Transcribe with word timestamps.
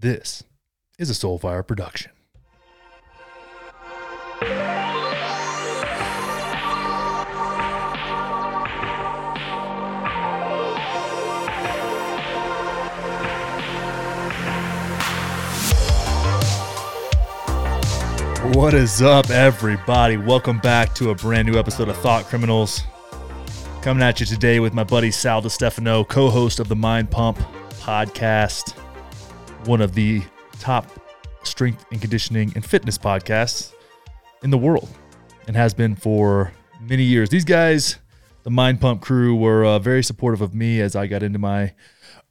This 0.00 0.44
is 0.98 1.10
a 1.10 1.12
Soulfire 1.12 1.66
production. 1.66 2.10
What 18.54 18.72
is 18.72 19.02
up, 19.02 19.28
everybody? 19.28 20.16
Welcome 20.16 20.60
back 20.60 20.94
to 20.94 21.10
a 21.10 21.14
brand 21.14 21.46
new 21.46 21.58
episode 21.58 21.90
of 21.90 21.98
Thought 21.98 22.24
Criminals. 22.24 22.84
Coming 23.82 24.02
at 24.02 24.18
you 24.18 24.24
today 24.24 24.60
with 24.60 24.72
my 24.72 24.84
buddy 24.84 25.10
Sal 25.10 25.42
DiStefano, 25.42 26.08
co 26.08 26.30
host 26.30 26.58
of 26.58 26.68
the 26.68 26.76
Mind 26.76 27.10
Pump 27.10 27.36
podcast, 27.80 28.79
one 29.66 29.80
of 29.80 29.94
the 29.94 30.22
top 30.58 30.86
strength 31.42 31.84
and 31.90 32.00
conditioning 32.00 32.52
and 32.54 32.64
fitness 32.64 32.98
podcasts 32.98 33.72
in 34.42 34.50
the 34.50 34.58
world, 34.58 34.88
and 35.46 35.56
has 35.56 35.74
been 35.74 35.94
for 35.96 36.52
many 36.80 37.02
years. 37.02 37.28
These 37.28 37.44
guys, 37.44 37.98
the 38.42 38.50
Mind 38.50 38.80
Pump 38.80 39.02
crew, 39.02 39.34
were 39.34 39.64
uh, 39.64 39.78
very 39.78 40.02
supportive 40.02 40.40
of 40.40 40.54
me 40.54 40.80
as 40.80 40.96
I 40.96 41.06
got 41.06 41.22
into 41.22 41.38
my 41.38 41.72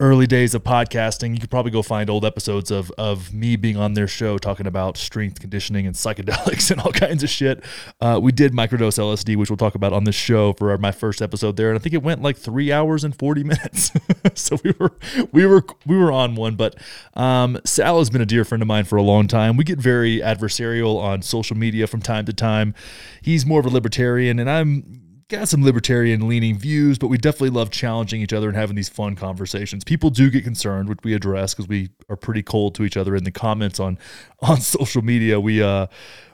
early 0.02 0.26
days 0.26 0.56
of 0.56 0.64
podcasting. 0.64 1.34
You 1.34 1.42
could 1.42 1.50
probably 1.50 1.72
go 1.72 1.82
find 1.82 2.10
old 2.10 2.24
episodes 2.24 2.72
of 2.72 2.90
of 2.92 3.34
me 3.34 3.58
being 3.58 3.76
on 3.76 3.96
their 3.96 4.08
show 4.08 4.38
talking 4.38 4.66
about 4.66 4.96
strength 4.96 5.40
conditioning 5.40 5.86
and 5.86 5.96
psychedelics 5.96 6.72
and 6.72 6.80
all 6.80 6.92
kinds 6.92 7.24
of 7.24 7.30
shit. 7.30 7.64
Uh, 8.00 8.20
we 8.22 8.32
did 8.32 8.54
microdose 8.54 8.98
LSD, 8.98 9.36
which 9.36 9.50
we'll 9.50 9.58
talk 9.58 9.76
about 9.76 9.92
on 9.92 10.06
this 10.06 10.16
show 10.16 10.54
for 10.54 10.72
our, 10.72 10.78
my 10.78 10.92
first 10.92 11.22
episode 11.22 11.58
there, 11.58 11.70
and 11.70 11.78
I 11.78 11.82
think 11.82 11.94
it 11.94 12.04
went 12.04 12.22
like 12.22 12.38
three 12.38 12.72
hours 12.72 13.04
and 13.04 13.16
forty 13.16 13.44
minutes. 13.44 13.92
so 14.36 14.58
we 14.64 14.74
were 14.80 14.94
we 15.32 15.46
were 15.46 15.66
we 15.86 15.98
were 15.98 16.12
on 16.12 16.36
one. 16.36 16.56
But 16.56 16.76
um, 17.16 17.60
Sal 17.66 18.00
has 18.00 18.10
been 18.10 18.22
a 18.22 18.26
dear 18.26 18.46
friend 18.46 18.62
of 18.62 18.68
mine 18.68 18.86
for 18.86 18.96
a 18.96 19.04
long 19.04 19.28
time. 19.28 19.58
We 19.58 19.64
get 19.64 19.80
very 19.80 20.20
adversarial 20.20 20.98
on 21.02 21.22
social 21.22 21.58
media 21.58 21.88
from 21.88 22.02
time 22.02 22.26
to 22.26 22.34
time. 22.34 22.74
He's 23.22 23.46
more 23.46 23.60
of 23.60 23.66
a 23.66 23.70
libertarian, 23.70 24.40
and 24.40 24.50
I'm 24.50 25.09
got 25.30 25.48
some 25.48 25.64
libertarian 25.64 26.28
leaning 26.28 26.58
views, 26.58 26.98
but 26.98 27.08
we 27.08 27.18
definitely 27.18 27.52
love 27.52 27.70
challenging 27.70 28.22
each 28.22 28.34
other 28.34 28.48
and 28.48 28.58
having 28.58 28.76
these 28.76 28.90
fun 28.90 29.16
conversations. 29.16 29.84
People 29.84 30.10
do 30.10 30.30
get 30.30 30.44
concerned, 30.44 30.90
which 30.90 31.00
we 31.04 31.14
address 31.14 31.54
because 31.54 31.68
we 31.68 31.90
are 32.10 32.16
pretty 32.16 32.42
cold 32.42 32.76
to 32.76 32.84
each 32.84 32.98
other 32.98 33.16
in 33.16 33.24
the 33.24 33.32
comments 33.32 33.80
on 33.80 33.98
on 34.40 34.60
social 34.60 35.02
media. 35.02 35.40
We 35.40 35.62
uh 35.62 35.88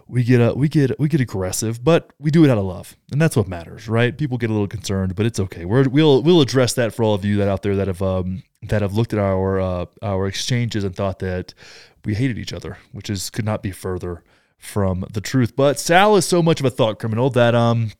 we 0.07 0.23
get 0.23 0.39
uh, 0.39 0.53
we 0.55 0.69
get 0.69 0.97
we 0.99 1.09
get 1.09 1.19
aggressive, 1.19 1.83
but 1.83 2.11
we 2.19 2.31
do 2.31 2.45
it 2.45 2.49
out 2.49 2.57
of 2.57 2.63
love, 2.63 2.95
and 3.11 3.21
that's 3.21 3.35
what 3.35 3.47
matters, 3.47 3.87
right? 3.87 4.17
People 4.17 4.37
get 4.37 4.49
a 4.49 4.53
little 4.53 4.67
concerned, 4.67 5.15
but 5.15 5.25
it's 5.25 5.39
okay. 5.39 5.65
We're, 5.65 5.89
we'll 5.89 6.21
we'll 6.21 6.41
address 6.41 6.73
that 6.73 6.93
for 6.93 7.03
all 7.03 7.13
of 7.15 7.25
you 7.25 7.37
that 7.37 7.47
out 7.47 7.63
there 7.63 7.75
that 7.75 7.87
have 7.87 8.01
um, 8.01 8.43
that 8.63 8.81
have 8.81 8.93
looked 8.93 9.13
at 9.13 9.19
our 9.19 9.59
uh, 9.59 9.85
our 10.01 10.27
exchanges 10.27 10.83
and 10.83 10.95
thought 10.95 11.19
that 11.19 11.53
we 12.05 12.13
hated 12.13 12.37
each 12.37 12.53
other, 12.53 12.77
which 12.91 13.09
is 13.09 13.29
could 13.29 13.45
not 13.45 13.63
be 13.63 13.71
further 13.71 14.23
from 14.57 15.05
the 15.11 15.21
truth. 15.21 15.55
But 15.55 15.79
Sal 15.79 16.15
is 16.15 16.25
so 16.25 16.41
much 16.43 16.59
of 16.59 16.65
a 16.65 16.71
thought 16.71 16.99
criminal 16.99 17.31
that 17.31 17.55
um 17.55 17.91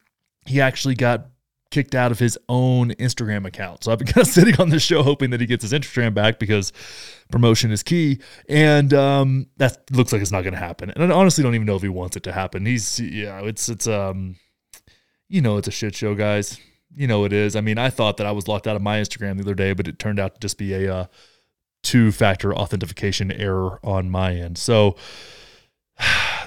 he 0.45 0.61
actually 0.61 0.95
got 0.95 1.27
kicked 1.71 1.95
out 1.95 2.11
of 2.11 2.19
his 2.19 2.37
own 2.47 2.91
Instagram 2.91 3.45
account. 3.45 3.83
So 3.83 3.91
I've 3.91 3.99
been 3.99 4.07
kind 4.13 4.25
of 4.25 4.31
sitting 4.31 4.55
on 4.59 4.69
this 4.69 4.83
show 4.83 5.03
hoping 5.03 5.31
that 5.31 5.41
he 5.41 5.45
gets 5.45 5.63
his 5.63 5.73
Instagram 5.73 6.13
back 6.13 6.39
because 6.39 6.71
promotion 7.31 7.71
is 7.71 7.83
key. 7.83 8.19
And 8.47 8.93
um, 8.93 9.47
that 9.57 9.91
looks 9.91 10.13
like 10.13 10.21
it's 10.21 10.31
not 10.31 10.43
going 10.43 10.53
to 10.53 10.59
happen. 10.59 10.91
And 10.91 11.11
I 11.11 11.15
honestly 11.15 11.43
don't 11.43 11.55
even 11.55 11.67
know 11.67 11.75
if 11.75 11.81
he 11.81 11.89
wants 11.89 12.15
it 12.15 12.23
to 12.23 12.31
happen. 12.31 12.65
He's, 12.65 12.99
yeah, 12.99 13.41
it's, 13.41 13.67
it's, 13.67 13.87
um, 13.87 14.37
you 15.27 15.41
know, 15.41 15.57
it's 15.57 15.67
a 15.67 15.71
shit 15.71 15.95
show, 15.95 16.15
guys. 16.15 16.59
You 16.95 17.07
know, 17.07 17.25
it 17.25 17.33
is. 17.33 17.55
I 17.55 17.61
mean, 17.61 17.77
I 17.77 17.89
thought 17.89 18.17
that 18.17 18.27
I 18.27 18.31
was 18.31 18.47
locked 18.47 18.67
out 18.67 18.77
of 18.77 18.81
my 18.81 19.01
Instagram 19.01 19.35
the 19.35 19.43
other 19.43 19.55
day, 19.55 19.73
but 19.73 19.87
it 19.87 19.99
turned 19.99 20.19
out 20.19 20.35
to 20.35 20.39
just 20.39 20.57
be 20.57 20.73
a 20.73 20.95
uh, 20.95 21.05
two 21.83 22.11
factor 22.11 22.55
authentication 22.55 23.31
error 23.33 23.79
on 23.83 24.09
my 24.09 24.33
end. 24.33 24.57
So, 24.57 24.95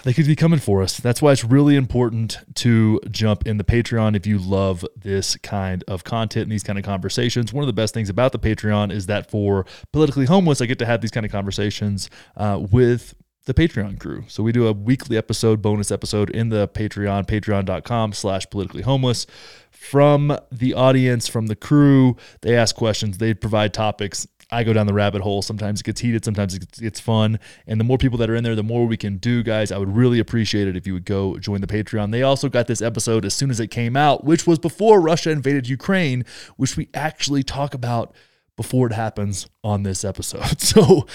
they 0.04 0.12
could 0.12 0.26
be 0.26 0.36
coming 0.36 0.58
for 0.58 0.82
us. 0.82 0.98
That's 0.98 1.22
why 1.22 1.32
it's 1.32 1.44
really 1.44 1.76
important 1.76 2.38
to 2.56 3.00
jump 3.10 3.46
in 3.46 3.58
the 3.58 3.64
Patreon 3.64 4.16
if 4.16 4.26
you 4.26 4.38
love 4.38 4.84
this 4.96 5.36
kind 5.36 5.84
of 5.88 6.04
content 6.04 6.44
and 6.44 6.52
these 6.52 6.62
kind 6.62 6.78
of 6.78 6.84
conversations. 6.84 7.52
One 7.52 7.62
of 7.62 7.66
the 7.66 7.72
best 7.72 7.94
things 7.94 8.08
about 8.08 8.32
the 8.32 8.38
Patreon 8.38 8.92
is 8.92 9.06
that 9.06 9.30
for 9.30 9.66
politically 9.92 10.26
homeless, 10.26 10.60
I 10.60 10.66
get 10.66 10.78
to 10.80 10.86
have 10.86 11.00
these 11.00 11.10
kind 11.10 11.26
of 11.26 11.32
conversations 11.32 12.10
uh, 12.36 12.58
with 12.70 13.14
the 13.48 13.54
Patreon 13.54 13.98
crew. 13.98 14.24
So 14.28 14.42
we 14.42 14.52
do 14.52 14.66
a 14.66 14.72
weekly 14.72 15.16
episode, 15.16 15.62
bonus 15.62 15.90
episode 15.90 16.28
in 16.30 16.50
the 16.50 16.68
Patreon, 16.68 17.26
patreon.com 17.26 18.12
slash 18.12 18.48
politically 18.50 18.82
homeless. 18.82 19.26
From 19.70 20.36
the 20.52 20.74
audience, 20.74 21.28
from 21.28 21.46
the 21.46 21.56
crew, 21.56 22.16
they 22.42 22.54
ask 22.54 22.76
questions, 22.76 23.18
they 23.18 23.32
provide 23.32 23.72
topics 23.72 24.26
I 24.50 24.64
go 24.64 24.72
down 24.72 24.86
the 24.86 24.94
rabbit 24.94 25.20
hole. 25.20 25.42
Sometimes 25.42 25.80
it 25.80 25.84
gets 25.84 26.00
heated, 26.00 26.24
sometimes 26.24 26.54
it 26.54 26.60
gets, 26.60 26.80
it's 26.80 27.00
fun. 27.00 27.38
And 27.66 27.78
the 27.78 27.84
more 27.84 27.98
people 27.98 28.16
that 28.18 28.30
are 28.30 28.34
in 28.34 28.44
there, 28.44 28.54
the 28.54 28.62
more 28.62 28.86
we 28.86 28.96
can 28.96 29.18
do, 29.18 29.42
guys. 29.42 29.70
I 29.70 29.78
would 29.78 29.94
really 29.94 30.18
appreciate 30.18 30.66
it 30.68 30.76
if 30.76 30.86
you 30.86 30.94
would 30.94 31.04
go 31.04 31.36
join 31.38 31.60
the 31.60 31.66
Patreon. 31.66 32.12
They 32.12 32.22
also 32.22 32.48
got 32.48 32.66
this 32.66 32.80
episode 32.80 33.24
as 33.24 33.34
soon 33.34 33.50
as 33.50 33.60
it 33.60 33.68
came 33.68 33.96
out, 33.96 34.24
which 34.24 34.46
was 34.46 34.58
before 34.58 35.00
Russia 35.00 35.30
invaded 35.30 35.68
Ukraine, 35.68 36.24
which 36.56 36.76
we 36.76 36.88
actually 36.94 37.42
talk 37.42 37.74
about 37.74 38.14
before 38.56 38.86
it 38.86 38.92
happens 38.92 39.46
on 39.62 39.82
this 39.82 40.04
episode. 40.04 40.60
So 40.68 41.06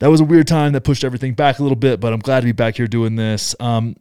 that 0.00 0.08
was 0.08 0.20
a 0.20 0.24
weird 0.24 0.46
time 0.46 0.72
that 0.72 0.82
pushed 0.82 1.04
everything 1.04 1.34
back 1.34 1.58
a 1.58 1.62
little 1.62 1.76
bit, 1.76 2.00
but 2.00 2.12
I'm 2.12 2.20
glad 2.20 2.40
to 2.40 2.46
be 2.46 2.52
back 2.52 2.76
here 2.76 2.86
doing 2.86 3.16
this. 3.16 3.54
Um, 3.60 3.96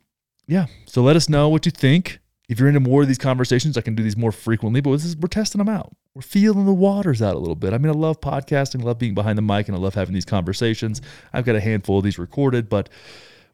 yeah, 0.47 0.66
so 0.85 1.01
let 1.01 1.16
us 1.16 1.29
know 1.29 1.49
what 1.49 1.66
you 1.66 1.72
think 1.72 2.19
if 2.47 2.59
you're 2.59 2.67
into 2.67 2.79
more 2.79 3.01
of 3.01 3.07
these 3.07 3.17
conversations, 3.17 3.78
I 3.78 3.81
can 3.81 3.95
do 3.95 4.03
these 4.03 4.17
more 4.17 4.31
frequently, 4.31 4.81
but 4.81 4.91
this 4.91 5.06
is, 5.06 5.17
we're 5.17 5.28
testing 5.28 5.59
them 5.59 5.69
out. 5.69 5.95
We're 6.13 6.22
feeling 6.22 6.66
the 6.66 6.73
waters 6.73 7.22
out 7.22 7.35
a 7.35 7.39
little 7.39 7.56
bit. 7.56 7.73
I 7.73 7.78
mean, 7.78 7.89
I 7.89 7.95
love 7.95 8.22
podcasting, 8.22 8.81
I 8.81 8.85
love 8.85 9.00
being 9.00 9.13
behind 9.13 9.38
the 9.38 9.41
mic, 9.41 9.67
and 9.67 9.75
I 9.75 9.79
love 9.79 9.95
having 9.95 10.13
these 10.13 10.25
conversations. 10.25 11.01
I've 11.34 11.45
got 11.45 11.55
a 11.55 11.61
handful 11.61 11.97
of 11.97 12.03
these 12.03 12.19
recorded, 12.19 12.69
but 12.69 12.89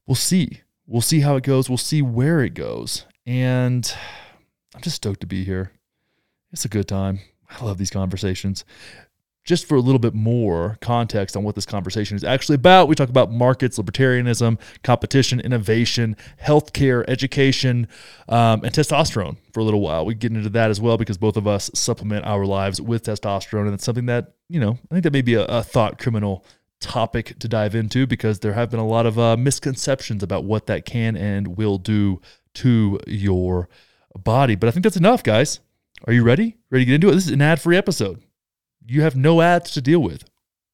we'll 0.06 0.16
see. 0.16 0.62
We'll 0.88 1.02
see 1.02 1.22
how 1.22 1.36
it 1.36 1.44
goes. 1.44 1.70
We'll 1.70 1.78
see 1.78 2.02
where 2.02 2.42
it 2.42 2.54
goes. 2.54 3.06
And 3.26 3.92
I'm 4.76 4.82
just 4.82 4.98
stoked 4.98 5.22
to 5.22 5.28
be 5.28 5.44
here. 5.44 5.72
It's 6.52 6.66
a 6.66 6.70
good 6.70 6.88
time. 6.88 7.20
I 7.50 7.64
love 7.64 7.78
these 7.78 7.92
conversations 7.92 8.66
just 9.44 9.68
for 9.68 9.76
a 9.76 9.80
little 9.80 10.00
bit 10.00 10.14
more 10.14 10.78
context 10.82 11.36
on 11.36 11.44
what 11.44 11.56
this 11.56 11.66
conversation 11.66 12.16
is 12.16 12.24
actually 12.24 12.56
about, 12.56 12.88
we 12.88 12.96
talk 12.96 13.10
about 13.10 13.32
markets, 13.32 13.80
libertarianism, 13.80 14.60
competition, 14.84 15.40
innovation, 15.40 16.16
healthcare, 16.42 17.04
education, 17.08 17.88
um, 18.30 18.64
and 18.64 18.74
testosterone 18.74 19.38
for 19.52 19.62
a 19.62 19.64
little 19.64 19.82
while. 19.82 20.06
We 20.06 20.14
get 20.14 20.32
into 20.32 20.50
that 20.50 20.70
as 20.70 20.80
well 20.80 20.98
because 20.98 21.18
both 21.18 21.38
of 21.38 21.48
us 21.48 21.72
supplement 21.74 22.26
our 22.26 22.46
lives 22.46 22.80
with 22.80 23.04
testosterone. 23.04 23.66
And 23.66 23.74
it's 23.74 23.84
something 23.84 24.06
that, 24.06 24.34
you 24.48 24.60
know, 24.60 24.78
I 24.92 24.96
think 24.96 25.04
that 25.04 25.14
may 25.14 25.24
be 25.24 25.34
a, 25.34 25.46
a 25.46 25.64
thought 25.64 25.98
criminal 25.98 26.46
topic 26.80 27.38
to 27.40 27.48
dive 27.48 27.74
into 27.74 28.06
because 28.06 28.40
there 28.40 28.54
have 28.54 28.70
been 28.70 28.80
a 28.80 28.88
lot 28.88 29.06
of 29.06 29.18
uh, 29.18 29.38
misconceptions 29.38 30.22
about 30.22 30.44
what 30.44 30.68
that 30.68 30.86
can 30.86 31.16
and 31.16 31.58
will 31.58 31.78
do 31.78 32.22
to 32.54 33.00
your 33.08 33.70
body. 34.16 34.56
But 34.56 34.68
I 34.68 34.72
think 34.72 34.84
that's 34.84 34.98
enough, 34.98 35.24
guys. 35.24 35.62
Are 36.06 36.14
you 36.14 36.24
ready? 36.24 36.58
Ready 36.70 36.86
to 36.86 36.90
get 36.90 36.96
into 36.96 37.10
it? 37.10 37.14
This 37.14 37.28
is 37.28 37.34
an 37.34 37.42
ad 37.42 37.62
free 37.62 37.78
episode 37.78 38.22
you 38.86 39.02
have 39.02 39.16
no 39.16 39.42
ads 39.42 39.72
to 39.72 39.82
deal 39.82 40.00
with. 40.00 40.26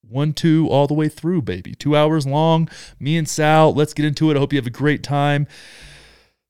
One, 0.02 0.34
two, 0.34 0.68
all 0.70 0.88
the 0.88 0.94
way 0.94 1.10
through, 1.10 1.42
baby. 1.42 1.74
Two 1.76 1.96
hours 1.96 2.26
long. 2.26 2.70
Me 3.00 3.18
and 3.18 3.28
Sal, 3.28 3.74
let's 3.74 3.94
get 3.94 4.06
into 4.06 4.32
it. 4.32 4.38
I 4.38 4.40
hope 4.40 4.54
you 4.54 4.60
have 4.60 4.68
a 4.68 4.72
great 4.72 5.04
time. 5.04 5.48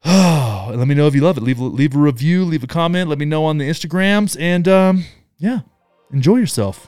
Oh, 0.09 0.71
let 0.75 0.87
me 0.87 0.95
know 0.95 1.07
if 1.07 1.15
you 1.15 1.21
love 1.21 1.37
it. 1.37 1.43
Leave, 1.43 1.59
leave 1.59 1.95
a 1.95 1.97
review, 1.97 2.43
leave 2.43 2.63
a 2.63 2.67
comment. 2.67 3.09
Let 3.09 3.19
me 3.19 3.25
know 3.25 3.45
on 3.45 3.57
the 3.57 3.69
Instagrams. 3.69 4.39
And 4.39 4.67
um, 4.67 5.05
yeah, 5.37 5.61
enjoy 6.11 6.35
yourself. 6.35 6.87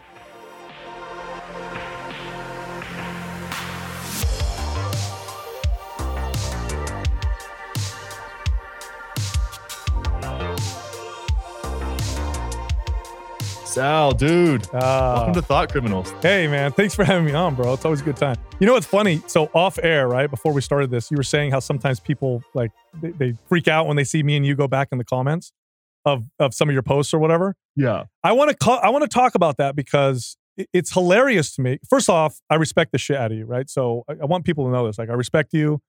Sal, 13.80 14.12
dude. 14.12 14.68
Uh, 14.74 15.14
Welcome 15.16 15.34
to 15.36 15.42
Thought 15.42 15.72
Criminals. 15.72 16.14
Hey, 16.22 16.50
man. 16.50 16.74
Thanks 16.74 16.94
for 16.94 17.06
having 17.06 17.24
me 17.24 17.32
on, 17.32 17.56
bro. 17.56 17.72
It's 17.72 17.86
always 17.86 18.02
a 18.02 18.04
good 18.04 18.18
time. 18.18 18.36
You 18.60 18.68
know 18.68 18.74
what's 18.74 18.86
funny? 18.86 19.22
So 19.28 19.50
off 19.54 19.80
air, 19.82 20.10
right 20.10 20.30
before 20.30 20.52
we 20.52 20.60
started 20.60 20.92
this, 20.92 21.10
you 21.10 21.16
were 21.16 21.24
saying 21.24 21.52
how 21.52 21.62
sometimes 21.62 22.02
people 22.02 22.44
like 22.54 22.72
they, 23.02 23.12
they 23.12 23.36
freak 23.48 23.70
out 23.70 23.88
when 23.88 23.96
they 23.96 24.04
see 24.04 24.22
me 24.22 24.36
and 24.36 24.46
you 24.46 24.54
go 24.54 24.68
back 24.68 24.90
in 24.92 24.98
the 24.98 25.06
comments 25.06 25.54
of 26.04 26.26
of 26.40 26.54
some 26.54 26.68
of 26.68 26.74
your 26.74 26.82
posts 26.82 27.14
or 27.14 27.20
whatever. 27.20 27.56
Yeah. 27.78 28.04
I 28.22 28.34
want 28.34 28.50
to 28.52 28.58
call, 28.58 28.80
I 28.84 28.90
want 28.90 29.04
to 29.04 29.08
talk 29.08 29.34
about 29.34 29.56
that 29.60 29.78
because 29.78 30.36
it's 30.74 30.92
hilarious 30.94 31.56
to 31.56 31.62
me. 31.62 31.80
First 31.90 32.10
off, 32.10 32.42
I 32.50 32.56
respect 32.56 32.92
the 32.92 32.98
shit 32.98 33.16
out 33.16 33.32
of 33.32 33.38
you, 33.38 33.46
right? 33.46 33.70
So 33.70 34.04
I, 34.10 34.16
I 34.22 34.26
want 34.26 34.44
people 34.44 34.66
to 34.66 34.72
know 34.74 34.88
this. 34.88 34.98
Like, 34.98 35.10
I 35.10 35.14
respect 35.14 35.54
you. 35.54 35.80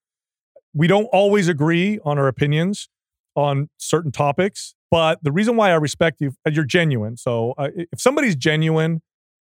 We 0.74 0.86
don't 0.86 1.06
always 1.06 1.48
agree 1.48 1.98
on 2.04 2.20
our 2.20 2.28
opinions 2.28 2.88
on 3.34 3.68
certain 3.78 4.12
topics 4.12 4.76
but 4.90 5.18
the 5.22 5.32
reason 5.32 5.56
why 5.56 5.70
I 5.70 5.74
respect 5.74 6.20
you, 6.20 6.32
you're 6.50 6.64
genuine. 6.64 7.16
So 7.16 7.54
uh, 7.58 7.68
if 7.76 8.00
somebody's 8.00 8.36
genuine 8.36 9.02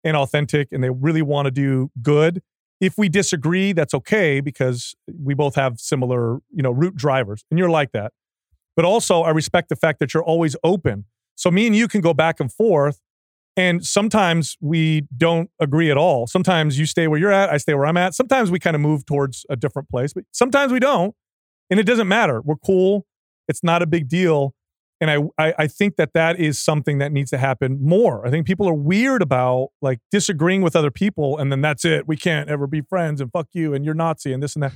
and 0.05 0.17
authentic 0.17 0.73
and 0.73 0.83
they 0.83 0.91
really 0.91 1.23
want 1.23 1.47
to 1.47 1.51
do 1.51 1.91
good, 2.03 2.43
if 2.81 2.97
we 2.97 3.09
disagree, 3.09 3.73
that's 3.73 3.93
okay 3.95 4.41
because 4.41 4.95
we 5.23 5.35
both 5.35 5.55
have 5.55 5.79
similar, 5.79 6.39
you 6.51 6.63
know, 6.63 6.71
root 6.71 6.97
drivers, 6.97 7.45
and 7.51 7.59
you're 7.59 7.71
like 7.71 7.93
that. 7.93 8.13
But 8.77 8.85
also, 8.87 9.23
I 9.23 9.31
respect 9.31 9.69
the 9.69 9.77
fact 9.77 9.99
that 10.01 10.15
you're 10.15 10.25
always 10.25 10.57
open. 10.65 11.05
So 11.37 11.51
me 11.51 11.67
and 11.67 11.77
you 11.77 11.89
can 11.89 12.01
go 12.01 12.15
back 12.15 12.41
and 12.41 12.51
forth, 12.51 13.01
And 13.57 13.85
sometimes 13.85 14.57
we 14.61 15.03
don't 15.17 15.51
agree 15.61 15.91
at 15.91 15.97
all. 15.97 16.27
Sometimes 16.27 16.79
you 16.79 16.87
stay 16.87 17.09
where 17.09 17.19
you're 17.19 17.33
at, 17.33 17.51
I 17.51 17.57
stay 17.59 17.75
where 17.75 17.87
I'm 17.87 17.97
at. 17.97 18.15
Sometimes 18.15 18.51
we 18.51 18.59
kind 18.59 18.75
of 18.75 18.81
move 18.81 19.05
towards 19.05 19.45
a 19.51 19.57
different 19.57 19.89
place, 19.89 20.13
but 20.13 20.25
sometimes 20.33 20.73
we 20.73 20.79
don't. 20.81 21.15
And 21.69 21.79
it 21.81 21.85
doesn't 21.85 22.09
matter. 22.09 22.41
We're 22.41 22.57
cool. 22.57 23.07
It's 23.49 23.63
not 23.63 23.83
a 23.83 23.87
big 23.87 24.09
deal. 24.09 24.55
And 25.01 25.11
I, 25.11 25.17
I, 25.39 25.55
I 25.61 25.67
think 25.67 25.97
that 25.97 26.13
that 26.13 26.39
is 26.39 26.59
something 26.59 26.99
that 26.99 27.11
needs 27.11 27.31
to 27.31 27.39
happen 27.39 27.79
more. 27.83 28.27
I 28.27 28.31
think 28.31 28.47
people 28.47 28.69
are 28.69 28.75
weird 28.75 29.23
about 29.23 29.69
like 29.81 30.01
disagreeing 30.11 30.61
with 30.61 30.77
other 30.77 30.91
people, 30.91 31.39
and 31.39 31.51
then 31.51 31.63
that's 31.63 31.85
it. 31.85 32.07
We 32.07 32.17
can't 32.17 32.51
ever 32.51 32.67
be 32.67 32.83
friends, 32.83 33.21
and 33.21 33.33
fuck 33.33 33.49
you, 33.53 33.73
and 33.73 33.85
you're 33.85 33.95
Nazi, 33.95 34.33
and 34.33 34.43
this 34.43 34.55
and 34.57 34.63
that. 34.63 34.73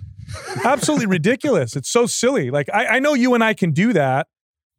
Absolutely 0.65 1.07
ridiculous. 1.07 1.77
It's 1.77 1.91
so 1.91 2.07
silly. 2.07 2.51
Like 2.51 2.69
I, 2.73 2.87
I 2.87 2.99
know 3.01 3.13
you 3.15 3.35
and 3.35 3.45
I 3.45 3.53
can 3.53 3.73
do 3.73 3.93
that, 3.93 4.29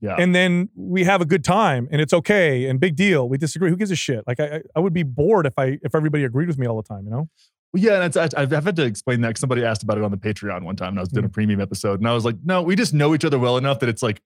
Yeah. 0.02 0.16
and 0.18 0.34
then 0.34 0.70
we 0.76 1.04
have 1.04 1.22
a 1.22 1.26
good 1.26 1.44
time 1.44 1.88
and 1.92 2.02
it's 2.02 2.14
okay 2.14 2.66
and 2.66 2.80
big 2.80 2.96
deal. 2.96 3.30
We 3.30 3.38
disagree. 3.38 3.70
Who 3.70 3.78
gives 3.78 3.92
a 3.92 3.96
shit? 3.96 4.24
Like 4.26 4.40
I, 4.40 4.62
I 4.76 4.80
would 4.80 4.94
be 4.94 5.04
bored 5.04 5.46
if 5.46 5.54
I 5.60 5.78
if 5.84 5.94
everybody 5.94 6.24
agreed 6.24 6.48
with 6.48 6.58
me 6.58 6.66
all 6.66 6.78
the 6.78 6.88
time. 6.88 7.06
You 7.06 7.12
know? 7.12 7.30
Yeah, 7.76 8.02
and 8.02 8.18
I- 8.18 8.30
I've 8.42 8.52
had 8.52 8.76
to 8.78 8.84
explain 8.84 9.22
that. 9.22 9.38
somebody 9.38 9.64
asked 9.64 9.84
about 9.84 9.98
it 9.98 10.04
on 10.04 10.12
the 10.12 10.18
Patreon 10.18 10.64
one 10.64 10.76
time, 10.76 10.90
and 10.90 11.00
I 11.00 11.02
was 11.02 11.10
doing 11.10 11.24
mm-hmm. 11.24 11.32
a 11.32 11.34
premium 11.34 11.62
episode, 11.62 12.00
and 12.00 12.08
I 12.08 12.14
was 12.14 12.26
like, 12.26 12.38
no, 12.44 12.62
we 12.62 12.76
just 12.76 12.94
know 12.94 13.14
each 13.14 13.26
other 13.26 13.38
well 13.38 13.58
enough 13.58 13.80
that 13.80 13.90
it's 13.90 14.02
like 14.02 14.22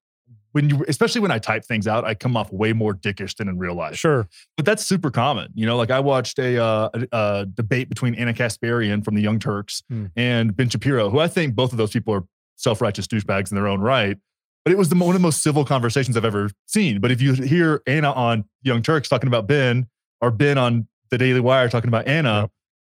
when 0.51 0.69
you, 0.69 0.83
especially 0.87 1.21
when 1.21 1.31
I 1.31 1.37
type 1.39 1.63
things 1.65 1.87
out, 1.87 2.05
I 2.05 2.15
come 2.15 2.35
off 2.35 2.51
way 2.51 2.73
more 2.73 2.93
dickish 2.93 3.35
than 3.35 3.47
in 3.47 3.57
real 3.57 3.75
life. 3.75 3.95
Sure. 3.97 4.27
But 4.57 4.65
that's 4.65 4.85
super 4.85 5.11
common. 5.11 5.51
You 5.53 5.65
know, 5.65 5.77
like 5.77 5.91
I 5.91 5.99
watched 5.99 6.39
a, 6.39 6.57
uh, 6.61 6.89
a, 6.93 7.07
a 7.11 7.45
debate 7.45 7.89
between 7.89 8.15
Ana 8.15 8.33
Kasparian 8.33 9.03
from 9.05 9.15
the 9.15 9.21
Young 9.21 9.39
Turks 9.39 9.83
Hmm. 9.89 10.07
and 10.15 10.55
Ben 10.55 10.69
Shapiro, 10.69 11.09
who 11.09 11.19
I 11.19 11.27
think 11.27 11.55
both 11.55 11.71
of 11.71 11.77
those 11.77 11.91
people 11.91 12.13
are 12.13 12.23
self 12.55 12.81
righteous 12.81 13.05
douchebags 13.07 13.51
in 13.51 13.55
their 13.55 13.67
own 13.67 13.79
right. 13.81 14.17
But 14.65 14.73
it 14.73 14.77
was 14.77 14.89
the, 14.89 14.95
one 14.95 15.15
of 15.15 15.21
the 15.21 15.25
most 15.25 15.41
civil 15.41 15.63
conversations 15.65 16.17
I've 16.17 16.25
ever 16.25 16.49
seen. 16.65 16.99
But 16.99 17.11
if 17.11 17.21
you 17.21 17.33
hear 17.33 17.81
Ana 17.87 18.11
on 18.11 18.43
Young 18.63 18.81
Turks 18.81 19.07
talking 19.07 19.27
about 19.27 19.47
Ben, 19.47 19.87
or 20.21 20.31
Ben 20.31 20.57
on 20.57 20.87
the 21.11 21.17
Daily 21.17 21.39
Wire 21.39 21.69
talking 21.69 21.87
about 21.87 22.07
Anna, 22.07 22.41
Yep. 22.41 22.51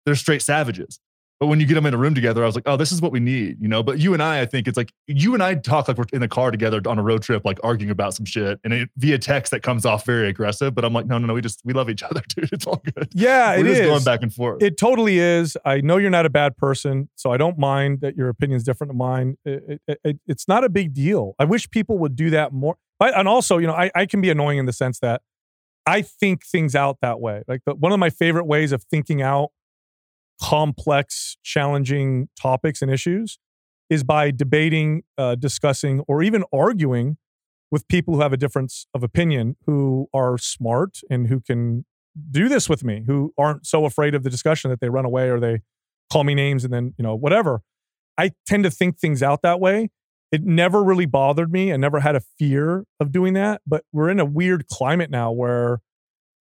they're 0.05 0.15
straight 0.15 0.41
savages. 0.41 0.99
But 1.41 1.47
when 1.47 1.59
you 1.59 1.65
get 1.65 1.73
them 1.73 1.87
in 1.87 1.93
a 1.95 1.97
room 1.97 2.13
together, 2.13 2.43
I 2.43 2.45
was 2.45 2.53
like, 2.53 2.65
oh, 2.67 2.77
this 2.77 2.91
is 2.91 3.01
what 3.01 3.11
we 3.11 3.19
need, 3.19 3.59
you 3.59 3.67
know. 3.67 3.81
But 3.81 3.97
you 3.97 4.13
and 4.13 4.21
I, 4.21 4.41
I 4.41 4.45
think 4.45 4.67
it's 4.67 4.77
like 4.77 4.93
you 5.07 5.33
and 5.33 5.41
I 5.41 5.55
talk 5.55 5.87
like 5.87 5.97
we're 5.97 6.05
in 6.13 6.21
the 6.21 6.27
car 6.27 6.51
together 6.51 6.79
on 6.85 6.99
a 6.99 7.01
road 7.01 7.23
trip, 7.23 7.43
like 7.43 7.59
arguing 7.63 7.89
about 7.89 8.13
some 8.13 8.25
shit, 8.25 8.59
and 8.63 8.71
it, 8.71 8.89
via 8.95 9.17
text 9.17 9.49
that 9.49 9.63
comes 9.63 9.83
off 9.83 10.05
very 10.05 10.29
aggressive. 10.29 10.75
But 10.75 10.85
I'm 10.85 10.93
like, 10.93 11.07
no, 11.07 11.17
no, 11.17 11.25
no, 11.25 11.33
we 11.33 11.41
just 11.41 11.59
we 11.65 11.73
love 11.73 11.89
each 11.89 12.03
other, 12.09 12.21
dude. 12.27 12.53
It's 12.53 12.67
all 12.67 12.79
good. 12.95 13.09
Yeah, 13.15 13.57
We're 13.57 13.65
it 13.65 13.69
just 13.69 13.81
is. 13.81 13.87
going 13.87 14.03
back 14.03 14.21
and 14.21 14.31
forth. 14.31 14.61
It 14.61 14.77
totally 14.77 15.17
is. 15.17 15.57
I 15.65 15.81
know 15.81 15.97
you're 15.97 16.11
not 16.11 16.27
a 16.27 16.29
bad 16.29 16.57
person, 16.57 17.09
so 17.15 17.31
I 17.31 17.37
don't 17.37 17.57
mind 17.57 18.01
that 18.01 18.15
your 18.15 18.29
opinion's 18.29 18.63
different 18.63 18.91
to 18.91 18.95
mine. 18.97 19.37
It, 19.43 19.81
it, 19.87 19.99
it- 20.03 20.19
it's 20.27 20.47
not 20.47 20.63
a 20.63 20.69
big 20.69 20.93
deal. 20.93 21.33
I 21.39 21.45
wish 21.45 21.67
people 21.71 21.97
would 21.97 22.15
do 22.15 22.29
that 22.29 22.53
more. 22.53 22.75
But, 22.99 23.17
and 23.17 23.27
also, 23.27 23.57
you 23.57 23.65
know, 23.65 23.73
I, 23.73 23.89
I 23.95 24.05
can 24.05 24.21
be 24.21 24.29
annoying 24.29 24.59
in 24.59 24.67
the 24.67 24.73
sense 24.73 24.99
that 24.99 25.23
I 25.87 26.03
think 26.03 26.45
things 26.45 26.75
out 26.75 26.97
that 27.01 27.19
way. 27.19 27.41
Like 27.47 27.61
the, 27.65 27.73
one 27.73 27.91
of 27.91 27.97
my 27.97 28.11
favorite 28.11 28.45
ways 28.45 28.71
of 28.71 28.83
thinking 28.83 29.23
out 29.23 29.49
complex, 30.41 31.37
challenging 31.43 32.27
topics 32.39 32.81
and 32.81 32.91
issues 32.91 33.37
is 33.89 34.03
by 34.03 34.31
debating, 34.31 35.03
uh, 35.17 35.35
discussing, 35.35 36.01
or 36.07 36.23
even 36.23 36.43
arguing 36.53 37.17
with 37.69 37.87
people 37.87 38.15
who 38.15 38.21
have 38.21 38.33
a 38.33 38.37
difference 38.37 38.87
of 38.93 39.03
opinion, 39.03 39.55
who 39.65 40.07
are 40.13 40.37
smart 40.37 40.99
and 41.09 41.27
who 41.27 41.39
can 41.39 41.85
do 42.31 42.49
this 42.49 42.67
with 42.67 42.83
me, 42.83 43.03
who 43.05 43.33
aren't 43.37 43.65
so 43.65 43.85
afraid 43.85 44.15
of 44.15 44.23
the 44.23 44.29
discussion 44.29 44.69
that 44.69 44.79
they 44.81 44.89
run 44.89 45.05
away 45.05 45.29
or 45.29 45.39
they 45.39 45.61
call 46.11 46.23
me 46.23 46.35
names 46.35 46.63
and 46.63 46.73
then, 46.73 46.93
you 46.97 47.03
know, 47.03 47.15
whatever. 47.15 47.61
I 48.17 48.31
tend 48.45 48.63
to 48.63 48.71
think 48.71 48.97
things 48.97 49.23
out 49.23 49.41
that 49.43 49.59
way. 49.59 49.89
It 50.31 50.43
never 50.43 50.83
really 50.83 51.05
bothered 51.05 51.51
me. 51.51 51.73
I 51.73 51.77
never 51.77 51.99
had 51.99 52.15
a 52.15 52.21
fear 52.39 52.85
of 52.99 53.11
doing 53.11 53.33
that. 53.33 53.61
But 53.65 53.83
we're 53.93 54.09
in 54.09 54.19
a 54.19 54.25
weird 54.25 54.67
climate 54.67 55.09
now 55.09 55.31
where 55.31 55.79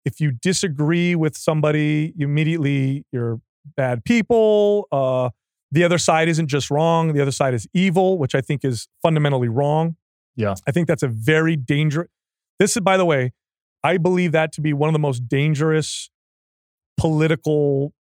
if 0.04 0.20
you 0.20 0.32
disagree 0.32 1.14
with 1.14 1.36
somebody, 1.36 2.12
you 2.16 2.26
immediately 2.26 3.04
you're 3.12 3.40
bad 3.76 4.04
people. 4.04 4.86
Uh, 4.92 5.30
the 5.70 5.84
other 5.84 5.98
side 5.98 6.28
isn't 6.28 6.48
just 6.48 6.70
wrong; 6.70 7.12
the 7.12 7.20
other 7.20 7.30
side 7.30 7.54
is 7.54 7.66
evil, 7.74 8.18
which 8.18 8.34
I 8.34 8.40
think 8.40 8.64
is 8.64 8.88
fundamentally 9.02 9.48
wrong. 9.48 9.96
Yeah. 10.36 10.54
I 10.66 10.70
think 10.70 10.86
that's 10.86 11.02
a 11.02 11.08
very 11.08 11.56
dangerous. 11.56 12.08
This 12.58 12.76
is, 12.76 12.80
by 12.80 12.96
the 12.96 13.04
way, 13.04 13.32
I 13.82 13.98
believe 13.98 14.32
that 14.32 14.52
to 14.52 14.60
be 14.60 14.72
one 14.72 14.88
of 14.88 14.92
the 14.92 14.98
most 14.98 15.28
dangerous 15.28 16.10
political, 16.96 17.92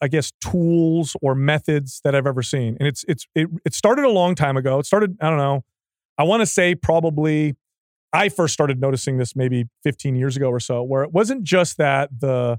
I 0.00 0.08
guess, 0.08 0.32
tools 0.40 1.16
or 1.22 1.34
methods 1.34 2.00
that 2.04 2.14
I've 2.14 2.26
ever 2.26 2.42
seen. 2.42 2.76
And 2.78 2.88
it's 2.88 3.04
it's 3.08 3.26
it, 3.34 3.48
it 3.64 3.74
started 3.74 4.04
a 4.04 4.10
long 4.10 4.34
time 4.34 4.56
ago. 4.56 4.78
It 4.78 4.86
started, 4.86 5.16
I 5.20 5.28
don't 5.28 5.38
know, 5.38 5.64
I 6.18 6.24
want 6.24 6.40
to 6.40 6.46
say 6.46 6.74
probably 6.74 7.54
I 8.12 8.28
first 8.28 8.54
started 8.54 8.80
noticing 8.80 9.18
this 9.18 9.36
maybe 9.36 9.66
15 9.82 10.16
years 10.16 10.36
ago 10.36 10.48
or 10.48 10.60
so, 10.60 10.82
where 10.82 11.02
it 11.02 11.12
wasn't 11.12 11.44
just 11.44 11.76
that 11.76 12.08
the 12.18 12.58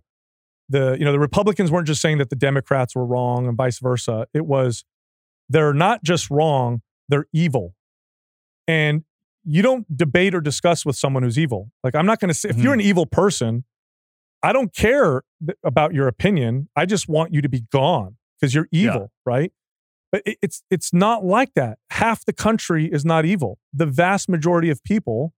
the 0.69 0.95
you 0.99 1.05
know 1.05 1.11
the 1.11 1.19
Republicans 1.19 1.71
weren't 1.71 1.87
just 1.87 2.01
saying 2.01 2.17
that 2.17 2.29
the 2.29 2.35
Democrats 2.35 2.95
were 2.95 3.05
wrong 3.05 3.47
and 3.47 3.55
vice 3.55 3.79
versa. 3.79 4.27
It 4.33 4.45
was 4.45 4.83
they're 5.49 5.73
not 5.73 6.03
just 6.03 6.29
wrong, 6.29 6.81
they're 7.09 7.27
evil. 7.33 7.73
And 8.67 9.03
you 9.45 9.61
don't 9.61 9.95
debate 9.95 10.35
or 10.35 10.41
discuss 10.41 10.85
with 10.85 10.97
someone 10.97 11.23
who's 11.23 11.39
evil. 11.39 11.71
Like 11.83 11.95
I'm 11.95 12.05
not 12.05 12.19
going 12.19 12.29
to 12.29 12.33
say 12.33 12.49
if 12.49 12.57
you're 12.57 12.73
an 12.73 12.79
mm-hmm. 12.79 12.89
evil 12.89 13.05
person, 13.05 13.63
I 14.43 14.51
don't 14.51 14.73
care 14.75 15.23
th- 15.45 15.57
about 15.63 15.93
your 15.93 16.07
opinion. 16.07 16.69
I 16.75 16.85
just 16.85 17.07
want 17.07 17.33
you 17.33 17.41
to 17.41 17.49
be 17.49 17.61
gone 17.71 18.17
because 18.39 18.53
you're 18.53 18.67
Yeah. 18.71 18.89
evil, 18.89 19.11
right? 19.25 19.51
But 20.11 20.23
it, 20.25 20.37
it's 20.41 20.63
it's 20.69 20.93
not 20.93 21.23
like 21.23 21.53
that. 21.55 21.79
Half 21.91 22.25
the 22.25 22.33
country 22.33 22.91
is 22.91 23.05
not 23.05 23.25
evil. 23.25 23.57
The 23.73 23.85
vast 23.85 24.27
majority 24.27 24.69
of 24.69 24.83
people 24.83 25.33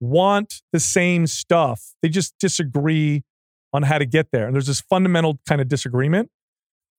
want 0.00 0.62
the 0.72 0.80
same 0.80 1.26
stuff. 1.26 1.94
They 2.02 2.08
just 2.08 2.34
disagree 2.38 3.24
on 3.72 3.82
how 3.82 3.98
to 3.98 4.06
get 4.06 4.30
there. 4.30 4.46
And 4.46 4.54
there's 4.54 4.66
this 4.66 4.80
fundamental 4.80 5.38
kind 5.46 5.60
of 5.60 5.68
disagreement. 5.68 6.30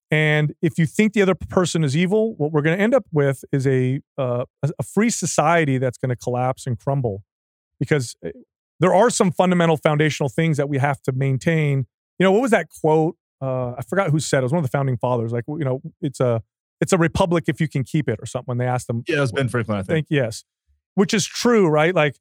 And 0.10 0.54
if 0.62 0.78
you 0.78 0.86
think 0.86 1.14
the 1.14 1.22
other 1.22 1.36
person 1.36 1.84
is 1.84 1.98
evil, 1.98 2.36
what 2.36 2.52
we're 2.52 2.62
going 2.62 2.78
to 2.78 2.82
end 2.82 2.94
up 2.94 3.06
with 3.12 3.44
is 3.52 3.68
a 3.68 4.00
uh, 4.18 4.46
a 4.64 4.84
free 4.84 5.10
society 5.10 5.78
that's 5.78 5.98
going 5.98 6.10
to 6.10 6.16
collapse 6.16 6.66
and 6.66 6.80
crumble, 6.80 7.24
because 7.78 8.16
uh, 8.26 8.30
there 8.80 8.94
are 8.94 9.10
some 9.10 9.32
fundamental 9.32 9.76
foundational 9.76 10.30
things 10.30 10.56
that 10.58 10.70
we 10.70 10.78
have 10.78 11.02
to 11.02 11.12
maintain. 11.12 11.88
You 12.20 12.24
know, 12.24 12.32
what 12.32 12.42
was 12.42 12.52
that 12.52 12.68
quote? 12.70 13.18
Uh, 13.42 13.72
I 13.72 13.82
forgot 13.82 14.12
who 14.12 14.20
said 14.20 14.38
it. 14.38 14.40
It 14.40 14.44
was 14.44 14.52
one 14.54 14.60
of 14.60 14.66
the 14.66 14.72
founding 14.72 14.98
fathers. 14.98 15.34
Like, 15.34 15.44
you 15.48 15.66
know, 15.66 15.82
it's 16.00 16.22
a 16.22 16.42
it's 16.80 16.94
a 16.94 16.98
republic 16.98 17.46
if 17.48 17.60
you 17.60 17.68
can 17.68 17.84
keep 17.84 18.08
it, 18.08 18.18
or 18.22 18.26
something. 18.26 18.48
When 18.48 18.60
they 18.60 18.66
asked 18.66 18.88
them, 18.88 19.04
yeah, 19.10 19.18
it 19.18 19.22
was 19.22 19.34
Ben 19.34 19.50
Franklin, 19.50 19.78
I 19.78 19.82
think. 19.82 20.08
think 20.08 20.08
yes, 20.10 20.46
which 20.96 21.14
is 21.14 21.26
true, 21.26 21.68
right? 21.68 21.94
Like, 21.94 22.16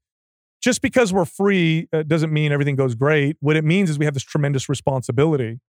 just 0.67 0.83
because 0.83 1.13
we're 1.13 1.25
free 1.25 1.87
uh, 1.93 2.03
doesn't 2.03 2.33
mean 2.33 2.51
everything 2.51 2.75
goes 2.75 2.97
great. 2.97 3.37
What 3.39 3.55
it 3.55 3.65
means 3.65 3.89
is 3.89 4.01
we 4.01 4.05
have 4.05 4.15
this 4.15 4.25
tremendous 4.25 4.69
responsibility, 4.69 5.61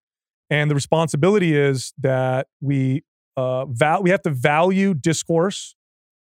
and 0.49 0.71
the 0.71 0.75
responsibility 0.75 1.55
is 1.55 1.93
that 1.99 2.47
we 2.63 3.05
uh, 3.37 3.67
val- 3.67 4.03
we 4.03 4.09
have 4.09 4.23
to 4.23 4.31
value 4.31 4.95
discourse 4.95 5.77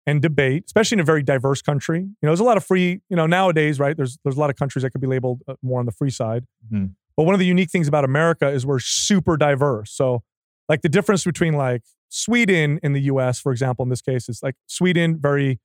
and 0.07 0.19
debate, 0.19 0.63
especially 0.65 0.95
in 0.95 0.99
a 0.99 1.03
very 1.03 1.21
diverse 1.21 1.61
country. 1.61 1.99
You 1.99 2.23
know, 2.23 2.29
there's 2.29 2.39
a 2.39 2.43
lot 2.43 2.57
of 2.57 2.65
free. 2.65 3.01
You 3.07 3.15
know, 3.15 3.27
nowadays, 3.27 3.79
right? 3.79 3.95
There's 3.95 4.17
there's 4.23 4.35
a 4.35 4.39
lot 4.39 4.49
of 4.49 4.55
countries 4.55 4.81
that 4.81 4.89
could 4.89 5.01
be 5.01 5.07
labeled 5.07 5.43
uh, 5.47 5.53
more 5.61 5.79
on 5.79 5.85
the 5.85 5.91
free 5.91 6.09
side. 6.09 6.45
Mhm. 6.73 6.95
But 7.15 7.25
one 7.25 7.35
of 7.35 7.39
the 7.39 7.45
unique 7.45 7.69
things 7.69 7.87
about 7.87 8.03
America 8.03 8.49
is 8.49 8.65
we're 8.65 8.79
super 8.79 9.37
diverse. 9.37 9.91
So, 9.91 10.23
like 10.67 10.81
the 10.81 10.89
difference 10.89 11.23
between 11.23 11.53
like 11.53 11.83
Sweden 12.09 12.79
and 12.81 12.95
the 12.95 13.01
U.S., 13.01 13.39
for 13.39 13.51
example, 13.51 13.83
in 13.83 13.89
this 13.89 14.01
case, 14.01 14.27
is 14.27 14.41
like 14.41 14.55
Sweden 14.65 15.19
very 15.21 15.59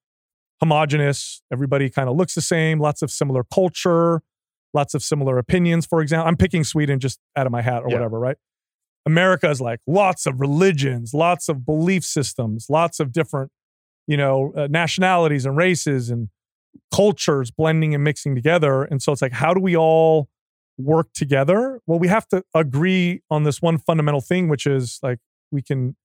homogenous. 0.60 1.42
Everybody 1.52 1.90
kind 1.90 2.08
of 2.08 2.16
looks 2.16 2.34
the 2.34 2.40
same. 2.40 2.78
Lots 2.80 3.02
of 3.02 3.10
similar 3.10 3.44
culture, 3.52 4.22
lots 4.74 4.94
of 4.94 5.02
similar 5.02 5.38
opinions. 5.38 5.86
For 5.86 6.00
example, 6.02 6.28
I'm 6.28 6.36
picking 6.36 6.64
Sweden 6.64 7.00
just 7.00 7.18
out 7.36 7.46
of 7.46 7.52
my 7.52 7.62
hat 7.62 7.82
or 7.82 7.88
Yeah. 7.88 7.94
whatever, 7.96 8.18
right? 8.18 8.36
America 9.06 9.48
is 9.48 9.60
like 9.60 9.80
lots 9.86 10.26
of 10.26 10.40
religions, 10.40 11.14
lots 11.14 11.48
of 11.48 11.64
belief 11.64 12.04
systems, 12.04 12.66
lots 12.68 13.00
of 13.00 13.12
different, 13.12 13.50
you 14.06 14.16
know, 14.16 14.52
uh, 14.54 14.68
nationalities 14.70 15.46
and 15.46 15.56
races 15.56 16.10
and 16.10 16.28
cultures 16.94 17.50
blending 17.50 17.94
and 17.94 18.04
mixing 18.04 18.34
together. 18.34 18.84
And 18.84 19.02
so 19.02 19.12
it's 19.12 19.22
like, 19.22 19.32
how 19.32 19.54
do 19.54 19.60
we 19.60 19.74
all 19.76 20.28
work 20.78 21.08
together? 21.14 21.80
Well, 21.86 21.98
we 21.98 22.08
have 22.08 22.28
to 22.28 22.44
agree 22.54 23.22
on 23.30 23.44
this 23.44 23.62
one 23.62 23.78
fundamental 23.78 24.20
thing, 24.20 24.48
which 24.48 24.66
is 24.66 24.98
like 25.02 25.18
we 25.50 25.62
can, 25.62 25.96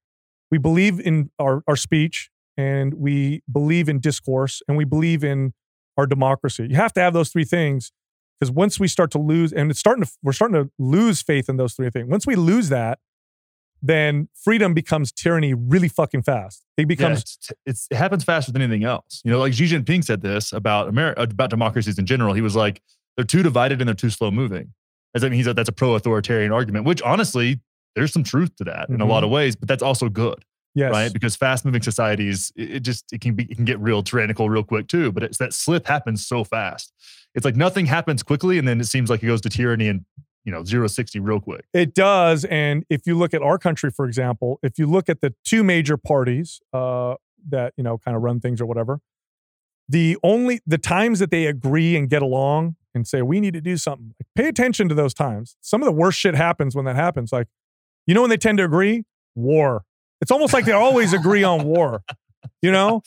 we 0.49 0.57
believe 0.57 0.99
in 0.99 1.29
our, 1.37 1.63
our 1.67 1.75
speech 1.75 2.29
and 2.57 2.93
we 2.95 3.41
believe 3.51 3.89
in 3.89 3.99
discourse 3.99 4.61
and 4.67 4.77
we 4.77 4.85
believe 4.85 5.23
in 5.23 5.53
our 5.97 6.05
democracy. 6.07 6.67
You 6.69 6.75
have 6.75 6.93
to 6.93 7.01
have 7.01 7.13
those 7.13 7.29
three 7.29 7.45
things 7.45 7.91
because 8.39 8.51
once 8.51 8.79
we 8.79 8.87
start 8.87 9.11
to 9.11 9.19
lose, 9.19 9.53
and 9.53 9.71
it's 9.71 9.79
starting 9.79 10.03
to, 10.03 10.11
we're 10.21 10.33
starting 10.33 10.61
to 10.61 10.71
lose 10.77 11.21
faith 11.21 11.47
in 11.47 11.57
those 11.57 11.73
three 11.73 11.89
things. 11.89 12.09
Once 12.09 12.27
we 12.27 12.35
lose 12.35 12.69
that, 12.69 12.99
then 13.81 14.27
freedom 14.33 14.73
becomes 14.73 15.11
tyranny 15.11 15.53
really 15.53 15.87
fucking 15.87 16.23
fast. 16.23 16.65
It 16.77 16.81
Yeah, 16.81 16.85
becomes 16.85 17.21
it's, 17.21 17.51
it's, 17.65 17.87
it 17.91 17.95
happens 17.95 18.23
faster 18.23 18.51
than 18.51 18.61
anything 18.61 18.83
else. 18.83 19.21
You 19.23 19.31
know, 19.31 19.39
like 19.39 19.53
Xi 19.53 19.65
Jinping 19.65 20.03
said 20.03 20.21
this 20.21 20.51
about 20.51 20.89
America, 20.89 21.21
uh, 21.21 21.23
about 21.23 21.49
democracies 21.49 21.99
in 21.99 22.05
general. 22.05 22.33
He 22.33 22.41
was 22.41 22.55
like, 22.55 22.81
they're 23.15 23.25
too 23.25 23.43
divided 23.43 23.81
and 23.81 23.87
they're 23.87 23.95
too 23.95 24.09
slow 24.09 24.31
moving. 24.31 24.73
As 25.13 25.23
I 25.23 25.29
mean, 25.29 25.37
he's 25.37 25.47
like, 25.47 25.55
that's 25.55 25.69
a 25.69 25.73
pro-authoritarian 25.73 26.51
argument, 26.51 26.85
which 26.85 27.01
honestly, 27.03 27.61
there's 27.95 28.11
some 28.11 28.23
truth 28.23 28.53
to 28.57 28.65
that 28.65 28.89
in 28.89 28.99
a 28.99 29.05
lot 29.05 29.19
mm-hmm. 29.19 29.25
of 29.25 29.31
ways, 29.31 29.55
but 29.55 29.69
that's 29.69 29.83
also 29.83 30.09
good, 30.09 30.43
yes, 30.75 30.91
right? 30.91 31.11
Because 31.11 31.35
fast-moving 31.35 31.81
societies, 31.81 32.51
it, 32.55 32.75
it 32.75 32.79
just 32.81 33.11
it 33.11 33.21
can 33.21 33.33
be 33.33 33.45
it 33.45 33.55
can 33.55 33.65
get 33.65 33.79
real 33.79 34.03
tyrannical 34.03 34.49
real 34.49 34.63
quick 34.63 34.87
too. 34.87 35.11
But 35.11 35.23
it's 35.23 35.39
that 35.39 35.53
slip 35.53 35.87
happens 35.87 36.25
so 36.25 36.43
fast, 36.43 36.93
it's 37.33 37.45
like 37.45 37.55
nothing 37.55 37.87
happens 37.87 38.21
quickly, 38.21 38.59
and 38.59 38.67
then 38.67 38.79
it 38.79 38.85
seems 38.85 39.09
like 39.09 39.23
it 39.23 39.27
goes 39.27 39.41
to 39.41 39.49
tyranny 39.49 39.87
and 39.87 40.05
you 40.43 40.51
know 40.51 40.63
zero 40.63 40.85
sixty 40.87 41.19
real 41.19 41.39
quick. 41.39 41.65
It 41.73 41.95
does, 41.95 42.45
and 42.45 42.85
if 42.89 43.07
you 43.07 43.17
look 43.17 43.33
at 43.33 43.41
our 43.41 43.57
country, 43.57 43.89
for 43.89 44.05
example, 44.05 44.59
if 44.61 44.77
you 44.77 44.85
look 44.85 45.09
at 45.09 45.21
the 45.21 45.33
two 45.43 45.63
major 45.63 45.97
parties 45.97 46.61
uh, 46.73 47.15
that 47.49 47.73
you 47.77 47.83
know 47.83 47.97
kind 47.97 48.15
of 48.15 48.21
run 48.21 48.39
things 48.39 48.61
or 48.61 48.65
whatever, 48.67 48.99
the 49.89 50.17
only 50.23 50.61
the 50.67 50.77
times 50.77 51.19
that 51.19 51.31
they 51.31 51.45
agree 51.45 51.95
and 51.95 52.09
get 52.09 52.21
along 52.21 52.75
and 52.93 53.05
say 53.05 53.21
we 53.21 53.41
need 53.41 53.53
to 53.53 53.61
do 53.61 53.75
something, 53.75 54.15
like, 54.19 54.27
pay 54.35 54.47
attention 54.47 54.87
to 54.87 54.95
those 54.95 55.13
times. 55.13 55.57
Some 55.59 55.81
of 55.81 55.85
the 55.85 55.91
worst 55.91 56.17
shit 56.17 56.33
happens 56.33 56.75
when 56.75 56.85
that 56.85 56.95
happens. 56.95 57.33
Like, 57.33 57.47
you 58.07 58.13
know, 58.13 58.21
when 58.21 58.29
they 58.29 58.37
tend 58.37 58.57
to 58.59 58.63
agree, 58.63 59.03
war. 59.35 59.83
It's 60.21 60.31
almost 60.31 60.53
like 60.53 60.65
they 60.65 60.71
always 60.71 61.13
agree 61.13 61.43
on 61.43 61.63
war. 61.65 62.01
You 62.61 62.71
know, 62.71 63.01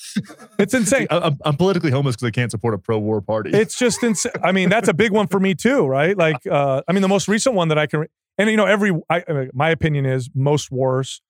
it's 0.58 0.74
insane. 0.74 1.06
I'm, 1.10 1.38
I'm 1.44 1.56
politically 1.56 1.90
homeless 1.90 2.16
because 2.16 2.28
I 2.28 2.30
can't 2.30 2.50
support 2.50 2.74
a 2.74 2.78
pro-war 2.78 3.20
party. 3.20 3.50
It's 3.50 3.78
just 3.78 4.02
insane. 4.02 4.32
I 4.42 4.52
mean, 4.52 4.68
that's 4.68 4.88
a 4.88 4.94
big 4.94 5.12
one 5.12 5.26
for 5.26 5.40
me 5.40 5.54
too, 5.54 5.86
right? 5.86 6.16
Like, 6.16 6.46
uh, 6.46 6.82
I 6.86 6.92
mean, 6.92 7.02
the 7.02 7.08
most 7.08 7.28
recent 7.28 7.54
one 7.54 7.68
that 7.68 7.78
I 7.78 7.86
can, 7.86 8.06
and 8.36 8.50
you 8.50 8.56
know, 8.56 8.66
every 8.66 8.92
I, 9.10 9.48
my 9.52 9.70
opinion 9.70 10.06
is 10.06 10.30
most 10.34 10.70
wars 10.70 11.22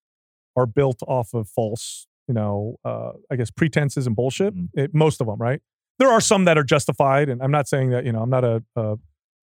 are 0.56 0.66
built 0.66 1.02
off 1.06 1.32
of 1.32 1.48
false, 1.48 2.06
you 2.26 2.34
know, 2.34 2.76
uh, 2.84 3.12
I 3.30 3.36
guess 3.36 3.50
pretenses 3.50 4.06
and 4.06 4.16
bullshit. 4.16 4.54
Mm-hmm. 4.54 4.78
It, 4.78 4.94
most 4.94 5.20
of 5.20 5.26
them, 5.26 5.38
right? 5.38 5.60
There 5.98 6.08
are 6.08 6.20
some 6.20 6.44
that 6.44 6.58
are 6.58 6.64
justified, 6.64 7.28
and 7.28 7.42
I'm 7.42 7.50
not 7.50 7.68
saying 7.68 7.90
that 7.90 8.04
you 8.04 8.12
know 8.12 8.22
I'm 8.22 8.30
not 8.30 8.44
a, 8.44 8.62
a 8.76 8.96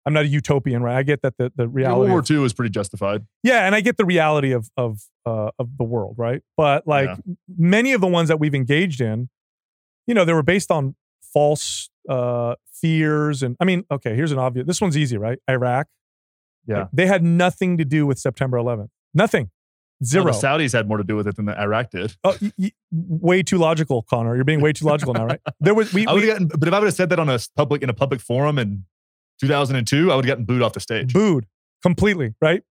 I'm 0.06 0.12
not 0.12 0.25
a 0.25 0.28
utopian, 0.28 0.82
right? 0.82 0.96
I 0.96 1.02
get 1.02 1.22
that 1.22 1.36
the, 1.36 1.52
the 1.56 1.66
reality. 1.66 2.10
World 2.10 2.30
War 2.30 2.38
II 2.38 2.46
is 2.46 2.52
pretty 2.52 2.70
justified. 2.70 3.26
Yeah, 3.42 3.66
and 3.66 3.75
I 3.75 3.80
get 3.80 3.96
the 3.96 4.04
reality 4.04 4.52
of 4.52 4.70
of 4.76 5.00
uh, 5.26 5.50
of 5.58 5.76
the 5.76 5.84
world, 5.84 6.14
right? 6.16 6.42
But 6.56 6.86
like 6.86 7.08
yeah. 7.08 7.34
many 7.58 7.92
of 7.92 8.00
the 8.00 8.06
ones 8.06 8.28
that 8.28 8.38
we've 8.38 8.54
engaged 8.54 9.00
in, 9.00 9.28
you 10.06 10.14
know, 10.14 10.25
they 10.25 10.32
were 10.32 10.44
based 10.44 10.70
on 10.70 10.94
false 11.20 11.90
uh, 12.08 12.54
fears, 12.72 13.42
and 13.42 13.56
I 13.58 13.64
mean, 13.64 13.84
okay, 13.90 14.14
here's 14.14 14.30
an 14.30 14.38
obvious. 14.38 14.66
This 14.66 14.80
one's 14.80 14.96
easy, 14.96 15.18
right? 15.18 15.38
Iraq. 15.50 15.88
Yeah, 16.66 16.78
like, 16.78 16.88
they 16.92 17.06
had 17.06 17.25
nothing 17.25 17.76
to 17.78 17.84
do 17.84 18.06
with 18.06 18.18
September 18.18 18.58
11th. 18.58 18.88
Nothing. 19.12 19.50
Zero. 20.04 20.26
the 20.26 20.32
Saudis 20.32 20.72
had 20.72 20.86
more 20.86 20.98
to 20.98 21.04
do 21.04 21.16
with 21.16 21.26
it 21.26 21.36
than 21.36 21.46
the 21.46 21.58
Iraq 21.58 21.90
did. 21.90 22.14
Oh, 22.22 22.36
y- 22.40 22.52
y- 22.58 22.72
way 22.92 23.42
too 23.42 23.56
logical, 23.56 24.02
Connor. 24.02 24.34
You're 24.34 24.44
being 24.44 24.60
way 24.60 24.72
too 24.72 24.84
logical 24.84 25.14
now, 25.14 25.25
right? 25.25 25.40
There 25.58 25.75
was 25.75 25.92
we. 25.94 26.06
Would 26.10 26.26
gotten, 26.26 26.48
but 26.48 26.68
if 26.68 26.75
I 26.75 26.78
would 26.78 26.86
have 26.86 26.94
said 26.94 27.08
that 27.10 27.18
on 27.18 27.28
a 27.28 27.38
public 27.56 27.82
in 27.82 27.88
a 27.88 27.94
public 27.94 28.20
forum 28.20 28.58
and 28.58 28.84
2002, 29.40 30.10
I 30.10 30.16
would 30.16 30.24
have 30.24 30.30
gotten 30.30 30.44
booed 30.44 30.62
off 30.62 30.72
the 30.72 30.80
stage. 30.80 31.12
Booed 31.12 31.46
completely, 31.82 32.34
right? 32.40 32.62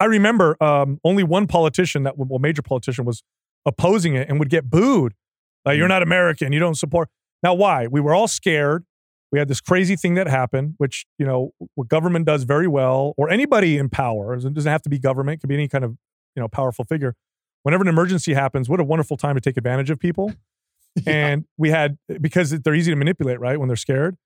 I 0.00 0.04
remember 0.04 0.62
um, 0.62 1.00
only 1.04 1.24
one 1.24 1.46
politician 1.46 2.04
that, 2.04 2.16
well, 2.16 2.38
major 2.38 2.62
politician 2.62 3.04
was 3.04 3.22
opposing 3.66 4.14
it 4.14 4.28
and 4.28 4.38
would 4.38 4.50
get 4.50 4.70
booed. 4.70 5.14
Like, 5.64 5.76
you're 5.76 5.86
mm. 5.86 5.90
not 5.90 6.02
American. 6.02 6.52
You 6.52 6.60
don't 6.60 6.76
support. 6.76 7.08
Now, 7.42 7.54
why? 7.54 7.86
We 7.86 8.00
were 8.00 8.14
all 8.14 8.28
scared. 8.28 8.84
We 9.30 9.38
had 9.38 9.48
this 9.48 9.60
crazy 9.60 9.96
thing 9.96 10.14
that 10.14 10.26
happened, 10.26 10.74
which, 10.78 11.04
you 11.18 11.26
know, 11.26 11.52
what 11.74 11.88
government 11.88 12.24
does 12.24 12.44
very 12.44 12.66
well, 12.66 13.12
or 13.18 13.28
anybody 13.28 13.76
in 13.76 13.90
power, 13.90 14.34
it 14.34 14.54
doesn't 14.54 14.70
have 14.70 14.82
to 14.82 14.88
be 14.88 14.98
government, 14.98 15.36
it 15.36 15.40
could 15.40 15.48
be 15.48 15.54
any 15.54 15.68
kind 15.68 15.84
of, 15.84 15.98
you 16.34 16.40
know, 16.40 16.48
powerful 16.48 16.84
figure. 16.84 17.14
Whenever 17.62 17.82
an 17.82 17.88
emergency 17.88 18.32
happens, 18.32 18.68
what 18.68 18.80
a 18.80 18.84
wonderful 18.84 19.18
time 19.18 19.34
to 19.34 19.40
take 19.40 19.58
advantage 19.58 19.90
of 19.90 19.98
people. 19.98 20.32
yeah. 20.94 21.12
And 21.12 21.44
we 21.58 21.70
had, 21.70 21.98
because 22.20 22.50
they're 22.50 22.74
easy 22.74 22.90
to 22.90 22.96
manipulate, 22.96 23.38
right? 23.38 23.58
When 23.58 23.68
they're 23.68 23.76
scared. 23.76 24.16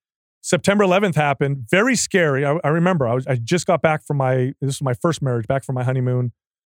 September 0.43 0.85
11th 0.85 1.15
happened. 1.15 1.67
Very 1.71 1.95
scary. 1.95 2.45
I, 2.45 2.59
I 2.65 2.69
remember 2.69 3.07
I 3.07 3.15
was 3.15 3.27
I 3.27 3.37
just 3.37 3.67
got 3.67 3.81
back 3.81 4.05
from 4.05 4.17
my 4.19 4.53
this 4.61 4.81
was 4.81 4.83
my 4.83 4.95
first 4.95 5.23
marriage, 5.23 5.47
back 5.47 5.65
from 5.65 5.77
my 5.77 5.85
honeymoon. 5.85 6.33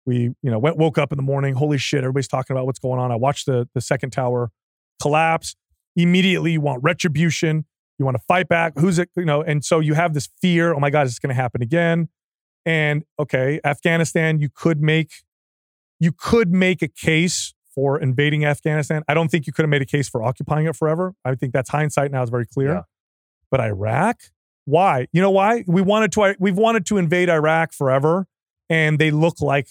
We 0.06 0.36
you 0.42 0.52
know 0.52 0.60
went 0.60 0.78
woke 0.78 0.98
up 0.98 1.12
in 1.12 1.18
the 1.18 1.24
morning. 1.24 1.56
Holy 1.56 1.80
shit! 1.80 2.00
Everybody's 2.00 2.28
talking 2.28 2.56
about 2.56 2.68
what's 2.68 2.80
going 2.80 3.00
on. 3.00 3.12
I 3.12 3.16
watched 3.16 3.48
the 3.48 3.68
the 3.74 3.82
second 3.82 4.12
tower 4.12 4.52
collapse. 5.02 5.56
Immediately, 5.96 6.54
you 6.54 6.62
want 6.62 6.84
retribution. 6.84 7.66
You 7.98 8.06
want 8.06 8.18
to 8.18 8.24
fight 8.28 8.48
back. 8.48 8.74
Who's 8.78 9.00
it? 9.00 9.10
You 9.16 9.26
know, 9.26 9.42
and 9.42 9.66
so 9.66 9.80
you 9.80 9.96
have 9.96 10.14
this 10.14 10.30
fear. 10.42 10.74
Oh 10.74 10.80
my 10.80 10.92
God, 10.92 11.08
is 11.08 11.14
this 11.14 11.20
going 11.20 11.36
to 11.36 11.42
happen 11.42 11.64
again? 11.64 12.10
And 12.66 13.04
okay, 13.18 13.60
Afghanistan. 13.66 14.40
You 14.40 14.50
could 14.54 14.82
make 14.82 15.12
you 16.00 16.12
could 16.12 16.52
make 16.52 16.84
a 16.84 16.88
case 16.88 17.56
for 17.74 18.00
invading 18.00 18.46
Afghanistan. 18.46 19.04
I 19.08 19.16
don't 19.16 19.30
think 19.30 19.48
you 19.48 19.54
could 19.54 19.64
have 19.64 19.70
made 19.70 19.82
a 19.82 19.88
case 19.88 20.08
for 20.08 20.22
occupying 20.22 20.68
it 20.68 20.76
forever. 20.76 21.16
I 21.26 21.34
think 21.36 21.52
that's 21.52 21.70
hindsight 21.70 22.12
now 22.12 22.22
is 22.22 22.30
very 22.30 22.46
clear. 22.46 22.74
Yeah. 22.74 22.82
But 23.56 23.64
Iraq? 23.64 24.20
Why? 24.66 25.08
You 25.14 25.22
know 25.22 25.32
why? 25.32 25.64
We 25.66 25.82
wanted 25.82 26.12
to 26.12 26.36
we've 26.40 26.58
wanted 26.58 26.86
to 26.88 26.98
invade 26.98 27.30
Iraq 27.30 27.72
forever 27.72 28.28
and 28.70 29.00
they 29.00 29.12
look 29.12 29.40
like 29.40 29.70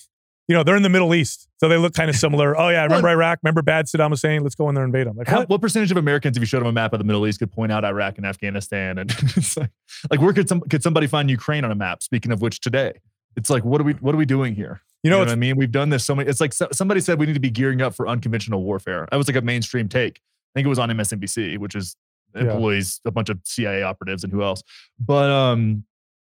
you 0.48 0.54
know, 0.54 0.62
they're 0.62 0.76
in 0.76 0.82
the 0.82 0.88
Middle 0.88 1.14
East, 1.14 1.48
so 1.58 1.68
they 1.68 1.76
look 1.76 1.92
kind 1.92 2.08
of 2.08 2.16
similar. 2.16 2.58
Oh 2.58 2.70
yeah, 2.70 2.82
remember 2.84 3.10
Iraq? 3.10 3.40
Remember 3.42 3.60
bad 3.60 3.84
Saddam 3.84 4.08
Hussein? 4.08 4.42
Let's 4.42 4.54
go 4.54 4.70
in 4.70 4.74
there 4.74 4.84
and 4.84 4.94
invade 4.94 5.06
them. 5.06 5.18
Like, 5.18 5.30
what? 5.30 5.50
what? 5.50 5.60
percentage 5.60 5.90
of 5.90 5.98
Americans, 5.98 6.38
if 6.38 6.40
you 6.40 6.46
showed 6.46 6.60
them 6.60 6.68
a 6.68 6.72
map 6.72 6.94
of 6.94 6.98
the 6.98 7.04
Middle 7.04 7.26
East, 7.26 7.40
could 7.40 7.52
point 7.52 7.72
out 7.72 7.84
Iraq 7.84 8.16
and 8.16 8.24
Afghanistan? 8.26 8.96
And 8.96 9.14
like, 9.58 9.70
like, 10.10 10.20
where 10.22 10.32
could 10.32 10.48
some 10.48 10.62
could 10.62 10.82
somebody 10.82 11.06
find 11.06 11.28
Ukraine 11.28 11.64
on 11.66 11.70
a 11.70 11.74
map? 11.74 12.02
Speaking 12.02 12.32
of 12.32 12.40
which, 12.40 12.60
today, 12.60 13.00
it's 13.36 13.50
like, 13.50 13.66
what 13.66 13.82
are 13.82 13.84
we 13.84 13.92
what 13.94 14.14
are 14.14 14.18
we 14.18 14.24
doing 14.26 14.54
here? 14.54 14.80
You 15.02 15.10
know, 15.10 15.16
you 15.16 15.24
know 15.24 15.26
what 15.26 15.32
I 15.32 15.36
mean? 15.36 15.56
We've 15.56 15.70
done 15.70 15.90
this 15.90 16.06
so 16.06 16.14
many. 16.14 16.30
It's 16.30 16.40
like 16.40 16.54
so, 16.54 16.68
somebody 16.72 17.00
said 17.00 17.18
we 17.18 17.26
need 17.26 17.34
to 17.34 17.40
be 17.40 17.50
gearing 17.50 17.82
up 17.82 17.94
for 17.94 18.08
unconventional 18.08 18.62
warfare. 18.62 19.06
That 19.10 19.18
was 19.18 19.28
like 19.28 19.36
a 19.36 19.42
mainstream 19.42 19.90
take. 19.90 20.22
I 20.54 20.58
think 20.58 20.66
it 20.66 20.68
was 20.70 20.78
on 20.78 20.88
MSNBC, 20.88 21.58
which 21.58 21.74
is 21.74 21.96
employees, 22.34 23.00
yeah. 23.04 23.08
a 23.08 23.12
bunch 23.12 23.28
of 23.28 23.40
CIA 23.44 23.82
operatives, 23.82 24.24
and 24.24 24.32
who 24.32 24.42
else. 24.42 24.62
But 24.98 25.30
um, 25.30 25.84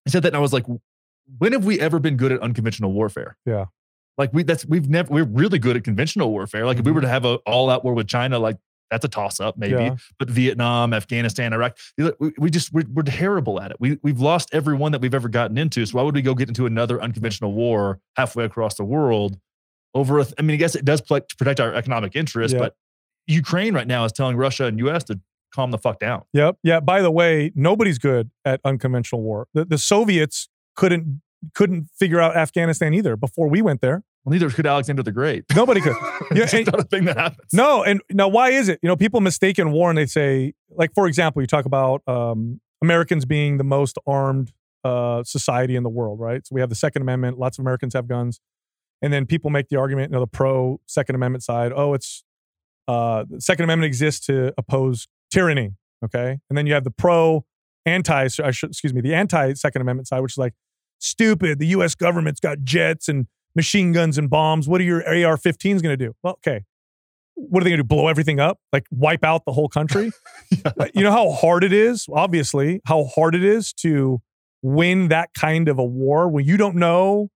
I 0.07 0.09
said 0.09 0.23
that, 0.23 0.29
and 0.29 0.37
I 0.37 0.39
was 0.39 0.53
like, 0.53 0.65
when 1.37 1.53
have 1.53 1.65
we 1.65 1.79
ever 1.79 1.99
been 1.99 2.17
good 2.17 2.31
at 2.31 2.41
unconventional 2.41 2.91
warfare? 2.93 3.37
Yeah. 3.45 3.65
Like 4.17 4.33
we 4.33 4.43
that's 4.43 4.65
we've 4.65 4.89
never 4.89 5.11
we're 5.11 5.23
really 5.23 5.59
good 5.59 5.77
at 5.77 5.83
conventional 5.83 6.31
warfare. 6.31 6.65
Like 6.65 6.75
mm-hmm. 6.75 6.81
if 6.81 6.85
we 6.85 6.91
were 6.91 6.99
mm-hmm. 6.99 7.05
to 7.05 7.11
have 7.11 7.25
a 7.25 7.35
all 7.45 7.69
out 7.69 7.83
war 7.83 7.93
with 7.93 8.07
China, 8.07 8.39
like 8.39 8.57
that's 8.89 9.05
a 9.05 9.07
toss 9.07 9.39
up 9.39 9.57
maybe. 9.57 9.73
Yeah. 9.73 9.95
But 10.19 10.29
Vietnam, 10.29 10.93
Afghanistan, 10.93 11.53
Iraq, 11.53 11.77
we, 11.97 12.33
we 12.37 12.49
just 12.49 12.73
we're, 12.73 12.85
we're, 12.91 13.03
terrible 13.03 13.61
at 13.61 13.71
it. 13.71 13.77
We 13.79 13.97
we've 14.03 14.19
lost 14.19 14.49
every 14.53 14.75
one 14.75 14.91
that 14.91 15.01
we've 15.01 15.13
ever 15.13 15.29
gotten 15.29 15.57
into. 15.57 15.85
So 15.85 15.97
why 15.97 16.03
would 16.03 16.13
we 16.13 16.21
go 16.21 16.35
get 16.35 16.49
into 16.49 16.65
another 16.65 17.01
unconventional 17.01 17.53
war 17.53 17.99
halfway 18.17 18.43
across 18.43 18.75
the 18.75 18.83
world 18.83 19.39
over? 19.95 20.19
A, 20.19 20.27
I 20.37 20.41
mean, 20.41 20.55
I 20.55 20.57
guess 20.57 20.75
it 20.75 20.83
does 20.85 21.01
protect 21.01 21.59
our 21.59 21.73
economic 21.73 22.15
interests, 22.15 22.53
yeah. 22.53 22.59
but 22.59 22.75
Ukraine 23.27 23.73
right 23.73 23.87
now 23.87 24.03
is 24.03 24.11
telling 24.11 24.35
Russia 24.35 24.65
and 24.65 24.77
U.S. 24.79 25.05
to 25.05 25.19
calm 25.53 25.71
the 25.71 25.77
fuck 25.77 25.99
down. 25.99 26.23
Yep. 26.33 26.57
Yeah. 26.63 26.79
By 26.79 27.01
the 27.01 27.11
way, 27.11 27.51
nobody's 27.55 27.97
good 27.97 28.31
at 28.45 28.61
unconventional 28.63 29.21
war. 29.21 29.47
The, 29.53 29.65
the 29.65 29.77
Soviets 29.77 30.49
couldn't 30.75 31.21
couldn't 31.55 31.89
figure 31.97 32.19
out 32.19 32.35
Afghanistan 32.35 32.93
either 32.93 33.15
before 33.15 33.47
we 33.47 33.61
went 33.61 33.81
there. 33.81 34.03
Well, 34.23 34.33
neither 34.33 34.49
could 34.51 34.67
Alexander 34.67 35.01
the 35.01 35.11
Great. 35.11 35.45
Nobody 35.55 35.81
could. 35.81 35.95
yeah, 36.31 36.47
it's 36.51 36.53
not 36.53 36.79
a 36.79 36.83
thing 36.83 37.05
that 37.05 37.17
happens. 37.17 37.51
No, 37.53 37.83
and 37.83 38.01
now 38.11 38.27
why 38.27 38.49
is 38.49 38.69
it? 38.69 38.79
You 38.83 38.87
know, 38.87 38.95
people 38.95 39.19
mistake 39.19 39.57
in 39.57 39.71
war 39.71 39.89
and 39.89 39.97
they 39.97 40.05
say, 40.05 40.53
like, 40.69 40.93
for 40.93 41.07
example, 41.07 41.41
you 41.41 41.47
talk 41.47 41.65
about 41.65 42.07
um, 42.07 42.61
Americans 42.83 43.25
being 43.25 43.57
the 43.57 43.63
most 43.63 43.97
armed 44.05 44.51
uh, 44.83 45.23
society 45.23 45.75
in 45.75 45.81
the 45.81 45.89
world, 45.89 46.19
right? 46.19 46.45
So 46.45 46.53
we 46.53 46.61
have 46.61 46.69
the 46.69 46.75
Second 46.75 47.01
Amendment. 47.01 47.39
Lots 47.39 47.57
of 47.57 47.63
Americans 47.63 47.95
have 47.95 48.07
guns, 48.07 48.39
and 49.01 49.11
then 49.11 49.25
people 49.25 49.49
make 49.49 49.69
the 49.69 49.77
argument, 49.77 50.11
you 50.11 50.13
know, 50.13 50.21
the 50.21 50.27
pro 50.27 50.79
Second 50.85 51.15
Amendment 51.15 51.43
side. 51.43 51.71
Oh, 51.75 51.95
it's 51.95 52.23
uh, 52.87 53.25
the 53.27 53.41
Second 53.41 53.63
Amendment 53.63 53.87
exists 53.87 54.25
to 54.27 54.53
oppose 54.57 55.07
tyranny. 55.31 55.71
Okay. 56.03 56.39
And 56.49 56.57
then 56.57 56.67
you 56.67 56.73
have 56.73 56.83
the 56.83 56.91
pro 56.91 57.45
anti, 57.85 58.25
excuse 58.25 58.93
me, 58.93 59.01
the 59.01 59.13
anti 59.13 59.53
Second 59.53 59.81
Amendment 59.81 60.07
side, 60.07 60.21
which 60.21 60.33
is 60.33 60.37
like, 60.37 60.53
stupid. 61.01 61.59
The 61.59 61.67
US 61.67 61.95
government's 61.95 62.39
got 62.39 62.63
jets 62.63 63.09
and 63.09 63.27
machine 63.55 63.91
guns 63.91 64.17
and 64.17 64.29
bombs. 64.29 64.67
What 64.67 64.79
are 64.81 64.85
your 64.85 65.05
AR 65.05 65.37
15s 65.37 65.81
going 65.81 65.97
to 65.97 65.97
do? 65.97 66.13
Well, 66.23 66.33
okay. 66.45 66.63
What 67.35 67.61
are 67.61 67.63
they 67.63 67.71
going 67.71 67.79
to 67.79 67.83
do? 67.83 67.87
Blow 67.87 68.07
everything 68.07 68.39
up? 68.39 68.59
Like 68.71 68.85
wipe 68.91 69.23
out 69.23 69.45
the 69.45 69.51
whole 69.51 69.67
country? 69.67 70.11
yeah. 70.51 70.87
You 70.93 71.03
know 71.03 71.11
how 71.11 71.31
hard 71.31 71.63
it 71.63 71.73
is, 71.73 72.05
obviously, 72.13 72.81
how 72.85 73.05
hard 73.05 73.35
it 73.35 73.43
is 73.43 73.73
to 73.73 74.21
win 74.61 75.07
that 75.07 75.33
kind 75.33 75.67
of 75.67 75.79
a 75.79 75.83
war 75.83 76.29
when 76.29 76.45
you 76.45 76.55
don't 76.55 76.75
know 76.75 77.29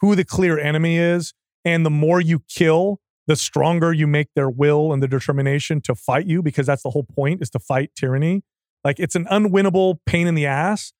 who 0.00 0.16
the 0.16 0.24
clear 0.24 0.58
enemy 0.58 0.96
is. 0.96 1.34
And 1.64 1.86
the 1.86 1.90
more 1.90 2.20
you 2.20 2.42
kill, 2.48 2.98
the 3.32 3.36
stronger 3.36 3.94
you 3.94 4.06
make 4.06 4.28
their 4.36 4.50
will 4.50 4.92
and 4.92 5.02
the 5.02 5.08
determination 5.08 5.80
to 5.80 5.94
fight 5.94 6.26
you 6.26 6.42
because 6.42 6.66
that's 6.66 6.82
the 6.82 6.90
whole 6.90 7.04
point 7.04 7.40
is 7.40 7.48
to 7.48 7.58
fight 7.58 7.90
tyranny. 7.96 8.42
Like 8.84 9.00
it's 9.00 9.14
an 9.14 9.24
unwinnable 9.24 10.00
pain 10.04 10.26
in 10.26 10.34
the 10.34 10.44
ass. 10.44 10.92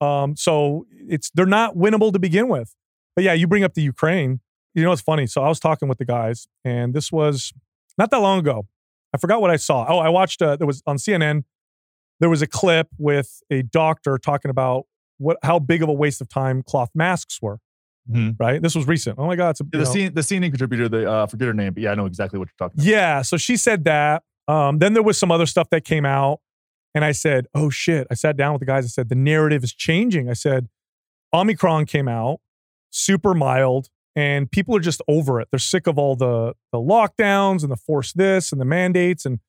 Um 0.00 0.34
so 0.34 0.86
it's 0.90 1.30
they're 1.30 1.46
not 1.46 1.76
winnable 1.76 2.12
to 2.12 2.18
begin 2.18 2.48
with. 2.48 2.74
But 3.14 3.22
yeah 3.22 3.32
you 3.32 3.46
bring 3.46 3.62
up 3.62 3.74
the 3.74 3.82
ukraine. 3.82 4.40
You 4.74 4.82
know 4.82 4.90
it's 4.90 5.02
funny. 5.02 5.28
So 5.28 5.44
i 5.44 5.48
was 5.48 5.60
talking 5.60 5.88
with 5.88 5.98
the 5.98 6.04
guys 6.04 6.48
and 6.64 6.94
this 6.94 7.12
was 7.12 7.52
not 7.96 8.10
that 8.10 8.18
long 8.18 8.40
ago. 8.40 8.66
I 9.14 9.18
forgot 9.18 9.40
what 9.40 9.52
i 9.52 9.56
saw. 9.56 9.86
Oh 9.88 9.98
i 9.98 10.08
watched 10.08 10.42
uh, 10.42 10.56
there 10.56 10.66
was 10.66 10.82
on 10.84 10.96
cnn 10.96 11.44
there 12.18 12.28
was 12.28 12.42
a 12.42 12.48
clip 12.48 12.88
with 12.98 13.40
a 13.52 13.62
doctor 13.62 14.18
talking 14.18 14.50
about 14.50 14.86
what 15.18 15.36
how 15.44 15.60
big 15.60 15.80
of 15.84 15.88
a 15.88 15.92
waste 15.92 16.20
of 16.20 16.28
time 16.28 16.64
cloth 16.64 16.90
masks 16.92 17.40
were 17.40 17.60
Mm-hmm. 18.10 18.42
Right. 18.42 18.62
This 18.62 18.74
was 18.74 18.86
recent. 18.86 19.18
Oh 19.18 19.26
my 19.26 19.36
God. 19.36 19.50
It's 19.50 19.60
a, 19.60 19.64
yeah, 19.72 19.80
the, 19.80 19.86
scene, 19.86 20.14
the 20.14 20.20
CNN 20.20 20.50
contributor, 20.50 20.88
the 20.88 21.10
uh, 21.10 21.26
forget 21.26 21.48
her 21.48 21.54
name, 21.54 21.74
but 21.74 21.82
yeah, 21.82 21.92
I 21.92 21.94
know 21.94 22.06
exactly 22.06 22.38
what 22.38 22.48
you're 22.48 22.68
talking 22.68 22.80
about. 22.80 22.90
Yeah. 22.90 23.22
So 23.22 23.36
she 23.36 23.56
said 23.56 23.84
that. 23.84 24.22
Um, 24.46 24.78
then 24.78 24.94
there 24.94 25.02
was 25.02 25.18
some 25.18 25.30
other 25.30 25.46
stuff 25.46 25.68
that 25.70 25.84
came 25.84 26.06
out. 26.06 26.40
And 26.94 27.04
I 27.04 27.12
said, 27.12 27.46
oh 27.54 27.70
shit. 27.70 28.06
I 28.10 28.14
sat 28.14 28.36
down 28.36 28.54
with 28.54 28.60
the 28.60 28.66
guys 28.66 28.84
and 28.84 28.90
said, 28.90 29.08
the 29.08 29.14
narrative 29.14 29.62
is 29.62 29.74
changing. 29.74 30.30
I 30.30 30.32
said, 30.32 30.68
Omicron 31.34 31.84
came 31.84 32.08
out, 32.08 32.40
super 32.90 33.34
mild, 33.34 33.90
and 34.16 34.50
people 34.50 34.74
are 34.74 34.80
just 34.80 35.02
over 35.06 35.40
it. 35.40 35.48
They're 35.50 35.58
sick 35.58 35.86
of 35.86 35.98
all 35.98 36.16
the, 36.16 36.54
the 36.72 36.78
lockdowns 36.78 37.62
and 37.62 37.70
the 37.70 37.76
force 37.76 38.12
this 38.14 38.50
and 38.52 38.60
the 38.60 38.64
mandates. 38.64 39.26
And 39.26 39.40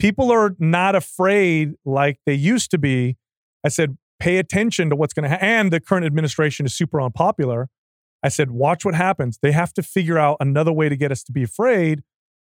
people 0.00 0.32
are 0.32 0.56
not 0.58 0.96
afraid 0.96 1.74
like 1.84 2.18
they 2.26 2.34
used 2.34 2.72
to 2.72 2.78
be 2.78 3.16
I 3.64 3.68
said, 3.68 3.96
pay 4.18 4.38
attention 4.38 4.90
to 4.90 4.96
what's 4.96 5.12
going 5.12 5.24
to 5.24 5.28
happen. 5.28 5.46
And 5.46 5.72
the 5.72 5.80
current 5.80 6.06
administration 6.06 6.66
is 6.66 6.74
super 6.74 7.00
unpopular. 7.00 7.68
I 8.22 8.28
said, 8.28 8.50
watch 8.50 8.84
what 8.84 8.94
happens. 8.94 9.38
They 9.42 9.52
have 9.52 9.72
to 9.74 9.82
figure 9.82 10.18
out 10.18 10.36
another 10.40 10.72
way 10.72 10.88
to 10.88 10.96
get 10.96 11.10
us 11.10 11.22
to 11.24 11.32
be 11.32 11.42
afraid 11.42 12.02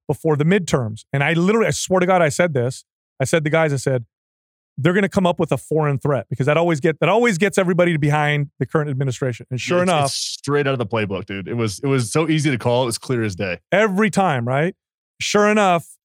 before 0.08 0.36
the 0.38 0.46
midterms. 0.46 1.06
And 1.12 1.24
I 1.24 1.34
literally, 1.34 1.68
I 1.68 1.72
swear 1.72 2.00
to 2.00 2.06
God, 2.06 2.22
I 2.22 2.30
said 2.30 2.54
this. 2.54 2.86
I 3.20 3.26
said 3.26 3.44
the 3.44 3.50
guys, 3.50 3.74
I 3.74 3.78
said, 3.78 4.06
they're 4.78 4.94
going 4.94 5.04
to 5.04 5.10
come 5.10 5.26
up 5.26 5.40
with 5.40 5.52
a 5.54 5.58
foreign 5.58 5.98
threat 5.98 6.28
because 6.30 6.46
that 6.48 6.58
always 6.58 6.82
get 6.82 7.00
that 7.00 7.08
always 7.08 7.38
gets 7.38 7.58
everybody 7.58 7.96
behind 7.96 8.50
the 8.60 8.66
current 8.66 8.90
administration. 8.90 9.46
And 9.50 9.60
sure 9.60 9.82
It's- 9.82 9.90
enough, 9.94 10.06
it's 10.08 10.16
straight 10.16 10.68
out 10.68 10.74
of 10.74 10.80
the 10.80 10.86
playbook, 10.86 11.26
dude. 11.26 11.48
It 11.48 11.54
was 11.54 11.80
it 11.80 11.88
was 11.88 12.12
so 12.12 12.28
easy 12.28 12.52
to 12.52 12.58
call. 12.58 12.84
It 12.84 12.88
was 12.88 12.98
clear 12.98 13.24
as 13.24 13.36
day. 13.36 13.60
every 13.72 14.10
time, 14.10 14.46
right? 14.46 14.76
Sure 15.22 15.48
enough, 15.50 15.96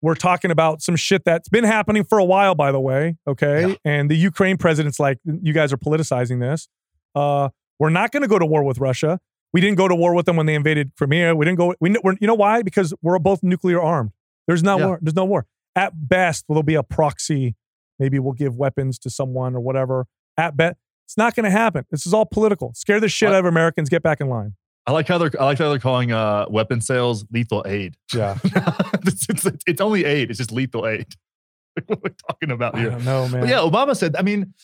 we're 0.00 0.14
talking 0.14 0.52
about 0.52 0.80
some 0.80 0.94
shit 0.94 1.24
that's 1.24 1.48
been 1.48 1.64
happening 1.64 2.04
for 2.04 2.18
a 2.18 2.24
while, 2.24 2.54
by 2.54 2.70
the 2.70 2.78
way. 2.78 3.16
Okay. 3.26 3.68
Yeah. 3.70 3.74
And 3.84 4.08
the 4.08 4.16
Ukraine 4.16 4.56
president's 4.58 5.00
like, 5.00 5.18
you 5.24 5.52
guys 5.52 5.72
are 5.72 5.76
politicizing 5.76 6.38
this. 6.40 6.68
Uh, 7.16 7.48
we're 7.80 7.90
not 7.90 8.12
going 8.12 8.22
to 8.22 8.28
go 8.28 8.38
to 8.38 8.46
war 8.46 8.62
with 8.62 8.78
Russia. 8.78 9.18
We 9.52 9.60
didn't 9.60 9.76
go 9.78 9.88
to 9.88 9.94
war 9.96 10.14
with 10.14 10.26
them 10.26 10.36
when 10.36 10.46
they 10.46 10.54
invaded 10.54 10.92
Crimea. 10.96 11.34
We 11.34 11.44
didn't 11.44 11.58
go. 11.58 11.74
We, 11.80 11.96
we're, 12.04 12.14
you 12.20 12.28
know 12.28 12.34
why? 12.34 12.62
Because 12.62 12.94
we're 13.02 13.18
both 13.18 13.42
nuclear 13.42 13.80
armed. 13.82 14.12
There's 14.46 14.62
not 14.62 14.78
Yeah. 14.78 14.86
war. 14.86 14.98
There's 15.02 15.16
no 15.16 15.24
war. 15.24 15.46
At 15.74 16.08
best, 16.08 16.44
there'll 16.48 16.62
be 16.62 16.74
a 16.74 16.82
proxy. 16.84 17.56
Maybe 17.98 18.18
we'll 18.18 18.34
give 18.34 18.56
weapons 18.56 18.98
to 19.00 19.10
someone 19.10 19.56
or 19.56 19.60
whatever. 19.60 20.06
At 20.36 20.56
best, 20.56 20.76
it's 21.06 21.16
not 21.16 21.34
going 21.34 21.44
to 21.44 21.50
happen. 21.50 21.84
This 21.90 22.06
is 22.06 22.14
all 22.14 22.26
political. 22.26 22.72
Scare 22.74 23.00
the 23.00 23.08
shit 23.08 23.30
out 23.30 23.40
of 23.40 23.46
Americans. 23.46 23.88
Get 23.88 24.02
back 24.02 24.20
in 24.20 24.28
line. 24.28 24.54
I 24.86 24.92
like 24.92 25.08
how 25.08 25.18
they're 25.18 25.30
I 25.38 25.44
like 25.44 25.58
how 25.58 25.68
they're 25.68 25.78
calling 25.78 26.10
uh 26.12 26.46
weapon 26.48 26.80
sales 26.80 27.24
lethal 27.30 27.64
aid. 27.66 27.96
Yeah. 28.14 28.38
it's, 28.44 29.26
it's, 29.28 29.46
it's 29.66 29.80
only 29.80 30.04
aid. 30.04 30.30
It's 30.30 30.38
just 30.38 30.52
lethal 30.52 30.86
aid. 30.86 31.06
what 31.86 32.02
we're 32.02 32.14
talking 32.28 32.50
about 32.50 32.78
here. 32.78 32.90
don't 32.90 33.30
man. 33.30 33.40
But 33.40 33.48
yeah, 33.48 33.58
Obama 33.58 33.96
said. 33.96 34.16
I 34.16 34.22
mean, 34.22 34.54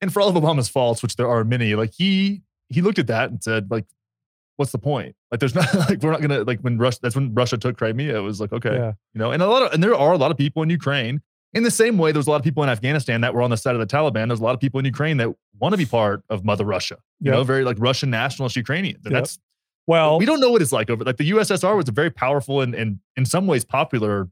and 0.00 0.12
for 0.12 0.20
all 0.22 0.28
of 0.28 0.34
Obama's 0.34 0.68
faults, 0.68 1.02
which 1.02 1.16
there 1.16 1.28
are 1.28 1.44
many, 1.44 1.74
like 1.74 1.92
he 1.92 2.42
he 2.68 2.80
looked 2.82 2.98
at 2.98 3.06
that 3.08 3.30
and 3.30 3.42
said, 3.42 3.70
like, 3.70 3.84
what's 4.56 4.72
the 4.72 4.78
point? 4.78 5.14
Like, 5.30 5.40
there's 5.40 5.54
not 5.60 5.72
like 5.74 6.02
we're 6.02 6.12
not 6.12 6.20
gonna 6.20 6.42
like 6.44 6.60
when 6.60 6.78
Russia. 6.78 6.98
That's 7.02 7.14
when 7.14 7.34
Russia 7.34 7.56
took 7.58 7.76
Crimea. 7.76 8.16
It 8.16 8.20
was 8.20 8.40
like 8.40 8.52
okay, 8.52 8.74
Yeah. 8.74 8.92
you 9.14 9.18
know, 9.18 9.30
and 9.32 9.42
a 9.42 9.46
lot 9.46 9.62
of 9.62 9.72
and 9.72 9.82
there 9.82 9.94
are 9.94 10.12
a 10.12 10.18
lot 10.18 10.30
of 10.30 10.36
people 10.38 10.62
in 10.62 10.70
Ukraine. 10.70 11.20
In 11.52 11.62
the 11.62 11.70
same 11.70 11.98
way, 11.98 12.10
there's 12.10 12.26
a 12.26 12.30
lot 12.30 12.36
of 12.36 12.42
people 12.42 12.64
in 12.64 12.68
Afghanistan 12.68 13.20
that 13.20 13.32
were 13.32 13.40
on 13.42 13.50
the 13.50 13.56
side 13.56 13.76
of 13.76 13.80
the 13.80 13.86
Taliban. 13.86 14.26
There's 14.26 14.40
a 14.40 14.42
lot 14.42 14.54
of 14.54 14.60
people 14.60 14.80
in 14.80 14.86
Ukraine 14.86 15.18
that 15.18 15.28
want 15.60 15.72
to 15.72 15.76
be 15.76 15.86
part 15.86 16.24
of 16.28 16.44
Mother 16.44 16.64
Russia. 16.64 16.96
You 17.20 17.30
Yeah. 17.30 17.36
know, 17.36 17.44
very 17.44 17.62
like 17.64 17.76
Russian 17.78 18.10
nationalist 18.10 18.56
Ukrainians. 18.56 19.04
And 19.04 19.12
Yep. 19.12 19.22
that's 19.22 19.38
Well, 19.86 20.18
we 20.18 20.24
don't 20.26 20.40
know 20.40 20.50
what 20.50 20.62
it's 20.62 20.72
like 20.72 20.90
over. 20.90 21.04
Like 21.04 21.16
the 21.18 21.30
USSR 21.30 21.76
was 21.76 21.88
a 21.88 21.92
very 21.92 22.10
powerful 22.10 22.60
and 22.60 22.74
and 22.74 22.98
in 23.16 23.24
some 23.24 23.46
ways 23.46 23.64
popular 23.64 24.28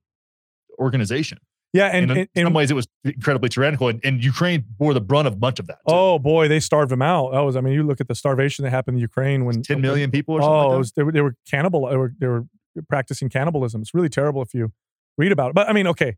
organization. 0.78 1.38
Yeah, 1.72 1.86
and, 1.86 2.10
in 2.10 2.18
and, 2.18 2.28
and- 2.34 2.46
some 2.46 2.52
ways, 2.52 2.70
it 2.70 2.74
was 2.74 2.86
incredibly 3.04 3.48
tyrannical, 3.48 3.88
and, 3.88 4.00
and 4.04 4.22
Ukraine 4.22 4.64
bore 4.78 4.92
the 4.94 5.00
brunt 5.00 5.26
of 5.26 5.40
much 5.40 5.58
of 5.58 5.66
that. 5.68 5.78
too. 5.88 5.94
oh 5.94 6.18
boy, 6.18 6.48
they 6.48 6.60
starved 6.60 6.90
them 6.90 7.02
out. 7.02 7.32
That 7.32 7.40
was, 7.40 7.56
I 7.56 7.60
mean, 7.60 7.74
you 7.74 7.82
look 7.82 8.00
at 8.00 8.08
the 8.08 8.14
starvation 8.14 8.64
that 8.64 8.70
happened 8.70 8.96
in 8.96 9.00
Ukraine 9.00 9.44
when 9.44 9.62
10 9.62 9.80
million 9.80 10.10
people 10.10 10.34
or 10.34 10.42
something 10.42 10.54
Oh, 10.54 10.68
like 10.68 10.78
was, 10.78 10.92
they, 10.92 11.02
were, 11.02 11.12
they 11.12 11.20
were 11.22 11.34
cannibal. 11.48 11.88
They 11.88 11.96
were 11.96 12.12
they 12.18 12.26
were 12.26 12.44
practicing 12.88 13.28
cannibalism. 13.28 13.80
It's 13.82 13.94
really 13.94 14.08
terrible 14.08 14.42
if 14.42 14.54
you 14.54 14.72
read 15.18 15.32
about 15.32 15.50
it. 15.50 15.54
But 15.54 15.68
I 15.68 15.72
mean, 15.72 15.86
okay, 15.88 16.16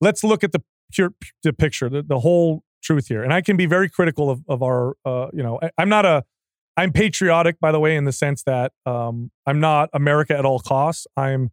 let's 0.00 0.24
look 0.24 0.42
at 0.44 0.52
the 0.52 0.62
pure 0.92 1.12
the 1.42 1.52
picture, 1.52 1.88
the, 1.88 2.02
the 2.02 2.20
whole 2.20 2.62
truth 2.82 3.06
here. 3.08 3.22
And 3.22 3.32
I 3.32 3.42
can 3.42 3.56
be 3.56 3.66
very 3.66 3.88
critical 3.88 4.30
of 4.30 4.42
of 4.48 4.62
our, 4.62 4.94
uh, 5.04 5.28
you 5.32 5.42
know, 5.42 5.58
I, 5.62 5.70
I'm 5.78 5.88
not 5.88 6.04
a, 6.04 6.24
I'm 6.76 6.92
patriotic 6.92 7.60
by 7.60 7.72
the 7.72 7.80
way, 7.80 7.96
in 7.96 8.04
the 8.04 8.12
sense 8.12 8.42
that 8.44 8.72
um, 8.86 9.30
I'm 9.46 9.60
not 9.60 9.90
America 9.92 10.36
at 10.36 10.44
all 10.44 10.58
costs. 10.60 11.06
I'm 11.16 11.50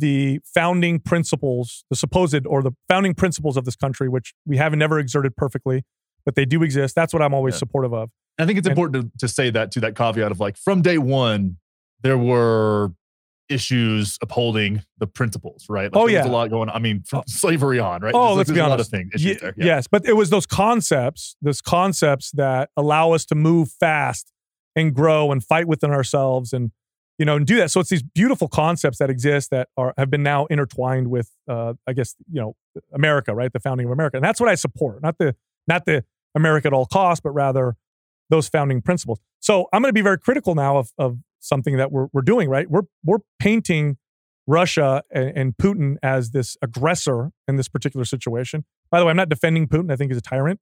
the 0.00 0.40
founding 0.44 0.98
principles, 0.98 1.84
the 1.90 1.96
supposed 1.96 2.46
or 2.46 2.62
the 2.62 2.72
founding 2.88 3.14
principles 3.14 3.56
of 3.56 3.64
this 3.64 3.76
country, 3.76 4.08
which 4.08 4.34
we 4.44 4.56
have 4.56 4.74
never 4.74 4.98
exerted 4.98 5.36
perfectly, 5.36 5.82
but 6.24 6.34
they 6.34 6.44
do 6.44 6.62
exist. 6.62 6.94
That's 6.94 7.12
what 7.12 7.22
I'm 7.22 7.32
always 7.34 7.54
Yeah. 7.54 7.58
supportive 7.60 7.92
of. 7.94 8.10
I 8.38 8.46
think 8.46 8.58
it's 8.58 8.66
and- 8.66 8.76
important 8.76 9.12
to, 9.12 9.18
to 9.26 9.28
say 9.28 9.50
that 9.50 9.70
to 9.72 9.80
that 9.80 9.94
caveat 9.94 10.30
of 10.32 10.40
like 10.40 10.56
from 10.56 10.82
day 10.82 10.98
one, 10.98 11.56
there 12.02 12.18
were 12.18 12.92
issues 13.48 14.16
upholding 14.22 14.82
the 14.98 15.06
principles, 15.06 15.66
right? 15.68 15.92
Like, 15.92 16.00
Oh, 16.02 16.06
yeah. 16.06 16.24
a 16.24 16.28
lot 16.28 16.50
going 16.50 16.68
on. 16.68 16.76
I 16.76 16.78
mean, 16.78 17.02
from 17.02 17.20
Oh. 17.20 17.22
slavery 17.26 17.80
on, 17.80 18.00
right? 18.00 18.14
Oh, 18.14 18.26
There's, 18.28 18.36
let's 18.36 18.48
there's 18.50 18.56
be 18.56 18.60
a 18.60 18.68
lot 18.68 18.80
of 18.80 18.86
things, 18.86 19.10
issues 19.14 19.26
Ye- 19.26 19.34
there. 19.40 19.54
Yeah. 19.56 19.64
Yes, 19.66 19.86
but 19.88 20.06
it 20.06 20.12
was 20.12 20.30
those 20.30 20.46
concepts, 20.46 21.36
those 21.42 21.60
concepts 21.60 22.30
that 22.32 22.70
allow 22.76 23.10
us 23.12 23.24
to 23.26 23.34
move 23.34 23.70
fast 23.72 24.32
and 24.76 24.94
grow 24.94 25.32
and 25.32 25.42
fight 25.42 25.66
within 25.66 25.90
ourselves 25.90 26.52
and 26.52 26.70
you 27.20 27.26
know 27.26 27.36
and 27.36 27.46
do 27.46 27.56
that. 27.56 27.70
So 27.70 27.80
it's 27.80 27.90
these 27.90 28.02
beautiful 28.02 28.48
concepts 28.48 28.96
that 28.98 29.10
exist 29.10 29.50
that 29.50 29.68
are 29.76 29.92
have 29.98 30.08
been 30.10 30.22
now 30.22 30.46
intertwined 30.46 31.08
with 31.08 31.30
uh, 31.46 31.74
I 31.86 31.92
guess 31.92 32.16
you 32.32 32.40
know 32.40 32.56
America, 32.94 33.34
right? 33.34 33.52
The 33.52 33.60
founding 33.60 33.86
of 33.86 33.92
America, 33.92 34.16
and 34.16 34.24
that's 34.24 34.40
what 34.40 34.48
I 34.48 34.54
support. 34.54 35.02
Not 35.02 35.18
the 35.18 35.36
not 35.68 35.84
the 35.84 36.02
America 36.34 36.68
at 36.68 36.72
all 36.72 36.86
costs, 36.86 37.20
but 37.20 37.32
rather 37.32 37.76
those 38.30 38.48
founding 38.48 38.80
principles. 38.80 39.20
So 39.38 39.68
I'm 39.70 39.82
going 39.82 39.90
to 39.90 39.94
be 39.94 40.00
very 40.00 40.18
critical 40.18 40.54
now 40.54 40.78
of 40.78 40.92
of 40.96 41.18
something 41.40 41.76
that 41.76 41.92
we're 41.92 42.06
we're 42.14 42.22
doing. 42.22 42.48
Right, 42.48 42.70
we're 42.70 42.84
we're 43.04 43.18
painting 43.38 43.98
Russia 44.46 45.02
and, 45.10 45.36
and 45.36 45.56
Putin 45.58 45.96
as 46.02 46.30
this 46.30 46.56
aggressor 46.62 47.32
in 47.46 47.56
this 47.56 47.68
particular 47.68 48.06
situation. 48.06 48.64
By 48.90 48.98
the 48.98 49.04
way, 49.04 49.10
I'm 49.10 49.16
not 49.18 49.28
defending 49.28 49.68
Putin. 49.68 49.92
I 49.92 49.96
think 49.96 50.10
he's 50.10 50.18
a 50.18 50.22
tyrant 50.22 50.58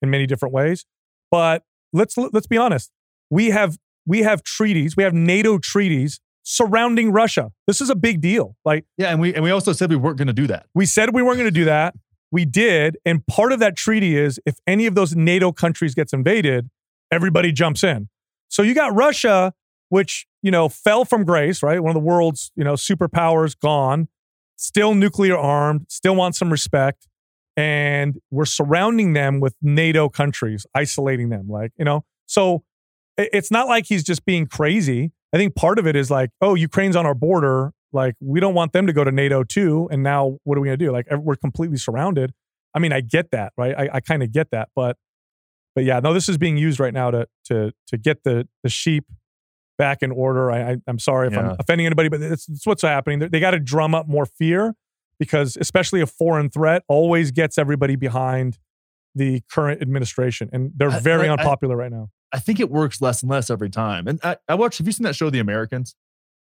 in 0.00 0.08
many 0.08 0.26
different 0.26 0.54
ways. 0.54 0.86
But 1.30 1.62
let's 1.92 2.16
let's 2.16 2.46
be 2.46 2.56
honest. 2.56 2.90
We 3.28 3.50
have 3.50 3.76
we 4.10 4.22
have 4.22 4.42
treaties. 4.42 4.96
We 4.96 5.04
have 5.04 5.14
NATO 5.14 5.58
treaties 5.58 6.18
surrounding 6.42 7.12
Russia. 7.12 7.52
This 7.68 7.80
is 7.80 7.90
a 7.90 7.94
big 7.94 8.20
deal. 8.20 8.56
Like 8.64 8.84
Yeah, 8.98 9.10
and 9.10 9.20
we 9.20 9.32
and 9.32 9.44
we 9.44 9.52
also 9.52 9.72
said 9.72 9.88
we 9.88 9.94
weren't 9.94 10.18
going 10.18 10.26
to 10.26 10.34
do 10.34 10.48
that. 10.48 10.66
we 10.74 10.84
said 10.84 11.14
we 11.14 11.22
weren't 11.22 11.38
going 11.38 11.46
to 11.46 11.60
do 11.60 11.64
that. 11.66 11.94
We 12.32 12.44
did, 12.44 12.96
and 13.04 13.24
part 13.26 13.52
of 13.52 13.60
that 13.60 13.76
treaty 13.76 14.16
is 14.16 14.40
if 14.44 14.56
any 14.66 14.86
of 14.86 14.96
those 14.96 15.14
NATO 15.14 15.52
countries 15.52 15.94
gets 15.94 16.12
invaded, 16.12 16.70
everybody 17.12 17.52
jumps 17.52 17.84
in. 17.84 18.08
So 18.48 18.62
you 18.62 18.74
got 18.74 18.92
Russia, 18.94 19.52
which 19.90 20.26
you 20.42 20.50
know 20.50 20.68
fell 20.68 21.04
from 21.04 21.22
grace, 21.24 21.62
right? 21.62 21.80
One 21.80 21.90
of 21.90 22.02
the 22.02 22.06
world's 22.06 22.50
you 22.56 22.64
know 22.64 22.74
superpowers 22.74 23.56
gone, 23.56 24.08
still 24.56 24.92
nuclear 24.94 25.38
armed, 25.38 25.86
still 25.88 26.16
wants 26.16 26.36
some 26.36 26.50
respect, 26.50 27.06
and 27.56 28.18
we're 28.32 28.44
surrounding 28.44 29.12
them 29.12 29.38
with 29.38 29.54
NATO 29.62 30.08
countries, 30.08 30.66
isolating 30.74 31.28
them, 31.28 31.46
like 31.48 31.70
you 31.78 31.84
know. 31.84 32.04
So 32.26 32.64
it's 33.16 33.50
not 33.50 33.68
like 33.68 33.86
he's 33.86 34.02
just 34.04 34.24
being 34.24 34.46
crazy. 34.46 35.12
I 35.32 35.36
think 35.36 35.54
part 35.54 35.78
of 35.78 35.86
it 35.86 35.94
is 35.96 36.10
like, 36.10 36.30
oh, 36.40 36.54
Ukraine's 36.54 36.96
on 36.96 37.06
our 37.06 37.14
border. 37.14 37.72
Like, 37.92 38.14
we 38.20 38.40
don't 38.40 38.54
want 38.54 38.72
them 38.72 38.86
to 38.86 38.92
go 38.92 39.04
to 39.04 39.10
NATO 39.12 39.42
too. 39.44 39.88
And 39.90 40.02
now 40.02 40.38
what 40.44 40.56
are 40.56 40.60
we 40.60 40.68
going 40.68 40.78
to 40.78 40.84
do? 40.84 40.92
Like, 40.92 41.06
we're 41.10 41.36
completely 41.36 41.76
surrounded. 41.76 42.32
I 42.74 42.78
mean, 42.78 42.92
I 42.92 43.00
get 43.00 43.30
that, 43.32 43.52
right? 43.56 43.74
I, 43.76 43.88
I 43.94 44.00
kind 44.00 44.22
of 44.22 44.32
get 44.32 44.50
that. 44.52 44.68
But, 44.76 44.96
but 45.74 45.84
yeah, 45.84 46.00
no, 46.00 46.14
this 46.14 46.28
is 46.28 46.38
being 46.38 46.56
used 46.56 46.78
right 46.80 46.94
now 46.94 47.10
to, 47.10 47.26
to, 47.46 47.72
to 47.88 47.98
get 47.98 48.22
the, 48.24 48.48
the 48.62 48.68
sheep 48.68 49.04
back 49.76 50.02
in 50.02 50.10
order. 50.12 50.50
I, 50.50 50.72
I 50.72 50.76
I'm 50.86 50.98
sorry 50.98 51.28
if 51.28 51.32
Yeah. 51.32 51.50
I'm 51.50 51.56
offending 51.58 51.86
anybody, 51.86 52.08
but 52.08 52.20
it's, 52.22 52.48
it's 52.48 52.66
what's 52.66 52.82
happening. 52.82 53.18
They, 53.18 53.28
they 53.28 53.40
got 53.40 53.52
to 53.52 53.58
drum 53.60 53.94
up 53.94 54.06
more 54.08 54.26
fear 54.26 54.74
because, 55.18 55.56
especially 55.60 56.00
a 56.00 56.06
foreign 56.06 56.48
threat, 56.48 56.82
always 56.88 57.30
gets 57.32 57.58
everybody 57.58 57.96
behind 57.96 58.58
the 59.14 59.42
current 59.50 59.82
administration. 59.82 60.48
And 60.52 60.72
they're 60.76 60.90
very 60.90 61.28
I- 61.28 61.32
I- 61.32 61.36
unpopular 61.38 61.76
right 61.76 61.90
now. 61.90 62.08
I 62.32 62.38
think 62.38 62.60
it 62.60 62.70
works 62.70 63.00
less 63.00 63.22
and 63.22 63.30
less 63.30 63.50
every 63.50 63.70
time. 63.70 64.06
And 64.08 64.20
I, 64.22 64.36
I 64.48 64.54
watched. 64.54 64.78
Have 64.78 64.86
you 64.86 64.92
seen 64.92 65.04
that 65.04 65.16
show, 65.16 65.30
The 65.30 65.38
Americans? 65.40 65.94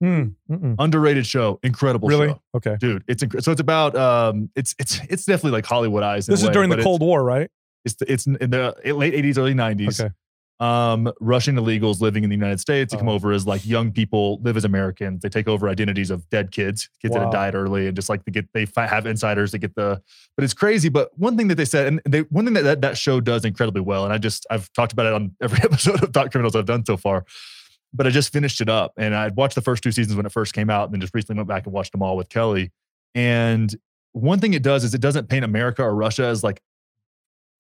Mm-mm. 0.03 0.35
Underrated 0.79 1.27
show, 1.27 1.59
incredible 1.63 2.09
Really? 2.09 2.29
show, 2.29 2.41
Okay. 2.57 2.77
dude. 2.79 3.05
It's 3.09 3.23
inc- 3.25 3.43
so 3.43 3.53
it's 3.53 3.61
about 3.61 3.97
um, 3.97 4.51
it's 4.55 4.75
it's 4.79 5.01
it's 5.09 5.25
definitely 5.25 5.53
like 5.53 5.65
Hollywood 5.67 6.03
eyes. 6.03 6.27
This 6.27 6.41
is 6.43 6.49
way, 6.49 6.53
during 6.53 6.69
the 6.71 6.83
Cold 6.83 7.01
War, 7.01 7.23
right? 7.25 7.51
It's 7.85 7.97
it's 8.07 8.27
in 8.27 8.35
the 8.35 8.75
late 8.85 9.15
'80s, 9.15 9.39
early 9.39 9.55
'90s. 9.55 10.01
Okay. 10.01 10.13
Um, 10.61 11.13
Russian 11.21 11.57
illegals 11.57 12.01
living 12.01 12.23
in 12.25 12.31
the 12.31 12.37
United 12.37 12.61
States. 12.61 12.95
Come 12.95 13.09
Oh. 13.09 13.13
over 13.15 13.33
as 13.33 13.47
like 13.47 13.67
young 13.67 13.91
people, 13.91 14.41
live 14.43 14.57
as 14.57 14.65
Americans. 14.65 15.21
They 15.23 15.29
take 15.29 15.49
over 15.49 15.69
identities 15.69 16.11
of 16.11 16.29
dead 16.31 16.53
kids, 16.53 16.89
kids 17.03 17.13
that 17.15 17.21
have 17.23 17.33
died 17.33 17.55
early, 17.55 17.87
and 17.89 17.97
just 17.97 18.09
like 18.09 18.25
they 18.25 18.33
get 18.33 18.47
they 18.55 18.67
have 18.77 19.07
insiders 19.07 19.51
to 19.51 19.59
get 19.59 19.75
the. 19.75 20.01
But 20.37 20.45
it's 20.45 20.55
crazy. 20.55 20.89
But 20.89 21.11
one 21.19 21.37
thing 21.37 21.49
that 21.49 21.57
they 21.57 21.65
said, 21.65 21.87
and 21.89 22.01
they 22.09 22.21
one 22.21 22.45
thing 22.45 22.55
that, 22.55 22.63
that 22.63 22.81
that 22.83 22.97
show 22.97 23.21
does 23.21 23.45
incredibly 23.45 23.81
well, 23.81 24.05
and 24.05 24.13
I 24.13 24.19
just 24.19 24.47
I've 24.49 24.73
talked 24.73 24.93
about 24.93 25.07
it 25.07 25.13
on 25.13 25.35
every 25.43 25.59
episode 25.63 26.03
of 26.03 26.13
Thought 26.13 26.31
Criminals 26.31 26.55
I've 26.55 26.67
done 26.67 26.85
so 26.85 26.97
far. 26.97 27.25
But 27.93 28.07
I 28.07 28.11
just 28.11 28.33
finished 28.33 28.61
it 28.61 28.69
up, 28.69 28.93
and 28.97 29.15
I'd 29.15 29.37
watched 29.37 29.55
the 29.57 29.61
first 29.61 29.83
two 29.83 29.93
seasons 29.93 30.17
when 30.17 30.27
it 30.27 30.33
first 30.33 30.53
came 30.55 30.71
out, 30.71 30.85
and 30.85 30.93
then 30.95 31.01
just 31.01 31.15
recently 31.15 31.37
went 31.39 31.49
back 31.49 31.65
and 31.67 31.73
watched 31.73 31.93
them 31.93 32.03
all 32.03 32.17
with 32.17 32.29
Kelly. 32.29 32.73
And 33.15 33.75
one 34.13 34.41
thing 34.41 34.55
it 34.55 34.63
does 34.63 34.85
is 34.85 34.95
it 34.95 35.01
doesn't 35.01 35.29
paint 35.29 35.45
America 35.45 35.83
or 35.83 35.95
Russia 35.95 36.25
as 36.27 36.43
like 36.43 36.61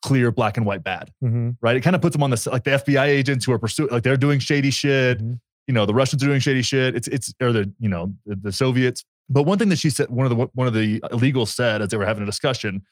clear 0.04 0.30
black 0.30 0.56
and 0.56 0.66
white 0.66 0.84
bad 0.84 1.10
Mm-hmm. 1.22 1.50
right? 1.62 1.76
It 1.76 1.80
kind 1.80 1.96
of 1.96 2.02
puts 2.02 2.14
them 2.14 2.22
on 2.22 2.30
the 2.30 2.48
like 2.52 2.64
the 2.64 2.72
FBI 2.72 3.06
agents 3.06 3.44
who 3.44 3.52
are 3.52 3.58
pursuing 3.58 3.90
like 3.90 4.02
they're 4.02 4.16
doing 4.16 4.38
shady 4.38 4.70
shit. 4.70 5.18
Mhm. 5.20 5.40
You 5.66 5.72
know, 5.74 5.86
the 5.86 5.94
Russians 5.94 6.22
are 6.22 6.26
doing 6.26 6.40
shady 6.40 6.60
shit. 6.62 6.94
It's 6.94 7.08
it's 7.08 7.32
or 7.40 7.52
the 7.52 7.72
you 7.80 7.88
know 7.88 8.12
the, 8.26 8.36
the 8.36 8.52
Soviets. 8.52 9.04
But 9.30 9.44
one 9.44 9.56
thing 9.58 9.70
that 9.70 9.78
she 9.78 9.88
said, 9.90 10.10
one 10.10 10.30
of 10.30 10.36
the 10.36 10.46
one 10.52 10.66
of 10.66 10.74
the 10.74 11.00
illegals 11.10 11.48
said 11.48 11.80
as 11.80 11.88
they 11.88 11.96
were 11.96 12.04
having 12.04 12.22
a 12.22 12.26
discussion 12.26 12.82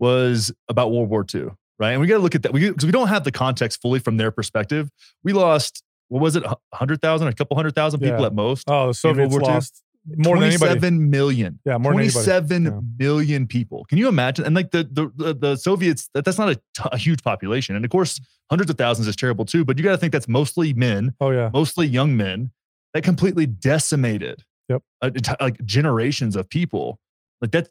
was 0.00 0.50
about 0.68 0.90
World 0.92 1.10
War 1.10 1.24
II, 1.34 1.48
right? 1.78 1.92
And 1.92 2.00
we 2.00 2.06
got 2.06 2.16
to 2.16 2.22
look 2.22 2.34
at 2.34 2.42
that 2.44 2.52
because 2.52 2.86
we 2.86 2.92
don't 2.92 3.08
have 3.08 3.24
the 3.24 3.32
context 3.32 3.80
fully 3.82 3.98
from 3.98 4.16
their 4.16 4.30
perspective. 4.30 4.88
We 5.22 5.32
lost 5.32 5.82
what 6.08 6.20
was 6.22 6.36
it, 6.36 6.42
a 6.44 6.56
hundred 6.74 7.00
thousand, 7.00 7.28
a 7.28 7.32
couple 7.34 7.56
hundred 7.56 7.74
thousand 7.74 8.00
people 8.00 8.20
Yeah. 8.20 8.26
at 8.26 8.34
most. 8.34 8.64
Oh, 8.68 8.88
the 8.88 8.94
Soviets 8.94 9.34
lost 9.34 9.82
more 10.16 10.36
than 10.36 10.44
anybody. 10.48 10.78
27 10.80 11.10
million. 11.10 11.58
Yeah, 11.64 11.78
more 11.78 11.92
than 11.92 12.00
anybody. 12.00 12.24
27 12.24 12.64
Yeah. 12.64 12.70
million 12.98 13.46
people. 13.46 13.84
Can 13.84 13.98
you 13.98 14.08
imagine? 14.08 14.44
And 14.44 14.54
like 14.54 14.70
the 14.70 14.84
the 14.90 15.34
the, 15.34 15.56
Soviets, 15.56 16.08
that, 16.14 16.24
that's 16.24 16.38
not 16.38 16.48
a, 16.50 16.54
t- 16.56 16.62
a 16.90 16.98
huge 16.98 17.22
population. 17.22 17.76
And 17.76 17.84
of 17.84 17.90
course, 17.90 18.20
hundreds 18.50 18.70
of 18.70 18.76
thousands 18.78 19.06
is 19.08 19.16
terrible 19.16 19.44
too. 19.44 19.64
But 19.64 19.78
you 19.78 19.84
got 19.84 19.92
to 19.92 19.98
think 19.98 20.12
that's 20.12 20.28
mostly 20.28 20.72
men, 20.74 21.14
Oh 21.20 21.30
yeah. 21.30 21.50
mostly 21.52 21.86
young 21.86 22.16
men, 22.16 22.50
that 22.94 23.02
completely 23.04 23.46
decimated. 23.46 24.42
Yep. 24.68 24.82
uh, 25.02 25.10
enti- 25.10 25.40
like 25.40 25.64
generations 25.64 26.36
of 26.36 26.48
people. 26.48 26.98
Like 27.40 27.50
that. 27.52 27.68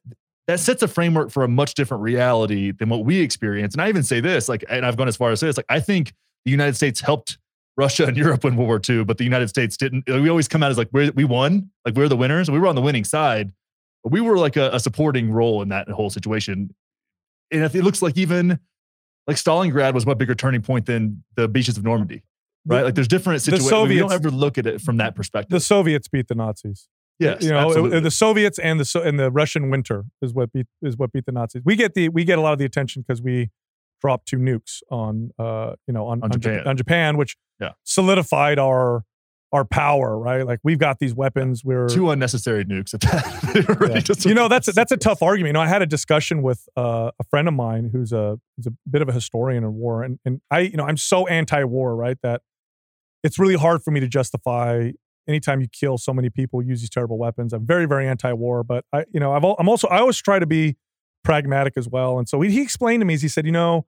That 0.48 0.60
sets 0.60 0.82
a 0.82 0.88
framework 0.88 1.30
for 1.30 1.44
a 1.44 1.48
much 1.48 1.76
different 1.76 2.02
reality 2.04 2.72
than 2.72 2.90
what 2.90 3.06
we 3.06 3.20
experience. 3.22 3.74
And 3.76 3.82
I 3.82 3.88
even 3.90 4.02
say 4.04 4.20
this, 4.22 4.50
like, 4.50 4.66
and 4.68 4.86
I've 4.86 4.98
gone 4.98 5.08
as 5.08 5.16
far 5.16 5.30
as 5.30 5.40
this, 5.40 5.56
like, 5.56 5.68
I 5.70 5.80
think 5.80 6.14
the 6.46 6.52
United 6.52 6.76
States 6.76 7.00
helped 7.00 7.38
Russia 7.82 8.06
and 8.06 8.16
Europe 8.16 8.44
win 8.44 8.56
World 8.56 8.68
War 8.68 8.82
II, 8.88 9.04
but 9.04 9.18
the 9.18 9.24
United 9.24 9.50
States 9.50 9.76
didn't. 9.76 10.04
We 10.08 10.30
always 10.30 10.48
come 10.48 10.62
out 10.64 10.72
as 10.72 10.78
like 10.78 10.90
we're, 10.94 11.12
we 11.12 11.26
won, 11.26 11.72
like 11.86 11.96
we're 11.96 12.08
the 12.08 12.16
winners. 12.16 12.50
We 12.50 12.60
were 12.60 12.68
on 12.68 12.76
the 12.76 12.82
winning 12.82 13.04
side, 13.04 13.52
but 14.04 14.12
we 14.12 14.22
were 14.22 14.38
like 14.38 14.56
a, 14.56 14.70
a 14.74 14.80
supporting 14.80 15.32
role 15.32 15.62
in 15.62 15.70
that 15.70 15.90
whole 15.90 16.10
situation. 16.10 16.74
And 17.52 17.64
it 17.64 17.84
looks 17.84 18.02
like 18.02 18.18
even 18.18 18.60
like 19.28 19.38
Stalingrad 19.38 19.94
was 19.94 20.04
a 20.04 20.08
much 20.08 20.18
bigger 20.20 20.36
turning 20.36 20.62
point 20.62 20.86
than 20.86 21.24
the 21.36 21.48
beaches 21.48 21.78
of 21.78 21.84
Normandy, 21.84 22.24
right? 22.66 22.84
Like 22.86 22.96
there's 22.96 23.08
different 23.08 23.44
the 23.44 23.52
situations. 23.52 23.72
We 23.90 23.98
don't 24.00 24.10
Soviets- 24.10 24.14
ever 24.14 24.32
look 24.32 24.58
at 24.58 24.66
it 24.68 24.80
from 24.82 24.98
that 24.98 25.16
perspective. 25.16 25.52
The 25.52 25.60
Soviets 25.60 26.08
beat 26.08 26.28
the 26.28 26.36
Nazis. 26.36 26.88
yes, 27.20 27.44
you 27.44 27.50
know, 27.52 28.00
the 28.00 28.12
Soviets 28.12 28.58
and 28.60 28.80
the 28.80 28.86
So- 28.86 29.02
and 29.04 29.20
the 29.20 29.30
Russian 29.32 29.70
winter 29.70 30.06
is 30.22 30.34
what 30.34 30.54
beat 30.54 30.68
is 30.82 30.96
what 30.98 31.12
beat 31.12 31.26
the 31.26 31.32
Nazis. 31.32 31.62
We 31.66 31.76
get 31.76 31.94
the 31.94 32.10
we 32.10 32.24
get 32.24 32.38
a 32.38 32.42
lot 32.42 32.54
of 32.54 32.60
the 32.60 32.66
attention 32.66 33.02
because 33.06 33.22
we 33.22 33.50
dropped 34.02 34.28
two 34.28 34.38
nukes 34.38 34.82
on 34.90 35.30
uh 35.38 35.74
you 35.88 35.94
know 35.94 36.08
on 36.08 36.20
On 36.24 36.32
on, 36.32 36.32
Japan. 36.32 36.58
Japan. 36.58 36.68
on 36.68 36.78
Japan, 36.78 37.18
which 37.18 37.38
Yeah. 37.62 37.72
solidified 37.84 38.60
our 38.60 39.04
our 39.54 39.66
power, 39.66 40.18
right? 40.18 40.46
Like 40.48 40.60
we've 40.64 40.80
got 40.80 41.00
these 41.00 41.14
weapons. 41.14 41.62
We're 41.66 41.90
Two 41.90 42.10
unnecessary 42.10 42.64
nukes 42.64 42.94
at 42.94 43.02
that. 43.02 43.78
Really 43.82 43.96
Yeah. 43.96 44.00
just- 44.00 44.26
you 44.26 44.34
know 44.34 44.48
that's 44.48 44.70
a, 44.70 44.72
that's 44.72 44.94
a 44.94 44.98
tough 44.98 45.22
argument. 45.22 45.50
You 45.50 45.54
know, 45.54 45.62
I 45.62 45.68
had 45.68 45.82
a 45.82 45.86
discussion 45.86 46.42
with 46.42 46.68
uh, 46.78 47.12
a 47.20 47.24
friend 47.26 47.50
of 47.50 47.54
mine 47.54 47.90
who's 47.92 48.14
a 48.14 48.40
who's 48.56 48.68
a 48.68 48.74
bit 48.90 49.02
of 49.02 49.10
a 49.10 49.12
historian 49.12 49.64
in 49.66 49.74
war, 49.74 50.04
and 50.04 50.20
and 50.26 50.40
I 50.50 50.60
you 50.62 50.78
know 50.78 50.86
I'm 50.86 50.96
so 50.98 51.28
anti-war, 51.28 51.96
right? 51.98 52.18
That 52.24 52.42
it's 53.24 53.38
really 53.38 53.56
hard 53.56 53.84
for 53.84 53.92
me 53.92 54.00
to 54.00 54.08
justify 54.08 54.92
anytime 55.28 55.60
you 55.62 55.68
kill 55.68 55.98
so 55.98 56.14
many 56.14 56.30
people, 56.30 56.64
use 56.64 56.80
these 56.80 56.90
terrible 56.90 57.18
weapons. 57.18 57.52
I'm 57.52 57.66
very 57.66 57.86
very 57.86 58.08
anti-war, 58.08 58.64
but 58.64 58.86
I 58.94 59.04
you 59.14 59.20
know 59.20 59.34
I've 59.34 59.44
I'm 59.44 59.68
also 59.68 59.90
I 59.90 60.00
always 60.00 60.18
try 60.18 60.40
to 60.40 60.48
be 60.48 60.78
pragmatic 61.26 61.74
as 61.76 61.90
well. 61.90 62.18
And 62.20 62.28
so 62.30 62.40
he, 62.40 62.52
he 62.52 62.62
explained 62.62 63.02
to 63.02 63.06
me, 63.06 63.16
is 63.16 63.22
he 63.22 63.28
said, 63.28 63.46
you 63.46 63.52
know. 63.52 63.86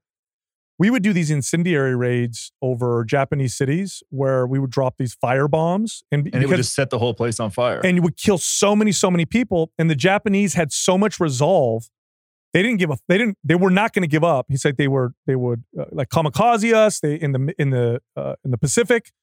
We 0.83 0.89
would 0.89 1.01
do 1.01 1.13
these 1.13 1.31
incendiary 1.31 1.95
raids 1.95 2.51
over 2.61 3.05
Japanese 3.05 3.55
cities 3.55 4.03
where 4.09 4.45
we 4.45 4.59
would 4.59 4.69
drop 4.69 4.95
these 4.97 5.13
fire 5.13 5.47
bombs, 5.47 6.03
and, 6.11 6.29
and 6.33 6.43
it 6.43 6.49
would 6.49 6.57
just 6.57 6.75
set 6.75 6.89
the 6.89 6.99
whole 6.99 7.13
place 7.13 7.39
on 7.39 7.51
fire. 7.51 7.79
and 7.85 7.95
you 7.95 8.01
would 8.01 8.17
kill 8.17 8.37
so 8.37 8.75
many 8.75 8.91
so 8.91 9.09
many 9.09 9.25
people 9.25 9.71
and 9.77 9.89
the 9.89 9.95
japanese 9.95 10.55
had 10.55 10.73
so 10.73 10.97
much 10.97 11.21
resolve 11.21 11.89
they 12.53 12.61
didn't 12.61 12.79
give 12.79 12.91
a 12.91 12.97
they 13.07 13.17
didn't 13.17 13.37
they 13.45 13.55
were 13.55 13.71
not 13.71 13.93
going 13.93 14.03
to 14.03 14.07
give 14.07 14.23
up. 14.23 14.45
He 14.49 14.57
said 14.57 14.75
they 14.77 14.89
were 14.89 15.13
they 15.25 15.35
would 15.35 15.63
uh, 15.79 15.85
like 15.91 16.09
kamikaze 16.09 16.73
us 16.73 16.99
they 16.99 17.15
in 17.15 17.31
the 17.31 17.55
in 17.57 17.69
the 17.69 18.01
uh, 18.17 18.35
in 18.43 18.51
the 18.51 18.57
pacific 18.57 19.13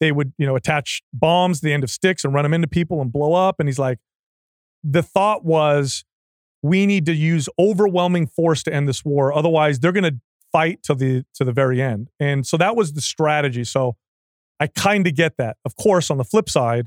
they 0.00 0.10
would 0.12 0.32
you 0.38 0.46
know 0.46 0.56
attach 0.56 1.02
bombs 1.12 1.60
to 1.60 1.66
the 1.66 1.72
end 1.72 1.84
of 1.84 1.90
sticks 1.90 2.24
and 2.24 2.34
run 2.34 2.42
them 2.42 2.52
into 2.52 2.68
people 2.68 3.00
and 3.00 3.12
blow 3.12 3.32
up. 3.32 3.56
And 3.58 3.68
he's 3.68 3.78
like 3.78 3.98
the 4.84 5.02
thought 5.02 5.44
was 5.44 6.04
we 6.62 6.84
need 6.84 7.06
to 7.06 7.14
use 7.14 7.48
overwhelming 7.58 8.26
force 8.26 8.62
to 8.64 8.74
end 8.74 8.88
this 8.88 9.04
war. 9.04 9.32
Otherwise 9.32 9.80
they're 9.80 9.92
going 9.92 10.04
to 10.04 10.20
fight 10.56 10.82
to 10.82 10.94
the 10.94 11.24
to 11.34 11.44
the 11.44 11.52
very 11.52 11.80
end 11.82 12.08
and 12.20 12.46
so 12.46 12.56
that 12.56 12.74
was 12.76 12.92
the 12.92 13.00
strategy 13.00 13.64
so 13.64 13.96
i 14.60 14.66
kind 14.66 15.06
of 15.06 15.14
get 15.14 15.36
that 15.36 15.56
of 15.64 15.76
course 15.76 16.10
on 16.10 16.16
the 16.18 16.24
flip 16.24 16.48
side 16.48 16.86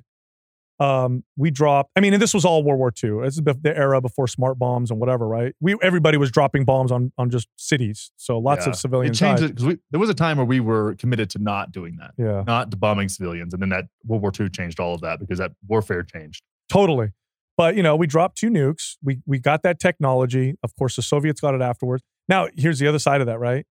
um, 0.80 1.24
we 1.36 1.52
dropped. 1.52 1.92
I 1.96 2.00
mean, 2.00 2.14
and 2.14 2.22
this 2.22 2.34
was 2.34 2.46
all 2.46 2.64
World 2.64 2.80
War 2.80 2.94
II. 3.04 3.24
This 3.26 3.36
is 3.38 3.44
the 3.44 3.74
era 3.76 4.00
before 4.00 4.28
smart 4.28 4.58
bombs 4.58 4.92
and 4.92 5.00
whatever, 5.00 5.28
right? 5.28 5.54
We 5.60 5.76
everybody 5.82 6.18
was 6.18 6.32
dropping 6.32 6.64
bombs 6.64 6.90
on 6.92 7.12
on 7.18 7.30
just 7.30 7.50
cities, 7.58 8.12
so 8.16 8.38
lots 8.40 8.66
Yeah. 8.66 8.70
of 8.70 8.76
it 8.76 8.78
civilians 8.78 9.20
changed 9.20 9.42
died. 9.42 9.50
it 9.52 9.56
because 9.58 9.76
there 9.92 10.00
was 10.00 10.10
a 10.10 10.14
time 10.14 10.38
where 10.38 10.46
we 10.46 10.62
were 10.62 10.96
committed 10.96 11.30
to 11.32 11.40
not 11.40 11.74
doing 11.74 11.98
that, 11.98 12.12
Yeah, 12.18 12.44
not 12.48 12.80
bombing 12.80 13.10
civilians, 13.10 13.54
and 13.54 13.62
then 13.62 13.70
that 13.70 13.86
World 14.06 14.22
War 14.22 14.32
II 14.40 14.48
changed 14.50 14.80
all 14.80 14.96
of 14.96 15.02
that 15.02 15.20
because 15.20 15.38
that 15.40 15.52
warfare 15.68 16.02
changed. 16.04 16.44
totally. 16.72 17.10
But 17.58 17.76
you 17.76 17.84
know, 17.84 17.98
we 17.98 18.08
dropped 18.08 18.38
two 18.38 18.50
nukes. 18.50 18.96
We 19.04 19.20
we 19.26 19.38
got 19.38 19.64
that 19.64 19.82
technology. 19.82 20.56
Of 20.64 20.78
course, 20.78 20.96
the 20.96 21.02
Soviets 21.02 21.42
got 21.42 21.54
it 21.56 21.62
afterwards. 21.62 22.04
Now, 22.30 22.48
here's 22.56 22.80
the 22.80 22.88
other 22.88 23.00
side 23.00 23.20
of 23.22 23.28
that, 23.28 23.40
right? 23.40 23.66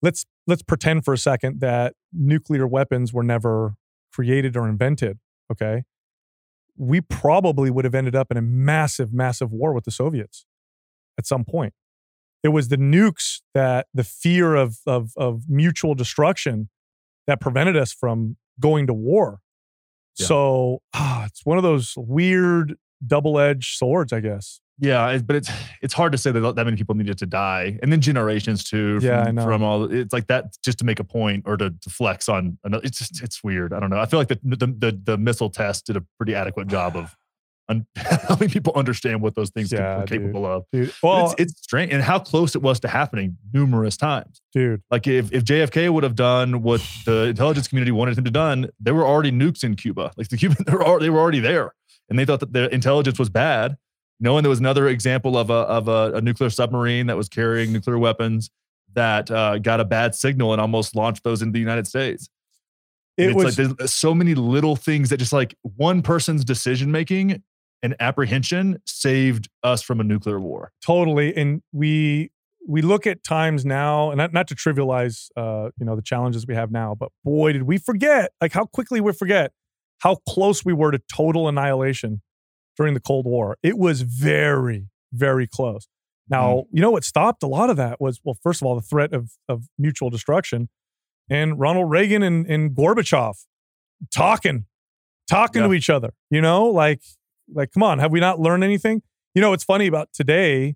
Let's 0.00 0.24
let's 0.46 0.62
pretend 0.62 1.04
for 1.04 1.12
a 1.12 1.18
second 1.18 1.60
that 1.60 1.94
nuclear 2.12 2.66
weapons 2.66 3.12
were 3.12 3.24
never 3.24 3.74
created 4.14 4.56
or 4.56 4.68
invented. 4.68 5.18
Okay, 5.52 5.82
we 6.76 7.00
probably 7.00 7.70
would 7.70 7.84
have 7.84 7.94
ended 7.94 8.14
up 8.14 8.30
in 8.30 8.36
a 8.36 8.42
massive, 8.42 9.12
massive 9.12 9.52
war 9.52 9.74
with 9.74 9.84
the 9.84 9.90
Soviets 9.90 10.46
at 11.18 11.26
some 11.26 11.44
point. 11.44 11.74
It 12.42 12.48
was 12.48 12.68
the 12.68 12.78
nukes 12.78 13.42
that 13.52 13.88
the 13.92 14.04
fear 14.04 14.54
of 14.54 14.78
of 14.86 15.10
of 15.16 15.42
mutual 15.48 15.94
destruction 15.94 16.70
that 17.26 17.40
prevented 17.40 17.76
us 17.76 17.92
from 17.92 18.36
going 18.58 18.86
to 18.86 18.94
war. 18.94 19.40
Yeah. 20.18 20.26
So 20.26 20.82
ah, 20.94 21.26
it's 21.26 21.44
one 21.44 21.58
of 21.58 21.62
those 21.62 21.94
weird 21.96 22.76
double-edged 23.06 23.76
swords, 23.76 24.12
I 24.12 24.20
guess. 24.20 24.60
Yeah, 24.80 25.18
but 25.18 25.36
it's 25.36 25.50
it's 25.82 25.94
hard 25.94 26.12
to 26.12 26.18
say 26.18 26.32
that 26.32 26.40
that 26.56 26.64
many 26.64 26.76
people 26.76 26.94
needed 26.94 27.18
to 27.18 27.26
die, 27.26 27.78
and 27.82 27.92
then 27.92 28.00
generations 28.00 28.64
too. 28.64 28.98
From, 28.98 29.06
Yeah, 29.06 29.24
I 29.24 29.30
know. 29.30 29.44
From 29.44 29.62
all 29.62 29.84
it's 29.92 30.12
like 30.12 30.26
that 30.28 30.56
just 30.64 30.78
to 30.78 30.84
make 30.84 31.00
a 31.00 31.04
point 31.04 31.44
or 31.46 31.56
to, 31.56 31.70
to 31.70 31.90
flex 31.90 32.28
on 32.28 32.58
another. 32.64 32.84
It's 32.84 32.98
just 32.98 33.22
it's 33.22 33.44
weird. 33.44 33.72
I 33.72 33.80
don't 33.80 33.90
know. 33.90 33.98
I 34.00 34.06
feel 34.06 34.18
like 34.18 34.28
the 34.28 34.38
the 34.42 34.66
the, 34.66 35.00
the 35.04 35.18
missile 35.18 35.50
test 35.50 35.86
did 35.86 35.96
a 35.96 36.04
pretty 36.16 36.34
adequate 36.34 36.68
job 36.68 36.96
of 36.96 37.14
un- 37.68 37.86
helping 37.96 38.48
people 38.48 38.72
understand 38.74 39.20
what 39.22 39.34
those 39.34 39.50
things 39.50 39.70
Yeah, 39.70 40.00
are 40.02 40.06
capable 40.06 40.44
of. 40.46 40.64
Dude, 40.72 40.92
well, 41.02 41.32
it's, 41.32 41.40
it's 41.52 41.62
strange 41.62 41.92
and 41.92 42.02
how 42.02 42.18
close 42.18 42.54
it 42.56 42.62
was 42.62 42.80
to 42.80 42.88
happening 42.88 43.36
numerous 43.52 43.96
times. 43.96 44.40
dude, 44.52 44.82
Like 44.90 45.06
if, 45.06 45.32
if 45.32 45.44
JFK 45.44 45.90
would 45.90 46.02
have 46.02 46.16
done 46.16 46.62
what 46.62 46.80
the 47.06 47.26
intelligence 47.26 47.68
community 47.68 47.92
wanted 47.92 48.18
him 48.18 48.24
to 48.24 48.30
done, 48.30 48.70
there 48.80 48.94
were 48.94 49.06
already 49.06 49.30
nukes 49.30 49.62
in 49.62 49.76
Cuba. 49.76 50.10
Like 50.16 50.28
the 50.28 50.36
Cuban, 50.36 50.56
they 50.66 50.72
were, 50.72 50.98
they 50.98 51.10
were 51.10 51.20
already 51.20 51.40
there, 51.40 51.72
and 52.08 52.18
they 52.18 52.24
thought 52.24 52.40
that 52.40 52.52
the 52.52 52.72
intelligence 52.74 53.18
was 53.18 53.28
bad. 53.28 53.76
You 54.20 54.24
know, 54.24 54.36
and 54.36 54.44
there 54.44 54.50
was 54.50 54.60
another 54.60 54.86
example 54.86 55.38
of 55.38 55.48
a 55.48 55.54
of 55.54 55.88
a, 55.88 56.12
a 56.16 56.20
nuclear 56.20 56.50
submarine 56.50 57.06
that 57.06 57.16
was 57.16 57.28
carrying 57.28 57.72
nuclear 57.72 57.98
weapons 57.98 58.50
that 58.94 59.30
uh, 59.30 59.58
got 59.58 59.80
a 59.80 59.84
bad 59.84 60.14
signal 60.14 60.52
and 60.52 60.60
almost 60.60 60.94
launched 60.94 61.24
those 61.24 61.42
into 61.42 61.52
the 61.52 61.60
United 61.60 61.86
States. 61.86 62.28
It 63.16 63.30
it's 63.30 63.34
was 63.34 63.58
like 63.58 63.76
there's 63.76 63.92
so 63.92 64.14
many 64.14 64.34
little 64.34 64.76
things 64.76 65.08
that 65.08 65.16
just 65.16 65.32
like 65.32 65.54
one 65.62 66.02
person's 66.02 66.44
decision 66.44 66.90
making 66.90 67.42
and 67.82 67.96
apprehension 67.98 68.80
saved 68.86 69.48
us 69.62 69.82
from 69.82 70.00
a 70.00 70.04
nuclear 70.04 70.38
war. 70.38 70.70
totally 70.84 71.34
and 71.34 71.62
we 71.72 72.30
we 72.68 72.82
look 72.82 73.06
at 73.06 73.24
times 73.24 73.64
now 73.64 74.10
and 74.10 74.18
not, 74.18 74.32
not 74.34 74.46
to 74.48 74.54
trivialize 74.54 75.28
uh 75.36 75.70
you 75.78 75.86
know 75.86 75.96
the 75.96 76.02
challenges 76.02 76.46
we 76.46 76.54
have 76.54 76.70
now 76.70 76.94
but 76.94 77.10
boy 77.24 77.52
did 77.52 77.62
we 77.62 77.78
forget 77.78 78.32
like 78.40 78.52
how 78.52 78.66
quickly 78.66 79.00
we 79.00 79.12
forget 79.12 79.52
how 80.00 80.16
close 80.28 80.64
we 80.64 80.72
were 80.72 80.90
to 80.90 81.00
total 81.10 81.48
annihilation 81.48 82.20
during 82.80 82.94
the 82.94 83.00
cold 83.00 83.26
war 83.26 83.56
it 83.62 83.78
was 83.78 84.02
very 84.02 84.88
very 85.12 85.46
close 85.46 85.86
now 86.28 86.64
you 86.72 86.80
know 86.80 86.90
what 86.90 87.04
stopped 87.04 87.42
a 87.42 87.46
lot 87.46 87.70
of 87.70 87.76
that 87.76 88.00
was 88.00 88.20
well 88.24 88.36
first 88.42 88.62
of 88.62 88.66
all 88.66 88.74
the 88.74 88.82
threat 88.82 89.12
of 89.12 89.32
of 89.48 89.64
mutual 89.78 90.10
destruction 90.10 90.68
and 91.28 91.60
ronald 91.60 91.90
reagan 91.90 92.22
and, 92.22 92.46
and 92.46 92.74
gorbachev 92.74 93.34
talking 94.14 94.64
talking 95.28 95.62
to 95.62 95.74
each 95.74 95.90
other 95.90 96.12
you 96.30 96.40
know 96.40 96.66
like 96.66 97.02
like 97.52 97.70
come 97.72 97.82
on 97.82 97.98
have 97.98 98.10
we 98.10 98.20
not 98.20 98.40
learned 98.40 98.64
anything 98.64 99.02
you 99.34 99.40
know, 99.40 99.52
it's 99.52 99.64
funny 99.64 99.86
about 99.86 100.12
today 100.12 100.74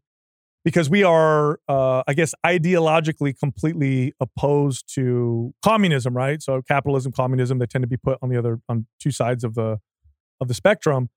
because 0.64 0.88
we 0.88 1.02
are, 1.02 1.58
uh, 1.68 2.02
I 2.06 2.14
guess, 2.14 2.34
ideologically 2.46 3.36
completely 3.38 4.14
opposed 4.20 4.92
to 4.94 5.52
communism, 5.62 6.16
right? 6.16 6.40
So 6.40 6.62
capitalism, 6.62 7.12
communism, 7.12 7.58
they 7.58 7.66
tend 7.66 7.82
to 7.82 7.88
be 7.88 7.96
put 7.96 8.18
on 8.22 8.28
the 8.28 8.38
other 8.38 8.60
on 8.68 8.86
two 9.00 9.10
sides 9.10 9.44
of 9.44 9.54
the 9.54 9.78
of 10.40 10.48
the 10.48 10.54
spectrum. 10.54 11.10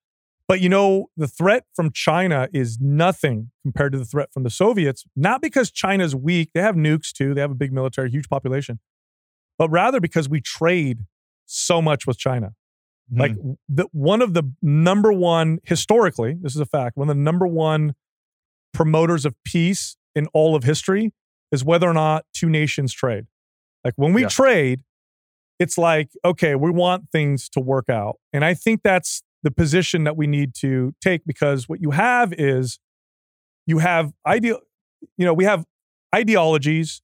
But 0.47 0.61
you 0.61 0.69
know, 0.69 1.07
the 1.17 1.27
threat 1.27 1.65
from 1.75 1.91
China 1.91 2.47
is 2.53 2.79
nothing 2.79 3.51
compared 3.63 3.91
to 3.91 3.97
the 3.97 4.05
threat 4.05 4.31
from 4.31 4.43
the 4.43 4.49
Soviets. 4.49 5.03
Not 5.15 5.41
because 5.41 5.71
China's 5.71 6.15
weak; 6.15 6.51
they 6.53 6.61
have 6.61 6.75
nukes 6.75 7.11
too. 7.11 7.33
They 7.33 7.41
have 7.41 7.51
a 7.51 7.55
big 7.55 7.73
military, 7.73 8.09
huge 8.09 8.29
population, 8.29 8.79
but 9.57 9.69
rather 9.69 9.99
because 9.99 10.29
we 10.29 10.39
trade 10.39 10.99
so 11.45 11.81
much 11.81 12.07
with 12.07 12.17
China. 12.17 12.53
Mm-hmm. 13.11 13.19
Like 13.21 13.35
the 13.67 13.87
one 13.91 14.21
of 14.21 14.33
the 14.33 14.43
number 14.61 15.11
one 15.11 15.59
historically, 15.63 16.37
this 16.41 16.55
is 16.55 16.61
a 16.61 16.65
fact. 16.65 16.97
One 16.97 17.09
of 17.09 17.15
the 17.15 17.21
number 17.21 17.47
one 17.47 17.93
promoters 18.73 19.25
of 19.25 19.35
peace 19.43 19.97
in 20.15 20.27
all 20.33 20.55
of 20.55 20.63
history 20.63 21.11
is 21.51 21.63
whether 21.63 21.89
or 21.89 21.93
not 21.93 22.25
two 22.33 22.49
nations 22.49 22.93
trade. 22.93 23.25
Like 23.83 23.93
when 23.95 24.13
we 24.13 24.21
Yeah. 24.23 24.27
trade, 24.29 24.81
it's 25.59 25.77
like 25.77 26.09
okay, 26.23 26.55
we 26.55 26.71
want 26.71 27.09
things 27.11 27.49
to 27.49 27.59
work 27.59 27.89
out, 27.89 28.17
and 28.31 28.45
I 28.45 28.53
think 28.53 28.81
that's 28.83 29.23
the 29.43 29.51
position 29.51 30.03
that 30.03 30.17
we 30.17 30.27
need 30.27 30.53
to 30.55 30.93
take 31.01 31.21
because 31.25 31.69
what 31.69 31.81
you 31.81 31.91
have 31.91 32.33
is 32.33 32.79
you 33.65 33.79
have 33.79 34.13
ideal, 34.25 34.59
you 35.17 35.25
know, 35.25 35.33
we 35.33 35.43
have 35.43 35.65
ideologies. 36.13 37.01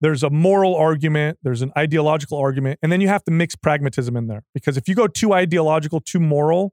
There's 0.00 0.22
a 0.22 0.30
moral 0.30 0.74
argument, 0.74 1.38
there's 1.42 1.62
an 1.62 1.72
ideological 1.78 2.38
argument, 2.38 2.80
and 2.82 2.90
then 2.90 3.00
you 3.00 3.08
have 3.08 3.22
to 3.24 3.30
mix 3.30 3.54
pragmatism 3.54 4.16
in 4.16 4.26
there. 4.26 4.42
Because 4.52 4.76
if 4.76 4.88
you 4.88 4.94
go 4.94 5.06
too 5.06 5.32
ideological, 5.32 6.00
too 6.00 6.18
moral, 6.18 6.72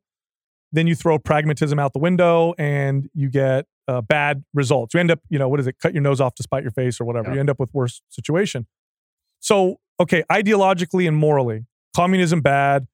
then 0.72 0.88
you 0.88 0.95
throw 0.95 1.17
pragmatism 1.19 1.80
out 1.80 1.93
the 1.93 2.00
window 2.00 2.54
and 2.58 3.10
you 3.13 3.30
get 3.30 3.65
uh, 3.88 4.02
bad 4.02 4.43
results. 4.54 4.93
You 4.93 5.00
end 5.00 5.12
up, 5.12 5.19
you 5.30 5.39
know, 5.39 5.48
what 5.48 5.60
is 5.60 5.67
it? 5.67 5.78
Cut 5.80 5.93
your 5.93 6.04
nose 6.04 6.22
off 6.22 6.36
to 6.36 6.43
spite 6.43 6.63
your 6.63 6.72
face 6.72 7.00
or 7.00 7.06
whatever. 7.06 7.30
Yeah. 7.30 7.36
You 7.36 7.39
end 7.39 7.50
up 7.50 7.60
with 7.60 7.74
worse 7.74 8.02
situation. 8.10 8.67
So, 9.39 9.78
okay, 10.00 10.24
ideologically 10.32 11.08
and 11.08 11.17
morally, 11.17 11.65
communism 11.95 12.41
bad. 12.41 12.88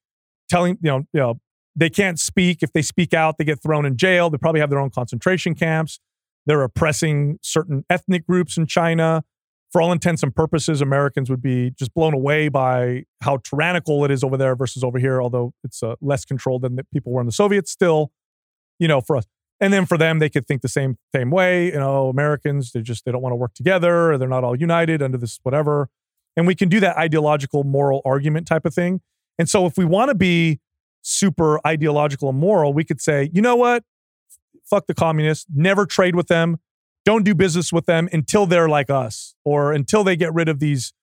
Telling 0.47 0.78
you 0.82 0.91
know, 0.91 0.97
you 1.12 1.19
know, 1.19 1.39
they 1.75 1.89
can't 1.89 2.19
speak. 2.19 2.63
If 2.63 2.71
they 2.73 2.81
speak 2.81 3.13
out, 3.13 3.38
they 3.38 3.43
get 3.43 3.61
thrown 3.61 3.85
in 3.85 3.97
jail. 3.97 4.29
They 4.29 4.38
probably 4.38 4.61
have 4.61 4.69
their 4.69 4.79
own 4.79 4.89
concentration 4.89 5.55
camps. 5.55 5.99
They're 6.45 6.63
oppressing 6.63 7.39
certain 7.41 7.83
ethnic 7.89 8.25
groups 8.25 8.57
in 8.57 8.65
China. 8.65 9.23
For 9.71 9.81
all 9.81 9.91
intents 9.91 10.23
and 10.23 10.33
purposes, 10.33 10.79
Americans 10.79 11.29
would 11.29 11.41
be 11.41 11.71
just 11.71 11.93
blown 11.93 12.13
away 12.13 12.47
by 12.47 13.03
how 13.21 13.38
tyrannical 13.38 14.05
it 14.05 14.11
is 14.11 14.23
over 14.23 14.38
there 14.38 14.55
versus 14.55 14.83
over 14.83 14.99
here. 14.99 15.21
Although 15.21 15.53
it's 15.63 15.83
uh, 15.83 15.95
less 16.01 16.23
controlled 16.23 16.61
than 16.61 16.77
the 16.77 16.85
people 16.93 17.11
were 17.11 17.19
in 17.19 17.25
the 17.25 17.33
Soviets, 17.33 17.71
still, 17.71 18.11
you 18.79 18.88
know, 18.88 19.01
for 19.01 19.17
us. 19.17 19.25
And 19.59 19.73
then 19.73 19.85
for 19.85 19.97
them, 19.97 20.19
they 20.19 20.29
could 20.29 20.45
think 20.45 20.61
the 20.61 20.69
same 20.69 20.97
same 21.13 21.29
way. 21.29 21.67
You 21.67 21.79
know, 21.79 22.07
Americans 22.07 22.71
they 22.71 22.81
just 22.81 23.03
they 23.03 23.11
don't 23.11 23.21
want 23.21 23.33
to 23.33 23.38
work 23.38 23.53
together. 23.53 24.11
Or 24.11 24.17
they're 24.17 24.29
not 24.29 24.45
all 24.45 24.55
united 24.55 25.01
under 25.01 25.17
this 25.17 25.39
whatever. 25.43 25.89
And 26.38 26.47
we 26.47 26.55
can 26.55 26.69
do 26.69 26.79
that 26.81 26.97
ideological 26.97 27.63
moral 27.63 28.01
argument 28.05 28.47
type 28.47 28.65
of 28.65 28.73
thing. 28.73 29.01
And 29.38 29.49
so 29.49 29.65
if 29.65 29.77
we 29.77 29.83
want 29.83 30.09
to 30.09 30.15
be 30.15 30.59
super 31.06 31.65
ideological 31.65 32.30
and 32.30 32.39
moral, 32.39 32.74
we 32.74 32.84
could 32.84 33.00
say, 33.00 33.30
you 33.32 33.41
know 33.41 33.56
what? 33.56 33.84
Fuck 34.65 34.88
the 34.88 34.96
communists. 34.96 35.46
Never 35.54 35.86
trade 35.86 36.15
with 36.15 36.28
them. 36.28 36.58
Don't 37.06 37.24
do 37.24 37.36
business 37.36 37.72
with 37.72 37.86
them 37.86 38.10
until 38.12 38.48
they're 38.48 38.68
like 38.68 38.89
us 38.89 39.36
or 39.46 39.72
until 39.72 40.04
they 40.04 40.15
get 40.15 40.34
rid 40.34 40.50
of 40.50 40.60
these, 40.60 40.94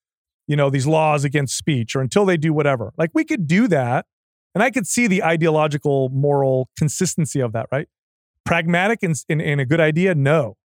you 0.49 0.57
know, 0.57 0.69
these 0.69 0.87
laws 0.87 1.25
against 1.25 1.57
speech 1.57 1.95
or 1.95 2.01
until 2.01 2.25
they 2.25 2.37
do 2.37 2.53
whatever. 2.53 2.93
Like 2.99 3.11
we 3.15 3.25
could 3.25 3.47
do 3.47 3.69
that. 3.69 4.07
And 4.55 4.62
I 4.62 4.71
could 4.71 4.87
see 4.87 5.07
the 5.07 5.23
ideological 5.23 6.09
moral 6.11 6.69
consistency 6.77 7.41
of 7.41 7.53
that, 7.53 7.69
right? 7.71 7.88
Pragmatic 8.45 9.03
and, 9.03 9.15
and, 9.29 9.41
and 9.41 9.61
a 9.61 9.65
good 9.65 9.81
idea? 9.81 10.15
No. 10.17 10.57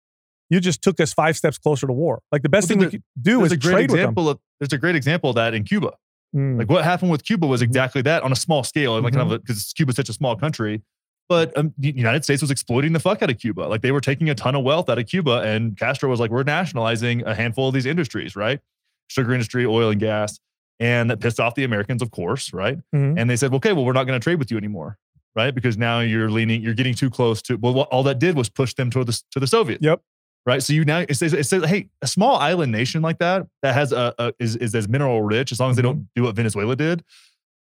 You 0.49 0.61
just 0.61 0.81
took 0.81 0.99
us 0.99 1.13
five 1.13 1.37
steps 1.37 1.59
closer 1.59 1.87
to 1.87 1.93
war. 1.93 2.23
Like 2.33 2.43
the 2.43 2.49
best 2.49 2.71
Well, 2.71 2.79
thing 2.79 2.87
we 2.87 2.91
could 2.91 3.03
do 3.21 3.45
is 3.45 3.53
a 3.53 3.57
great 3.57 3.73
trade 3.73 3.91
with 3.91 4.01
them. 4.01 4.15
of 4.17 4.39
there's 4.59 4.73
a 4.73 4.79
great 4.79 4.97
example 4.97 5.31
of 5.31 5.37
that 5.37 5.53
in 5.53 5.65
Cuba. 5.65 5.93
Mm. 6.35 6.59
Like 6.59 6.69
what 6.69 6.85
happened 6.85 7.11
with 7.11 7.25
Cuba 7.25 7.47
was 7.47 7.63
exactly 7.63 8.03
that 8.03 8.23
on 8.23 8.33
a 8.33 8.37
small 8.37 8.63
scale, 8.65 9.01
like 9.01 9.15
kind 9.15 9.31
of 9.33 9.41
because 9.43 9.73
Cuba's 9.75 9.97
such 9.97 10.09
a 10.09 10.13
small 10.13 10.37
country. 10.37 10.83
But 11.29 11.57
um, 11.59 11.75
the 11.77 11.91
United 11.91 12.23
States 12.25 12.41
was 12.41 12.51
exploiting 12.51 12.93
the 12.93 13.01
fuck 13.01 13.21
out 13.23 13.31
of 13.31 13.39
Cuba. 13.39 13.63
Like 13.63 13.81
they 13.83 13.91
were 13.91 14.01
taking 14.01 14.31
a 14.31 14.35
ton 14.35 14.55
of 14.55 14.63
wealth 14.63 14.89
out 14.89 14.99
of 14.99 15.07
Cuba, 15.07 15.41
and 15.45 15.77
Castro 15.77 16.09
was 16.09 16.21
like, 16.21 16.31
"We're 16.31 16.45
nationalizing 16.45 17.27
a 17.27 17.35
handful 17.35 17.69
of 17.69 17.75
these 17.75 17.87
industries, 17.87 18.37
right? 18.37 18.61
Sugar 19.09 19.33
industry, 19.33 19.67
oil 19.67 19.91
and 19.91 20.01
gas." 20.01 20.39
And 20.79 21.11
that 21.11 21.21
pissed 21.21 21.41
off 21.41 21.55
the 21.55 21.65
Americans, 21.65 22.03
of 22.03 22.11
course, 22.11 22.53
right? 22.53 22.79
Mhm. 22.95 23.19
And 23.19 23.29
they 23.31 23.37
said, 23.37 23.53
"Okay, 23.55 23.73
well, 23.73 23.85
we're 23.85 23.93
not 23.93 24.05
going 24.05 24.19
to 24.21 24.23
trade 24.23 24.39
with 24.39 24.51
you 24.51 24.57
anymore, 24.57 24.99
right? 25.35 25.55
Because 25.55 25.77
now 25.79 26.01
you're 26.01 26.31
leaning, 26.31 26.63
you're 26.63 26.75
getting 26.75 26.95
too 26.95 27.11
close 27.11 27.41
to. 27.43 27.57
Well, 27.57 27.75
what, 27.75 27.89
all 27.89 28.03
that 28.05 28.19
did 28.19 28.37
was 28.37 28.49
push 28.49 28.75
them 28.75 28.91
toward 28.91 29.07
the 29.09 29.21
to 29.33 29.41
the 29.41 29.47
Soviets. 29.47 29.83
Yep. 29.83 30.03
Right. 30.47 30.63
So 30.63 30.73
you 30.73 30.85
now 30.85 31.01
it 31.01 31.15
says, 31.17 31.33
it 31.33 31.45
says, 31.45 31.65
hey, 31.65 31.89
a 32.03 32.07
small 32.07 32.37
island 32.37 32.71
nation 32.71 33.03
like 33.03 33.19
that 33.19 33.47
that 33.63 33.75
has 33.75 33.91
a, 33.93 34.15
a 34.19 34.33
is 34.39 34.55
is 34.57 34.75
as 34.77 34.89
mineral 34.89 35.21
rich 35.23 35.51
as 35.51 35.59
long 35.59 35.71
as 35.71 35.77
they 35.77 35.83
don't 35.83 36.09
do 36.15 36.23
what 36.23 36.37
Venezuela 36.37 36.77
did, 36.77 37.03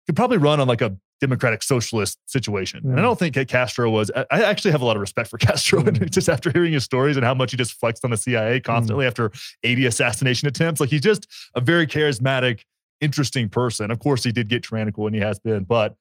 could 0.06 0.16
probably 0.16 0.38
run 0.38 0.60
on 0.62 0.68
like 0.70 0.82
a 0.82 0.96
democratic 1.20 1.62
socialist 1.62 2.18
situation. 2.26 2.80
And 2.86 2.94
I 2.96 3.00
Mm. 3.00 3.04
don't 3.04 3.20
think 3.20 3.48
Castro 3.50 3.90
was. 3.90 4.10
I- 4.16 4.44
actually 4.44 4.72
have 4.72 4.82
a 4.82 4.86
lot 4.86 4.96
of 4.96 5.02
respect 5.02 5.30
for 5.30 5.38
Castro, 5.48 5.82
Mm. 5.84 6.10
just 6.10 6.30
after 6.30 6.50
hearing 6.52 6.72
his 6.72 6.86
stories 6.86 7.18
and 7.18 7.26
how 7.26 7.34
much 7.34 7.52
he 7.52 7.58
just 7.58 7.74
flexed 7.74 8.06
on 8.06 8.12
the 8.12 8.18
CIA 8.18 8.62
constantly 8.62 9.06
after 9.06 9.30
80 9.64 9.86
assassination 9.86 10.48
attempts, 10.48 10.80
like 10.80 10.90
he's 10.90 11.02
just 11.02 11.28
a 11.56 11.60
very 11.62 11.86
charismatic, 11.86 12.62
interesting 13.02 13.50
person. 13.50 13.92
Of 13.92 14.00
course, 14.00 14.24
he 14.24 14.32
did 14.32 14.48
get 14.48 14.64
tyrannical, 14.64 15.06
and 15.06 15.14
he 15.14 15.22
has 15.22 15.38
been, 15.38 15.66
but 15.66 15.96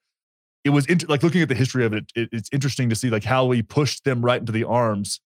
it 0.63 0.69
was 0.69 0.85
inter- 0.85 1.07
like 1.09 1.23
looking 1.23 1.41
at 1.41 1.49
the 1.49 1.55
history 1.55 1.83
of 1.85 1.91
it, 1.91 2.09
it. 2.15 2.29
It's 2.31 2.49
interesting 2.53 2.89
to 2.89 2.95
see 2.95 3.09
like 3.09 3.25
how 3.25 3.51
he 3.51 3.61
pushed 3.61 4.05
them 4.05 4.23
right 4.23 4.39
into 4.39 4.53
the 4.53 4.63
arms 4.63 5.19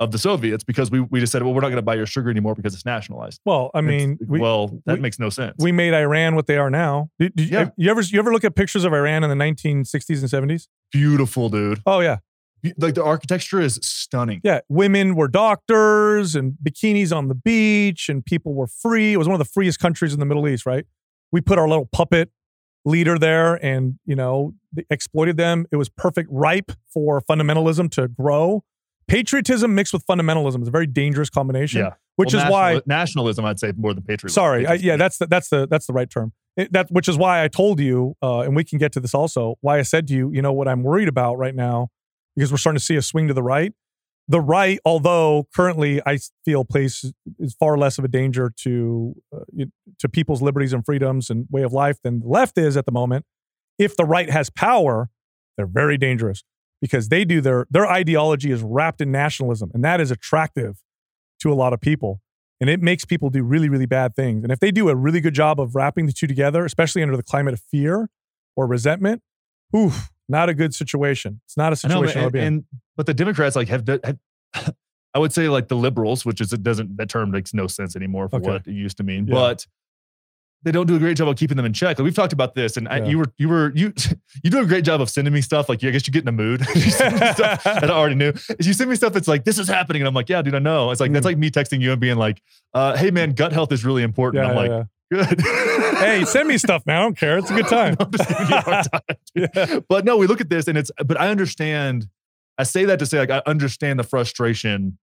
of 0.00 0.10
the 0.12 0.18
Soviets 0.18 0.64
because 0.64 0.90
we 0.90 1.00
we 1.00 1.20
just 1.20 1.30
said, 1.30 1.42
well, 1.42 1.52
we're 1.54 1.60
not 1.60 1.68
going 1.68 1.76
to 1.76 1.82
buy 1.82 1.94
your 1.94 2.06
sugar 2.06 2.30
anymore 2.30 2.54
because 2.54 2.74
it's 2.74 2.84
nationalized. 2.86 3.40
Well, 3.44 3.70
I 3.74 3.80
mean, 3.82 4.18
we, 4.26 4.40
well, 4.40 4.68
that 4.86 4.94
we- 4.94 5.00
makes 5.00 5.18
no 5.18 5.28
sense. 5.30 5.54
we 5.58 5.70
made 5.72 5.92
Iran 5.94 6.34
what 6.34 6.46
they 6.46 6.56
are 6.56 6.70
now. 6.70 7.10
Did, 7.18 7.36
did 7.36 7.50
you- 7.50 7.58
Yeah. 7.58 7.70
you 7.76 7.90
ever 7.90 8.00
you 8.00 8.18
ever 8.18 8.32
look 8.32 8.42
at 8.44 8.56
pictures 8.56 8.84
of 8.84 8.92
Iran 8.94 9.22
in 9.24 9.30
the 9.30 9.36
1960s 9.36 10.20
and 10.20 10.28
70s? 10.50 10.66
Beautiful, 10.90 11.48
dude. 11.50 11.80
Oh 11.86 12.00
yeah, 12.00 12.18
Like 12.78 12.94
the 12.94 13.04
architecture 13.04 13.60
is 13.60 13.78
stunning. 13.82 14.40
yeah. 14.42 14.60
Women 14.68 15.14
were 15.14 15.28
doctors 15.28 16.34
and 16.34 16.54
bikinis 16.62 17.14
on 17.14 17.28
the 17.28 17.34
beach, 17.34 18.08
and 18.08 18.24
people 18.24 18.54
were 18.54 18.66
free. 18.66 19.12
It 19.12 19.16
was 19.18 19.28
one 19.28 19.34
of 19.34 19.38
the 19.46 19.52
freest 19.52 19.78
countries 19.78 20.12
in 20.14 20.18
the 20.20 20.26
Middle 20.26 20.48
East, 20.48 20.64
right? 20.66 20.84
We 21.30 21.40
put 21.40 21.58
our 21.58 21.68
little 21.68 21.86
puppet 21.86 22.30
leader 22.86 23.18
there, 23.18 23.54
and 23.64 23.98
you 24.06 24.16
know 24.16 24.54
exploited 24.88 25.36
them. 25.36 25.66
It 25.70 25.76
was 25.76 25.88
perfect, 25.90 26.28
ripe 26.32 26.72
for 26.92 27.20
fundamentalism 27.20 27.90
to 27.92 28.08
grow. 28.08 28.64
Patriotism 29.10 29.74
mixed 29.74 29.92
with 29.92 30.06
fundamentalism 30.06 30.62
is 30.62 30.68
a 30.68 30.70
very 30.70 30.86
dangerous 30.86 31.28
combination. 31.28 31.80
Yeah. 31.80 31.94
which 32.14 32.32
Well, 32.32 32.46
is 32.46 32.50
why 32.50 32.80
nationalism, 32.86 33.44
I'd 33.44 33.58
say 33.58 33.72
more 33.76 33.92
than 33.92 34.04
patriotism. 34.04 34.30
Sorry, 34.30 34.66
I, 34.66 34.74
yeah, 34.74 34.96
that's 34.96 35.18
the 35.18 35.26
that's 35.26 35.48
the 35.48 35.66
that's 35.66 35.86
the 35.86 35.92
right 35.92 36.08
term. 36.08 36.32
It, 36.56 36.72
that 36.72 36.90
which 36.90 37.08
is 37.08 37.16
why 37.16 37.42
I 37.42 37.48
told 37.48 37.80
you, 37.80 38.14
uh, 38.22 38.40
and 38.40 38.54
we 38.54 38.62
can 38.62 38.78
get 38.78 38.92
to 38.92 39.00
this 39.00 39.12
also. 39.12 39.56
Why 39.62 39.78
I 39.78 39.82
said 39.82 40.06
to 40.08 40.14
you, 40.14 40.30
you 40.32 40.42
know, 40.42 40.52
what 40.52 40.68
I'm 40.68 40.84
worried 40.84 41.08
about 41.08 41.38
right 41.38 41.54
now, 41.54 41.88
because 42.36 42.52
we're 42.52 42.58
starting 42.58 42.78
to 42.78 42.84
see 42.84 42.94
a 42.94 43.02
swing 43.02 43.26
to 43.26 43.34
the 43.34 43.42
right. 43.42 43.72
The 44.28 44.40
right, 44.40 44.78
although 44.84 45.48
currently 45.56 46.00
I 46.06 46.18
feel 46.44 46.64
place 46.64 47.04
is 47.40 47.54
far 47.54 47.76
less 47.76 47.98
of 47.98 48.04
a 48.04 48.08
danger 48.08 48.52
to 48.58 49.16
uh, 49.34 49.64
to 49.98 50.08
people's 50.08 50.40
liberties 50.40 50.72
and 50.72 50.84
freedoms 50.84 51.30
and 51.30 51.46
way 51.50 51.62
of 51.62 51.72
life 51.72 51.98
than 52.04 52.20
the 52.20 52.28
left 52.28 52.56
is 52.58 52.76
at 52.76 52.86
the 52.86 52.92
moment. 52.92 53.24
If 53.76 53.96
the 53.96 54.04
right 54.04 54.30
has 54.30 54.50
power, 54.50 55.10
they're 55.56 55.66
very 55.66 55.98
dangerous 55.98 56.44
because 56.80 57.08
they 57.08 57.24
do 57.24 57.40
their 57.40 57.66
their 57.70 57.86
ideology 57.86 58.50
is 58.50 58.62
wrapped 58.62 59.00
in 59.00 59.10
nationalism, 59.12 59.70
and 59.74 59.84
that 59.84 60.00
is 60.00 60.10
attractive 60.10 60.82
to 61.40 61.52
a 61.52 61.54
lot 61.54 61.72
of 61.72 61.80
people 61.80 62.20
and 62.60 62.68
it 62.68 62.82
makes 62.82 63.06
people 63.06 63.30
do 63.30 63.42
really, 63.42 63.70
really 63.70 63.86
bad 63.86 64.14
things. 64.14 64.42
And 64.44 64.52
if 64.52 64.60
they 64.60 64.70
do 64.70 64.90
a 64.90 64.94
really 64.94 65.20
good 65.20 65.32
job 65.32 65.58
of 65.58 65.74
wrapping 65.74 66.04
the 66.04 66.12
two 66.12 66.26
together, 66.26 66.64
especially 66.66 67.02
under 67.02 67.16
the 67.16 67.22
climate 67.22 67.54
of 67.54 67.60
fear 67.70 68.10
or 68.54 68.66
resentment, 68.66 69.22
oof, 69.74 70.10
not 70.28 70.50
a 70.50 70.54
good 70.54 70.74
situation. 70.74 71.40
It's 71.46 71.56
not 71.56 71.72
a 71.72 71.76
situation 71.76 72.20
I 72.20 72.24
would 72.26 72.34
and, 72.34 72.44
and- 72.46 72.64
but 72.98 73.06
the 73.06 73.14
Democrats 73.14 73.56
like 73.56 73.68
have, 73.68 73.86
have 73.88 74.18
I 75.14 75.18
would 75.18 75.32
say 75.32 75.48
like 75.48 75.68
the 75.68 75.74
liberals, 75.76 76.26
which 76.26 76.40
is 76.42 76.52
it 76.52 76.62
doesn't 76.62 76.98
that 76.98 77.08
term 77.08 77.30
makes 77.30 77.54
no 77.54 77.66
sense 77.66 77.96
anymore 77.96 78.28
for 78.28 78.36
Okay. 78.36 78.50
what 78.50 78.66
it 78.66 78.72
used 78.72 78.98
to 78.98 79.04
mean, 79.04 79.26
Yeah. 79.26 79.34
but 79.34 79.66
they 80.62 80.70
don't 80.72 80.86
do 80.86 80.94
a 80.96 80.98
great 80.98 81.16
job 81.16 81.26
of 81.28 81.36
keeping 81.36 81.56
them 81.56 81.64
in 81.66 81.72
check. 81.72 81.98
Like 81.98 82.04
we've 82.04 82.14
talked 82.14 82.32
about 82.34 82.54
this, 82.54 82.76
and 82.76 82.86
I, 82.88 83.04
you 83.06 83.18
were 83.18 83.32
you 83.38 83.48
were 83.48 83.72
you 83.74 83.92
you 84.44 84.50
do 84.50 84.60
a 84.60 84.66
great 84.66 84.84
job 84.84 85.00
of 85.00 85.08
sending 85.08 85.32
me 85.32 85.40
stuff. 85.40 85.68
Like 85.68 85.82
I 85.84 85.90
guess 85.90 86.06
you 86.06 86.12
get 86.12 86.22
in 86.22 86.28
a 86.28 86.32
mood. 86.32 86.60
You 86.74 86.90
send 86.90 87.14
me 87.20 87.26
stuff 87.32 87.64
that 87.64 87.90
I 87.90 87.94
already 87.94 88.14
knew. 88.16 88.32
You 88.60 88.72
send 88.72 88.90
me 88.90 88.96
stuff, 88.96 89.12
that's 89.12 89.28
like 89.28 89.44
this 89.44 89.58
is 89.58 89.68
happening, 89.68 90.02
and 90.02 90.08
I'm 90.08 90.14
like, 90.14 90.28
yeah, 90.28 90.42
dude, 90.42 90.54
I 90.54 90.58
know. 90.58 90.90
It's 90.90 91.00
like 91.00 91.12
that's 91.12 91.22
Mm. 91.24 91.30
like 91.30 91.38
me 91.38 91.50
texting 91.50 91.80
you 91.80 91.92
and 91.92 92.00
being 92.00 92.16
like, 92.16 92.42
uh, 92.74 92.96
hey 92.96 93.10
man, 93.10 93.32
gut 93.32 93.52
health 93.52 93.72
is 93.72 93.84
really 93.84 94.02
important. 94.02 94.42
Yeah, 94.44 94.50
I'm 94.50 94.56
yeah, 94.66 94.76
like, 94.76 94.86
yeah. 95.10 95.26
good. 95.26 95.40
Hey, 96.00 96.24
send 96.24 96.48
me 96.48 96.56
stuff, 96.56 96.84
man. 96.86 96.96
I 96.96 97.00
don't 97.02 97.16
care. 97.18 97.36
It's 97.38 97.50
a 97.50 97.54
good 97.54 97.66
time. 97.68 97.96
I'm 98.00 98.10
just 98.10 98.28
giving 98.28 98.46
you 98.48 98.54
a 98.56 98.60
hard 98.60 98.86
time. 98.90 99.16
Yeah. 99.34 99.80
But 99.88 100.04
no, 100.06 100.16
we 100.16 100.26
look 100.26 100.40
at 100.40 100.48
this 100.48 100.66
and 100.66 100.78
it's, 100.78 100.90
but 101.04 101.20
I 101.20 101.28
understand, 101.28 102.08
I 102.56 102.62
say 102.62 102.84
that 102.86 102.98
to 103.00 103.06
say, 103.06 103.18
like, 103.18 103.30
I 103.30 103.42
understand 103.44 103.98
the 103.98 104.02
frustration 104.04 104.98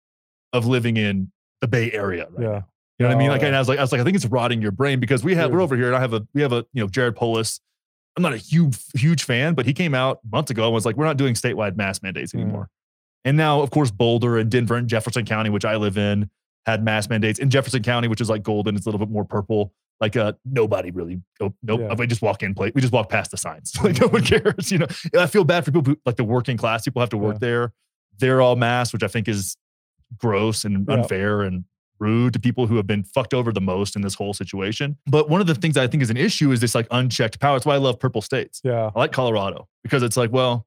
of 0.53 0.67
living 0.67 0.97
in 0.99 1.33
the 1.63 1.69
Bay 1.69 1.91
Area 1.93 2.27
right 2.31 2.43
Yeah. 2.43 2.49
now. 2.53 2.69
You 2.99 3.05
know 3.05 3.09
what 3.09 3.15
I 3.17 3.19
mean? 3.19 3.29
Oh, 3.31 3.33
Like, 3.33 3.43
and 3.43 3.57
I 3.57 3.59
was 3.59 3.69
like, 3.69 3.79
I 3.79 3.83
was 3.83 3.91
like, 3.93 4.01
I 4.01 4.05
think 4.05 4.17
it's 4.17 4.27
rotting 4.27 4.63
your 4.63 4.71
brain 4.71 5.01
because 5.01 5.25
we 5.25 5.35
have, 5.35 5.51
we're 5.51 5.63
over 5.63 5.77
here 5.77 5.87
and 5.89 5.97
I 5.97 6.01
have 6.01 6.13
a, 6.13 6.27
we 6.35 6.43
have 6.43 6.53
a, 6.53 6.65
you 6.73 6.83
know, 6.83 6.89
Jared 6.89 7.17
Polis. 7.17 7.61
I'm 8.17 8.23
not 8.23 8.33
a 8.35 8.37
huge, 8.37 8.77
huge 8.95 9.25
fan, 9.25 9.55
but 9.55 9.65
he 9.67 9.73
came 9.73 9.95
out 9.95 10.21
months 10.31 10.51
ago 10.51 10.65
and 10.67 10.75
was 10.75 10.85
like, 10.85 10.97
we're 10.97 11.07
not 11.07 11.17
doing 11.17 11.35
statewide 11.35 11.77
mask 11.77 12.03
mandates 12.03 12.33
Yeah. 12.35 12.43
anymore. 12.43 12.69
And 13.25 13.37
now, 13.37 13.61
of 13.63 13.71
course, 13.71 13.91
Boulder 13.91 14.37
and 14.39 14.51
Denver 14.51 14.77
and 14.77 14.89
Jefferson 14.89 15.25
County, 15.25 15.49
which 15.49 15.65
I 15.65 15.77
live 15.77 15.97
in, 15.97 16.29
had 16.67 16.85
mask 16.85 17.09
mandates. 17.09 17.39
In 17.39 17.51
Jefferson 17.51 17.83
County, 17.83 18.09
which 18.09 18.21
is 18.21 18.29
like 18.29 18.43
golden, 18.43 18.77
it's 18.77 18.85
a 18.85 18.89
little 18.89 18.99
bit 19.05 19.11
more 19.13 19.25
purple. 19.25 19.73
Like 20.01 20.17
uh, 20.17 20.33
nobody 20.45 20.91
really. 20.91 21.23
Oh, 21.41 21.55
nope. 21.63 21.81
Yeah. 21.81 21.95
We 21.95 22.07
just 22.09 22.23
walk 22.23 22.43
in, 22.43 22.55
play. 22.55 22.73
We 22.75 22.81
just 22.81 22.93
walk 22.93 23.09
past 23.09 23.31
the 23.31 23.37
signs. 23.37 23.73
Like 23.83 24.01
no 24.01 24.09
one 24.09 24.23
cares. 24.25 24.71
You 24.73 24.79
know. 24.79 24.87
I 25.19 25.27
feel 25.27 25.45
bad 25.45 25.65
for 25.65 25.71
people 25.73 25.93
who 25.93 25.99
like 26.05 26.17
the 26.17 26.25
working 26.25 26.57
class 26.57 26.83
people 26.85 27.01
have 27.01 27.11
to 27.11 27.17
work 27.19 27.35
Yeah. 27.37 27.39
there. 27.49 27.73
They're 28.19 28.41
all 28.43 28.57
masked, 28.57 28.93
which 28.93 29.03
I 29.05 29.09
think 29.09 29.29
is 29.29 29.57
gross 30.19 30.65
and 30.65 30.85
Yeah. 30.89 30.95
unfair 30.95 31.43
and 31.43 31.65
rude 32.03 32.33
to 32.33 32.41
people 32.41 32.67
who 32.67 32.77
have 32.77 32.87
been 32.87 33.05
fucked 33.05 33.33
over 33.33 33.53
the 33.53 33.61
most 33.61 33.97
in 33.97 34.03
this 34.03 34.15
whole 34.15 34.35
situation. 34.35 34.99
But 35.07 35.31
one 35.31 35.41
of 35.41 35.47
the 35.47 35.55
things 35.55 35.77
I 35.77 35.87
think 35.87 36.03
is 36.03 36.11
an 36.11 36.17
issue 36.17 36.51
is 36.51 36.61
this 36.61 36.75
like 36.75 36.87
unchecked 36.91 37.41
power. 37.41 37.55
That's 37.55 37.65
why 37.65 37.75
I 37.75 37.79
love 37.79 37.99
purple 37.99 38.21
states. 38.21 38.61
Yeah. 38.65 38.91
I 38.95 38.99
like 38.99 39.13
Colorado 39.13 39.69
because 39.83 40.03
it's 40.03 40.17
like, 40.17 40.33
well, 40.33 40.67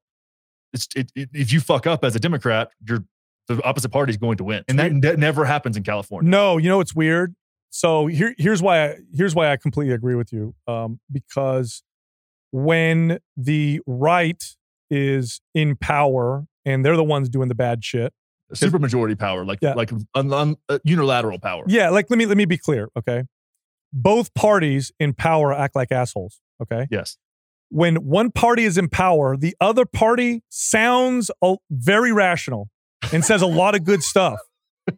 it's 0.72 0.88
it, 0.96 1.12
it, 1.14 1.28
if 1.32 1.52
you 1.52 1.60
fuck 1.60 1.86
up 1.86 2.04
as 2.04 2.16
a 2.16 2.20
Democrat, 2.20 2.70
you're 2.88 3.04
the 3.48 3.62
opposite 3.62 3.90
party 3.90 4.10
is 4.10 4.16
going 4.16 4.38
to 4.38 4.44
win, 4.44 4.64
and 4.66 4.76
that, 4.80 4.90
that 5.02 5.18
never 5.20 5.44
happens 5.44 5.76
in 5.76 5.84
California. 5.84 6.28
No, 6.28 6.56
you 6.56 6.68
know 6.68 6.80
it's 6.80 6.96
weird. 6.96 7.36
So 7.70 8.06
here, 8.08 8.34
here's 8.38 8.60
why. 8.60 8.84
I, 8.84 8.96
here's 9.14 9.36
why 9.36 9.52
I 9.52 9.56
completely 9.56 9.94
agree 9.94 10.16
with 10.16 10.32
you. 10.32 10.54
Um, 10.66 10.98
because 11.12 11.84
when 12.50 13.20
the 13.36 13.80
right 13.86 14.42
is 14.90 15.40
in 15.54 15.76
power 15.76 16.46
and 16.64 16.84
they're 16.84 16.96
the 16.96 17.04
ones 17.04 17.28
doing 17.28 17.48
the 17.48 17.54
bad 17.54 17.84
shit. 17.84 18.12
Super 18.54 18.78
majority 18.78 19.14
power, 19.14 19.44
like 19.44 19.58
Yeah. 19.62 19.74
like 19.74 19.90
un, 20.14 20.32
un- 20.32 20.56
uh, 20.68 20.78
unilateral 20.84 21.38
power. 21.38 21.64
Yeah, 21.66 21.90
like 21.90 22.06
let 22.10 22.16
me 22.18 22.26
let 22.26 22.36
me 22.36 22.44
be 22.44 22.58
clear. 22.58 22.88
Okay, 22.96 23.24
both 23.92 24.32
parties 24.34 24.92
in 25.00 25.14
power 25.14 25.52
act 25.52 25.74
like 25.74 25.90
assholes. 25.92 26.40
Okay, 26.62 26.86
Yes. 26.90 27.16
when 27.70 27.96
one 27.96 28.30
party 28.30 28.64
is 28.64 28.78
in 28.78 28.88
power, 28.88 29.36
the 29.36 29.56
other 29.60 29.84
party 29.84 30.42
sounds 30.48 31.30
uh, 31.42 31.56
very 31.70 32.12
rational 32.12 32.68
and 33.12 33.24
says 33.24 33.42
a 33.42 33.46
lot 33.46 33.74
of 33.74 33.84
good 33.84 34.02
stuff. 34.02 34.38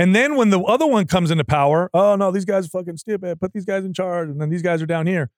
And 0.00 0.14
then 0.14 0.36
when 0.36 0.50
the 0.50 0.60
other 0.60 0.86
one 0.86 1.06
comes 1.08 1.30
into 1.32 1.42
power, 1.44 1.90
oh 1.92 2.14
no, 2.14 2.30
these 2.30 2.44
guys 2.44 2.66
are 2.66 2.68
fucking 2.68 2.98
stupid. 2.98 3.40
Put 3.40 3.52
these 3.52 3.64
guys 3.64 3.84
in 3.84 3.92
charge. 3.92 4.28
And 4.28 4.40
then 4.40 4.48
these 4.48 4.62
guys 4.62 4.80
are 4.80 4.86
down 4.86 5.08
here. 5.08 5.30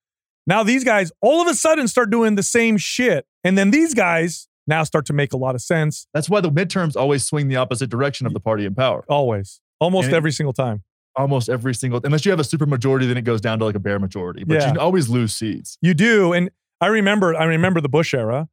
Now 0.47 0.63
these 0.63 0.85
guys 0.85 1.11
all 1.23 1.41
of 1.41 1.49
a 1.49 1.55
sudden 1.55 1.89
start 1.89 2.11
doing 2.11 2.35
the 2.35 2.43
same 2.43 2.77
shit. 2.77 3.25
And 3.43 3.57
then 3.57 3.71
these 3.71 3.95
guys 3.95 4.49
now 4.71 4.85
start 4.85 5.05
to 5.07 5.13
make 5.13 5.35
a 5.35 5.37
lot 5.37 5.55
of 5.55 5.61
sense. 5.61 6.07
That's 6.15 6.31
why 6.31 6.41
the 6.41 6.51
midterms 6.51 6.97
always 6.97 7.25
swing 7.27 7.49
the 7.49 7.57
opposite 7.57 7.91
direction 7.91 8.27
of 8.27 8.33
the 8.33 8.41
party 8.41 8.65
in 8.65 8.75
power. 8.75 9.05
Always. 9.09 9.61
Almost 9.81 10.07
And 10.07 10.15
it- 10.15 10.17
every 10.17 10.33
single 10.33 10.55
time. 10.55 10.83
Almost 11.17 11.49
every 11.51 11.75
single, 11.75 12.01
unless 12.05 12.25
you 12.25 12.31
have 12.31 12.39
a 12.41 12.45
super 12.45 12.67
majority, 12.67 13.05
then 13.07 13.17
it 13.17 13.23
goes 13.23 13.41
down 13.41 13.59
to 13.59 13.65
like 13.65 13.75
a 13.75 13.81
bare 13.81 13.99
majority. 13.99 14.45
But 14.45 14.55
Yeah. 14.63 14.73
you 14.73 14.81
always 14.81 15.09
lose 15.09 15.35
seats. 15.37 15.77
You 15.83 15.93
do. 15.93 16.33
And 16.33 16.51
I 16.81 16.87
remember, 16.87 17.35
I 17.35 17.45
remember 17.45 17.81
the 17.81 17.89
Bush 17.89 18.15
era. 18.15 18.49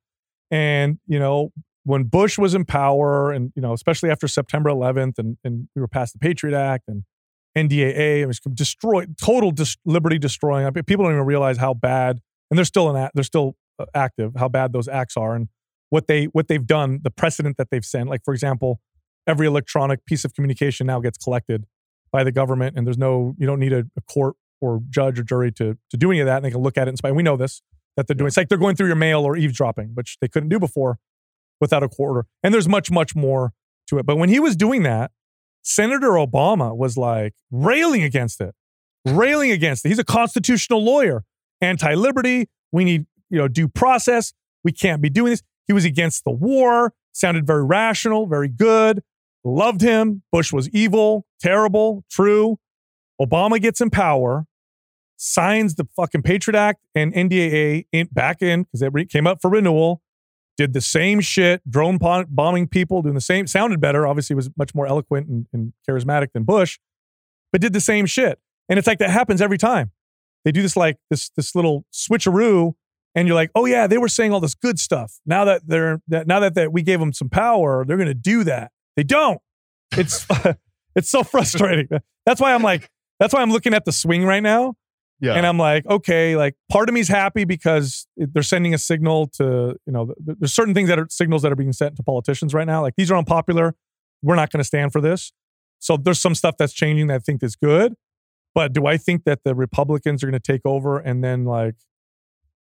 And, 0.49 0.97
you 1.07 1.19
know, 1.19 1.51
when 1.83 2.03
Bush 2.05 2.37
was 2.37 2.55
in 2.55 2.65
power 2.65 3.31
and, 3.31 3.51
you 3.55 3.61
know, 3.61 3.73
especially 3.73 4.09
after 4.09 4.27
September 4.27 4.69
11th 4.71 5.19
and, 5.19 5.37
and 5.43 5.69
we 5.75 5.81
were 5.81 5.87
passed 5.87 6.13
the 6.13 6.19
Patriot 6.19 6.57
Act 6.57 6.85
and 6.87 7.03
NDAA, 7.55 8.21
it 8.21 8.25
was 8.25 8.39
destroyed, 8.39 9.17
total 9.17 9.51
dis- 9.51 9.77
liberty 9.85 10.17
destroying. 10.19 10.65
I 10.65 10.71
mean, 10.71 10.83
people 10.83 11.05
don't 11.05 11.13
even 11.13 11.25
realize 11.25 11.57
how 11.57 11.73
bad, 11.73 12.19
and 12.49 12.57
they're 12.57 12.65
still 12.65 12.93
in, 12.95 13.09
they're 13.13 13.23
still 13.23 13.55
uh, 13.79 13.85
active, 13.93 14.33
how 14.35 14.47
bad 14.49 14.73
those 14.73 14.87
acts 14.87 15.15
are 15.15 15.35
and 15.35 15.47
what 15.89 16.07
they, 16.07 16.25
what 16.25 16.47
they've 16.47 16.65
done, 16.65 16.99
the 17.03 17.11
precedent 17.11 17.57
that 17.57 17.69
they've 17.71 17.85
sent. 17.85 18.09
Like, 18.09 18.23
for 18.23 18.33
example, 18.33 18.81
every 19.25 19.47
electronic 19.47 20.05
piece 20.05 20.25
of 20.25 20.33
communication 20.33 20.87
now 20.87 20.99
gets 20.99 21.17
collected 21.17 21.65
by 22.11 22.23
the 22.23 22.31
government 22.31 22.77
and 22.77 22.85
there's 22.85 22.97
no, 22.97 23.35
you 23.37 23.45
don't 23.45 23.59
need 23.59 23.73
a, 23.73 23.85
a 23.97 24.01
court 24.01 24.35
or 24.61 24.81
judge 24.89 25.19
or 25.19 25.23
jury 25.23 25.51
to, 25.51 25.77
to 25.89 25.97
do 25.97 26.11
any 26.11 26.19
of 26.19 26.25
that. 26.25 26.37
And 26.37 26.45
they 26.45 26.51
can 26.51 26.61
look 26.61 26.77
at 26.77 26.87
it 26.87 26.89
and 26.89 26.97
spy. 26.97 27.11
We 27.11 27.23
know 27.23 27.37
this 27.37 27.61
that 27.95 28.07
they're 28.07 28.15
doing. 28.15 28.27
It's 28.27 28.37
like 28.37 28.47
they're 28.47 28.57
going 28.57 28.75
through 28.75 28.87
your 28.87 28.95
mail 28.95 29.23
or 29.23 29.35
eavesdropping, 29.35 29.91
which 29.95 30.17
they 30.21 30.27
couldn't 30.27 30.49
do 30.49 30.59
before 30.59 30.99
without 31.59 31.83
a 31.83 31.89
court 31.89 32.09
order. 32.09 32.27
And 32.43 32.53
there's 32.53 32.67
much, 32.67 32.91
much 32.91 33.15
more 33.15 33.53
to 33.87 33.97
it. 33.97 34.05
But 34.05 34.17
when 34.17 34.29
he 34.29 34.39
was 34.39 34.55
doing 34.55 34.83
that, 34.83 35.11
Senator 35.63 36.11
Obama 36.11 36.77
was 36.77 36.95
like 36.95 37.33
railing 37.51 38.03
against 38.03 38.39
it, 38.39 38.55
railing 39.05 39.51
against 39.51 39.85
it. 39.85 39.89
He's 39.89 39.99
a 39.99 40.05
constitutional 40.05 40.83
lawyer, 40.83 41.23
anti-liberty. 41.59 42.47
We 42.71 42.85
need, 42.85 43.05
you 43.29 43.37
know, 43.37 43.47
due 43.47 43.67
process. 43.67 44.33
We 44.63 44.71
can't 44.71 45.01
be 45.01 45.09
doing 45.09 45.31
this. 45.31 45.43
He 45.67 45.73
was 45.73 45.85
against 45.85 46.23
the 46.23 46.31
war, 46.31 46.93
sounded 47.11 47.45
very 47.45 47.63
rational, 47.63 48.25
very 48.25 48.47
good, 48.47 49.03
loved 49.43 49.81
him. 49.81 50.23
Bush 50.31 50.51
was 50.53 50.69
evil, 50.69 51.25
terrible, 51.39 52.03
true. 52.09 52.57
Obama 53.21 53.61
gets 53.61 53.81
in 53.81 53.89
power, 53.89 54.45
signs 55.17 55.75
the 55.75 55.87
fucking 55.95 56.21
Patriot 56.21 56.57
Act 56.57 56.85
and 56.95 57.13
NDAA 57.13 57.85
in, 57.91 58.07
back 58.11 58.41
in 58.41 58.63
because 58.63 58.81
it 58.81 59.09
came 59.09 59.27
up 59.27 59.41
for 59.41 59.49
renewal. 59.49 60.01
Did 60.57 60.73
the 60.73 60.81
same 60.81 61.21
shit, 61.21 61.61
drone 61.69 61.99
bombing 61.99 62.67
people, 62.67 63.03
doing 63.03 63.13
the 63.13 63.21
same. 63.21 63.45
Sounded 63.45 63.79
better. 63.79 64.07
Obviously, 64.07 64.35
was 64.35 64.49
much 64.57 64.73
more 64.73 64.87
eloquent 64.87 65.27
and, 65.27 65.45
and 65.53 65.73
charismatic 65.87 66.31
than 66.33 66.45
Bush, 66.45 66.79
but 67.51 67.61
did 67.61 67.73
the 67.73 67.81
same 67.81 68.07
shit. 68.07 68.39
And 68.67 68.79
it's 68.79 68.87
like 68.87 68.97
that 68.97 69.11
happens 69.11 69.39
every 69.39 69.59
time. 69.59 69.91
They 70.45 70.51
do 70.51 70.61
this 70.63 70.75
like 70.75 70.97
this 71.09 71.29
this 71.29 71.53
little 71.53 71.85
switcheroo, 71.93 72.73
and 73.17 73.27
you're 73.27 73.35
like, 73.35 73.49
oh 73.55 73.65
yeah, 73.65 73.87
they 73.87 73.97
were 73.97 74.07
saying 74.07 74.31
all 74.31 74.39
this 74.39 74.53
good 74.53 74.77
stuff. 74.77 75.19
Now 75.25 75.43
that 75.45 75.63
they're 75.65 75.99
that 76.07 76.27
now 76.27 76.39
that, 76.39 76.53
that 76.53 76.71
we 76.71 76.83
gave 76.83 76.99
them 76.99 77.11
some 77.13 77.29
power, 77.29 77.83
they're 77.83 77.97
going 77.97 78.05
to 78.07 78.13
do 78.13 78.43
that. 78.43 78.71
They 78.95 79.01
don't. 79.01 79.41
It's 79.93 80.27
it's 80.95 81.09
so 81.09 81.23
frustrating. 81.23 81.87
That's 82.27 82.39
why 82.39 82.53
I'm 82.53 82.61
like, 82.61 82.91
that's 83.19 83.33
why 83.33 83.41
I'm 83.41 83.51
looking 83.51 83.73
at 83.73 83.85
the 83.85 83.91
swing 83.91 84.23
right 84.23 84.43
now. 84.43 84.75
Yeah. 85.19 85.33
And 85.33 85.47
I'm 85.47 85.57
like, 85.57 85.83
okay, 85.87 86.35
like 86.35 86.53
part 86.71 86.89
of 86.89 86.93
me's 86.93 87.07
happy 87.07 87.43
because 87.43 88.07
they're 88.17 88.43
sending 88.43 88.75
a 88.75 88.77
signal 88.77 89.29
to, 89.37 89.75
you 89.87 89.93
know, 89.93 90.13
there's 90.19 90.53
certain 90.53 90.75
things 90.75 90.87
that 90.89 90.99
are 90.99 91.07
signals 91.09 91.41
that 91.41 91.51
are 91.51 91.55
being 91.55 91.73
sent 91.73 91.95
to 91.95 92.03
politicians 92.03 92.53
right 92.53 92.67
now. 92.67 92.83
Like 92.83 92.93
these 92.97 93.09
are 93.09 93.17
unpopular. 93.17 93.73
We're 94.21 94.35
not 94.35 94.51
going 94.51 94.59
to 94.59 94.67
stand 94.67 94.91
for 94.91 95.01
this. 95.01 95.33
So 95.79 95.97
there's 95.97 96.19
some 96.19 96.35
stuff 96.35 96.53
that's 96.59 96.73
changing 96.73 97.07
that 97.07 97.15
I 97.15 97.19
think 97.19 97.41
is 97.41 97.55
good. 97.55 97.95
But 98.53 98.73
do 98.73 98.85
I 98.85 98.97
think 98.97 99.23
that 99.23 99.39
the 99.43 99.55
Republicans 99.55 100.23
are 100.23 100.27
going 100.27 100.39
to 100.39 100.51
take 100.51 100.61
over 100.65 100.99
and 100.99 101.23
then 101.23 101.45
like 101.45 101.77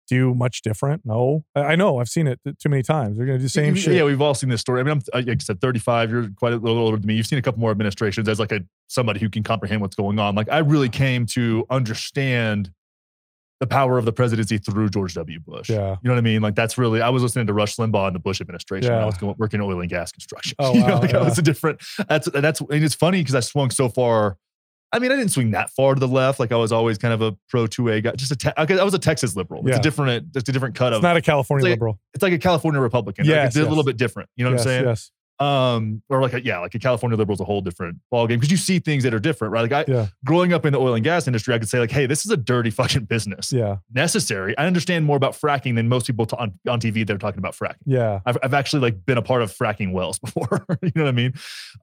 do 0.07 0.33
much 0.33 0.61
different? 0.61 1.05
No. 1.05 1.43
I, 1.55 1.75
know. 1.75 1.99
I've 1.99 2.09
seen 2.09 2.27
it 2.27 2.39
too 2.59 2.69
many 2.69 2.83
times. 2.83 3.17
They're 3.17 3.25
going 3.25 3.37
to 3.37 3.39
do 3.39 3.45
the 3.45 3.49
same 3.49 3.75
yeah, 3.75 3.81
shit. 3.81 3.95
Yeah, 3.95 4.03
we've 4.03 4.21
all 4.21 4.33
seen 4.33 4.49
this 4.49 4.61
story. 4.61 4.79
I 4.79 4.83
mean, 4.83 4.93
I'm 4.93 5.01
uh, 5.13 5.23
like 5.25 5.39
I 5.41 5.43
said, 5.43 5.61
35. 5.61 6.11
You're 6.11 6.29
quite 6.35 6.53
a 6.53 6.57
little 6.57 6.77
older 6.77 6.97
than 6.97 7.07
me. 7.07 7.15
You've 7.15 7.27
seen 7.27 7.39
a 7.39 7.41
couple 7.41 7.59
more 7.59 7.71
administrations 7.71 8.27
as 8.29 8.39
like 8.39 8.51
a 8.51 8.61
somebody 8.87 9.19
who 9.19 9.29
can 9.29 9.43
comprehend 9.43 9.81
what's 9.81 9.95
going 9.95 10.19
on. 10.19 10.35
Like 10.35 10.49
I 10.49 10.59
really 10.59 10.89
came 10.89 11.25
to 11.27 11.65
understand 11.69 12.71
the 13.59 13.67
power 13.67 13.97
of 13.97 14.05
the 14.05 14.11
presidency 14.11 14.57
through 14.57 14.89
George 14.89 15.13
W. 15.13 15.39
Bush. 15.39 15.69
Yeah. 15.69 15.95
You 16.01 16.07
know 16.07 16.13
what 16.13 16.17
I 16.17 16.21
mean? 16.21 16.41
Like 16.41 16.55
that's 16.55 16.77
really. 16.77 17.01
I 17.01 17.09
was 17.09 17.23
listening 17.23 17.47
to 17.47 17.53
Rush 17.53 17.77
Limbaugh 17.77 18.07
in 18.07 18.13
the 18.13 18.19
Bush 18.19 18.41
administration. 18.41 18.91
Yeah. 18.91 19.01
I 19.01 19.05
was 19.05 19.17
going, 19.17 19.35
working 19.37 19.61
in 19.61 19.65
oil 19.65 19.79
and 19.79 19.89
gas 19.89 20.11
construction. 20.11 20.55
Oh, 20.59 20.73
you 20.75 20.85
know, 20.85 20.99
like 20.99 21.11
yeah. 21.11 21.23
was 21.23 21.37
a 21.37 21.41
different. 21.41 21.81
That's 22.07 22.29
that's 22.29 22.59
and 22.61 22.83
it's 22.83 22.95
funny 22.95 23.21
because 23.21 23.35
I 23.35 23.39
swung 23.39 23.71
so 23.71 23.89
far. 23.89 24.37
I 24.95 24.99
mean, 24.99 25.11
I 25.11 25.15
didn't 25.17 25.31
swing 25.31 25.51
that 25.51 25.69
far 25.71 25.93
to 25.93 25.99
the 25.99 26.07
left. 26.07 26.39
Like 26.39 26.51
I 26.51 26.55
was 26.55 26.71
always 26.71 26.97
kind 26.97 27.13
of 27.13 27.21
a 27.21 27.35
pro 27.49 27.67
two 27.67 27.89
A 27.89 27.99
guy. 28.01 28.11
Just 28.13 28.31
a 28.31 28.35
te- 28.35 28.51
I 28.57 28.83
was 28.83 28.93
a 28.93 28.99
Texas 28.99 29.35
liberal. 29.35 29.61
It's 29.67 29.71
Yeah. 29.75 29.79
a 29.79 29.81
different. 29.81 30.27
It's 30.35 30.47
a 30.49 30.51
different 30.51 30.75
cut 30.75 30.87
It's 30.93 30.97
of. 30.97 30.99
It's 30.99 31.03
not 31.03 31.17
a 31.17 31.21
California 31.21 31.65
it's 31.65 31.71
like- 31.71 31.77
liberal. 31.77 31.99
it's 32.13 32.23
like 32.23 32.33
a 32.33 32.37
California 32.37 32.79
Republican. 32.79 33.25
Like, 33.25 33.35
Yes, 33.35 33.55
it's 33.55 33.65
a 33.65 33.69
little 33.69 33.83
bit 33.83 33.97
different. 33.97 34.29
You 34.37 34.45
know 34.45 34.51
what 34.51 34.57
yes, 34.59 34.65
I'm 34.65 34.69
saying? 34.69 34.85
Yes. 34.85 35.11
um 35.41 36.01
or 36.07 36.21
like 36.21 36.31
a, 36.31 36.41
yeah 36.45 36.59
like 36.59 36.73
a 36.75 36.79
california 36.79 37.17
liberal 37.17 37.33
is 37.33 37.41
a 37.41 37.43
whole 37.43 37.59
different 37.59 37.97
ballgame 38.09 38.29
because 38.39 38.49
you 38.49 38.55
see 38.55 38.79
things 38.79 39.03
that 39.03 39.13
are 39.13 39.19
different 39.19 39.51
right 39.51 39.69
like 39.69 39.89
i 39.89 39.91
Yeah. 39.91 40.05
growing 40.23 40.53
up 40.53 40.65
in 40.65 40.71
the 40.71 40.79
oil 40.79 40.93
and 40.95 41.03
gas 41.03 41.27
industry 41.27 41.53
i 41.53 41.59
could 41.59 41.67
say 41.67 41.77
like 41.77 41.91
hey 41.91 42.05
this 42.05 42.23
is 42.23 42.31
a 42.31 42.37
dirty 42.37 42.69
fucking 42.69 43.03
business 43.03 43.51
Yeah. 43.51 43.79
necessary 43.93 44.57
i 44.57 44.65
understand 44.65 45.03
more 45.03 45.17
about 45.17 45.33
fracking 45.33 45.75
than 45.75 45.89
most 45.89 46.07
people 46.07 46.25
t- 46.25 46.37
on, 46.39 46.53
on 46.69 46.79
tv 46.79 47.05
that 47.05 47.11
are 47.13 47.17
talking 47.17 47.39
about 47.39 47.53
fracking 47.53 47.83
Yeah. 47.85 48.21
I've, 48.25 48.37
I've 48.43 48.53
actually 48.53 48.83
like 48.83 49.05
been 49.05 49.17
a 49.17 49.21
part 49.21 49.41
of 49.41 49.51
fracking 49.51 49.91
wells 49.91 50.19
before 50.25 50.65
you 50.81 50.91
know 50.95 51.03
what 51.03 51.09
i 51.09 51.11
mean 51.11 51.33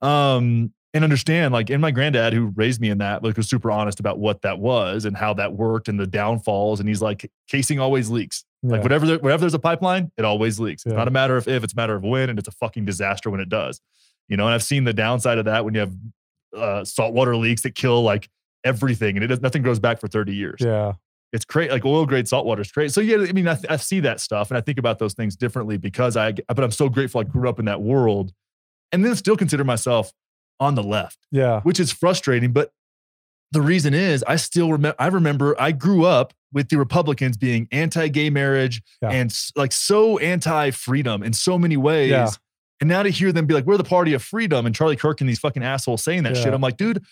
um 0.00 0.72
and 0.94 1.04
understand 1.04 1.52
like 1.54 1.70
and 1.70 1.80
my 1.80 1.90
granddad 1.90 2.32
who 2.32 2.52
raised 2.54 2.80
me 2.80 2.90
in 2.90 2.98
that 2.98 3.22
like 3.24 3.36
was 3.36 3.48
super 3.48 3.70
honest 3.70 3.98
about 4.00 4.18
what 4.18 4.42
that 4.42 4.58
was 4.58 5.04
and 5.04 5.16
how 5.16 5.32
that 5.34 5.52
worked 5.54 5.88
and 5.88 5.98
the 5.98 6.06
downfalls 6.06 6.80
and 6.80 6.88
he's 6.88 7.00
like 7.00 7.30
casing 7.48 7.78
always 7.80 8.10
leaks 8.10 8.44
like 8.64 8.82
whatever, 8.84 9.16
wherever 9.18 9.40
there's 9.40 9.54
a 9.54 9.58
pipeline, 9.58 10.12
it 10.16 10.24
always 10.24 10.60
leaks. 10.60 10.86
It's 10.86 10.92
Yeah. 10.92 10.98
not 10.98 11.08
a 11.08 11.10
matter 11.10 11.36
of 11.36 11.48
if, 11.48 11.64
it's 11.64 11.72
a 11.72 11.76
matter 11.76 11.96
of 11.96 12.04
when, 12.04 12.30
and 12.30 12.38
it's 12.38 12.46
a 12.46 12.52
fucking 12.52 12.84
disaster 12.84 13.28
when 13.28 13.40
it 13.40 13.48
does. 13.48 13.80
You 14.28 14.36
know, 14.36 14.46
and 14.46 14.54
I've 14.54 14.62
seen 14.62 14.84
the 14.84 14.92
downside 14.92 15.38
of 15.38 15.46
that 15.46 15.64
when 15.64 15.74
you 15.74 15.80
have 15.80 15.92
uh, 16.56 16.84
saltwater 16.84 17.34
leaks 17.36 17.62
that 17.62 17.74
kill 17.74 18.02
like 18.04 18.28
everything, 18.62 19.16
and 19.16 19.24
it 19.24 19.26
does 19.26 19.40
nothing 19.40 19.62
grows 19.62 19.80
back 19.80 19.98
for 19.98 20.06
30 20.06 20.32
years. 20.36 20.60
Yeah. 20.60 20.92
It's 21.32 21.44
great, 21.44 21.72
like 21.72 21.84
oil 21.84 22.06
grade 22.06 22.28
saltwater 22.28 22.62
is 22.62 22.70
great. 22.70 22.92
So 22.92 23.00
yeah, 23.00 23.16
I 23.28 23.32
mean, 23.32 23.48
I, 23.48 23.58
I 23.68 23.76
see 23.78 23.98
that 23.98 24.20
stuff, 24.20 24.52
and 24.52 24.56
I 24.56 24.60
think 24.60 24.78
about 24.78 25.00
those 25.00 25.14
things 25.14 25.34
differently 25.34 25.76
because 25.76 26.16
I. 26.16 26.30
But 26.30 26.60
I'm 26.62 26.70
so 26.70 26.88
grateful 26.88 27.20
I 27.20 27.24
grew 27.24 27.48
up 27.48 27.58
in 27.58 27.64
that 27.64 27.82
world, 27.82 28.32
and 28.92 29.04
then 29.04 29.16
still 29.16 29.36
consider 29.36 29.64
myself 29.64 30.12
on 30.62 30.74
the 30.74 30.82
left 30.82 31.18
Yeah. 31.30 31.60
which 31.62 31.80
is 31.80 31.90
frustrating. 31.92 32.52
But 32.52 32.72
the 33.50 33.60
reason 33.60 33.92
is 33.94 34.24
I 34.26 34.36
still 34.36 34.70
remember, 34.72 34.96
I 34.98 35.08
remember 35.08 35.54
I 35.60 35.72
grew 35.72 36.04
up 36.04 36.32
with 36.52 36.68
the 36.68 36.78
Republicans 36.78 37.36
being 37.36 37.66
anti 37.72 38.08
gay 38.08 38.30
marriage 38.30 38.80
Yeah. 39.02 39.10
and 39.10 39.34
like 39.56 39.72
so 39.72 40.18
anti 40.18 40.70
freedom 40.70 41.22
in 41.22 41.32
so 41.32 41.58
many 41.58 41.76
ways. 41.76 42.10
Yeah. 42.10 42.30
And 42.80 42.88
now 42.88 43.02
to 43.02 43.10
hear 43.10 43.30
them 43.32 43.46
be 43.46 43.54
like, 43.54 43.64
we're 43.64 43.76
the 43.76 43.84
party 43.84 44.12
of 44.14 44.22
freedom 44.22 44.66
and 44.66 44.74
Charlie 44.74 44.96
Kirk 44.96 45.20
and 45.20 45.28
these 45.28 45.38
fucking 45.38 45.62
assholes 45.62 46.02
saying 46.02 46.22
that 46.24 46.34
Yeah. 46.36 46.42
shit, 46.44 46.54
I'm 46.54 46.60
like, 46.60 46.76
dude, 46.76 47.04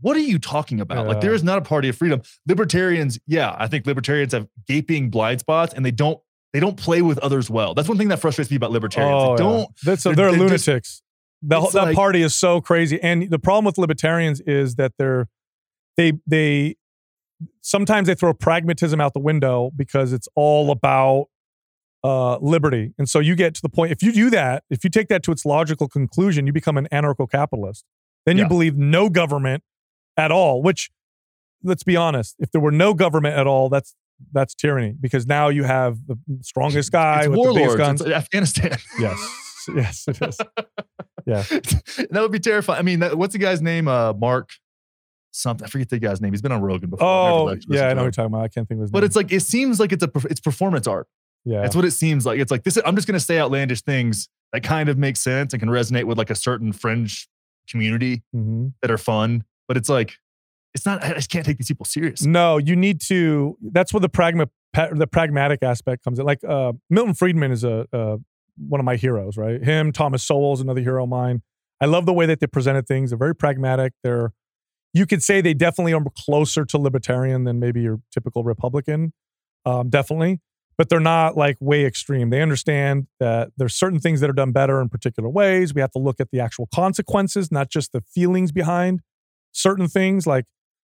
what 0.00 0.16
are 0.16 0.20
you 0.20 0.38
talking 0.38 0.80
about? 0.80 1.06
Like, 1.06 1.20
there 1.20 1.34
is 1.34 1.42
not 1.44 1.58
a 1.58 1.60
party 1.60 1.88
of 1.90 1.96
freedom. 1.96 2.22
Libertarians, 2.48 3.18
yeah, 3.26 3.54
I 3.58 3.66
think 3.66 3.86
libertarians 3.86 4.32
have 4.32 4.46
gaping 4.66 5.10
blind 5.10 5.40
spots 5.40 5.74
and 5.74 5.84
they 5.84 5.90
don't. 5.90 6.18
They 6.52 6.58
don't 6.58 6.76
play 6.76 7.00
with 7.00 7.16
others 7.18 7.48
well. 7.48 7.74
That's 7.74 7.88
one 7.88 7.96
thing 7.96 8.08
that 8.08 8.18
frustrates 8.18 8.50
me 8.50 8.56
about 8.56 8.72
libertarians. 8.72 9.14
Oh, 9.14 9.36
they 9.36 9.42
don't 9.44 9.68
That's 9.84 10.02
they're- 10.02 10.16
they're, 10.16 10.30
they're 10.32 10.40
lunatics. 10.40 11.00
The 11.42 11.60
that 11.70 11.82
like- 11.84 11.96
party 11.96 12.22
is 12.22 12.34
so 12.34 12.60
crazy, 12.60 13.00
and 13.02 13.30
the 13.30 13.38
problem 13.38 13.64
with 13.64 13.78
libertarians 13.78 14.40
is 14.42 14.74
that 14.76 14.92
they're 14.98 15.28
they 15.96 16.12
they 16.26 16.76
sometimes 17.62 18.06
they 18.08 18.14
throw 18.14 18.34
pragmatism 18.34 19.00
out 19.00 19.14
the 19.14 19.20
window 19.20 19.70
because 19.74 20.12
it's 20.12 20.28
all 20.34 20.70
about 20.70 21.26
uh, 22.04 22.38
liberty, 22.38 22.92
and 22.98 23.08
so 23.08 23.18
you 23.20 23.34
get 23.34 23.54
to 23.54 23.62
the 23.62 23.68
point. 23.68 23.92
If 23.92 24.02
you 24.02 24.12
do 24.12 24.30
that, 24.30 24.64
if 24.70 24.84
you 24.84 24.90
take 24.90 25.08
that 25.08 25.22
to 25.24 25.32
its 25.32 25.44
logical 25.44 25.88
conclusion, 25.88 26.46
you 26.46 26.52
become 26.52 26.76
an 26.78 26.88
anarcho-capitalist. 26.92 27.84
Then 28.26 28.36
you 28.36 28.44
Yeah. 28.44 28.48
believe 28.48 28.76
no 28.76 29.08
government 29.08 29.62
at 30.16 30.30
all. 30.30 30.62
Which, 30.62 30.90
let's 31.62 31.82
be 31.82 31.96
honest, 31.96 32.36
if 32.38 32.50
there 32.52 32.60
were 32.60 32.70
no 32.72 32.92
government 32.94 33.36
at 33.36 33.46
all, 33.46 33.68
that's 33.70 33.94
that's 34.32 34.54
tyranny 34.54 34.94
because 35.00 35.26
now 35.26 35.48
you 35.48 35.64
have 35.64 36.06
the 36.06 36.16
strongest 36.42 36.92
guy 36.92 37.20
it's 37.20 37.28
with 37.28 37.42
the 37.42 37.54
biggest 37.54 37.76
guns. 37.78 38.00
It's 38.02 38.10
Afghanistan. 38.10 38.76
Yes, 38.98 39.18
yes, 39.74 40.06
it 40.08 40.20
is. 40.22 40.38
Yeah. 41.26 41.42
that 42.10 42.20
would 42.20 42.32
be 42.32 42.40
terrifying. 42.40 42.78
I 42.78 42.82
mean, 42.82 43.00
that, 43.00 43.16
what's 43.16 43.32
the 43.32 43.38
guy's 43.38 43.60
name? 43.62 43.88
Uh, 43.88 44.12
Mark 44.12 44.50
something. 45.32 45.64
I 45.64 45.68
forget 45.68 45.88
the 45.88 45.98
guy's 45.98 46.20
name. 46.20 46.32
He's 46.32 46.42
been 46.42 46.52
on 46.52 46.62
Rogan 46.62 46.90
before. 46.90 47.06
Oh, 47.06 47.56
yeah, 47.68 47.88
I 47.88 47.94
know 47.94 48.02
you're 48.02 48.10
talking 48.10 48.32
about. 48.32 48.42
I 48.42 48.48
can't 48.48 48.68
think 48.68 48.78
of 48.78 48.82
his 48.82 48.90
But 48.90 48.98
name. 48.98 49.00
But 49.00 49.04
it's 49.06 49.16
like 49.16 49.32
it 49.32 49.42
seems 49.42 49.80
like 49.80 49.92
it's 49.92 50.04
a 50.04 50.10
it's 50.28 50.40
performance 50.40 50.86
art. 50.86 51.06
yeah, 51.44 51.62
That's 51.62 51.76
what 51.76 51.84
it 51.84 51.92
seems 51.92 52.26
like. 52.26 52.40
It's 52.40 52.50
like 52.50 52.64
this. 52.64 52.78
I'm 52.84 52.96
just 52.96 53.06
going 53.06 53.18
to 53.18 53.24
say 53.24 53.38
outlandish 53.38 53.82
things 53.82 54.28
that 54.52 54.62
kind 54.62 54.88
of 54.88 54.98
make 54.98 55.16
sense 55.16 55.52
and 55.52 55.60
can 55.60 55.68
resonate 55.68 56.04
with 56.04 56.18
like 56.18 56.30
a 56.30 56.34
certain 56.34 56.72
fringe 56.72 57.28
community 57.68 58.22
hmm 58.32 58.68
that 58.82 58.90
are 58.90 58.98
fun. 58.98 59.44
But 59.68 59.76
it's 59.76 59.88
like 59.88 60.16
it's 60.74 60.86
not. 60.86 61.02
I 61.02 61.14
just 61.14 61.30
can't 61.30 61.44
take 61.44 61.58
these 61.58 61.68
people 61.68 61.86
serious. 61.86 62.24
No, 62.24 62.58
you 62.58 62.76
need 62.76 63.00
to. 63.02 63.56
That's 63.60 63.92
where 63.92 64.00
the 64.00 64.08
pragma, 64.08 64.48
the 64.74 65.06
pragmatic 65.06 65.62
aspect 65.62 66.04
comes 66.04 66.18
in. 66.18 66.26
Like 66.26 66.42
uh, 66.44 66.72
Milton 66.88 67.14
Friedman 67.14 67.52
is 67.52 67.64
a 67.64 67.86
uh, 67.92 68.16
one 68.68 68.80
of 68.80 68.84
my 68.84 68.96
heroes, 68.96 69.36
right? 69.36 69.62
Him, 69.62 69.92
Thomas 69.92 70.22
Sowell 70.22 70.52
is 70.52 70.60
another 70.60 70.80
hero 70.80 71.04
of 71.04 71.08
mine. 71.08 71.42
I 71.80 71.86
love 71.86 72.06
the 72.06 72.12
way 72.12 72.26
that 72.26 72.40
they 72.40 72.46
presented 72.46 72.86
things. 72.86 73.10
They're 73.10 73.18
very 73.18 73.34
pragmatic. 73.34 73.92
They're, 74.02 74.32
you 74.92 75.06
could 75.06 75.22
say 75.22 75.40
they 75.40 75.54
definitely 75.54 75.94
are 75.94 76.02
closer 76.18 76.64
to 76.66 76.78
libertarian 76.78 77.44
than 77.44 77.58
maybe 77.58 77.80
your 77.80 78.00
typical 78.12 78.44
Republican, 78.44 79.12
um, 79.64 79.88
definitely. 79.88 80.40
But 80.76 80.88
they're 80.88 80.98
not 80.98 81.36
like 81.36 81.56
way 81.60 81.84
extreme. 81.84 82.30
They 82.30 82.40
understand 82.40 83.06
that 83.18 83.50
there's 83.56 83.74
certain 83.74 84.00
things 84.00 84.20
that 84.20 84.30
are 84.30 84.34
done 84.34 84.50
better 84.50 84.80
in 84.80 84.88
particular 84.88 85.28
ways. 85.28 85.74
We 85.74 85.82
have 85.82 85.90
to 85.92 85.98
look 85.98 86.20
at 86.20 86.30
the 86.30 86.40
actual 86.40 86.68
consequences, 86.74 87.52
not 87.52 87.70
just 87.70 87.92
the 87.92 88.00
feelings 88.00 88.50
behind 88.50 89.00
certain 89.52 89.88
things. 89.88 90.26
Like, 90.26 90.46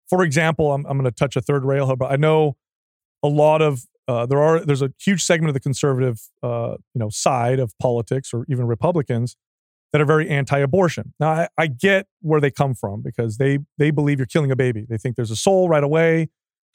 for 0.09 0.23
example, 0.23 0.71
I'm, 0.71 0.85
I'm 0.85 0.97
going 0.97 1.09
to 1.09 1.15
touch 1.15 1.35
a 1.35 1.41
third 1.41 1.65
rail, 1.65 1.93
but 1.97 2.09
I 2.11 2.15
know 2.15 2.55
a 3.21 3.27
lot 3.27 3.61
of 3.61 3.83
uh, 4.07 4.25
there 4.25 4.41
are 4.41 4.59
there's 4.59 4.81
a 4.81 4.91
huge 4.99 5.23
segment 5.23 5.49
of 5.49 5.53
the 5.53 5.59
conservative 5.59 6.19
uh, 6.43 6.75
you 6.93 6.99
know 6.99 7.09
side 7.09 7.59
of 7.59 7.77
politics 7.79 8.33
or 8.33 8.45
even 8.49 8.65
Republicans 8.65 9.35
that 9.91 10.01
are 10.01 10.05
very 10.05 10.29
anti-abortion. 10.29 11.13
Now 11.19 11.29
I, 11.31 11.47
I, 11.57 11.67
get 11.67 12.07
where 12.21 12.39
they 12.39 12.49
come 12.49 12.73
from 12.73 13.01
because 13.01 13.37
they 13.37 13.59
they 13.77 13.91
believe 13.91 14.19
you're 14.19 14.25
killing 14.25 14.51
a 14.51 14.55
baby. 14.55 14.85
They 14.89 14.97
think 14.97 15.15
there's 15.15 15.31
a 15.31 15.35
soul 15.35 15.69
right 15.69 15.83
away. 15.83 16.29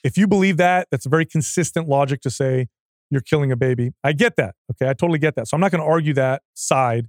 If 0.04 0.16
you 0.18 0.26
believe 0.26 0.56
that, 0.58 0.88
that's 0.90 1.06
a 1.06 1.08
very 1.08 1.24
consistent 1.24 1.88
logic 1.88 2.20
to 2.22 2.30
say 2.30 2.68
you're 3.10 3.22
killing 3.22 3.50
a 3.50 3.56
baby. 3.56 3.92
I 4.04 4.12
get 4.12 4.36
that. 4.36 4.54
Okay, 4.72 4.88
I 4.88 4.92
totally 4.92 5.18
get 5.18 5.34
that. 5.36 5.48
So 5.48 5.54
I'm 5.54 5.60
not 5.60 5.70
going 5.70 5.82
to 5.82 5.88
argue 5.88 6.14
that 6.14 6.42
side 6.54 7.08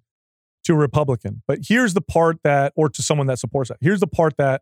to 0.65 0.73
a 0.73 0.77
Republican. 0.77 1.43
But 1.47 1.59
here's 1.67 1.93
the 1.93 2.01
part 2.01 2.37
that, 2.43 2.73
or 2.75 2.89
to 2.89 3.01
someone 3.01 3.27
that 3.27 3.39
supports 3.39 3.69
that. 3.69 3.77
Here's 3.81 3.99
the 3.99 4.07
part 4.07 4.37
that 4.37 4.61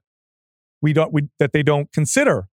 we 0.81 0.93
don't 0.93 1.11
we 1.11 1.29
that 1.39 1.51
they 1.51 1.63
don't 1.63 1.91
consider. 1.91 2.47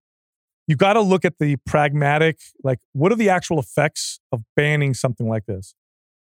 You 0.72 0.76
got 0.76 0.94
to 0.94 1.02
look 1.02 1.26
at 1.26 1.34
the 1.38 1.56
pragmatic, 1.66 2.38
like 2.64 2.78
what 2.94 3.12
are 3.12 3.14
the 3.14 3.28
actual 3.28 3.58
effects 3.58 4.20
of 4.32 4.40
banning 4.56 4.94
something 4.94 5.28
like 5.28 5.44
this? 5.44 5.74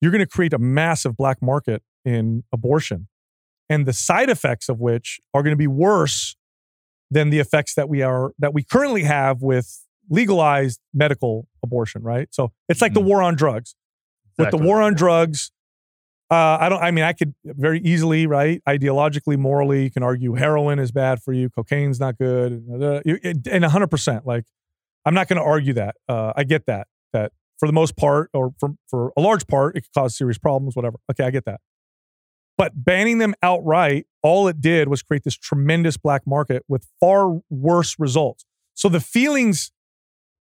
You're 0.02 0.10
going 0.10 0.26
to 0.26 0.28
create 0.28 0.54
a 0.54 0.58
massive 0.58 1.16
black 1.16 1.40
market 1.40 1.84
in 2.04 2.44
abortion, 2.52 3.10
and 3.70 3.86
the 3.86 3.94
side 3.94 4.32
effects 4.32 4.70
of 4.70 4.80
which 4.80 5.20
are 5.36 5.44
going 5.44 5.52
to 5.52 5.56
be 5.56 5.68
worse 5.68 6.36
than 7.12 7.30
the 7.30 7.38
effects 7.38 7.76
that 7.76 7.88
we 7.88 8.02
are 8.02 8.32
that 8.40 8.56
we 8.56 8.64
currently 8.64 9.04
have 9.04 9.44
with 9.44 9.86
legalized 10.10 10.80
medical 10.96 11.48
abortion. 11.62 12.02
Right. 12.02 12.28
So 12.32 12.54
it's 12.68 12.82
like 12.82 12.94
mm-hmm. 12.94 13.04
the 13.04 13.08
war 13.08 13.22
on 13.22 13.36
drugs. 13.36 13.76
Exactly. 14.32 14.58
With 14.58 14.64
the 14.64 14.68
war 14.68 14.82
on 14.82 14.96
drugs, 14.96 15.52
uh, 16.34 16.58
I 16.60 16.68
don't. 16.68 16.82
I 16.82 16.90
mean, 16.90 17.04
I 17.04 17.14
could 17.14 17.36
very 17.46 17.80
easily, 17.82 18.26
right? 18.26 18.60
Ideologically, 18.68 19.38
morally, 19.38 19.84
you 19.84 19.92
can 19.92 20.02
argue 20.02 20.34
heroin 20.34 20.80
is 20.80 20.92
bad 20.92 21.22
for 21.22 21.32
you, 21.32 21.48
cocaine's 21.50 22.00
not 22.00 22.18
good, 22.18 22.54
and 23.52 23.66
hundred 23.66 23.92
percent. 23.92 24.26
Like, 24.26 24.46
I'm 25.06 25.14
not 25.14 25.28
going 25.28 25.38
to 25.38 25.44
argue 25.46 25.74
that. 25.74 25.96
Uh, 26.10 26.34
I 26.36 26.44
get 26.44 26.66
that. 26.66 26.88
That 27.14 27.34
for 27.60 27.68
the 27.68 27.74
most 27.74 27.96
part, 27.96 28.32
or 28.34 28.54
for 28.60 28.72
for 28.88 29.14
a 29.16 29.22
large 29.22 29.46
part, 29.46 29.78
it 29.78 29.82
could 29.82 29.94
cause 29.94 30.18
serious 30.18 30.40
problems. 30.40 30.76
Whatever. 30.76 30.98
Okay, 31.12 31.24
I 31.24 31.30
get 31.30 31.46
that. 31.46 31.62
But 32.58 32.72
banning 32.84 33.20
them 33.20 33.36
outright, 33.44 34.08
all 34.24 34.48
it 34.48 34.60
did 34.60 34.88
was 34.88 35.04
create 35.04 35.24
this 35.24 35.36
tremendous 35.36 35.98
black 35.98 36.24
market 36.26 36.64
with 36.68 36.88
far 37.00 37.42
worse 37.52 37.96
results. 38.00 38.44
So 38.74 38.90
the 38.90 39.00
feelings 39.00 39.72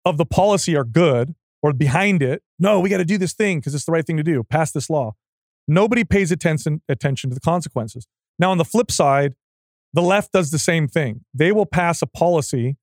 of 0.06 0.18
the 0.18 0.26
policy 0.26 0.76
are 0.76 0.84
good, 0.84 1.34
or 1.64 1.74
behind 1.74 2.22
it. 2.22 2.44
No, 2.60 2.80
we 2.80 2.90
got 2.90 2.98
to 2.98 3.06
do 3.06 3.18
this 3.18 3.34
thing 3.34 3.58
because 3.60 3.74
it's 3.74 3.86
the 3.86 3.92
right 3.92 4.06
thing 4.06 4.18
to 4.18 4.24
do. 4.24 4.44
Pass 4.44 4.72
this 4.72 4.88
law 4.88 5.16
Nobody 5.70 6.04
pays 6.04 6.32
attention 6.32 6.82
attention 6.90 7.30
to 7.30 7.36
the 7.36 7.40
consequences. 7.40 8.08
Now, 8.40 8.50
on 8.50 8.58
the 8.58 8.66
flip 8.66 8.90
side, 8.90 9.36
the 9.94 10.02
left 10.02 10.32
does 10.32 10.50
the 10.50 10.58
same 10.58 10.88
thing. 10.88 11.26
They 11.34 11.52
will 11.52 11.68
pass 11.68 12.02
a 12.02 12.08
policy 12.08 12.78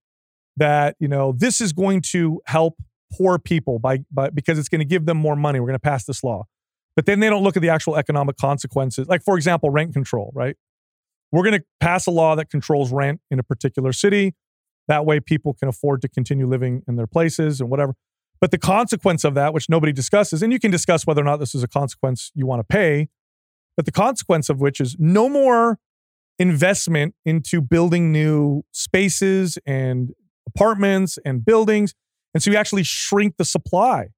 that 0.57 0.95
you 1.01 1.09
know 1.09 1.35
this 1.37 1.61
is 1.61 1.73
going 1.73 2.03
to 2.13 2.41
help 2.47 2.81
poor 3.13 3.39
people 3.39 3.81
by, 3.81 3.99
by 4.11 4.31
because 4.31 4.59
it's 4.59 4.69
going 4.69 4.79
to 4.81 4.87
give 4.87 5.05
them 5.05 5.17
more 5.17 5.35
money. 5.35 5.59
We're 5.59 5.67
going 5.67 5.75
to 5.75 5.81
pass 5.81 6.05
this 6.05 6.23
law, 6.23 6.45
but 6.95 7.07
then 7.07 7.19
they 7.19 7.29
don't 7.29 7.43
look 7.43 7.57
at 7.57 7.63
the 7.63 7.71
actual 7.71 7.97
economic 7.97 8.37
consequences. 8.37 9.09
Like 9.09 9.23
for 9.23 9.37
example, 9.37 9.71
rent 9.71 9.93
control. 9.93 10.31
Right? 10.33 10.57
We're 11.33 11.43
going 11.43 11.59
to 11.59 11.65
pass 11.81 12.07
a 12.07 12.13
law 12.13 12.37
that 12.37 12.51
controls 12.51 12.93
rent 12.93 13.21
in 13.33 13.41
a 13.41 13.43
particular 13.43 13.93
city. 13.93 14.35
That 14.87 15.05
way, 15.05 15.19
people 15.19 15.55
can 15.55 15.67
afford 15.67 16.03
to 16.03 16.09
continue 16.09 16.47
living 16.47 16.83
in 16.87 16.95
their 16.95 17.09
places 17.09 17.61
and 17.61 17.69
whatever. 17.69 17.95
But 18.41 18.51
the 18.51 18.59
consequence 18.59 19.25
of 19.25 19.35
that, 19.35 19.55
which 19.55 19.69
nobody 19.69 19.93
discusses, 19.93 20.43
and 20.43 20.53
you 20.53 20.61
can 20.61 20.71
discuss 20.71 21.07
whether 21.07 21.21
or 21.21 21.25
not 21.25 21.39
this 21.39 21.55
is 21.55 21.63
a 21.63 21.69
consequence 21.69 22.31
you 22.35 22.47
want 22.47 22.61
to 22.61 22.65
pay, 22.65 23.09
but 23.77 23.87
the 23.87 23.93
consequence 23.93 24.49
of 24.49 24.61
which 24.61 24.81
is 24.81 24.97
no 24.99 25.29
more 25.29 25.79
investment 26.39 27.15
into 27.25 27.61
building 27.61 28.13
new 28.13 28.63
spaces 28.73 29.59
and 29.67 30.13
apartments 30.47 31.19
and 31.25 31.45
buildings. 31.45 31.95
And 32.35 32.43
so 32.43 32.51
you 32.51 32.57
actually 32.57 32.83
shrink 32.83 33.37
the 33.39 33.45
supply. 33.45 34.09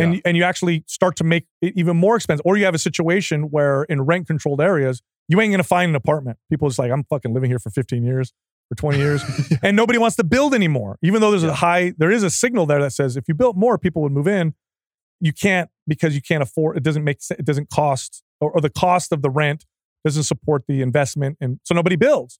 And, 0.00 0.14
yeah. 0.14 0.20
and 0.24 0.36
you 0.36 0.44
actually 0.44 0.84
start 0.86 1.16
to 1.16 1.24
make 1.24 1.46
it 1.60 1.72
even 1.76 1.96
more 1.96 2.14
expensive. 2.14 2.46
Or 2.46 2.56
you 2.56 2.64
have 2.64 2.74
a 2.74 2.78
situation 2.78 3.50
where 3.50 3.82
in 3.84 4.02
rent 4.02 4.28
controlled 4.28 4.60
areas, 4.60 5.02
you 5.26 5.40
ain't 5.40 5.52
gonna 5.52 5.64
find 5.64 5.90
an 5.90 5.96
apartment. 5.96 6.38
People 6.48 6.68
just 6.68 6.78
like, 6.78 6.92
I'm 6.92 7.02
fucking 7.04 7.34
living 7.34 7.50
here 7.50 7.58
for 7.58 7.70
15 7.70 8.04
years 8.04 8.32
for 8.68 8.74
20 8.74 8.98
years 8.98 9.22
and 9.62 9.76
nobody 9.76 9.98
wants 9.98 10.16
to 10.16 10.24
build 10.24 10.54
anymore 10.54 10.98
even 11.02 11.20
though 11.20 11.30
there's 11.30 11.42
yeah. 11.42 11.50
a 11.50 11.54
high 11.54 11.94
there 11.96 12.10
is 12.10 12.22
a 12.22 12.30
signal 12.30 12.66
there 12.66 12.80
that 12.80 12.92
says 12.92 13.16
if 13.16 13.24
you 13.28 13.34
built 13.34 13.56
more 13.56 13.78
people 13.78 14.02
would 14.02 14.12
move 14.12 14.28
in. 14.28 14.54
You 15.20 15.32
can't 15.32 15.68
because 15.86 16.14
you 16.14 16.22
can't 16.22 16.42
afford 16.42 16.76
it 16.76 16.84
doesn't 16.84 17.02
make 17.02 17.18
it 17.30 17.44
doesn't 17.44 17.70
cost 17.70 18.22
or, 18.40 18.52
or 18.52 18.60
the 18.60 18.70
cost 18.70 19.10
of 19.10 19.20
the 19.20 19.30
rent 19.30 19.64
doesn't 20.04 20.22
support 20.22 20.64
the 20.68 20.80
investment 20.80 21.38
and 21.40 21.58
so 21.64 21.74
nobody 21.74 21.96
builds. 21.96 22.38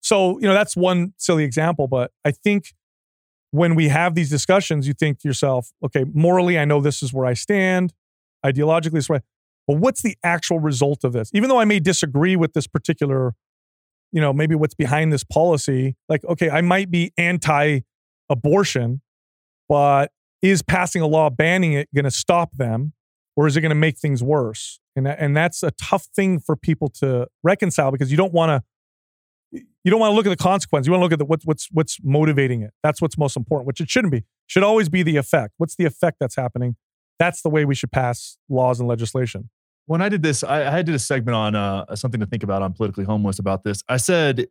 So 0.00 0.38
you 0.40 0.48
know 0.48 0.54
that's 0.54 0.76
one 0.76 1.14
silly 1.16 1.44
example 1.44 1.86
but 1.86 2.10
i 2.24 2.30
think 2.32 2.74
when 3.50 3.74
we 3.74 3.88
have 3.88 4.14
these 4.14 4.30
discussions 4.30 4.88
you 4.88 4.94
think 4.94 5.20
to 5.20 5.28
yourself 5.28 5.70
okay 5.84 6.04
morally 6.12 6.58
i 6.58 6.64
know 6.64 6.80
this 6.80 7.02
is 7.02 7.12
where 7.12 7.26
i 7.26 7.34
stand. 7.34 7.92
Ideologically 8.44 8.92
this 8.92 9.08
way 9.08 9.20
but 9.68 9.76
what's 9.76 10.02
the 10.02 10.16
actual 10.24 10.60
result 10.60 11.04
of 11.04 11.12
this? 11.12 11.30
Even 11.34 11.48
though 11.48 11.60
i 11.60 11.64
may 11.64 11.78
disagree 11.78 12.34
with 12.34 12.52
this 12.52 12.66
particular 12.66 13.34
you 14.12 14.20
know, 14.20 14.32
maybe 14.32 14.54
what's 14.54 14.74
behind 14.74 15.12
this 15.12 15.24
policy. 15.24 15.96
Like, 16.08 16.24
okay, 16.24 16.50
I 16.50 16.60
might 16.60 16.90
be 16.90 17.12
anti 17.18 17.80
abortion, 18.28 19.00
but 19.68 20.10
is 20.42 20.62
passing 20.62 21.02
a 21.02 21.06
law 21.06 21.30
banning 21.30 21.72
it 21.72 21.88
going 21.94 22.04
to 22.04 22.10
stop 22.10 22.52
them 22.56 22.92
or 23.36 23.46
is 23.46 23.56
it 23.56 23.60
going 23.60 23.70
to 23.70 23.76
make 23.76 23.98
things 23.98 24.22
worse? 24.22 24.80
And, 24.96 25.06
and 25.06 25.36
that's 25.36 25.62
a 25.62 25.70
tough 25.72 26.04
thing 26.14 26.40
for 26.40 26.56
people 26.56 26.88
to 27.00 27.26
reconcile 27.42 27.90
because 27.90 28.10
you 28.10 28.16
don't 28.16 28.32
want 28.32 28.50
to 28.50 28.62
you 29.50 29.90
don't 29.90 30.00
want 30.00 30.12
to 30.12 30.16
look 30.16 30.26
at 30.26 30.30
the 30.30 30.42
consequence. 30.42 30.86
You 30.86 30.92
want 30.92 31.00
to 31.00 31.04
look 31.04 31.12
at 31.12 31.18
the, 31.18 31.24
what's 31.24 31.46
what's 31.46 31.68
what's 31.72 31.98
motivating 32.02 32.62
it. 32.62 32.72
That's 32.82 33.00
what's 33.00 33.16
most 33.16 33.36
important, 33.36 33.66
which 33.66 33.80
it 33.80 33.88
shouldn't 33.88 34.12
be. 34.12 34.24
Should 34.46 34.62
always 34.62 34.90
be 34.90 35.02
the 35.02 35.16
effect. 35.16 35.54
What's 35.56 35.74
the 35.76 35.86
effect 35.86 36.18
that's 36.20 36.36
happening? 36.36 36.76
That's 37.18 37.40
the 37.40 37.48
way 37.48 37.64
we 37.64 37.74
should 37.74 37.90
pass 37.90 38.36
laws 38.48 38.78
and 38.78 38.88
legislation 38.88 39.48
when 39.88 40.02
I 40.02 40.10
did 40.10 40.22
this, 40.22 40.44
I, 40.44 40.78
I 40.78 40.82
did 40.82 40.94
a 40.94 40.98
segment 40.98 41.34
on 41.34 41.54
uh, 41.54 41.96
something 41.96 42.20
to 42.20 42.26
think 42.26 42.42
about 42.42 42.60
on 42.60 42.74
politically 42.74 43.04
homeless 43.04 43.38
about 43.38 43.64
this. 43.64 43.82
I 43.88 43.96
said, 43.96 44.46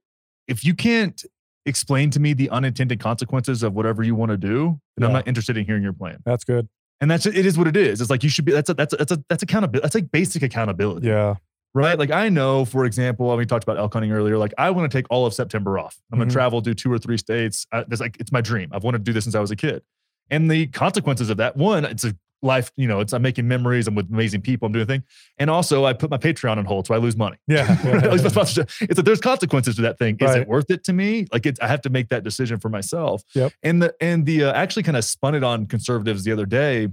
if 0.47 0.65
you 0.65 0.73
can't 0.73 1.23
explain 1.67 2.09
to 2.09 2.19
me 2.19 2.33
the 2.33 2.49
unintended 2.49 2.99
consequences 2.99 3.61
of 3.61 3.73
whatever 3.73 4.01
you 4.01 4.15
want 4.15 4.31
to 4.31 4.37
do, 4.37 4.79
then 4.95 5.03
yeah. 5.03 5.07
I'm 5.07 5.13
not 5.13 5.27
interested 5.27 5.55
in 5.55 5.65
hearing 5.65 5.83
your 5.83 5.93
plan. 5.93 6.17
That's 6.25 6.43
good. 6.43 6.67
And 7.01 7.11
that's 7.11 7.27
it 7.27 7.45
is 7.45 7.55
what 7.55 7.67
it 7.67 7.77
is. 7.77 8.01
It's 8.01 8.09
like 8.09 8.23
you 8.23 8.29
should 8.29 8.45
be. 8.45 8.51
That's 8.51 8.71
a, 8.71 8.73
that's 8.73 8.93
a, 8.93 8.97
that's 8.97 9.11
a, 9.11 9.23
that's 9.29 9.43
accountability. 9.43 9.83
That's 9.83 9.93
like 9.93 10.11
basic 10.11 10.41
accountability. 10.41 11.07
Yeah. 11.07 11.35
Right. 11.75 11.99
Like 11.99 12.09
I 12.09 12.29
know, 12.29 12.65
for 12.65 12.85
example, 12.85 13.35
we 13.37 13.45
talked 13.45 13.63
about 13.63 13.77
elk 13.77 13.93
hunting 13.93 14.11
earlier. 14.11 14.39
Like 14.39 14.55
I 14.57 14.71
want 14.71 14.91
to 14.91 14.97
take 14.97 15.05
all 15.11 15.27
of 15.27 15.35
September 15.35 15.77
off. 15.77 16.01
I'm 16.11 16.17
to 16.17 16.25
mm-hmm. 16.25 16.33
travel, 16.33 16.61
do 16.61 16.73
two 16.73 16.91
or 16.91 16.97
three 16.97 17.17
states. 17.17 17.67
I, 17.71 17.85
it's 17.91 18.01
like 18.01 18.17
it's 18.19 18.31
my 18.31 18.41
dream. 18.41 18.69
I've 18.71 18.83
wanted 18.83 18.99
to 18.99 19.03
do 19.03 19.13
this 19.13 19.25
since 19.25 19.35
I 19.35 19.39
was 19.39 19.51
a 19.51 19.55
kid. 19.55 19.83
And 20.31 20.49
the 20.49 20.65
consequences 20.67 21.29
of 21.29 21.37
that, 21.37 21.55
one, 21.55 21.85
it's 21.85 22.03
a 22.03 22.15
life, 22.41 22.71
you 22.75 22.87
know, 22.87 22.99
it's 22.99 23.13
I'm 23.13 23.21
making 23.21 23.47
memories. 23.47 23.87
I'm 23.87 23.95
with 23.95 24.11
amazing 24.11 24.41
people. 24.41 24.65
I'm 24.65 24.71
doing 24.71 24.83
a 24.83 24.87
thing, 24.87 25.03
and 25.37 25.49
also 25.49 25.85
I 25.85 25.93
put 25.93 26.09
my 26.09 26.17
Patreon 26.17 26.57
on 26.57 26.65
hold, 26.65 26.87
so 26.87 26.93
I 26.93 26.97
lose 26.97 27.15
money. 27.15 27.37
Yeah, 27.47 27.67
yeah, 27.83 28.13
it's 28.13 28.23
that 28.23 29.03
there's 29.05 29.21
consequences 29.21 29.75
to 29.77 29.81
that 29.83 29.97
thing. 29.97 30.17
Is 30.19 30.29
right. 30.29 30.41
it 30.41 30.47
worth 30.47 30.69
it 30.69 30.83
to 30.85 30.93
me? 30.93 31.27
Like 31.31 31.45
it's 31.45 31.59
I 31.59 31.67
have 31.67 31.81
to 31.81 31.89
make 31.89 32.09
that 32.09 32.23
decision 32.23 32.59
for 32.59 32.69
myself. 32.69 33.23
Yep. 33.33 33.53
And 33.63 33.81
the 33.81 33.95
and 34.01 34.25
the 34.25 34.45
uh, 34.45 34.53
actually 34.53 34.83
kind 34.83 34.97
of 34.97 35.03
spun 35.03 35.35
it 35.35 35.43
on 35.43 35.65
conservatives 35.65 36.23
the 36.23 36.31
other 36.31 36.45
day 36.45 36.89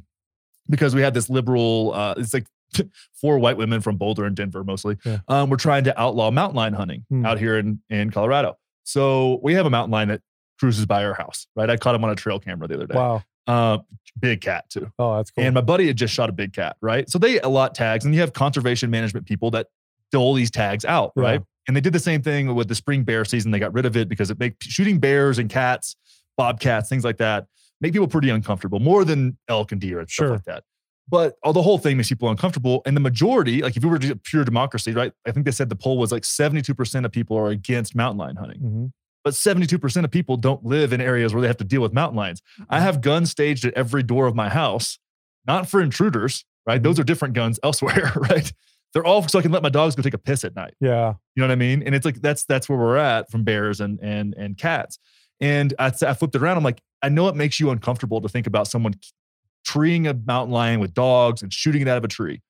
because 0.68 0.94
we 0.94 1.02
had 1.02 1.14
this 1.14 1.28
liberal. 1.28 1.92
Uh, 1.94 2.14
it's 2.16 2.34
like 2.34 2.46
four 3.14 3.38
white 3.38 3.56
women 3.56 3.80
from 3.80 3.96
Boulder 3.96 4.24
and 4.24 4.34
Denver 4.36 4.64
mostly. 4.64 4.96
Yeah. 5.04 5.18
Um, 5.28 5.50
we're 5.50 5.56
trying 5.56 5.84
to 5.84 6.00
outlaw 6.00 6.30
mountain 6.30 6.56
lion 6.56 6.74
hunting 6.74 7.04
hmm. 7.08 7.26
out 7.26 7.38
here 7.38 7.58
in 7.58 7.80
in 7.90 8.10
Colorado. 8.10 8.56
So 8.84 9.40
we 9.42 9.54
have 9.54 9.66
a 9.66 9.70
mountain 9.70 9.92
lion 9.92 10.08
that 10.08 10.20
cruises 10.58 10.86
by 10.86 11.04
our 11.04 11.14
house. 11.14 11.46
Right, 11.56 11.68
I 11.68 11.76
caught 11.76 11.94
him 11.94 12.04
on 12.04 12.10
a 12.10 12.16
trail 12.16 12.38
camera 12.38 12.68
the 12.68 12.74
other 12.74 12.86
day. 12.86 12.94
Wow. 12.94 13.22
Uh, 13.46 13.78
big 14.18 14.40
cat 14.40 14.68
too. 14.70 14.90
Oh, 14.98 15.16
that's 15.16 15.30
cool. 15.30 15.44
And 15.44 15.54
my 15.54 15.60
buddy 15.60 15.86
had 15.86 15.96
just 15.96 16.14
shot 16.14 16.28
a 16.28 16.32
big 16.32 16.52
cat, 16.52 16.76
right? 16.80 17.08
So 17.08 17.18
they 17.18 17.40
allot 17.40 17.74
tags, 17.74 18.04
and 18.04 18.14
you 18.14 18.20
have 18.20 18.32
conservation 18.32 18.90
management 18.90 19.26
people 19.26 19.50
that 19.52 19.68
dole 20.12 20.34
these 20.34 20.50
tags 20.50 20.84
out, 20.84 21.12
yeah. 21.16 21.22
right? 21.22 21.42
And 21.66 21.76
they 21.76 21.80
did 21.80 21.92
the 21.92 22.00
same 22.00 22.22
thing 22.22 22.54
with 22.54 22.68
the 22.68 22.74
spring 22.74 23.04
bear 23.04 23.24
season. 23.24 23.50
They 23.50 23.58
got 23.58 23.72
rid 23.72 23.86
of 23.86 23.96
it 23.96 24.08
because 24.08 24.30
it 24.30 24.38
make 24.38 24.56
shooting 24.60 24.98
bears 24.98 25.38
and 25.38 25.48
cats, 25.48 25.96
bobcats, 26.36 26.88
things 26.88 27.04
like 27.04 27.18
that, 27.18 27.46
make 27.80 27.92
people 27.92 28.08
pretty 28.08 28.30
uncomfortable, 28.30 28.80
more 28.80 29.04
than 29.04 29.38
elk 29.48 29.72
and 29.72 29.80
deer 29.80 29.98
and 29.98 30.10
sure. 30.10 30.28
stuff 30.28 30.36
like 30.36 30.44
that. 30.44 30.64
But 31.08 31.36
all 31.42 31.52
the 31.52 31.62
whole 31.62 31.78
thing 31.78 31.96
makes 31.96 32.08
people 32.08 32.30
uncomfortable. 32.30 32.82
And 32.86 32.96
the 32.96 33.00
majority, 33.00 33.60
like 33.60 33.76
if 33.76 33.82
you 33.82 33.90
were 33.90 33.98
to 33.98 34.16
pure 34.16 34.44
democracy, 34.44 34.92
right? 34.92 35.12
I 35.26 35.32
think 35.32 35.44
they 35.44 35.52
said 35.52 35.68
the 35.68 35.76
poll 35.76 35.98
was 35.98 36.10
like 36.10 36.22
72% 36.22 37.04
of 37.04 37.12
people 37.12 37.36
are 37.36 37.48
against 37.48 37.94
mountain 37.94 38.18
lion 38.18 38.36
hunting. 38.36 38.58
Mm-hmm. 38.58 38.86
But 39.24 39.32
72% 39.34 40.04
of 40.04 40.10
people 40.10 40.36
don't 40.36 40.64
live 40.64 40.92
in 40.92 41.00
areas 41.00 41.32
where 41.32 41.40
they 41.40 41.46
have 41.48 41.56
to 41.56 41.64
deal 41.64 41.80
with 41.80 41.92
mountain 41.92 42.16
lions. 42.16 42.42
I 42.68 42.80
have 42.80 43.00
guns 43.00 43.30
staged 43.30 43.64
at 43.64 43.74
every 43.74 44.02
door 44.02 44.26
of 44.26 44.34
my 44.34 44.48
house, 44.50 44.98
not 45.46 45.68
for 45.68 45.80
intruders, 45.80 46.44
right? 46.66 46.82
Those 46.82 46.98
are 47.00 47.04
different 47.04 47.34
guns 47.34 47.58
elsewhere, 47.62 48.12
right? 48.16 48.52
They're 48.92 49.04
all 49.04 49.26
so 49.26 49.38
I 49.38 49.42
can 49.42 49.50
let 49.50 49.62
my 49.62 49.70
dogs 49.70 49.96
go 49.96 50.02
take 50.02 50.14
a 50.14 50.18
piss 50.18 50.44
at 50.44 50.54
night. 50.54 50.74
Yeah. 50.80 51.14
You 51.34 51.40
know 51.40 51.48
what 51.48 51.52
I 51.52 51.56
mean? 51.56 51.82
And 51.82 51.94
it's 51.96 52.04
like 52.04 52.20
that's 52.20 52.44
that's 52.44 52.68
where 52.68 52.78
we're 52.78 52.96
at 52.96 53.28
from 53.30 53.42
bears 53.42 53.80
and 53.80 53.98
and 54.00 54.34
and 54.34 54.56
cats. 54.56 54.98
And 55.40 55.74
I, 55.80 55.86
I 55.86 56.14
flipped 56.14 56.36
it 56.36 56.42
around. 56.42 56.58
I'm 56.58 56.62
like, 56.62 56.80
I 57.02 57.08
know 57.08 57.26
it 57.28 57.34
makes 57.34 57.58
you 57.58 57.70
uncomfortable 57.70 58.20
to 58.20 58.28
think 58.28 58.46
about 58.46 58.68
someone 58.68 58.94
treeing 59.64 60.06
a 60.06 60.14
mountain 60.14 60.52
lion 60.52 60.78
with 60.78 60.94
dogs 60.94 61.42
and 61.42 61.52
shooting 61.52 61.82
it 61.82 61.88
out 61.88 61.98
of 61.98 62.04
a 62.04 62.08
tree. 62.08 62.40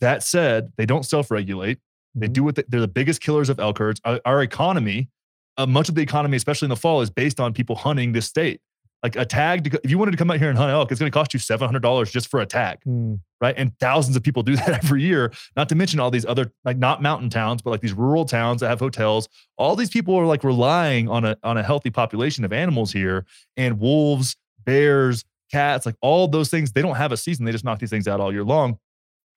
That 0.00 0.22
said, 0.22 0.72
they 0.76 0.86
don't 0.86 1.04
self-regulate. 1.04 1.78
They 2.14 2.28
Mhm. 2.28 2.32
do 2.32 2.44
what 2.44 2.54
they, 2.56 2.64
they're 2.68 2.80
the 2.80 2.88
biggest 2.88 3.20
killers 3.20 3.48
of 3.48 3.60
elk 3.60 3.78
herds. 3.78 4.00
Our, 4.04 4.20
our 4.24 4.42
economy, 4.42 5.08
uh, 5.56 5.66
much 5.66 5.88
of 5.88 5.94
the 5.94 6.02
economy, 6.02 6.36
especially 6.36 6.66
in 6.66 6.70
the 6.70 6.76
fall, 6.76 7.00
is 7.00 7.10
based 7.10 7.40
on 7.40 7.52
people 7.52 7.76
hunting 7.76 8.12
this 8.12 8.26
state. 8.26 8.60
Like 9.02 9.14
a 9.14 9.24
tag, 9.24 9.70
to, 9.70 9.80
if 9.84 9.90
you 9.90 9.98
wanted 9.98 10.12
to 10.12 10.16
come 10.16 10.30
out 10.30 10.38
here 10.38 10.48
and 10.48 10.58
hunt 10.58 10.70
elk, 10.70 10.90
it's 10.90 10.98
going 10.98 11.10
to 11.12 11.14
cost 11.16 11.32
you 11.34 11.38
seven 11.38 11.66
hundred 11.66 11.82
dollars 11.82 12.10
just 12.10 12.28
for 12.28 12.40
a 12.40 12.46
tag 12.46 12.78
Mm. 12.86 13.20
right? 13.40 13.54
And 13.56 13.78
thousands 13.78 14.16
of 14.16 14.22
people 14.22 14.42
do 14.42 14.56
that 14.56 14.70
every 14.82 15.02
year. 15.02 15.32
Not 15.54 15.68
to 15.68 15.74
mention 15.74 16.00
all 16.00 16.10
these 16.10 16.24
other 16.26 16.50
like 16.64 16.78
not 16.78 17.02
mountain 17.02 17.30
towns, 17.30 17.62
but 17.62 17.70
like 17.70 17.82
these 17.82 17.92
rural 17.92 18.24
towns 18.24 18.62
that 18.62 18.68
have 18.68 18.80
hotels. 18.80 19.28
All 19.58 19.76
these 19.76 19.90
people 19.90 20.16
are 20.16 20.26
like 20.26 20.42
relying 20.42 21.08
on 21.08 21.24
a 21.24 21.36
on 21.44 21.56
a 21.56 21.62
healthy 21.62 21.90
population 21.90 22.44
of 22.44 22.52
animals 22.52 22.90
here, 22.92 23.26
and 23.56 23.78
wolves, 23.78 24.34
bears, 24.64 25.24
cats, 25.52 25.86
like 25.86 25.96
all 26.00 26.26
those 26.26 26.48
things. 26.50 26.72
They 26.72 26.82
don't 26.82 26.96
have 26.96 27.12
a 27.12 27.16
season. 27.16 27.44
They 27.44 27.52
just 27.52 27.64
knock 27.64 27.78
these 27.78 27.90
things 27.90 28.08
out 28.08 28.18
all 28.18 28.32
year 28.32 28.44
long. 28.44 28.78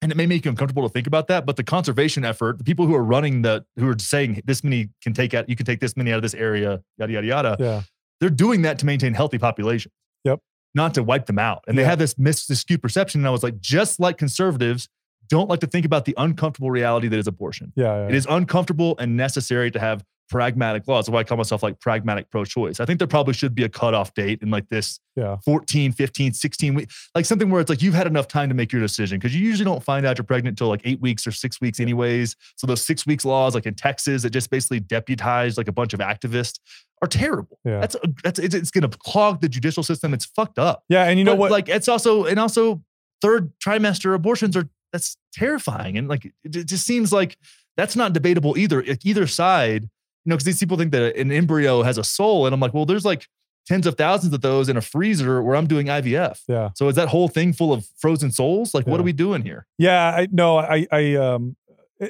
And 0.02 0.12
it 0.12 0.16
may 0.16 0.26
make 0.26 0.46
you 0.46 0.50
uncomfortable 0.52 0.84
to 0.88 0.90
think 0.92 1.08
about 1.08 1.28
that, 1.28 1.46
but 1.46 1.58
the 1.58 1.64
conservation 1.64 2.24
effort, 2.24 2.58
the 2.58 2.64
people 2.64 2.86
who 2.88 2.96
are 2.96 3.04
running 3.04 3.42
the, 3.42 3.66
who 3.78 3.90
are 3.90 4.00
saying 4.00 4.42
this 4.46 4.64
many 4.64 4.90
can 5.04 5.14
take 5.14 5.34
out, 5.34 5.50
you 5.50 5.56
can 5.58 5.66
take 5.66 5.82
this 5.82 5.98
many 5.98 6.12
out 6.14 6.16
of 6.18 6.22
this 6.22 6.34
area, 6.34 6.82
yada 6.98 7.12
yada 7.14 7.28
yada 7.28 7.58
Yeah. 7.60 7.82
they're 8.22 8.30
doing 8.30 8.62
that 8.62 8.80
to 8.80 8.86
maintain 8.86 9.14
healthy 9.14 9.38
populations. 9.38 9.94
Yep. 10.24 10.40
Not 10.74 10.94
to 10.94 11.04
wipe 11.04 11.26
them 11.26 11.38
out. 11.40 11.64
And 11.68 11.78
they 11.78 11.84
have 11.84 12.00
this 12.00 12.18
mis- 12.18 12.46
this 12.46 12.62
skewed 12.62 12.82
perception. 12.82 13.22
And 13.22 13.28
I 13.28 13.32
was 13.32 13.44
like, 13.44 13.60
just 13.60 14.00
like 14.00 14.18
conservatives 14.18 14.88
don't 15.28 15.50
like 15.50 15.60
to 15.60 15.68
think 15.68 15.86
about 15.86 16.06
the 16.06 16.14
uncomfortable 16.18 16.72
reality 16.72 17.08
that 17.10 17.20
is 17.20 17.28
abortion. 17.28 17.74
Yeah. 17.76 18.04
yeah. 18.04 18.08
It 18.08 18.16
is 18.16 18.26
uncomfortable 18.30 18.96
and 19.00 19.18
necessary 19.18 19.70
to 19.72 19.80
have 19.80 20.04
pragmatic 20.30 20.88
laws. 20.88 21.06
That's 21.06 21.14
why 21.14 21.20
I 21.22 21.24
call 21.24 21.38
myself 21.38 21.64
like 21.64 21.80
pragmatic 21.80 22.30
pro-choice. 22.30 22.80
I 22.80 22.86
think 22.86 23.00
there 23.00 23.08
probably 23.08 23.34
should 23.34 23.56
be 23.56 23.64
a 23.64 23.70
cutoff 23.70 24.14
date 24.14 24.42
in 24.42 24.50
like 24.52 24.70
this 24.70 25.00
Yeah. 25.16 25.38
14, 25.44 25.92
15, 25.92 26.34
16 26.34 26.74
weeks, 26.76 27.10
like 27.16 27.26
something 27.26 27.50
where 27.50 27.60
it's 27.60 27.70
like 27.70 27.82
you've 27.82 27.94
had 27.96 28.08
enough 28.08 28.28
time 28.28 28.48
to 28.50 28.56
make 28.56 28.72
your 28.72 28.82
decision 28.82 29.18
because 29.18 29.36
you 29.36 29.42
usually 29.46 29.66
don't 29.66 29.84
find 29.84 30.06
out 30.06 30.18
you're 30.18 30.26
pregnant 30.26 30.54
until 30.54 30.68
like 30.68 30.82
eight 30.86 31.02
weeks 31.02 31.26
or 31.26 31.32
six 31.32 31.60
weeks 31.60 31.80
anyways. 31.80 32.36
So 32.56 32.68
those 32.68 32.82
six 32.84 33.06
weeks 33.06 33.26
laws, 33.26 33.56
like 33.56 33.66
in 33.66 33.74
Texas, 33.74 34.22
that 34.22 34.30
just 34.30 34.50
basically 34.50 34.80
deputized 34.80 35.58
like 35.58 35.68
a 35.68 35.72
bunch 35.74 35.94
of 35.94 36.00
activists 36.00 36.60
are 37.02 37.08
terrible. 37.08 37.60
Yeah. 37.66 37.80
That's, 37.80 37.96
that's 38.24 38.40
it's, 38.40 38.54
it's 38.56 38.72
going 38.72 38.90
to 38.90 38.98
clog 39.00 39.42
the 39.42 39.50
judicial 39.50 39.84
system. 39.84 40.14
It's 40.14 40.26
fucked 40.26 40.60
up. 40.60 40.84
Yeah. 40.90 41.06
And 41.06 41.18
you 41.18 41.26
know 41.26 41.32
But, 41.34 41.40
what? 41.40 41.52
Like 41.52 41.70
it's 41.70 41.88
also, 41.88 42.26
and 42.26 42.40
also 42.40 42.82
third 43.22 43.52
trimester 43.60 44.14
abortions 44.14 44.56
are, 44.56 44.70
that's 44.94 45.18
terrifying. 45.34 45.98
And 45.98 46.08
like, 46.08 46.26
it, 46.26 46.34
it 46.56 46.64
just 46.66 46.86
seems 46.86 47.12
like 47.14 47.38
that's 47.78 47.96
not 47.96 48.14
debatable 48.14 48.58
either. 48.58 48.84
Like 48.84 49.06
either 49.06 49.28
side, 49.28 49.90
know, 50.26 50.36
because 50.36 50.46
these 50.46 50.60
people 50.60 50.78
think 50.78 50.92
that 50.92 51.16
an 51.16 51.32
embryo 51.32 51.84
has 51.84 51.98
a 51.98 52.04
soul. 52.04 52.46
And 52.46 52.54
I'm 52.54 52.60
like, 52.60 52.74
well, 52.74 52.86
there's 52.86 53.06
like 53.06 53.28
tens 53.68 53.86
of 53.88 53.96
thousands 53.96 54.34
of 54.34 54.42
those 54.42 54.68
in 54.70 54.78
a 54.78 54.82
freezer 54.82 55.42
where 55.44 55.56
I'm 55.56 55.68
doing 55.68 55.88
IVF. 55.88 56.42
yeah. 56.48 56.70
So 56.76 56.88
is 56.90 56.96
that 56.96 57.08
whole 57.10 57.28
thing 57.28 57.54
full 57.54 57.72
of 57.72 57.86
frozen 57.98 58.32
souls? 58.32 58.74
Like, 58.74 58.88
what 58.88 59.00
are 59.00 59.04
we 59.04 59.14
doing 59.14 59.44
here? 59.44 59.68
Yeah, 59.78 60.10
I 60.16 60.28
no, 60.32 60.58
I 60.58 60.88
I 60.92 61.16
um 61.16 61.56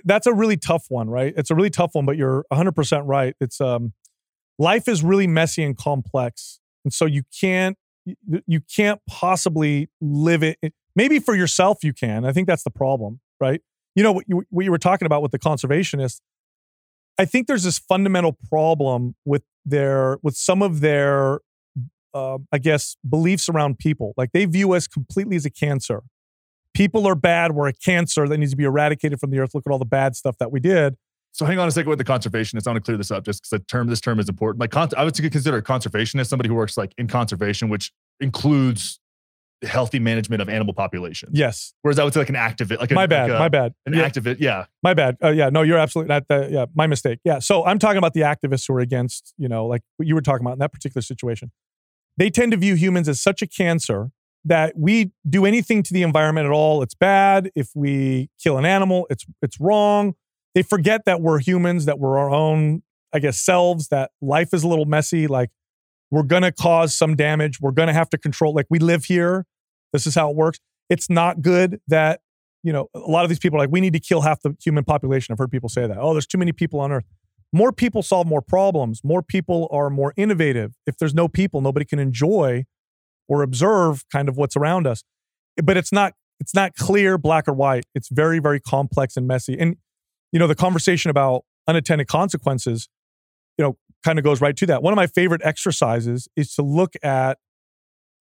that's 0.06 0.28
a 0.28 0.34
really 0.34 0.56
tough 0.58 0.86
one, 0.90 1.10
right? 1.10 1.34
It's 1.36 1.50
a 1.50 1.56
really 1.56 1.70
tough 1.72 1.92
one, 1.96 2.06
but 2.06 2.16
you're 2.16 2.46
100% 2.54 3.02
right. 3.06 3.36
It's 3.42 3.60
um 3.60 3.94
life 4.58 4.88
is 4.88 5.04
really 5.04 5.28
messy 5.28 5.64
and 5.64 5.76
complex. 5.78 6.60
And 6.86 6.94
so 6.94 7.06
you 7.06 7.24
can't 7.40 7.78
you- 8.06 8.42
you 8.48 8.62
can't 8.62 9.02
possibly 9.08 9.90
live 10.02 10.42
it 10.44 10.58
maybe 10.96 11.20
for 11.20 11.36
yourself 11.36 11.84
you 11.84 11.94
can. 11.94 12.26
I 12.26 12.32
think 12.32 12.48
that's 12.48 12.64
the 12.64 12.72
problem, 12.72 13.20
right? 13.40 13.62
You 13.96 14.04
know 14.04 14.12
what 14.12 14.26
you, 14.28 14.44
what 14.50 14.64
you 14.66 14.72
were 14.72 14.78
talking 14.78 15.06
about 15.06 15.22
with 15.22 15.32
the 15.32 15.40
conservationists. 15.40 16.22
I 17.20 17.26
think 17.26 17.46
there's 17.46 17.64
this 17.64 17.78
fundamental 17.78 18.36
problem 18.50 19.16
with 19.26 19.44
their 19.66 20.18
with 20.24 20.36
some 20.36 20.64
of 20.64 20.80
their 20.80 21.42
uh, 22.14 22.40
I 22.52 22.58
guess 22.58 22.96
beliefs 23.08 23.48
around 23.48 23.78
people. 23.78 24.14
Like 24.18 24.32
they 24.32 24.46
view 24.46 24.74
us 24.74 24.88
completely 24.88 25.36
as 25.36 25.46
a 25.46 25.52
cancer 25.52 26.02
people 26.74 27.08
are 27.08 27.16
bad. 27.16 27.52
We're 27.52 27.68
a 27.68 27.74
cancer 27.74 28.28
that 28.28 28.38
needs 28.38 28.52
to 28.52 28.58
be 28.58 28.64
eradicated 28.64 29.20
from 29.20 29.32
the 29.32 29.40
earth. 29.40 29.54
Look 29.54 29.64
at 29.68 29.72
all 29.72 29.80
the 29.80 29.86
bad 29.86 30.16
stuff 30.16 30.38
that 30.38 30.52
we 30.52 30.60
did. 30.60 30.96
So 31.32 31.46
hang 31.46 31.60
on 31.60 31.68
a 31.68 31.72
second 31.72 31.90
with 31.90 32.00
the 32.00 32.06
conservationists. 32.06 32.68
I 32.68 32.72
want 32.72 32.84
to 32.84 32.90
clear 32.90 32.98
this 32.98 33.12
up 33.12 33.24
just 33.24 33.42
because 33.42 33.50
the 33.50 33.60
term, 33.60 33.88
this 33.88 34.02
term 34.02 34.20
is 34.20 34.30
important. 34.30 34.60
Like, 34.60 34.76
I 34.96 35.04
would 35.04 35.14
consider 35.14 35.58
a 35.58 35.62
conservationist 35.62 36.28
somebody 36.28 36.50
who 36.50 36.56
works 36.56 36.78
like 36.78 36.94
in 36.98 37.08
conservation, 37.08 37.70
which 37.70 37.92
includes 38.20 39.00
healthy 39.64 40.00
management 40.00 40.42
of 40.42 40.50
animal 40.50 40.74
populations. 40.74 41.38
Yes, 41.38 41.74
Whereas 41.82 42.00
I 42.00 42.04
would 42.04 42.14
say 42.14 42.22
like 42.22 42.30
an 42.30 42.36
activist, 42.36 42.80
like 42.80 42.92
a, 42.92 42.96
my 42.96 43.08
bad, 43.08 43.30
like 43.30 43.38
a- 43.38 43.40
my 43.40 43.50
bad, 43.50 43.74
an 43.86 43.94
yeah, 43.94 44.10
activist. 44.10 44.38
Yeah, 44.40 44.66
my 44.84 44.94
bad. 44.94 45.18
Uh, 45.24 45.30
yeah, 45.30 45.50
no, 45.50 45.62
you're 45.62 45.78
absolutely 45.78 46.14
not. 46.14 46.28
The, 46.28 46.50
yeah, 46.52 46.66
my 46.76 46.88
mistake. 46.88 47.20
Yeah, 47.24 47.40
so 47.40 47.66
I'm 47.66 47.80
talking 47.80 47.98
about 47.98 48.14
the 48.14 48.22
activists 48.22 48.68
who 48.68 48.74
are 48.76 48.80
against, 48.80 49.34
you 49.38 49.48
know, 49.48 49.66
like 49.66 49.82
what 49.98 50.08
you 50.08 50.16
were 50.16 50.22
talking 50.22 50.46
about 50.46 50.54
in 50.54 50.60
that 50.60 50.72
particular 50.72 51.02
situation. 51.02 51.52
They 52.18 52.30
tend 52.30 52.52
to 52.52 52.58
view 52.58 52.76
humans 52.76 53.08
as 53.08 53.22
such 53.22 53.42
a 53.42 53.48
cancer 53.48 54.12
that 54.46 54.74
we 54.78 55.12
do 55.30 55.46
anything 55.46 55.84
to 55.84 55.94
the 55.94 56.04
environment 56.04 56.46
at 56.46 56.52
all, 56.52 56.82
it's 56.82 56.96
bad. 56.96 57.52
If 57.56 57.70
we 57.76 58.30
kill 58.42 58.58
an 58.58 58.66
animal, 58.66 59.08
it's 59.10 59.26
it's 59.42 59.60
wrong. 59.60 60.16
They 60.56 60.64
forget 60.64 61.06
that 61.06 61.22
we're 61.22 61.40
humans, 61.40 61.86
that 61.86 62.00
we're 62.00 62.18
our 62.18 62.30
own, 62.30 62.82
I 63.14 63.20
guess, 63.20 63.40
selves. 63.40 63.90
That 63.90 64.12
life 64.22 64.54
is 64.54 64.64
a 64.64 64.68
little 64.68 64.86
messy. 64.86 65.28
Like 65.28 65.50
we're 66.12 66.24
gonna 66.24 66.52
cause 66.52 66.96
some 66.96 67.16
damage. 67.16 67.60
We're 67.62 67.72
gonna 67.72 67.94
have 67.94 68.10
to 68.12 68.18
control. 68.18 68.54
Like 68.54 68.66
we 68.70 68.80
live 68.80 69.06
here. 69.06 69.46
This 69.94 70.08
is 70.08 70.16
how 70.16 70.30
it 70.30 70.36
works. 70.36 70.60
It's 70.90 71.10
not 71.10 71.42
good 71.42 71.80
that 71.88 72.22
you 72.64 72.74
know 72.74 72.88
a 72.94 73.00
lot 73.00 73.24
of 73.24 73.30
these 73.30 73.40
people 73.40 73.58
are 73.58 73.64
like 73.64 73.72
we 73.72 73.82
need 73.82 73.94
to 73.94 74.00
kill 74.00 74.22
half 74.22 74.42
the 74.42 74.56
human 74.62 74.84
population. 74.84 75.32
I've 75.32 75.38
heard 75.38 75.52
people 75.52 75.70
say 75.70 75.88
that. 75.88 75.98
Oh, 75.98 76.14
there's 76.14 76.28
too 76.28 76.38
many 76.38 76.52
people 76.52 76.80
on 76.80 76.92
Earth. 76.92 77.06
More 77.52 77.72
people 77.72 78.04
solve 78.04 78.28
more 78.28 78.42
problems. 78.42 79.02
More 79.04 79.24
people 79.24 79.68
are 79.72 79.90
more 79.90 80.14
innovative. 80.16 80.76
If 80.86 80.98
there's 80.98 81.16
no 81.16 81.28
people, 81.28 81.62
nobody 81.62 81.86
can 81.86 81.98
enjoy 82.00 82.66
or 83.28 83.42
observe 83.44 84.06
kind 84.12 84.30
of 84.30 84.38
what's 84.38 84.56
around 84.56 84.88
us. 84.88 85.04
But 85.62 85.78
it's 85.78 85.92
not 85.92 86.14
it's 86.40 86.56
not 86.56 86.76
clear 86.76 87.18
black 87.18 87.48
or 87.48 87.54
white. 87.54 87.86
It's 87.94 88.10
very 88.10 88.40
very 88.40 88.60
complex 88.60 89.16
and 89.16 89.28
messy. 89.28 89.58
And 89.60 89.78
you 90.32 90.40
know 90.40 90.48
the 90.48 90.56
conversation 90.56 91.12
about 91.12 91.44
unintended 91.68 92.08
consequences, 92.08 92.90
you 93.58 93.64
know, 93.64 93.78
kind 94.04 94.18
of 94.20 94.26
goes 94.26 94.42
right 94.42 94.56
to 94.58 94.66
that. 94.68 94.82
One 94.84 94.94
of 94.94 94.98
my 94.98 95.08
favorite 95.08 95.42
exercises 95.44 96.28
is 96.36 96.54
to 96.56 96.62
look 96.62 96.94
at 97.04 97.38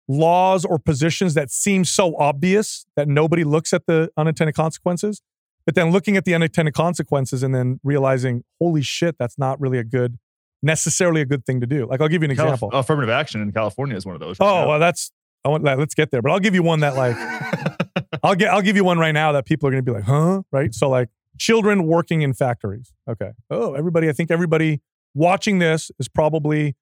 laws 0.08 0.64
or 0.64 0.78
positions 0.78 1.34
that 1.34 1.50
seem 1.50 1.84
so 1.84 2.16
obvious 2.16 2.84
that 2.96 3.06
nobody 3.08 3.44
looks 3.44 3.72
at 3.72 3.86
the 3.86 4.10
unintended 4.16 4.54
consequences, 4.56 5.22
but 5.64 5.74
then 5.74 5.90
looking 5.92 6.16
at 6.16 6.24
the 6.24 6.34
unintended 6.34 6.74
consequences 6.74 7.42
and 7.42 7.54
then 7.54 7.78
realizing, 7.84 8.42
holy 8.60 8.82
shit, 8.82 9.16
that's 9.18 9.38
not 9.38 9.60
really 9.60 9.78
a 9.78 9.84
good, 9.84 10.18
necessarily 10.62 11.20
a 11.20 11.26
good 11.26 11.46
thing 11.46 11.60
to 11.60 11.66
do. 11.66 11.86
Like 11.86 12.00
I'll 12.00 12.08
give 12.08 12.22
you 12.22 12.28
an 12.30 12.36
Calif- 12.36 12.54
example. 12.54 12.70
affirmative 12.76 13.10
action 13.10 13.40
in 13.40 13.52
California 13.52 13.96
is 13.96 14.04
one 14.04 14.16
of 14.16 14.20
those. 14.20 14.36
Oh, 14.40 14.68
well, 14.68 14.80
that's 14.80 15.12
I 15.44 15.48
want 15.48 15.64
that. 15.64 15.78
Let's 15.78 15.94
get 15.94 16.10
there, 16.10 16.20
but 16.22 16.32
I'll 16.32 16.40
give 16.40 16.54
you 16.54 16.62
one 16.62 16.80
that 16.80 16.96
like 16.96 17.16
I'll 18.22 18.34
get 18.34 18.50
I'll 18.52 18.62
give 18.62 18.76
you 18.76 18.84
one 18.84 18.98
right 18.98 19.12
now 19.12 19.32
that 19.32 19.46
people 19.46 19.68
are 19.68 19.72
going 19.72 19.84
to 19.84 19.90
be 19.90 19.96
like, 19.96 20.04
huh? 20.04 20.42
Right? 20.50 20.74
So 20.74 20.88
like 20.90 21.08
children 21.38 21.86
working 21.86 22.22
in 22.22 22.34
factories. 22.34 22.92
Okay. 23.08 23.30
Oh, 23.48 23.74
everybody. 23.74 24.08
I 24.08 24.12
think 24.12 24.30
everybody 24.30 24.80
watching 25.14 25.58
this 25.58 25.90
is 25.98 26.08
probably 26.08 26.76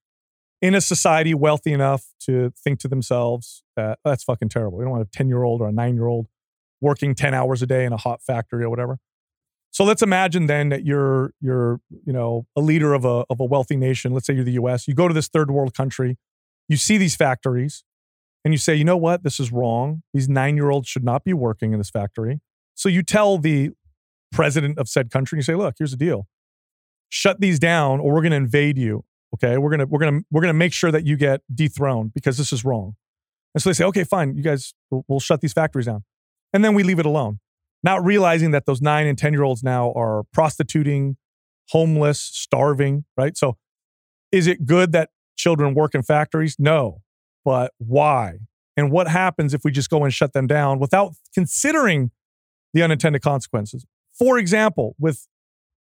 in 0.60 0.74
a 0.74 0.80
society 0.80 1.34
wealthy 1.34 1.72
enough 1.72 2.06
to 2.20 2.52
think 2.56 2.80
to 2.80 2.88
themselves 2.88 3.62
that 3.76 3.98
"Oh, 4.04 4.10
that's 4.10 4.24
fucking 4.24 4.48
terrible. 4.48 4.78
We 4.78 4.84
don't 4.84 4.92
want 4.92 5.02
a 5.02 5.10
ten 5.10 5.28
year 5.28 5.42
old 5.42 5.60
or 5.60 5.68
a 5.68 5.72
nine 5.72 5.94
year 5.94 6.06
old 6.06 6.28
working 6.80 7.14
ten 7.14 7.34
hours 7.34 7.62
a 7.62 7.66
day 7.66 7.84
in 7.84 7.92
a 7.92 7.96
hot 7.96 8.22
factory 8.22 8.64
or 8.64 8.70
whatever. 8.70 8.98
So 9.70 9.84
let's 9.84 10.02
imagine 10.02 10.46
then 10.46 10.70
that 10.70 10.84
you're 10.84 11.32
you're 11.40 11.80
you 12.04 12.12
know 12.12 12.46
a 12.56 12.60
leader 12.60 12.94
of 12.94 13.04
a 13.04 13.24
of 13.30 13.40
a 13.40 13.44
wealthy 13.44 13.76
nation. 13.76 14.12
Let's 14.12 14.26
say 14.26 14.34
you're 14.34 14.44
the 14.44 14.52
U.S. 14.52 14.88
You 14.88 14.94
go 14.94 15.08
to 15.08 15.14
this 15.14 15.28
third 15.28 15.50
world 15.50 15.74
country, 15.74 16.16
you 16.68 16.76
see 16.76 16.98
these 16.98 17.14
factories, 17.14 17.84
and 18.44 18.52
you 18.52 18.58
say, 18.58 18.74
you 18.74 18.84
know 18.84 18.96
what, 18.96 19.22
this 19.22 19.38
is 19.38 19.52
wrong. 19.52 20.02
These 20.14 20.28
nine 20.28 20.56
year 20.56 20.70
olds 20.70 20.88
should 20.88 21.04
not 21.04 21.24
be 21.24 21.32
working 21.32 21.72
in 21.72 21.78
this 21.78 21.90
factory. 21.90 22.40
So 22.74 22.88
you 22.88 23.02
tell 23.02 23.38
the 23.38 23.70
president 24.32 24.78
of 24.78 24.88
said 24.88 25.10
country, 25.10 25.38
you 25.38 25.42
say, 25.42 25.54
look, 25.54 25.76
here's 25.78 25.90
the 25.90 25.96
deal: 25.96 26.26
shut 27.08 27.40
these 27.40 27.58
down, 27.58 28.00
or 28.00 28.14
we're 28.14 28.22
going 28.22 28.32
to 28.32 28.36
invade 28.36 28.78
you. 28.78 29.04
Okay, 29.34 29.58
we're 29.58 29.70
gonna 29.70 29.84
we're 29.84 29.98
gonna 29.98 30.20
we're 30.30 30.40
gonna 30.40 30.54
make 30.54 30.72
sure 30.72 30.90
that 30.90 31.04
you 31.04 31.14
get 31.16 31.42
dethroned 31.54 32.14
because 32.14 32.38
this 32.38 32.50
is 32.50 32.64
wrong. 32.64 32.96
And 33.54 33.62
so 33.62 33.68
they 33.68 33.74
say, 33.74 33.84
okay, 33.84 34.04
fine, 34.04 34.34
you 34.34 34.42
guys, 34.42 34.72
we'll, 34.90 35.04
we'll 35.06 35.20
shut 35.20 35.42
these 35.42 35.52
factories 35.52 35.84
down, 35.84 36.04
and 36.54 36.64
then 36.64 36.74
we 36.74 36.82
leave 36.82 36.98
it 36.98 37.04
alone 37.04 37.38
not 37.82 38.04
realizing 38.04 38.50
that 38.52 38.66
those 38.66 38.80
nine 38.80 39.06
and 39.06 39.16
10 39.16 39.32
year 39.32 39.42
olds 39.42 39.62
now 39.62 39.92
are 39.92 40.24
prostituting, 40.32 41.16
homeless, 41.70 42.20
starving, 42.20 43.04
right? 43.16 43.36
So 43.36 43.56
is 44.32 44.46
it 44.46 44.66
good 44.66 44.92
that 44.92 45.10
children 45.36 45.74
work 45.74 45.94
in 45.94 46.02
factories? 46.02 46.56
No. 46.58 47.02
But 47.44 47.72
why? 47.78 48.38
And 48.76 48.90
what 48.90 49.08
happens 49.08 49.54
if 49.54 49.64
we 49.64 49.70
just 49.70 49.90
go 49.90 50.04
and 50.04 50.12
shut 50.12 50.32
them 50.32 50.46
down 50.46 50.78
without 50.78 51.14
considering 51.34 52.10
the 52.74 52.82
unintended 52.82 53.22
consequences? 53.22 53.86
For 54.16 54.38
example, 54.38 54.94
with 54.98 55.26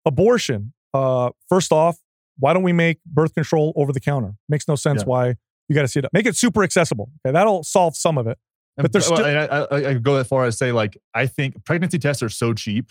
abortion, 0.05 0.73
uh, 0.97 1.31
first 1.49 1.73
off, 1.73 1.97
why 2.39 2.53
don't 2.53 2.63
we 2.63 2.73
make 2.73 2.99
birth 3.05 3.35
control 3.35 3.73
over 3.77 3.93
the 3.93 4.01
counter? 4.01 4.35
Makes 4.49 4.69
no 4.69 4.75
sense 4.77 5.01
Yeah. 5.03 5.07
why 5.07 5.35
you 5.69 5.75
got 5.75 5.83
to 5.83 5.89
see 5.89 6.01
it. 6.01 6.07
Make 6.13 6.27
it 6.27 6.37
super 6.37 6.63
accessible. 6.63 7.11
Okay, 7.27 7.33
that'll 7.33 7.65
solve 7.65 7.97
some 7.97 8.19
of 8.19 8.27
it. 8.27 8.39
But 8.77 8.93
there's 8.93 9.07
still- 9.07 9.25
I, 9.25 9.31
I, 9.47 9.91
I 9.91 9.95
go 9.95 10.17
that 10.17 10.27
far 10.27 10.45
as 10.45 10.59
say 10.59 10.71
like 10.73 10.99
I 11.15 11.27
think 11.27 11.65
pregnancy 11.65 11.99
tests 11.99 12.23
are 12.23 12.29
so 12.29 12.53
cheap. 12.53 12.91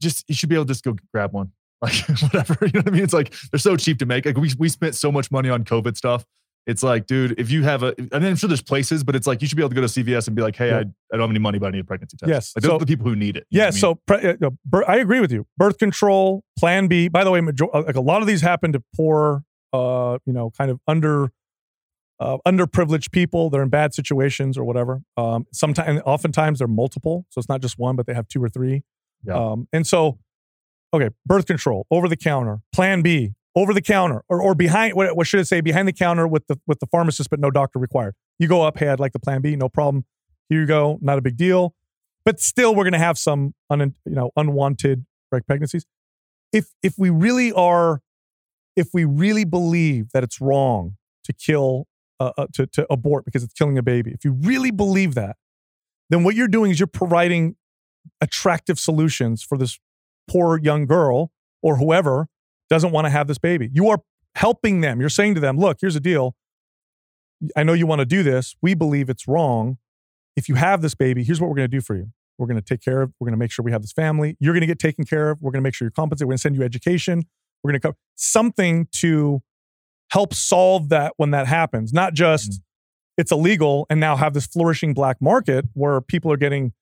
Just 0.00 0.24
you 0.28 0.34
should 0.34 0.48
be 0.48 0.54
able 0.54 0.64
to 0.66 0.70
just 0.72 0.84
go 0.84 0.96
grab 1.12 1.32
one, 1.32 1.52
like 1.82 1.94
whatever. 2.22 2.56
You 2.62 2.72
know 2.72 2.80
what 2.80 2.88
I 2.88 2.90
mean? 2.92 3.02
It's 3.04 3.12
like 3.12 3.34
they're 3.50 3.58
so 3.58 3.76
cheap 3.76 3.98
to 3.98 4.06
make. 4.06 4.24
Like 4.26 4.36
we 4.36 4.50
we 4.58 4.68
spent 4.68 4.94
so 4.94 5.12
much 5.12 5.30
money 5.30 5.50
on 5.50 5.64
COVID 5.64 5.96
stuff. 5.96 6.24
It's 6.66 6.82
like, 6.82 7.06
dude, 7.06 7.38
if 7.40 7.50
you 7.50 7.62
have 7.64 7.82
a, 7.82 7.94
I 8.12 8.18
mean, 8.18 8.28
I'm 8.28 8.36
sure 8.36 8.46
there's 8.46 8.62
places, 8.62 9.02
but 9.02 9.16
it's 9.16 9.26
like 9.26 9.40
you 9.42 9.48
should 9.48 9.56
be 9.56 9.62
able 9.62 9.70
to 9.70 9.74
go 9.74 9.80
to 9.80 9.86
CVS 9.88 10.26
and 10.26 10.36
be 10.36 10.42
like, 10.42 10.56
hey, 10.56 10.68
Yeah. 10.68 10.76
I, 10.76 10.80
I 10.80 11.16
don't 11.16 11.20
have 11.20 11.30
any 11.30 11.38
money, 11.38 11.58
but 11.58 11.66
I 11.68 11.70
need 11.70 11.80
a 11.80 11.84
pregnancy 11.84 12.16
test. 12.16 12.28
Yes, 12.28 12.52
like 12.54 12.62
those 12.62 12.70
so- 12.70 12.76
are 12.76 12.78
the 12.78 12.86
people 12.86 13.06
who 13.08 13.16
need 13.16 13.36
it. 13.36 13.46
Yeah, 13.50 13.64
I 13.64 13.66
mean? 13.66 13.72
so 13.72 13.94
pre- 14.06 14.18
uh, 14.18 14.34
uh, 14.44 14.50
bir- 14.64 14.88
I 14.88 14.96
agree 14.96 15.20
with 15.20 15.32
you. 15.32 15.46
Birth 15.56 15.78
control, 15.78 16.44
Plan 16.58 16.86
B. 16.86 17.08
By 17.08 17.24
the 17.24 17.30
way, 17.30 17.40
major- 17.40 17.74
uh, 17.74 17.82
like 17.84 17.96
a 17.96 18.00
lot 18.00 18.20
of 18.20 18.26
these 18.28 18.42
happen 18.42 18.72
to 18.72 18.82
poor, 18.94 19.42
uh, 19.72 20.18
you 20.26 20.32
know, 20.32 20.50
kind 20.56 20.70
of 20.70 20.78
under, 20.86 21.30
uh, 22.20 22.36
underprivileged 22.46 23.10
people. 23.10 23.48
They're 23.50 23.62
in 23.62 23.70
bad 23.70 23.94
situations 23.94 24.58
or 24.58 24.64
whatever. 24.64 25.00
Um, 25.16 25.46
sometimes, 25.52 26.02
oftentimes, 26.04 26.58
they're 26.58 26.68
multiple, 26.68 27.26
so 27.30 27.38
it's 27.38 27.48
not 27.48 27.62
just 27.62 27.78
one, 27.78 27.96
but 27.96 28.06
they 28.06 28.14
have 28.14 28.28
two 28.28 28.42
or 28.44 28.48
three. 28.50 28.82
Yeah. 29.24 29.34
Um, 29.34 29.66
and 29.72 29.86
so, 29.86 30.18
okay, 30.92 31.08
birth 31.24 31.46
control 31.46 31.86
over 31.90 32.06
the 32.08 32.16
counter, 32.16 32.60
Plan 32.74 33.00
B 33.02 33.32
over 33.56 33.74
the 33.74 33.82
counter, 33.82 34.22
or 34.28 34.40
or 34.40 34.54
behind. 34.54 34.94
What, 34.94 35.16
what 35.16 35.26
should 35.26 35.40
I 35.40 35.44
say? 35.44 35.60
Behind 35.60 35.88
the 35.88 35.92
counter 35.92 36.26
with 36.26 36.46
the 36.46 36.58
with 36.66 36.80
the 36.80 36.86
pharmacist, 36.86 37.30
but 37.30 37.40
no 37.40 37.50
doctor 37.50 37.78
required. 37.78 38.14
You 38.38 38.48
go 38.48 38.62
up. 38.62 38.78
Hey, 38.78 38.88
I'd 38.88 39.00
like 39.00 39.12
the 39.12 39.20
Plan 39.20 39.42
B. 39.42 39.56
No 39.56 39.68
problem. 39.68 40.04
Here 40.48 40.60
you 40.60 40.66
go. 40.66 40.98
Not 41.00 41.18
a 41.18 41.22
big 41.22 41.36
deal 41.36 41.74
but 42.24 42.40
still 42.40 42.74
we're 42.74 42.84
going 42.84 42.92
to 42.92 42.98
have 42.98 43.18
some 43.18 43.54
un, 43.70 43.94
you 44.04 44.14
know 44.14 44.30
unwanted 44.36 45.04
pregnancies 45.46 45.86
if 46.52 46.70
if 46.82 46.94
we 46.98 47.10
really 47.10 47.52
are 47.52 48.02
if 48.76 48.88
we 48.92 49.04
really 49.04 49.44
believe 49.44 50.10
that 50.12 50.22
it's 50.22 50.40
wrong 50.40 50.96
to 51.24 51.32
kill 51.32 51.86
uh, 52.18 52.32
uh, 52.36 52.46
to, 52.52 52.66
to 52.66 52.86
abort 52.90 53.24
because 53.24 53.42
it's 53.42 53.54
killing 53.54 53.78
a 53.78 53.82
baby 53.82 54.10
if 54.12 54.24
you 54.24 54.32
really 54.32 54.70
believe 54.70 55.14
that 55.14 55.36
then 56.08 56.24
what 56.24 56.34
you're 56.34 56.48
doing 56.48 56.70
is 56.70 56.80
you're 56.80 56.86
providing 56.86 57.56
attractive 58.20 58.78
solutions 58.78 59.42
for 59.42 59.56
this 59.56 59.78
poor 60.28 60.58
young 60.58 60.86
girl 60.86 61.30
or 61.62 61.76
whoever 61.76 62.28
doesn't 62.70 62.92
want 62.92 63.04
to 63.04 63.10
have 63.10 63.26
this 63.26 63.38
baby 63.38 63.68
you 63.72 63.88
are 63.88 64.00
helping 64.36 64.80
them 64.80 65.00
you're 65.00 65.10
saying 65.10 65.34
to 65.34 65.40
them 65.40 65.58
look 65.58 65.78
here's 65.80 65.94
the 65.94 66.00
deal 66.00 66.34
i 67.56 67.62
know 67.62 67.72
you 67.72 67.86
want 67.86 67.98
to 67.98 68.06
do 68.06 68.22
this 68.22 68.54
we 68.62 68.74
believe 68.74 69.10
it's 69.10 69.28
wrong 69.28 69.76
if 70.36 70.48
you 70.48 70.54
have 70.54 70.82
this 70.82 70.94
baby, 70.94 71.24
here's 71.24 71.40
what 71.40 71.48
we're 71.48 71.56
going 71.56 71.70
to 71.70 71.76
do 71.76 71.80
for 71.80 71.96
you. 71.96 72.10
We're 72.38 72.46
going 72.46 72.60
to 72.60 72.64
take 72.64 72.82
care 72.82 73.02
of, 73.02 73.12
we're 73.20 73.26
going 73.26 73.34
to 73.34 73.38
make 73.38 73.50
sure 73.50 73.62
we 73.62 73.72
have 73.72 73.82
this 73.82 73.92
family. 73.92 74.36
You're 74.40 74.54
going 74.54 74.62
to 74.62 74.66
get 74.66 74.78
taken 74.78 75.04
care 75.04 75.30
of. 75.30 75.42
We're 75.42 75.50
going 75.50 75.60
to 75.60 75.66
make 75.66 75.74
sure 75.74 75.84
you're 75.84 75.90
compensated. 75.90 76.26
We're 76.26 76.32
going 76.32 76.38
to 76.38 76.42
send 76.42 76.56
you 76.56 76.62
education. 76.62 77.24
We're 77.62 77.72
going 77.72 77.80
to 77.80 77.88
cover 77.88 77.96
something 78.16 78.88
to 78.92 79.42
help 80.10 80.32
solve 80.32 80.88
that 80.88 81.12
when 81.18 81.30
that 81.32 81.46
happens, 81.46 81.92
not 81.92 82.14
just 82.14 82.52
mm-hmm. 82.52 82.62
it's 83.18 83.30
illegal 83.30 83.86
and 83.90 84.00
now 84.00 84.16
have 84.16 84.32
this 84.32 84.46
flourishing 84.46 84.94
black 84.94 85.18
market 85.20 85.66
where 85.74 86.00
people 86.00 86.32
are 86.32 86.38
getting 86.38 86.72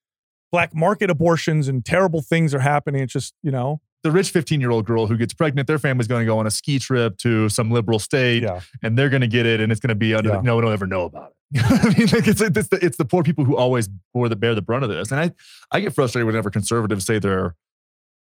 black 0.52 0.74
market 0.74 1.10
abortions 1.10 1.66
and 1.66 1.84
terrible 1.84 2.22
things 2.22 2.54
are 2.54 2.60
happening. 2.60 3.02
It's 3.02 3.12
just, 3.12 3.34
you 3.42 3.50
know, 3.50 3.80
the 4.02 4.10
rich 4.10 4.30
15 4.30 4.60
year 4.60 4.70
old 4.70 4.86
girl 4.86 5.06
who 5.06 5.16
gets 5.16 5.34
pregnant, 5.34 5.66
their 5.66 5.78
family's 5.78 6.06
going 6.06 6.20
to 6.20 6.26
go 6.26 6.38
on 6.38 6.46
a 6.46 6.50
ski 6.50 6.78
trip 6.78 7.18
to 7.18 7.48
some 7.48 7.70
liberal 7.70 7.98
state 7.98 8.42
yeah. 8.42 8.60
and 8.82 8.96
they're 8.96 9.08
going 9.08 9.22
to 9.22 9.26
get 9.28 9.46
it 9.46 9.60
and 9.60 9.72
it's 9.72 9.80
going 9.80 9.88
to 9.88 9.94
be 9.94 10.14
under, 10.14 10.30
Yeah. 10.30 10.40
no 10.42 10.54
one 10.54 10.64
will 10.64 10.72
ever 10.72 10.86
know 10.86 11.04
about 11.04 11.30
it. 11.30 11.34
You 11.50 11.62
know 11.62 11.68
what 11.68 11.84
I 11.84 11.98
mean, 11.98 12.08
like 12.08 12.28
it's, 12.28 12.40
it's, 12.42 12.68
the, 12.68 12.78
it's 12.82 12.98
the 12.98 13.06
poor 13.06 13.22
people 13.22 13.44
who 13.44 13.56
always 13.56 13.88
bore 14.12 14.28
the, 14.28 14.36
bear 14.36 14.54
the 14.54 14.62
brunt 14.62 14.84
of 14.84 14.90
this. 14.90 15.10
And 15.10 15.18
I, 15.18 15.32
I 15.72 15.80
get 15.80 15.94
frustrated 15.94 16.26
whenever 16.26 16.50
conservatives 16.50 17.06
say 17.06 17.18
they're 17.18 17.54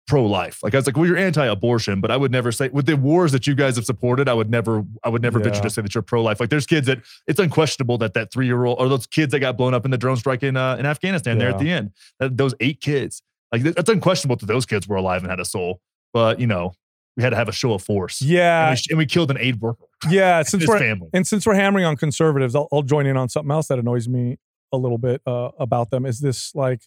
pro 0.07 0.25
life. 0.25 0.59
Like 0.61 0.73
I 0.73 0.77
was 0.77 0.85
like, 0.85 0.97
well, 0.97 1.05
you're 1.05 1.17
anti 1.17 1.45
abortion, 1.45 2.01
but 2.01 2.11
I 2.11 2.17
would 2.17 2.31
never 2.31 2.51
say 2.51 2.69
with 2.69 2.85
the 2.85 2.97
wars 2.97 3.31
that 3.31 3.47
you 3.47 3.55
guys 3.55 3.75
have 3.77 3.85
supported, 3.85 4.27
I 4.27 4.33
would 4.33 4.49
never, 4.49 4.83
I 5.03 5.09
would 5.09 5.21
never 5.21 5.39
venture 5.39 5.61
to 5.61 5.69
say 5.69 5.81
that 5.81 5.95
you're 5.95 6.01
pro 6.01 6.21
life. 6.21 6.39
Like 6.39 6.49
there's 6.49 6.65
kids 6.65 6.87
that 6.87 6.99
it's 7.27 7.39
unquestionable 7.39 7.97
that 7.99 8.13
that 8.13 8.31
three 8.31 8.45
year 8.45 8.65
old 8.65 8.79
or 8.79 8.89
those 8.89 9.07
kids 9.07 9.31
that 9.31 9.39
got 9.39 9.55
blown 9.57 9.73
up 9.73 9.85
in 9.85 9.91
the 9.91 9.97
drone 9.97 10.17
strike 10.17 10.43
in, 10.43 10.57
uh, 10.57 10.75
in 10.75 10.85
Afghanistan 10.85 11.37
there 11.37 11.49
at 11.49 11.59
the 11.59 11.71
end, 11.71 11.91
that, 12.19 12.37
those 12.37 12.53
eight 12.59 12.81
kids, 12.81 13.21
like 13.53 13.61
that's 13.63 13.89
unquestionable 13.89 14.35
that 14.35 14.45
those 14.47 14.65
kids 14.65 14.87
were 14.87 14.97
alive 14.97 15.21
and 15.21 15.29
had 15.29 15.39
a 15.39 15.45
soul. 15.45 15.79
But 16.13 16.39
you 16.39 16.47
know, 16.47 16.73
we 17.15 17.23
had 17.23 17.29
to 17.29 17.35
have 17.37 17.47
a 17.47 17.53
show 17.53 17.73
of 17.73 17.81
force. 17.83 18.19
And 18.21 18.29
Yeah. 18.29 18.71
we, 18.71 18.77
and 18.89 18.97
we 18.97 19.05
killed 19.05 19.31
an 19.31 19.37
aid 19.39 19.61
worker. 19.61 19.85
Yeah. 20.09 20.41
Since 20.43 20.63
His 20.63 20.67
we're, 20.69 20.79
family. 20.79 21.09
And 21.13 21.25
since 21.25 21.45
we're 21.45 21.53
hammering 21.55 21.85
on 21.85 21.95
conservatives, 21.95 22.55
I'll, 22.55 22.67
I'll 22.73 22.81
join 22.81 23.05
in 23.05 23.15
on 23.15 23.29
something 23.29 23.51
else 23.51 23.67
that 23.67 23.79
annoys 23.79 24.07
me 24.09 24.37
a 24.73 24.77
little 24.77 24.97
bit 24.97 25.21
uh, 25.25 25.49
about 25.59 25.91
them. 25.91 26.05
Is 26.05 26.19
this 26.19 26.53
like, 26.55 26.81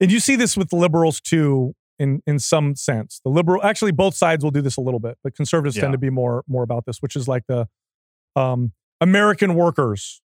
and 0.00 0.10
you 0.10 0.18
see 0.20 0.34
this 0.36 0.56
with 0.56 0.72
liberals 0.72 1.20
too, 1.20 1.74
in 1.98 2.22
in 2.26 2.38
some 2.38 2.74
sense. 2.76 3.20
The 3.24 3.30
liberal, 3.30 3.62
actually, 3.62 3.92
both 3.92 4.14
sides 4.14 4.42
will 4.44 4.50
do 4.50 4.60
this 4.62 4.76
a 4.76 4.80
little 4.80 5.00
bit, 5.00 5.16
but 5.22 5.34
conservatives 5.34 5.76
Yeah. 5.76 5.82
tend 5.82 5.92
to 5.92 5.98
be 5.98 6.10
more 6.10 6.42
more 6.48 6.62
about 6.62 6.84
this, 6.86 7.00
which 7.00 7.16
is 7.16 7.28
like 7.28 7.44
the 7.48 7.68
um, 8.34 8.72
American 9.00 9.54
workers, 9.54 10.20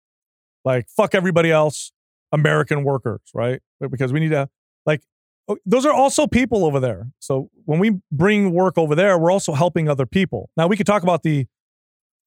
like 0.65 0.89
fuck 0.89 1.15
everybody 1.15 1.51
else, 1.51 1.93
American 2.33 2.85
workers, 2.85 3.21
right? 3.35 3.61
Because 3.91 4.13
we 4.13 4.21
need 4.21 4.31
to 4.31 4.49
like. 4.87 5.03
Oh, 5.49 5.57
Those 5.67 5.87
are 5.87 5.93
also 5.93 6.27
people 6.27 6.65
over 6.65 6.81
there. 6.81 7.09
So 7.19 7.51
when 7.65 7.79
we 7.79 8.01
bring 8.13 8.53
work 8.53 8.79
over 8.79 8.95
there, 8.95 9.19
we're 9.19 9.33
also 9.33 9.53
helping 9.53 9.89
other 9.89 10.07
people. 10.07 10.51
Now 10.57 10.67
we 10.67 10.77
could 10.77 10.87
talk 10.87 11.03
about 11.03 11.23
the 11.23 11.47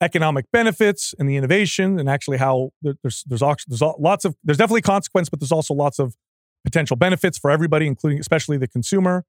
economic 0.01 0.45
benefits 0.51 1.13
and 1.19 1.29
the 1.29 1.37
innovation 1.37 1.99
and 1.99 2.09
actually 2.09 2.37
how 2.37 2.71
there's 2.81 3.23
there's 3.27 3.41
there's 3.67 3.81
lots 3.99 4.25
of 4.25 4.35
there's 4.43 4.57
definitely 4.57 4.81
consequence 4.81 5.29
but 5.29 5.39
there's 5.39 5.51
also 5.51 5.75
lots 5.75 5.99
of 5.99 6.15
potential 6.63 6.97
benefits 6.97 7.37
for 7.37 7.51
everybody 7.51 7.85
including 7.87 8.19
especially 8.19 8.57
the 8.57 8.67
consumer. 8.67 9.23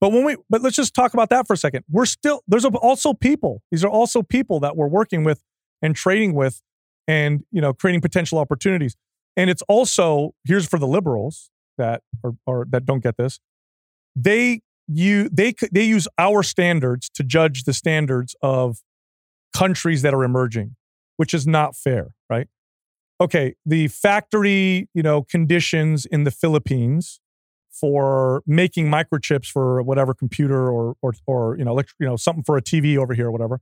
But 0.00 0.12
when 0.12 0.24
we 0.24 0.36
but 0.48 0.62
let's 0.62 0.76
just 0.76 0.94
talk 0.94 1.14
about 1.14 1.30
that 1.30 1.46
for 1.46 1.52
a 1.52 1.56
second. 1.56 1.84
We're 1.88 2.06
still 2.06 2.42
there's 2.48 2.64
also 2.64 3.14
people. 3.14 3.62
These 3.70 3.84
are 3.84 3.90
also 3.90 4.22
people 4.22 4.60
that 4.60 4.76
we're 4.76 4.88
working 4.88 5.24
with 5.24 5.42
and 5.80 5.94
trading 5.94 6.34
with 6.34 6.60
and 7.06 7.44
you 7.52 7.60
know 7.60 7.72
creating 7.72 8.00
potential 8.00 8.38
opportunities. 8.38 8.96
And 9.36 9.48
it's 9.48 9.62
also 9.68 10.34
here's 10.44 10.66
for 10.66 10.78
the 10.78 10.88
liberals 10.88 11.50
that 11.78 12.02
or, 12.22 12.34
or 12.46 12.66
that 12.70 12.84
don't 12.84 13.02
get 13.02 13.16
this 13.16 13.40
they 14.16 14.60
you 14.88 15.28
they 15.28 15.54
they 15.70 15.84
use 15.84 16.08
our 16.18 16.42
standards 16.42 17.08
to 17.10 17.22
judge 17.22 17.64
the 17.64 17.72
standards 17.72 18.34
of 18.42 18.82
countries 19.54 20.02
that 20.02 20.14
are 20.14 20.24
emerging, 20.24 20.76
which 21.16 21.32
is 21.34 21.46
not 21.46 21.76
fair, 21.76 22.14
right? 22.28 22.48
Okay, 23.20 23.54
the 23.66 23.88
factory, 23.88 24.88
you 24.94 25.02
know, 25.02 25.22
conditions 25.22 26.06
in 26.06 26.24
the 26.24 26.30
Philippines 26.30 27.20
for 27.70 28.42
making 28.46 28.86
microchips 28.86 29.46
for 29.46 29.82
whatever 29.82 30.12
computer 30.12 30.68
or 30.70 30.96
or 31.02 31.12
or 31.26 31.56
you 31.56 31.64
know, 31.64 31.72
elect- 31.72 31.94
you 32.00 32.06
know, 32.06 32.16
something 32.16 32.42
for 32.42 32.56
a 32.56 32.62
TV 32.62 32.96
over 32.96 33.14
here 33.14 33.28
or 33.28 33.32
whatever. 33.32 33.60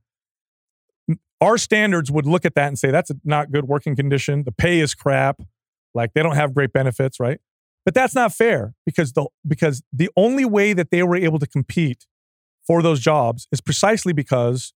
Our 1.41 1.57
standards 1.57 2.11
would 2.11 2.25
look 2.25 2.43
at 2.43 2.55
that 2.55 2.67
and 2.67 2.77
say 2.77 2.91
that's 2.91 3.11
not 3.23 3.51
good 3.51 3.65
working 3.65 3.95
condition. 3.95 4.43
The 4.43 4.51
pay 4.51 4.79
is 4.79 4.93
crap. 4.93 5.41
Like 5.93 6.13
they 6.13 6.21
don't 6.21 6.35
have 6.35 6.53
great 6.53 6.73
benefits, 6.73 7.19
right? 7.19 7.39
But 7.85 7.93
that's 7.93 8.13
not 8.13 8.33
fair 8.33 8.73
because 8.85 9.13
the 9.13 9.27
because 9.47 9.81
the 9.91 10.09
only 10.15 10.45
way 10.45 10.73
that 10.73 10.91
they 10.91 11.01
were 11.03 11.15
able 11.15 11.39
to 11.39 11.47
compete 11.47 12.05
for 12.67 12.81
those 12.81 12.99
jobs 12.99 13.47
is 13.51 13.61
precisely 13.61 14.13
because 14.13 14.73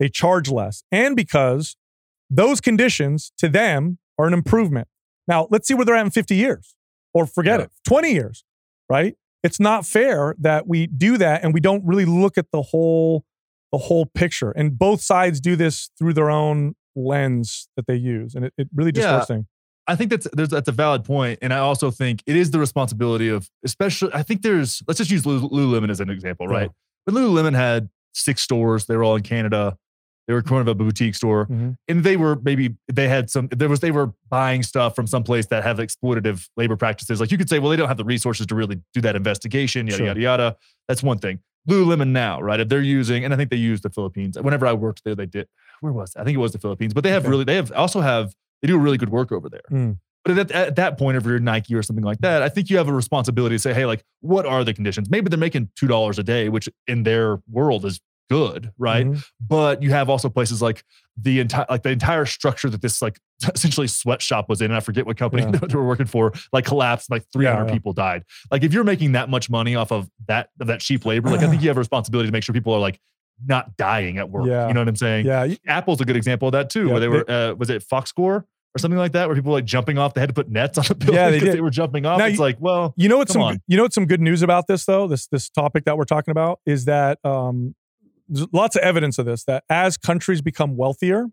they 0.00 0.08
charge 0.08 0.48
less 0.50 0.82
and 0.90 1.14
because 1.14 1.76
those 2.30 2.60
conditions 2.60 3.32
to 3.38 3.48
them 3.48 3.98
are 4.18 4.26
an 4.26 4.32
improvement. 4.32 4.88
Now, 5.28 5.46
let's 5.50 5.68
see 5.68 5.74
where 5.74 5.84
they're 5.84 5.94
at 5.94 6.04
in 6.04 6.10
50 6.10 6.34
years 6.34 6.74
or 7.12 7.26
forget 7.26 7.60
Yeah. 7.60 7.66
it, 7.66 7.72
20 7.86 8.12
years, 8.12 8.44
right? 8.88 9.14
It's 9.42 9.60
not 9.60 9.84
fair 9.84 10.34
that 10.38 10.66
we 10.66 10.86
do 10.86 11.18
that 11.18 11.44
and 11.44 11.52
we 11.52 11.60
don't 11.60 11.84
really 11.84 12.06
look 12.06 12.38
at 12.38 12.50
the 12.50 12.62
whole 12.62 13.24
the 13.72 13.78
whole 13.78 14.06
picture. 14.06 14.52
And 14.52 14.78
both 14.78 15.00
sides 15.00 15.40
do 15.40 15.56
this 15.56 15.90
through 15.98 16.14
their 16.14 16.30
own 16.30 16.74
lens 16.94 17.68
that 17.76 17.86
they 17.88 17.96
use 17.96 18.34
and 18.36 18.44
it, 18.46 18.54
it 18.56 18.68
really 18.74 18.92
Yeah. 18.94 19.02
distorts 19.02 19.26
things. 19.26 19.46
I 19.86 19.96
think 19.96 20.10
that's 20.10 20.26
there's 20.32 20.48
that's 20.48 20.68
a 20.68 20.72
valid 20.72 21.04
point, 21.04 21.38
and 21.42 21.52
I 21.52 21.58
also 21.58 21.90
think 21.90 22.22
it 22.26 22.36
is 22.36 22.50
the 22.50 22.58
responsibility 22.58 23.28
of, 23.28 23.50
especially. 23.64 24.10
I 24.14 24.22
think 24.22 24.42
there's. 24.42 24.82
Let's 24.88 24.98
just 24.98 25.10
use 25.10 25.24
Lululemon 25.24 25.90
as 25.90 26.00
an 26.00 26.08
example, 26.10 26.48
right? 26.48 26.70
But 27.04 27.14
Lululemon 27.14 27.54
had 27.54 27.90
six 28.14 28.40
stores. 28.42 28.86
They 28.86 28.96
were 28.96 29.04
all 29.04 29.16
in 29.16 29.22
Canada. 29.22 29.76
They 30.26 30.32
were 30.32 30.40
kind 30.40 30.62
of 30.62 30.68
a 30.68 30.74
boutique 30.74 31.14
store, 31.14 31.44
Mhm. 31.48 31.76
and 31.86 32.02
they 32.02 32.16
were 32.16 32.40
maybe 32.42 32.76
they 32.90 33.08
had 33.08 33.28
some. 33.28 33.48
There 33.48 33.68
was 33.68 33.80
they 33.80 33.90
were 33.90 34.14
buying 34.30 34.62
stuff 34.62 34.96
from 34.96 35.06
some 35.06 35.22
place 35.22 35.46
that 35.48 35.62
have 35.64 35.76
exploitative 35.76 36.48
labor 36.56 36.76
practices. 36.76 37.20
Like 37.20 37.30
you 37.30 37.36
could 37.36 37.50
say, 37.50 37.58
well, 37.58 37.70
they 37.70 37.76
don't 37.76 37.88
have 37.88 37.98
the 37.98 38.06
resources 38.06 38.46
to 38.46 38.54
really 38.54 38.80
do 38.94 39.02
that 39.02 39.16
investigation. 39.16 39.86
Yada 39.86 39.96
Sure. 39.98 40.06
yada 40.06 40.20
yada. 40.20 40.56
That's 40.88 41.02
one 41.02 41.18
thing. 41.18 41.40
Lululemon 41.68 42.08
now, 42.08 42.40
right? 42.40 42.58
If 42.60 42.70
they're 42.70 42.80
using, 42.80 43.22
and 43.24 43.34
I 43.34 43.36
think 43.36 43.50
they 43.50 43.56
use 43.58 43.82
the 43.82 43.90
Philippines. 43.90 44.38
Whenever 44.40 44.66
I 44.66 44.72
worked 44.72 45.02
there, 45.04 45.14
they 45.14 45.26
did. 45.26 45.46
Where 45.80 45.92
was 45.92 46.14
it? 46.16 46.20
I 46.20 46.24
think 46.24 46.36
it 46.36 46.40
was 46.40 46.52
the 46.52 46.58
Philippines. 46.58 46.94
But 46.94 47.04
they 47.04 47.10
have 47.10 47.24
Okay. 47.24 47.30
really, 47.30 47.44
they 47.44 47.56
have 47.56 47.70
also 47.72 48.00
have 48.00 48.34
they 48.64 48.68
do 48.68 48.78
really 48.78 48.96
good 48.96 49.10
work 49.10 49.30
over 49.30 49.50
there. 49.50 49.60
Mm. 49.70 49.98
But 50.24 50.38
at, 50.38 50.50
at 50.52 50.76
that 50.76 50.96
point, 50.96 51.18
if 51.18 51.26
you're 51.26 51.38
Nike 51.38 51.74
or 51.74 51.82
something 51.82 52.04
like 52.04 52.20
that, 52.20 52.42
I 52.42 52.48
think 52.48 52.70
you 52.70 52.78
have 52.78 52.88
a 52.88 52.94
responsibility 52.94 53.56
to 53.56 53.58
say, 53.58 53.74
hey, 53.74 53.84
like, 53.84 54.02
what 54.20 54.46
are 54.46 54.64
the 54.64 54.72
conditions? 54.72 55.10
Maybe 55.10 55.28
they're 55.28 55.38
making 55.38 55.68
two 55.76 55.86
dollars 55.86 56.18
a 56.18 56.22
day, 56.22 56.48
which 56.48 56.66
in 56.86 57.02
their 57.02 57.42
world 57.50 57.84
is 57.84 58.00
good, 58.30 58.72
right? 58.78 59.04
Mhm. 59.04 59.22
But 59.38 59.82
you 59.82 59.90
have 59.90 60.08
also 60.08 60.30
places 60.30 60.62
like 60.62 60.82
the 61.14 61.40
entire 61.40 61.66
like 61.68 61.82
the 61.82 61.90
entire 61.90 62.24
structure 62.24 62.70
that 62.70 62.80
this 62.80 63.02
like 63.02 63.20
essentially 63.54 63.86
sweatshop 63.86 64.48
was 64.48 64.62
in, 64.62 64.70
and 64.70 64.76
I 64.76 64.80
forget 64.80 65.04
what 65.04 65.18
company 65.18 65.42
Yeah. 65.42 65.50
they 65.68 65.74
were 65.76 65.86
working 65.86 66.06
for, 66.06 66.32
like 66.54 66.64
collapsed, 66.64 67.10
like 67.10 67.26
300 67.30 67.66
yeah. 67.66 67.70
people 67.70 67.92
died. 67.92 68.24
Like 68.50 68.62
if 68.64 68.72
you're 68.72 68.82
making 68.82 69.12
that 69.12 69.28
much 69.28 69.50
money 69.50 69.74
off 69.74 69.92
of 69.92 70.08
that 70.26 70.48
of 70.58 70.68
that 70.68 70.80
cheap 70.80 71.04
labor, 71.04 71.28
like 71.28 71.40
I 71.40 71.48
think 71.48 71.60
you 71.62 71.68
have 71.68 71.76
a 71.76 71.80
responsibility 71.80 72.28
to 72.28 72.32
make 72.32 72.44
sure 72.44 72.54
people 72.54 72.72
are 72.72 72.80
like 72.80 72.98
not 73.46 73.76
dying 73.76 74.18
at 74.18 74.30
work. 74.30 74.46
Yeah. 74.46 74.68
You 74.68 74.74
know 74.74 74.80
what 74.80 74.88
I'm 74.88 74.96
saying? 74.96 75.26
Yeah. 75.26 75.54
Apple's 75.66 76.00
a 76.00 76.04
good 76.04 76.16
example 76.16 76.48
of 76.48 76.52
that 76.52 76.70
too, 76.70 76.86
Yeah, 76.86 76.92
where 76.92 77.00
they 77.00 77.08
were, 77.08 77.30
uh, 77.30 77.54
was 77.54 77.70
it 77.70 77.82
Fox 77.82 78.10
Score 78.10 78.46
or 78.74 78.78
something 78.78 78.98
like 78.98 79.12
that, 79.12 79.28
where 79.28 79.36
people 79.36 79.52
were 79.52 79.58
like 79.58 79.64
jumping 79.64 79.98
off, 79.98 80.14
they 80.14 80.20
had 80.20 80.28
to 80.30 80.34
put 80.34 80.50
nets 80.50 80.78
on 80.78 80.84
the 80.88 80.94
building 80.96 81.14
Yeah, 81.14 81.30
they 81.30 81.38
did. 81.40 81.54
they 81.54 81.60
were 81.60 81.70
jumping 81.70 82.06
off. 82.06 82.18
Now 82.18 82.26
it's 82.26 82.34
you- 82.34 82.40
like, 82.40 82.56
well, 82.60 82.92
You 82.96 83.08
know 83.08 83.18
what's 83.18 83.32
Come 83.32 83.40
some 83.42 83.48
on. 83.48 83.60
you 83.68 83.76
know 83.76 83.84
what's 83.84 83.94
some 83.94 84.06
good 84.06 84.20
news 84.20 84.42
about 84.42 84.66
this 84.66 84.84
though? 84.84 85.06
This 85.06 85.26
this 85.28 85.48
topic 85.48 85.84
that 85.84 85.96
we're 85.96 86.04
talking 86.04 86.32
about 86.32 86.60
is 86.66 86.84
that 86.86 87.18
um 87.24 87.74
there's 88.28 88.46
lots 88.52 88.74
of 88.74 88.82
evidence 88.82 89.18
of 89.18 89.26
this 89.26 89.44
that 89.44 89.64
as 89.68 89.96
countries 89.96 90.40
become 90.42 90.76
wealthier, 90.76 91.26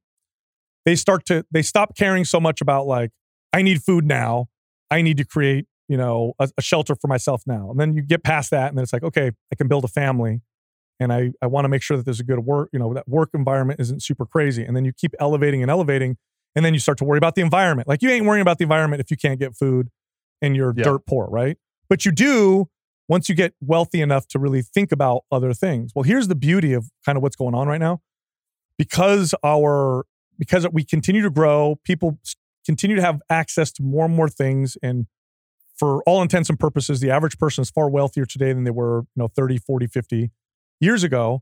they 0.86 0.96
start 0.96 1.26
to 1.28 1.46
they 1.52 1.62
stop 1.62 1.96
caring 1.98 2.26
so 2.26 2.40
much 2.40 2.62
about 2.62 2.86
like 2.88 3.12
I 3.54 3.62
need 3.62 3.82
food 3.84 4.06
now, 4.06 4.48
I 4.90 5.02
need 5.02 5.18
to 5.18 5.26
create, 5.26 5.66
you 5.90 5.98
know, 5.98 6.34
a, 6.40 6.50
a 6.58 6.62
shelter 6.62 6.96
for 6.96 7.08
myself 7.08 7.44
now. 7.48 7.70
And 7.72 7.80
then 7.80 7.96
you 7.96 8.02
get 8.02 8.24
past 8.24 8.52
that 8.52 8.70
and 8.70 8.78
then 8.78 8.84
it's 8.84 8.94
like, 8.94 9.04
okay, 9.04 9.32
I 9.52 9.56
can 9.56 9.68
build 9.68 9.84
a 9.84 9.88
family 9.90 10.42
and 11.00 11.12
I 11.12 11.32
I 11.42 11.48
want 11.48 11.66
to 11.66 11.70
make 11.70 11.82
sure 11.82 11.98
that 11.98 12.04
there's 12.04 12.20
a 12.20 12.24
good 12.26 12.40
work, 12.40 12.70
you 12.74 12.80
know, 12.80 12.94
that 12.94 13.08
work 13.08 13.30
environment 13.34 13.80
isn't 13.80 14.04
super 14.04 14.26
crazy. 14.26 14.64
And 14.64 14.76
then 14.76 14.86
you 14.86 14.94
keep 14.94 15.16
elevating 15.20 15.62
and 15.64 15.72
elevating 15.72 16.18
and 16.56 16.66
then 16.66 16.74
you 16.74 16.80
start 16.80 16.98
to 17.00 17.06
worry 17.06 17.18
about 17.18 17.36
the 17.36 17.42
environment. 17.42 17.88
Like 17.88 18.02
you 18.02 18.10
ain't 18.10 18.26
worrying 18.26 18.42
about 18.42 18.58
the 18.58 18.64
environment 18.64 19.00
if 19.02 19.10
you 19.12 19.18
can't 19.18 19.40
get 19.40 19.56
food 19.56 19.90
and 20.42 20.56
you're 20.56 20.74
Yeah. 20.76 20.84
dirt 20.84 21.06
poor, 21.06 21.28
right? 21.30 21.58
But 21.90 22.06
you 22.06 22.12
do 22.12 22.70
once 23.08 23.28
you 23.30 23.36
get 23.36 23.54
wealthy 23.62 24.02
enough 24.02 24.28
to 24.30 24.40
really 24.40 24.62
think 24.62 24.92
about 24.92 25.24
other 25.32 25.54
things. 25.54 25.92
Well, 25.96 26.04
here's 26.04 26.28
the 26.28 26.36
beauty 26.36 26.74
of 26.74 26.90
kind 27.06 27.18
of 27.18 27.22
what's 27.22 27.36
going 27.36 27.56
on 27.56 27.68
right 27.68 27.80
now. 27.80 28.02
Because 28.78 29.36
our 29.44 30.06
because 30.40 30.68
we 30.72 30.84
continue 30.84 31.22
to 31.22 31.30
grow, 31.30 31.80
people 31.84 32.20
continue 32.66 32.96
to 32.96 33.02
have 33.02 33.22
access 33.30 33.72
to 33.74 33.84
more 33.84 34.06
and 34.06 34.16
more 34.16 34.30
things 34.30 34.78
and 34.82 35.06
for 35.76 36.04
all 36.04 36.22
intents 36.22 36.50
and 36.50 36.60
purposes, 36.60 37.00
the 37.00 37.10
average 37.10 37.38
person 37.40 37.64
is 37.64 37.70
far 37.72 37.90
wealthier 37.90 38.26
today 38.26 38.54
than 38.54 38.66
they 38.66 38.72
were, 38.72 39.00
you 39.00 39.06
know, 39.16 39.28
30, 39.28 39.58
40, 39.58 39.88
50 39.88 40.32
years 40.80 41.04
ago. 41.04 41.42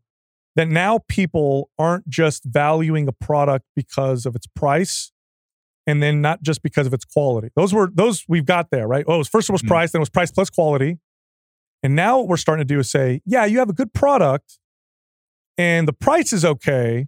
That 0.59 0.67
now 0.67 0.99
people 1.07 1.69
aren't 1.79 2.09
just 2.09 2.43
valuing 2.43 3.07
a 3.07 3.13
product 3.13 3.63
because 3.77 4.25
of 4.25 4.35
its 4.35 4.45
price 4.45 5.13
and 5.87 6.03
then 6.03 6.19
not 6.19 6.41
just 6.43 6.61
because 6.61 6.85
of 6.85 6.93
its 6.93 7.05
quality. 7.05 7.47
Those 7.55 7.73
were 7.73 7.89
those 7.93 8.25
we've 8.27 8.43
got 8.45 8.69
there, 8.69 8.85
right? 8.85 9.05
Oh, 9.07 9.15
it 9.15 9.17
was 9.19 9.29
first 9.29 9.47
it 9.47 9.53
was 9.53 9.61
Mhm. 9.61 9.69
price, 9.69 9.93
then 9.93 9.99
it 9.99 10.01
was 10.01 10.09
price 10.09 10.31
plus 10.33 10.49
quality. 10.49 10.99
And 11.81 11.95
now 11.95 12.17
what 12.17 12.27
we're 12.27 12.35
starting 12.35 12.59
to 12.67 12.73
do 12.73 12.77
is 12.77 12.91
say, 12.91 13.21
yeah, 13.25 13.45
you 13.45 13.59
have 13.59 13.69
a 13.69 13.73
good 13.73 13.93
product 13.93 14.59
and 15.57 15.87
the 15.87 15.93
price 15.93 16.33
is 16.33 16.43
okay, 16.43 17.07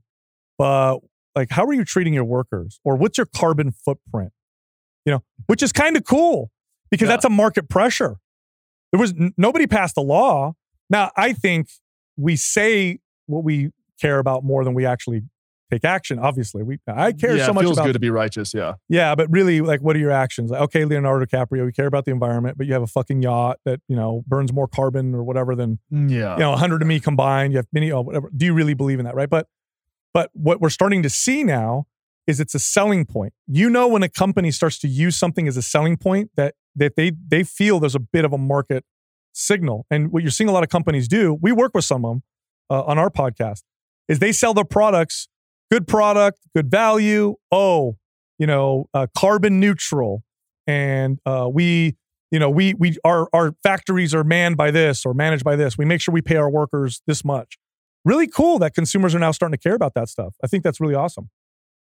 but 0.57 0.99
like 1.35 1.49
how 1.49 1.65
are 1.65 1.73
you 1.73 1.83
treating 1.83 2.13
your 2.13 2.23
workers 2.23 2.79
or 2.85 2.95
what's 2.95 3.17
your 3.17 3.27
carbon 3.35 3.73
footprint? 3.73 4.31
You 5.05 5.11
know, 5.11 5.23
which 5.47 5.61
is 5.61 5.73
kind 5.73 5.97
of 5.97 6.05
cool 6.05 6.51
because 6.89 7.07
Yeah. 7.09 7.15
that's 7.15 7.25
a 7.25 7.29
market 7.29 7.67
pressure. 7.67 8.15
There 8.93 8.99
was 9.01 9.11
n- 9.11 9.33
nobody 9.35 9.67
passed 9.67 9.97
a 9.97 10.01
law. 10.01 10.53
Now, 10.89 11.11
I 11.17 11.33
think 11.33 11.67
we 12.15 12.37
say 12.37 12.99
what 13.31 13.43
we 13.43 13.71
care 13.99 14.19
about 14.19 14.43
more 14.43 14.63
than 14.63 14.73
we 14.73 14.85
actually 14.85 15.21
take 15.71 15.85
action. 15.85 16.19
Obviously, 16.19 16.63
we 16.63 16.79
I 16.87 17.13
care 17.13 17.35
yeah, 17.35 17.45
so 17.45 17.51
it 17.51 17.55
much 17.55 17.63
feels 17.63 17.77
about 17.77 17.87
good 17.87 17.93
to 17.93 17.99
be 17.99 18.09
righteous. 18.09 18.53
Yeah. 18.53 18.73
yeah, 18.89 19.15
but 19.15 19.31
really, 19.31 19.61
like, 19.61 19.81
what 19.81 19.95
are 19.95 19.99
your 19.99 20.11
actions? 20.11 20.51
Like, 20.51 20.61
okay, 20.61 20.85
Leonardo 20.85 21.25
DiCaprio, 21.25 21.65
you 21.65 21.71
care 21.71 21.87
about 21.87 22.05
the 22.05 22.11
environment, 22.11 22.57
but 22.57 22.67
you 22.67 22.73
have 22.73 22.81
a 22.83 22.87
fucking 22.87 23.21
yacht 23.21 23.59
that 23.65 23.79
you 23.87 23.95
know 23.95 24.23
burns 24.27 24.51
more 24.51 24.67
carbon 24.67 25.15
or 25.15 25.23
whatever 25.23 25.55
than 25.55 25.79
mm, 25.91 26.09
Yeah. 26.09 26.33
you 26.33 26.41
know 26.41 26.51
100 26.51 26.81
of 26.81 26.87
me 26.87 26.99
combined. 26.99 27.53
You 27.53 27.57
have 27.57 27.67
many, 27.71 27.91
oh, 27.91 28.01
whatever. 28.01 28.29
Do 28.35 28.45
you 28.45 28.53
really 28.53 28.73
believe 28.73 28.99
in 28.99 29.05
that, 29.05 29.15
right? 29.15 29.29
But 29.29 29.47
but 30.13 30.29
what 30.33 30.59
we're 30.59 30.69
starting 30.69 31.01
to 31.03 31.09
see 31.09 31.43
now 31.43 31.85
is 32.27 32.39
it's 32.39 32.53
a 32.53 32.59
selling 32.59 33.05
point. 33.05 33.33
You 33.47 33.69
know, 33.69 33.87
when 33.87 34.03
a 34.03 34.09
company 34.09 34.51
starts 34.51 34.77
to 34.79 34.87
use 34.87 35.15
something 35.15 35.47
as 35.47 35.57
a 35.57 35.61
selling 35.61 35.97
point, 35.97 36.31
that 36.35 36.55
that 36.75 36.95
they 36.95 37.13
they 37.27 37.43
feel 37.43 37.79
there's 37.79 37.95
a 37.95 37.99
bit 37.99 38.25
of 38.25 38.33
a 38.33 38.37
market 38.37 38.83
signal. 39.33 39.85
And 39.89 40.11
what 40.11 40.23
you're 40.23 40.31
seeing 40.31 40.49
a 40.49 40.51
lot 40.51 40.63
of 40.63 40.69
companies 40.69 41.07
do, 41.07 41.37
we 41.41 41.51
work 41.51 41.71
with 41.73 41.85
some 41.85 42.03
of 42.03 42.11
them 42.11 42.23
uh, 42.69 42.83
on 42.83 42.97
our 42.97 43.09
podcast, 43.09 43.63
is 44.07 44.19
they 44.19 44.31
sell 44.31 44.53
their 44.53 44.65
products, 44.65 45.27
good 45.71 45.87
product, 45.87 46.39
good 46.55 46.69
value. 46.69 47.35
Oh, 47.51 47.97
you 48.37 48.47
know, 48.47 48.87
uh, 48.93 49.07
carbon 49.15 49.59
neutral, 49.59 50.23
and 50.67 51.19
uh, 51.25 51.49
we, 51.51 51.95
you 52.31 52.39
know, 52.39 52.49
we 52.49 52.73
we 52.73 52.97
our 53.03 53.29
our 53.33 53.53
factories 53.63 54.13
are 54.13 54.23
manned 54.23 54.57
by 54.57 54.71
this 54.71 55.05
or 55.05 55.13
managed 55.13 55.43
by 55.43 55.55
this. 55.55 55.77
We 55.77 55.85
make 55.85 56.01
sure 56.01 56.13
we 56.13 56.21
pay 56.21 56.37
our 56.37 56.49
workers 56.49 57.01
this 57.07 57.23
much. 57.23 57.57
Really 58.03 58.27
cool 58.27 58.57
that 58.59 58.73
consumers 58.73 59.13
are 59.13 59.19
now 59.19 59.31
starting 59.31 59.57
to 59.57 59.61
care 59.61 59.75
about 59.75 59.93
that 59.93 60.09
stuff. 60.09 60.35
I 60.43 60.47
think 60.47 60.63
that's 60.63 60.79
really 60.79 60.95
awesome. 60.95 61.29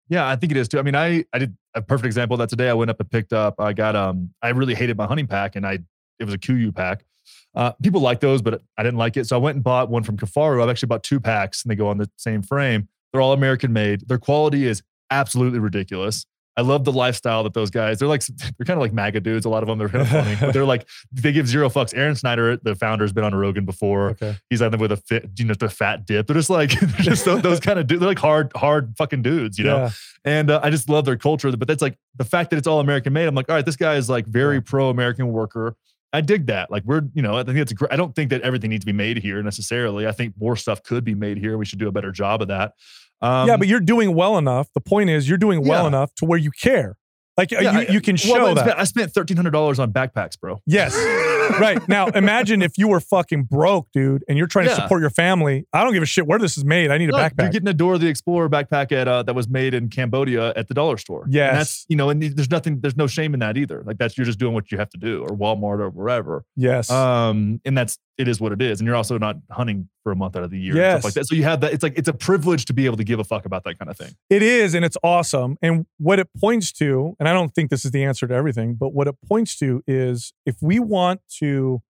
Yeah, 0.07 0.27
I 0.27 0.35
think 0.35 0.51
it 0.51 0.57
is 0.57 0.67
too. 0.67 0.77
I 0.77 0.81
mean, 0.83 0.95
I 0.95 1.25
I 1.33 1.39
did 1.39 1.57
a 1.73 1.81
perfect 1.81 2.05
example 2.05 2.35
of 2.35 2.39
that 2.39 2.49
today. 2.49 2.69
I 2.69 2.73
went 2.73 2.91
up 2.91 2.99
and 2.99 3.09
picked 3.09 3.33
up. 3.33 3.55
I 3.59 3.73
got 3.73 3.95
um. 3.95 4.33
I 4.41 4.49
really 4.49 4.75
hated 4.75 4.97
my 4.97 5.07
hunting 5.07 5.27
pack, 5.27 5.55
and 5.55 5.65
I 5.65 5.79
it 6.19 6.25
was 6.25 6.33
a 6.33 6.37
Kuiu 6.37 6.75
pack. 6.75 7.05
Uh, 7.53 7.73
people 7.83 8.01
like 8.01 8.19
those, 8.21 8.41
but 8.41 8.61
I 8.77 8.83
didn't 8.83 8.97
like 8.97 9.17
it, 9.17 9.27
so 9.27 9.35
I 9.35 9.39
went 9.39 9.55
and 9.55 9.63
bought 9.63 9.89
one 9.89 10.03
from 10.03 10.17
Kifaru. 10.17 10.63
I've 10.63 10.69
actually 10.69 10.87
bought 10.87 11.03
two 11.03 11.19
packs, 11.19 11.63
and 11.63 11.71
they 11.71 11.75
go 11.75 11.87
on 11.87 11.97
the 11.97 12.09
same 12.17 12.41
frame. 12.41 12.87
They're 13.11 13.21
all 13.21 13.33
American 13.33 13.73
made. 13.73 14.07
Their 14.07 14.19
quality 14.19 14.65
is 14.65 14.83
absolutely 15.09 15.59
ridiculous. 15.59 16.25
I 16.57 16.61
love 16.61 16.83
the 16.83 16.91
lifestyle 16.91 17.43
that 17.43 17.53
those 17.53 17.69
guys. 17.69 17.99
They're 17.99 18.07
like 18.07 18.25
they're 18.25 18.65
kind 18.65 18.77
of 18.77 18.81
like 18.81 18.93
MAGA 18.93 19.21
dudes. 19.21 19.45
A 19.45 19.49
lot 19.49 19.63
of 19.63 19.67
them 19.67 19.79
they're 19.79 19.89
kind 19.89 20.01
of 20.01 20.09
funny, 20.09 20.35
but 20.39 20.53
they're 20.53 20.65
like 20.65 20.87
they 21.11 21.31
give 21.31 21.47
zero 21.47 21.69
fucks. 21.69 21.95
Aaron 21.95 22.15
Snyder, 22.15 22.57
the 22.57 22.75
founder, 22.75 23.03
has 23.03 23.13
been 23.13 23.23
on 23.23 23.33
Rogan 23.33 23.65
before. 23.65 24.09
Okay. 24.11 24.35
He's 24.49 24.61
on 24.61 24.71
there 24.71 24.79
with 24.79 24.91
a 24.91 24.97
fit, 24.97 25.29
you 25.37 25.45
know, 25.45 25.53
the 25.53 25.69
fat 25.69 26.05
dip. 26.05 26.27
They're 26.27 26.35
just 26.35 26.49
like 26.49 26.71
they're 26.79 27.01
just 27.01 27.25
those, 27.25 27.41
those 27.41 27.59
kind 27.59 27.79
of 27.79 27.87
dudes. 27.87 27.99
They're 27.99 28.09
like 28.09 28.19
hard, 28.19 28.51
hard 28.55 28.93
fucking 28.97 29.21
dudes, 29.21 29.57
you 29.57 29.65
know. 29.65 29.77
Yeah. 29.77 29.89
And 30.23 30.51
uh, 30.51 30.59
I 30.61 30.69
just 30.69 30.89
love 30.89 31.05
their 31.05 31.17
culture. 31.17 31.51
But 31.55 31.67
that's 31.67 31.81
like 31.81 31.97
the 32.15 32.25
fact 32.25 32.49
that 32.51 32.57
it's 32.57 32.67
all 32.67 32.79
American 32.79 33.13
made. 33.13 33.27
I'm 33.27 33.35
like, 33.35 33.49
all 33.49 33.55
right, 33.55 33.65
this 33.65 33.77
guy 33.77 33.95
is 33.95 34.09
like 34.09 34.27
very 34.27 34.61
pro 34.61 34.89
American 34.89 35.31
worker. 35.31 35.75
I 36.13 36.21
dig 36.21 36.47
that. 36.47 36.69
Like 36.69 36.83
we're, 36.83 37.03
you 37.13 37.21
know, 37.21 37.37
I 37.37 37.43
think 37.43 37.57
it's. 37.57 37.73
I 37.89 37.95
don't 37.95 38.13
think 38.15 38.29
that 38.31 38.41
everything 38.41 38.69
needs 38.69 38.81
to 38.81 38.85
be 38.85 38.91
made 38.93 39.17
here 39.17 39.41
necessarily. 39.41 40.07
I 40.07 40.11
think 40.11 40.33
more 40.39 40.55
stuff 40.55 40.83
could 40.83 41.03
be 41.03 41.15
made 41.15 41.37
here. 41.37 41.57
We 41.57 41.65
should 41.65 41.79
do 41.79 41.87
a 41.87 41.91
better 41.91 42.11
job 42.11 42.41
of 42.41 42.49
that. 42.49 42.73
Um, 43.21 43.47
yeah, 43.47 43.55
but 43.57 43.67
you're 43.67 43.79
doing 43.79 44.15
well 44.15 44.37
enough. 44.37 44.67
The 44.73 44.81
point 44.81 45.09
is, 45.09 45.29
you're 45.29 45.37
doing 45.37 45.65
well 45.65 45.83
Yeah. 45.83 45.87
enough 45.87 46.13
to 46.15 46.25
where 46.25 46.39
you 46.39 46.51
care. 46.51 46.97
Like 47.37 47.53
uh, 47.53 47.59
yeah, 47.61 47.79
you, 47.81 47.93
you 47.93 48.01
can 48.01 48.17
well, 48.25 48.35
show 48.35 48.45
I 48.47 48.53
that. 48.55 48.79
I 48.79 48.83
spent 48.83 49.13
thirteen 49.13 49.37
hundred 49.37 49.51
dollars 49.51 49.79
on 49.79 49.93
backpacks, 49.93 50.39
bro. 50.39 50.59
Yes. 50.65 50.95
right. 51.59 51.79
Now 51.87 52.07
imagine 52.07 52.61
if 52.61 52.77
you 52.77 52.87
were 52.87 52.99
fucking 52.99 53.43
broke, 53.43 53.87
dude, 53.93 54.23
and 54.27 54.37
you're 54.37 54.47
trying 54.47 54.65
to 54.67 54.75
support 54.75 55.01
your 55.01 55.09
family. 55.09 55.65
I 55.73 55.83
don't 55.83 55.93
give 55.93 56.03
a 56.03 56.05
shit 56.07 56.27
where 56.27 56.39
this 56.39 56.57
is 56.57 56.65
made. 56.65 56.91
I 56.91 56.97
need 56.97 57.09
a 57.09 57.13
Look, 57.13 57.33
You're 57.37 57.49
getting 57.49 57.67
a 57.67 57.73
Dora 57.73 57.97
the 57.97 58.07
Explorer 58.07 58.49
backpack 58.49 58.91
at 58.91 59.07
uh, 59.07 59.23
that 59.23 59.33
was 59.35 59.47
made 59.49 59.73
in 59.73 59.89
Cambodia 59.89 60.53
at 60.55 60.67
the 60.67 60.73
dollar 60.73 60.97
store. 60.97 61.23
And 61.23 61.33
Yes. 61.33 61.53
that's 61.57 61.85
you 61.89 61.95
know, 61.95 62.09
and 62.09 62.21
there's 62.21 62.49
nothing, 62.51 62.79
there's 62.81 62.97
no 62.97 63.07
shame 63.07 63.33
in 63.33 63.39
that 63.41 63.57
either. 63.57 63.83
Like 63.85 63.97
that's 63.97 64.17
you're 64.17 64.25
just 64.25 64.39
doing 64.39 64.53
what 64.53 64.71
you 64.71 64.77
have 64.77 64.89
to 64.91 64.97
do, 64.97 65.21
or 65.23 65.29
Walmart 65.29 65.79
or 65.79 65.89
wherever. 65.89 66.43
yes. 66.55 66.89
Um, 66.89 67.59
and 67.65 67.77
that's 67.77 67.97
it 68.17 68.27
is 68.27 68.39
what 68.39 68.51
it 68.51 68.61
is. 68.61 68.79
And 68.79 68.87
you're 68.87 68.95
also 68.95 69.17
not 69.17 69.37
hunting 69.49 69.89
for 70.03 70.11
a 70.11 70.15
month 70.15 70.35
out 70.35 70.43
of 70.43 70.51
the 70.51 70.59
year 70.59 70.73
and 70.75 71.01
stuff 71.01 71.03
like 71.05 71.13
that. 71.15 71.25
So 71.27 71.35
you 71.35 71.43
have 71.43 71.61
that. 71.61 71.73
It's 71.73 71.83
like 71.83 71.97
it's 71.97 72.07
a 72.07 72.13
privilege 72.13 72.65
to 72.65 72.73
be 72.73 72.85
able 72.85 72.97
to 72.97 73.03
give 73.03 73.19
a 73.19 73.23
fuck 73.23 73.45
about 73.45 73.63
that 73.63 73.79
kind 73.79 73.89
of 73.89 73.97
thing. 73.97 74.13
It 74.29 74.43
is, 74.43 74.73
and 74.73 74.85
it's 74.85 74.97
awesome. 75.03 75.57
And 75.61 75.85
what 75.97 76.19
it 76.19 76.27
points 76.39 76.71
to, 76.73 77.15
and 77.19 77.27
I 77.27 77.33
don't 77.33 77.53
think 77.53 77.69
this 77.69 77.85
is 77.85 77.91
the 77.91 78.03
answer 78.03 78.27
to 78.27 78.33
everything, 78.33 78.75
but 78.75 78.93
what 78.93 79.07
it 79.07 79.15
points 79.27 79.57
to 79.59 79.83
is 79.87 80.33
if 80.45 80.57
we 80.61 80.79
want 80.79 81.21
to 81.39 81.81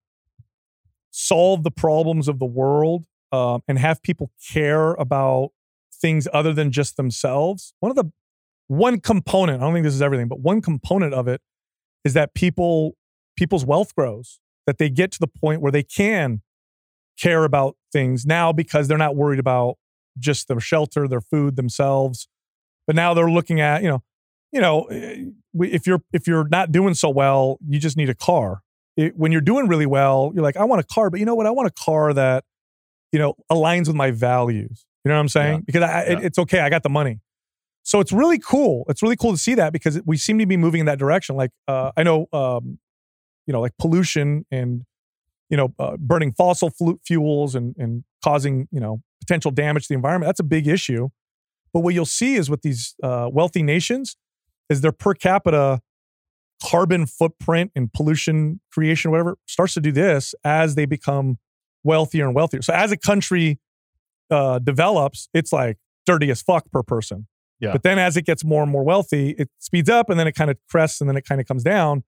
solve 1.11 1.63
the 1.63 1.71
problems 1.71 2.27
of 2.27 2.39
the 2.39 2.45
world 2.45 3.05
um, 3.31 3.61
and 3.67 3.77
have 3.77 4.01
people 4.01 4.31
care 4.51 4.93
about 4.93 5.49
things 5.93 6.27
other 6.33 6.53
than 6.53 6.71
just 6.71 6.97
themselves, 6.97 7.73
one 7.79 7.89
of 7.89 7.95
the 7.95 8.11
one 8.67 9.01
component, 9.01 9.61
I 9.61 9.65
don't 9.65 9.73
think 9.73 9.83
this 9.83 9.93
is 9.93 10.01
everything, 10.01 10.29
but 10.29 10.39
one 10.39 10.61
component 10.61 11.13
of 11.13 11.27
it 11.27 11.41
is 12.05 12.13
that 12.13 12.33
people 12.33 12.95
people's 13.35 13.65
wealth 13.65 13.93
grows, 13.95 14.39
that 14.67 14.77
they 14.77 14.89
get 14.89 15.11
to 15.13 15.19
the 15.19 15.27
point 15.27 15.61
where 15.61 15.71
they 15.71 15.83
can 15.83 16.41
care 17.19 17.43
about 17.43 17.75
things 17.91 18.25
now 18.25 18.51
because 18.51 18.87
they're 18.87 18.97
not 18.97 19.15
worried 19.15 19.39
about 19.39 19.77
just 20.19 20.47
their 20.47 20.59
shelter, 20.59 21.07
their 21.07 21.21
food, 21.21 21.55
themselves. 21.55 22.27
But 22.87 22.95
now 22.95 23.13
they're 23.13 23.29
looking 23.29 23.61
at, 23.61 23.81
you 23.83 23.89
know, 23.89 24.03
you 24.51 24.59
know, 24.61 24.83
eh, 24.85 25.25
if 25.59 25.87
you're 25.87 26.01
if 26.11 26.27
you're 26.27 26.47
not 26.49 26.71
doing 26.71 26.93
so 26.93 27.09
well, 27.09 27.57
you 27.67 27.79
just 27.79 27.95
need 27.97 28.09
a 28.09 28.15
car. 28.15 28.61
It- 28.97 29.15
when 29.17 29.31
you're 29.31 29.39
doing 29.41 29.67
really 29.67 29.85
well, 29.85 30.31
you're 30.33 30.43
like, 30.43 30.57
I 30.57 30.65
want 30.65 30.81
a 30.81 30.83
car, 30.93 31.09
but 31.09 31.19
you 31.19 31.25
know 31.25 31.35
what? 31.35 31.45
I 31.45 31.51
want 31.51 31.67
a 31.67 31.83
car 31.83 32.13
that, 32.13 32.43
you 33.11 33.19
know, 33.19 33.35
aligns 33.51 33.87
with 33.87 33.95
my 33.95 34.11
values. 34.11 34.85
You 35.05 35.09
know 35.09 35.15
what 35.15 35.21
I'm 35.21 35.29
saying? 35.29 35.53
Yeah. 35.53 35.61
Because 35.65 35.83
I, 35.83 36.01
it- 36.01 36.23
it's 36.25 36.37
okay. 36.39 36.59
I 36.59 36.69
got 36.69 36.83
the 36.83 36.89
money. 36.89 37.19
So 37.83 37.99
it's 37.99 38.11
really 38.11 38.37
cool. 38.37 38.83
It's 38.89 39.01
really 39.01 39.15
cool 39.15 39.31
to 39.31 39.37
see 39.37 39.55
that 39.55 39.73
because 39.73 39.99
we 40.05 40.15
seem 40.17 40.37
to 40.39 40.45
be 40.45 40.57
moving 40.57 40.81
in 40.81 40.85
that 40.85 40.99
direction. 40.99 41.35
Like 41.35 41.51
uh, 41.67 41.91
I 41.97 42.03
know, 42.03 42.27
um, 42.33 42.77
you 43.51 43.53
know, 43.53 43.59
like 43.59 43.73
pollution 43.77 44.45
and 44.49 44.83
you 45.49 45.57
know, 45.57 45.73
uh, 45.77 45.97
burning 45.97 46.31
fossil 46.31 46.69
flu- 46.69 47.01
fuels 47.05 47.53
and 47.53 47.75
and 47.77 48.05
causing 48.23 48.69
you 48.71 48.79
know 48.79 49.01
potential 49.19 49.51
damage 49.51 49.83
to 49.83 49.89
the 49.89 49.95
environment. 49.95 50.29
That's 50.29 50.39
a 50.39 50.45
big 50.45 50.69
issue. 50.69 51.09
But 51.73 51.81
what 51.81 51.93
you'll 51.93 52.05
see 52.05 52.35
is 52.35 52.49
with 52.49 52.61
these 52.61 52.95
uh, 53.03 53.27
wealthy 53.29 53.61
nations 53.61 54.15
is 54.69 54.79
their 54.79 54.93
per 54.93 55.13
capita 55.13 55.81
carbon 56.63 57.05
footprint 57.05 57.71
and 57.75 57.91
pollution 57.91 58.61
creation, 58.71 59.11
whatever, 59.11 59.37
starts 59.47 59.73
to 59.73 59.81
do 59.81 59.91
this 59.91 60.33
as 60.45 60.75
they 60.75 60.85
become 60.85 61.39
wealthier 61.83 62.25
and 62.25 62.33
wealthier. 62.33 62.61
So 62.61 62.73
as 62.73 62.93
a 62.93 62.97
country 62.97 63.59
uh, 64.29 64.59
develops, 64.59 65.27
it's 65.33 65.51
like 65.51 65.77
dirty 66.05 66.31
as 66.31 66.41
fuck 66.41 66.71
per 66.71 66.83
person. 66.83 67.27
Yeah. 67.59 67.73
But 67.73 67.83
then 67.83 67.99
as 67.99 68.15
it 68.15 68.25
gets 68.25 68.45
more 68.45 68.63
and 68.63 68.71
more 68.71 68.83
wealthy, 68.83 69.31
it 69.31 69.49
speeds 69.59 69.89
up 69.89 70.09
and 70.09 70.17
then 70.17 70.27
it 70.27 70.33
kind 70.33 70.49
of 70.49 70.57
crests 70.69 71.01
and 71.01 71.09
then 71.09 71.17
it 71.17 71.25
kind 71.25 71.41
of 71.41 71.47
comes 71.47 71.63
down, 71.63 72.03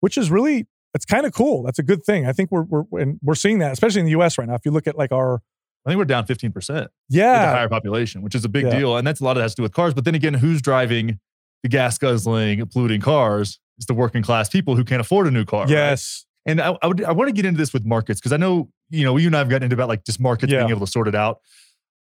which 0.00 0.16
is 0.16 0.30
really 0.30 0.66
it's 0.94 1.04
kind 1.04 1.26
of 1.26 1.32
cool. 1.32 1.62
That's 1.62 1.78
a 1.78 1.82
good 1.82 2.04
thing. 2.04 2.26
I 2.26 2.32
think 2.32 2.50
we're 2.50 2.62
we're 2.62 3.00
and 3.00 3.18
we're 3.22 3.34
seeing 3.34 3.58
that, 3.58 3.72
especially 3.72 4.00
in 4.00 4.04
the 4.06 4.12
U.S. 4.12 4.38
right 4.38 4.48
now. 4.48 4.54
If 4.54 4.62
you 4.64 4.70
look 4.70 4.86
at 4.86 4.96
like 4.96 5.12
our 5.12 5.40
I 5.86 5.90
think 5.90 5.98
we're 5.98 6.06
down 6.06 6.24
15% 6.24 6.54
with 6.54 6.66
the 6.70 6.88
Yeah. 7.10 7.50
higher 7.54 7.68
population, 7.68 8.22
which 8.22 8.34
is 8.34 8.42
a 8.44 8.48
big 8.48 8.64
Yeah. 8.64 8.78
deal. 8.78 8.96
And 8.96 9.06
that's 9.06 9.20
a 9.20 9.24
lot 9.24 9.32
of 9.32 9.36
that 9.36 9.42
has 9.42 9.52
to 9.52 9.56
do 9.56 9.62
with 9.64 9.72
cars. 9.74 9.92
But 9.92 10.06
then 10.06 10.14
again, 10.14 10.32
who's 10.32 10.62
driving 10.62 11.18
the 11.62 11.68
gas 11.68 11.98
guzzling, 11.98 12.64
polluting 12.68 13.02
cars? 13.02 13.58
It's 13.76 13.84
the 13.86 13.92
working 13.92 14.22
class 14.22 14.48
people 14.48 14.76
who 14.76 14.84
can't 14.84 15.02
afford 15.02 15.26
a 15.26 15.30
new 15.30 15.44
car. 15.44 15.62
right? 15.62 15.70
Yes. 15.70 16.24
And 16.46 16.58
I, 16.60 16.76
I, 16.82 16.86
would, 16.86 17.04
I 17.04 17.12
want 17.12 17.28
to 17.28 17.32
get 17.34 17.44
into 17.44 17.58
this 17.58 17.72
with 17.74 17.84
markets 17.84 18.18
because 18.20 18.32
I 18.32 18.38
know, 18.38 18.70
you 18.88 19.04
know, 19.04 19.16
you 19.18 19.26
and 19.26 19.36
I 19.36 19.40
have 19.40 19.48
gotten 19.50 19.64
into 19.64 19.74
about 19.74 19.88
like 19.88 20.04
just 20.04 20.20
markets 20.20 20.50
Yeah. 20.52 20.60
being 20.60 20.70
able 20.70 20.86
to 20.86 20.90
sort 20.90 21.06
it 21.08 21.14
out. 21.14 21.40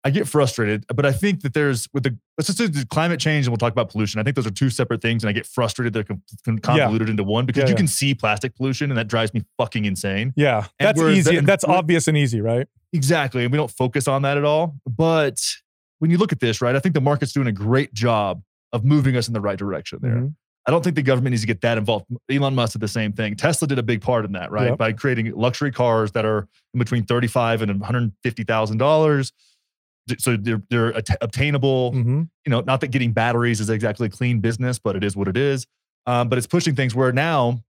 I 0.05 0.09
get 0.09 0.27
frustrated, 0.27 0.85
but 0.93 1.05
I 1.05 1.13
think 1.13 1.41
that 1.43 1.53
there's 1.53 1.87
with 1.93 2.03
the 2.03 2.17
let's 2.37 2.53
just 2.53 2.89
climate 2.89 3.19
change 3.21 3.45
and 3.45 3.51
we'll 3.53 3.57
talk 3.57 3.71
about 3.71 3.89
pollution. 3.89 4.19
I 4.19 4.23
think 4.23 4.35
those 4.35 4.45
are 4.45 4.51
two 4.51 4.69
separate 4.69 5.01
things, 5.01 5.23
and 5.23 5.29
I 5.29 5.33
get 5.33 5.45
frustrated 5.45 5.93
they're 5.93 6.03
con- 6.03 6.21
con- 6.43 6.59
convoluted 6.59 7.09
into 7.09 7.23
one 7.23 7.45
because 7.45 7.61
Yeah, 7.61 7.67
you 7.67 7.71
yeah. 7.73 7.77
can 7.77 7.87
see 7.87 8.13
plastic 8.13 8.55
pollution 8.55 8.91
and 8.91 8.97
that 8.97 9.07
drives 9.07 9.33
me 9.33 9.43
fucking 9.57 9.85
insane. 9.85 10.33
Yeah. 10.35 10.65
And 10.79 10.87
That's 10.89 11.01
easy. 11.01 11.37
and 11.37 11.47
That's 11.47 11.63
obvious 11.63 12.07
and 12.09 12.17
easy, 12.17 12.41
right? 12.41 12.67
Exactly, 12.91 13.43
and 13.43 13.51
we 13.51 13.57
don't 13.57 13.71
focus 13.71 14.07
on 14.07 14.23
that 14.23 14.37
at 14.37 14.43
all. 14.43 14.75
But 14.85 15.39
when 15.99 16.11
you 16.11 16.17
look 16.17 16.33
at 16.33 16.39
this, 16.41 16.61
right, 16.61 16.75
I 16.75 16.79
think 16.79 16.95
the 16.95 17.01
market's 17.01 17.31
doing 17.31 17.47
a 17.47 17.51
great 17.53 17.93
job 17.93 18.41
of 18.73 18.83
moving 18.83 19.15
us 19.15 19.27
in 19.29 19.33
the 19.33 19.41
right 19.41 19.57
direction 19.57 19.99
there. 20.01 20.15
Mhm. 20.15 20.35
I 20.65 20.71
don't 20.71 20.81
think 20.83 20.95
the 20.95 21.01
government 21.01 21.31
needs 21.31 21.41
to 21.43 21.47
get 21.47 21.59
that 21.61 21.77
involved. 21.77 22.05
Elon 22.31 22.55
Musk 22.55 22.73
did 22.73 22.81
the 22.81 22.87
same 22.87 23.11
thing. 23.13 23.35
Tesla 23.35 23.67
did 23.67 23.79
a 23.79 23.83
big 23.83 24.01
part 24.01 24.23
in 24.25 24.31
that, 24.33 24.49
right? 24.51 24.69
Yep. 24.69 24.77
By 24.77 24.93
creating 24.93 25.33
luxury 25.35 25.71
cars 25.71 26.11
that 26.13 26.23
are 26.25 26.47
in 26.73 26.79
between 26.79 27.03
thirty-five 27.05 27.61
and 27.61 27.71
one 27.79 27.85
hundred 27.85 28.11
fifty 28.23 28.43
thousand 28.43 28.77
dollars, 28.77 29.31
so 30.17 30.35
they're 30.37 30.61
they're 30.69 30.93
at- 30.95 31.17
obtainable. 31.21 31.91
Mhm. 31.93 32.29
You 32.45 32.49
know, 32.49 32.61
not 32.61 32.81
that 32.81 32.87
getting 32.89 33.11
batteries 33.13 33.59
is 33.59 33.69
exactly 33.69 34.07
a 34.07 34.09
clean 34.09 34.39
business, 34.39 34.79
but 34.79 34.95
it 34.95 35.03
is 35.03 35.15
what 35.15 35.27
it 35.27 35.37
is. 35.37 35.65
Um, 36.05 36.27
but 36.29 36.37
it's 36.37 36.47
pushing 36.47 36.75
things 36.75 36.93
where 36.93 37.11
now 37.11 37.63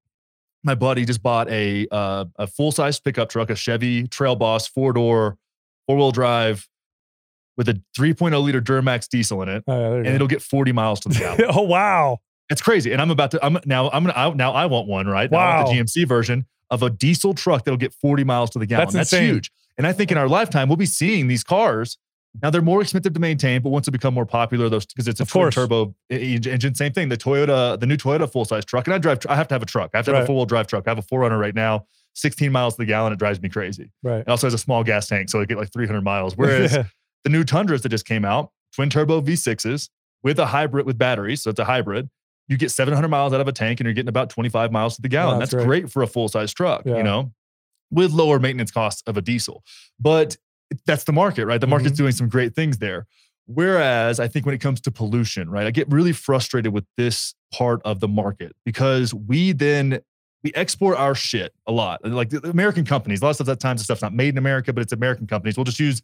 my 0.65 0.75
buddy 0.75 1.05
just 1.05 1.23
bought 1.23 1.49
a 1.51 1.87
uh, 1.93 2.25
a 2.37 2.47
full 2.47 2.73
size 2.73 2.99
pickup 3.01 3.29
truck, 3.29 3.51
a 3.51 3.55
Chevy 3.57 4.09
Trail 4.09 4.35
Boss 4.37 4.67
four 4.67 4.93
door, 4.93 5.37
four 5.87 5.97
wheel 5.97 6.11
drive, 6.11 6.69
with 7.57 7.69
a 7.69 7.81
3.0 7.97 8.43
liter 8.43 8.61
Duramax 8.61 9.09
diesel 9.09 9.43
in 9.43 9.49
it, 9.49 9.63
Oh, 9.69 9.73
yeah, 9.93 9.97
and 9.99 10.05
go. 10.07 10.15
it'll 10.15 10.27
get 10.27 10.43
40 10.43 10.73
miles 10.73 11.01
to 11.01 11.09
the 11.11 11.15
gallon. 11.19 11.45
oh 11.49 11.63
wow. 11.63 12.19
It's 12.51 12.61
crazy. 12.61 12.93
And 12.93 13.01
I'm 13.01 13.11
about 13.11 13.31
to, 13.31 13.45
I'm 13.45 13.59
now, 13.65 13.89
I'm 13.91 14.05
gonna, 14.05 14.13
I, 14.19 14.31
now 14.35 14.53
I 14.53 14.67
want 14.67 14.87
one, 14.89 15.07
right? 15.07 15.31
Now 15.31 15.39
I 15.39 15.63
want 15.65 15.69
the 15.77 15.83
GMC 15.83 16.07
version 16.09 16.45
of 16.71 16.83
a 16.83 16.91
diesel 16.91 17.33
truck 17.33 17.65
that'll 17.65 17.79
get 17.79 17.95
40 17.95 18.25
miles 18.25 18.51
to 18.51 18.59
the 18.59 18.67
gallon. 18.67 18.89
That's 18.93 19.11
That's, 19.11 19.23
huge. 19.23 19.51
And 19.79 19.87
I 19.87 19.93
think 19.93 20.11
in 20.13 20.19
our 20.19 20.29
lifetime, 20.29 20.69
we'll 20.69 20.77
be 20.77 20.85
seeing 20.87 21.27
these 21.29 21.43
cars. 21.45 21.97
Now 22.43 22.51
they're 22.51 22.63
more 22.63 22.83
expensive 22.83 23.15
to 23.15 23.21
maintain, 23.21 23.63
but 23.63 23.71
once 23.71 23.87
they 23.87 23.91
become 23.93 24.13
more 24.15 24.27
popular, 24.27 24.69
those 24.69 24.87
because 24.87 25.07
it's 25.09 25.21
a 25.21 25.25
twin 25.25 25.51
turbo 25.51 25.95
engine, 26.11 26.75
same 26.75 26.93
thing. 26.93 27.09
The 27.09 27.17
Toyota, 27.17 27.79
the 27.79 27.87
new 27.87 27.97
Toyota 27.97 28.31
full 28.31 28.45
size 28.45 28.65
truck, 28.65 28.87
and 28.87 28.95
I 28.95 28.99
drive. 28.99 29.21
I 29.29 29.37
have 29.37 29.49
to 29.49 29.55
have 29.55 29.63
a 29.63 29.67
truck. 29.67 29.91
I 29.95 29.99
have 29.99 30.05
to 30.07 30.11
have 30.13 30.19
Right. 30.21 30.25
a 30.25 30.27
four 30.27 30.37
wheel 30.37 30.47
drive 30.47 30.67
truck. 30.67 30.85
I 30.87 30.91
have 30.91 30.99
a 30.99 31.03
4Runner 31.03 31.39
right 31.39 31.55
now, 31.55 31.87
16 32.15 32.51
miles 32.51 32.75
to 32.75 32.83
the 32.83 32.87
gallon. 32.87 33.13
It 33.13 33.19
drives 33.19 33.41
me 33.41 33.49
crazy. 33.49 33.91
Right. 34.03 34.21
It 34.21 34.29
also 34.29 34.47
has 34.47 34.55
a 34.55 34.59
small 34.59 34.83
gas 34.83 35.07
tank, 35.09 35.29
so 35.31 35.41
I 35.41 35.45
get 35.45 35.59
like 35.59 35.73
300 35.73 36.03
miles. 36.03 36.37
Whereas 36.37 36.73
the 37.25 37.31
new 37.31 37.45
Tundras 37.45 37.83
that 37.83 37.89
just 37.91 38.05
came 38.05 38.25
out, 38.25 38.51
twin 38.75 38.91
turbo 38.91 39.21
V6s 39.21 39.89
with 40.25 40.39
a 40.41 40.47
hybrid 40.47 40.87
with 40.87 40.99
batteries. 40.99 41.43
So 41.43 41.51
it's 41.51 41.61
a 41.61 41.65
hybrid. 41.65 42.11
You 42.49 42.57
get 42.59 42.71
700 42.71 43.09
miles 43.09 43.33
out 43.33 43.41
of 43.41 43.49
a 43.49 43.53
tank 43.53 43.79
and 43.81 43.87
you're 43.87 43.95
getting 43.95 44.09
about 44.09 44.29
25 44.29 44.71
miles 44.73 44.97
to 44.97 45.03
the 45.03 45.09
gallon. 45.09 45.39
that's 45.39 45.53
That's 45.53 45.65
great. 45.65 45.83
great 45.83 45.93
for 45.93 46.03
a 46.03 46.07
full 46.07 46.29
size 46.29 46.53
truck, 46.53 46.83
Yeah. 46.85 46.97
you 46.97 47.03
know, 47.03 47.33
with 47.91 48.11
lower 48.13 48.39
maintenance 48.41 48.71
costs 48.71 49.03
of 49.07 49.17
a 49.17 49.23
diesel. 49.23 49.63
But 50.01 50.37
that's 50.87 51.05
the 51.05 51.13
market, 51.13 51.47
right? 51.47 51.61
The 51.61 51.67
market's 51.67 51.93
Mm-hmm. 51.93 52.03
doing 52.05 52.13
some 52.13 52.29
great 52.29 52.55
things 52.55 52.79
there. 52.79 53.07
Whereas 53.47 54.21
I 54.21 54.29
think 54.29 54.47
when 54.47 54.55
it 54.55 54.61
comes 54.61 54.81
to 54.83 54.91
pollution, 54.91 55.51
right, 55.51 55.67
I 55.67 55.71
get 55.71 55.87
really 55.91 56.13
frustrated 56.13 56.73
with 56.73 56.85
this 56.97 57.35
part 57.53 57.83
of 57.85 58.01
the 58.01 58.09
market 58.09 58.53
because 58.65 59.13
we 59.13 59.53
then 59.53 60.01
we 60.43 60.53
export 60.55 60.97
our 60.99 61.15
shit 61.15 61.53
a 61.67 61.73
lot. 61.73 62.05
Like 62.05 62.33
American 62.45 62.85
companies, 62.85 63.21
a 63.21 63.25
lot 63.25 63.31
of 63.31 63.37
stuff 63.37 63.49
at 63.49 63.61
times 63.61 63.81
the 63.81 63.85
stuff's 63.85 64.03
not 64.03 64.15
made 64.15 64.31
in 64.31 64.39
America, 64.39 64.73
but 64.73 64.81
it's 64.83 64.93
American 64.93 65.27
companies. 65.27 65.57
We'll 65.57 65.65
just 65.65 65.81
use 65.81 66.01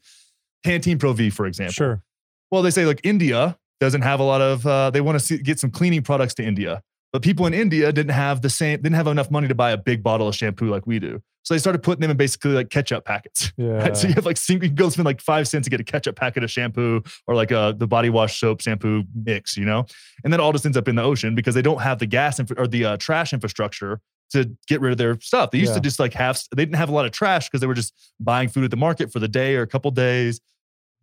Pantene 0.67 0.99
Pro 1.01 1.13
V, 1.15 1.31
for 1.31 1.47
example. 1.47 1.73
sure. 1.73 2.03
Well, 2.51 2.63
they 2.63 2.71
say 2.71 2.85
like 2.85 3.01
India 3.05 3.57
doesn't 3.81 4.03
have 4.03 4.21
a 4.21 4.25
lot 4.25 4.43
of. 4.43 4.67
Uh, 4.67 4.91
they 4.91 5.01
want 5.01 5.19
to 5.19 5.25
see, 5.25 5.39
get 5.39 5.59
some 5.59 5.71
cleaning 5.71 6.03
products 6.03 6.35
to 6.35 6.43
India, 6.45 6.83
but 7.13 7.23
people 7.23 7.47
in 7.47 7.55
India 7.55 7.93
didn't 7.93 8.13
have 8.13 8.43
the 8.43 8.51
same. 8.51 8.79
Didn't 8.83 8.95
have 8.97 9.07
enough 9.07 9.31
money 9.31 9.49
to 9.49 9.55
buy 9.55 9.71
a 9.73 9.77
big 9.77 10.03
bottle 10.03 10.29
of 10.29 10.35
shampoo 10.35 10.69
like 10.71 10.87
we 10.87 10.99
do. 10.99 11.21
So 11.43 11.55
they 11.55 11.59
started 11.59 11.83
putting 11.83 12.03
them 12.03 12.11
in 12.11 12.17
basically 12.19 12.53
like 12.53 12.69
ketchup 12.71 13.05
packets. 13.05 13.53
Yeah. 13.57 13.67
Right? 13.83 13.97
So 13.97 14.07
you 14.09 14.15
have 14.15 14.27
like 14.27 14.37
you 14.49 14.59
can 14.59 14.75
go 14.75 14.89
spend 14.91 15.07
like 15.07 15.21
five 15.21 15.49
cents 15.49 15.65
to 15.65 15.71
get 15.71 15.81
a 15.81 15.85
ketchup 15.85 16.15
packet 16.17 16.45
of 16.45 16.51
shampoo 16.51 17.03
or 17.27 17.35
like 17.35 17.51
a 17.51 17.75
the 17.77 17.87
body 17.87 18.11
wash 18.11 18.39
soap 18.39 18.61
shampoo 18.61 19.05
mix, 19.15 19.57
you 19.57 19.65
know, 19.65 19.87
and 20.23 20.33
then 20.33 20.41
all 20.41 20.53
just 20.53 20.67
ends 20.67 20.77
up 20.77 20.87
in 20.87 20.97
the 20.97 21.03
ocean 21.03 21.35
because 21.35 21.55
they 21.55 21.63
don't 21.63 21.81
have 21.81 21.99
the 21.99 22.07
gas 22.07 22.39
infra- 22.39 22.57
or 22.59 22.67
the 22.67 22.85
uh, 22.85 22.97
trash 22.99 23.33
infrastructure 23.33 24.01
to 24.33 24.49
get 24.69 24.81
rid 24.81 24.93
of 24.93 24.99
their 24.99 25.19
stuff. 25.21 25.51
They 25.51 25.59
used 25.59 25.71
Yeah. 25.71 25.77
to 25.77 25.81
just 25.81 25.99
like 25.99 26.13
have 26.13 26.41
they 26.55 26.63
didn't 26.65 26.77
have 26.77 26.91
a 26.91 26.93
lot 26.93 27.07
of 27.07 27.11
trash 27.13 27.49
because 27.49 27.61
they 27.63 27.67
were 27.67 27.75
just 27.75 27.93
buying 28.21 28.49
food 28.49 28.65
at 28.65 28.71
the 28.71 28.77
market 28.77 29.11
for 29.11 29.19
the 29.19 29.27
day 29.27 29.57
or 29.57 29.63
a 29.63 29.67
couple 29.67 29.91
days. 29.91 30.41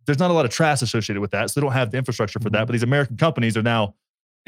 There's 0.06 0.18
not 0.20 0.30
a 0.30 0.34
lot 0.34 0.46
of 0.46 0.50
trash 0.50 0.80
associated 0.80 1.20
with 1.20 1.32
that, 1.32 1.50
so 1.50 1.60
they 1.60 1.64
don't 1.66 1.74
have 1.74 1.90
the 1.90 1.98
infrastructure 1.98 2.38
for 2.38 2.48
Mhm. 2.48 2.52
that. 2.52 2.66
But 2.66 2.72
these 2.72 2.82
American 2.84 3.16
companies 3.18 3.56
are 3.56 3.62
now. 3.62 3.94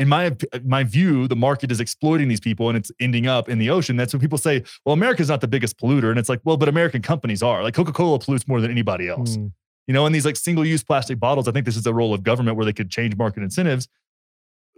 In 0.01 0.09
my 0.09 0.35
my 0.65 0.83
view, 0.83 1.29
the 1.29 1.37
market 1.37 1.71
is 1.71 1.79
exploiting 1.79 2.29
these 2.29 2.41
people 2.41 2.69
and 2.69 2.77
it's 2.77 2.91
ending 3.01 3.27
up 3.27 3.49
in 3.49 3.59
the 3.59 3.69
ocean. 3.71 3.97
That's 3.97 4.13
when 4.15 4.21
people 4.21 4.39
say, 4.39 4.65
"Well, 4.85 4.95
America's 4.95 5.29
not 5.29 5.41
the 5.43 5.49
biggest 5.49 5.79
polluter," 5.79 6.09
and 6.11 6.19
it's 6.19 6.29
like, 6.29 6.41
"Well, 6.43 6.57
but 6.57 6.69
American 6.69 7.03
companies 7.03 7.43
are." 7.43 7.63
Like 7.63 7.75
Coca 7.75 7.93
Cola 7.93 8.19
pollutes 8.19 8.49
more 8.49 8.61
than 8.63 8.71
anybody 8.71 9.09
else. 9.09 9.37
Mm. 9.37 9.53
You 9.87 9.95
know, 9.95 10.07
and 10.07 10.15
these 10.15 10.25
like 10.25 10.37
single 10.37 10.65
use 10.65 10.83
plastic 10.83 11.21
bottles, 11.21 11.47
I 11.49 11.53
think 11.53 11.67
this 11.67 11.77
is 11.77 11.87
a 11.87 11.93
role 11.93 12.15
of 12.15 12.23
government 12.23 12.57
where 12.57 12.65
they 12.65 12.73
could 12.73 12.91
change 12.91 13.15
market 13.17 13.43
incentives. 13.43 13.89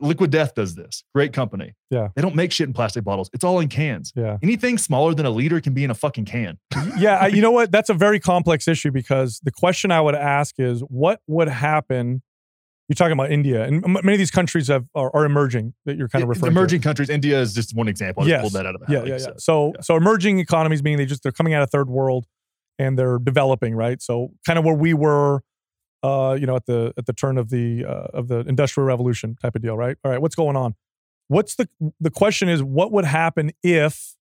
Liquid 0.00 0.30
Death 0.30 0.54
does 0.56 0.74
this. 0.74 1.04
Great 1.14 1.32
company. 1.32 1.74
Yeah. 1.90 2.08
They 2.16 2.22
don't 2.22 2.34
make 2.34 2.50
shit 2.50 2.66
in 2.66 2.72
plastic 2.74 3.04
bottles. 3.04 3.30
It's 3.32 3.44
all 3.44 3.60
in 3.60 3.68
cans. 3.68 4.12
Yeah. 4.16 4.38
Anything 4.42 4.76
smaller 4.78 5.14
than 5.14 5.26
a 5.26 5.30
liter 5.30 5.60
can 5.60 5.74
be 5.74 5.84
in 5.84 5.90
a 5.90 5.94
fucking 5.94 6.24
can. 6.24 6.58
yeah, 6.98 7.18
I- 7.18 7.26
you 7.36 7.40
know 7.40 7.52
what? 7.52 7.70
That's 7.70 7.90
a 7.90 7.94
very 7.94 8.18
complex 8.18 8.66
issue 8.66 8.90
because 8.90 9.38
the 9.44 9.52
question 9.52 9.92
I 9.92 10.00
would 10.00 10.16
ask 10.16 10.56
is 10.58 10.80
what 10.88 11.20
would 11.28 11.48
happen? 11.48 12.22
You're 12.88 12.94
talking 12.94 13.12
about 13.12 13.30
India, 13.30 13.62
and 13.64 13.84
m- 13.84 13.92
many 13.92 14.12
of 14.14 14.18
these 14.18 14.30
countries 14.30 14.68
have, 14.68 14.86
are, 14.94 15.10
are 15.14 15.24
emerging 15.24 15.72
that 15.86 15.96
you're 15.96 16.08
kind 16.08 16.22
of 16.22 16.26
In 16.26 16.30
referring 16.30 16.52
emerging 16.52 16.80
countries, 16.82 17.08
India 17.08 17.40
is 17.40 17.54
just 17.54 17.74
one 17.74 17.88
example. 17.88 18.22
I 18.22 18.26
just 18.26 18.30
Yes. 18.30 18.40
pulled 18.42 18.52
that 18.54 18.66
out 18.66 18.74
of 18.74 18.80
to. 18.82 18.92
Yeah, 18.92 19.02
yeah, 19.04 19.08
yeah. 19.12 19.18
said. 19.18 19.40
So, 19.40 19.72
Yeah. 19.74 19.80
so 19.82 19.96
emerging 19.96 20.40
economies 20.40 20.82
meaning 20.82 20.98
they 20.98 21.06
just 21.06 21.22
they're 21.22 21.32
coming 21.32 21.54
out 21.54 21.62
of 21.62 21.70
third 21.70 21.88
world 21.88 22.26
and 22.78 22.98
they're 22.98 23.18
developing, 23.18 23.74
right? 23.74 24.02
So, 24.02 24.32
kind 24.44 24.58
of 24.58 24.64
where 24.64 24.74
we 24.74 24.94
were, 24.94 25.42
uh, 26.02 26.36
you 26.38 26.46
know, 26.46 26.56
at 26.56 26.66
the 26.66 26.92
at 26.98 27.06
the 27.06 27.12
turn 27.12 27.38
of 27.38 27.50
the 27.50 27.84
uh, 27.84 28.08
of 28.18 28.28
the 28.28 28.40
industrial 28.40 28.86
revolution 28.86 29.36
type 29.40 29.54
of 29.54 29.62
deal, 29.62 29.76
right? 29.76 29.96
All 30.04 30.10
right, 30.10 30.20
what's 30.20 30.34
going 30.34 30.56
on? 30.56 30.74
What's 31.28 31.54
the 31.54 31.68
the 32.00 32.10
question 32.10 32.48
is 32.48 32.62
what 32.62 32.90
would 32.92 33.04
happen 33.04 33.52
if 33.62 34.16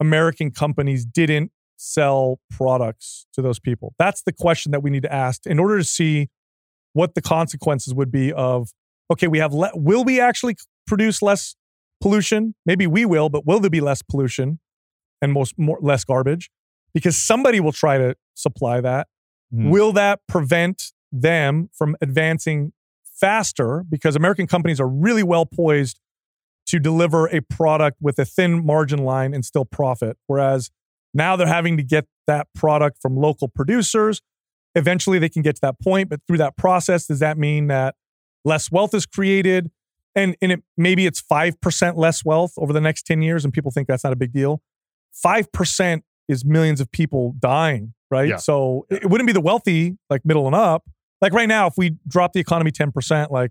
American 0.00 0.50
companies 0.50 1.04
didn't 1.04 1.50
sell 1.76 2.40
products 2.50 3.26
to 3.32 3.42
those 3.42 3.58
people? 3.58 3.94
That's 3.98 4.22
the 4.22 4.32
question 4.32 4.70
that 4.72 4.82
we 4.82 4.90
need 4.90 5.02
to 5.02 5.12
ask 5.12 5.46
in 5.46 5.58
order 5.58 5.78
to 5.78 5.84
see 5.84 6.28
what 6.98 7.14
the 7.14 7.22
consequences 7.22 7.94
would 7.94 8.10
be 8.10 8.32
of 8.32 8.70
okay, 9.08 9.28
we 9.28 9.38
have 9.38 9.54
le- 9.54 9.70
will 9.72 10.02
we 10.02 10.20
actually 10.20 10.56
produce 10.84 11.22
less 11.22 11.54
pollution? 12.00 12.56
Maybe 12.66 12.88
we 12.88 13.04
will, 13.04 13.28
but 13.28 13.46
will 13.46 13.60
there 13.60 13.70
be 13.70 13.80
less 13.80 14.02
pollution 14.02 14.58
and 15.22 15.32
most 15.32 15.54
more 15.56 15.78
less 15.80 16.02
garbage? 16.04 16.50
Because 16.92 17.16
somebody 17.16 17.60
will 17.60 17.70
try 17.70 17.98
to 17.98 18.16
supply 18.34 18.80
that. 18.80 19.06
Hmm. 19.54 19.70
Will 19.70 19.92
that 19.92 20.18
prevent 20.26 20.92
them 21.12 21.70
from 21.72 21.94
advancing 22.00 22.72
faster? 23.04 23.84
Because 23.88 24.16
American 24.16 24.48
companies 24.48 24.80
are 24.80 24.88
really 24.88 25.22
well 25.22 25.46
poised 25.46 26.00
to 26.66 26.80
deliver 26.80 27.26
a 27.28 27.42
product 27.42 27.98
with 28.00 28.18
a 28.18 28.24
thin 28.24 28.66
margin 28.66 29.04
line 29.04 29.34
and 29.34 29.44
still 29.44 29.64
profit. 29.64 30.18
Whereas 30.26 30.72
now 31.14 31.36
they're 31.36 31.46
having 31.46 31.76
to 31.76 31.84
get 31.84 32.06
that 32.26 32.48
product 32.56 32.98
from 33.00 33.16
local 33.16 33.46
producers. 33.46 34.20
Eventually 34.78 35.18
they 35.18 35.28
can 35.28 35.42
get 35.42 35.56
to 35.56 35.60
that 35.62 35.78
point, 35.80 36.08
but 36.08 36.20
through 36.26 36.38
that 36.38 36.56
process, 36.56 37.06
does 37.06 37.18
that 37.18 37.36
mean 37.36 37.66
that 37.66 37.94
less 38.44 38.70
wealth 38.70 38.94
is 38.94 39.04
created? 39.06 39.70
And, 40.14 40.36
and 40.40 40.52
it, 40.52 40.62
maybe 40.76 41.06
it's 41.06 41.20
5% 41.22 41.96
less 41.96 42.24
wealth 42.24 42.52
over 42.56 42.72
the 42.72 42.80
next 42.80 43.02
10 43.06 43.22
years, 43.22 43.44
and 43.44 43.52
people 43.52 43.70
think 43.70 43.88
that's 43.88 44.04
not 44.04 44.12
a 44.12 44.16
big 44.16 44.32
deal. 44.32 44.62
5% 45.24 46.02
is 46.28 46.44
millions 46.44 46.80
of 46.80 46.90
people 46.92 47.34
dying, 47.38 47.94
right? 48.10 48.28
Yeah. 48.28 48.36
So 48.36 48.86
it, 48.90 49.02
it 49.04 49.10
wouldn't 49.10 49.26
be 49.26 49.32
the 49.32 49.40
wealthy, 49.40 49.96
like 50.10 50.24
middle 50.24 50.46
and 50.46 50.54
up. 50.54 50.84
Like 51.20 51.32
right 51.32 51.48
now, 51.48 51.66
if 51.66 51.74
we 51.76 51.96
drop 52.06 52.32
the 52.32 52.40
economy 52.40 52.70
10%, 52.70 53.30
like 53.30 53.50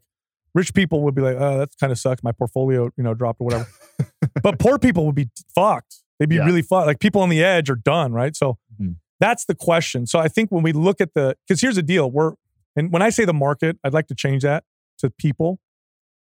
rich 0.53 0.73
people 0.73 1.01
would 1.03 1.15
be 1.15 1.21
like, 1.21 1.35
oh, 1.39 1.57
that 1.59 1.69
kind 1.79 1.91
of 1.91 1.99
sucks. 1.99 2.23
My 2.23 2.31
portfolio, 2.31 2.89
you 2.97 3.03
know, 3.03 3.13
dropped 3.13 3.41
or 3.41 3.45
whatever. 3.45 3.67
but 4.43 4.59
poor 4.59 4.79
people 4.79 5.05
would 5.05 5.15
be 5.15 5.29
fucked. 5.53 5.97
They'd 6.19 6.29
be 6.29 6.35
Yeah. 6.35 6.45
really 6.45 6.61
fucked. 6.61 6.87
Like 6.87 6.99
people 6.99 7.21
on 7.21 7.29
the 7.29 7.43
edge 7.43 7.69
are 7.69 7.75
done, 7.75 8.13
right? 8.13 8.35
So 8.35 8.57
Mhm. 8.81 8.95
That's 9.19 9.45
the 9.45 9.55
question. 9.55 10.05
So 10.05 10.19
I 10.19 10.27
think 10.27 10.51
when 10.51 10.63
we 10.63 10.71
look 10.71 11.01
at 11.01 11.13
the, 11.13 11.35
because 11.47 11.61
here's 11.61 11.75
the 11.75 11.83
deal, 11.83 12.09
we're, 12.11 12.33
and 12.75 12.91
when 12.91 13.01
I 13.01 13.09
say 13.09 13.25
the 13.25 13.33
market, 13.33 13.77
I'd 13.83 13.93
like 13.93 14.07
to 14.07 14.15
change 14.15 14.43
that 14.43 14.63
to 14.99 15.09
people. 15.09 15.59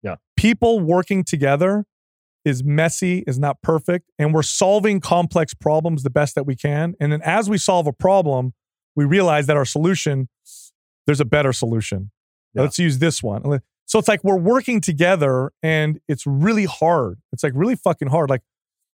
Yeah. 0.02 0.16
People 0.36 0.80
working 0.80 1.24
together 1.24 1.84
is 2.44 2.62
messy, 2.62 3.24
is 3.26 3.38
not 3.38 3.60
perfect, 3.60 4.10
and 4.18 4.32
we're 4.32 4.42
solving 4.42 5.00
complex 5.00 5.52
problems 5.52 6.04
the 6.04 6.10
best 6.10 6.34
that 6.36 6.44
we 6.44 6.54
can. 6.54 6.94
And 7.00 7.12
then 7.12 7.20
as 7.22 7.50
we 7.50 7.58
solve 7.58 7.86
a 7.86 7.92
problem, 7.92 8.54
we 8.94 9.04
realize 9.04 9.46
that 9.46 9.56
our 9.56 9.64
solution, 9.64 10.28
there's 11.06 11.20
a 11.20 11.24
better 11.24 11.52
solution. 11.52 12.10
Yeah. 12.54 12.62
Let's 12.62 12.78
use 12.78 12.98
this 12.98 13.22
one. 13.22 13.60
So 13.84 13.98
it's 13.98 14.08
like 14.08 14.24
we're 14.24 14.38
working 14.38 14.80
together 14.80 15.52
and 15.62 16.00
it's 16.08 16.26
really 16.26 16.64
hard. 16.64 17.20
It's 17.32 17.42
like 17.42 17.52
really 17.54 17.76
fucking 17.76 18.08
hard. 18.08 18.30
Like 18.30 18.42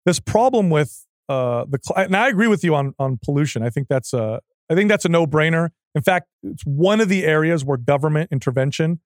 this 0.07 0.19
problem 0.19 0.71
with 0.71 1.07
uh 1.31 1.65
the 1.69 1.79
cli- 1.79 2.05
and 2.05 2.17
I 2.17 2.29
agree 2.29 2.49
with 2.49 2.63
you 2.65 2.75
on 2.75 2.95
on 2.99 3.19
pollution. 3.25 3.63
I 3.63 3.71
think 3.71 3.89
that's 3.89 4.13
uh 4.13 4.39
I 4.71 4.75
think 4.75 4.89
that's 4.91 5.05
a 5.05 5.09
no 5.09 5.27
brainer. 5.27 5.71
In 5.95 6.03
fact, 6.03 6.27
it's 6.43 6.63
one 6.65 7.01
of 7.01 7.09
the 7.09 7.25
areas 7.25 7.65
where 7.65 7.77
government 7.79 8.31
intervention 8.33 9.01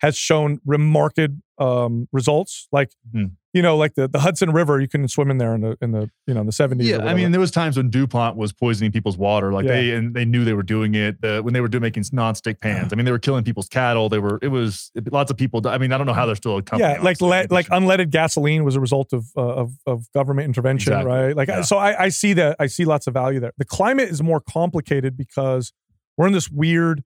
has 0.00 0.16
shown 0.16 0.58
remarkable 0.64 1.36
um, 1.58 2.08
results. 2.12 2.68
Like, 2.72 2.90
Hmm. 3.12 3.26
You 3.52 3.60
know, 3.62 3.76
like 3.76 3.94
the, 3.94 4.08
the 4.08 4.20
Hudson 4.20 4.50
River, 4.50 4.80
you 4.80 4.88
couldn't 4.88 5.08
swim 5.08 5.30
in 5.30 5.38
there 5.38 5.54
in 5.54 5.60
the 5.60 5.76
in 5.82 5.92
the 5.92 6.10
you 6.26 6.32
know 6.34 6.40
in 6.40 6.46
the 6.46 6.52
seventies. 6.52 6.88
Yeah, 6.88 6.98
I 7.04 7.12
mean, 7.14 7.32
there 7.32 7.40
was 7.40 7.50
times 7.50 7.76
when 7.76 7.90
DuPont 7.90 8.36
was 8.36 8.52
poisoning 8.52 8.92
people's 8.92 9.18
water, 9.18 9.52
like 9.52 9.64
Yeah. 9.66 9.72
they 9.72 9.90
and 9.92 10.14
they 10.14 10.24
knew 10.24 10.44
they 10.44 10.54
were 10.54 10.62
doing 10.62 10.94
it. 10.94 11.20
The, 11.20 11.40
when 11.42 11.52
they 11.52 11.60
were 11.60 11.68
doing 11.68 11.82
making 11.82 12.04
nonstick 12.04 12.60
pans, 12.60 12.92
I 12.92 12.96
mean, 12.96 13.04
they 13.04 13.12
were 13.12 13.18
killing 13.18 13.44
people's 13.44 13.68
cattle. 13.68 14.08
They 14.08 14.18
were. 14.18 14.38
It 14.42 14.48
was 14.48 14.90
lots 15.10 15.30
of 15.30 15.36
people. 15.36 15.60
I 15.68 15.78
mean, 15.78 15.92
I 15.92 15.98
don't 15.98 16.06
know 16.06 16.12
how 16.14 16.24
they're 16.26 16.34
still 16.36 16.56
a 16.56 16.62
company. 16.62 16.90
yeah, 16.94 17.00
like 17.02 17.20
le- 17.20 17.46
like 17.50 17.66
unleaded 17.68 18.10
gasoline 18.10 18.64
was 18.64 18.74
a 18.76 18.80
result 18.80 19.12
of 19.12 19.26
uh, 19.36 19.42
of, 19.42 19.72
of 19.86 20.10
government 20.12 20.46
intervention, 20.46 20.92
Exactly. 20.92 21.12
right? 21.12 21.36
Like, 21.36 21.48
Yeah. 21.48 21.62
so 21.62 21.76
I, 21.76 22.04
I 22.04 22.08
see 22.08 22.32
that 22.34 22.56
I 22.58 22.66
see 22.66 22.84
lots 22.84 23.06
of 23.06 23.14
value 23.14 23.40
there. 23.40 23.52
The 23.58 23.64
climate 23.64 24.08
is 24.08 24.22
more 24.22 24.40
complicated 24.40 25.16
because 25.16 25.72
we're 26.16 26.26
in 26.26 26.32
this 26.32 26.50
weird. 26.50 27.02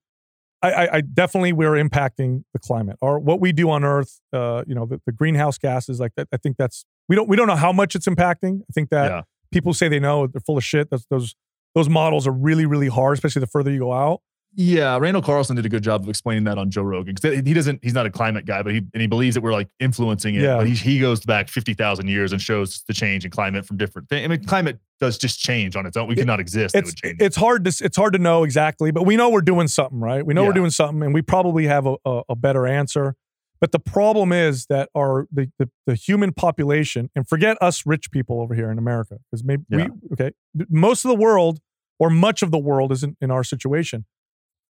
I, 0.71 0.97
I, 0.97 1.01
definitely 1.01 1.53
we're 1.53 1.73
impacting 1.73 2.45
the 2.53 2.59
climate 2.59 2.97
or 3.01 3.19
what 3.19 3.41
we 3.41 3.53
do 3.53 3.71
on 3.71 3.85
Earth. 3.85 4.21
Uh, 4.33 4.65
you 4.67 4.75
know, 4.75 4.87
the, 4.87 5.01
the 5.07 5.13
greenhouse 5.13 5.59
gases 5.59 6.01
like 6.01 6.13
that. 6.17 6.29
I 6.33 6.37
think 6.37 6.57
that's 6.57 6.85
we 7.09 7.17
don't 7.17 7.29
we 7.29 7.37
don't 7.37 7.47
know 7.47 7.57
how 7.57 7.73
much 7.73 7.95
it's 7.95 8.07
impacting. 8.07 8.61
I 8.63 8.73
think 8.73 8.91
that 8.91 9.11
Yeah. 9.11 9.23
people 9.53 9.73
say 9.75 9.89
they 9.89 10.01
know 10.01 10.27
they're 10.27 10.41
full 10.41 10.57
of 10.59 10.65
shit. 10.65 10.89
That's, 10.91 11.07
those 11.11 11.35
those 11.75 11.89
models 11.89 12.27
are 12.27 12.33
really 12.33 12.67
really 12.67 12.89
hard, 12.89 13.15
especially 13.15 13.41
the 13.41 13.47
further 13.47 13.71
you 13.71 13.79
go 13.81 13.93
out. 13.93 14.21
Yeah, 14.59 14.97
Randall 14.97 15.21
Carlson 15.21 15.55
did 15.55 15.67
a 15.67 15.69
good 15.69 15.83
job 15.83 16.03
of 16.03 16.09
explaining 16.09 16.45
that 16.45 16.57
on 16.57 16.71
Joe 16.71 16.81
Rogan 16.81 17.15
because 17.15 17.45
he 17.47 17.53
doesn't. 17.53 17.85
He's 17.85 17.93
not 17.93 18.07
a 18.07 18.11
climate 18.11 18.47
guy, 18.47 18.63
but 18.63 18.73
he 18.73 18.79
and 18.79 19.01
he 19.03 19.07
believes 19.07 19.35
that 19.35 19.43
we're 19.43 19.53
like 19.53 19.69
influencing 19.81 20.35
it. 20.35 20.43
Yeah. 20.43 20.57
But 20.57 20.67
he, 20.67 20.75
he 20.75 20.99
goes 20.99 21.21
back 21.25 21.51
fifty 21.51 21.75
thousand 21.75 22.09
years 22.09 22.33
and 22.33 22.41
shows 22.41 22.83
the 22.89 22.95
change 22.95 23.27
in 23.27 23.31
climate 23.31 23.67
from 23.67 23.77
different 23.77 24.09
things. 24.09 24.25
I 24.25 24.29
mean, 24.29 24.45
climate 24.45 24.79
does 24.99 25.19
just 25.19 25.39
change 25.39 25.77
on 25.77 25.85
its 25.85 25.95
own. 25.95 26.09
We 26.09 26.15
could 26.17 26.27
not 26.27 26.41
exist. 26.41 26.75
It 26.75 26.79
it's 26.79 26.89
would 26.89 26.97
change. 26.97 27.17
it's 27.21 27.37
hard 27.37 27.65
to 27.67 27.85
it's 27.85 27.99
hard 27.99 28.15
to 28.15 28.19
know 28.19 28.45
exactly, 28.45 28.91
but 28.91 29.05
we 29.05 29.15
know 29.17 29.29
we're 29.29 29.43
doing 29.43 29.69
something, 29.69 30.01
right? 30.01 30.25
We 30.25 30.33
know 30.33 30.45
we're 30.45 30.55
doing 30.55 30.71
something, 30.71 31.03
and 31.03 31.13
we 31.13 31.21
probably 31.21 31.67
have 31.67 31.85
a, 31.87 31.97
a, 32.07 32.23
a 32.31 32.35
better 32.35 32.67
answer. 32.67 33.15
But 33.61 33.73
the 33.73 33.79
problem 33.79 34.33
is 34.33 34.67
that 34.67 34.89
our 34.97 35.27
the, 35.31 35.51
the 35.59 35.69
the 35.87 35.95
human 35.97 36.33
population, 36.33 37.11
and 37.15 37.29
forget 37.29 37.59
us 37.61 37.85
rich 37.85 38.11
people 38.11 38.41
over 38.41 38.55
here 38.55 38.71
in 38.71 38.79
America, 38.79 39.19
because 39.31 39.45
maybe 39.45 39.65
Yeah. 39.69 39.89
we 40.09 40.15
okay, 40.15 40.31
most 40.71 41.05
of 41.05 41.11
the 41.11 41.15
world 41.15 41.61
or 41.99 42.09
much 42.09 42.41
of 42.43 42.51
the 42.51 42.59
world 42.59 42.91
isn't 42.93 43.19
in 43.21 43.31
our 43.31 43.45
situation. 43.45 44.07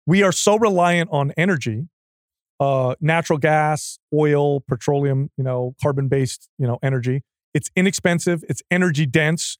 We 0.06 0.22
are 0.22 0.32
so 0.32 0.58
reliant 0.58 1.10
on 1.12 1.32
energy, 1.36 1.88
uh, 2.60 2.94
natural 3.00 3.38
gas, 3.38 3.98
oil, 4.12 4.60
petroleum, 4.60 5.30
you 5.36 5.44
know, 5.44 5.74
carbon 5.82 6.08
based, 6.08 6.48
you 6.58 6.66
know, 6.66 6.78
energy. 6.82 7.22
It's 7.54 7.70
inexpensive. 7.76 8.44
It's 8.48 8.62
energy 8.70 9.06
dense. 9.06 9.58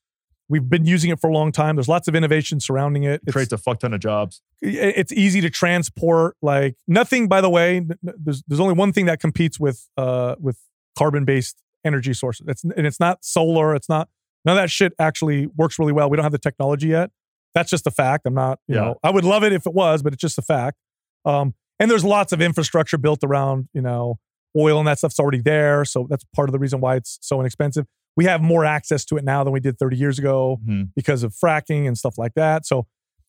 We've 0.49 0.69
been 0.69 0.85
using 0.85 1.11
it 1.11 1.21
for 1.21 1.31
a 1.31 1.33
long 1.33 1.53
time. 1.53 1.77
There's 1.77 1.89
lots 1.89 2.09
of 2.09 2.15
innovation 2.15 2.61
surrounding 2.61 3.05
it. 3.05 3.23
It's, 3.23 3.33
creates 3.33 3.53
a 3.53 3.59
fuck 3.59 3.81
ton 3.81 3.95
of 3.95 4.01
jobs. 4.01 4.43
it's 4.61 5.13
easy 5.13 5.41
to 5.41 5.51
transport. 5.51 6.37
Like 6.43 6.77
nothing, 6.87 7.29
by 7.29 7.41
the 7.41 7.49
way. 7.49 7.87
There's 8.03 8.43
there's 8.47 8.61
only 8.61 8.75
one 8.75 8.93
thing 8.93 9.07
that 9.07 9.21
competes 9.21 9.59
with 9.59 9.89
uh 9.97 10.35
with 10.39 10.59
carbon 10.99 11.25
based 11.25 11.63
energy 11.85 12.13
sources. 12.13 12.47
It's 12.49 12.65
and 12.65 12.87
it's 12.87 13.01
not 13.01 13.25
solar. 13.25 13.75
It's 13.75 13.89
not 13.89 14.09
none 14.45 14.57
of 14.57 14.63
that 14.63 14.71
shit 14.71 14.93
actually 14.99 15.47
works 15.47 15.79
really 15.79 15.93
well. 15.93 16.11
We 16.11 16.17
don't 16.17 16.25
have 16.25 16.33
the 16.33 16.39
technology 16.39 16.89
yet. 16.89 17.11
That's 17.55 17.71
just 17.71 17.87
a 17.87 17.91
fact. 17.91 18.27
I'm 18.27 18.35
not. 18.35 18.59
You 18.67 18.77
Yeah. 18.77 18.81
know, 18.83 18.97
I 19.03 19.11
would 19.11 19.25
love 19.25 19.45
it 19.45 19.53
if 19.53 19.67
it 19.67 19.75
was, 19.75 20.03
but 20.03 20.13
it's 20.13 20.21
just 20.21 20.39
a 20.39 20.43
fact. 20.43 20.79
Um, 21.25 21.55
and 21.79 21.91
there's 21.91 22.05
lots 22.05 22.33
of 22.33 22.41
infrastructure 22.41 22.99
built 22.99 23.21
around 23.25 23.69
you 23.75 23.83
know 23.83 24.19
oil 24.57 24.79
and 24.79 24.87
that 24.87 24.99
stuff's 24.99 25.19
already 25.19 25.41
there. 25.41 25.85
So 25.85 26.07
that's 26.11 26.25
part 26.37 26.49
of 26.49 26.53
the 26.53 26.59
reason 26.59 26.81
why 26.81 26.97
it's 26.97 27.19
so 27.23 27.41
inexpensive. 27.41 27.87
We 28.17 28.27
have 28.27 28.43
more 28.43 28.65
access 28.67 29.05
to 29.07 29.17
it 29.17 29.25
now 29.25 29.43
than 29.45 29.53
we 29.53 29.61
did 29.61 29.79
30 29.79 29.97
years 29.97 30.19
ago 30.19 30.59
Mhm. 30.69 30.91
because 30.95 31.23
of 31.23 31.33
fracking 31.35 31.87
and 31.87 31.97
stuff 31.97 32.19
like 32.19 32.35
that. 32.35 32.67
So 32.67 32.87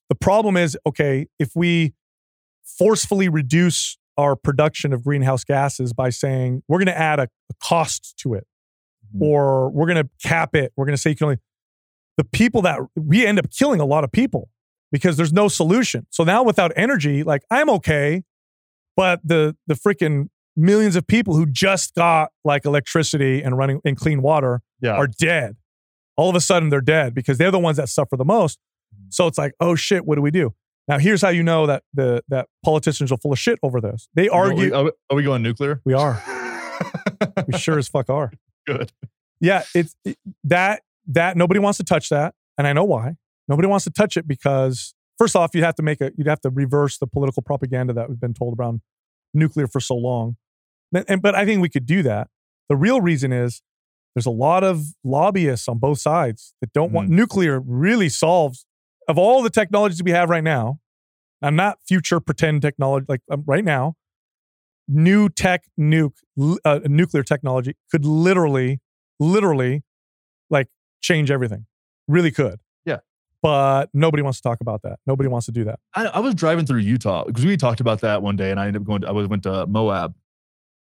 the 0.09 0.15
problem 0.15 0.57
is, 0.57 0.77
okay, 0.85 1.27
if 1.39 1.51
we 1.55 1.93
forcefully 2.65 3.29
reduce 3.29 3.97
our 4.17 4.35
production 4.35 4.93
of 4.93 5.03
greenhouse 5.03 5.43
gases 5.43 5.93
by 5.93 6.09
saying 6.09 6.61
we're 6.67 6.77
going 6.79 6.87
to 6.87 6.97
add 6.97 7.19
a, 7.19 7.23
a 7.23 7.53
cost 7.61 8.15
to 8.19 8.33
it, 8.33 8.45
Mhm. 9.15 9.21
or 9.21 9.69
we're 9.71 9.87
going 9.87 10.03
to 10.03 10.09
cap 10.21 10.55
it, 10.55 10.71
we're 10.75 10.85
going 10.85 10.95
to 10.95 11.01
say 11.01 11.11
you 11.11 11.15
can 11.15 11.25
only 11.25 11.37
the 12.17 12.23
people 12.23 12.61
that 12.63 12.79
we 12.95 13.25
end 13.25 13.39
up 13.39 13.49
killing 13.51 13.79
a 13.79 13.85
lot 13.85 14.03
of 14.03 14.11
people 14.11 14.49
because 14.91 15.17
there's 15.17 15.33
no 15.33 15.47
solution. 15.47 16.05
So 16.11 16.23
now 16.23 16.43
without 16.43 16.71
energy, 16.75 17.23
like 17.23 17.41
I'm 17.49 17.69
okay, 17.71 18.23
but 18.95 19.19
the 19.23 19.55
the 19.67 19.73
freaking 19.75 20.29
millions 20.55 20.95
of 20.95 21.07
people 21.07 21.35
who 21.35 21.45
just 21.47 21.95
got 21.95 22.29
like 22.45 22.65
electricity 22.65 23.41
and 23.41 23.57
running 23.57 23.81
and 23.83 23.97
clean 23.97 24.21
water 24.21 24.61
Yeah. 24.81 24.91
are 24.93 25.07
dead. 25.07 25.55
All 26.15 26.29
of 26.29 26.35
a 26.35 26.41
sudden, 26.41 26.69
they're 26.69 26.79
dead 26.81 27.15
because 27.15 27.39
they're 27.39 27.49
the 27.49 27.57
ones 27.57 27.77
that 27.77 27.89
suffer 27.89 28.15
the 28.15 28.25
most. 28.25 28.59
So 29.09 29.25
it's 29.25 29.37
like, 29.39 29.53
oh 29.59 29.73
shit, 29.73 30.05
what 30.05 30.15
do 30.15 30.21
we 30.21 30.29
do? 30.29 30.53
Now, 30.87 30.99
here's 30.99 31.21
how 31.23 31.29
you 31.29 31.41
know 31.41 31.65
that 31.65 31.83
the 31.93 32.23
that 32.27 32.49
politicians 32.63 33.11
are 33.11 33.17
full 33.17 33.31
of 33.31 33.39
shit 33.39 33.57
over 33.63 33.81
this. 33.81 34.07
They 34.13 34.29
argue. 34.29 34.73
are 34.75 34.83
we- 34.83 34.91
are 35.09 35.15
we 35.15 35.23
going 35.23 35.41
nuclear? 35.41 35.81
We 35.85 35.93
are. 35.93 36.21
We 37.47 37.57
sure 37.57 37.77
as 37.79 37.87
fuck 37.87 38.09
are. 38.09 38.31
Good. 38.67 38.91
Yeah, 39.39 39.63
it's 39.73 39.95
it- 40.05 40.17
that 40.43 40.83
that 41.07 41.37
nobody 41.37 41.59
wants 41.59 41.77
to 41.77 41.83
touch 41.83 42.09
that, 42.09 42.35
and 42.57 42.67
I 42.67 42.73
know 42.73 42.83
why. 42.83 43.15
Nobody 43.47 43.67
wants 43.67 43.83
to 43.85 43.91
touch 43.91 44.15
it 44.17 44.27
because 44.27 44.93
first 45.17 45.35
off, 45.35 45.51
you'd 45.53 45.63
have 45.63 45.75
to 45.75 45.83
make 45.83 46.01
a 46.01 46.11
you'd 46.17 46.27
have 46.27 46.41
to 46.41 46.49
reverse 46.49 46.97
the 46.97 47.07
political 47.07 47.43
propaganda 47.43 47.93
that 47.93 48.09
we've 48.09 48.19
been 48.19 48.33
told 48.33 48.57
around 48.59 48.81
nuclear 49.33 49.67
for 49.67 49.79
so 49.79 49.95
long. 49.95 50.37
And, 51.07 51.21
but 51.21 51.33
I 51.33 51.45
think 51.45 51.61
we 51.61 51.69
could 51.69 51.85
do 51.85 52.03
that. 52.03 52.27
The 52.69 52.75
real 52.75 53.01
reason 53.01 53.33
is 53.33 53.61
there's 54.15 54.25
a 54.27 54.31
lot 54.31 54.63
of 54.63 54.85
lobbyists 55.03 55.67
on 55.67 55.79
both 55.79 55.99
sides 55.99 56.53
that 56.61 56.71
don't 56.71 56.91
want 56.91 57.09
nuclear 57.09 57.59
really 57.59 58.09
solves 58.09 58.65
of 59.07 59.17
all 59.17 59.41
the 59.41 59.49
technologies 59.49 60.03
we 60.03 60.11
have 60.11 60.29
right 60.29 60.43
now. 60.43 60.79
I'm 61.41 61.55
not 61.55 61.79
future 61.85 62.19
pretend 62.19 62.61
technology 62.61 63.05
like 63.09 63.21
um, 63.29 63.43
right 63.45 63.65
now. 63.65 63.95
New 64.87 65.29
tech 65.29 65.63
nuke 65.79 66.13
uh, 66.63 66.79
nuclear 66.85 67.23
technology 67.23 67.75
could 67.91 68.05
literally 68.05 68.79
literally 69.19 69.83
change 71.03 71.29
everything. 71.29 71.67
Really 72.07 72.31
could. 72.31 72.59
Yeah. 72.85 72.99
But 73.43 73.89
nobody 73.93 74.23
wants 74.23 74.39
to 74.39 74.43
talk 74.43 74.61
about 74.61 74.81
that. 74.81 74.99
Nobody 75.05 75.29
wants 75.29 75.45
to 75.45 75.51
do 75.51 75.65
that. 75.65 75.79
I, 75.93 76.05
I 76.05 76.19
was 76.19 76.33
driving 76.33 76.65
through 76.65 76.79
Utah 76.79 77.25
because 77.25 77.45
we 77.45 77.55
talked 77.57 77.81
about 77.81 78.01
that 78.01 78.23
one 78.23 78.35
day, 78.35 78.49
and 78.49 78.59
I 78.59 78.67
ended 78.67 78.81
up 78.81 78.87
going. 78.87 79.01
To, 79.01 79.09
I 79.09 79.11
was 79.11 79.27
went 79.27 79.43
to 79.43 79.67
Moab, 79.67 80.15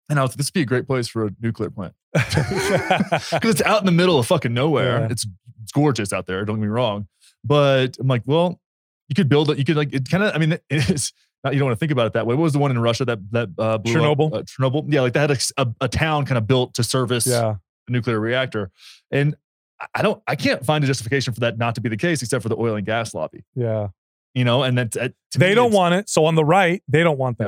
and 0.10 0.20
I 0.20 0.22
was 0.22 0.36
this 0.36 0.48
would 0.48 0.54
be 0.54 0.62
a 0.62 0.66
great 0.66 0.88
place 0.88 1.08
for 1.08 1.26
a 1.26 1.32
nuclear 1.42 1.70
plant 1.70 1.94
because 2.14 3.40
it's 3.44 3.62
out 3.64 3.82
in 3.82 3.86
the 3.86 3.92
middle 3.92 4.18
of 4.18 4.28
fucking 4.28 4.54
nowhere. 4.54 5.02
Yeah. 5.02 5.08
It's 5.10 5.26
it's 5.64 5.72
gorgeous 5.72 6.14
out 6.14 6.28
there. 6.28 6.46
Don't 6.46 6.58
get 6.58 6.62
me 6.62 6.68
wrong, 6.68 7.08
but 7.44 7.98
I'm 8.00 8.08
like, 8.08 8.24
well, 8.26 8.60
you 9.10 9.16
could 9.16 9.28
build 9.28 9.50
it. 9.50 9.58
You 9.58 9.66
could 9.66 9.76
like 9.76 9.94
it. 9.94 10.10
Kind 10.10 10.24
of. 10.24 10.34
I 10.34 10.38
mean, 10.38 10.58
it's 10.70 11.12
not, 11.44 11.54
you 11.54 11.60
don't 11.60 11.70
want 11.70 11.78
to 11.78 11.80
think 11.80 11.92
about 11.92 12.08
it 12.08 12.14
that 12.14 12.28
way. 12.28 12.36
What 12.36 12.44
was 12.44 12.54
the 12.54 12.60
one 12.60 12.72
in 12.72 12.80
Russia 12.80 13.06
that 13.06 13.20
that 13.32 13.50
uh, 13.58 13.78
blew 13.80 13.96
Chernobyl? 13.96 14.28
Up? 14.28 14.34
Uh, 14.34 14.42
Chernobyl. 14.44 14.86
Yeah, 14.88 15.02
like 15.02 15.14
that 15.14 15.30
had 15.30 15.32
a, 15.58 15.62
a, 15.62 15.86
a 15.86 15.88
town 15.88 16.26
kind 16.26 16.38
of 16.38 16.48
built 16.48 16.76
to 16.76 16.84
service 16.84 17.26
yeah. 17.26 17.56
a 17.88 17.92
nuclear 17.92 18.20
reactor, 18.20 18.72
and 19.10 19.36
I- 19.96 20.02
don't. 20.02 20.22
I 20.28 20.36
can't 20.36 20.66
find 20.66 20.84
a 20.84 20.88
justification 20.88 21.34
for 21.34 21.40
that 21.42 21.58
not 21.58 21.76
to 21.76 21.82
be 21.82 21.90
the 21.90 21.98
case, 21.98 22.22
except 22.22 22.44
for 22.44 22.50
the 22.50 22.58
oil 22.58 22.76
and 22.76 22.86
gas 22.86 23.14
lobby. 23.14 23.44
Yeah. 23.56 23.90
You 24.34 24.46
know, 24.46 24.64
and 24.64 24.78
that 24.78 24.92
to 24.92 25.14
They 25.36 25.54
don't 25.54 25.74
want 25.74 25.96
it. 25.96 26.10
So 26.10 26.26
on 26.26 26.36
the 26.36 26.46
right, 26.46 26.82
they 26.88 27.04
don't 27.04 27.18
want 27.18 27.38
that. 27.40 27.44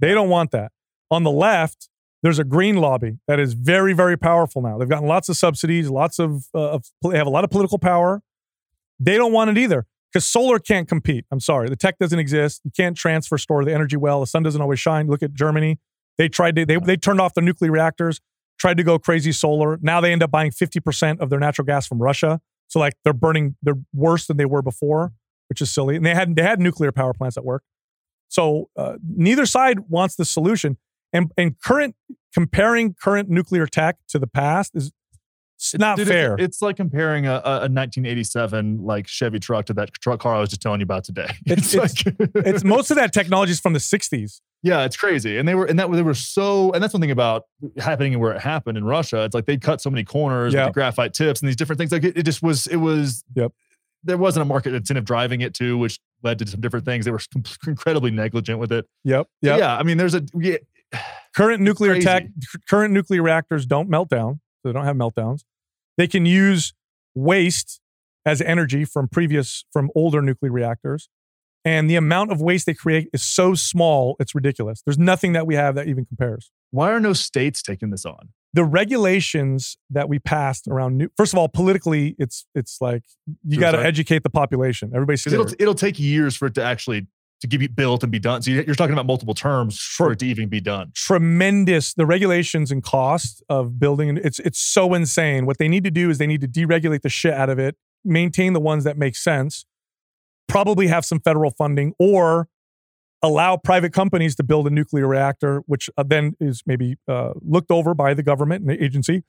Yeah. 0.00 0.08
They 0.08 0.14
don't 0.14 0.28
want 0.28 0.50
that. 0.52 0.72
On 1.10 1.24
the 1.24 1.30
left, 1.30 1.88
there's 2.22 2.38
a 2.38 2.44
green 2.44 2.76
lobby 2.76 3.18
that 3.28 3.38
is 3.38 3.52
very, 3.52 3.92
very 3.92 4.16
powerful 4.16 4.62
now. 4.62 4.78
They've 4.78 4.88
gotten 4.88 5.08
lots 5.08 5.28
of 5.28 5.36
subsidies, 5.36 5.90
lots 5.90 6.18
of, 6.18 6.46
uh, 6.54 6.70
of 6.70 6.84
they 7.02 7.18
have 7.18 7.26
a 7.26 7.30
lot 7.30 7.44
of 7.44 7.50
political 7.50 7.78
power. 7.78 8.22
They 8.98 9.16
don't 9.16 9.32
want 9.32 9.50
it 9.50 9.58
either 9.58 9.86
because 10.12 10.24
solar 10.24 10.58
can't 10.58 10.88
compete. 10.88 11.24
I'm 11.30 11.40
sorry, 11.40 11.68
the 11.68 11.76
tech 11.76 11.98
doesn't 11.98 12.18
exist. 12.18 12.60
You 12.64 12.70
can't 12.74 12.96
transfer 12.96 13.36
store 13.36 13.64
the 13.64 13.74
energy 13.74 13.96
well. 13.96 14.20
The 14.20 14.26
sun 14.26 14.42
doesn't 14.42 14.60
always 14.60 14.78
shine. 14.80 15.08
Look 15.08 15.22
at 15.22 15.34
Germany. 15.34 15.78
They 16.18 16.28
tried 16.28 16.56
to 16.56 16.64
they 16.64 16.76
they 16.76 16.96
turned 16.96 17.20
off 17.20 17.34
their 17.34 17.44
nuclear 17.44 17.72
reactors, 17.72 18.20
tried 18.62 18.76
to 18.76 18.84
go 18.84 18.96
crazy 18.96 19.32
solar. 19.32 19.76
Now 19.82 20.00
they 20.00 20.12
end 20.12 20.22
up 20.22 20.30
buying 20.30 20.52
50% 20.52 21.18
of 21.18 21.30
their 21.30 21.40
natural 21.40 21.66
gas 21.66 21.84
from 21.84 22.00
Russia. 22.00 22.40
So 22.68 22.78
like 22.78 22.94
they're 23.02 23.12
burning, 23.12 23.56
they're 23.60 23.80
worse 23.92 24.26
than 24.26 24.36
they 24.36 24.44
were 24.44 24.62
before, 24.62 25.12
which 25.48 25.60
is 25.60 25.74
silly. 25.74 25.96
And 25.96 26.06
they 26.06 26.14
had 26.14 26.36
they 26.36 26.42
had 26.42 26.60
nuclear 26.60 26.92
power 26.92 27.12
plants 27.12 27.36
at 27.36 27.44
work. 27.44 27.64
So 28.28 28.70
uh, 28.76 28.94
neither 29.04 29.46
side 29.46 29.80
wants 29.90 30.14
the 30.14 30.24
solution. 30.24 30.78
And 31.12 31.32
and 31.36 31.60
current 31.60 31.96
comparing 32.32 32.94
current 32.94 33.28
nuclear 33.28 33.66
tech 33.66 33.96
to 34.08 34.20
the 34.20 34.28
past 34.28 34.76
is 34.76 34.92
it's 35.74 35.78
not 35.78 35.96
Dude, 35.96 36.08
fair. 36.08 36.36
It's, 36.38 36.60
like 36.60 36.76
comparing 36.76 37.26
a, 37.26 37.34
a 37.44 37.68
1987 37.68 38.78
like 38.84 39.06
Chevy 39.06 39.38
truck 39.38 39.66
to 39.66 39.74
that 39.74 39.92
truck 39.94 40.20
car 40.20 40.34
I 40.36 40.40
was 40.40 40.50
just 40.50 40.60
telling 40.62 40.80
you 40.80 40.84
about 40.84 41.04
today. 41.04 41.28
It's- 41.46 41.74
like, 41.74 41.92
it's 42.46 42.64
most 42.64 42.90
of 42.90 42.96
that 42.96 43.12
technology 43.12 43.52
is 43.52 43.60
from 43.60 43.72
the 43.72 43.78
60s. 43.78 44.40
yeah, 44.62 44.84
it's 44.84 44.96
crazy. 44.96 45.38
And 45.38 45.46
they 45.48 45.54
were 45.54 45.64
and 45.66 45.78
that 45.78 45.90
they 45.90 46.02
were 46.02 46.14
so 46.14 46.72
and 46.72 46.82
that's 46.82 46.92
one 46.94 47.00
thing 47.00 47.10
about 47.10 47.44
happening 47.78 48.18
where 48.18 48.32
it 48.32 48.40
happened 48.40 48.76
in 48.78 48.84
Russia. 48.84 49.22
It's 49.24 49.34
like 49.34 49.46
they 49.46 49.56
cut 49.56 49.80
so 49.80 49.90
many 49.90 50.04
corners 50.04 50.52
Yeah. 50.52 50.64
with 50.64 50.70
the 50.70 50.74
graphite 50.74 51.14
tips 51.14 51.40
and 51.40 51.48
these 51.48 51.56
different 51.56 51.78
things. 51.78 51.92
Like 51.92 52.04
it, 52.04 52.16
it 52.16 52.22
just 52.24 52.42
was 52.42 52.66
it 52.66 52.76
was 52.76 53.24
Yep. 53.34 53.52
There 54.04 54.18
wasn't 54.18 54.42
a 54.42 54.46
market 54.46 54.74
incentive 54.74 55.04
driving 55.04 55.42
it 55.42 55.54
to, 55.54 55.78
which 55.78 56.00
led 56.24 56.38
to 56.40 56.46
some 56.48 56.60
different 56.60 56.84
things. 56.84 57.04
They 57.04 57.12
were 57.12 57.20
incredibly 57.66 58.10
negligent 58.10 58.58
with 58.58 58.72
it. 58.72 58.86
Yep. 59.04 59.28
Yep. 59.42 59.58
Yeah, 59.60 59.76
I 59.76 59.84
mean, 59.84 59.96
there's 59.96 60.14
a 60.16 60.24
yeah, 60.34 60.56
Current 61.34 61.62
nuclear 61.62 62.00
tech, 62.00 62.26
current 62.68 62.92
nuclear 62.92 63.22
reactors 63.22 63.64
don't 63.64 63.88
melt 63.88 64.08
down. 64.10 64.40
So 64.62 64.68
they 64.68 64.72
don't 64.74 64.84
have 64.84 64.96
meltdowns. 64.96 65.42
They 65.96 66.06
can 66.06 66.26
use 66.26 66.72
waste 67.14 67.80
as 68.24 68.40
energy 68.40 68.84
from 68.84 69.08
previous 69.08 69.64
from 69.72 69.90
older 69.94 70.22
nuclear 70.22 70.52
reactors. 70.52 71.08
And 71.64 71.88
the 71.88 71.96
amount 71.96 72.32
of 72.32 72.40
waste 72.40 72.66
they 72.66 72.74
create 72.74 73.08
is 73.12 73.22
so 73.22 73.54
small, 73.54 74.16
it's 74.18 74.34
ridiculous. 74.34 74.82
There's 74.84 74.98
nothing 74.98 75.32
that 75.34 75.46
we 75.46 75.54
have 75.54 75.76
that 75.76 75.86
even 75.86 76.04
compares. 76.04 76.50
Why 76.72 76.90
are 76.90 76.98
no 76.98 77.12
states 77.12 77.62
taking 77.62 77.90
this 77.90 78.04
on? 78.04 78.30
The 78.54 78.64
regulations 78.64 79.76
that 79.88 80.08
we 80.08 80.18
passed 80.18 80.66
around 80.66 80.98
new, 80.98 81.08
first 81.16 81.32
of 81.32 81.38
all, 81.38 81.48
politically, 81.48 82.16
it's 82.18 82.46
it's 82.54 82.78
like 82.80 83.04
you 83.46 83.58
got 83.58 83.72
to 83.72 83.78
educate 83.78 84.24
the 84.24 84.30
population. 84.30 84.90
Everybody's 84.94 85.22
scared. 85.22 85.34
it'll 85.40 85.52
it'll 85.58 85.74
take 85.74 85.98
years 85.98 86.36
for 86.36 86.46
it 86.46 86.54
to 86.54 86.62
actually 86.62 87.06
to 87.42 87.46
give 87.46 87.60
you 87.60 87.68
built 87.68 88.02
and 88.02 88.10
be 88.10 88.18
done. 88.18 88.40
So 88.40 88.50
you- 88.52 88.64
you're 88.66 88.74
talking 88.74 88.92
about 88.94 89.04
multiple 89.06 89.34
terms 89.34 89.78
for 89.78 90.12
it 90.12 90.18
to 90.20 90.26
even 90.26 90.48
be 90.48 90.60
done. 90.60 90.90
tremendous 90.94 91.92
the 91.94 92.06
regulations 92.06 92.70
and 92.70 92.82
cost 92.82 93.42
of 93.48 93.78
building 93.78 94.16
it's 94.24 94.38
it's 94.40 94.58
so 94.60 94.94
insane 94.94 95.44
what 95.44 95.58
they 95.58 95.68
need 95.68 95.84
to 95.84 95.90
do 95.90 96.08
is 96.08 96.18
they 96.18 96.26
need 96.26 96.40
to 96.40 96.48
deregulate 96.48 97.02
the 97.02 97.08
shit 97.08 97.34
out 97.34 97.50
of 97.50 97.58
it 97.58 97.76
maintain 98.04 98.52
the 98.54 98.60
ones 98.60 98.84
that 98.84 98.96
make 98.96 99.14
sense 99.16 99.64
probably 100.48 100.86
have 100.86 101.04
some 101.04 101.20
federal 101.20 101.50
funding 101.50 101.92
or 101.98 102.48
allow 103.22 103.56
private 103.56 103.92
companies 103.92 104.34
to 104.36 104.42
build 104.42 104.66
a 104.66 104.70
nuclear 104.70 105.06
reactor 105.06 105.62
which 105.66 105.88
uh, 105.96 106.02
then 106.06 106.34
is 106.40 106.62
maybe 106.66 106.96
uh, 107.08 107.32
looked 107.42 107.70
over 107.70 107.94
by 107.94 108.14
the 108.14 108.22
government 108.22 108.62
and 108.62 108.70
the 108.70 108.82
agency 108.82 109.22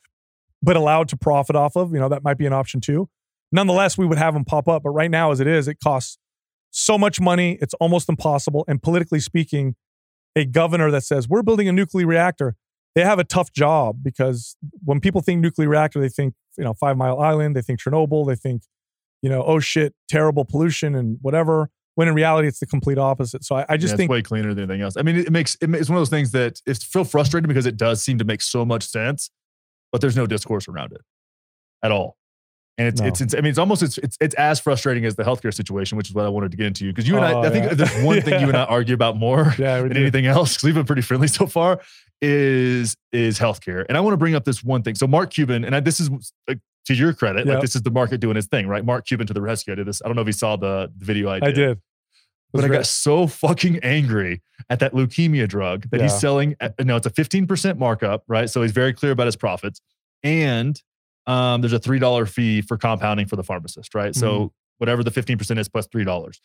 but 0.61 0.75
allowed 0.75 1.07
to 1.09 1.17
profit 1.17 1.55
off 1.55 1.75
of 1.75 1.93
you 1.93 1.99
know 1.99 2.09
that 2.09 2.23
might 2.23 2.37
be 2.37 2.45
an 2.45 2.53
option 2.53 2.79
too 2.81 3.09
nonetheless 3.51 3.97
we 3.97 4.05
would 4.05 4.17
have 4.17 4.33
them 4.33 4.45
pop 4.45 4.67
up 4.67 4.83
but 4.83 4.89
right 4.91 5.11
now 5.11 5.31
as 5.31 5.39
it 5.39 5.47
is 5.47 5.67
it 5.67 5.77
costs 5.83 6.17
so 6.75 6.97
much 6.97 7.21
money 7.21 7.57
it's 7.61 7.75
almost 7.75 8.09
impossible 8.09 8.65
and 8.67 8.81
politically 8.81 9.19
speaking 9.19 9.75
a 10.35 10.43
governor 10.43 10.89
that 10.89 11.03
says 11.03 11.29
we're 11.29 11.43
building 11.43 11.67
a 11.67 11.71
nuclear 11.71 12.07
reactor 12.07 12.55
they 12.95 13.03
have 13.03 13.19
a 13.19 13.23
tough 13.23 13.51
job 13.53 13.97
because 14.03 14.55
when 14.83 14.99
people 14.99 15.21
think 15.21 15.39
nuclear 15.39 15.69
reactor 15.69 15.99
they 16.01 16.09
think 16.09 16.33
you 16.57 16.63
know 16.63 16.73
five 16.73 16.97
mile 16.97 17.19
island 17.19 17.55
they 17.55 17.61
think 17.61 17.79
chernobyl 17.79 18.27
they 18.27 18.35
think 18.35 18.63
you 19.21 19.29
know 19.29 19.43
oh 19.43 19.59
shit 19.59 19.93
terrible 20.09 20.43
pollution 20.45 20.95
and 20.95 21.19
whatever 21.21 21.69
when 21.93 22.07
in 22.07 22.15
reality 22.15 22.47
it's 22.47 22.59
the 22.59 22.65
complete 22.65 22.97
opposite 22.97 23.43
so 23.43 23.55
i, 23.55 23.65
I 23.69 23.77
just 23.77 23.91
Yeah, 23.91 23.97
think 23.97 24.07
it's 24.07 24.11
way 24.11 24.21
cleaner 24.23 24.55
than 24.55 24.63
anything 24.63 24.81
else. 24.81 24.97
I 24.97 25.03
mean, 25.03 25.17
it 25.17 25.31
makes 25.31 25.55
it's 25.61 25.89
one 25.89 25.97
of 25.97 26.01
those 26.01 26.09
things 26.09 26.31
that 26.31 26.59
it's 26.65 26.83
feel 26.83 27.03
frustrating 27.03 27.47
because 27.47 27.67
it 27.67 27.77
does 27.77 28.01
seem 28.01 28.17
to 28.17 28.25
make 28.25 28.41
so 28.41 28.65
much 28.65 28.83
sense, 28.83 29.29
but 29.91 30.01
there's 30.01 30.15
no 30.17 30.25
discourse 30.25 30.67
around 30.67 30.91
it 30.93 31.01
at 31.83 31.91
all. 31.91 32.17
And 32.77 32.87
it's 32.87 32.99
No. 33.01 33.07
it's, 33.07 33.21
it's 33.21 33.35
I 33.35 33.37
mean, 33.37 33.51
it's 33.51 33.59
almost 33.59 33.83
it's, 33.83 33.97
it's 33.99 34.17
it's 34.19 34.33
as 34.35 34.59
frustrating 34.59 35.05
as 35.05 35.15
the 35.15 35.23
healthcare 35.23 35.53
situation, 35.53 35.95
which 35.97 36.09
is 36.09 36.15
what 36.15 36.25
I 36.25 36.29
wanted 36.29 36.51
to 36.51 36.57
get 36.57 36.65
into 36.65 36.85
you. 36.85 36.91
because 36.91 37.07
you 37.07 37.15
and 37.17 37.23
Oh, 37.25 37.41
I 37.41 37.47
I 37.47 37.49
think 37.51 37.65
yeah. 37.65 37.73
there's 37.75 38.03
one 38.03 38.21
thing 38.21 38.41
you 38.41 38.47
and 38.47 38.57
I 38.63 38.63
argue 38.65 38.95
about 38.95 39.15
more 39.15 39.53
yeah 39.59 39.81
than 39.81 39.91
do. 39.93 39.99
anything 40.01 40.25
else 40.25 40.53
because 40.53 40.63
we've 40.63 40.73
been 40.73 40.85
pretty 40.85 41.03
friendly 41.03 41.27
so 41.27 41.45
far 41.45 41.79
is 42.21 42.95
is 43.11 43.37
healthcare. 43.39 43.85
And 43.87 43.97
I 43.97 44.01
want 44.01 44.13
to 44.13 44.17
bring 44.17 44.33
up 44.35 44.43
this 44.45 44.63
one 44.63 44.81
thing. 44.81 44.95
So 44.95 45.05
Mark 45.07 45.31
Cuban, 45.31 45.63
and 45.63 45.75
I, 45.75 45.79
this 45.81 45.99
is 45.99 46.09
like, 46.47 46.59
to 46.85 46.93
your 46.93 47.13
credit, 47.13 47.45
Yep. 47.45 47.53
like 47.55 47.61
this 47.61 47.75
is 47.75 47.81
the 47.83 47.91
market 47.91 48.19
doing 48.19 48.37
its 48.37 48.47
thing, 48.47 48.67
right? 48.67 48.83
Mark 48.83 49.05
Cuban 49.05 49.27
to 49.27 49.33
the 49.33 49.41
rescue. 49.41 49.73
I 49.73 49.75
did 49.75 49.85
this. 49.87 50.01
I 50.03 50.07
don't 50.07 50.15
know 50.15 50.21
if 50.21 50.27
he 50.27 50.33
saw 50.33 50.55
the, 50.55 50.91
the 50.97 51.05
video 51.05 51.29
I 51.29 51.39
did. 51.39 51.47
i 51.49 51.51
did 51.51 51.79
But 52.53 52.65
I 52.65 52.67
got 52.69 52.85
so 52.85 53.27
fucking 53.27 53.79
angry 53.83 54.41
at 54.69 54.79
that 54.79 54.93
leukemia 54.93 55.47
drug 55.47 55.89
that 55.91 55.97
Yeah. 55.99 56.03
he's 56.03 56.19
selling. 56.19 56.55
At, 56.59 56.83
no, 56.83 56.95
it's 56.95 57.05
a 57.05 57.11
15% 57.11 57.77
markup, 57.77 58.23
right? 58.27 58.49
So 58.49 58.61
he's 58.63 58.71
very 58.71 58.93
clear 58.93 59.11
about 59.11 59.27
his 59.27 59.35
profits. 59.35 59.79
And 60.23 60.81
um, 61.27 61.61
there's 61.61 61.73
a 61.73 61.79
$3 61.79 62.27
fee 62.29 62.61
for 62.61 62.77
compounding 62.77 63.27
for 63.27 63.35
the 63.35 63.43
pharmacist, 63.43 63.93
right? 63.95 64.15
So 64.15 64.27
Mm-hmm. 64.39 64.47
whatever 64.79 65.03
the 65.03 65.11
15% 65.11 65.57
is 65.59 65.69
plus 65.69 65.87
$3. 65.87 66.39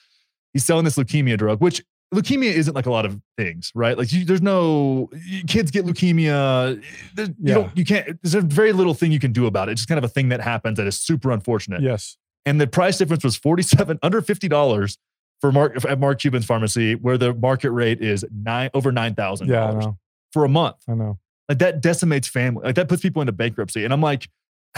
He's 0.53 0.65
selling 0.65 0.85
this 0.85 0.97
leukemia 0.97 1.37
drug, 1.37 1.61
which 1.61 1.83
leukemia 2.15 2.53
isn't 2.53 2.75
like 2.75 2.87
a 2.87 2.91
lot 2.91 3.05
of 3.05 3.21
things, 3.37 3.71
right? 3.75 3.99
Like 3.99 4.13
you, 4.13 4.25
there's 4.25 4.41
no 4.43 5.11
kids 5.47 5.71
get 5.71 5.85
leukemia. 5.85 6.83
There, 7.15 7.27
You 7.27 7.35
Yeah. 7.41 7.55
don't, 7.55 7.77
you 7.77 7.85
can't, 7.85 8.23
there's 8.23 8.35
a 8.35 8.41
very 8.41 8.73
little 8.73 8.95
thing 8.95 9.13
you 9.13 9.19
can 9.21 9.33
do 9.33 9.47
about 9.47 9.69
it. 9.69 9.73
It's 9.73 9.81
just 9.83 9.89
kind 9.89 9.99
of 9.99 10.05
a 10.05 10.09
thing 10.09 10.29
that 10.31 10.41
happens 10.41 10.77
that 10.79 10.87
is 10.87 10.99
super 10.99 11.31
unfortunate 11.33 11.83
yes 11.83 12.17
and 12.47 12.59
the 12.61 12.67
price 12.67 12.97
difference 12.97 13.25
was 13.25 13.37
47 13.37 13.99
under 14.03 14.23
$50 14.23 14.97
for 15.41 15.53
Mark 15.53 15.85
at 15.85 15.99
Mark 16.01 16.19
Cuban's 16.19 16.47
pharmacy, 16.47 16.95
where 16.95 17.19
the 17.19 17.35
market 17.35 17.71
rate 17.73 18.01
is 18.01 18.25
nine 18.33 18.71
over 18.75 18.91
nine 18.91 19.15
thousand 19.15 19.49
yeah, 19.49 19.67
dollars 19.73 19.87
for 20.33 20.45
a 20.45 20.49
month. 20.49 20.77
i 20.89 20.95
know 20.95 21.19
Like 21.49 21.59
that 21.59 21.81
decimates 21.83 22.27
family. 22.27 22.65
Like 22.65 22.75
that 22.77 22.89
puts 22.89 23.03
people 23.03 23.21
into 23.23 23.33
bankruptcy. 23.33 23.85
And 23.85 23.93
I'm 23.93 24.01
like, 24.01 24.29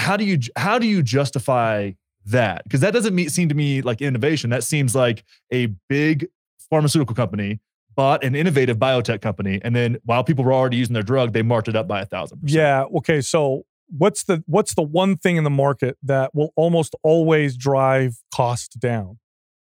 how 0.00 0.16
do 0.16 0.24
you 0.24 0.38
how 0.56 0.78
do 0.78 0.86
you 0.86 1.02
justify 1.02 1.92
that? 2.26 2.64
Because 2.64 2.80
that 2.80 2.92
doesn't 2.92 3.14
mean, 3.14 3.28
seem 3.28 3.48
to 3.48 3.54
me 3.54 3.82
like 3.82 4.00
innovation. 4.02 4.50
That 4.50 4.64
seems 4.64 4.94
like 4.94 5.24
a 5.52 5.66
big 5.88 6.26
pharmaceutical 6.70 7.14
company 7.14 7.60
bought 7.96 8.22
an 8.24 8.34
innovative 8.34 8.78
biotech 8.78 9.20
company, 9.20 9.60
and 9.62 9.74
then 9.76 9.98
while 10.04 10.24
people 10.24 10.44
were 10.44 10.52
already 10.52 10.76
using 10.76 10.94
their 10.94 11.02
drug, 11.02 11.32
they 11.32 11.42
marked 11.42 11.68
it 11.68 11.76
up 11.76 11.86
by 11.88 12.00
a 12.00 12.06
thousand. 12.06 12.40
Yeah. 12.44 12.84
Okay. 12.96 13.20
So 13.20 13.64
what's 13.96 14.24
the 14.24 14.42
what's 14.46 14.74
the 14.74 14.82
one 14.82 15.16
thing 15.16 15.36
in 15.36 15.44
the 15.44 15.50
market 15.50 15.96
that 16.02 16.34
will 16.34 16.52
almost 16.56 16.94
always 17.02 17.56
drive 17.56 18.16
cost 18.34 18.78
down? 18.80 19.18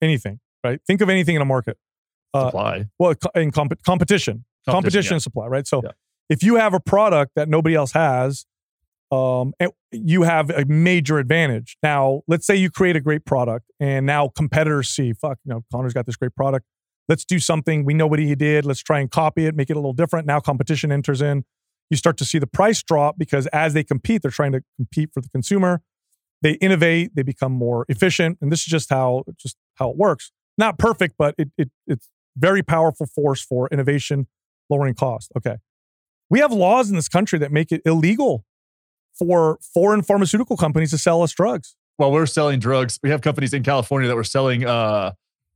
Anything, 0.01 0.41
right? 0.65 0.81
Think 0.87 1.01
of 1.01 1.09
anything 1.09 1.37
in 1.37 1.43
a 1.43 1.47
market. 1.47 1.77
Uh, 2.35 2.47
supply 2.47 2.87
Well, 2.99 3.15
in 3.35 3.51
comp- 3.51 3.83
competition, 3.85 4.45
competition 4.67 5.11
yeah. 5.13 5.17
and 5.17 5.23
supply, 5.23 5.47
right? 5.49 5.67
So 5.67 5.83
Yeah. 5.85 5.91
if 6.31 6.43
you 6.43 6.57
have 6.57 6.73
a 6.73 6.81
product 6.81 7.33
that 7.37 7.47
nobody 7.49 7.75
else 7.75 7.93
has, 7.93 8.47
um, 9.13 9.53
you 9.91 10.23
have 10.23 10.49
a 10.49 10.65
major 10.65 11.19
advantage. 11.19 11.77
Now, 11.83 12.23
let's 12.27 12.47
say 12.47 12.57
you 12.57 12.71
create 12.71 12.97
a 12.97 13.01
great 13.01 13.27
product, 13.27 13.71
and 13.79 14.07
now 14.07 14.29
competitors 14.29 14.89
see, 14.89 15.13
fuck, 15.13 15.39
you 15.45 15.53
know, 15.53 15.65
Connor's 15.71 15.93
got 15.93 16.07
this 16.07 16.17
great 16.17 16.35
product. 16.35 16.67
Let's 17.09 17.25
do 17.27 17.39
something. 17.39 17.85
We 17.85 17.93
know 17.93 18.07
what 18.07 18.21
he 18.21 18.35
did. 18.35 18.65
Let's 18.65 18.83
try 18.83 19.01
and 19.01 19.11
copy 19.11 19.45
it, 19.45 19.55
make 19.55 19.69
it 19.69 19.75
a 19.75 19.79
little 19.79 19.93
different. 19.93 20.27
Now 20.27 20.41
competition 20.41 20.91
enters 20.91 21.21
in. 21.21 21.45
You 21.91 21.97
start 21.99 22.17
to 22.19 22.25
see 22.25 22.39
the 22.39 22.47
price 22.47 22.83
drop 22.83 23.19
because 23.19 23.47
as 23.49 23.75
they 23.75 23.85
compete, 23.85 24.23
they're 24.23 24.31
trying 24.31 24.53
to 24.53 24.63
compete 24.79 25.11
for 25.13 25.21
the 25.21 25.29
consumer. 25.29 25.83
They 26.41 26.53
innovate, 26.53 27.15
they 27.15 27.23
become 27.23 27.53
more 27.53 27.85
efficient, 27.89 28.39
and 28.41 28.51
this 28.51 28.61
is 28.61 28.67
just 28.67 28.89
how 28.89 29.25
just 29.37 29.57
how 29.75 29.91
it 29.91 29.97
works. 29.97 30.33
Not 30.57 30.79
perfect, 30.79 31.17
but 31.19 31.35
it, 31.37 31.51
it 31.59 31.71
it's 31.87 32.09
very 32.37 32.63
powerful 32.63 33.07
force 33.07 33.43
for 33.43 33.69
innovation, 33.71 34.27
lowering 34.71 34.95
cost. 34.95 35.33
Okay. 35.37 35.57
We 36.31 36.39
have 36.39 36.51
laws 36.51 36.89
in 36.89 36.97
this 36.97 37.11
country 37.11 37.39
that 37.41 37.53
make 37.53 37.73
it 37.73 37.83
illegal 37.85 38.47
for 39.19 39.59
foreign 39.75 40.03
pharmaceutical 40.03 40.57
companies 40.57 40.91
to 40.91 40.99
sell 40.99 41.23
us 41.23 41.33
drugs. 41.33 41.77
while 41.97 42.11
we're 42.11 42.27
selling 42.27 42.59
drugs, 42.59 42.99
we 43.03 43.11
have 43.11 43.21
companies 43.21 43.53
in 43.53 43.63
California 43.63 44.09
that 44.09 44.17
were 44.17 44.25
selling. 44.25 44.65
Uh, 44.65 45.13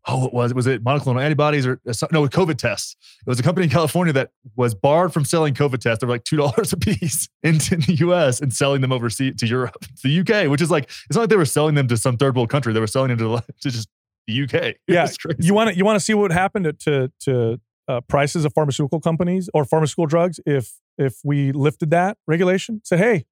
oh, 0.06 0.24
what 0.24 0.32
was 0.32 0.54
was 0.54 0.66
it 0.66 0.84
monoclonal 0.84 1.22
antibodies 1.22 1.66
or 1.66 1.80
uh, 1.86 1.92
no 2.12 2.26
COVID 2.26 2.56
tests? 2.56 2.96
It 3.20 3.28
was 3.28 3.40
a 3.40 3.42
company 3.42 3.64
in 3.64 3.70
California 3.70 4.12
that 4.14 4.30
was 4.54 4.74
barred 4.74 5.12
from 5.12 5.24
selling 5.24 5.54
COVID 5.54 5.78
tests. 5.78 6.00
They 6.00 6.06
were 6.06 6.14
like 6.14 6.24
two 6.24 6.36
dollars 6.42 6.72
a 6.72 6.76
piece 6.76 7.28
into 7.42 7.76
the 7.76 7.94
U.S. 7.94 8.40
and 8.40 8.52
selling 8.52 8.80
them 8.80 8.92
overseas 8.92 9.36
to 9.36 9.46
Europe, 9.46 9.80
to 9.80 9.88
the 10.04 10.10
U.K., 10.10 10.48
which 10.48 10.62
is 10.62 10.70
like 10.70 10.84
it's 10.84 11.14
not 11.14 11.22
like 11.22 11.30
they 11.30 11.36
were 11.36 11.44
selling 11.44 11.74
them 11.74 11.88
to 11.88 11.96
some 11.96 12.16
third 12.16 12.36
world 12.36 12.50
country. 12.50 12.72
They 12.72 12.80
were 12.80 12.86
selling 12.86 13.16
them 13.16 13.18
to, 13.18 13.44
to 13.60 13.70
just 13.70 13.88
the 14.26 14.34
U.K. 14.34 14.76
Yeah, 14.88 15.08
crazy. 15.20 15.38
You 15.40 15.54
want 15.54 15.70
to 15.70 15.76
you 15.76 15.84
want 15.84 15.96
to 15.96 16.04
see 16.04 16.14
what 16.14 16.32
happened 16.32 16.64
to 16.64 16.72
to, 16.72 17.12
to 17.20 17.60
uh, 17.88 18.00
prices 18.02 18.44
of 18.44 18.52
pharmaceutical 18.52 19.00
companies 19.00 19.48
or 19.54 19.64
pharmaceutical 19.64 20.06
drugs 20.06 20.40
if 20.46 20.80
if 20.98 21.18
we 21.24 21.52
lifted 21.52 21.90
that 21.90 22.18
regulation? 22.26 22.80
Said, 22.84 22.98
hey, 22.98 23.26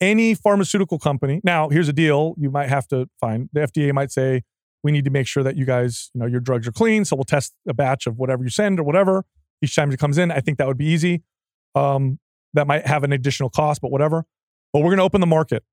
any 0.00 0.34
pharmaceutical 0.34 0.98
company. 0.98 1.40
Now, 1.44 1.68
here's 1.68 1.88
a 1.88 1.92
deal: 1.92 2.34
you 2.38 2.50
might 2.50 2.68
have 2.68 2.86
to 2.88 3.08
find 3.20 3.48
the 3.52 3.60
FDA 3.60 3.92
might 3.92 4.10
say 4.12 4.42
we 4.82 4.92
need 4.92 5.04
to 5.04 5.10
make 5.10 5.26
sure 5.26 5.42
that 5.42 5.56
you 5.56 5.64
guys, 5.66 6.10
you 6.14 6.20
know, 6.20 6.26
your 6.26 6.40
drugs 6.40 6.66
are 6.66 6.72
clean. 6.72 7.04
So 7.04 7.14
we'll 7.14 7.24
test 7.24 7.52
a 7.68 7.74
batch 7.74 8.06
of 8.06 8.16
whatever 8.18 8.42
you 8.42 8.48
send 8.50 8.80
or 8.80 8.82
whatever 8.82 9.24
each 9.62 9.74
time 9.76 9.92
it 9.92 9.98
comes 9.98 10.16
in. 10.16 10.30
I 10.30 10.40
think 10.40 10.56
that 10.56 10.66
would 10.66 10.78
be 10.78 10.86
easy. 10.86 11.22
Um, 11.74 12.18
that 12.54 12.66
might 12.66 12.86
have 12.86 13.04
an 13.04 13.12
additional 13.12 13.50
cost, 13.50 13.82
but 13.82 13.90
whatever. 13.90 14.24
But 14.72 14.78
we're 14.80 14.88
going 14.88 14.96
to 14.98 15.02
open 15.04 15.20
the 15.20 15.26
market. 15.26 15.64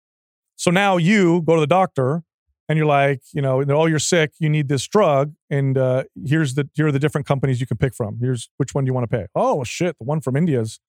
So 0.58 0.72
now 0.72 0.98
you 0.98 1.42
go 1.44 1.56
to 1.56 1.62
the 1.62 1.68
doctor 1.68 2.24
and 2.68 2.76
you're 2.76 2.86
like, 2.86 3.22
you 3.34 3.42
know, 3.42 3.64
oh, 3.70 3.86
you're 3.86 3.98
sick, 3.98 4.34
you 4.40 4.50
need 4.50 4.68
this 4.68 4.86
drug, 4.88 5.34
and 5.50 5.78
uh, 5.78 6.04
here's 6.26 6.56
the 6.56 6.68
here 6.74 6.88
are 6.88 6.92
the 6.92 7.00
different 7.00 7.26
companies 7.26 7.62
you 7.62 7.66
can 7.68 7.78
pick 7.78 7.96
from. 7.96 8.18
Here's 8.20 8.50
which 8.58 8.76
one 8.76 8.84
do 8.84 8.90
you 8.90 8.94
want 8.94 9.10
to 9.10 9.18
pay? 9.18 9.28
Oh 9.36 9.64
shit, 9.64 9.98
the 10.00 10.04
one 10.04 10.20
from 10.20 10.36
India 10.36 10.60
is 10.60 10.82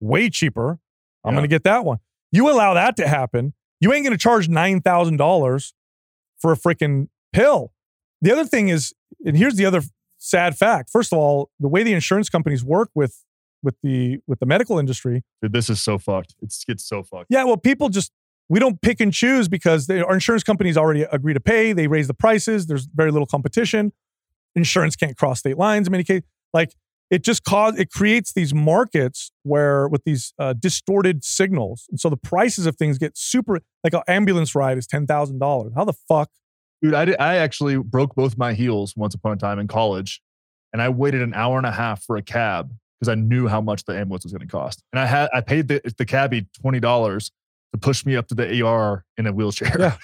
way 0.00 0.30
cheaper. 0.30 0.78
I'm 1.24 1.32
Yeah. 1.32 1.40
going 1.40 1.42
to 1.42 1.48
get 1.54 1.64
that 1.64 1.84
one. 1.84 1.98
You 2.32 2.50
allow 2.50 2.74
that 2.74 2.96
to 2.96 3.08
happen, 3.08 3.54
you 3.80 3.92
ain't 3.92 4.04
going 4.04 4.16
to 4.16 4.22
charge 4.22 4.48
nine 4.48 4.80
thousand 4.80 5.16
dollars 5.16 5.74
for 6.38 6.52
a 6.52 6.56
freaking 6.56 7.08
pill. 7.32 7.72
The 8.22 8.30
other 8.32 8.44
thing 8.44 8.68
is, 8.68 8.92
and 9.24 9.36
here's 9.36 9.54
the 9.56 9.66
other 9.66 9.82
sad 10.18 10.56
fact. 10.56 10.90
First 10.90 11.12
of 11.12 11.18
all, 11.18 11.50
the 11.58 11.68
way 11.68 11.82
the 11.82 11.92
insurance 11.92 12.28
companies 12.28 12.64
work 12.64 12.90
with 12.94 13.24
with 13.62 13.76
the 13.82 14.18
with 14.26 14.38
the 14.40 14.46
medical 14.46 14.78
industry, 14.78 15.22
Dude, 15.42 15.52
this 15.52 15.68
is 15.68 15.82
so 15.82 15.98
fucked. 15.98 16.34
It's 16.40 16.64
it's 16.68 16.84
so 16.86 17.02
fucked. 17.02 17.26
yeah, 17.30 17.44
well, 17.44 17.56
people 17.56 17.88
just 17.88 18.12
we 18.48 18.58
don't 18.58 18.80
pick 18.82 19.00
and 19.00 19.12
choose 19.12 19.48
because 19.48 19.86
they, 19.86 20.00
our 20.00 20.14
insurance 20.14 20.42
companies 20.42 20.76
already 20.76 21.02
agree 21.02 21.34
to 21.34 21.40
pay. 21.40 21.72
They 21.72 21.86
raise 21.86 22.08
the 22.08 22.14
prices. 22.14 22.66
There's 22.66 22.86
very 22.86 23.10
little 23.12 23.26
competition. 23.26 23.92
Insurance 24.56 24.96
can't 24.96 25.16
cross 25.16 25.38
state 25.38 25.56
lines 25.56 25.86
in 25.86 25.92
many 25.92 26.04
cases. 26.04 26.24
Like 26.52 26.74
it 27.10 27.24
just 27.24 27.44
cause 27.44 27.78
it 27.78 27.90
creates 27.90 28.32
these 28.32 28.54
markets 28.54 29.32
where 29.42 29.88
with 29.88 30.04
these 30.04 30.32
uh, 30.38 30.52
distorted 30.52 31.24
signals, 31.24 31.86
and 31.90 31.98
so 31.98 32.08
the 32.08 32.16
prices 32.16 32.66
of 32.66 32.76
things 32.76 32.98
get 32.98 33.18
super. 33.18 33.60
Like 33.82 33.94
an 33.94 34.02
ambulance 34.06 34.54
ride 34.54 34.78
is 34.78 34.86
ten 34.86 35.06
thousand 35.06 35.38
dollars. 35.38 35.72
How 35.74 35.84
the 35.84 35.94
fuck? 36.08 36.30
Dude, 36.82 36.94
I, 36.94 37.04
did, 37.04 37.20
I 37.20 37.36
actually 37.36 37.76
broke 37.76 38.14
both 38.14 38.38
my 38.38 38.54
heels 38.54 38.94
once 38.96 39.14
upon 39.14 39.32
a 39.32 39.36
time 39.36 39.58
in 39.58 39.68
college, 39.68 40.22
and 40.72 40.80
I 40.80 40.88
waited 40.88 41.20
an 41.20 41.34
hour 41.34 41.58
and 41.58 41.66
a 41.66 41.72
half 41.72 42.02
for 42.04 42.16
a 42.16 42.22
cab 42.22 42.72
because 42.98 43.10
I 43.10 43.16
knew 43.16 43.48
how 43.48 43.60
much 43.60 43.84
the 43.84 43.98
ambulance 43.98 44.24
was 44.24 44.32
going 44.32 44.46
to 44.46 44.50
cost, 44.50 44.82
and 44.92 45.00
I 45.00 45.06
had 45.06 45.28
I 45.34 45.40
paid 45.40 45.68
the 45.68 45.80
the 45.98 46.06
cabbie 46.06 46.46
twenty 46.60 46.80
dollars 46.80 47.32
to 47.72 47.78
push 47.78 48.06
me 48.06 48.16
up 48.16 48.28
to 48.28 48.34
the 48.34 48.64
ER 48.64 49.04
in 49.16 49.26
a 49.26 49.32
wheelchair. 49.32 49.76
Yeah. 49.78 49.96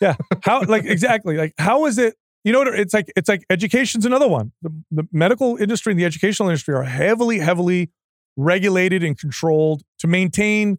Yeah. 0.00 0.16
How 0.42 0.62
like 0.64 0.84
exactly 0.86 1.36
like 1.36 1.54
how 1.58 1.86
is 1.86 1.98
it 1.98 2.14
you 2.44 2.52
know? 2.52 2.62
It's 2.62 2.94
like 2.94 3.12
it's 3.16 3.28
like 3.28 3.44
education's 3.50 4.06
another 4.06 4.28
one. 4.28 4.52
The, 4.62 4.70
the 4.90 5.08
medical 5.12 5.56
industry 5.56 5.92
and 5.92 6.00
the 6.00 6.04
educational 6.04 6.48
industry 6.48 6.74
are 6.74 6.84
heavily, 6.84 7.38
heavily 7.38 7.90
regulated 8.36 9.02
and 9.02 9.18
controlled 9.18 9.82
to 9.98 10.06
maintain 10.06 10.78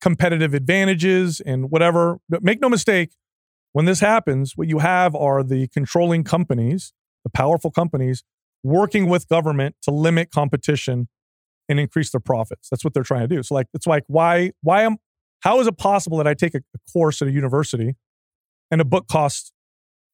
competitive 0.00 0.54
advantages 0.54 1.40
and 1.40 1.70
whatever. 1.70 2.18
But 2.28 2.42
make 2.42 2.60
no 2.60 2.68
mistake, 2.68 3.12
when 3.72 3.86
this 3.86 4.00
happens, 4.00 4.56
what 4.56 4.68
you 4.68 4.78
have 4.78 5.14
are 5.14 5.42
the 5.42 5.66
controlling 5.68 6.24
companies, 6.24 6.92
the 7.24 7.30
powerful 7.30 7.70
companies, 7.70 8.22
working 8.62 9.08
with 9.08 9.28
government 9.28 9.76
to 9.82 9.90
limit 9.90 10.30
competition 10.30 11.08
and 11.68 11.80
increase 11.80 12.10
their 12.10 12.20
profits. 12.20 12.68
That's 12.68 12.84
what 12.84 12.94
they're 12.94 13.02
trying 13.02 13.28
to 13.28 13.34
do. 13.34 13.42
So 13.42 13.54
like 13.54 13.66
it's 13.74 13.86
like 13.86 14.04
why 14.06 14.52
why 14.62 14.82
am 14.82 14.98
how 15.40 15.60
is 15.60 15.66
it 15.66 15.76
possible 15.76 16.18
that 16.18 16.26
I 16.26 16.34
take 16.34 16.54
a, 16.54 16.58
a 16.58 16.92
course 16.92 17.20
at 17.22 17.28
a 17.28 17.32
university 17.32 17.94
and 18.70 18.80
a 18.80 18.84
book 18.84 19.08
costs 19.08 19.52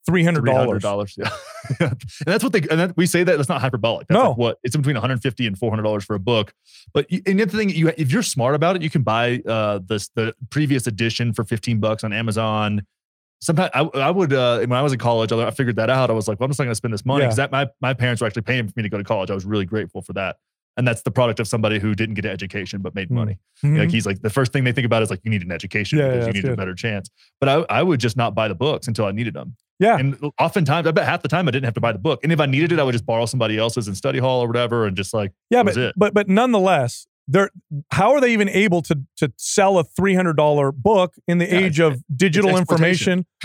three 0.07 0.25
hundred 0.25 0.45
dollars? 0.47 0.83
dollars, 0.83 1.15
yeah. 1.19 1.31
and 1.81 1.97
that's 2.25 2.43
what 2.45 2.53
they 2.53 2.61
and 2.71 2.81
that, 2.81 2.97
we 2.97 3.07
say 3.07 3.23
that 3.25 3.37
that's 3.37 3.49
not 3.49 3.61
hyperbolic. 3.61 4.09
That's 4.09 4.19
No. 4.23 4.31
like 4.31 4.39
what 4.39 4.59
it's 4.65 4.77
between 4.77 4.95
150 4.97 5.47
and 5.47 5.59
400 5.59 5.83
dollars 5.83 6.05
for 6.05 6.15
a 6.15 6.19
book. 6.19 6.53
But 6.93 7.11
you- 7.11 7.23
and 7.27 7.39
the 7.39 7.45
other 7.45 7.57
thing, 7.57 7.71
you 7.71 7.93
if 7.97 8.11
you're 8.13 8.23
smart 8.23 8.55
about 8.55 8.77
it, 8.77 8.83
you 8.83 8.91
can 8.91 9.03
buy 9.03 9.41
uh 9.47 9.81
this 9.87 10.09
the 10.15 10.35
previous 10.51 10.87
edition 10.87 11.33
for 11.33 11.45
15 11.45 11.81
bucks 11.81 12.03
on 12.05 12.13
Amazon. 12.13 12.87
Sometimes 13.43 13.71
I, 13.75 13.81
I 13.81 14.11
would 14.11 14.33
uh 14.33 14.59
when 14.61 14.73
I 14.73 14.83
was 14.83 14.93
in 14.93 14.99
college, 14.99 15.33
I 15.33 15.47
I 15.47 15.51
figured 15.51 15.77
that 15.77 15.89
out. 15.91 16.11
I 16.11 16.13
was 16.13 16.29
like, 16.29 16.39
well, 16.41 16.45
I'm 16.47 16.51
just 16.51 16.59
not 16.59 16.65
going 16.65 16.73
to 16.73 16.77
spend 16.77 16.93
this 16.95 17.07
money 17.07 17.23
Yeah. 17.23 17.27
because 17.29 17.37
that 17.37 17.53
my 17.53 17.69
my 17.81 17.95
parents 17.95 18.21
were 18.21 18.27
actually 18.27 18.43
paying 18.43 18.67
for 18.69 18.73
me 18.77 18.83
to 18.83 18.89
go 18.89 18.99
to 18.99 19.05
college. 19.05 19.31
I 19.31 19.35
was 19.35 19.45
really 19.47 19.65
grateful 19.65 20.03
for 20.03 20.13
that. 20.15 20.37
And 20.77 20.87
that's 20.87 21.03
the 21.03 21.11
product 21.11 21.41
of 21.41 21.49
somebody 21.49 21.79
who 21.79 21.95
didn't 21.95 22.15
get 22.15 22.25
an 22.25 22.31
education 22.31 22.81
but 22.81 22.95
made 22.95 23.09
Hmm. 23.09 23.15
money. 23.17 23.39
Mhm. 23.65 23.79
Like 23.79 23.91
he's 23.91 24.07
like 24.07 24.23
the 24.23 24.31
first 24.31 24.53
thing 24.53 24.65
they 24.65 24.73
think 24.73 24.87
about 24.87 25.03
is 25.03 25.11
like 25.11 25.21
you 25.25 25.31
need 25.31 25.43
an 25.43 25.53
education 25.53 25.99
Yeah, 25.99 26.09
because 26.09 26.27
yeah, 26.29 26.33
you 26.35 26.43
need 26.43 26.53
a 26.53 26.57
better 26.57 26.75
chance. 26.75 27.11
But 27.41 27.49
I, 27.49 27.79
I 27.79 27.83
would 27.83 28.01
just 28.01 28.17
not 28.17 28.35
buy 28.35 28.49
the 28.49 28.55
books 28.55 28.87
until 28.89 29.05
I 29.05 29.13
needed 29.13 29.35
them. 29.35 29.57
Yeah. 29.79 29.97
And 29.99 30.17
oftentimes, 30.39 30.87
I 30.87 30.91
bet 30.93 31.07
half 31.07 31.23
the 31.23 31.29
time 31.29 31.49
I 31.49 31.51
didn't 31.51 31.65
have 31.65 31.75
to 31.75 31.81
buy 31.81 31.93
the 31.93 31.99
book. 31.99 32.21
And 32.23 32.33
if 32.33 32.39
I 32.41 32.47
needed 32.47 32.71
it, 32.73 32.79
I 32.79 32.83
would 32.83 32.93
just 32.93 33.07
borrow 33.07 33.27
somebody 33.27 33.59
else's 33.59 33.89
in 33.89 33.95
study 33.95 34.19
hall 34.19 34.41
or 34.43 34.47
whatever, 34.47 34.87
and 34.87 34.97
just 34.97 35.13
like 35.15 35.33
Yeah, 35.51 35.63
but, 35.63 35.77
it. 35.77 35.95
but 35.97 36.15
but 36.15 36.29
nonetheless, 36.29 37.07
they're 37.27 37.51
how 37.91 38.13
are 38.13 38.21
they 38.21 38.33
even 38.33 38.49
able 38.49 38.83
to 38.83 39.01
to 39.17 39.33
sell 39.37 39.79
a 39.79 39.85
three 39.85 40.15
hundred 40.15 40.37
dollar 40.37 40.71
book 40.73 41.15
in 41.27 41.39
the 41.39 41.47
Yeah, 41.47 41.59
age 41.61 41.81
of 41.81 42.03
digital 42.15 42.57
information? 42.57 43.27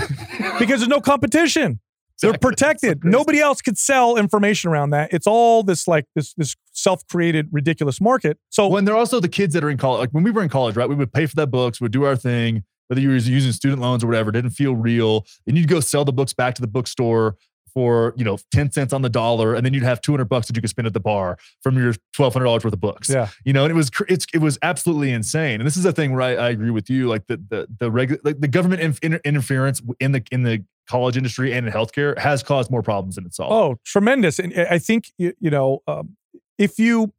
because 0.60 0.80
there's 0.80 0.88
no 0.88 1.02
competition. 1.02 1.80
They're 2.22 2.38
protected. 2.38 3.02
So. 3.04 3.10
Nobody 3.10 3.40
else 3.40 3.62
could 3.62 3.78
sell 3.78 4.18
information 4.18 4.70
around 4.70 4.92
that. 4.92 5.14
It's 5.14 5.28
all 5.28 5.64
this 5.64 5.88
like 5.88 6.06
this 6.16 6.34
this 6.36 6.56
self 6.72 7.06
created 7.08 7.50
ridiculous 7.52 8.00
market. 8.00 8.38
So 8.50 8.68
when 8.68 8.86
they're 8.86 8.96
also 8.96 9.20
the 9.20 9.30
kids 9.30 9.54
that 9.54 9.64
are 9.64 9.70
in 9.70 9.78
college. 9.78 10.00
Like 10.00 10.10
when 10.12 10.24
we 10.24 10.32
were 10.32 10.44
in 10.44 10.50
college, 10.50 10.76
right? 10.76 10.88
We 10.88 10.96
would 10.96 11.14
pay 11.14 11.26
for 11.26 11.36
that 11.36 11.48
books, 11.48 11.82
we'd 11.82 11.92
do 11.92 12.06
our 12.06 12.16
thing, 12.16 12.64
whether 12.88 13.02
you 13.02 13.10
were 13.10 13.16
using 13.16 13.52
student 13.52 13.82
loans 13.82 14.04
or 14.04 14.08
whatever, 14.08 14.30
it 14.30 14.34
didn't 14.34 14.52
feel 14.52 14.76
real. 14.76 15.26
Then 15.46 15.56
you'd 15.56 15.68
go 15.68 15.80
sell 15.80 16.06
the 16.06 16.14
books 16.14 16.34
back 16.34 16.56
to 16.56 16.62
the 16.62 16.68
bookstore 16.68 17.36
for 17.76 18.14
you 18.16 18.24
know 18.24 18.38
10 18.52 18.72
cents 18.72 18.94
on 18.94 19.02
the 19.02 19.10
dollar 19.10 19.54
and 19.54 19.66
then 19.66 19.74
you'd 19.74 19.84
have 19.84 20.00
200 20.02 20.26
bucks 20.26 20.48
that 20.48 20.56
you 20.56 20.62
could 20.62 20.70
spend 20.70 20.88
at 20.88 20.94
the 20.94 21.00
bar 21.00 21.38
from 21.62 21.78
your 21.78 21.94
$1200 22.18 22.46
worth 22.46 22.66
of 22.66 22.80
books 22.80 23.10
yeah, 23.10 23.28
you 23.44 23.52
know 23.52 23.66
and 23.66 23.72
it 23.72 23.76
was 23.76 23.92
it's 24.08 24.26
it 24.34 24.38
was 24.38 24.58
absolutely 24.62 25.12
insane 25.12 25.60
and 25.60 25.68
this 25.68 25.76
is 25.76 25.84
the 25.84 25.92
thing 25.92 26.14
where 26.14 26.22
i, 26.22 26.36
I 26.36 26.50
agree 26.52 26.70
with 26.70 26.90
you 26.90 27.10
like 27.10 27.28
the 27.28 27.36
the 27.36 27.68
the 27.78 27.92
regu- 27.92 28.20
like 28.24 28.40
the 28.40 28.48
government 28.48 28.82
inf- 28.82 29.00
inter- 29.04 29.20
interference 29.26 29.82
in 30.00 30.14
the 30.14 30.24
in 30.32 30.44
the 30.44 30.64
college 30.88 31.18
industry 31.18 31.54
and 31.54 31.68
in 31.68 31.74
healthcare 31.74 32.18
has 32.18 32.44
caused 32.44 32.70
more 32.70 32.82
problems 32.82 33.16
than 33.16 33.26
it 33.26 33.34
solved 33.34 33.54
Oh, 33.54 33.80
tremendous! 33.86 34.40
And 34.40 34.54
I 34.58 34.76
I 34.76 34.80
think 34.80 35.12
you, 35.18 35.34
you 35.40 35.50
know 35.50 35.82
um, 35.88 36.18
if 36.58 36.80
you 36.80 37.14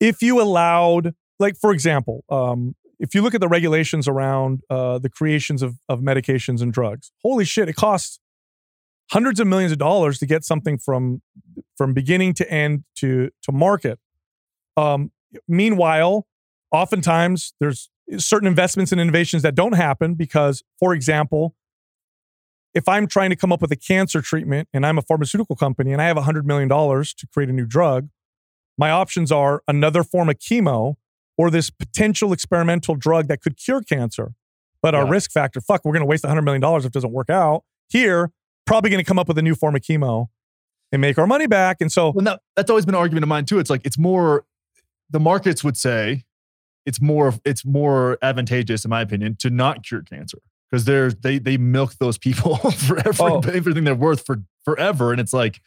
if 0.00 0.22
you 0.22 0.40
allowed, 0.40 1.14
like 1.38 1.56
for 1.56 1.72
example, 1.72 2.24
um, 2.28 2.74
if 2.98 3.14
you 3.14 3.22
look 3.22 3.34
at 3.34 3.40
the 3.40 3.48
regulations 3.48 4.08
around 4.08 4.62
uh, 4.70 4.98
the 4.98 5.08
creations 5.08 5.62
of 5.62 5.78
of 5.88 6.00
medications 6.00 6.60
and 6.60 6.72
drugs, 6.72 7.12
holy 7.22 7.44
shit, 7.44 7.68
it 7.68 7.74
costs 7.74 8.18
hundreds 9.10 9.40
of 9.40 9.46
millions 9.46 9.72
of 9.72 9.78
dollars 9.78 10.18
to 10.18 10.26
get 10.26 10.44
something 10.44 10.78
from 10.78 11.22
from 11.76 11.94
beginning 11.94 12.34
to 12.34 12.50
end 12.50 12.84
to 12.96 13.30
to 13.42 13.52
market. 13.52 13.98
Um, 14.76 15.12
meanwhile, 15.46 16.26
oftentimes 16.70 17.54
there's 17.60 17.90
certain 18.18 18.48
investments 18.48 18.92
and 18.92 19.00
innovations 19.00 19.42
that 19.42 19.54
don't 19.54 19.74
happen 19.74 20.14
because, 20.14 20.62
for 20.78 20.94
example, 20.94 21.54
if 22.74 22.88
I'm 22.88 23.06
trying 23.06 23.30
to 23.30 23.36
come 23.36 23.52
up 23.52 23.60
with 23.60 23.72
a 23.72 23.76
cancer 23.76 24.22
treatment 24.22 24.68
and 24.72 24.86
I'm 24.86 24.98
a 24.98 25.02
pharmaceutical 25.02 25.56
company 25.56 25.92
and 25.92 26.00
I 26.00 26.06
have 26.06 26.16
$100 26.16 26.44
million 26.44 26.68
to 26.68 27.26
create 27.32 27.50
a 27.50 27.52
new 27.52 27.66
drug, 27.66 28.08
my 28.78 28.90
options 28.90 29.30
are 29.30 29.62
another 29.68 30.02
form 30.02 30.28
of 30.28 30.38
chemo 30.38 30.94
or 31.36 31.50
this 31.50 31.70
potential 31.70 32.32
experimental 32.32 32.94
drug 32.94 33.28
that 33.28 33.42
could 33.42 33.56
cure 33.56 33.82
cancer. 33.82 34.32
But 34.80 34.94
our 34.96 35.06
risk 35.06 35.30
factor, 35.30 35.60
fuck, 35.60 35.84
we're 35.84 35.92
going 35.92 36.02
to 36.02 36.06
waste 36.06 36.24
$100 36.24 36.42
million 36.42 36.62
if 36.64 36.84
it 36.86 36.92
doesn't 36.92 37.12
work 37.12 37.30
out. 37.30 37.62
Here, 37.88 38.32
probably 38.66 38.90
going 38.90 39.02
to 39.02 39.08
come 39.08 39.18
up 39.18 39.28
with 39.28 39.38
a 39.38 39.42
new 39.42 39.54
form 39.54 39.76
of 39.76 39.82
chemo 39.82 40.26
and 40.90 41.00
make 41.00 41.18
our 41.18 41.26
money 41.26 41.46
back. 41.46 41.80
And 41.80 41.90
so, 41.90 42.10
well 42.10 42.24
that, 42.24 42.40
that's 42.56 42.68
always 42.68 42.84
been 42.84 42.94
an 42.94 43.00
argument 43.00 43.22
of 43.22 43.28
mine 43.28 43.44
too 43.44 43.58
it's 43.58 43.70
like 43.70 43.82
it's 43.84 43.98
more 43.98 44.44
the 45.10 45.20
markets 45.20 45.62
would 45.62 45.76
say 45.76 46.24
it's 46.84 47.00
more 47.00 47.34
it's 47.44 47.64
more 47.64 48.18
advantageous 48.22 48.84
in 48.84 48.90
my 48.90 49.00
opinion 49.00 49.36
to 49.36 49.50
not 49.50 49.84
cure 49.84 50.02
cancer 50.02 50.38
because 50.72 50.86
there's 50.86 51.14
they 51.16 51.38
they 51.38 51.58
milk 51.58 51.94
those 52.00 52.18
people 52.18 52.56
for 52.86 52.98
every, 52.98 53.14
Oh. 53.20 53.40
everything 53.40 53.84
they're 53.84 53.94
worth 53.94 54.24
for 54.26 54.42
forever 54.64 55.12
and 55.12 55.20
it's 55.20 55.32
like 55.34 55.60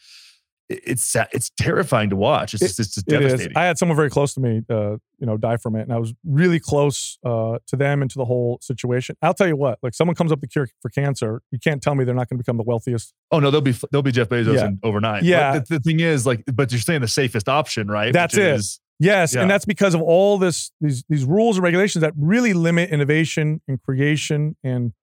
it's 0.67 1.15
it's 1.31 1.51
terrifying 1.59 2.09
to 2.09 2.15
watch 2.15 2.55
it's 2.55 2.63
It- 2.63 2.67
just 2.67 2.79
it's 2.79 2.95
just 2.95 3.07
It 3.11 3.13
is. 3.21 3.31
devastating 3.33 3.55
I 3.57 3.65
had 3.65 3.77
someone 3.77 3.95
very 3.95 4.09
close 4.09 4.33
to 4.33 4.39
me, 4.39 4.61
uh, 4.67 4.97
you 5.19 5.27
know, 5.27 5.37
die 5.37 5.57
from 5.57 5.75
it, 5.75 5.81
and 5.83 5.93
I 5.93 5.99
was 5.99 6.13
really 6.25 6.59
close 6.59 7.19
uh, 7.23 7.59
to 7.67 7.75
them 7.75 8.01
and 8.01 8.09
to 8.11 8.17
the 8.17 8.25
whole 8.25 8.57
situation. 8.61 9.15
I'll 9.21 9.35
tell 9.35 9.47
you 9.47 9.55
what, 9.55 9.77
like 9.83 9.93
someone 9.93 10.15
comes 10.15 10.31
up 10.31 10.39
with 10.41 10.49
a 10.49 10.51
cure 10.51 10.67
for 10.81 10.89
cancer, 10.89 11.41
you 11.51 11.59
can't 11.59 11.81
tell 11.83 11.93
me 11.93 12.03
they're 12.03 12.15
not 12.15 12.27
going 12.29 12.37
to 12.39 12.43
become 12.43 12.57
the 12.57 12.63
wealthiest. 12.63 13.13
oh 13.31 13.39
no 13.39 13.51
they'll 13.51 13.61
be 13.61 13.75
they'll 13.91 14.01
be 14.01 14.11
jeff 14.11 14.27
bezos 14.29 14.55
Yeah. 14.55 14.69
overnight 14.81 15.21
But 15.21 15.27
Yeah. 15.27 15.59
the, 15.59 15.65
the 15.75 15.79
thing 15.79 15.99
is 15.99 16.25
like 16.25 16.43
but 16.51 16.71
you're 16.71 16.81
saying 16.81 17.01
the 17.01 17.07
safest 17.07 17.47
option 17.47 17.87
right 17.87 18.11
That's 18.11 18.33
Which 18.35 18.43
it. 18.43 18.55
is- 18.55 18.79
Yes, 18.99 19.35
Yeah. 19.35 19.41
and 19.41 19.51
that's 19.51 19.65
because 19.65 19.93
of 19.93 20.01
all 20.01 20.37
this 20.37 20.71
these 20.79 21.03
these 21.09 21.25
rules 21.25 21.57
and 21.57 21.63
regulations 21.63 22.01
that 22.01 22.13
really 22.17 22.53
limit 22.53 22.89
innovation 22.89 23.61
and 23.67 23.81
creation, 23.81 24.55
and 24.63 24.93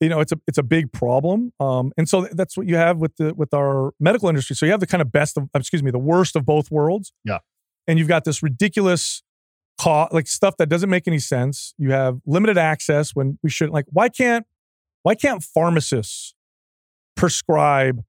you 0.00 0.08
know 0.10 0.20
it's 0.20 0.32
a 0.32 0.40
it's 0.46 0.58
a 0.58 0.62
big 0.62 0.92
problem. 0.92 1.52
Um, 1.58 1.92
and 1.96 2.08
so 2.08 2.28
that's 2.32 2.56
what 2.56 2.66
you 2.68 2.76
have 2.76 2.98
with 2.98 3.16
the 3.16 3.32
with 3.34 3.54
our 3.54 3.92
medical 3.98 4.28
industry. 4.28 4.54
So 4.54 4.66
you 4.66 4.72
have 4.72 4.80
the 4.80 4.86
kind 4.86 5.00
of 5.00 5.10
best 5.10 5.36
of 5.38 5.48
excuse 5.54 5.82
me, 5.82 5.90
the 5.90 5.98
worst 5.98 6.36
of 6.36 6.44
both 6.44 6.70
worlds. 6.70 7.12
Yeah. 7.24 7.38
and 7.88 7.98
you've 7.98 8.08
got 8.08 8.24
this 8.24 8.42
ridiculous 8.42 9.22
cost 9.80 10.12
like 10.12 10.26
stuff 10.28 10.56
that 10.58 10.68
doesn't 10.68 10.90
make 10.90 11.08
any 11.08 11.18
sense. 11.18 11.74
You 11.78 11.92
have 11.92 12.20
limited 12.26 12.58
access 12.58 13.14
when 13.14 13.38
we 13.42 13.48
shouldn't. 13.50 13.72
Like, 13.72 13.86
why 13.90 14.08
can't 14.10 14.46
why 15.02 15.14
can't 15.14 15.42
pharmacists 15.42 16.34
prescribe 17.16 18.04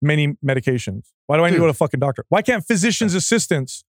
many 0.00 0.34
medications? 0.44 1.08
Why 1.26 1.36
do 1.36 1.44
I 1.44 1.50
need 1.50 1.56
to 1.56 1.60
go 1.60 1.66
to 1.66 1.70
a 1.70 1.74
fucking 1.74 2.00
doctor? 2.00 2.24
Why 2.28 2.42
can't 2.42 2.64
physicians' 2.66 3.14
assistants 3.14 3.84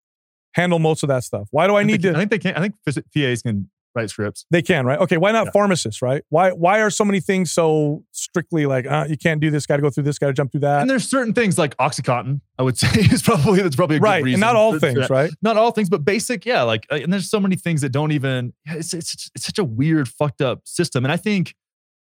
handle 0.53 0.79
most 0.79 1.03
of 1.03 1.09
that 1.09 1.23
stuff? 1.23 1.47
Why 1.51 1.67
do 1.67 1.75
I 1.75 1.83
need 1.83 2.01
think, 2.01 2.13
to? 2.13 2.15
i 2.15 2.19
think 2.19 2.31
they 2.31 2.39
can 2.39 2.55
i 2.55 2.61
think 2.61 2.75
PAs 3.13 3.41
can 3.41 3.69
write 3.95 4.09
scripts 4.09 4.45
They 4.51 4.61
can, 4.61 4.85
right? 4.85 4.99
Okay, 4.99 5.17
why 5.17 5.31
not 5.31 5.45
Yeah. 5.47 5.51
pharmacists, 5.51 6.01
right? 6.01 6.23
Why 6.29 6.51
why 6.51 6.79
are 6.81 6.89
so 6.91 7.03
many 7.03 7.19
things 7.19 7.51
so 7.51 8.03
strictly 8.11 8.65
like 8.67 8.85
uh, 8.85 9.05
you 9.09 9.17
can't 9.17 9.41
do 9.41 9.49
this, 9.49 9.65
got 9.65 9.77
to 9.77 9.81
go 9.81 9.89
through 9.89 10.03
this, 10.03 10.19
got 10.19 10.27
to 10.27 10.33
jump 10.33 10.51
through 10.51 10.61
that, 10.61 10.81
and 10.81 10.89
there's 10.89 11.09
certain 11.09 11.33
things 11.33 11.57
like 11.57 11.75
oxycontin 11.77 12.39
i 12.59 12.63
would 12.63 12.77
say 12.83 12.87
is 13.01 13.21
probably 13.23 13.61
that's 13.61 13.75
probably 13.75 13.97
a 13.97 13.99
right? 13.99 14.19
good 14.19 14.25
reason 14.25 14.35
And 14.35 14.41
not 14.41 14.55
all 14.55 14.77
things, 14.79 14.99
that. 14.99 15.09
right? 15.09 15.31
not 15.41 15.57
all 15.57 15.71
things, 15.71 15.89
but 15.89 16.05
basic, 16.05 16.45
yeah. 16.45 16.61
Like, 16.61 16.85
uh, 16.91 16.95
and 16.95 17.11
there's 17.11 17.29
so 17.29 17.39
many 17.39 17.55
things 17.55 17.81
that 17.81 17.89
don't 17.89 18.11
even. 18.11 18.53
It's 18.65 18.93
it's 18.93 19.31
it's 19.35 19.45
such 19.45 19.57
a 19.57 19.63
weird, 19.63 20.07
fucked 20.07 20.41
up 20.41 20.61
system. 20.65 21.03
And 21.03 21.11
I 21.11 21.17
think, 21.17 21.55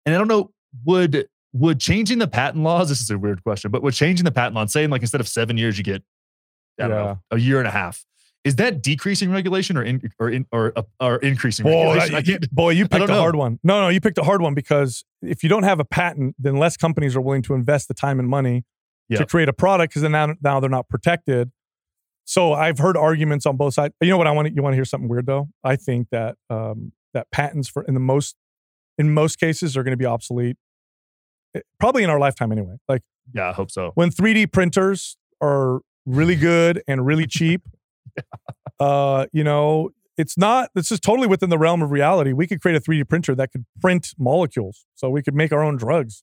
and 0.06 0.14
I 0.14 0.18
don't 0.18 0.28
know, 0.28 0.52
would 0.84 1.28
would 1.52 1.78
changing 1.80 2.18
the 2.18 2.28
patent 2.28 2.64
laws? 2.64 2.88
This 2.88 3.00
is 3.02 3.10
a 3.10 3.18
weird 3.18 3.42
question, 3.42 3.70
but 3.70 3.82
would 3.82 3.94
changing 3.94 4.24
the 4.24 4.30
patent 4.32 4.54
law, 4.54 4.64
saying 4.66 4.88
like 4.90 5.02
instead 5.02 5.20
of 5.20 5.28
seven 5.28 5.56
years, 5.58 5.76
you 5.78 5.84
get, 5.84 6.02
I 6.80 6.88
don't 6.88 6.90
Yeah. 6.90 6.96
know, 7.04 7.18
a 7.32 7.38
year 7.38 7.58
and 7.58 7.68
a 7.68 7.70
half. 7.70 8.04
Is 8.46 8.56
that 8.56 8.80
decreasing 8.80 9.32
regulation 9.32 9.76
or 9.76 9.82
in, 9.82 10.00
or 10.20 10.30
in, 10.30 10.46
or 10.52 10.72
uh, 10.76 10.82
or 11.00 11.16
increasing 11.16 11.64
Boy, 11.64 11.94
regulation? 11.94 12.14
I 12.14 12.22
can't. 12.22 12.50
boy, 12.52 12.70
you 12.70 12.86
picked 12.86 13.04
a 13.04 13.08
know. 13.08 13.18
hard 13.18 13.34
one. 13.34 13.58
No, 13.64 13.80
no, 13.80 13.88
you 13.88 14.00
picked 14.00 14.18
a 14.18 14.22
hard 14.22 14.40
one 14.40 14.54
because 14.54 15.04
if 15.20 15.42
you 15.42 15.48
don't 15.48 15.64
have 15.64 15.80
a 15.80 15.84
patent, 15.84 16.36
then 16.38 16.56
less 16.56 16.76
companies 16.76 17.16
are 17.16 17.20
willing 17.20 17.42
to 17.42 17.54
invest 17.54 17.88
the 17.88 17.94
time 17.94 18.20
and 18.20 18.28
money 18.28 18.64
to 19.16 19.26
create 19.26 19.48
a 19.48 19.52
product 19.52 19.90
because 19.92 20.02
then 20.02 20.12
now, 20.12 20.34
now 20.42 20.60
they're 20.60 20.70
not 20.70 20.88
protected. 20.88 21.50
So 22.24 22.52
I've 22.52 22.78
heard 22.78 22.96
arguments 22.96 23.46
on 23.46 23.56
both 23.56 23.74
sides. 23.74 23.94
You 24.00 24.10
know 24.10 24.16
what 24.16 24.26
I 24.26 24.32
want? 24.32 24.54
You 24.54 24.62
want 24.62 24.74
to 24.74 24.76
hear 24.76 24.84
something 24.84 25.08
weird 25.08 25.26
though? 25.26 25.48
I 25.64 25.76
think 25.76 26.08
that 26.10 26.36
um, 26.48 26.92
that 27.14 27.30
patents 27.32 27.68
for 27.68 27.82
in 27.82 27.94
the 27.94 28.00
most 28.00 28.36
in 28.98 29.12
most 29.12 29.40
cases 29.40 29.76
are 29.76 29.82
going 29.82 29.92
to 29.92 29.96
be 29.96 30.06
obsolete, 30.06 30.56
eh, 31.56 31.60
probably 31.80 32.04
in 32.04 32.10
our 32.10 32.18
lifetime 32.20 32.52
anyway. 32.52 32.76
Like 32.88 33.02
Yeah, 33.34 33.50
I 33.50 33.52
hope 33.52 33.70
so. 33.72 33.90
when 33.94 34.10
3D 34.10 34.52
printers 34.52 35.16
are 35.40 35.80
really 36.04 36.36
good 36.36 36.82
and 36.86 37.04
really 37.04 37.26
cheap, 37.38 37.62
uh, 38.80 39.26
you 39.32 39.44
know, 39.44 39.90
it's 40.16 40.38
not, 40.38 40.70
this 40.74 40.90
is 40.90 40.98
totally 41.00 41.26
within 41.28 41.50
the 41.50 41.58
realm 41.58 41.82
of 41.82 41.90
reality. 41.90 42.32
We 42.32 42.46
could 42.46 42.60
create 42.60 42.76
a 42.76 42.80
3D 42.80 43.08
printer 43.08 43.34
that 43.34 43.52
could 43.52 43.66
print 43.80 44.14
molecules. 44.18 44.86
So 44.94 45.10
we 45.10 45.22
could 45.22 45.34
make 45.34 45.52
our 45.52 45.62
own 45.62 45.76
drugs. 45.76 46.22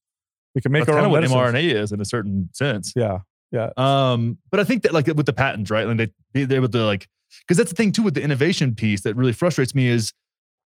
We 0.55 0.61
could 0.61 0.72
make 0.72 0.81
That's 0.85 0.89
our 0.95 1.01
kind 1.03 1.14
own 1.14 1.23
of 1.23 1.31
what 1.31 1.53
mRNA 1.53 1.73
is 1.73 1.91
in 1.91 2.01
a 2.01 2.05
certain 2.05 2.49
sense. 2.53 2.93
Yeah. 2.95 3.19
Yeah. 3.51 3.69
Um, 3.77 4.39
but 4.49 4.60
I 4.60 4.64
think 4.64 4.84
that 4.84 4.93
like 4.93 5.05
with 5.07 5.26
the 5.27 5.34
patents, 5.34 5.69
right? 5.69 5.85
And 5.85 5.99
they 5.99 6.07
they- 6.34 6.45
they're 6.45 6.57
able 6.57 6.69
to 6.69 6.85
like 6.85 7.07
because 7.41 7.57
that's 7.57 7.69
the 7.69 7.76
thing 7.76 7.91
too 7.91 8.01
with 8.03 8.14
the 8.15 8.22
innovation 8.22 8.73
piece 8.76 9.01
that 9.01 9.15
really 9.15 9.34
frustrates 9.34 9.73
me 9.76 9.88
is 9.88 10.11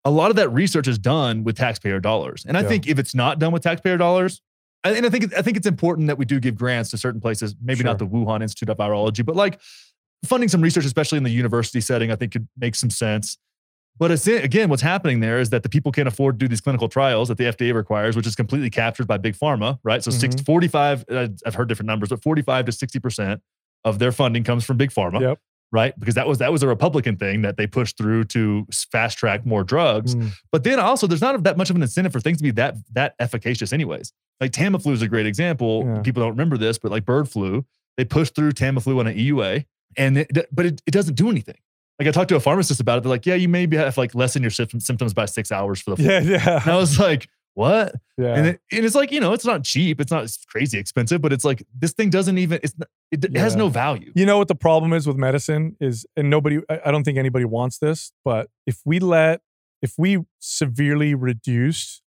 a 0.05 0.11
lot 0.11 0.31
of 0.31 0.37
that 0.37 0.49
research 0.51 0.89
is 0.89 0.99
done 0.99 1.45
with 1.45 1.57
taxpayer 1.57 2.01
dollars. 2.01 2.45
And 2.47 2.57
I 2.57 2.63
Yeah. 2.63 2.69
think 2.69 2.87
if 2.89 2.99
it's 2.99 3.15
not 3.15 3.39
done 3.39 3.53
with 3.53 3.63
taxpayer 3.63 3.99
dollars, 3.99 4.41
and 4.83 5.05
I 5.05 5.11
think 5.11 5.35
I 5.37 5.43
think 5.43 5.59
it's 5.59 5.67
important 5.67 6.07
that 6.07 6.17
we 6.17 6.25
do 6.25 6.41
give 6.41 6.57
grants 6.57 6.91
to 6.91 6.97
certain 6.99 7.21
places. 7.21 7.55
Maybe 7.63 7.83
not 7.85 7.99
the 7.99 8.07
Wuhan 8.07 8.41
Institute 8.43 8.71
of 8.71 8.79
Virology, 8.79 9.25
but 9.27 9.37
like 9.37 9.61
funding 10.25 10.49
some 10.49 10.61
research, 10.61 10.85
especially 10.85 11.19
in 11.19 11.25
the 11.25 11.31
university 11.31 11.81
setting, 11.81 12.11
I 12.11 12.17
think 12.17 12.33
could 12.33 12.49
make 12.59 12.75
some 12.75 12.91
sense. 12.91 13.39
But 13.99 14.11
again, 14.27 14.71
what's 14.71 14.83
happening 14.83 15.21
there 15.21 15.41
is 15.41 15.51
that 15.51 15.63
the 15.63 15.69
people 15.69 15.93
can't 15.93 16.09
afford 16.09 16.39
to 16.39 16.45
do 16.45 16.49
these 16.49 16.61
clinical 16.61 16.89
trials 16.89 17.29
that 17.29 17.37
the 17.37 17.45
FDA 17.45 17.75
requires, 17.75 18.17
which 18.17 18.27
is 18.27 18.35
completely 18.35 18.71
captured 18.71 19.07
by 19.07 19.19
big 19.19 19.35
pharma, 19.37 19.79
right? 19.83 20.03
So 20.03 20.11
six, 20.11 20.37
Mhm. 20.37 20.47
45, 20.47 21.05
uh, 21.11 21.29
I've 21.45 21.55
heard 21.55 21.69
different 21.69 21.89
numbers, 21.89 22.09
but 22.09 22.23
45 22.23 22.65
to 22.67 22.73
60% 22.73 23.41
of 23.85 23.99
their 23.99 24.13
funding 24.13 24.43
comes 24.43 24.65
from 24.65 24.79
big 24.79 24.91
pharma, 24.91 25.21
Yep. 25.21 25.39
right? 25.71 25.99
Because 25.99 26.15
that 26.15 26.27
was 26.27 26.39
that 26.39 26.51
was 26.51 26.63
a 26.63 26.69
Republican 26.69 27.17
thing 27.17 27.43
that 27.43 27.59
they 27.59 27.67
pushed 27.67 27.99
through 27.99 28.25
to 28.25 28.67
fast 28.91 29.19
track 29.19 29.45
more 29.45 29.65
drugs. 29.65 30.15
Mm. 30.15 30.31
But 30.51 30.65
then 30.65 30.79
also, 30.81 31.07
there's 31.07 31.21
not 31.21 31.43
that 31.43 31.59
much 31.59 31.69
of 31.69 31.77
an 31.77 31.83
incentive 31.83 32.13
for 32.13 32.21
things 32.21 32.39
to 32.39 32.43
be 32.45 32.53
that 32.53 32.77
that 32.93 33.15
efficacious, 33.19 33.71
anyways. 33.73 34.13
Like 34.41 34.53
Tamiflu 34.53 34.93
is 34.93 35.03
a 35.03 35.09
great 35.09 35.27
example. 35.27 35.85
Yeah. 35.85 36.01
People 36.01 36.23
don't 36.23 36.31
remember 36.31 36.57
this, 36.57 36.79
but 36.79 36.91
like 36.91 37.05
bird 37.05 37.29
flu, 37.29 37.67
they 37.99 38.07
pushed 38.07 38.35
through 38.35 38.53
Tamiflu 38.53 38.99
on 38.99 39.07
an 39.09 39.17
EUA, 39.19 39.67
and 39.97 40.19
it, 40.19 40.49
but 40.53 40.67
it, 40.67 40.83
it 40.87 40.91
doesn't 40.91 41.15
do 41.15 41.31
anything. 41.31 41.59
Like 41.99 42.09
I 42.09 42.13
talked 42.13 42.31
to 42.31 42.37
a 42.37 42.41
pharmacist 42.41 42.81
about 42.81 42.99
it. 42.99 43.03
They're 43.03 43.11
like, 43.11 43.27
"Yeah, 43.27 43.35
you 43.35 43.49
maybe 43.49 43.77
have 43.77 43.99
like 43.99 44.15
lessen 44.15 44.43
your 44.43 44.51
symptoms 44.51 45.13
by 45.13 45.27
six 45.27 45.53
hours 45.53 45.81
for 45.81 45.91
the 45.91 45.97
flu." 45.97 46.07
Yeah, 46.07 46.21
yeah, 46.21 46.63
And 46.63 46.73
I 46.73 46.77
was 46.77 46.99
like, 46.99 47.29
"What?" 47.55 47.95
yeah. 48.17 48.35
And, 48.35 48.47
it, 48.47 48.61
and 48.73 48.87
it's 48.87 48.95
like 48.95 49.13
you 49.13 49.21
know, 49.21 49.35
it's 49.35 49.45
not 49.45 49.65
cheap. 49.65 50.01
It's 50.01 50.11
not 50.11 50.35
crazy 50.49 50.79
expensive, 50.79 51.21
but 51.21 51.31
it's 51.31 51.45
like 51.45 51.63
this 51.79 51.93
thing 51.93 52.09
doesn't 52.09 52.39
even. 52.39 52.59
It's 52.63 52.75
not, 52.79 52.89
it, 53.11 53.25
it 53.25 53.37
has 53.37 53.55
no 53.55 53.69
value. 53.69 54.13
You 54.15 54.25
know 54.25 54.39
what 54.39 54.49
the 54.49 54.55
problem 54.55 54.95
is 54.95 55.07
with 55.07 55.17
medicine 55.17 55.77
is, 55.79 56.07
and 56.17 56.31
nobody, 56.31 56.61
I 56.71 56.81
I 56.87 56.91
don't 56.91 57.05
think 57.05 57.19
anybody 57.19 57.45
wants 57.45 57.79
this, 57.79 58.13
but 58.25 58.49
if 58.67 58.81
we 58.87 58.99
let, 58.99 59.43
if 59.83 59.93
we 59.99 60.21
severely 60.39 61.15
reduced 61.15 62.01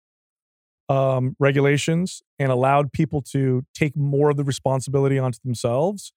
um, 0.88 1.36
regulations 1.38 2.22
and 2.38 2.50
allowed 2.50 2.92
people 2.92 3.22
to 3.32 3.64
take 3.74 3.96
more 3.96 4.30
of 4.30 4.36
the 4.36 4.44
responsibility 4.44 5.18
onto 5.18 5.38
themselves, 5.44 6.12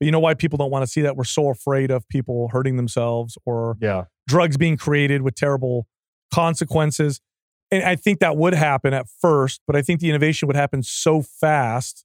but 0.00 0.06
you 0.06 0.10
know 0.10 0.18
why 0.18 0.34
people 0.34 0.56
don't 0.56 0.70
want 0.70 0.82
to 0.82 0.86
see 0.86 1.02
that? 1.02 1.16
We're 1.16 1.24
so 1.24 1.50
afraid 1.50 1.90
of 1.90 2.08
people 2.08 2.48
hurting 2.48 2.76
themselves 2.76 3.38
or 3.44 3.76
Yeah, 3.80 4.04
drugs 4.26 4.56
being 4.56 4.76
created 4.76 5.22
with 5.22 5.36
terrible 5.36 5.86
consequences. 6.32 7.20
And 7.70 7.84
I 7.84 7.94
think 7.94 8.18
that 8.18 8.36
would 8.36 8.54
happen 8.54 8.92
at 8.94 9.06
first, 9.20 9.60
but 9.66 9.76
I 9.76 9.82
think 9.82 10.00
the 10.00 10.08
innovation 10.08 10.48
would 10.48 10.56
happen 10.56 10.82
so 10.82 11.22
fast 11.22 12.04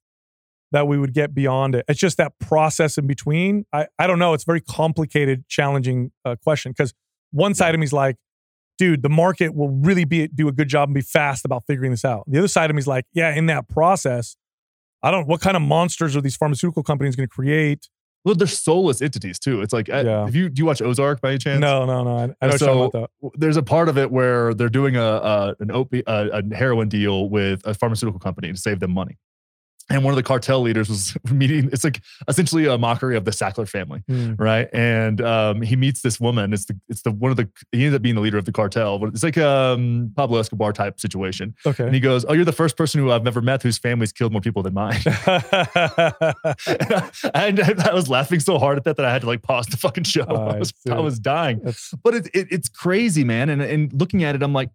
that 0.72 0.88
we 0.88 0.98
would 0.98 1.14
get 1.14 1.34
beyond 1.34 1.74
it. 1.74 1.86
It's 1.88 2.00
just 2.00 2.18
that 2.18 2.34
process 2.40 2.98
in 2.98 3.08
between. 3.08 3.66
I, 3.74 3.88
I 3.98 4.06
don't 4.08 4.20
know. 4.20 4.34
It's 4.34 4.44
a 4.44 4.46
very 4.46 4.62
complicated, 4.62 5.48
challenging 5.48 6.12
uh, 6.24 6.36
question 6.44 6.72
because 6.72 6.94
one 7.32 7.54
side 7.56 7.74
of 7.74 7.80
me 7.80 7.86
is 7.86 7.94
like, 7.94 8.18
dude, 8.78 9.02
the 9.02 9.10
market 9.10 9.56
will 9.56 9.70
really 9.70 10.04
be 10.04 10.28
do 10.28 10.48
a 10.48 10.52
good 10.52 10.68
job 10.68 10.90
and 10.90 10.94
be 10.94 11.02
fast 11.02 11.46
about 11.46 11.64
figuring 11.66 11.92
this 11.92 12.04
out. 12.04 12.26
The 12.28 12.38
other 12.38 12.48
side 12.48 12.70
of 12.70 12.76
me 12.76 12.80
is 12.80 12.88
like, 12.88 13.06
yeah, 13.14 13.34
in 13.34 13.46
that 13.46 13.70
process, 13.70 14.36
I 15.06 15.12
don't. 15.12 15.28
What 15.28 15.40
kind 15.42 15.56
of 15.56 15.62
monsters 15.62 16.16
are 16.16 16.22
these 16.22 16.36
pharmaceutical 16.36 16.84
companies 16.84 17.16
going 17.16 17.28
to 17.30 17.34
create? 17.34 17.88
well, 18.26 18.34
they're 18.34 18.48
soulless 18.48 19.04
entities 19.04 19.38
too. 19.38 19.62
It's 19.62 19.72
like, 19.72 19.88
uh, 19.88 20.02
Yeah. 20.04 20.28
if 20.28 20.34
you 20.34 20.50
do 20.50 20.60
you 20.62 20.66
watch 20.66 20.82
Ozark 20.82 21.22
by 21.22 21.30
any 21.30 21.38
chance? 21.38 21.60
No, 21.62 21.86
no, 21.86 22.04
no. 22.04 22.18
I, 22.42 22.46
I 22.46 22.50
know 22.50 22.58
So- 22.58 22.84
about 22.86 23.10
that. 23.22 23.32
there's 23.38 23.56
a 23.56 23.62
part 23.62 23.88
of 23.88 24.00
it 24.00 24.10
where 24.10 24.56
they're 24.56 24.68
doing 24.68 24.96
a, 24.96 25.04
a 25.04 25.56
an 25.60 25.68
opi- 25.68 26.02
a, 26.08 26.42
a 26.42 26.56
heroin 26.56 26.90
deal 26.90 27.30
with 27.30 27.62
a 27.66 27.76
pharmaceutical 27.76 28.20
company 28.20 28.52
to 28.52 28.58
save 28.58 28.80
them 28.80 28.90
money. 28.92 29.18
And 29.90 30.04
one 30.04 30.12
of 30.12 30.16
the 30.16 30.24
cartel 30.24 30.62
leaders 30.62 30.90
was 30.90 31.16
meeting. 31.32 31.70
It's 31.72 31.84
like 31.84 32.02
essentially 32.28 32.66
a 32.66 32.76
mockery 32.78 33.16
of 33.16 33.24
the 33.26 33.32
Sackler 33.32 33.68
family, 33.70 34.02
Hmm. 34.08 34.34
right? 34.34 34.68
And 34.74 35.22
um, 35.22 35.62
he 35.62 35.76
meets 35.76 36.02
this 36.02 36.20
woman. 36.20 36.54
It's 36.54 36.66
the 36.66 36.80
it's 36.90 37.04
the 37.04 37.12
one 37.12 37.30
of 37.30 37.38
the 37.38 37.48
he 37.72 37.86
ends 37.86 37.96
up 37.96 38.02
being 38.02 38.16
the 38.16 38.22
leader 38.22 38.38
of 38.40 38.46
the 38.46 38.52
cartel. 38.52 38.98
But 38.98 39.10
it's 39.10 39.22
like 39.24 39.38
um 39.38 40.12
Pablo 40.16 40.40
Escobar 40.40 40.74
type 40.74 41.00
situation. 41.00 41.54
Okay. 41.66 41.84
And 41.86 41.94
he 41.94 42.00
goes, 42.00 42.26
"Oh, 42.28 42.34
you're 42.34 42.46
the 42.46 42.52
first 42.52 42.78
person 42.78 43.00
who 43.00 43.12
I've 43.12 43.28
ever 43.28 43.42
met 43.42 43.62
whose 43.62 43.78
family's 43.78 44.12
killed 44.12 44.32
more 44.32 44.42
people 44.42 44.64
than 44.64 44.74
mine." 44.74 45.00
and 47.34 47.60
I, 47.60 47.74
I 47.90 47.94
was 47.94 48.10
laughing 48.10 48.40
so 48.40 48.58
hard 48.58 48.78
at 48.78 48.84
that 48.86 48.98
that 48.98 49.06
I 49.06 49.12
had 49.14 49.22
to 49.22 49.28
like 49.28 49.42
pause 49.44 49.68
the 49.68 49.78
fucking 49.78 50.04
show. 50.06 50.24
I 50.28 50.56
I 50.56 50.60
was 50.60 50.74
I 50.90 50.96
see. 50.96 51.02
was 51.02 51.20
dying 51.20 51.60
That's 51.64 51.94
but 52.04 52.16
it, 52.16 52.28
it, 52.34 52.48
it's 52.50 52.70
crazy, 52.70 53.24
man. 53.24 53.50
And 53.50 53.62
and 53.62 53.94
looking 54.00 54.24
at 54.24 54.36
it, 54.36 54.42
I'm 54.44 54.54
like, 54.54 54.70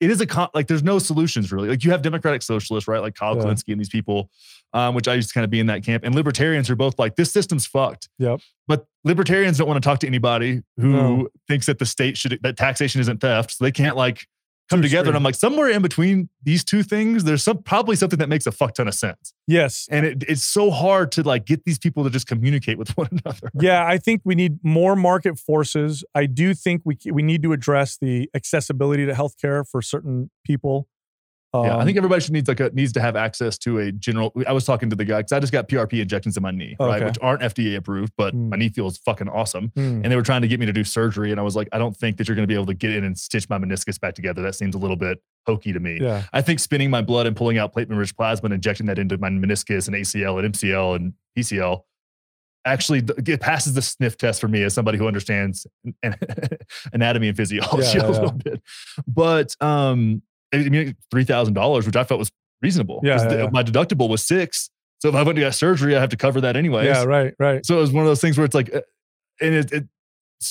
it 0.00 0.10
is 0.10 0.20
a 0.20 0.26
con- 0.26 0.48
like 0.54 0.66
there's 0.66 0.82
no 0.82 0.98
solutions 0.98 1.50
really. 1.52 1.68
Like 1.68 1.84
you 1.84 1.90
have 1.90 2.02
democratic 2.02 2.42
socialists, 2.42 2.86
right? 2.88 3.00
Like 3.00 3.14
Kyle 3.14 3.36
Yeah. 3.36 3.44
Kulinski 3.44 3.72
and 3.72 3.80
these 3.80 3.88
people, 3.88 4.30
um, 4.72 4.94
which 4.94 5.08
I 5.08 5.14
used 5.14 5.28
to 5.28 5.34
kind 5.34 5.44
of 5.44 5.50
be 5.50 5.60
in 5.60 5.66
that 5.66 5.84
camp. 5.84 6.04
And 6.04 6.14
libertarians 6.14 6.68
are 6.70 6.76
both 6.76 6.98
like, 6.98 7.16
this 7.16 7.32
system's 7.32 7.66
fucked. 7.66 8.08
Yep. 8.18 8.40
But 8.68 8.86
libertarians 9.04 9.58
don't 9.58 9.68
want 9.68 9.82
to 9.82 9.86
talk 9.88 9.98
to 10.00 10.06
anybody 10.06 10.62
who 10.76 10.88
No. 10.92 11.28
thinks 11.48 11.66
that 11.66 11.78
the 11.78 11.86
state 11.86 12.16
should 12.16 12.38
that 12.42 12.56
taxation 12.56 13.00
isn't 13.00 13.20
theft, 13.20 13.52
so 13.52 13.64
they 13.64 13.72
can't 13.72 13.96
like 13.96 14.26
come 14.70 14.80
Too 14.80 14.88
together. 14.88 15.08
And. 15.10 15.16
I'm 15.16 15.22
like, 15.22 15.34
somewhere 15.34 15.68
in 15.68 15.82
between 15.82 16.28
these 16.42 16.64
two 16.64 16.82
things, 16.82 17.24
there's 17.24 17.42
some 17.42 17.62
probably 17.62 17.96
something 17.96 18.18
that 18.18 18.28
makes 18.28 18.46
a 18.46 18.52
fuck 18.52 18.74
ton 18.74 18.88
of 18.88 18.94
sense. 18.94 19.34
yes. 19.46 19.86
And 19.90 20.06
it, 20.06 20.24
it's 20.28 20.44
so 20.44 20.70
hard 20.70 21.12
to 21.12 21.22
like 21.22 21.44
get 21.44 21.64
these 21.64 21.78
people 21.78 22.04
to 22.04 22.10
just 22.10 22.26
communicate 22.26 22.78
with 22.78 22.90
one 22.96 23.08
another. 23.10 23.50
Yeah, 23.60 23.86
I 23.86 23.98
think 23.98 24.22
we 24.24 24.34
need 24.34 24.58
more 24.62 24.96
market 24.96 25.38
forces. 25.38 26.04
I 26.14 26.26
do 26.26 26.54
think 26.54 26.82
we 26.84 26.96
we 27.10 27.22
need 27.22 27.42
to 27.42 27.52
address 27.52 27.98
the 28.00 28.30
accessibility 28.34 29.06
to 29.06 29.12
healthcare 29.12 29.68
for 29.68 29.82
certain 29.82 30.30
people. 30.44 30.88
Yeah, 31.54 31.76
I 31.76 31.80
Um, 31.80 31.84
think 31.86 31.96
everybody 31.96 32.20
should 32.20 32.32
needs 32.32 32.48
like 32.48 32.58
a, 32.60 32.70
needs 32.70 32.92
to 32.94 33.00
have 33.00 33.14
access 33.16 33.56
to 33.58 33.78
a 33.78 33.92
general. 33.92 34.32
I 34.46 34.52
was 34.52 34.64
talking 34.64 34.90
to 34.90 34.96
the 34.96 35.04
guy 35.04 35.18
because 35.18 35.32
I 35.32 35.38
just 35.40 35.52
got 35.52 35.68
PRP 35.68 36.00
injections 36.02 36.36
in 36.36 36.42
my 36.42 36.50
knee, 36.50 36.74
right, 36.80 37.04
which 37.04 37.16
aren't 37.22 37.42
FDA 37.42 37.76
approved, 37.76 38.12
but 38.16 38.32
Hmm. 38.34 38.48
my 38.50 38.56
knee 38.56 38.68
feels 38.70 38.98
fucking 38.98 39.28
awesome. 39.28 39.68
hmm, 39.76 40.00
And 40.02 40.06
they 40.06 40.16
were 40.16 40.22
trying 40.22 40.42
to 40.42 40.48
get 40.48 40.58
me 40.60 40.66
to 40.66 40.72
do 40.72 40.82
surgery, 40.84 41.30
and 41.30 41.38
I 41.38 41.42
was 41.44 41.54
like, 41.56 41.68
I 41.72 41.78
don't 41.78 41.96
think 41.96 42.16
that 42.16 42.26
you're 42.28 42.34
going 42.34 42.42
to 42.46 42.52
be 42.52 42.54
able 42.54 42.66
to 42.66 42.74
get 42.74 42.90
in 42.90 43.04
and 43.04 43.16
stitch 43.18 43.48
my 43.48 43.58
meniscus 43.58 44.00
back 44.00 44.14
together. 44.14 44.42
That 44.42 44.54
seems 44.56 44.74
a 44.74 44.78
little 44.78 44.96
bit 44.96 45.22
hokey 45.46 45.72
to 45.72 45.80
me. 45.80 45.98
yeah, 46.00 46.22
I 46.32 46.40
think 46.42 46.58
spinning 46.58 46.90
my 46.90 47.02
blood 47.02 47.26
and 47.26 47.36
pulling 47.36 47.58
out 47.58 47.72
platelet-rich 47.74 48.16
plasma 48.16 48.46
and 48.46 48.54
injecting 48.54 48.86
that 48.86 48.98
into 48.98 49.16
my 49.18 49.28
meniscus 49.30 49.86
and 49.86 49.94
ACL 49.96 50.38
and 50.44 50.52
MCL 50.54 50.96
and 50.96 51.12
PCL 51.38 51.82
actually 52.66 53.02
it 53.26 53.40
passes 53.42 53.74
the 53.74 53.82
sniff 53.82 54.16
test 54.16 54.40
for 54.40 54.48
me 54.48 54.62
as 54.62 54.72
somebody 54.72 54.96
who 54.96 55.06
understands 55.06 55.66
anatomy 56.92 57.28
and 57.28 57.36
physiology 57.36 57.98
Yeah, 57.98 58.04
a 58.04 58.06
yeah, 58.06 58.08
little 58.08 58.30
bit. 58.32 58.62
But 59.06 59.54
um, 59.60 60.22
I 60.54 60.68
mean, 60.68 60.96
three 61.10 61.24
thousand 61.24 61.54
dollars, 61.54 61.86
which 61.86 61.96
I 61.96 62.04
felt 62.04 62.18
was 62.18 62.30
reasonable. 62.62 63.00
Yeah, 63.04 63.16
yeah, 63.22 63.28
the- 63.28 63.36
yeah. 63.44 63.50
My 63.52 63.62
deductible 63.62 64.08
was 64.08 64.22
six, 64.24 64.70
so 64.98 65.08
if 65.08 65.14
I 65.14 65.22
went 65.22 65.36
to 65.36 65.42
get 65.42 65.54
surgery, 65.54 65.96
I 65.96 66.00
have 66.00 66.10
to 66.10 66.16
cover 66.16 66.40
that 66.42 66.56
anyway. 66.56 66.86
yeah, 66.86 67.04
right, 67.04 67.34
right. 67.38 67.64
So 67.66 67.76
it 67.78 67.80
was 67.80 67.92
one 67.92 68.04
of 68.04 68.08
those 68.08 68.20
things 68.20 68.36
where 68.38 68.44
it's 68.44 68.54
like, 68.54 68.74
uh, 68.74 68.80
and 69.40 69.54
it, 69.54 69.72
it 69.72 69.84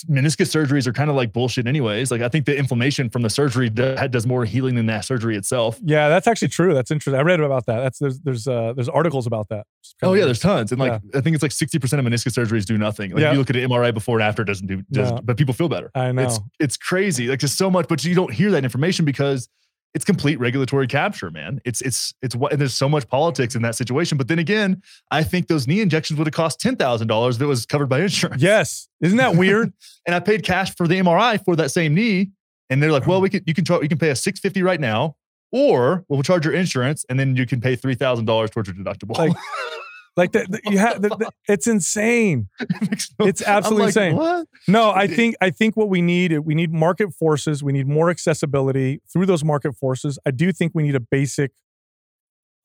meniscus 0.09 0.47
surgeries 0.49 0.87
are 0.87 0.93
kind 0.93 1.09
of 1.09 1.15
like 1.15 1.31
bullshit 1.33 1.67
anyways. 1.67 2.09
Like 2.09 2.21
I 2.21 2.29
think 2.29 2.45
the 2.45 2.57
inflammation 2.57 3.09
from 3.11 3.21
the 3.21 3.29
surgery 3.29 3.69
do- 3.69 3.95
does 4.09 4.25
more 4.25 4.43
healing 4.43 4.73
than 4.75 4.87
that 4.87 5.05
surgery 5.05 5.35
itself. 5.37 5.79
Yeah, 5.83 6.09
that's 6.09 6.25
actually 6.25 6.47
true. 6.47 6.73
That's 6.73 6.89
interesting. 6.89 7.19
I 7.19 7.21
read 7.21 7.39
about 7.39 7.67
that. 7.67 7.79
That's 7.81 7.99
there's 7.99 8.19
there's 8.21 8.47
uh 8.47 8.73
there's 8.73 8.89
articles 8.89 9.27
about 9.27 9.49
that. 9.49 9.67
Oh 10.01 10.13
yeah, 10.13 10.25
there's 10.25 10.39
tons, 10.39 10.71
and 10.71 10.79
like 10.79 10.93
I 11.13 11.21
think 11.21 11.35
it's 11.35 11.43
like 11.43 11.51
sixty 11.51 11.77
percent 11.77 11.99
of 11.99 12.11
meniscus 12.11 12.33
surgeries 12.37 12.65
do 12.65 12.77
nothing. 12.77 13.11
Like 13.11 13.21
Yeah. 13.21 13.27
if 13.29 13.33
you 13.33 13.39
look 13.39 13.49
at 13.51 13.55
an 13.55 13.69
MRI 13.69 13.93
before 13.93 14.17
and 14.19 14.27
after, 14.27 14.41
it 14.41 14.45
doesn't 14.45 14.65
do, 14.67 14.81
does, 14.91 15.11
No. 15.11 15.19
but 15.23 15.37
people 15.37 15.53
feel 15.53 15.69
better. 15.69 15.91
I 15.93 16.11
know. 16.11 16.23
It's 16.23 16.39
it's 16.59 16.77
crazy, 16.77 17.27
like 17.27 17.39
just 17.39 17.57
so 17.57 17.69
much, 17.69 17.87
but 17.87 18.03
you 18.03 18.15
don't 18.15 18.33
hear 18.33 18.49
that 18.51 18.63
information 18.63 19.05
because 19.05 19.47
it's 19.93 20.05
complete 20.05 20.39
regulatory 20.39 20.87
capture, 20.87 21.29
man. 21.29 21.61
It's 21.65 21.81
it's 21.81 22.13
it's 22.21 22.35
what 22.35 22.51
and 22.51 22.59
there's 22.59 22.73
so 22.73 22.89
much 22.89 23.07
politics 23.07 23.55
in 23.55 23.61
that 23.61 23.75
situation. 23.75 24.17
But 24.17 24.27
then 24.27 24.39
again, 24.39 24.81
I 25.11 25.23
think 25.23 25.47
those 25.47 25.67
knee 25.67 25.81
injections 25.81 26.17
would 26.17 26.27
have 26.27 26.33
cost 26.33 26.59
ten 26.59 26.75
thousand 26.75 27.07
dollars 27.07 27.35
if 27.35 27.41
it 27.41 27.45
was 27.45 27.65
covered 27.65 27.87
by 27.87 28.01
insurance. 28.01 28.41
yes, 28.41 28.87
isn't 29.01 29.17
that 29.17 29.35
weird? 29.35 29.71
and 30.07 30.15
I 30.15 30.19
paid 30.19 30.43
cash 30.43 30.75
for 30.75 30.87
the 30.87 30.99
MRI 30.99 31.43
for 31.45 31.55
that 31.57 31.69
same 31.69 31.93
knee, 31.93 32.31
and 32.69 32.81
they're 32.81 32.91
like, 32.91 33.05
"Well, 33.05 33.21
we 33.21 33.29
mm. 33.29 33.33
can 33.33 33.43
you 33.45 33.53
can 33.53 33.65
you 33.83 33.89
can 33.89 33.99
pay 33.99 34.09
us 34.09 34.23
six 34.23 34.39
fifty 34.39 34.63
right 34.63 34.79
now, 34.79 35.15
or 35.51 36.05
we'll 36.07 36.23
charge 36.23 36.45
your 36.45 36.55
insurance, 36.55 37.05
and 37.07 37.19
then 37.19 37.35
you 37.35 37.45
can 37.45 37.61
pay 37.61 37.75
three 37.75 37.95
thousand 37.95 38.25
dollars 38.25 38.49
towards 38.49 38.69
your 38.69 38.75
deductible." 38.75 39.17
Like, 39.17 39.33
like 40.15 40.31
that. 40.33 40.47
You 40.65 40.77
have. 40.77 41.01
The, 41.01 41.09
the- 41.09 41.31
it's 41.47 41.67
insane. 41.67 42.49
It 42.59 43.05
no- 43.19 43.25
It's 43.25 43.41
absolutely 43.41 43.85
like, 43.87 43.95
insane. 43.95 44.15
What? 44.15 44.47
No, 44.67 44.91
I 44.91 45.07
think 45.07 45.35
I 45.41 45.49
think 45.49 45.75
what 45.77 45.89
we 45.89 46.01
need 46.01 46.37
we 46.39 46.55
need 46.55 46.71
market 46.73 47.13
forces. 47.13 47.63
We 47.63 47.73
need 47.73 47.87
more 47.87 48.09
accessibility 48.09 49.01
through 49.11 49.25
those 49.25 49.43
market 49.43 49.75
forces. 49.75 50.19
I 50.25 50.31
do 50.31 50.51
think 50.51 50.71
we 50.75 50.83
need 50.83 50.95
a 50.95 50.99
basic, 50.99 51.51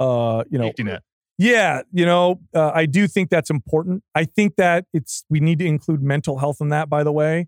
uh, 0.01 0.45
you 0.51 0.59
know, 0.59 0.67
yeah, 1.39 1.83
you 1.93 2.05
know, 2.05 2.41
uh, 2.55 2.73
I 2.75 2.87
do 2.87 3.07
think 3.07 3.31
that's 3.31 3.49
important. 3.51 4.03
I 4.15 4.25
think 4.25 4.57
that 4.57 4.87
it's 4.93 5.25
we 5.31 5.41
need 5.41 5.59
to 5.61 5.67
include 5.67 6.03
mental 6.03 6.39
health 6.39 6.59
in 6.61 6.69
that. 6.71 6.89
By 6.89 7.05
the 7.05 7.13
way, 7.13 7.47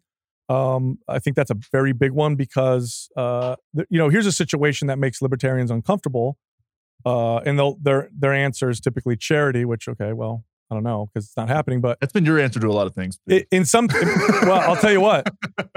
um, 0.48 0.98
I 1.09 1.18
think 1.18 1.36
that's 1.36 1.51
a 1.51 1.56
very 1.72 1.93
big 1.93 2.12
one 2.12 2.36
because 2.36 3.09
uh, 3.16 3.56
th- 3.74 3.86
you 3.90 3.98
know, 3.98 4.09
here's 4.09 4.27
a 4.27 4.32
situation 4.32 4.89
that 4.89 4.98
makes 4.98 5.20
libertarians 5.20 5.70
uncomfortable, 5.70 6.39
uh, 7.05 7.39
and 7.39 7.59
they'll, 7.59 7.77
their 7.82 8.09
their 8.16 8.32
answer 8.32 8.70
is 8.70 8.81
typically 8.81 9.16
charity. 9.16 9.64
Which 9.64 9.89
okay, 9.89 10.12
well, 10.12 10.44
I 10.70 10.74
don't 10.74 10.85
know 10.85 11.09
because 11.12 11.27
it's 11.27 11.36
not 11.36 11.48
happening, 11.48 11.81
but 11.81 11.98
That's 12.01 12.12
been 12.12 12.24
your 12.24 12.39
answer 12.39 12.60
to 12.60 12.68
a 12.68 12.72
lot 12.72 12.86
of 12.86 12.94
things. 12.94 13.18
I- 13.31 13.44
in 13.51 13.64
some 13.64 13.89
well 14.43 14.60
i'll 14.60 14.77
tell 14.77 14.93
you 14.93 15.01
what 15.01 15.28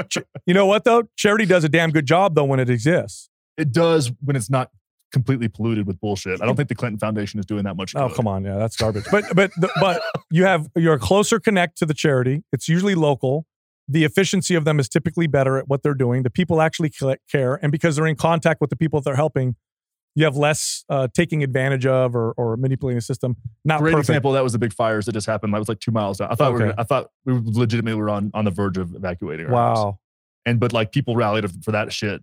Ch- 0.09 0.19
you 0.45 0.53
know 0.53 0.65
what 0.65 0.83
though 0.83 1.03
charity 1.15 1.45
does 1.45 1.63
a 1.63 1.69
damn 1.69 1.91
good 1.91 2.05
job 2.05 2.35
though 2.35 2.43
when 2.45 2.59
it 2.59 2.69
exists 2.69 3.29
It 3.57 3.71
does 3.71 4.11
when 4.21 4.35
it's 4.35 4.49
not 4.49 4.69
completely 5.11 5.47
polluted 5.47 5.85
with 5.85 5.99
bullshit. 6.01 6.41
I 6.41 6.45
don't 6.47 6.55
think 6.55 6.69
the 6.69 6.75
Clinton 6.75 6.97
Foundation 6.97 7.39
is 7.39 7.45
doing 7.45 7.63
that 7.65 7.75
much. 7.75 7.95
oh 7.95 8.09
come 8.09 8.27
on 8.27 8.43
yeah 8.43 8.55
that's 8.57 8.75
garbage 8.75 9.05
but 9.11 9.25
but 9.35 9.51
the, 9.57 9.69
but 9.79 10.01
you 10.31 10.45
have 10.45 10.67
you're 10.75 10.95
a 10.95 10.99
closer 10.99 11.39
connect 11.39 11.77
to 11.79 11.85
the 11.85 11.93
charity 11.93 12.43
it's 12.51 12.67
usually 12.67 12.95
local 12.95 13.45
the 13.87 14.05
efficiency 14.05 14.55
of 14.55 14.63
them 14.65 14.79
is 14.79 14.87
typically 14.89 15.27
better 15.27 15.57
at 15.57 15.67
what 15.67 15.83
they're 15.83 15.93
doing 15.93 16.23
the 16.23 16.29
people 16.29 16.61
actually 16.61 16.91
care 17.31 17.55
and 17.61 17.71
because 17.71 17.95
they're 17.95 18.07
in 18.07 18.15
contact 18.15 18.59
with 18.61 18.69
the 18.69 18.75
people 18.75 18.99
that 18.99 19.03
they're 19.05 19.15
helping 19.15 19.55
you 20.15 20.26
have 20.26 20.38
less 20.38 20.84
uh, 20.90 21.07
taking 21.14 21.44
advantage 21.44 21.85
of 21.85 22.15
or, 22.15 22.34
or 22.34 22.56
manipulating 22.57 22.98
the 22.98 23.02
system. 23.02 23.35
Not 23.65 23.80
Great 23.80 23.94
perfect. 23.94 24.10
example. 24.10 24.31
That 24.34 24.44
was 24.44 24.53
the 24.53 24.60
big 24.60 24.73
fires 24.73 25.06
that 25.07 25.14
just 25.14 25.26
happened. 25.27 25.53
That 25.53 25.60
was 25.60 25.69
like 25.69 25.80
two 25.80 25.91
miles 25.91 26.18
down. 26.19 26.31
I 26.31 26.35
thought 26.35 26.53
we 26.53 26.57
Okay. 26.60 26.68
were, 26.68 26.76
I 26.80 26.84
thought 26.84 27.10
we 27.26 27.34
legitimately 27.44 27.99
were 27.99 28.10
on 28.10 28.31
on 28.34 28.45
the 28.45 28.52
verge 28.52 28.77
of 28.77 28.95
evacuating. 28.95 29.48
Our 29.48 29.52
house. 29.53 29.77
Wow. 29.77 29.99
And 30.45 30.60
but 30.60 30.73
like 30.73 30.91
people 30.91 31.15
rallied 31.15 31.49
for 31.64 31.72
that 31.72 31.91
shit. 31.94 32.22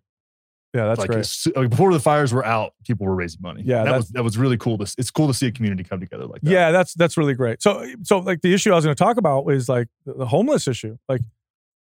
Yeah, 0.72 0.86
that's 0.86 1.00
like, 1.00 1.10
great. 1.10 1.56
like, 1.56 1.70
before 1.70 1.92
the 1.92 1.98
fires 1.98 2.32
were 2.32 2.46
out, 2.46 2.74
people 2.84 3.04
were 3.04 3.16
raising 3.16 3.42
money. 3.42 3.62
Yeah, 3.64 3.82
that 3.82 3.96
was 3.96 4.08
that 4.10 4.22
was 4.22 4.38
really 4.38 4.56
cool. 4.56 4.78
To, 4.78 4.82
s- 4.82 4.94
it's 4.98 5.10
cool 5.10 5.26
to 5.26 5.34
see 5.34 5.48
a 5.48 5.50
community 5.50 5.82
come 5.82 5.98
together 5.98 6.26
like 6.26 6.42
that. 6.42 6.50
Yeah, 6.50 6.70
that's 6.70 6.94
that's 6.94 7.16
really 7.16 7.34
great. 7.34 7.60
So 7.60 7.84
so 8.04 8.18
like 8.20 8.42
the 8.42 8.54
issue 8.54 8.70
I 8.70 8.76
was 8.76 8.84
going 8.84 8.94
to 8.94 9.02
talk 9.02 9.16
about 9.16 9.48
is 9.48 9.68
like 9.68 9.88
the 10.06 10.12
the 10.12 10.26
homeless 10.26 10.68
issue. 10.68 10.96
Like 11.08 11.22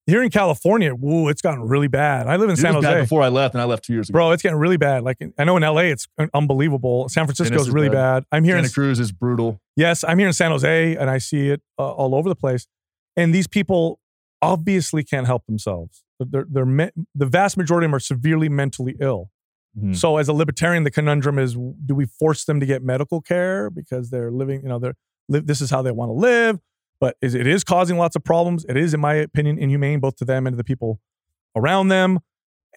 here 0.06 0.22
in 0.22 0.30
California, 0.30 0.94
woo, 0.94 1.28
it's 1.28 1.42
gotten 1.42 1.62
really 1.68 1.88
bad. 1.88 2.26
I 2.26 2.36
live 2.36 2.48
in 2.48 2.54
It 2.54 2.58
San 2.58 2.74
was 2.74 2.84
bad 2.84 2.92
Jose. 2.94 3.02
before 3.04 3.22
I 3.22 3.28
left, 3.28 3.54
and 3.54 3.62
I 3.62 3.64
left 3.64 3.84
two 3.84 3.92
years 3.92 4.08
ago. 4.08 4.16
Bro, 4.16 4.32
it's 4.32 4.42
getting 4.42 4.58
really 4.58 4.76
bad. 4.76 5.02
Like 5.04 5.18
I 5.38 5.44
know 5.44 5.56
in 5.56 5.62
LA 5.62 5.82
it's 5.82 6.08
unbelievable. 6.34 7.08
San 7.08 7.26
Francisco 7.26 7.56
is 7.60 7.70
really 7.70 7.88
bad. 7.88 8.24
bad. 8.24 8.24
I'm 8.36 8.44
here 8.44 8.56
in 8.56 8.64
Santa 8.64 8.74
Cruz 8.74 8.98
is 8.98 9.12
brutal. 9.12 9.60
Yes, 9.76 10.02
I'm 10.04 10.18
here 10.18 10.26
in 10.26 10.32
San 10.32 10.50
Jose 10.50 10.96
and 10.96 11.08
I 11.10 11.18
see 11.18 11.50
it 11.50 11.62
uh, 11.78 11.90
all 11.92 12.14
over 12.14 12.28
the 12.28 12.34
place. 12.34 12.66
And 13.16 13.34
these 13.34 13.46
people 13.46 14.00
obviously 14.42 15.04
can't 15.04 15.26
help 15.26 15.44
themselves. 15.46 16.02
They're, 16.18 16.46
they're 16.48 16.66
me- 16.66 16.90
the 17.14 17.26
vast 17.26 17.56
majority 17.56 17.84
of 17.86 17.90
them 17.90 17.94
are 17.96 18.00
severely 18.00 18.48
mentally 18.48 18.96
ill. 19.00 19.30
Mhm. 19.78 19.94
So, 19.96 20.16
as 20.16 20.26
a 20.28 20.32
libertarian, 20.32 20.82
the 20.82 20.90
conundrum 20.90 21.38
is: 21.38 21.54
Do 21.54 21.94
we 21.94 22.04
force 22.06 22.44
them 22.44 22.58
to 22.58 22.66
get 22.66 22.82
medical 22.82 23.20
care 23.20 23.70
because 23.70 24.10
they're 24.10 24.30
living? 24.32 24.62
You 24.62 24.68
know, 24.68 24.78
they're 24.80 24.96
live. 25.28 25.46
This 25.46 25.60
is 25.60 25.70
how 25.70 25.80
they 25.82 25.92
want 25.92 26.08
to 26.08 26.14
live. 26.14 26.58
But 27.00 27.16
is, 27.22 27.34
it 27.34 27.46
is 27.46 27.64
causing 27.64 27.96
lots 27.96 28.14
of 28.14 28.22
problems. 28.24 28.66
It 28.68 28.76
is, 28.76 28.92
in 28.92 29.00
my 29.00 29.14
opinion, 29.14 29.58
inhumane 29.58 30.00
both 30.00 30.16
to 30.16 30.24
them 30.26 30.46
and 30.46 30.52
to 30.52 30.56
the 30.56 30.64
people 30.64 31.00
around 31.56 31.88
them. 31.88 32.18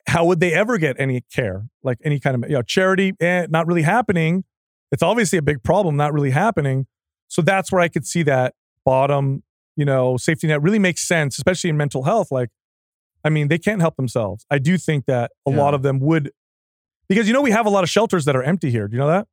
How 0.08 0.26
would 0.26 0.40
they 0.40 0.54
ever 0.54 0.78
get 0.78 0.96
any 1.00 1.22
care, 1.34 1.68
like 1.84 1.98
any 2.04 2.20
kind 2.20 2.36
of 2.44 2.50
you 2.50 2.56
know 2.56 2.62
charity? 2.62 3.14
Eh, 3.20 3.48
not 3.50 3.68
really 3.68 3.82
happening. 3.84 4.44
It's 4.92 5.04
obviously 5.04 5.38
a 5.38 5.42
big 5.42 5.64
problem, 5.64 5.96
not 5.98 6.14
really 6.14 6.32
happening. 6.32 6.88
So 7.28 7.42
that's 7.42 7.72
where 7.72 7.82
I 7.82 7.88
could 7.88 8.06
see 8.06 8.22
that 8.24 8.54
bottom, 8.86 9.44
you 9.76 9.86
know, 9.86 10.18
safety 10.18 10.48
net 10.48 10.62
really 10.62 10.80
makes 10.80 11.08
sense, 11.08 11.38
especially 11.38 11.70
in 11.70 11.78
mental 11.78 12.04
health. 12.04 12.32
Like, 12.32 12.50
I 13.24 13.30
mean, 13.30 13.48
they 13.48 13.58
can't 13.58 13.82
help 13.82 13.96
themselves. 13.96 14.46
I 14.52 14.58
do 14.60 14.78
think 14.78 15.06
that 15.06 15.32
a 15.48 15.52
Yeah. 15.52 15.58
lot 15.58 15.74
of 15.74 15.82
them 15.84 16.00
would, 16.02 16.32
because 17.10 17.28
you 17.28 17.34
know 17.34 17.42
we 17.42 17.52
have 17.52 17.66
a 17.66 17.70
lot 17.70 17.84
of 17.84 17.90
shelters 17.90 18.26
that 18.26 18.36
are 18.36 18.44
empty 18.44 18.70
here. 18.70 18.88
Do 18.88 18.96
you 18.96 19.00
know 19.00 19.08
that 19.08 19.28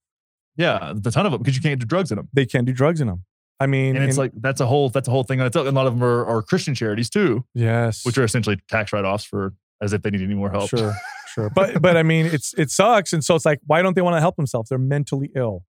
Yeah, 0.57 0.93
a 1.05 1.11
ton 1.11 1.27
of 1.27 1.33
them 1.33 1.43
because 1.43 1.57
you 1.57 1.63
can't 1.63 1.79
do 1.81 1.87
drugs 1.87 2.11
in 2.11 2.17
them. 2.17 2.29
they 2.33 2.47
can't 2.47 2.65
do 2.67 2.73
drugs 2.73 3.01
in 3.01 3.09
them? 3.09 3.25
I 3.61 3.67
mean, 3.67 3.95
And 3.95 4.05
it's 4.05 4.17
in- 4.17 4.23
like 4.23 4.33
that's 4.37 4.61
a 4.61 4.67
whole 4.67 4.89
that's 4.89 5.07
a 5.07 5.11
whole 5.11 5.23
thing. 5.23 5.39
And 5.41 5.47
it's- 5.47 5.67
a 5.67 5.71
lot 5.71 5.87
of 5.87 5.95
them 5.95 6.03
are, 6.03 6.25
are 6.27 6.43
Christian 6.43 6.75
charities 6.75 7.11
too, 7.11 7.45
yes, 7.55 8.05
which 8.07 8.17
are 8.19 8.25
essentially 8.25 8.57
tax 8.69 8.93
write 8.93 9.05
offs 9.05 9.25
for 9.25 9.55
as 9.83 9.93
if 9.93 10.03
they 10.03 10.11
need 10.11 10.23
any 10.23 10.35
more 10.35 10.51
help. 10.51 10.71
sure, 10.71 10.95
sure. 11.35 11.51
But 11.55 11.81
but 11.83 11.97
I 11.97 12.03
mean, 12.03 12.27
it's 12.27 12.55
it 12.55 12.71
sucks, 12.71 13.13
and 13.13 13.23
so 13.25 13.35
it's 13.35 13.45
like, 13.45 13.61
why 13.67 13.83
don't 13.83 13.95
they 13.95 14.03
want 14.03 14.17
to 14.17 14.21
help 14.21 14.37
themselves? 14.37 14.71
They're 14.71 14.79
mentally 14.79 15.31
ill. 15.37 15.65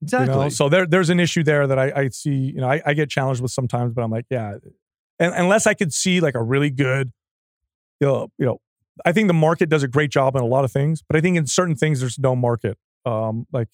you 0.00 0.06
Exactly. 0.06 0.34
know? 0.36 0.48
So 0.48 0.68
there, 0.68 0.86
there's 0.86 1.10
an 1.10 1.18
issue 1.20 1.42
there 1.42 1.66
that 1.66 1.78
I, 1.78 1.92
I 1.94 2.08
see. 2.10 2.30
You 2.54 2.60
know, 2.60 2.68
I, 2.70 2.80
I 2.86 2.94
get 2.94 3.10
challenged 3.10 3.40
with 3.42 3.50
sometimes, 3.52 3.92
but 3.92 4.02
I'm 4.02 4.10
like, 4.10 4.26
yeah. 4.30 4.54
And 5.18 5.34
unless 5.34 5.66
I 5.66 5.74
could 5.74 5.92
see 5.92 6.20
like 6.20 6.34
a 6.34 6.42
really 6.42 6.70
good, 6.70 7.12
you 8.00 8.06
know, 8.08 8.28
you 8.38 8.46
know, 8.46 8.60
I 9.04 9.12
think 9.12 9.28
the 9.28 9.34
market 9.34 9.68
does 9.68 9.82
a 9.84 9.88
great 9.88 10.10
job 10.10 10.34
in 10.36 10.42
a 10.42 10.46
lot 10.46 10.64
of 10.64 10.72
things, 10.72 11.02
but 11.06 11.16
I 11.16 11.20
think 11.20 11.36
in 11.36 11.46
certain 11.46 11.76
things 11.76 12.00
there's 12.00 12.18
no 12.18 12.34
market. 12.34 12.78
Um, 13.04 13.46
like 13.52 13.68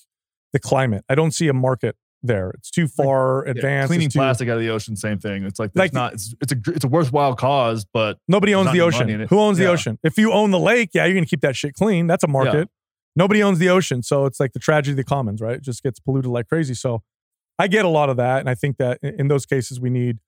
the 0.53 0.59
climate, 0.59 1.05
I 1.09 1.15
don't 1.15 1.33
see 1.33 1.49
a 1.49 1.53
market 1.55 1.97
there. 2.23 2.51
It's 2.51 2.71
too 2.71 2.89
far 2.89 3.45
Yeah, 3.47 3.53
advanced. 3.53 3.89
cleaning 3.89 4.09
too- 4.11 4.19
plastic 4.19 4.49
out 4.49 4.57
of 4.57 4.61
the 4.61 4.71
ocean, 4.71 4.97
same 4.97 5.19
thing. 5.19 5.45
It's 5.45 5.59
like, 5.59 5.71
Like- 5.75 5.87
like 5.87 5.93
not. 5.93 6.15
It's, 6.15 6.35
it's 6.41 6.53
a 6.53 6.57
it's 6.75 6.85
a 6.85 6.89
worthwhile 6.89 7.35
cause, 7.37 7.85
but 7.93 8.19
Nobody 8.29 8.55
owns 8.55 8.73
the 8.73 8.81
ocean. 8.81 9.01
money 9.03 9.13
in 9.15 9.21
it. 9.23 9.31
Who 9.31 9.39
owns 9.39 9.59
the 9.59 9.67
ocean? 9.67 9.99
If 10.03 10.19
you 10.19 10.33
own 10.33 10.51
the 10.51 10.59
lake, 10.59 10.91
yeah, 10.95 11.05
you're 11.05 11.15
gonna 11.15 11.27
keep 11.27 11.41
that 11.43 11.57
shit 11.57 11.75
clean. 11.75 12.07
That's 12.07 12.25
a 12.25 12.29
market. 12.29 12.69
Nobody 13.17 13.43
owns 13.43 13.59
the 13.59 13.69
ocean, 13.71 14.03
so 14.03 14.27
it's 14.27 14.39
like 14.39 14.53
the 14.53 14.59
tragedy 14.61 14.93
of 14.93 14.97
the 14.97 15.05
commons, 15.05 15.41
right? 15.41 15.57
It 15.57 15.63
just 15.63 15.83
gets 15.83 15.99
polluted 15.99 16.31
like 16.31 16.47
crazy. 16.49 16.75
So 16.75 17.03
I 17.59 17.67
get 17.67 17.85
a 17.85 17.89
lot 17.89 18.11
of 18.11 18.17
that, 18.19 18.39
and 18.41 18.49
I 18.49 18.55
think 18.55 18.77
that 18.79 18.99
in 19.03 19.21
in 19.21 19.29
those 19.29 19.45
cases 19.47 19.81
we 19.81 19.91
need, 19.91 20.19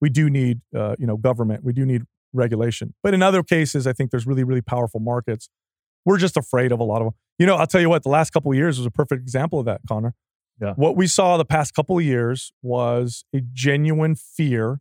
we 0.00 0.10
do 0.10 0.28
need, 0.28 0.60
uh, 0.76 0.96
you 0.98 1.06
know, 1.06 1.16
government. 1.16 1.64
We 1.64 1.72
do 1.72 1.86
need 1.86 2.02
regulation. 2.34 2.94
But 3.02 3.14
in 3.14 3.22
other 3.22 3.42
cases, 3.42 3.86
I 3.86 3.92
think 3.94 4.10
there's 4.10 4.26
really, 4.26 4.44
really 4.44 4.60
powerful 4.60 5.00
markets. 5.00 5.48
We're 6.04 6.18
just 6.18 6.36
afraid 6.36 6.72
of 6.72 6.80
a 6.80 6.84
lot 6.84 7.00
of 7.00 7.06
them. 7.06 7.14
You 7.38 7.46
know, 7.46 7.54
I'll 7.56 7.66
tell 7.66 7.80
you 7.80 7.88
what. 7.88 8.02
The 8.02 8.08
last 8.10 8.30
couple 8.30 8.50
of 8.50 8.58
years 8.58 8.76
was 8.78 8.84
a 8.86 8.90
perfect 8.90 9.22
example 9.22 9.58
of 9.60 9.64
that, 9.66 9.80
Connor. 9.88 10.14
Yeah. 10.60 10.74
What 10.74 10.96
we 10.96 11.06
saw 11.06 11.36
the 11.36 11.44
past 11.44 11.74
couple 11.74 11.98
of 11.98 12.04
years 12.04 12.52
was 12.62 13.24
a 13.34 13.40
genuine 13.52 14.14
fear 14.14 14.80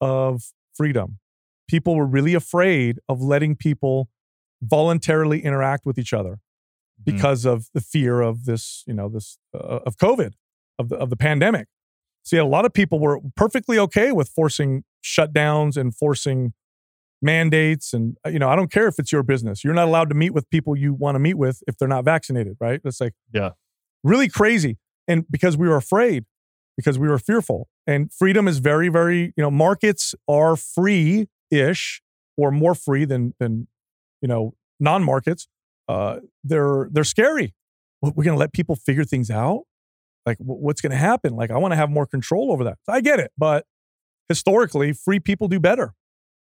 of 0.00 0.52
freedom. 0.74 1.18
People 1.68 1.96
were 1.96 2.06
really 2.06 2.34
afraid 2.34 2.98
of 3.08 3.20
letting 3.20 3.56
people 3.56 4.08
voluntarily 4.62 5.40
interact 5.44 5.84
with 5.86 5.98
each 5.98 6.12
other 6.12 6.34
Mhm. 7.00 7.04
because 7.04 7.44
of 7.44 7.68
the 7.74 7.80
fear 7.80 8.20
of 8.20 8.44
this, 8.44 8.84
you 8.86 8.94
know, 8.94 9.08
this 9.08 9.38
uh, 9.54 9.80
of 9.86 9.96
COVID, 9.96 10.32
of 10.78 10.88
the 10.88 10.96
of 10.96 11.10
the 11.10 11.16
pandemic. 11.16 11.68
See, 12.24 12.36
a 12.36 12.44
lot 12.44 12.64
of 12.64 12.72
people 12.72 12.98
were 13.00 13.20
perfectly 13.36 13.78
okay 13.78 14.12
with 14.12 14.28
forcing 14.28 14.84
shutdowns 15.04 15.76
and 15.76 15.94
forcing 15.94 16.52
mandates, 17.20 17.92
and 17.92 18.16
uh, 18.26 18.30
you 18.30 18.38
know, 18.38 18.48
I 18.48 18.56
don't 18.56 18.70
care 18.70 18.88
if 18.88 18.98
it's 18.98 19.12
your 19.12 19.22
business. 19.22 19.62
You're 19.64 19.74
not 19.74 19.88
allowed 19.88 20.08
to 20.08 20.14
meet 20.14 20.30
with 20.32 20.48
people 20.50 20.76
you 20.76 20.94
want 20.94 21.14
to 21.16 21.18
meet 21.20 21.34
with 21.34 21.62
if 21.66 21.76
they're 21.76 21.88
not 21.88 22.04
vaccinated, 22.04 22.56
right? 22.60 22.80
That's 22.82 23.00
like 23.00 23.14
Yeah. 23.32 23.50
really 24.02 24.28
crazy, 24.28 24.78
and 25.08 25.24
because 25.30 25.56
we 25.56 25.68
were 25.68 25.76
afraid, 25.76 26.24
because 26.76 26.98
we 26.98 27.08
were 27.08 27.18
fearful, 27.18 27.68
and 27.86 28.12
freedom 28.12 28.46
is 28.48 28.58
very, 28.58 28.88
very, 28.88 29.32
you 29.36 29.42
know, 29.42 29.50
markets 29.50 30.14
are 30.28 30.56
free 30.56 31.28
ish 31.50 32.02
or 32.36 32.50
more 32.50 32.74
free 32.74 33.04
than 33.04 33.34
than 33.38 33.68
you 34.20 34.28
know 34.28 34.54
non-markets. 34.80 35.48
Uh 35.88 36.20
they're 36.44 36.88
they're 36.92 37.04
scary. 37.04 37.54
We're 38.00 38.10
going 38.12 38.34
to 38.36 38.40
let 38.40 38.52
people 38.52 38.74
figure 38.74 39.04
things 39.04 39.30
out? 39.30 39.62
Like 40.26 40.38
wh- 40.38 40.62
what's 40.62 40.80
going 40.80 40.90
to 40.92 40.96
happen? 40.96 41.34
Like 41.34 41.50
i 41.50 41.58
want 41.58 41.72
to 41.72 41.76
have 41.76 41.90
more 41.90 42.06
control 42.06 42.50
over 42.52 42.64
that. 42.64 42.78
I 42.88 43.00
get 43.00 43.20
it 43.20 43.32
but 43.36 43.64
historically 44.28 44.92
free 44.92 45.20
people 45.20 45.48
do 45.48 45.60
better. 45.60 45.94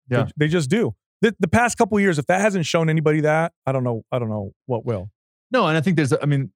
They- 0.07 0.17
Yeah. 0.17 0.27
they, 0.37 0.47
just 0.47 0.69
do. 0.69 0.95
The, 1.21 1.35
the 1.39 1.47
past 1.47 1.77
couple 1.77 1.97
of 1.97 2.01
years 2.01 2.17
if 2.19 2.25
that 2.27 2.41
hasn't 2.41 2.65
shown 2.65 2.89
anybody 2.89 3.21
that 3.21 3.51
i 3.65 3.71
don't 3.71 3.83
know 3.83 4.03
i 4.11 4.19
don't 4.19 4.29
know 4.29 4.51
what 4.65 4.85
will. 4.85 5.09
No, 5.51 5.67
and 5.67 5.77
I 5.77 5.81
think 5.81 5.95
there's, 5.95 6.11
I 6.13 6.25
mean, 6.25 6.51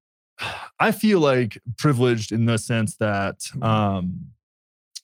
I 0.82 0.92
feel 0.92 1.20
like 1.20 1.58
privileged 1.78 2.32
in 2.32 2.46
the 2.46 2.58
sense 2.58 2.98
that, 2.98 3.40
Mm-hmm. 3.40 3.64
um, 3.64 4.20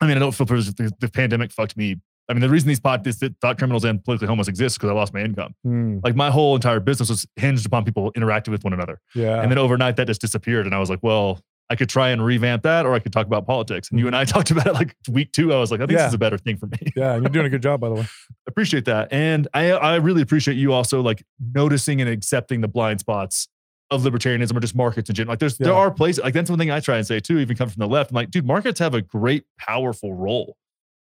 I 0.02 0.08
mean, 0.08 0.18
I 0.18 0.20
don't 0.20 0.32
feel 0.34 0.46
privileged. 0.46 0.78
The, 0.78 0.92
the 1.00 1.10
pandemic 1.10 1.52
fucked 1.52 1.76
me. 1.78 1.96
I 2.30 2.34
mean, 2.34 2.42
the 2.42 2.50
reason 2.50 2.68
these 2.68 2.80
pod, 2.80 3.04
this, 3.04 3.24
thought 3.42 3.58
criminals 3.58 3.84
and 3.86 4.04
politically 4.04 4.28
homeless 4.28 4.48
exist 4.50 4.78
because 4.78 4.90
I 4.90 4.94
lost 4.94 5.14
my 5.14 5.22
income. 5.22 5.56
Hmm, 5.64 6.00
Like 6.04 6.16
my 6.16 6.30
whole 6.30 6.56
entire 6.56 6.80
business 6.82 7.10
was 7.10 7.26
hinged 7.38 7.66
upon 7.66 7.86
people 7.86 8.12
interacting 8.16 8.52
with 8.52 8.64
one 8.66 8.74
another. 8.74 9.00
yeah 9.16 9.42
And 9.42 9.50
then 9.50 9.58
overnight 9.58 9.96
that 9.96 10.06
just 10.08 10.20
disappeared. 10.22 10.66
And 10.66 10.76
I 10.76 10.80
was 10.80 10.90
like, 10.90 11.00
well, 11.02 11.40
I 11.70 11.76
could 11.76 11.90
try 11.90 12.10
and 12.10 12.24
revamp 12.24 12.64
that 12.64 12.86
or 12.86 12.94
I 12.94 13.00
could 13.00 13.12
talk 13.14 13.26
about 13.28 13.46
politics. 13.48 13.90
And 13.90 14.00
you 14.00 14.08
and 14.08 14.16
I 14.16 14.24
talked 14.36 14.52
about 14.52 14.68
it 14.68 14.74
like 14.74 14.96
week 15.10 15.32
two. 15.32 15.54
I 15.54 15.58
was 15.58 15.72
like, 15.72 15.80
I 15.80 15.86
think 15.86 15.92
Yeah. 15.98 16.04
this 16.04 16.10
is 16.10 16.14
a 16.16 16.18
better 16.20 16.38
thing 16.38 16.58
for 16.58 16.68
me. 16.68 16.78
yeah 16.96 17.14
and 17.14 17.24
you're 17.24 17.30
doing 17.32 17.46
a 17.46 17.50
good 17.50 17.62
job 17.64 17.80
by 17.80 17.90
the 17.90 17.96
way 17.96 18.06
appreciate 18.48 18.86
that. 18.86 19.12
And 19.12 19.48
I, 19.54 19.72
I 19.72 19.96
really 19.96 20.22
appreciate 20.22 20.58
you 20.58 20.74
also 20.74 21.02
like 21.02 21.24
noticing 21.56 22.02
and 22.02 22.10
accepting 22.10 22.62
the 22.62 22.68
blind 22.68 23.00
spots 23.00 23.48
of 23.90 24.04
libertarianism 24.04 24.56
or 24.56 24.60
just 24.60 24.76
markets 24.76 25.10
in 25.10 25.16
general. 25.16 25.32
Like 25.32 25.40
there's 25.40 25.58
there 25.58 25.74
are 25.74 25.92
places 25.92 26.24
like 26.24 26.34
that's 26.34 26.50
one 26.50 26.60
thing 26.60 26.72
I 26.72 26.80
try 26.80 26.98
and 26.98 27.08
say 27.08 27.20
too, 27.20 27.40
even 27.40 27.56
come 27.56 27.70
from 27.70 27.80
the 27.80 27.88
left. 27.88 28.12
I'm 28.12 28.16
like, 28.16 28.32
dude, 28.32 28.46
markets 28.46 28.80
have 28.80 28.94
a 28.94 29.02
great, 29.02 29.46
powerful 29.58 30.14
role 30.14 30.58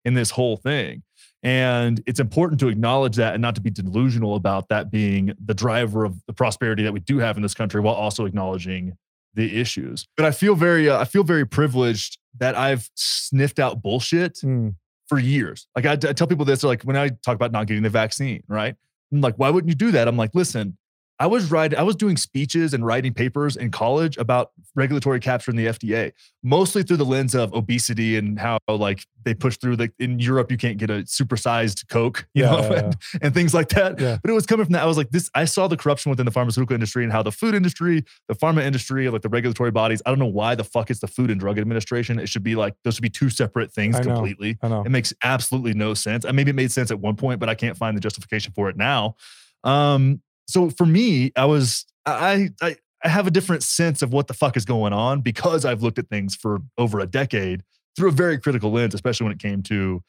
in 0.04 0.14
this 0.14 0.30
whole 0.30 0.56
thing. 0.56 1.02
And 1.42 2.02
it's 2.06 2.20
important 2.20 2.60
to 2.60 2.68
acknowledge 2.68 3.16
that 3.16 3.34
and 3.34 3.42
not 3.42 3.54
to 3.54 3.60
be 3.60 3.70
delusional 3.70 4.34
about 4.34 4.68
that 4.68 4.90
being 4.90 5.32
the 5.44 5.54
driver 5.54 6.04
of 6.04 6.16
the 6.26 6.32
prosperity 6.32 6.82
that 6.82 6.92
we 6.92 7.00
do 7.00 7.18
have 7.18 7.36
in 7.36 7.42
this 7.42 7.54
country 7.54 7.80
while 7.80 7.94
also 7.94 8.24
acknowledging 8.24 8.96
the 9.34 9.60
issues. 9.60 10.06
But 10.16 10.26
I 10.26 10.30
feel 10.30 10.54
very 10.54 10.88
uh, 10.88 11.00
I 11.00 11.04
feel 11.04 11.24
very 11.24 11.46
privileged 11.46 12.18
that 12.38 12.56
I've 12.56 12.88
sniffed 12.94 13.58
out 13.58 13.82
bullshit 13.82 14.38
Hmm, 14.40 14.70
for 15.08 15.18
years. 15.18 15.66
Like 15.76 15.86
I, 15.86 15.92
I 15.92 16.12
tell 16.12 16.26
people 16.26 16.44
this, 16.44 16.62
like 16.62 16.82
when 16.82 16.96
I 16.96 17.08
talk 17.08 17.34
about 17.34 17.52
not 17.52 17.66
getting 17.66 17.82
the 17.82 17.90
vaccine, 17.90 18.42
right? 18.48 18.74
I'm 19.12 19.20
like, 19.20 19.36
why 19.36 19.50
wouldn't 19.50 19.68
you 19.68 19.74
do 19.74 19.90
that? 19.92 20.08
I'm 20.08 20.16
like, 20.16 20.34
listen, 20.34 20.76
I 21.24 21.26
was 21.26 21.50
writing, 21.50 21.78
I 21.78 21.82
was 21.82 21.96
doing 21.96 22.18
speeches 22.18 22.74
and 22.74 22.84
writing 22.84 23.14
papers 23.14 23.56
in 23.56 23.70
college 23.70 24.18
about 24.18 24.50
regulatory 24.74 25.20
capture 25.20 25.50
in 25.50 25.56
the 25.56 25.64
FDA, 25.66 26.12
mostly 26.42 26.82
through 26.82 26.98
the 26.98 27.04
lens 27.06 27.34
of 27.34 27.54
obesity 27.54 28.18
and 28.18 28.38
how 28.38 28.58
like 28.68 29.06
they 29.24 29.32
push 29.32 29.56
through 29.56 29.76
the 29.76 29.90
in 29.98 30.18
Europe 30.18 30.50
you 30.50 30.58
can't 30.58 30.76
get 30.76 30.90
a 30.90 31.04
supersized 31.04 31.88
Coke, 31.88 32.26
you 32.34 32.44
Yeah, 32.44 32.50
know, 32.50 32.58
yeah, 32.60 32.70
yeah. 32.72 32.78
and, 32.80 32.96
and 33.22 33.34
things 33.34 33.54
like 33.54 33.70
that. 33.70 33.96
But 33.96 34.28
it 34.30 34.34
was 34.34 34.44
coming 34.44 34.66
from 34.66 34.74
that. 34.74 34.82
I 34.82 34.86
was 34.86 34.98
like, 34.98 35.08
this. 35.12 35.30
I 35.34 35.46
saw 35.46 35.66
the 35.66 35.78
corruption 35.78 36.10
within 36.10 36.26
the 36.26 36.30
pharmaceutical 36.32 36.74
industry 36.74 37.04
and 37.04 37.10
how 37.12 37.22
the 37.22 37.32
food 37.32 37.54
industry, 37.54 38.04
the 38.28 38.34
pharma 38.34 38.62
industry, 38.62 39.08
like 39.08 39.22
the 39.22 39.30
regulatory 39.30 39.70
bodies. 39.70 40.02
I 40.04 40.10
don't 40.10 40.18
know 40.18 40.26
why 40.26 40.54
the 40.56 40.64
fuck 40.64 40.90
it's 40.90 41.00
the 41.00 41.06
Food 41.08 41.30
and 41.30 41.40
Drug 41.40 41.58
Administration. 41.58 42.18
It 42.18 42.28
should 42.28 42.42
be 42.42 42.54
like 42.54 42.74
those 42.84 42.96
should 42.96 43.02
be 43.02 43.08
two 43.08 43.30
separate 43.30 43.72
things 43.72 43.96
I 43.96 44.00
know. 44.02 44.14
completely. 44.16 44.58
i 44.62 44.68
know 44.68 44.82
It 44.84 44.90
makes 44.90 45.14
absolutely 45.24 45.72
no 45.72 45.94
sense. 45.94 46.26
And 46.26 46.36
maybe 46.36 46.50
it 46.50 46.54
made 46.54 46.70
sense 46.70 46.90
at 46.90 47.00
one 47.00 47.16
point, 47.16 47.40
but 47.40 47.48
I 47.48 47.54
can't 47.54 47.78
find 47.78 47.96
the 47.96 48.00
justification 48.02 48.52
for 48.54 48.68
it 48.68 48.76
now. 48.76 49.16
Um, 49.62 50.20
so 50.46 50.70
for 50.70 50.86
me, 50.86 51.32
I 51.36 51.44
was 51.46 51.84
I 52.06 52.50
I 52.60 52.76
I 53.04 53.08
have 53.08 53.26
a 53.26 53.30
different 53.30 53.62
sense 53.62 54.02
of 54.02 54.12
what 54.12 54.26
the 54.28 54.34
fuck 54.34 54.56
is 54.56 54.64
going 54.64 54.92
on 54.92 55.20
because 55.20 55.64
I've 55.64 55.82
looked 55.82 55.98
at 55.98 56.08
things 56.08 56.34
for 56.34 56.60
over 56.78 57.00
a 57.00 57.06
decade 57.06 57.62
through 57.96 58.08
a 58.08 58.12
very 58.12 58.38
critical 58.38 58.70
lens, 58.72 58.94
especially 58.94 59.24
when 59.24 59.32
it 59.32 59.38
came 59.38 59.62
to 59.64 60.02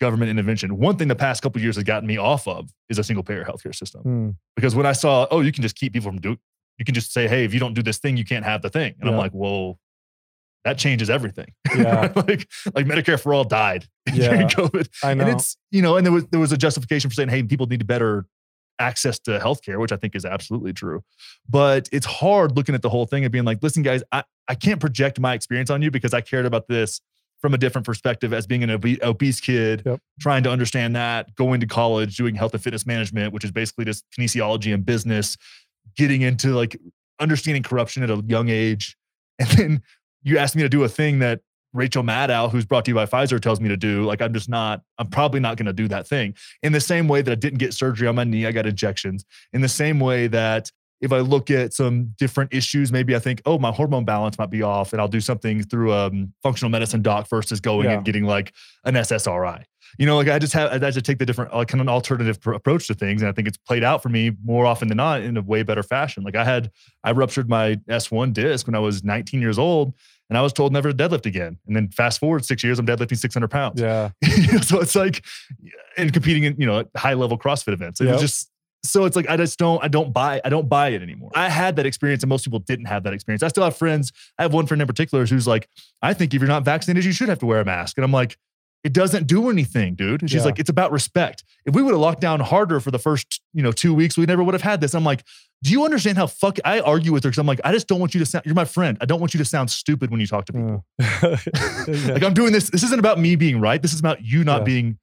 government 0.00 0.30
intervention. 0.30 0.76
One 0.78 0.96
thing 0.96 1.08
the 1.08 1.14
past 1.16 1.42
couple 1.42 1.58
of 1.58 1.62
years 1.62 1.76
has 1.76 1.84
gotten 1.84 2.06
me 2.06 2.16
off 2.18 2.46
of 2.46 2.70
is 2.88 2.98
a 2.98 3.04
single 3.04 3.22
payer 3.24 3.44
healthcare 3.44 3.74
system. 3.74 4.02
Hmm, 4.02 4.30
Because 4.54 4.74
when 4.74 4.86
I 4.86 4.92
saw, 4.92 5.26
oh, 5.30 5.40
you 5.40 5.52
can 5.52 5.62
just 5.62 5.74
keep 5.76 5.92
people 5.92 6.10
from 6.10 6.20
do, 6.20 6.36
you 6.78 6.84
can 6.84 6.94
just 6.94 7.12
say, 7.12 7.26
hey, 7.28 7.44
if 7.44 7.54
you 7.54 7.60
don't 7.60 7.74
do 7.74 7.82
this 7.82 7.98
thing, 7.98 8.16
you 8.16 8.24
can't 8.24 8.44
have 8.44 8.62
the 8.62 8.68
thing. 8.70 8.94
And 9.00 9.08
I'm 9.08 9.16
like, 9.16 9.32
well, 9.34 9.78
that 10.64 10.78
changes 10.78 11.08
everything. 11.08 11.52
Yeah. 11.76 12.12
like 12.16 12.48
like 12.74 12.86
Medicare 12.86 13.18
for 13.20 13.32
all 13.32 13.44
died 13.44 13.86
Yeah. 14.12 14.28
during 14.30 14.48
COVID. 14.48 14.88
I 15.02 15.14
know. 15.14 15.24
And 15.24 15.32
it's, 15.36 15.56
you 15.70 15.80
know, 15.82 15.96
and 15.96 16.04
there 16.04 16.12
was 16.12 16.26
there 16.26 16.40
was 16.40 16.52
a 16.52 16.56
justification 16.56 17.08
for 17.10 17.14
saying, 17.14 17.28
hey, 17.28 17.42
people 17.44 17.66
need 17.66 17.86
better 17.86 18.26
access 18.78 19.18
to 19.20 19.38
healthcare, 19.38 19.78
which 19.80 19.92
I 19.92 19.96
think 19.96 20.14
is 20.14 20.24
absolutely 20.24 20.72
true. 20.72 21.02
But 21.48 21.88
it's 21.92 22.06
hard 22.06 22.56
looking 22.56 22.74
at 22.74 22.82
the 22.82 22.90
whole 22.90 23.06
thing 23.06 23.24
and 23.24 23.32
being 23.32 23.44
like, 23.44 23.62
listen, 23.62 23.82
guys, 23.82 24.02
I, 24.12 24.24
I 24.48 24.54
can't 24.54 24.80
project 24.80 25.18
my 25.20 25.34
experience 25.34 25.70
on 25.70 25.82
you 25.82 25.90
because 25.90 26.14
I 26.14 26.20
cared 26.20 26.46
about 26.46 26.68
this 26.68 27.00
from 27.40 27.52
a 27.54 27.58
different 27.58 27.84
perspective 27.86 28.32
as 28.32 28.46
being 28.46 28.62
an 28.62 28.70
obe- 28.70 29.02
obese 29.02 29.40
kid, 29.40 29.82
Yep. 29.84 30.00
trying 30.20 30.42
to 30.44 30.50
understand 30.50 30.96
that, 30.96 31.34
going 31.34 31.60
to 31.60 31.66
college, 31.66 32.16
doing 32.16 32.34
health 32.34 32.54
and 32.54 32.62
fitness 32.62 32.86
management, 32.86 33.32
which 33.32 33.44
is 33.44 33.50
basically 33.52 33.84
just 33.84 34.04
kinesiology 34.18 34.72
and 34.72 34.86
business, 34.86 35.36
getting 35.96 36.22
into 36.22 36.48
like 36.54 36.78
understanding 37.20 37.62
corruption 37.62 38.02
at 38.02 38.10
a 38.10 38.22
young 38.26 38.48
age. 38.48 38.96
And 39.38 39.48
then 39.50 39.82
you 40.22 40.38
asked 40.38 40.56
me 40.56 40.62
to 40.62 40.68
do 40.68 40.82
a 40.82 40.88
thing 40.88 41.18
that 41.18 41.40
Rachel 41.76 42.02
Maddow, 42.02 42.50
who's 42.50 42.64
brought 42.64 42.84
to 42.86 42.90
you 42.90 42.94
by 42.94 43.06
Pfizer, 43.06 43.40
tells 43.40 43.60
me 43.60 43.68
to 43.68 43.76
do. 43.76 44.04
Like, 44.04 44.20
I'm 44.22 44.32
just 44.32 44.48
not, 44.48 44.82
I'm 44.98 45.08
probably 45.08 45.40
not 45.40 45.56
going 45.56 45.66
to 45.66 45.72
do 45.72 45.88
that 45.88 46.08
thing. 46.08 46.34
In 46.62 46.72
the 46.72 46.80
same 46.80 47.06
way 47.08 47.22
that 47.22 47.30
I 47.30 47.34
didn't 47.34 47.58
get 47.58 47.74
surgery 47.74 48.08
on 48.08 48.14
my 48.14 48.24
knee, 48.24 48.46
I 48.46 48.52
got 48.52 48.66
injections. 48.66 49.24
In 49.52 49.60
the 49.60 49.68
same 49.68 50.00
way 50.00 50.26
that 50.28 50.70
if 51.02 51.12
I 51.12 51.18
look 51.20 51.50
at 51.50 51.74
some 51.74 52.14
different 52.18 52.54
issues, 52.54 52.90
maybe 52.90 53.14
I 53.14 53.18
think, 53.18 53.42
oh, 53.44 53.58
my 53.58 53.70
hormone 53.70 54.06
balance 54.06 54.38
might 54.38 54.50
be 54.50 54.62
off, 54.62 54.92
and 54.92 55.00
I'll 55.00 55.08
do 55.08 55.20
something 55.20 55.62
through 55.62 55.92
a 55.92 56.06
um, 56.06 56.32
functional 56.42 56.70
medicine 56.70 57.02
doc 57.02 57.28
versus 57.28 57.60
going 57.60 57.84
Yeah. 57.84 57.96
and 57.96 58.04
getting 58.04 58.24
like 58.24 58.54
an 58.84 58.94
SSRI. 58.94 59.64
You 59.98 60.06
know, 60.06 60.16
like 60.16 60.28
I 60.28 60.38
just 60.38 60.52
have, 60.54 60.82
I 60.82 60.90
just 60.90 61.06
take 61.06 61.18
the 61.18 61.26
different, 61.26 61.54
like 61.54 61.68
kind 61.68 61.80
of 61.80 61.86
an 61.86 61.92
alternative 61.92 62.40
pr- 62.40 62.54
approach 62.54 62.86
to 62.88 62.94
things. 62.94 63.22
And 63.22 63.28
I 63.28 63.32
think 63.32 63.46
it's 63.46 63.56
played 63.56 63.84
out 63.84 64.02
for 64.02 64.08
me 64.08 64.32
more 64.44 64.66
often 64.66 64.88
than 64.88 64.96
not 64.96 65.20
in 65.22 65.36
a 65.36 65.42
way 65.42 65.62
better 65.62 65.82
fashion. 65.82 66.22
Like 66.22 66.34
I 66.34 66.44
had, 66.44 66.70
I 67.04 67.12
ruptured 67.12 67.48
my 67.48 67.76
S1 67.88 68.32
disc 68.32 68.66
when 68.66 68.74
I 68.74 68.78
was 68.80 69.04
19 69.04 69.40
years 69.40 69.58
old 69.58 69.94
and 70.28 70.36
I 70.36 70.42
was 70.42 70.52
told 70.52 70.72
never 70.72 70.92
to 70.92 70.96
deadlift 70.96 71.26
again. 71.26 71.58
And 71.66 71.76
then 71.76 71.88
fast 71.90 72.18
forward 72.20 72.44
six 72.44 72.64
years, 72.64 72.78
I'm 72.78 72.86
deadlifting 72.86 73.16
600 73.16 73.48
pounds. 73.48 73.80
yeah. 73.80 74.10
So 74.62 74.80
it's 74.80 74.96
like, 74.96 75.24
and 75.96 76.12
competing 76.12 76.44
in, 76.44 76.56
you 76.58 76.66
know, 76.66 76.84
high 76.96 77.14
level 77.14 77.38
CrossFit 77.38 77.72
events. 77.72 78.00
It 78.00 78.06
was 78.06 78.20
just, 78.20 78.50
so 78.84 79.04
it's 79.04 79.16
like, 79.16 79.28
I 79.28 79.36
just 79.36 79.58
don't, 79.58 79.82
I 79.82 79.88
don't 79.88 80.12
buy, 80.12 80.40
I 80.44 80.48
don't 80.48 80.68
buy 80.68 80.88
it 80.88 81.02
anymore. 81.02 81.30
I 81.34 81.48
had 81.48 81.76
that 81.76 81.86
experience 81.86 82.22
and 82.22 82.28
most 82.30 82.44
people 82.44 82.58
didn't 82.60 82.86
have 82.86 83.02
that 83.04 83.12
experience. 83.12 83.42
I 83.42 83.48
still 83.48 83.64
have 83.64 83.76
friends. 83.76 84.12
I 84.38 84.42
have 84.42 84.52
one 84.52 84.66
friend 84.66 84.80
in 84.80 84.86
particular 84.86 85.26
who's 85.26 85.46
like, 85.46 85.68
I 86.02 86.14
think 86.14 86.34
if 86.34 86.40
you're 86.40 86.48
not 86.48 86.64
vaccinated, 86.64 87.04
you 87.04 87.12
should 87.12 87.28
have 87.28 87.38
to 87.40 87.46
wear 87.46 87.60
a 87.60 87.64
mask. 87.64 87.96
And 87.98 88.04
I'm 88.04 88.12
like, 88.12 88.36
it 88.84 88.92
doesn't 88.92 89.26
do 89.26 89.50
anything, 89.50 89.94
dude. 89.96 90.22
And 90.22 90.30
she's 90.30 90.40
Yeah. 90.42 90.46
like, 90.46 90.58
it's 90.58 90.70
about 90.70 90.92
respect. 90.92 91.42
If 91.64 91.74
we 91.74 91.82
would 91.82 91.90
have 91.92 92.00
locked 92.00 92.20
down 92.20 92.40
harder 92.40 92.78
for 92.78 92.90
the 92.90 92.98
first, 92.98 93.40
you 93.52 93.62
know, 93.62 93.72
two 93.72 93.92
weeks, 93.92 94.16
we 94.16 94.26
never 94.26 94.44
would 94.44 94.54
have 94.54 94.62
had 94.62 94.80
this. 94.80 94.94
I'm 94.94 95.02
like, 95.04 95.24
do 95.62 95.70
you 95.72 95.84
understand 95.84 96.18
how 96.18 96.26
fuck 96.28 96.58
I 96.64 96.78
argue 96.80 97.12
with 97.12 97.24
her? 97.24 97.30
Cause 97.30 97.38
I'm 97.38 97.46
like, 97.46 97.60
I 97.64 97.72
just 97.72 97.88
don't 97.88 97.98
want 97.98 98.14
you 98.14 98.20
to 98.20 98.26
sound, 98.26 98.44
you're 98.46 98.54
my 98.54 98.64
friend. 98.64 98.96
I 99.00 99.06
don't 99.06 99.18
want 99.18 99.34
you 99.34 99.38
to 99.38 99.44
sound 99.44 99.70
stupid 99.70 100.10
when 100.10 100.20
you 100.20 100.26
talk 100.26 100.44
to 100.46 100.52
people. 100.52 100.84
Yeah. 101.00 101.36
Like 102.12 102.22
I'm 102.22 102.34
doing 102.34 102.52
this. 102.52 102.70
This 102.70 102.82
isn't 102.82 102.98
about 102.98 103.18
me 103.18 103.36
being 103.36 103.60
right. 103.60 103.80
This 103.80 103.92
is 103.94 104.00
about 104.00 104.22
you 104.24 104.44
not 104.44 104.64
being 104.64 104.98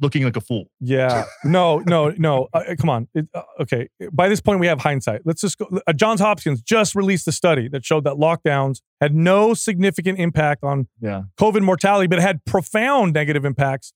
looking 0.00 0.24
like 0.24 0.36
a 0.36 0.40
fool. 0.40 0.66
Yeah. 0.80 1.24
No, 1.44 1.78
no, 1.86 2.10
no. 2.18 2.48
Uh, 2.52 2.74
come 2.78 2.90
on. 2.90 3.08
It, 3.14 3.28
uh, 3.34 3.42
okay. 3.60 3.88
By 4.12 4.28
this 4.28 4.40
point, 4.40 4.60
we 4.60 4.66
have 4.66 4.80
hindsight. 4.80 5.22
Let's 5.24 5.40
just 5.40 5.58
go. 5.58 5.66
Uh, 5.86 5.92
Johns 5.92 6.20
Hopkins 6.20 6.60
just 6.62 6.94
released 6.94 7.26
a 7.28 7.32
study 7.32 7.68
that 7.68 7.84
showed 7.84 8.04
that 8.04 8.14
lockdowns 8.14 8.80
had 9.00 9.14
no 9.14 9.54
significant 9.54 10.18
impact 10.18 10.62
on 10.64 10.88
Yeah. 11.00 11.22
COVID 11.40 11.62
mortality, 11.62 12.06
but 12.06 12.18
it 12.18 12.22
had 12.22 12.44
profound 12.44 13.12
negative 13.14 13.44
impacts 13.44 13.92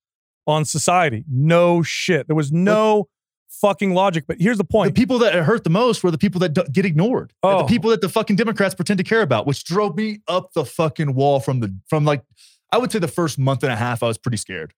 on 0.47 0.65
society. 0.65 1.25
No 1.31 1.83
shit. 1.83 2.27
There 2.27 2.37
was 2.37 2.51
no 2.51 3.09
fucking 3.49 3.93
logic. 3.93 4.25
But 4.27 4.41
here's 4.41 4.59
the 4.59 4.65
point: 4.65 4.95
The 4.95 5.01
people 5.01 5.19
that 5.19 5.35
hurt 5.35 5.65
the 5.65 5.71
most 5.71 6.03
were 6.03 6.11
the 6.11 6.19
people 6.19 6.41
that 6.41 6.55
d- 6.55 6.63
get 6.73 6.87
ignored. 6.87 7.33
Oh. 7.43 7.59
The 7.59 7.65
people 7.65 7.91
that 7.91 8.01
the 8.01 8.09
fucking 8.09 8.37
Democrats 8.37 8.75
pretend 8.75 8.99
to 8.99 9.05
care 9.05 9.23
about, 9.23 9.47
which 9.47 9.65
drove 9.65 9.97
me 9.97 10.21
up 10.29 10.53
the 10.55 10.65
fucking 10.65 11.15
wall 11.15 11.41
from 11.41 11.61
the 11.61 11.77
from 11.89 12.05
like 12.05 12.23
I 12.73 12.79
would 12.79 12.91
say 12.93 13.01
the 13.01 13.09
first 13.09 13.39
month 13.39 13.63
and 13.65 13.73
a 13.73 13.77
half 13.77 14.03
I 14.03 14.07
was 14.07 14.17
pretty 14.19 14.39
scared. 14.39 14.73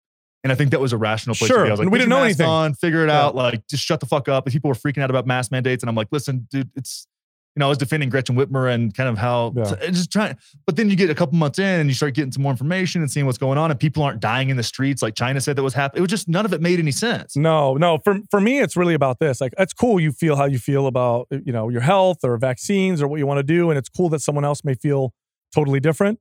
And 0.45 0.53
I 0.53 0.57
think 0.57 0.71
that 0.73 0.81
was 0.81 0.93
a 0.93 0.97
rational 0.99 1.37
place 1.37 1.51
to 1.51 1.55
be. 1.55 1.61
I 1.61 1.71
was 1.71 1.79
like, 1.79 1.85
And 1.87 1.93
we 1.93 1.99
didn't 1.99 2.11
know 2.11 2.23
anything." 2.25 2.47
On, 2.49 2.75
figure 2.75 3.05
it 3.05 3.09
Yeah. 3.09 3.27
out. 3.27 3.35
Like, 3.37 3.67
just 3.69 3.85
shut 3.85 4.01
the 4.01 4.07
fuck 4.07 4.29
up. 4.29 4.45
And 4.47 4.53
people 4.53 4.69
were 4.69 4.75
freaking 4.75 5.03
out 5.03 5.11
about 5.11 5.27
mask 5.27 5.51
mandates. 5.53 5.83
And 5.83 5.89
I'm 5.91 5.95
like, 5.97 6.09
listen, 6.11 6.47
dude, 6.51 6.71
it's 6.77 7.07
you 7.55 7.61
know, 7.61 7.67
I 7.67 7.69
was 7.69 7.77
defending 7.77 8.09
Gretchen 8.09 8.35
Whitmer 8.35 8.73
and 8.73 8.95
kind 8.95 9.11
of 9.11 9.19
how 9.19 9.53
Yeah. 9.55 9.91
just 9.91 10.11
trying. 10.11 10.39
But 10.65 10.77
then 10.77 10.89
you 10.89 10.97
get 10.97 11.11
a 11.11 11.15
couple 11.15 11.37
months 11.37 11.59
in 11.59 11.81
and 11.81 11.87
you 11.91 11.95
start 11.95 12.15
getting 12.15 12.33
some 12.33 12.43
more 12.43 12.51
information 12.51 13.03
and 13.03 13.11
seeing 13.11 13.27
what's 13.27 13.37
going 13.37 13.59
on, 13.59 13.71
and 13.71 13.79
people 13.79 14.03
aren't 14.03 14.21
dying 14.21 14.49
in 14.49 14.57
the 14.57 14.63
streets 14.63 15.03
like 15.03 15.15
China 15.15 15.39
said 15.39 15.57
that 15.57 15.63
was 15.63 15.75
happening. 15.75 15.99
It 15.99 16.01
was 16.01 16.09
just 16.09 16.29
none 16.31 16.47
of 16.47 16.55
it 16.55 16.63
made 16.63 16.79
any 16.79 16.93
sense. 16.93 17.37
No, 17.37 17.75
no. 17.77 17.99
For 17.99 18.21
for 18.31 18.41
me, 18.41 18.61
it's 18.61 18.75
really 18.75 18.95
about 18.95 19.19
this. 19.19 19.39
Like, 19.39 19.53
it's 19.59 19.75
cool 19.75 20.01
you 20.01 20.13
feel 20.13 20.35
how 20.35 20.47
you 20.47 20.59
feel 20.59 20.87
about 20.87 21.27
you 21.31 21.53
know 21.53 21.69
your 21.69 21.83
health 21.83 22.21
or 22.25 22.39
vaccines 22.39 23.03
or 23.03 23.07
what 23.07 23.19
you 23.19 23.27
want 23.27 23.37
to 23.37 23.43
do, 23.45 23.69
and 23.69 23.79
it's 23.79 23.91
cool 23.91 24.09
that 24.09 24.21
someone 24.23 24.47
else 24.47 24.65
may 24.65 24.73
feel 24.75 25.13
totally 25.55 25.79
different. 25.79 26.21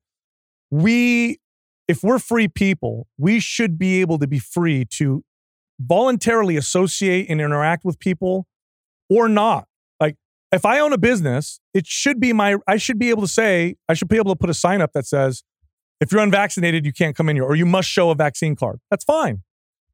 We, 0.70 1.40
if 1.92 2.04
we're 2.04 2.20
free 2.20 2.48
people, 2.48 3.08
we 3.18 3.40
should 3.40 3.78
be 3.78 4.02
able 4.02 4.18
to 4.20 4.28
be 4.28 4.40
free 4.40 4.86
to 5.00 5.24
voluntarily 5.80 6.56
associate 6.58 7.28
and 7.30 7.42
interact 7.42 7.84
with 7.84 8.00
people, 8.00 8.48
or 9.10 9.28
not. 9.28 9.68
Like, 10.00 10.16
if 10.52 10.64
I 10.66 10.80
own 10.80 10.94
a 10.94 10.98
business, 10.98 11.60
it 11.74 11.86
should 11.86 12.20
be 12.20 12.32
my. 12.34 12.56
I 12.68 12.78
should 12.78 12.98
be 12.98 13.10
able 13.10 13.24
to 13.24 13.28
say. 13.28 13.76
I 13.90 13.94
should 13.94 14.08
be 14.08 14.18
able 14.18 14.32
to 14.32 14.40
put 14.40 14.50
a 14.50 14.54
sign 14.54 14.82
up 14.82 14.92
that 14.94 15.06
says, 15.06 15.44
"If 16.00 16.12
you're 16.12 16.22
unvaccinated, 16.22 16.86
you 16.86 16.94
can't 16.94 17.16
come 17.16 17.28
in 17.30 17.36
here," 17.36 17.46
or 17.46 17.56
"You 17.56 17.66
must 17.66 17.90
show 17.90 18.10
a 18.10 18.16
vaccine 18.16 18.56
card." 18.56 18.80
That's 18.90 19.04
fine. 19.04 19.44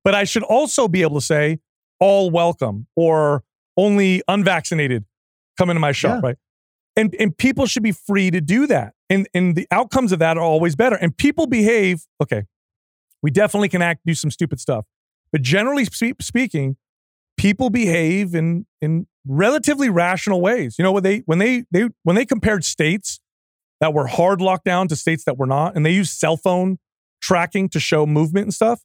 But 0.04 0.14
I 0.16 0.24
should 0.24 0.44
also 0.44 0.88
be 0.88 1.02
able 1.02 1.20
to 1.20 1.26
say, 1.26 1.60
all 2.00 2.30
welcome 2.30 2.88
or 2.96 3.44
only 3.76 4.22
unvaccinated 4.28 5.04
come 5.58 5.70
into 5.72 5.80
my 5.80 5.92
shop, 5.92 6.22
Yeah. 6.22 6.30
right? 6.30 6.38
And 6.96 7.16
and 7.20 7.36
people 7.36 7.66
should 7.66 7.84
be 7.84 7.92
free 7.92 8.30
to 8.32 8.40
do 8.40 8.68
that. 8.68 8.94
And 9.10 9.28
and 9.34 9.56
the 9.56 9.68
outcomes 9.72 10.12
of 10.12 10.20
that 10.20 10.38
are 10.38 10.44
always 10.44 10.76
better. 10.76 10.96
And 10.96 11.16
people 11.16 11.48
behave, 11.48 12.06
okay, 12.22 12.44
we 13.22 13.32
definitely 13.32 13.70
can 13.70 13.82
act, 13.82 14.02
do 14.06 14.14
some 14.14 14.32
stupid 14.32 14.60
stuff. 14.60 14.86
But 15.32 15.42
generally 15.42 15.86
spe- 15.86 16.22
speaking, 16.22 16.78
people 17.38 17.70
behave 17.70 18.36
in 18.36 18.66
in 18.82 19.08
relatively 19.26 19.90
rational 19.90 20.42
ways. 20.42 20.76
You 20.78 20.84
know, 20.84 20.92
when 20.92 21.04
they 21.04 21.20
when 21.26 21.40
they 21.40 21.64
they 21.72 21.90
when 22.04 22.16
they 22.16 22.26
compared 22.26 22.66
states 22.66 23.20
that 23.80 23.94
were 23.94 24.08
hard 24.08 24.40
lockdown 24.40 24.88
to 24.90 24.96
states 24.96 25.24
that 25.26 25.38
were 25.38 25.46
not, 25.46 25.76
and 25.76 25.86
they 25.86 25.92
used 25.92 26.18
cell 26.18 26.38
phone 26.38 26.80
tracking 27.22 27.70
to 27.70 27.80
show 27.80 28.06
movement 28.06 28.46
and 28.46 28.54
stuff, 28.54 28.82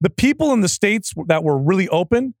the 0.00 0.10
people 0.10 0.52
in 0.52 0.60
the 0.60 0.68
states 0.68 1.12
that 1.26 1.42
were 1.42 1.58
really 1.58 1.88
open, 1.88 2.34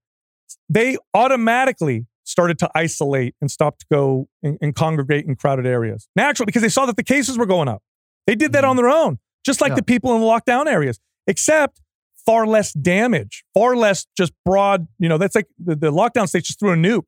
they 0.68 0.96
automatically 1.14 2.06
started 2.30 2.58
to 2.60 2.70
isolate 2.74 3.34
and 3.40 3.50
stop 3.50 3.78
to 3.78 3.86
go 3.92 4.28
and, 4.42 4.56
and 4.62 4.74
congregate 4.74 5.26
in 5.26 5.34
crowded 5.36 5.66
areas. 5.66 6.08
Naturally, 6.16 6.46
because 6.46 6.62
they 6.62 6.68
saw 6.68 6.86
that 6.86 6.96
the 6.96 7.02
cases 7.02 7.36
were 7.36 7.46
going 7.46 7.68
up. 7.68 7.82
They 8.26 8.34
did 8.34 8.52
that 8.52 8.64
Mhm. 8.64 8.68
on 8.70 8.76
their 8.76 8.88
own, 8.88 9.18
just 9.44 9.60
like 9.60 9.70
Yeah. 9.70 9.76
the 9.76 9.82
people 9.82 10.14
in 10.14 10.20
the 10.20 10.26
lockdown 10.26 10.66
areas, 10.66 11.00
except 11.26 11.80
far 12.24 12.46
less 12.46 12.72
damage, 12.72 13.44
far 13.54 13.74
less 13.74 14.06
just 14.16 14.32
broad, 14.44 14.86
you 14.98 15.08
know, 15.08 15.18
that's 15.18 15.34
like 15.34 15.46
the, 15.58 15.74
the 15.74 15.90
lockdown 15.90 16.28
states 16.28 16.46
just 16.48 16.60
threw 16.60 16.72
a 16.72 16.76
nuke. 16.76 17.04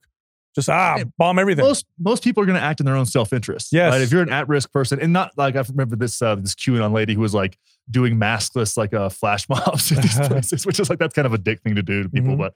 Just 0.55 0.69
ah, 0.69 1.03
bomb 1.17 1.39
everything. 1.39 1.65
most 1.65 1.87
most 1.99 2.23
people 2.23 2.43
are 2.43 2.47
going 2.47 2.59
to 2.59 2.63
act 2.63 2.79
in 2.79 2.85
their 2.85 2.95
own 2.97 3.07
self 3.07 3.33
interest. 3.33 3.69
Yes. 3.73 3.91
Right? 3.91 4.03
If 4.03 4.13
you're 4.13 4.21
an 4.21 4.29
at 4.31 4.49
risk 4.49 4.71
person, 4.71 5.01
and 5.01 5.11
not 5.11 5.31
like 5.39 5.57
I 5.57 5.65
remember 5.67 5.97
this 5.97 6.21
uh, 6.21 6.35
this 6.35 6.55
QAnon 6.55 6.93
lady 6.93 7.15
who 7.15 7.21
was 7.23 7.33
like 7.33 7.57
doing 7.91 8.19
maskless 8.19 8.77
like 8.77 8.93
uh, 8.93 9.09
flash 9.09 9.49
mobs 9.49 9.91
at 9.93 10.03
these 10.03 10.19
places, 10.29 10.67
which 10.67 10.79
is 10.79 10.91
like 10.91 10.99
that's 10.99 11.15
kind 11.15 11.25
of 11.25 11.33
a 11.33 11.39
dick 11.39 11.63
thing 11.63 11.75
to 11.77 11.83
do 11.83 12.03
to 12.03 12.09
people. 12.11 12.35
Mhm. 12.35 12.39
But 12.39 12.55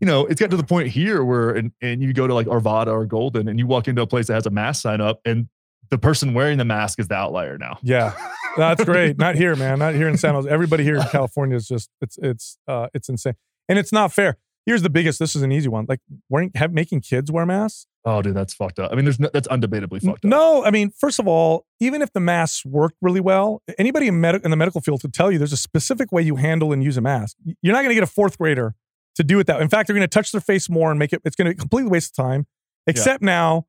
you 0.00 0.06
know, 0.06 0.26
it's 0.26 0.40
got 0.40 0.50
to 0.50 0.56
the 0.56 0.64
point 0.64 0.88
here 0.88 1.24
where 1.24 1.50
and 1.50 1.72
and 1.80 2.02
you 2.02 2.12
go 2.12 2.26
to 2.26 2.34
like 2.34 2.46
Arvada 2.46 2.88
or 2.88 3.06
Golden, 3.06 3.48
and 3.48 3.58
you 3.58 3.66
walk 3.66 3.88
into 3.88 4.02
a 4.02 4.06
place 4.06 4.28
that 4.28 4.34
has 4.34 4.46
a 4.46 4.50
mask 4.50 4.82
sign 4.82 5.00
up, 5.00 5.20
and 5.24 5.48
the 5.90 5.98
person 5.98 6.34
wearing 6.34 6.58
the 6.58 6.64
mask 6.64 6.98
is 6.98 7.08
the 7.08 7.14
outlier 7.14 7.58
now. 7.58 7.78
Yeah, 7.82 8.14
that's 8.56 8.84
great. 8.84 9.18
Not 9.18 9.34
here, 9.34 9.56
man. 9.56 9.78
Not 9.78 9.94
here 9.94 10.08
in 10.08 10.16
San 10.18 10.34
Jose. 10.34 10.48
Everybody 10.48 10.84
here 10.84 10.96
in 10.96 11.02
California 11.02 11.56
is 11.56 11.66
just 11.66 11.90
it's 12.00 12.18
it's 12.18 12.58
uh 12.68 12.88
it's 12.94 13.08
insane, 13.08 13.34
and 13.68 13.78
it's 13.78 13.92
not 13.92 14.12
fair. 14.12 14.36
Here's 14.66 14.82
the 14.82 14.90
biggest. 14.90 15.18
This 15.18 15.34
is 15.34 15.40
an 15.42 15.50
easy 15.50 15.68
one. 15.68 15.86
Like 15.88 16.00
wearing 16.28 16.50
have 16.54 16.72
making 16.72 17.00
kids 17.00 17.32
wear 17.32 17.46
masks. 17.46 17.86
Oh, 18.04 18.22
dude, 18.22 18.34
that's 18.34 18.54
fucked 18.54 18.78
up. 18.78 18.92
I 18.92 18.94
mean, 18.94 19.04
there's 19.04 19.18
no, 19.18 19.28
that's 19.32 19.48
undebatably 19.48 20.02
fucked 20.02 20.24
up. 20.24 20.28
No, 20.28 20.64
I 20.64 20.70
mean, 20.70 20.90
first 20.90 21.18
of 21.18 21.26
all, 21.26 21.66
even 21.80 22.00
if 22.00 22.12
the 22.12 22.20
masks 22.20 22.64
worked 22.64 22.96
really 23.02 23.20
well, 23.20 23.62
anybody 23.78 24.08
in, 24.08 24.20
med- 24.20 24.42
in 24.44 24.50
the 24.50 24.56
medical 24.56 24.80
field 24.80 25.02
could 25.02 25.12
tell 25.12 25.30
you 25.30 25.38
there's 25.38 25.52
a 25.52 25.58
specific 25.58 26.12
way 26.12 26.22
you 26.22 26.36
handle 26.36 26.72
and 26.72 26.82
use 26.82 26.96
a 26.96 27.00
mask. 27.00 27.36
You're 27.60 27.74
not 27.74 27.80
going 27.80 27.90
to 27.90 27.94
get 27.94 28.04
a 28.04 28.06
fourth 28.06 28.38
grader 28.38 28.74
to 29.18 29.24
do 29.24 29.38
it 29.40 29.48
that. 29.48 29.60
In 29.60 29.68
fact, 29.68 29.86
they're 29.86 29.94
going 29.94 30.04
to 30.04 30.08
touch 30.08 30.32
their 30.32 30.40
face 30.40 30.70
more 30.70 30.90
and 30.90 30.98
make 30.98 31.12
it. 31.12 31.20
It's 31.24 31.36
going 31.36 31.46
to 31.46 31.54
be 31.54 31.58
completely 31.58 31.90
waste 31.90 32.18
of 32.18 32.24
time. 32.24 32.46
Except 32.86 33.22
now, 33.22 33.66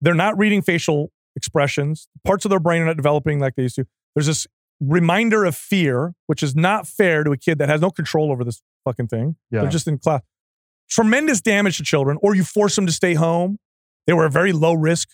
they're 0.00 0.14
not 0.14 0.38
reading 0.38 0.62
facial 0.62 1.12
expressions. 1.36 2.08
Parts 2.24 2.44
of 2.46 2.50
their 2.50 2.60
brain 2.60 2.80
are 2.82 2.86
not 2.86 2.96
developing 2.96 3.38
like 3.40 3.56
they 3.56 3.64
used 3.64 3.74
to. 3.76 3.86
There's 4.14 4.26
this 4.26 4.46
reminder 4.80 5.44
of 5.44 5.56
fear, 5.56 6.14
which 6.28 6.42
is 6.42 6.54
not 6.54 6.86
fair 6.86 7.24
to 7.24 7.32
a 7.32 7.36
kid 7.36 7.58
that 7.58 7.68
has 7.68 7.80
no 7.80 7.90
control 7.90 8.30
over 8.30 8.44
this 8.44 8.62
fucking 8.84 9.08
thing. 9.08 9.36
Yeah. 9.50 9.62
They're 9.62 9.70
just 9.70 9.88
in 9.88 9.98
class. 9.98 10.22
Tremendous 10.88 11.40
damage 11.40 11.78
to 11.78 11.82
children, 11.82 12.16
or 12.22 12.34
you 12.34 12.44
force 12.44 12.76
them 12.76 12.86
to 12.86 12.92
stay 12.92 13.14
home. 13.14 13.58
They 14.06 14.12
were 14.12 14.24
a 14.24 14.30
very 14.30 14.52
low 14.52 14.74
risk 14.74 15.08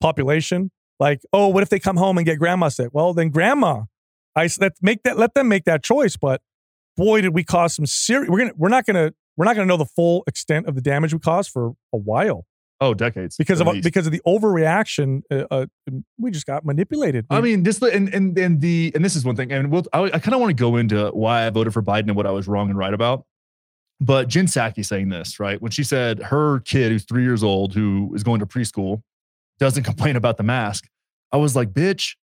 population. 0.00 0.70
Like, 1.00 1.22
oh, 1.32 1.48
what 1.48 1.62
if 1.62 1.68
they 1.68 1.78
come 1.78 1.96
home 1.96 2.18
and 2.18 2.26
get 2.26 2.38
grandma 2.38 2.68
sick? 2.68 2.90
Well, 2.92 3.14
then 3.14 3.30
grandma, 3.30 3.84
I 4.36 4.48
let 4.60 4.72
make 4.82 5.02
that 5.04 5.18
let 5.18 5.34
them 5.34 5.48
make 5.48 5.64
that 5.64 5.82
choice. 5.82 6.16
But 6.16 6.42
boy, 6.96 7.22
did 7.22 7.34
we 7.34 7.44
cause 7.44 7.74
some 7.74 7.86
serious. 7.86 8.30
We're 8.30 8.38
gonna 8.38 8.52
we're 8.56 8.68
not 8.68 8.86
gonna 8.86 9.12
we're 9.36 9.44
not 9.44 9.56
gonna 9.56 9.66
know 9.66 9.76
the 9.76 9.84
full 9.84 10.24
extent 10.26 10.66
of 10.66 10.74
the 10.74 10.80
damage 10.80 11.12
we 11.12 11.18
caused 11.18 11.50
for 11.50 11.72
a 11.92 11.96
while. 11.96 12.46
Oh, 12.82 12.94
decades. 12.94 13.36
because 13.36 13.60
of 13.60 13.68
least. 13.68 13.84
because 13.84 14.06
of 14.06 14.12
the 14.12 14.20
overreaction. 14.26 15.22
Uh, 15.30 15.44
uh, 15.52 15.66
we 16.18 16.32
just 16.32 16.46
got 16.46 16.64
manipulated. 16.64 17.26
I 17.30 17.40
mean, 17.40 17.62
this 17.62 17.80
and 17.80 18.12
and 18.12 18.36
and 18.36 18.60
the 18.60 18.90
and 18.96 19.04
this 19.04 19.14
is 19.14 19.24
one 19.24 19.36
thing, 19.36 19.52
and 19.52 19.70
we'll, 19.70 19.84
I, 19.92 20.02
I 20.02 20.18
kind 20.18 20.34
of 20.34 20.40
want 20.40 20.50
to 20.50 20.60
go 20.60 20.76
into 20.76 21.10
why 21.10 21.46
I 21.46 21.50
voted 21.50 21.72
for 21.72 21.80
Biden 21.80 22.08
and 22.08 22.16
what 22.16 22.26
I 22.26 22.32
was 22.32 22.48
wrong 22.48 22.70
and 22.70 22.76
right 22.76 22.92
about. 22.92 23.24
But 24.00 24.26
Jen 24.26 24.46
Psaki 24.46 24.84
saying 24.84 25.10
this 25.10 25.38
right 25.38 25.62
when 25.62 25.70
she 25.70 25.84
said 25.84 26.24
her 26.24 26.58
kid, 26.60 26.90
who's 26.90 27.04
three 27.04 27.22
years 27.22 27.44
old, 27.44 27.72
who 27.72 28.12
is 28.16 28.24
going 28.24 28.40
to 28.40 28.46
preschool, 28.46 29.02
doesn't 29.60 29.82
complain 29.84 30.16
about 30.16 30.36
the 30.36 30.42
mask. 30.42 30.88
I 31.30 31.36
was 31.36 31.54
like, 31.54 31.72
bitch, 31.72 32.16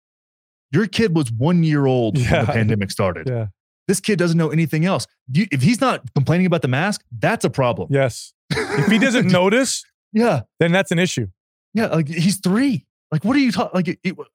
your 0.73 0.87
kid 0.87 1.15
was 1.15 1.31
one 1.31 1.65
year 1.65 1.85
old 1.85 2.16
when 2.16 2.47
the 2.47 2.53
pandemic 2.53 2.91
started. 2.91 3.28
yeah. 3.28 3.47
This 3.88 4.00
kid 4.00 4.18
doesn't 4.18 4.36
know 4.38 4.48
anything 4.50 4.84
else. 4.84 5.06
You, 5.32 5.46
if 5.52 5.62
he's 5.62 5.80
not 5.80 6.02
complaining 6.14 6.46
about 6.46 6.62
the 6.62 6.68
mask, 6.68 7.02
that's 7.16 7.44
a 7.44 7.50
problem. 7.50 7.88
Yes. 7.90 8.32
If 8.50 8.86
he 8.86 8.98
doesn't 9.06 9.28
notice, 9.28 9.84
yeah, 10.12 10.42
then 10.60 10.72
that's 10.72 10.90
an 10.90 10.98
issue. 10.98 11.26
yeah, 11.74 11.86
like 11.86 12.08
he's 12.08 12.38
three. 12.38 12.86
Like, 13.12 13.24
what 13.24 13.36
are 13.36 13.40
you 13.40 13.52
talking? 13.52 13.70
Like, 13.74 13.88
it, 13.88 13.98
it- 14.02 14.16
what 14.16 14.28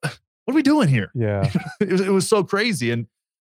are 0.47 0.53
we 0.53 0.61
doing 0.63 0.87
here? 0.87 1.11
Yeah. 1.13 1.51
it 1.81 1.91
was, 1.91 2.01
it 2.01 2.09
was 2.11 2.27
so 2.27 2.43
crazy 2.43 2.91
and 2.91 3.07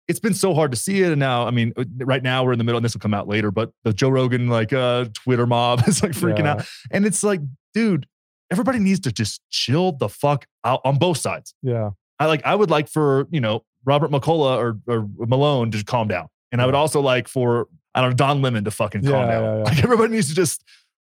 it's 0.06 0.20
been 0.20 0.34
so 0.34 0.52
hard 0.52 0.70
to 0.70 0.76
see 0.76 1.00
it 1.02 1.10
and 1.12 1.18
now 1.18 1.46
i 1.46 1.50
mean 1.50 1.72
right 2.00 2.22
now 2.22 2.44
we're 2.44 2.52
in 2.52 2.58
the 2.58 2.64
middle 2.64 2.76
and 2.76 2.84
this 2.84 2.92
will 2.92 3.00
come 3.00 3.14
out 3.14 3.26
later 3.26 3.50
but 3.50 3.70
the 3.84 3.92
joe 3.94 4.10
rogan 4.10 4.48
like 4.48 4.70
uh 4.70 5.06
twitter 5.14 5.46
mob 5.46 5.82
is 5.88 6.02
like 6.02 6.12
freaking 6.12 6.40
Yeah. 6.40 6.56
out 6.56 6.66
and 6.90 7.06
it's 7.06 7.22
like 7.24 7.40
dude 7.72 8.06
everybody 8.52 8.80
needs 8.80 9.00
to 9.00 9.12
just 9.12 9.40
chill 9.48 9.92
the 9.92 10.10
fuck 10.10 10.44
out 10.62 10.82
on 10.84 10.98
both 10.98 11.16
sides 11.16 11.54
Yeah. 11.62 11.92
i 12.18 12.26
like 12.26 12.44
i 12.44 12.54
would 12.54 12.68
like 12.70 12.90
for 12.90 13.26
you 13.30 13.40
know 13.40 13.64
robert 13.84 14.10
mccullough 14.10 14.56
or, 14.56 14.78
or 14.86 15.08
malone 15.26 15.70
to 15.70 15.76
just 15.78 15.86
calm 15.86 16.08
down 16.08 16.26
and 16.52 16.60
i 16.62 16.66
would 16.66 16.74
also 16.74 17.00
like 17.00 17.28
for 17.28 17.66
i 17.94 18.00
don't 18.00 18.10
know 18.10 18.16
don 18.16 18.42
lemon 18.42 18.64
to 18.64 18.70
fucking 18.70 19.02
calm 19.02 19.12
Yeah, 19.12 19.26
down 19.26 19.42
yeah, 19.44 19.56
yeah. 19.58 19.62
like 19.64 19.82
everybody 19.84 20.12
needs 20.12 20.28
to 20.28 20.34
just 20.34 20.62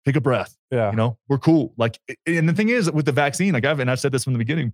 take 0.05 0.15
a 0.15 0.21
breath 0.21 0.55
Yeah. 0.71 0.89
you 0.91 0.95
know 0.97 1.17
we're 1.27 1.37
cool 1.37 1.73
like 1.77 1.99
and 2.25 2.47
the 2.47 2.53
thing 2.53 2.69
is 2.69 2.91
with 2.91 3.05
the 3.05 3.11
vaccine 3.11 3.53
like 3.53 3.65
i've 3.65 3.79
and 3.79 3.89
i've 3.91 3.99
said 3.99 4.11
this 4.11 4.23
from 4.23 4.33
the 4.33 4.39
beginning 4.39 4.73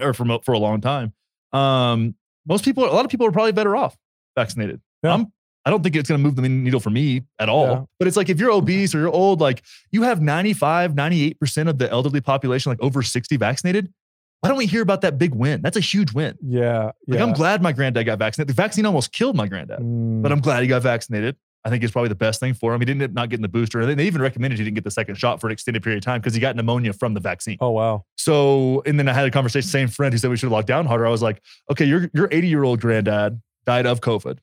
or 0.00 0.12
from 0.14 0.38
for 0.44 0.52
a 0.52 0.58
long 0.58 0.80
time 0.80 1.12
um 1.52 2.14
most 2.46 2.64
people 2.64 2.84
a 2.84 2.92
lot 2.92 3.04
of 3.04 3.10
people 3.10 3.26
are 3.26 3.32
probably 3.32 3.52
better 3.52 3.74
off 3.76 3.96
vaccinated 4.36 4.80
Yeah. 5.02 5.14
i'm 5.14 5.32
i 5.64 5.70
don't 5.70 5.82
think 5.82 5.96
it's 5.96 6.08
going 6.08 6.20
to 6.20 6.24
move 6.24 6.36
the 6.36 6.48
needle 6.48 6.80
for 6.80 6.90
me 6.90 7.22
at 7.38 7.48
all 7.48 7.66
Yeah. 7.66 7.82
but 7.98 8.08
it's 8.08 8.16
like 8.16 8.28
if 8.28 8.38
you're 8.38 8.50
obese 8.52 8.94
or 8.94 8.98
you're 9.00 9.08
old 9.10 9.40
like 9.40 9.62
you 9.90 10.02
have 10.02 10.20
95 10.20 10.92
98% 10.92 11.68
of 11.68 11.78
the 11.78 11.90
elderly 11.90 12.20
population 12.20 12.70
like 12.70 12.80
over 12.80 13.02
60 13.02 13.36
vaccinated 13.36 13.92
why 14.40 14.48
don't 14.48 14.58
we 14.58 14.66
hear 14.66 14.82
about 14.82 15.00
that 15.02 15.18
big 15.18 15.34
win 15.34 15.60
that's 15.62 15.76
a 15.76 15.80
huge 15.80 16.12
win 16.12 16.36
Yeah. 16.42 16.84
like 16.84 17.18
yeah. 17.18 17.22
i'm 17.22 17.32
glad 17.32 17.62
my 17.62 17.72
granddad 17.72 18.06
got 18.06 18.18
vaccinated 18.18 18.48
the 18.48 18.54
vaccine 18.60 18.86
almost 18.86 19.12
killed 19.12 19.36
my 19.36 19.46
granddad 19.48 19.80
Mm, 19.80 20.22
but 20.22 20.32
I'm 20.32 20.40
glad 20.40 20.62
he 20.62 20.68
got 20.68 20.82
vaccinated. 20.82 21.36
I 21.64 21.70
think 21.70 21.82
it's 21.82 21.92
probably 21.92 22.08
the 22.08 22.14
best 22.14 22.38
thing 22.40 22.54
for 22.54 22.72
him. 22.72 22.80
He 22.80 22.84
didn't 22.86 23.02
end 23.02 23.10
up 23.10 23.14
not 23.14 23.28
getting 23.30 23.42
the 23.42 23.48
booster. 23.48 23.80
And 23.80 23.98
they 23.98 24.06
even 24.06 24.22
recommended 24.22 24.58
he 24.58 24.64
didn't 24.64 24.76
get 24.76 24.84
the 24.84 24.90
second 24.92 25.16
shot 25.16 25.40
for 25.40 25.48
an 25.48 25.52
extended 25.52 25.82
period 25.82 25.98
of 25.98 26.04
time 26.04 26.20
because 26.20 26.32
he 26.32 26.40
got 26.40 26.54
pneumonia 26.56 26.92
from 26.92 27.14
the 27.14 27.20
vaccine. 27.20 27.58
oh 27.60 27.70
wow. 27.70 28.04
So, 28.16 28.82
and 28.86 28.98
then 28.98 29.08
I 29.08 29.12
had 29.12 29.26
a 29.26 29.30
conversation, 29.30 29.68
same 29.68 29.88
friend 29.88 30.12
who 30.14 30.18
said 30.18 30.30
we 30.30 30.36
should 30.36 30.46
have 30.46 30.52
locked 30.52 30.68
down 30.68 30.86
harder. 30.86 31.06
I 31.06 31.10
was 31.10 31.20
like, 31.22 31.42
okay, 31.70 31.84
your 31.84 32.08
your 32.14 32.28
80 32.30 32.46
year 32.48 32.62
old 32.64 32.80
granddad 32.80 33.40
died 33.66 33.86
of 33.86 34.00
COVID. 34.00 34.38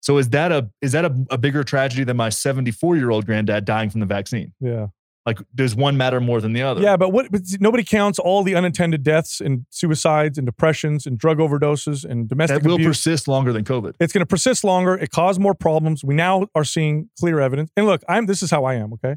So 0.00 0.18
is 0.18 0.28
that 0.30 0.52
a 0.52 0.70
is 0.82 0.92
that 0.92 1.04
a, 1.06 1.26
a 1.30 1.38
bigger 1.38 1.64
tragedy 1.64 2.04
than 2.04 2.16
my 2.16 2.28
74 2.28 2.96
year 2.96 3.10
old 3.10 3.26
granddad 3.26 3.64
dying 3.64 3.88
from 3.90 4.00
the 4.00 4.06
vaccine? 4.06 4.52
Yeah. 4.60 4.88
Like, 5.26 5.38
does 5.54 5.74
one 5.74 5.96
matter 5.96 6.20
more 6.20 6.40
than 6.40 6.52
the 6.52 6.60
other? 6.62 6.82
Yeah, 6.82 6.98
but 6.98 7.08
what? 7.10 7.30
But 7.30 7.42
nobody 7.58 7.82
counts 7.82 8.18
all 8.18 8.42
the 8.42 8.54
unintended 8.54 9.02
deaths 9.02 9.40
and 9.40 9.64
suicides 9.70 10.36
and 10.36 10.46
depressions 10.46 11.06
and 11.06 11.16
drug 11.18 11.38
overdoses 11.38 12.04
and 12.04 12.28
domestic 12.28 12.62
that 12.62 12.68
will 12.68 12.74
abuse. 12.74 12.88
persist 12.88 13.26
longer 13.26 13.52
than 13.52 13.64
COVID. 13.64 13.94
it's 14.00 14.12
going 14.12 14.20
to 14.20 14.26
persist 14.26 14.64
longer. 14.64 14.94
It 14.94 15.10
caused 15.10 15.40
more 15.40 15.54
problems. 15.54 16.04
We 16.04 16.14
now 16.14 16.48
are 16.54 16.64
seeing 16.64 17.08
clear 17.18 17.40
evidence. 17.40 17.70
And 17.74 17.86
look, 17.86 18.02
I'm 18.06 18.26
this 18.26 18.42
is 18.42 18.50
how 18.50 18.64
I 18.64 18.74
am, 18.74 18.92
okay? 18.94 19.16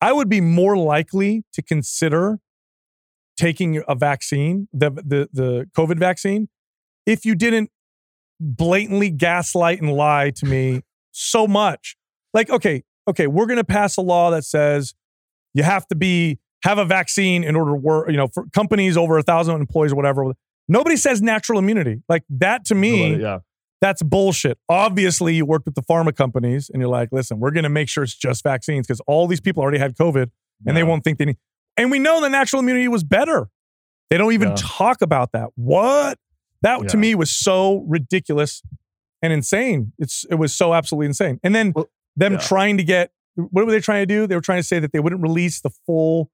I 0.00 0.12
would 0.12 0.28
be 0.28 0.40
more 0.40 0.76
likely 0.76 1.44
to 1.52 1.62
consider 1.62 2.40
taking 3.36 3.80
a 3.86 3.94
vaccine, 3.94 4.68
the 4.72 4.90
the 4.90 5.28
the 5.32 5.66
COVID 5.76 5.98
vaccine, 5.98 6.48
if 7.06 7.24
you 7.24 7.36
didn't 7.36 7.70
blatantly 8.40 9.10
gaslight 9.10 9.80
and 9.80 9.92
lie 9.92 10.30
to 10.30 10.46
me 10.46 10.80
so 11.12 11.46
much. 11.46 11.96
Like, 12.32 12.50
okay, 12.50 12.82
okay, 13.06 13.28
we're 13.28 13.46
going 13.46 13.58
to 13.58 13.64
pass 13.64 13.96
a 13.96 14.00
law 14.00 14.32
that 14.32 14.44
says 14.44 14.94
you 15.54 15.62
have 15.62 15.86
to 15.88 15.94
be 15.94 16.38
have 16.62 16.78
a 16.78 16.84
vaccine 16.84 17.44
in 17.44 17.56
order 17.56 17.72
to 17.72 17.76
work, 17.76 18.10
you 18.10 18.16
know, 18.16 18.26
for 18.28 18.46
companies 18.52 18.96
over 18.96 19.18
a 19.18 19.22
thousand 19.22 19.56
employees 19.56 19.92
or 19.92 19.96
whatever. 19.96 20.32
Nobody 20.68 20.96
says 20.96 21.20
natural 21.20 21.58
immunity. 21.58 22.02
Like 22.08 22.24
that 22.30 22.64
to 22.66 22.74
me, 22.74 23.16
yeah. 23.16 23.40
that's 23.82 24.02
bullshit. 24.02 24.58
Obviously, 24.68 25.34
you 25.34 25.44
worked 25.44 25.66
with 25.66 25.74
the 25.74 25.82
pharma 25.82 26.16
companies 26.16 26.70
and 26.70 26.80
you're 26.80 26.88
like, 26.88 27.10
listen, 27.12 27.38
we're 27.38 27.50
going 27.50 27.64
to 27.64 27.68
make 27.68 27.88
sure 27.88 28.02
it's 28.02 28.14
just 28.14 28.42
vaccines 28.42 28.86
because 28.86 29.00
all 29.06 29.26
these 29.26 29.40
people 29.42 29.62
already 29.62 29.78
had 29.78 29.94
COVID 29.96 30.30
and 30.66 30.76
they 30.76 30.82
won't 30.82 31.04
think 31.04 31.18
they 31.18 31.26
need. 31.26 31.36
And 31.76 31.90
we 31.90 31.98
know 31.98 32.20
the 32.22 32.30
natural 32.30 32.60
immunity 32.60 32.88
was 32.88 33.04
better. 33.04 33.48
They 34.08 34.16
don't 34.16 34.32
even 34.32 34.50
Yeah. 34.50 34.56
talk 34.58 35.02
about 35.02 35.32
that. 35.32 35.50
What? 35.56 36.18
That 36.62 36.88
to 36.88 36.96
me 36.96 37.14
was 37.14 37.30
so 37.30 37.84
ridiculous 37.86 38.62
and 39.20 39.34
insane. 39.34 39.92
It's 39.98 40.24
it 40.30 40.36
was 40.36 40.54
so 40.54 40.72
absolutely 40.72 41.06
insane. 41.06 41.40
And 41.42 41.54
then 41.54 41.72
Well, 41.74 41.90
them 42.16 42.34
yeah. 42.34 42.38
trying 42.38 42.78
to 42.78 42.84
get 42.84 43.10
what 43.36 43.66
were 43.66 43.72
they 43.72 43.80
trying 43.80 44.02
to 44.02 44.06
do? 44.06 44.26
They 44.26 44.34
were 44.34 44.40
trying 44.40 44.60
to 44.60 44.66
say 44.66 44.78
that 44.78 44.92
they 44.92 45.00
wouldn't 45.00 45.22
release 45.22 45.60
the 45.60 45.70
full 45.86 46.30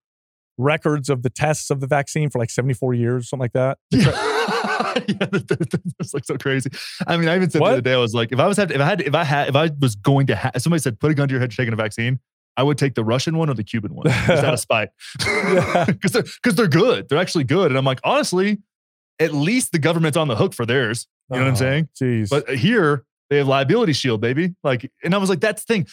records 0.59 1.09
of 1.09 1.23
the 1.23 1.31
tests 1.31 1.71
of 1.71 1.81
the 1.81 1.87
vaccine 1.87 2.29
for 2.29 2.39
like 2.39 2.51
74 2.51 2.93
years, 2.95 3.29
something 3.31 3.43
like 3.45 3.53
that. 3.55 3.79
yeah, 3.91 4.05
that- 4.05 5.45
that- 5.49 5.71
that- 5.71 5.95
that's 5.99 6.15
like 6.15 6.25
so 6.25 6.37
crazy. 6.37 6.71
I 7.07 7.17
mean, 7.17 7.29
I 7.29 7.37
even 7.37 7.51
said 7.51 7.61
What? 7.61 7.69
the 7.69 7.73
other 7.75 7.81
day, 7.83 7.95
I 7.95 7.99
was 7.99 8.15
like, 8.15 8.33
if 8.33 8.39
I 8.39 8.47
was 8.47 8.57
have 8.59 8.69
to, 8.69 8.75
if 8.75 8.81
I 8.81 8.85
had, 8.85 9.01
if 9.01 9.15
I 9.15 9.25
had, 9.25 9.49
if 9.49 9.57
I 9.57 9.71
was 9.81 9.97
going 9.97 10.27
to, 10.29 10.37
ha- 10.37 10.51
if 10.55 10.63
somebody 10.63 10.81
said, 10.83 11.01
put 11.01 11.11
a 11.11 11.15
gun 11.15 11.29
to 11.29 11.33
your 11.33 11.41
head, 11.41 11.51
taking 11.51 11.73
a 11.73 11.77
vaccine, 11.77 12.19
I 12.57 12.63
would 12.63 12.77
take 12.79 12.95
the 12.95 13.05
Russian 13.05 13.39
one 13.39 13.49
or 13.49 13.55
the 13.55 13.65
Cuban 13.65 13.95
one, 13.95 14.07
just 14.07 14.45
out 14.45 14.53
of 14.55 14.61
spite, 14.69 14.91
because 15.19 16.13
they're 16.13 16.23
because 16.23 16.55
they're 16.57 16.69
good. 16.69 17.09
They're 17.09 17.19
actually 17.19 17.45
good, 17.45 17.71
and 17.71 17.79
I'm 17.79 17.85
like, 17.85 18.01
honestly, 18.05 18.59
at 19.19 19.33
least 19.33 19.73
the 19.73 19.79
government's 19.79 20.17
on 20.17 20.29
the 20.29 20.37
hook 20.37 20.53
for 20.55 20.67
theirs. 20.67 21.07
You 21.31 21.37
know 21.37 21.43
what 21.45 21.49
I'm 21.49 21.55
Oh, 21.55 21.57
saying? 21.57 21.89
Jeez. 22.01 22.29
But 22.29 22.49
here 22.57 23.05
they 23.31 23.39
have 23.39 23.47
liability 23.47 23.93
shield, 23.93 24.21
baby. 24.21 24.55
Like, 24.65 24.91
and 25.05 25.15
I 25.15 25.19
was 25.19 25.31
like, 25.31 25.41
that's 25.41 25.65
the 25.65 25.73
thing. 25.73 25.87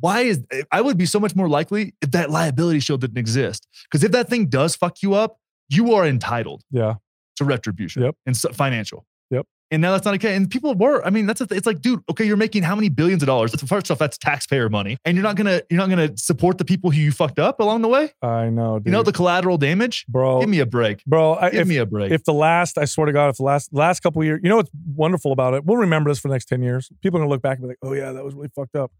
Why 0.00 0.20
is 0.20 0.42
I 0.70 0.80
would 0.80 0.98
be 0.98 1.06
so 1.06 1.18
much 1.20 1.34
more 1.34 1.48
likely 1.48 1.94
if 2.02 2.10
that 2.12 2.30
liability 2.30 2.80
shield 2.80 3.00
didn't 3.00 3.18
exist? 3.18 3.66
Because 3.84 4.04
if 4.04 4.12
that 4.12 4.28
thing 4.28 4.46
does 4.46 4.76
fuck 4.76 5.02
you 5.02 5.14
up, 5.14 5.38
you 5.68 5.94
are 5.94 6.06
entitled 6.06 6.62
yeah. 6.70 6.94
to 7.36 7.44
retribution 7.44 8.02
Yep. 8.02 8.16
and 8.26 8.36
so, 8.36 8.50
financial. 8.52 9.06
Yep. 9.30 9.46
And 9.70 9.80
now 9.80 9.92
that's 9.92 10.04
not 10.04 10.14
okay. 10.16 10.36
And 10.36 10.48
people 10.48 10.74
were, 10.74 11.04
I 11.04 11.10
mean, 11.10 11.24
that's 11.26 11.40
a, 11.40 11.46
it's 11.50 11.66
like, 11.66 11.80
dude, 11.80 12.00
okay, 12.10 12.24
you're 12.24 12.36
making 12.36 12.62
how 12.62 12.76
many 12.76 12.90
billions 12.90 13.22
of 13.22 13.26
dollars? 13.26 13.50
That's, 13.50 13.64
First 13.64 13.90
off, 13.90 13.98
that's 13.98 14.18
taxpayer 14.18 14.68
money, 14.68 14.98
and 15.06 15.16
you're 15.16 15.22
not 15.24 15.36
gonna 15.36 15.62
you're 15.70 15.78
not 15.78 15.88
gonna 15.88 16.16
support 16.18 16.58
the 16.58 16.64
people 16.66 16.90
who 16.90 17.00
you 17.00 17.10
fucked 17.10 17.38
up 17.38 17.58
along 17.60 17.80
the 17.82 17.88
way. 17.88 18.12
I 18.22 18.50
know, 18.50 18.78
dude. 18.78 18.86
You 18.86 18.92
know 18.92 19.02
the 19.02 19.10
collateral 19.12 19.56
damage. 19.56 20.04
bro. 20.06 20.38
Give 20.40 20.50
me 20.50 20.60
a 20.60 20.66
break. 20.66 21.02
bro, 21.06 21.34
I, 21.34 21.50
Give 21.50 21.62
if, 21.62 21.66
me 21.68 21.78
a 21.78 21.86
break. 21.86 22.12
if 22.12 22.24
the 22.24 22.34
last, 22.34 22.76
I 22.76 22.84
swear 22.84 23.06
to 23.06 23.12
God, 23.12 23.30
if 23.30 23.38
the 23.38 23.42
last 23.42 23.72
last 23.72 24.00
couple 24.00 24.20
of 24.20 24.26
years, 24.26 24.40
you 24.44 24.50
know 24.50 24.56
what's 24.56 24.70
wonderful 24.94 25.32
about 25.32 25.54
it? 25.54 25.64
We'll 25.64 25.78
remember 25.78 26.10
this 26.10 26.18
for 26.20 26.28
the 26.28 26.34
next 26.34 26.44
10 26.44 26.62
years. 26.62 26.90
People 27.02 27.18
are 27.18 27.22
gonna 27.22 27.30
look 27.30 27.42
back 27.42 27.56
and 27.58 27.62
be 27.64 27.68
like, 27.68 27.78
oh 27.82 27.94
yeah, 27.94 28.12
that 28.12 28.22
was 28.22 28.34
really 28.34 28.50
fucked 28.54 28.76
up. 28.76 28.92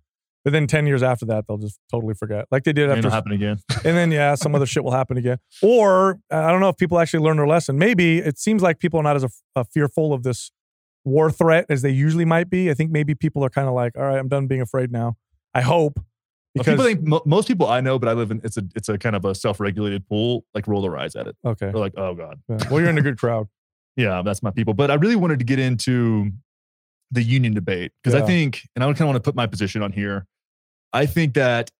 But 0.44 0.52
then 0.52 0.66
10 0.66 0.86
years 0.86 1.02
after 1.02 1.24
that, 1.26 1.46
they'll 1.48 1.56
just 1.56 1.80
totally 1.90 2.12
forget. 2.14 2.46
Like 2.50 2.64
they 2.64 2.74
did 2.74 2.90
after 2.90 3.02
gonna 3.02 3.14
happen 3.14 3.32
again. 3.32 3.60
and 3.76 3.96
then 3.96 4.12
yeah, 4.12 4.34
some 4.34 4.54
other 4.54 4.66
shit 4.66 4.84
will 4.84 4.92
happen 4.92 5.16
again. 5.16 5.38
Or 5.62 6.18
uh, 6.30 6.36
I 6.36 6.50
don't 6.50 6.60
know 6.60 6.68
if 6.68 6.76
people 6.76 6.98
actually 6.98 7.24
learn 7.24 7.38
their 7.38 7.46
lesson. 7.46 7.78
Maybe 7.78 8.18
it 8.18 8.38
seems 8.38 8.60
like 8.62 8.78
people 8.78 9.00
are 9.00 9.02
not 9.02 9.16
as 9.16 9.24
uh, 9.56 9.64
fearful 9.64 10.12
of 10.12 10.22
this 10.22 10.52
war 11.04 11.30
threat 11.30 11.64
as 11.70 11.80
they 11.82 11.90
usually 11.90 12.26
might 12.26 12.50
be. 12.50 12.70
I 12.70 12.74
think 12.74 12.90
maybe 12.90 13.14
people 13.14 13.42
are 13.44 13.50
kind 13.50 13.68
of 13.68 13.74
like, 13.74 13.96
all 13.96 14.04
right, 14.04 14.18
I'm 14.18 14.28
done 14.28 14.46
being 14.46 14.60
afraid 14.60 14.92
now. 14.92 15.16
I 15.54 15.62
hope 15.62 15.96
Well, 15.96 16.64
because 16.64 16.74
people 16.74 16.84
think 16.84 17.26
most 17.26 17.48
people 17.48 17.66
I 17.66 17.80
know, 17.80 17.98
but 17.98 18.10
I 18.10 18.12
live 18.12 18.30
in 18.30 18.42
it's 18.44 18.58
a 18.58 18.64
it's 18.74 18.90
a 18.90 18.98
kind 18.98 19.16
of 19.16 19.24
a 19.24 19.34
self 19.34 19.60
regulated 19.60 20.06
pool. 20.06 20.44
Like 20.54 20.66
roll 20.66 20.82
their 20.82 20.98
eyes 20.98 21.16
at 21.16 21.26
it. 21.26 21.36
okay. 21.44 21.66
They're 21.66 21.80
like, 21.80 21.94
oh 21.96 22.14
god, 22.14 22.40
Yeah. 22.50 22.58
Well, 22.70 22.80
you're 22.80 22.90
in 22.90 22.98
a 22.98 23.02
good 23.02 23.18
crowd. 23.18 23.48
yeah, 23.96 24.20
that's 24.22 24.42
my 24.42 24.50
people. 24.50 24.74
But 24.74 24.90
I 24.90 24.94
really 24.94 25.16
wanted 25.16 25.38
to 25.38 25.44
get 25.44 25.58
into 25.58 26.32
the 27.10 27.22
union 27.22 27.54
debate 27.54 27.92
because 28.02 28.14
Yeah. 28.14 28.24
I 28.24 28.26
think, 28.26 28.62
and 28.74 28.82
I 28.82 28.86
kind 28.88 29.02
of 29.02 29.06
want 29.06 29.16
to 29.16 29.20
put 29.20 29.34
my 29.34 29.46
position 29.46 29.82
on 29.82 29.92
here. 29.92 30.26
I 30.94 31.04
think 31.06 31.34
that 31.34 31.70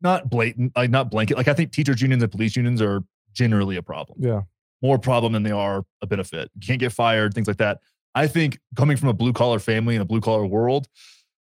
not 0.00 0.30
blatant, 0.30 0.72
like 0.76 0.90
not 0.90 1.10
blanket. 1.10 1.36
Like 1.36 1.48
I 1.48 1.54
think 1.54 1.72
teachers 1.72 2.00
unions 2.02 2.22
and 2.22 2.30
police 2.30 2.54
unions 2.56 2.80
are 2.82 3.02
generally 3.32 3.76
a 3.76 3.82
problem. 3.82 4.18
Yeah. 4.20 4.42
more 4.82 4.98
problem 4.98 5.32
than 5.32 5.42
they 5.42 5.50
are 5.50 5.84
a 6.02 6.06
benefit. 6.06 6.50
You 6.60 6.66
can't 6.66 6.78
get 6.78 6.92
fired, 6.92 7.34
things 7.34 7.48
like 7.48 7.56
that. 7.56 7.80
I 8.14 8.26
think 8.28 8.58
coming 8.76 8.96
from 8.96 9.08
a 9.08 9.12
blue 9.14 9.32
collar 9.32 9.58
family 9.58 9.96
in 9.96 10.00
a 10.02 10.04
blue 10.04 10.20
collar 10.20 10.46
world, 10.46 10.86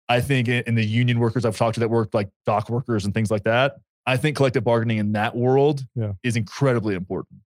I 0.09 0.21
think 0.21 0.49
in 0.49 0.63
in 0.67 0.75
the 0.75 0.85
union 0.85 1.19
workers 1.21 1.45
I've 1.45 1.57
talked 1.57 1.75
to 1.75 1.81
that 1.81 1.91
work 1.91 2.15
like 2.15 2.29
dock 2.47 2.71
workers 2.71 3.05
and 3.05 3.13
things 3.15 3.31
like 3.31 3.45
that, 3.45 3.77
I 4.07 4.17
think 4.17 4.37
collective 4.37 4.65
bargaining 4.65 4.99
in 4.99 5.13
that 5.13 5.37
world 5.37 5.85
Yeah. 5.95 6.13
is 6.23 6.35
incredibly 6.37 6.95
important. 6.95 7.41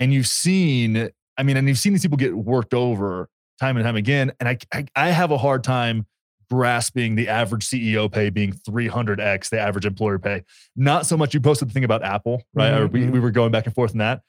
And 0.00 0.12
you've 0.12 0.26
seen, 0.26 1.10
I 1.36 1.42
mean, 1.42 1.56
and 1.56 1.68
you've 1.68 1.78
seen 1.78 1.92
these 1.92 2.02
people 2.02 2.16
get 2.18 2.34
worked 2.34 2.72
over 2.74 3.28
time 3.60 3.76
and 3.76 3.84
time 3.84 3.96
again. 3.96 4.32
And 4.40 4.48
I, 4.48 4.58
I, 4.72 4.86
I 4.96 5.10
have 5.10 5.30
a 5.30 5.38
hard 5.38 5.62
time 5.62 6.06
grasping 6.54 7.16
the 7.16 7.28
average 7.28 7.66
CEO 7.66 8.10
pay 8.10 8.30
being 8.30 8.52
300x 8.52 9.48
the 9.50 9.58
average 9.58 9.86
employer 9.86 10.18
pay. 10.20 10.42
Not 10.76 11.04
so 11.06 11.16
much. 11.16 11.34
You 11.34 11.40
posted 11.40 11.68
the 11.68 11.72
thing 11.72 11.84
about 11.84 12.04
Apple, 12.04 12.42
right? 12.54 12.72
Or 12.74 12.86
we, 12.86 13.06
we 13.08 13.18
were 13.18 13.32
going 13.32 13.50
back 13.50 13.66
and 13.66 13.74
forth 13.74 13.92
in 13.92 13.98
that. 13.98 14.22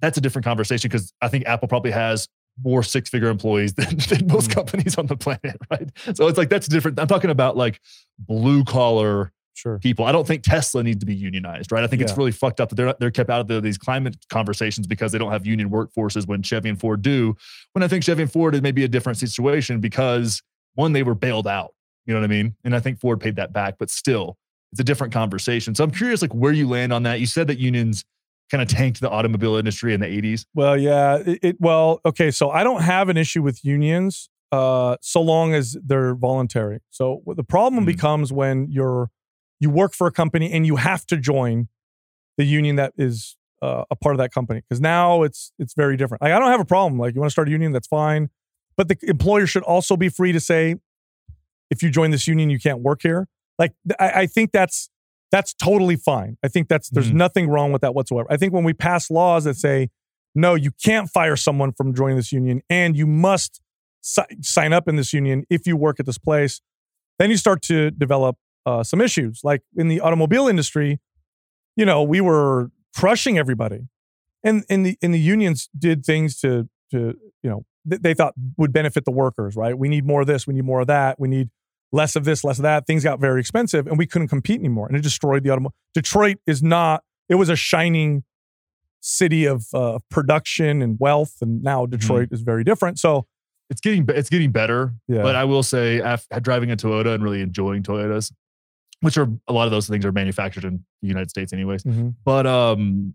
That's 0.00 0.16
a 0.16 0.20
different 0.20 0.44
conversation 0.44 0.88
because 0.88 1.12
I 1.20 1.26
think 1.28 1.46
Apple 1.46 1.66
probably 1.66 1.90
has 1.90 2.28
more 2.64 2.82
six 2.84 3.10
figure 3.10 3.28
employees 3.28 3.74
than, 3.80 3.96
than 4.08 4.26
most 4.28 4.50
Mhm. 4.50 4.54
companies 4.54 4.96
on 4.98 5.06
the 5.06 5.16
planet, 5.16 5.56
right? 5.70 5.90
So 6.14 6.28
it's 6.28 6.38
like 6.38 6.48
that's 6.48 6.68
different. 6.68 7.00
I'm 7.00 7.08
talking 7.08 7.30
about 7.30 7.56
like 7.56 7.80
blue 8.18 8.64
collar 8.64 9.32
Sure. 9.54 9.80
people. 9.80 10.04
I 10.04 10.12
don't 10.12 10.24
think 10.24 10.44
Tesla 10.44 10.84
needs 10.84 11.00
to 11.00 11.06
be 11.06 11.16
unionized, 11.16 11.72
right? 11.72 11.82
I 11.82 11.88
think 11.88 12.00
it's 12.00 12.16
really 12.16 12.30
fucked 12.30 12.60
up 12.60 12.68
that 12.68 12.76
they're 12.76 12.94
they're 13.00 13.10
kept 13.10 13.28
out 13.28 13.40
of 13.40 13.48
the, 13.48 13.60
these 13.60 13.76
climate 13.76 14.16
conversations 14.30 14.86
because 14.86 15.10
they 15.10 15.18
don't 15.18 15.32
have 15.32 15.44
union 15.44 15.68
workforces 15.68 16.28
when 16.28 16.42
Chevy 16.42 16.68
and 16.68 16.78
Ford 16.78 17.02
do. 17.02 17.34
When 17.72 17.82
I 17.82 17.88
think 17.88 18.04
Chevy 18.04 18.22
and 18.22 18.30
Ford 18.30 18.54
is 18.54 18.62
maybe 18.62 18.84
a 18.84 18.88
different 18.88 19.18
situation 19.18 19.80
because 19.80 20.42
one, 20.74 20.92
they 20.92 21.02
were 21.02 21.14
bailed 21.14 21.46
out. 21.46 21.74
You 22.06 22.14
know 22.14 22.20
what 22.20 22.24
I 22.24 22.28
mean? 22.28 22.54
And 22.64 22.74
I 22.74 22.80
think 22.80 22.98
Ford 23.00 23.20
paid 23.20 23.36
that 23.36 23.52
back, 23.52 23.76
but 23.78 23.90
still, 23.90 24.38
it's 24.72 24.80
a 24.80 24.84
different 24.84 25.12
conversation. 25.12 25.74
So 25.74 25.84
I'm 25.84 25.90
curious, 25.90 26.22
like 26.22 26.34
where 26.34 26.52
you 26.52 26.68
land 26.68 26.92
on 26.92 27.02
that. 27.04 27.20
You 27.20 27.26
said 27.26 27.46
that 27.48 27.58
unions 27.58 28.04
kind 28.50 28.62
of 28.62 28.68
tanked 28.68 29.00
the 29.00 29.10
automobile 29.10 29.56
industry 29.56 29.92
in 29.92 30.00
the 30.00 30.06
80s. 30.06 30.46
Well, 30.54 30.76
yeah. 30.76 31.16
It, 31.16 31.38
it 31.42 31.56
well, 31.60 32.00
okay. 32.06 32.30
So 32.30 32.50
I 32.50 32.64
don't 32.64 32.82
have 32.82 33.08
an 33.10 33.16
issue 33.18 33.42
with 33.42 33.62
unions, 33.64 34.30
uh, 34.52 34.96
so 35.02 35.20
long 35.20 35.52
as 35.52 35.76
they're 35.84 36.14
voluntary. 36.14 36.80
So 36.90 37.22
the 37.26 37.44
problem 37.44 37.82
Mhm. 37.84 37.88
becomes 37.88 38.32
when 38.32 38.68
you're 38.70 39.10
you 39.60 39.68
work 39.70 39.92
for 39.92 40.06
a 40.06 40.12
company 40.12 40.50
and 40.52 40.64
you 40.66 40.76
have 40.76 41.04
to 41.06 41.16
join 41.18 41.68
the 42.38 42.44
union 42.44 42.76
that 42.76 42.92
is 42.96 43.36
uh, 43.60 43.82
a 43.90 43.96
part 43.96 44.14
of 44.14 44.18
that 44.18 44.32
company 44.32 44.60
because 44.60 44.80
now 44.80 45.22
it's 45.24 45.52
it's 45.58 45.74
very 45.74 45.96
different. 45.96 46.22
Like, 46.22 46.32
I 46.32 46.38
don't 46.38 46.48
have 46.50 46.60
a 46.60 46.64
problem. 46.64 46.98
Like 46.98 47.14
you 47.14 47.20
want 47.20 47.28
to 47.28 47.32
start 47.32 47.48
a 47.48 47.50
union, 47.50 47.72
that's 47.72 47.88
fine, 47.88 48.30
but 48.78 48.88
the 48.88 48.96
employer 49.02 49.46
should 49.46 49.64
also 49.64 49.94
be 49.96 50.08
free 50.08 50.32
to 50.32 50.40
say 50.40 50.76
if 51.70 51.82
you 51.82 51.90
join 51.90 52.10
this 52.10 52.26
union, 52.26 52.48
you 52.48 52.58
can't 52.58 52.80
work 52.80 53.00
here. 53.02 53.28
Like 53.58 53.72
I, 54.00 54.10
I 54.22 54.26
think 54.26 54.52
that's 54.52 54.88
that's 55.30 55.52
totally 55.52 55.96
fine. 55.96 56.38
I 56.42 56.48
think 56.48 56.68
that's 56.68 56.88
there's 56.88 57.10
Mhm. 57.10 57.14
nothing 57.16 57.48
wrong 57.50 57.70
with 57.72 57.82
that 57.82 57.94
whatsoever. 57.94 58.26
I 58.32 58.38
think 58.38 58.54
when 58.54 58.64
we 58.64 58.72
pass 58.72 59.10
laws 59.10 59.44
that 59.44 59.56
say 59.56 59.90
no, 60.34 60.54
you 60.54 60.70
can't 60.82 61.10
fire 61.10 61.36
someone 61.36 61.72
from 61.72 61.92
joining 61.94 62.16
this 62.16 62.32
union, 62.32 62.62
and 62.70 62.96
you 62.96 63.06
must 63.06 63.60
si- 64.00 64.22
sign 64.40 64.72
up 64.72 64.88
in 64.88 64.96
this 64.96 65.12
union 65.12 65.44
if 65.50 65.66
you 65.66 65.76
work 65.76 65.98
at 66.00 66.06
this 66.06 66.18
place, 66.18 66.62
then 67.18 67.28
you 67.30 67.36
start 67.36 67.60
to 67.62 67.90
develop 67.90 68.36
uh, 68.64 68.82
some 68.84 69.00
issues. 69.00 69.40
Like 69.42 69.62
in 69.76 69.88
the 69.88 70.00
automobile 70.00 70.46
industry, 70.48 71.00
you 71.76 71.84
know, 71.84 72.02
we 72.02 72.20
were 72.20 72.70
crushing 72.96 73.36
everybody, 73.38 73.88
and 74.44 74.64
and 74.70 74.86
the 74.86 74.96
and 75.02 75.12
the 75.12 75.18
unions 75.20 75.68
did 75.76 76.04
things 76.06 76.38
to 76.40 76.68
to 76.92 76.98
you 77.42 77.50
know 77.50 77.64
th- 77.88 78.02
they 78.02 78.14
thought 78.14 78.34
would 78.56 78.72
benefit 78.72 79.04
the 79.04 79.10
workers. 79.12 79.56
Right? 79.56 79.76
We 79.76 79.88
need 79.88 80.04
more 80.06 80.20
of 80.22 80.26
this. 80.26 80.46
We 80.46 80.54
need 80.54 80.64
more 80.64 80.80
of 80.80 80.86
that. 80.88 81.18
We 81.18 81.28
need 81.28 81.48
less 81.92 82.16
of 82.16 82.24
this, 82.24 82.44
less 82.44 82.58
of 82.58 82.62
that. 82.64 82.86
Things 82.86 83.02
got 83.04 83.18
very 83.20 83.40
expensive, 83.40 83.86
and 83.86 83.96
we 83.98 84.06
couldn't 84.06 84.28
compete 84.28 84.58
anymore, 84.60 84.86
and 84.88 84.96
it 84.96 85.02
destroyed 85.02 85.42
the 85.42 85.50
automobile. 85.50 85.74
Detroit 85.94 86.36
is 86.46 86.62
not. 86.62 87.02
It 87.28 87.34
was 87.36 87.48
a 87.48 87.56
shining 87.56 88.24
city 89.00 89.44
of 89.44 89.66
uh, 89.74 89.98
production 90.10 90.82
and 90.82 90.96
wealth, 91.00 91.36
and 91.40 91.62
now 91.62 91.86
Detroit 91.86 92.28
is 92.32 92.42
very 92.42 92.64
different. 92.64 92.98
So 92.98 93.26
It's 93.70 93.80
getting 93.80 94.04
it's 94.08 94.28
getting 94.30 94.50
better, 94.50 94.94
Yeah. 95.08 95.22
but 95.22 95.36
I 95.36 95.44
will 95.44 95.62
say, 95.62 96.00
after 96.00 96.40
driving 96.40 96.70
a 96.70 96.76
Toyota 96.76 97.14
and 97.14 97.22
really 97.22 97.40
enjoying 97.42 97.82
Toyotas, 97.82 98.32
which 99.00 99.16
are 99.16 99.28
a 99.46 99.52
lot 99.52 99.66
of 99.66 99.70
those 99.70 99.86
things 99.88 100.04
are 100.04 100.10
manufactured 100.12 100.64
in 100.64 100.84
the 101.02 101.08
United 101.08 101.30
States, 101.30 101.52
anyways. 101.52 101.84
But 102.24 102.46
um, 102.46 103.14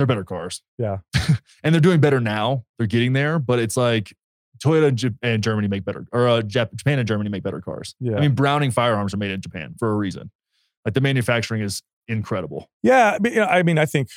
they're 0.00 0.06
better 0.06 0.24
cars. 0.24 0.62
Yeah. 0.78 0.98
and 1.62 1.74
they're 1.74 1.80
doing 1.80 2.00
better 2.00 2.20
now. 2.20 2.64
They're 2.78 2.86
getting 2.86 3.12
there, 3.12 3.38
but 3.38 3.58
it's 3.58 3.76
like 3.76 4.14
Toyota 4.64 5.14
and, 5.22 5.42
Germany 5.42 5.68
make 5.68 5.84
better, 5.84 6.06
or 6.10 6.26
uh, 6.26 6.42
Japan 6.42 6.98
and 6.98 7.06
Germany 7.06 7.28
make 7.28 7.42
better 7.42 7.60
cars. 7.60 7.94
Yeah. 8.00 8.16
I 8.16 8.20
mean, 8.20 8.34
Browning 8.34 8.70
firearms 8.70 9.12
are 9.12 9.18
made 9.18 9.30
in 9.30 9.40
Japan 9.40 9.74
for 9.78 9.90
a 9.90 9.94
reason. 9.94 10.30
Like 10.86 10.94
the 10.94 11.02
manufacturing 11.02 11.60
is 11.60 11.82
incredible. 12.08 12.70
Yeah, 12.82 13.18
but, 13.20 13.32
you 13.32 13.40
know, 13.40 13.46
I 13.46 13.62
mean, 13.62 13.76
I 13.76 13.84
think 13.84 14.08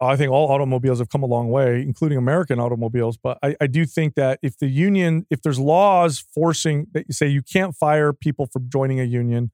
I 0.00 0.16
think 0.16 0.30
all 0.30 0.50
automobiles 0.50 0.98
have 0.98 1.08
come 1.08 1.22
a 1.22 1.26
long 1.26 1.48
way, 1.48 1.80
including 1.80 2.18
American 2.18 2.60
automobiles. 2.60 3.16
But 3.16 3.38
I, 3.42 3.56
I 3.58 3.66
do 3.68 3.86
think 3.86 4.14
that 4.16 4.38
if 4.42 4.58
the 4.58 4.68
union, 4.68 5.26
if 5.30 5.40
there's 5.40 5.58
laws 5.58 6.24
forcing 6.34 6.88
that 6.92 7.06
you 7.08 7.14
say 7.14 7.28
you 7.28 7.42
can't 7.42 7.74
fire 7.74 8.12
people 8.12 8.46
for 8.52 8.60
joining 8.60 9.00
a 9.00 9.04
union, 9.04 9.50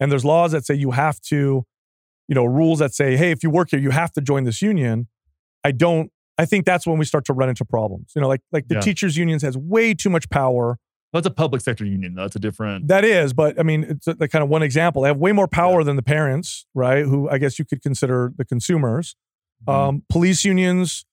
and 0.00 0.10
there's 0.10 0.24
laws 0.24 0.50
that 0.52 0.66
say 0.66 0.74
you 0.74 0.90
have 0.90 1.20
to, 1.22 1.64
you 2.26 2.34
know, 2.34 2.44
rules 2.44 2.80
that 2.80 2.94
say, 2.94 3.16
hey, 3.16 3.30
if 3.30 3.44
you 3.44 3.50
work 3.50 3.70
here, 3.70 3.80
you 3.80 3.90
have 3.90 4.12
to 4.12 4.20
join 4.20 4.44
this 4.44 4.60
union. 4.60 5.06
I 5.64 5.72
don't. 5.72 6.10
I 6.38 6.46
think 6.46 6.64
that's 6.64 6.86
when 6.86 6.98
we 6.98 7.04
start 7.04 7.24
to 7.26 7.32
run 7.32 7.48
into 7.50 7.64
problems. 7.64 8.12
You 8.14 8.22
know, 8.22 8.28
like 8.28 8.40
like 8.52 8.68
the 8.68 8.76
Yeah. 8.76 8.80
teachers' 8.80 9.16
unions 9.16 9.42
has 9.42 9.56
way 9.58 9.94
too 9.94 10.10
much 10.10 10.28
power. 10.30 10.78
That's 11.12 11.26
a 11.26 11.30
public 11.30 11.60
sector 11.60 11.84
union, 11.84 12.14
though. 12.14 12.22
That's 12.22 12.36
a 12.36 12.38
different. 12.38 12.86
That 12.88 13.04
is, 13.04 13.32
but 13.32 13.58
I 13.58 13.62
mean, 13.64 13.82
it's 13.84 14.06
the 14.06 14.28
kind 14.28 14.42
of 14.44 14.48
one 14.48 14.62
example. 14.62 15.02
They 15.02 15.08
have 15.08 15.18
way 15.18 15.32
more 15.32 15.48
power 15.48 15.82
than 15.82 15.96
the 15.96 16.02
parents, 16.02 16.66
right? 16.74 17.04
Who 17.04 17.28
I 17.28 17.38
guess 17.38 17.58
you 17.58 17.64
could 17.64 17.82
consider 17.82 18.32
the 18.36 18.44
consumers. 18.44 19.16
Mhm. 19.66 19.72
Um, 19.74 20.02
police 20.08 20.44
unions, 20.44 21.04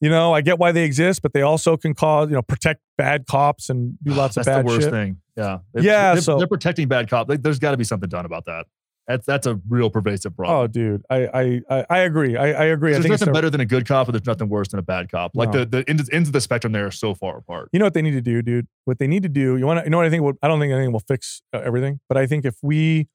you 0.00 0.08
know, 0.08 0.32
I 0.32 0.40
get 0.40 0.58
why 0.58 0.70
they 0.72 0.84
exist, 0.84 1.20
but 1.20 1.32
they 1.32 1.42
also 1.42 1.76
can 1.76 1.94
cause, 1.94 2.28
you 2.30 2.34
know, 2.36 2.42
protect 2.42 2.80
bad 2.96 3.26
cops 3.26 3.68
and 3.68 3.98
do 4.02 4.12
lots 4.14 4.36
of 4.36 4.44
That's 4.44 4.56
bad 4.56 4.64
the 4.64 4.68
worst 4.70 4.82
shit. 4.82 4.90
thing. 4.92 5.16
Yeah. 5.36 5.58
They- 5.74 5.82
Yeah, 5.82 6.12
They're, 6.14 6.22
so- 6.22 6.38
they're 6.38 6.46
protecting 6.46 6.86
bad 6.88 7.10
cops. 7.10 7.36
There's 7.40 7.58
got 7.58 7.72
to 7.72 7.76
be 7.76 7.84
something 7.84 8.08
done 8.08 8.24
about 8.24 8.44
that. 8.46 8.66
That's 9.06 9.26
that's 9.26 9.46
a 9.46 9.60
real 9.68 9.90
pervasive 9.90 10.34
problem. 10.34 10.58
Oh, 10.58 10.66
dude, 10.66 11.02
I 11.10 11.60
I 11.68 11.84
I, 11.90 11.98
agree. 11.98 12.36
I, 12.38 12.52
I 12.52 12.64
agree. 12.66 12.94
I 12.94 12.98
there's 12.98 13.20
nothing 13.20 13.34
better 13.34 13.50
than 13.50 13.60
a 13.60 13.66
good 13.66 13.86
cop, 13.86 14.06
but 14.06 14.12
there's 14.12 14.26
nothing 14.26 14.48
worse 14.48 14.68
than 14.68 14.80
a 14.80 14.82
bad 14.82 15.10
cop. 15.10 15.32
Like 15.34 15.52
No. 15.52 15.60
the, 15.60 15.66
the 15.82 15.90
ends, 15.90 16.08
ends 16.10 16.28
of 16.30 16.32
the 16.32 16.40
spectrum 16.40 16.72
there 16.72 16.86
are 16.86 16.90
so 16.90 17.14
far 17.14 17.36
apart. 17.36 17.68
You 17.72 17.78
know 17.78 17.84
what 17.84 17.92
they 17.92 18.00
need 18.00 18.12
to 18.12 18.22
do, 18.22 18.40
dude? 18.40 18.66
What 18.86 18.98
they 18.98 19.06
need 19.06 19.22
to 19.24 19.28
do, 19.28 19.56
you 19.58 19.66
want 19.66 19.80
to, 19.80 19.84
you 19.84 19.90
know 19.90 19.98
what 19.98 20.06
I 20.06 20.10
think? 20.10 20.22
Will, 20.22 20.32
I 20.42 20.48
don't 20.48 20.58
think 20.58 20.72
anything 20.72 20.92
will 20.92 21.00
fix 21.00 21.42
uh, 21.52 21.58
everything, 21.62 22.00
but 22.08 22.16
I 22.16 22.26
think 22.26 22.46
if 22.46 22.54
we 22.62 23.08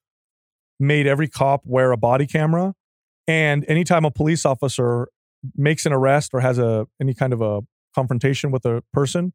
made 0.79 1.07
every 1.07 1.27
cop 1.27 1.61
wear 1.65 1.91
a 1.91 1.97
body 1.97 2.27
camera, 2.27 2.73
and 3.27 3.65
anytime 3.67 4.05
a 4.05 4.11
police 4.11 4.45
officer 4.45 5.07
makes 5.55 5.85
an 5.87 5.93
arrest 5.93 6.31
or 6.33 6.39
has 6.41 6.59
a 6.59 6.85
any 7.01 7.15
kind 7.15 7.33
of 7.33 7.41
a 7.41 7.61
confrontation 7.95 8.51
with 8.51 8.63
a 8.65 8.83
person, 8.93 9.33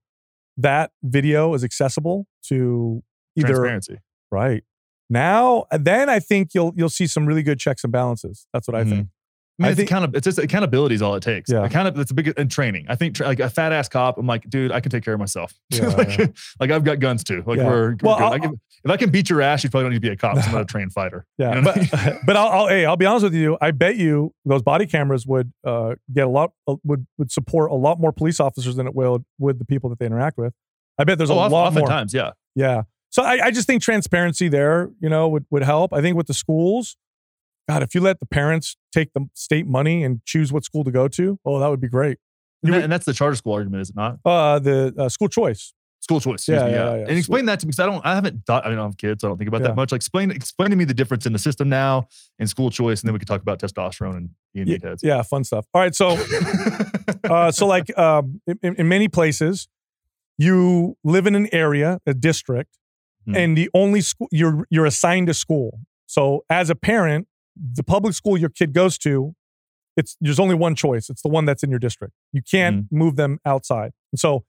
that 0.57 0.93
video 1.03 1.53
is 1.55 1.65
accessible 1.65 2.27
to 2.47 3.03
either 3.37 3.49
Transparency. 3.49 3.99
right 4.31 4.63
now. 5.11 5.65
Then 5.71 6.09
I 6.09 6.19
think 6.21 6.51
you'll 6.55 6.73
you'll 6.77 6.89
see 6.89 7.07
some 7.07 7.27
really 7.27 7.43
good 7.43 7.59
checks 7.59 7.85
and 7.85 7.93
balances. 7.93 8.47
That's 8.53 8.67
what 8.69 8.75
I 8.75 8.85
Mhm. 8.85 8.89
think. 8.91 9.09
I 9.57 9.63
mean, 9.63 9.67
I 9.67 9.71
it's 9.71 9.77
think- 9.77 9.89
account- 9.91 10.17
it's 10.17 10.25
just 10.25 10.39
accountability 10.41 10.97
is 10.97 11.03
all 11.03 11.15
it 11.15 11.23
takes. 11.23 11.49
Yeah. 11.49 11.65
Account- 11.65 11.97
it's 11.97 12.11
a 12.11 12.15
big 12.15 12.27
in 12.37 12.49
training. 12.49 12.87
I 12.89 12.97
think 12.97 13.15
tra- 13.15 13.27
like 13.29 13.39
a 13.39 13.49
fat 13.49 13.71
ass 13.73 13.89
cop. 13.89 14.19
I'm 14.19 14.27
like, 14.27 14.51
dude, 14.51 14.73
I 14.73 14.81
can 14.81 14.91
take 14.91 15.05
care 15.05 15.15
of 15.15 15.21
myself. 15.21 15.53
Yeah, 15.71 15.87
like, 15.91 16.19
yeah. 16.19 16.27
like 16.61 16.71
I've 16.73 16.83
got 16.83 16.99
guns 16.99 17.23
too. 17.23 17.45
Like 17.47 17.59
Yeah. 17.59 17.67
we're, 17.69 17.91
we're 17.91 17.97
Well, 18.03 18.39
can- 18.41 18.61
if 18.85 18.91
I 18.91 18.97
can 18.97 19.11
beat 19.11 19.31
your 19.31 19.41
ass, 19.41 19.63
you 19.63 19.71
probably 19.71 19.85
don't 19.85 19.93
need 19.93 19.97
to 19.99 20.01
be 20.01 20.09
a 20.09 20.17
cop. 20.17 20.37
I'm 20.45 20.53
not 20.53 20.63
a 20.63 20.65
trained 20.65 20.93
fighter. 20.93 21.25
Yeah, 21.39 21.55
You 21.55 21.61
know 21.63 21.69
what 21.71 21.95
I 21.95 22.11
but 22.11 22.19
but 22.27 22.37
I'll, 22.37 22.49
I'll 22.49 22.67
hey, 22.69 22.85
I'll 22.85 22.97
be 22.97 23.07
honest 23.07 23.23
with 23.23 23.35
you. 23.35 23.57
I 23.61 23.71
bet 23.71 23.95
you 23.97 24.35
those 24.45 24.63
body 24.63 24.87
cameras 24.87 25.25
would 25.25 25.53
uh, 25.65 25.95
get 26.13 26.27
a 26.27 26.31
lot 26.31 26.51
uh, 26.67 26.75
would 26.83 27.07
would 27.17 27.31
support 27.31 27.71
a 27.71 27.75
lot 27.75 28.01
more 28.01 28.11
police 28.13 28.41
officers 28.41 28.75
than 28.75 28.89
it 28.89 28.95
will 28.97 29.25
with 29.39 29.61
the 29.61 29.65
people 29.65 29.89
that 29.91 30.01
they 30.01 30.07
interact 30.07 30.37
with. 30.37 30.53
I 30.99 31.05
bet 31.05 31.17
there's 31.19 31.31
a 31.31 31.33
Oh, 31.33 31.37
lot 31.37 31.51
more. 31.53 31.61
oftentimes, 31.67 32.13
yeah. 32.13 32.33
Yeah. 32.57 32.83
So 33.15 33.23
I, 33.23 33.47
I 33.47 33.51
just 33.53 33.69
think 33.69 33.81
transparency 33.81 34.49
there, 34.49 34.91
you 35.01 35.09
know, 35.09 35.29
would 35.29 35.47
would 35.53 35.63
help. 35.63 35.93
I 35.93 36.01
think 36.01 36.17
with 36.17 36.27
the 36.27 36.35
schools, 36.35 36.97
God, 37.69 37.81
if 37.85 37.95
you 37.95 38.01
let 38.01 38.19
the 38.19 38.27
parents 38.27 38.77
take 38.93 39.13
the 39.13 39.29
state 39.35 39.69
money 39.69 40.03
and 40.03 40.21
choose 40.25 40.53
what 40.53 40.65
school 40.65 40.83
to 40.83 40.91
go 40.91 41.07
to, 41.07 41.39
oh, 41.45 41.61
that 41.61 41.69
would 41.71 41.81
be 41.81 41.87
great. 41.89 42.19
And, 42.65 42.75
that- 42.75 42.83
and 42.83 42.93
that's 42.93 43.07
the 43.07 43.13
charter 43.13 43.37
school 43.37 43.53
argument, 43.53 43.83
is 43.83 43.91
it 43.91 43.95
not? 43.97 44.19
Uh, 44.25 44.59
the 44.59 44.93
uh, 44.99 45.09
school 45.09 45.29
choice. 45.29 45.73
School 46.01 46.19
choice. 46.19 46.41
excuse 46.41 46.61
Yeah, 46.61 46.67
me, 46.67 46.75
yeah, 46.75 46.95
yeah. 46.97 47.07
And 47.09 47.17
explain 47.17 47.47
that 47.47 47.61
to 47.61 47.67
me 47.67 47.69
because 47.71 47.79
I 47.79 47.87
don't, 47.87 48.05
I 48.05 48.17
haven't 48.17 48.45
thought, 48.47 48.67
I 48.67 48.71
don't 48.71 48.79
have 48.79 48.97
kids, 48.97 49.21
so 49.21 49.29
I 49.29 49.31
don't 49.31 49.39
think 49.39 49.47
about 49.47 49.63
that 49.63 49.77
much. 49.77 49.93
Like 49.93 50.01
explain, 50.01 50.33
explain 50.33 50.71
to 50.71 50.77
me 50.77 50.85
the 50.85 50.93
difference 50.93 51.25
in 51.25 51.33
the 51.33 51.39
system 51.39 51.69
now 51.69 52.09
and 52.41 52.51
school 52.51 52.69
choice, 52.69 53.01
and 53.01 53.07
then 53.09 53.13
we 53.13 53.21
could 53.21 53.29
talk 53.29 53.43
about 53.43 53.61
testosterone 53.61 54.17
and 54.17 54.31
being 54.53 54.67
Yeah, 54.67 54.79
meatheads. 54.79 55.05
yeah, 55.05 55.23
fun 55.23 55.45
stuff. 55.45 55.67
All 55.73 55.81
right, 55.81 55.95
so 55.95 56.19
uh, 57.31 57.53
so 57.53 57.67
like 57.69 57.97
um, 57.97 58.41
in, 58.61 58.75
in 58.75 58.89
many 58.89 59.07
places, 59.07 59.69
you 60.37 60.97
live 61.05 61.27
in 61.29 61.37
an 61.37 61.49
area, 61.53 62.01
a 62.07 62.13
district, 62.13 62.77
Hmm. 63.27 63.37
and 63.37 63.57
the 63.57 63.71
only 63.75 64.01
school 64.01 64.29
you're 64.31 64.67
you're 64.71 64.87
assigned 64.87 65.29
a 65.29 65.35
school. 65.35 65.81
So 66.07 66.45
as 66.51 66.71
a 66.71 66.75
parent, 66.75 67.27
the 67.57 67.83
public 67.83 68.15
school 68.15 68.37
your 68.37 68.51
kid 68.51 68.73
goes 68.73 68.99
to, 68.99 69.35
it's 69.97 70.17
there's 70.21 70.41
only 70.41 70.55
one 70.55 70.75
choice. 70.75 71.09
It's 71.09 71.23
the 71.23 71.29
one 71.29 71.45
that's 71.45 71.63
in 71.63 71.71
your 71.71 71.79
district. 71.79 72.15
You 72.33 72.43
can't 72.43 72.87
move 72.91 73.17
them 73.17 73.39
outside. 73.45 73.93
And 74.13 74.19
so 74.19 74.45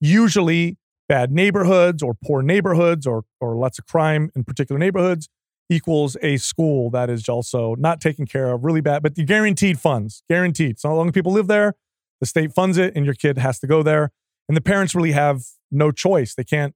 usually 0.00 0.76
bad 1.08 1.32
neighborhoods 1.32 2.02
or 2.02 2.14
poor 2.14 2.42
neighborhoods 2.42 3.06
or 3.06 3.24
or 3.40 3.56
lots 3.56 3.78
of 3.78 3.86
crime 3.86 4.30
in 4.34 4.44
particular 4.44 4.78
neighborhoods 4.78 5.28
equals 5.70 6.16
a 6.20 6.36
school 6.36 6.90
that 6.90 7.08
is 7.08 7.28
also 7.28 7.76
not 7.76 8.00
taken 8.00 8.26
care 8.26 8.50
of, 8.50 8.64
really 8.64 8.80
bad, 8.80 9.02
but 9.02 9.14
the 9.14 9.24
guaranteed 9.24 9.78
funds, 9.78 10.22
guaranteed. 10.28 10.80
So 10.80 10.92
long 10.94 11.08
as 11.08 11.12
people 11.12 11.32
live 11.32 11.46
there, 11.46 11.74
the 12.18 12.26
state 12.26 12.52
funds 12.52 12.76
it, 12.76 12.94
and 12.96 13.04
your 13.04 13.14
kid 13.14 13.38
has 13.38 13.60
to 13.60 13.66
go 13.68 13.82
there. 13.82 14.10
And 14.48 14.56
the 14.56 14.60
parents 14.60 14.96
really 14.96 15.12
have 15.12 15.42
no 15.70 15.92
choice. 15.92 16.34
They 16.34 16.42
can't 16.42 16.74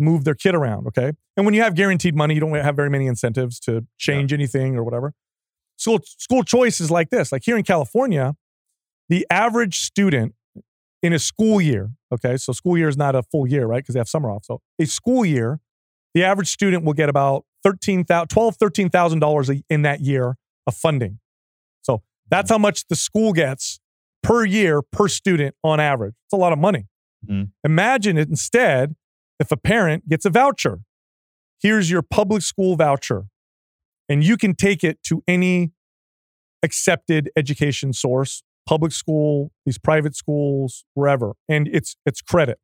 move 0.00 0.24
their 0.24 0.34
kid 0.34 0.54
around. 0.54 0.86
Okay. 0.88 1.12
And 1.36 1.46
when 1.46 1.54
you 1.54 1.62
have 1.62 1.74
guaranteed 1.74 2.14
money, 2.14 2.34
you 2.34 2.40
don't 2.40 2.54
have 2.54 2.76
very 2.76 2.90
many 2.90 3.06
incentives 3.06 3.60
to 3.60 3.86
change 3.98 4.32
anything 4.32 4.76
or 4.76 4.82
whatever. 4.82 5.12
School 5.76 6.00
school 6.04 6.42
choice 6.42 6.80
is 6.80 6.90
like 6.90 7.10
this. 7.10 7.32
Like 7.32 7.42
here 7.44 7.56
in 7.56 7.62
California, 7.64 8.34
the 9.08 9.26
average 9.30 9.80
student 9.80 10.34
in 11.02 11.12
a 11.12 11.18
school 11.18 11.60
year, 11.60 11.90
okay, 12.12 12.36
so 12.36 12.52
school 12.52 12.76
year 12.76 12.88
is 12.88 12.96
not 12.96 13.14
a 13.14 13.22
full 13.22 13.46
year, 13.46 13.66
right? 13.66 13.82
Because 13.82 13.94
they 13.94 14.00
have 14.00 14.08
summer 14.08 14.30
off. 14.30 14.44
So 14.44 14.60
a 14.78 14.84
school 14.86 15.24
year, 15.24 15.60
the 16.14 16.24
average 16.24 16.48
student 16.48 16.84
will 16.84 16.92
get 16.92 17.08
about 17.08 17.44
thirteen 17.62 18.04
thousand, 18.04 18.28
twelve, 18.28 18.56
thirteen 18.56 18.90
thousand 18.90 19.20
dollars 19.20 19.48
$13,000 19.48 19.62
in 19.70 19.82
that 19.82 20.00
year 20.00 20.36
of 20.66 20.74
funding. 20.74 21.18
So 21.82 22.02
that's 22.28 22.50
how 22.50 22.58
much 22.58 22.86
the 22.88 22.96
school 22.96 23.32
gets 23.32 23.80
per 24.22 24.44
year 24.44 24.82
per 24.82 25.08
student 25.08 25.54
on 25.64 25.80
average. 25.80 26.14
It's 26.26 26.34
a 26.34 26.36
lot 26.36 26.52
of 26.52 26.58
money. 26.58 26.88
Mhm. 27.26 27.52
Imagine 27.64 28.18
it 28.18 28.28
instead 28.28 28.96
if 29.40 29.50
a 29.50 29.56
parent 29.56 30.08
gets 30.08 30.24
a 30.24 30.30
voucher. 30.30 30.80
Here's 31.60 31.90
your 31.90 32.02
public 32.02 32.42
school 32.42 32.76
voucher. 32.76 33.24
and 34.08 34.24
you 34.24 34.36
can 34.36 34.54
take 34.54 34.82
it 34.84 35.02
to 35.04 35.22
any 35.28 35.72
accepted 36.62 37.30
education 37.36 37.92
source, 37.92 38.42
public 38.66 38.92
school, 38.92 39.52
these 39.64 39.78
private 39.78 40.16
schools, 40.16 40.84
wherever, 40.94 41.34
and 41.48 41.68
it's 41.72 41.96
it's 42.04 42.20
credit. 42.20 42.58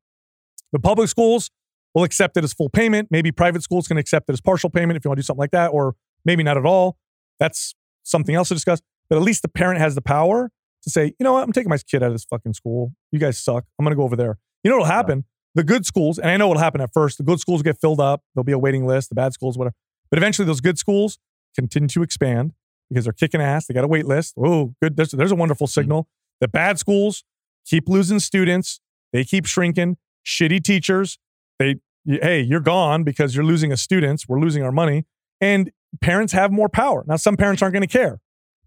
The 0.72 0.80
public 0.80 1.08
schools 1.08 1.50
will 1.94 2.04
accept 2.04 2.36
it 2.36 2.44
as 2.44 2.52
full 2.52 2.68
payment. 2.68 3.08
Maybe 3.10 3.32
private 3.32 3.62
schools 3.62 3.88
can 3.88 3.96
accept 3.96 4.28
it 4.28 4.32
as 4.34 4.40
partial 4.40 4.70
payment 4.70 4.96
if 4.96 5.04
you 5.04 5.08
want 5.08 5.18
to 5.18 5.22
do 5.22 5.26
something 5.26 5.40
like 5.40 5.52
that, 5.52 5.68
or 5.68 5.94
maybe 6.24 6.42
not 6.42 6.56
at 6.58 6.66
all. 6.66 6.98
That's 7.40 7.74
something 8.02 8.34
else 8.34 8.48
to 8.48 8.54
discuss. 8.54 8.82
But 9.08 9.16
at 9.16 9.22
least 9.22 9.42
the 9.42 9.48
parent 9.48 9.78
has 9.80 9.94
the 9.94 10.02
power 10.02 10.50
to 10.82 10.90
say, 10.90 11.06
you 11.06 11.24
know 11.24 11.32
what, 11.34 11.44
I'm 11.44 11.52
taking 11.52 11.70
my 11.70 11.78
kid 11.78 12.02
out 12.02 12.08
of 12.08 12.14
this 12.14 12.24
fucking 12.24 12.54
school. 12.54 12.92
You 13.12 13.18
guys 13.20 13.38
suck. 13.38 13.64
I'm 13.78 13.84
going 13.84 13.92
to 13.92 13.96
go 13.96 14.02
over 14.02 14.16
there. 14.16 14.38
You 14.64 14.70
know 14.70 14.78
what'll 14.78 14.92
happen? 14.92 15.24
The 15.56 15.64
good 15.64 15.86
schools, 15.86 16.18
and 16.18 16.30
I 16.30 16.36
know 16.36 16.48
what'll 16.48 16.62
happen 16.62 16.82
at 16.82 16.92
first. 16.92 17.16
The 17.16 17.24
good 17.24 17.40
schools 17.40 17.62
get 17.62 17.80
filled 17.80 17.98
up. 17.98 18.22
There'll 18.34 18.44
be 18.44 18.52
a 18.52 18.58
waiting 18.58 18.86
list. 18.86 19.08
The 19.08 19.14
bad 19.14 19.32
schools, 19.32 19.56
whatever. 19.56 19.74
But 20.10 20.18
eventually, 20.18 20.44
those 20.44 20.60
good 20.60 20.78
schools 20.78 21.18
continue 21.54 21.88
to 21.88 22.02
expand 22.02 22.52
because 22.90 23.04
they're 23.04 23.14
kicking 23.14 23.40
ass. 23.40 23.66
They 23.66 23.72
got 23.72 23.82
a 23.82 23.88
wait 23.88 24.04
list. 24.04 24.34
Oh, 24.38 24.74
good. 24.82 24.96
There's, 24.96 25.12
there's 25.12 25.32
a 25.32 25.34
wonderful 25.34 25.66
signal. 25.66 26.08
The 26.42 26.48
bad 26.48 26.78
schools 26.78 27.24
keep 27.64 27.88
losing 27.88 28.20
students. 28.20 28.80
They 29.14 29.24
keep 29.24 29.46
shrinking. 29.46 29.96
Shitty 30.26 30.62
teachers. 30.62 31.18
They, 31.58 31.76
hey, 32.04 32.42
you're 32.42 32.60
gone 32.60 33.02
because 33.02 33.34
you're 33.34 33.44
losing 33.44 33.72
a 33.72 33.78
students. 33.78 34.28
We're 34.28 34.40
losing 34.40 34.62
our 34.62 34.72
money. 34.72 35.06
And 35.40 35.72
parents 36.02 36.34
have 36.34 36.52
more 36.52 36.68
power. 36.68 37.02
Now, 37.06 37.16
some 37.16 37.36
parents 37.36 37.62
aren't 37.62 37.72
going 37.72 37.86
to 37.86 37.88
care, 37.88 38.20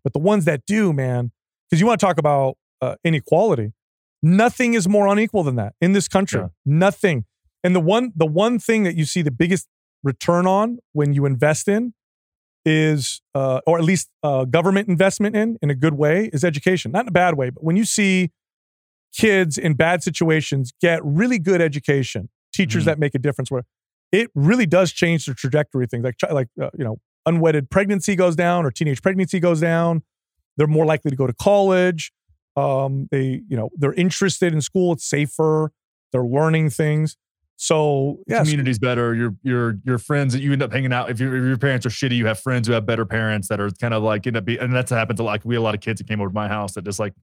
but 0.03 0.13
the 0.13 0.19
ones 0.19 0.45
that 0.45 0.65
do, 0.65 0.91
man, 0.91 1.31
because 1.69 1.79
you 1.79 1.85
want 1.85 1.99
to 1.99 2.05
talk 2.05 2.17
about 2.17 2.57
uh, 2.81 2.95
inequality. 3.03 3.73
Nothing 4.21 4.73
is 4.73 4.87
more 4.87 5.07
unequal 5.07 5.43
than 5.43 5.55
that 5.55 5.73
in 5.81 5.93
this 5.93 6.07
country. 6.07 6.41
Yeah. 6.41 6.47
Nothing. 6.65 7.25
And 7.63 7.75
the 7.75 7.79
one, 7.79 8.11
the 8.15 8.25
one 8.25 8.59
thing 8.59 8.83
that 8.83 8.95
you 8.95 9.05
see 9.05 9.21
the 9.21 9.31
biggest 9.31 9.67
return 10.03 10.45
on 10.47 10.79
when 10.93 11.13
you 11.13 11.25
invest 11.25 11.67
in 11.67 11.93
is, 12.65 13.21
uh, 13.33 13.61
or 13.65 13.77
at 13.77 13.83
least 13.83 14.09
uh, 14.23 14.45
government 14.45 14.87
investment 14.89 15.35
in, 15.35 15.57
in 15.61 15.69
a 15.69 15.75
good 15.75 15.93
way, 15.93 16.29
is 16.33 16.43
education. 16.43 16.91
Not 16.91 17.01
in 17.03 17.07
a 17.07 17.11
bad 17.11 17.35
way, 17.35 17.49
but 17.49 17.63
when 17.63 17.75
you 17.77 17.85
see 17.85 18.31
kids 19.13 19.57
in 19.57 19.73
bad 19.73 20.03
situations 20.03 20.71
get 20.81 20.99
really 21.03 21.39
good 21.39 21.61
education, 21.61 22.29
teachers 22.53 22.83
Mhm. 22.83 22.85
that 22.87 22.99
make 22.99 23.15
a 23.15 23.19
difference, 23.19 23.49
where 23.49 23.63
it 24.11 24.29
really 24.35 24.65
does 24.65 24.91
change 24.91 25.25
the 25.25 25.33
trajectory 25.33 25.85
of 25.85 25.89
things. 25.89 26.03
Like, 26.03 26.15
like 26.31 26.47
uh, 26.61 26.69
you 26.77 26.83
know, 26.83 26.97
unwedded 27.25 27.69
pregnancy 27.69 28.15
goes 28.15 28.35
down 28.35 28.65
or 28.65 28.71
teenage 28.71 29.01
pregnancy 29.01 29.39
goes 29.39 29.59
down. 29.61 30.03
They're 30.57 30.67
more 30.67 30.85
likely 30.85 31.11
to 31.11 31.17
go 31.17 31.27
to 31.27 31.33
college. 31.33 32.11
Um, 32.59 33.07
they, 33.11 33.41
you 33.47 33.55
know, 33.57 33.69
they're 33.77 33.93
interested 33.93 34.53
in 34.53 34.61
school. 34.61 34.93
It's 34.93 35.05
safer. 35.05 35.71
They're 36.11 36.23
learning 36.23 36.71
things. 36.71 37.15
So 37.61 38.19
yeah, 38.25 38.39
community's 38.41 38.79
better. 38.79 39.13
Your 39.13 39.35
your 39.43 39.79
your 39.83 39.97
friends 39.97 40.31
that 40.33 40.41
you 40.41 40.53
end 40.53 40.63
up 40.63 40.71
hanging 40.71 40.93
out. 40.93 41.09
If, 41.09 41.19
your 41.19 41.35
if 41.35 41.43
your 41.43 41.57
parents 41.57 41.85
are 41.85 41.89
shitty, 41.89 42.15
you 42.15 42.25
have 42.25 42.39
friends 42.39 42.67
who 42.67 42.73
have 42.73 42.85
better 42.85 43.05
parents 43.05 43.49
that 43.49 43.59
are 43.59 43.69
kind 43.71 43.93
of 43.93 44.01
like 44.01 44.25
end 44.25 44.37
up 44.37 44.45
be, 44.45 44.57
and 44.57 44.73
that's 44.73 44.91
happened 44.91 45.17
to 45.17 45.23
like 45.23 45.43
we 45.43 45.55
had 45.55 45.59
a 45.59 45.63
lot 45.63 45.75
of 45.75 45.81
kids 45.81 45.99
that 45.99 46.07
came 46.07 46.21
over 46.21 46.29
to 46.29 46.33
my 46.33 46.47
house 46.47 46.73
that 46.75 46.85
just 46.85 46.99
like 46.99 47.13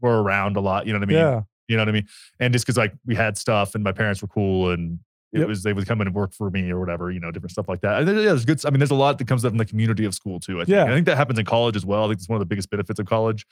were 0.00 0.22
around 0.22 0.56
a 0.56 0.60
lot. 0.60 0.86
You 0.86 0.92
know 0.92 0.98
what 0.98 1.04
I 1.04 1.08
mean? 1.08 1.18
yeah, 1.18 1.40
You 1.68 1.76
know 1.76 1.82
what 1.82 1.88
I 1.88 1.92
mean? 1.92 2.06
And 2.40 2.52
just 2.52 2.66
because 2.66 2.76
like 2.76 2.94
we 3.06 3.14
had 3.14 3.38
stuff 3.38 3.74
and 3.76 3.84
my 3.84 3.92
parents 3.92 4.20
were 4.22 4.28
cool 4.28 4.70
and 4.70 4.98
it 5.32 5.38
Yep. 5.40 5.48
was 5.48 5.62
they 5.62 5.72
would 5.72 5.86
come 5.86 6.00
in 6.00 6.08
and 6.08 6.16
work 6.16 6.32
for 6.32 6.50
me 6.50 6.68
or 6.70 6.80
whatever, 6.80 7.10
you 7.12 7.20
know, 7.20 7.30
different 7.30 7.52
stuff 7.52 7.68
like 7.68 7.80
that. 7.82 8.00
And 8.02 8.08
yeah, 8.08 8.14
there's 8.26 8.44
good. 8.44 8.64
I 8.66 8.70
mean, 8.70 8.80
there's 8.80 8.90
a 8.90 8.94
lot 8.96 9.18
that 9.18 9.28
comes 9.28 9.44
up 9.44 9.52
in 9.52 9.58
the 9.58 9.64
community 9.64 10.04
of 10.04 10.14
school 10.14 10.40
too. 10.40 10.56
I 10.60 10.64
think. 10.64 10.68
Yeah. 10.74 10.84
I 10.84 10.88
think 10.88 11.06
that 11.06 11.16
happens 11.16 11.38
in 11.38 11.44
college 11.44 11.76
as 11.76 11.86
well. 11.86 12.04
I 12.04 12.08
think 12.08 12.18
it's 12.18 12.28
one 12.28 12.36
of 12.36 12.40
the 12.40 12.46
biggest 12.46 12.70
benefits 12.70 12.98
of 12.98 13.06
college. 13.06 13.46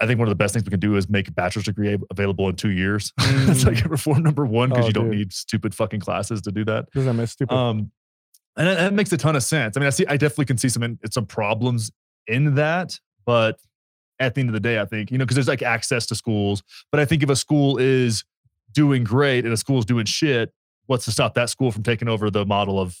I 0.00 0.06
think 0.06 0.18
one 0.18 0.26
of 0.26 0.30
the 0.30 0.36
best 0.36 0.54
things 0.54 0.64
we 0.64 0.70
can 0.70 0.80
do 0.80 0.96
is 0.96 1.08
make 1.08 1.28
a 1.28 1.32
bachelor's 1.32 1.66
degree 1.66 1.96
available 2.10 2.48
in 2.48 2.56
two 2.56 2.70
years. 2.70 3.12
That's 3.18 3.64
like 3.64 3.84
reform 3.84 4.22
number 4.22 4.44
one 4.44 4.70
because 4.70 4.84
Oh, 4.84 4.88
you 4.88 4.92
don't 4.92 5.10
need 5.10 5.32
stupid 5.32 5.74
fucking 5.74 6.00
classes 6.00 6.42
to 6.42 6.52
do 6.52 6.64
that. 6.64 6.90
doesn't 6.92 7.06
that 7.06 7.14
make 7.14 7.28
stupid? 7.28 7.54
Um, 7.54 7.90
and 8.56 8.66
that, 8.68 8.92
makes 8.92 9.12
a 9.12 9.16
ton 9.16 9.36
of 9.36 9.42
sense. 9.42 9.76
I 9.76 9.80
mean, 9.80 9.86
I 9.86 9.90
see, 9.90 10.06
I 10.06 10.16
definitely 10.16 10.44
can 10.46 10.58
see 10.58 10.68
some 10.68 10.82
in, 10.82 10.98
some 11.10 11.26
problems 11.26 11.90
in 12.26 12.54
that, 12.54 12.98
but 13.24 13.58
at 14.20 14.34
the 14.34 14.40
end 14.40 14.48
of 14.50 14.52
the 14.54 14.60
day, 14.60 14.80
I 14.80 14.84
think 14.84 15.10
you 15.10 15.18
know 15.18 15.24
because 15.24 15.34
there's 15.36 15.48
like 15.48 15.62
access 15.62 16.06
to 16.06 16.14
schools. 16.14 16.62
But 16.92 17.00
I 17.00 17.04
think 17.04 17.22
if 17.22 17.30
a 17.30 17.36
school 17.36 17.78
is 17.78 18.24
doing 18.72 19.02
great 19.04 19.44
and 19.44 19.52
a 19.52 19.56
school 19.56 19.78
is 19.78 19.84
doing 19.84 20.04
shit, 20.06 20.52
what's 20.86 21.04
to 21.06 21.10
stop 21.12 21.34
that 21.34 21.50
school 21.50 21.72
from 21.72 21.82
taking 21.82 22.08
over 22.08 22.30
the 22.30 22.44
model 22.46 22.78
of 22.80 23.00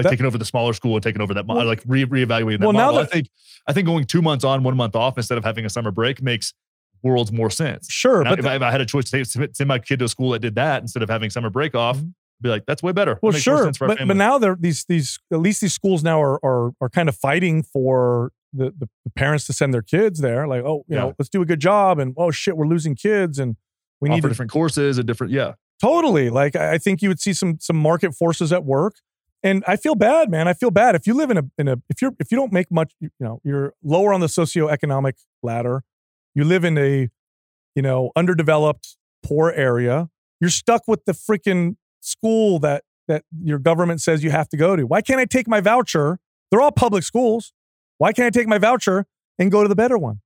like 0.00 0.04
That- 0.04 0.10
taking 0.10 0.26
over 0.26 0.38
the 0.38 0.44
smaller 0.44 0.72
school 0.72 0.94
and 0.96 1.02
taking 1.02 1.22
over 1.22 1.34
that 1.34 1.46
model, 1.46 1.62
Well- 1.62 1.68
like 1.68 1.82
re- 1.86 2.04
reevaluating 2.04 2.58
that 2.60 2.66
Well, 2.66 2.72
now 2.72 2.86
model? 2.86 3.00
I 3.00 3.04
think 3.06 3.28
I 3.66 3.72
think 3.72 3.86
going 3.86 4.04
two 4.04 4.22
months 4.22 4.44
on, 4.44 4.62
one 4.62 4.76
month 4.76 4.96
off 4.96 5.16
instead 5.16 5.38
of 5.38 5.44
having 5.44 5.64
a 5.64 5.70
summer 5.70 5.90
break 5.90 6.22
makes 6.22 6.52
worlds 7.02 7.32
more 7.32 7.50
sense. 7.50 7.88
sure, 7.90 8.26
I- 8.26 8.30
but 8.30 8.38
if, 8.38 8.46
I, 8.46 8.54
if 8.56 8.62
I 8.62 8.70
had 8.70 8.80
a 8.80 8.86
choice 8.86 9.10
to 9.10 9.24
send 9.24 9.56
send 9.56 9.68
my 9.68 9.78
kid 9.78 9.98
to 10.00 10.04
a 10.06 10.08
school 10.08 10.30
that 10.30 10.40
did 10.40 10.54
that 10.56 10.82
instead 10.82 11.02
of 11.02 11.08
having 11.08 11.30
summer 11.30 11.50
break 11.50 11.74
off, 11.74 11.98
Mhm. 11.98 12.14
Be 12.42 12.48
like, 12.48 12.64
that's 12.64 12.82
way 12.82 12.92
better. 12.92 13.18
Well, 13.22 13.32
sure, 13.32 13.64
sense 13.64 13.76
for 13.76 13.86
but, 13.86 13.98
but 14.06 14.16
now 14.16 14.38
they're 14.38 14.56
these 14.58 14.86
these 14.86 15.18
at 15.30 15.40
least 15.40 15.60
these 15.60 15.74
schools 15.74 16.02
now 16.02 16.22
are 16.22 16.42
are 16.42 16.72
are 16.80 16.88
kind 16.88 17.10
of 17.10 17.14
fighting 17.14 17.62
for 17.62 18.32
the, 18.54 18.70
the 18.78 18.88
the 19.04 19.10
parents 19.14 19.44
to 19.48 19.52
send 19.52 19.74
their 19.74 19.82
kids 19.82 20.20
there. 20.20 20.48
Like, 20.48 20.62
oh, 20.64 20.84
you 20.88 20.94
Yeah. 20.96 21.00
know, 21.02 21.14
let's 21.18 21.28
do 21.28 21.42
a 21.42 21.44
good 21.44 21.60
job, 21.60 21.98
and 21.98 22.14
oh 22.16 22.30
shit, 22.30 22.56
we're 22.56 22.66
losing 22.66 22.94
kids, 22.94 23.38
and 23.38 23.56
we 24.00 24.08
need 24.08 24.14
offer 24.14 24.22
to 24.22 24.28
different 24.28 24.50
courses 24.52 24.96
and 24.96 25.06
different, 25.06 25.34
yeah. 25.34 25.52
totally. 25.82 26.30
Like, 26.30 26.56
I 26.56 26.72
I 26.72 26.78
think 26.78 27.02
you 27.02 27.10
would 27.10 27.20
see 27.20 27.34
some 27.34 27.58
some 27.60 27.76
market 27.76 28.14
forces 28.14 28.54
at 28.54 28.64
work, 28.64 28.94
and 29.42 29.64
I 29.66 29.76
feel 29.76 29.94
bad, 29.94 30.30
man. 30.30 30.48
I 30.48 30.52
feel 30.52 30.70
bad 30.70 30.94
if 30.94 31.06
you 31.06 31.14
live 31.14 31.30
in 31.30 31.38
a 31.38 31.42
in 31.58 31.68
a 31.68 31.76
if 31.88 32.02
you're 32.02 32.12
if 32.18 32.30
you 32.30 32.36
don't 32.36 32.52
make 32.52 32.70
much, 32.70 32.92
you 33.00 33.10
know, 33.20 33.40
you're 33.44 33.74
lower 33.82 34.12
on 34.12 34.20
the 34.20 34.26
socioeconomic 34.26 35.14
ladder, 35.42 35.82
you 36.34 36.44
live 36.44 36.64
in 36.64 36.76
a 36.78 37.08
you 37.74 37.82
know 37.82 38.10
underdeveloped 38.16 38.96
poor 39.22 39.50
area, 39.50 40.08
you're 40.40 40.50
stuck 40.50 40.82
with 40.86 41.04
the 41.04 41.12
freaking 41.12 41.76
school 42.00 42.58
that 42.60 42.84
that 43.08 43.24
your 43.42 43.58
government 43.58 44.00
says 44.00 44.22
you 44.22 44.30
have 44.30 44.48
to 44.50 44.56
go 44.56 44.76
to. 44.76 44.84
Why 44.86 45.00
can't 45.00 45.20
I 45.20 45.24
take 45.24 45.48
my 45.48 45.60
voucher? 45.60 46.18
They're 46.50 46.60
all 46.60 46.72
public 46.72 47.04
schools. 47.04 47.52
Why 47.98 48.12
can't 48.12 48.26
I 48.26 48.38
take 48.38 48.48
my 48.48 48.58
voucher 48.58 49.06
and 49.38 49.50
go 49.50 49.62
to 49.62 49.68
the 49.68 49.74
better 49.76 49.98
one? 49.98 50.20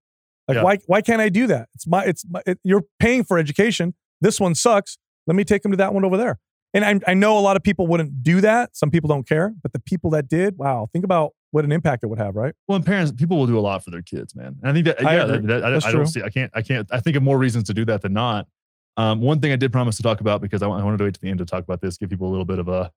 Like 0.48 0.56
Yeah. 0.56 0.62
why 0.62 0.78
why 0.86 1.00
can't 1.02 1.20
I 1.20 1.28
do 1.28 1.46
that? 1.46 1.68
It's 1.74 1.86
my 1.86 2.04
it's 2.04 2.24
my, 2.28 2.42
it, 2.46 2.58
you're 2.64 2.84
paying 2.98 3.24
for 3.24 3.38
education. 3.38 3.94
This 4.20 4.40
one 4.40 4.54
sucks. 4.54 4.98
Let 5.26 5.36
me 5.36 5.44
take 5.44 5.62
them 5.62 5.70
to 5.70 5.76
that 5.78 5.94
one 5.94 6.04
over 6.04 6.16
there. 6.16 6.38
And 6.74 6.84
I, 6.84 7.10
I 7.10 7.14
know 7.14 7.38
a 7.38 7.40
lot 7.40 7.56
of 7.56 7.62
people 7.62 7.86
wouldn't 7.86 8.22
do 8.24 8.40
that. 8.40 8.76
Some 8.76 8.90
people 8.90 9.08
don't 9.08 9.26
care, 9.26 9.54
but 9.62 9.72
the 9.72 9.78
people 9.78 10.10
that 10.10 10.28
did, 10.28 10.58
wow, 10.58 10.88
think 10.92 11.04
about 11.04 11.32
what 11.52 11.64
an 11.64 11.70
impact 11.70 12.02
it 12.02 12.08
would 12.08 12.18
have, 12.18 12.34
right? 12.34 12.52
Well, 12.66 12.74
and 12.76 12.84
parents, 12.84 13.12
people 13.12 13.38
will 13.38 13.46
do 13.46 13.56
a 13.56 13.60
lot 13.60 13.84
for 13.84 13.90
their 13.92 14.02
kids, 14.02 14.34
man. 14.34 14.56
And 14.60 14.70
I 14.70 14.72
think 14.72 14.86
that, 14.86 15.06
I 15.06 15.16
yeah, 15.16 15.24
that, 15.24 15.46
that- 15.46 15.64
I, 15.64 15.70
That's 15.70 15.86
I 15.86 15.90
true. 15.92 16.00
don't 16.00 16.08
see, 16.08 16.22
I 16.22 16.30
can't, 16.30 16.50
I 16.52 16.62
can't, 16.62 16.88
I 16.90 16.98
think 16.98 17.16
of 17.16 17.22
more 17.22 17.38
reasons 17.38 17.64
to 17.68 17.74
do 17.74 17.84
that 17.84 18.02
than 18.02 18.12
not. 18.12 18.48
Um, 18.96 19.20
one 19.20 19.40
thing 19.40 19.52
I 19.52 19.56
did 19.56 19.72
promise 19.72 19.96
to 19.98 20.02
talk 20.02 20.20
about 20.20 20.40
because 20.40 20.62
I, 20.62 20.66
I 20.66 20.82
wanted 20.82 20.98
to 20.98 21.04
wait 21.04 21.14
to 21.14 21.20
the 21.20 21.28
end 21.28 21.38
to 21.38 21.44
talk 21.44 21.62
about 21.62 21.80
this, 21.80 21.96
give 21.96 22.10
people 22.10 22.28
a 22.28 22.30
little 22.30 22.44
bit 22.44 22.58
of 22.58 22.66
a, 22.68 22.90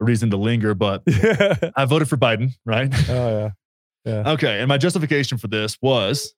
a 0.00 0.04
reason 0.04 0.30
to 0.30 0.36
linger, 0.36 0.74
but. 0.74 1.02
I 1.76 1.84
voted 1.84 2.08
for 2.08 2.16
Biden, 2.16 2.52
right? 2.64 2.92
Oh 3.10 3.28
yeah. 3.28 3.50
yeah. 4.04 4.30
okay. 4.34 4.60
And 4.60 4.68
my 4.68 4.78
justification 4.78 5.36
for 5.38 5.48
this 5.48 5.76
was 5.82 6.32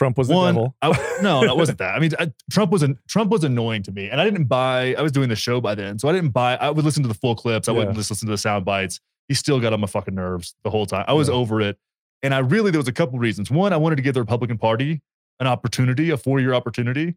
Trump 0.00 0.16
was 0.16 0.28
the 0.28 0.34
one, 0.34 0.54
devil. 0.54 0.74
I, 0.80 1.18
no, 1.22 1.42
that 1.46 1.58
wasn't 1.58 1.76
that. 1.76 1.94
I 1.94 1.98
mean, 1.98 2.12
I, 2.18 2.32
Trump 2.50 2.72
was 2.72 2.82
an, 2.82 2.98
Trump 3.06 3.30
was 3.30 3.44
annoying 3.44 3.82
to 3.82 3.92
me, 3.92 4.08
and 4.08 4.18
I 4.18 4.24
didn't 4.24 4.44
buy. 4.44 4.94
I 4.94 5.02
was 5.02 5.12
doing 5.12 5.28
the 5.28 5.36
show 5.36 5.60
by 5.60 5.74
then, 5.74 5.98
so 5.98 6.08
I 6.08 6.12
didn't 6.12 6.30
buy. 6.30 6.56
I 6.56 6.70
would 6.70 6.86
listen 6.86 7.02
to 7.02 7.08
the 7.08 7.14
full 7.14 7.34
clips. 7.34 7.68
I 7.68 7.72
wouldn't 7.72 7.94
just 7.94 8.10
listen 8.10 8.26
to 8.26 8.32
the 8.32 8.38
sound 8.38 8.64
bites. 8.64 8.98
He 9.28 9.34
still 9.34 9.60
got 9.60 9.74
on 9.74 9.80
my 9.80 9.86
fucking 9.86 10.14
nerves 10.14 10.54
the 10.64 10.70
whole 10.70 10.86
time. 10.86 11.04
I 11.06 11.12
was 11.12 11.28
Yeah. 11.28 11.34
over 11.34 11.60
it, 11.60 11.76
and 12.22 12.34
I 12.34 12.38
really 12.38 12.70
there 12.70 12.78
was 12.80 12.88
a 12.88 12.92
couple 12.92 13.18
reasons. 13.18 13.50
One, 13.50 13.74
I 13.74 13.76
wanted 13.76 13.96
to 13.96 14.02
give 14.02 14.14
the 14.14 14.20
Republican 14.20 14.56
Party 14.56 15.02
an 15.38 15.46
opportunity, 15.46 16.08
a 16.08 16.16
four 16.16 16.40
year 16.40 16.54
opportunity, 16.54 17.14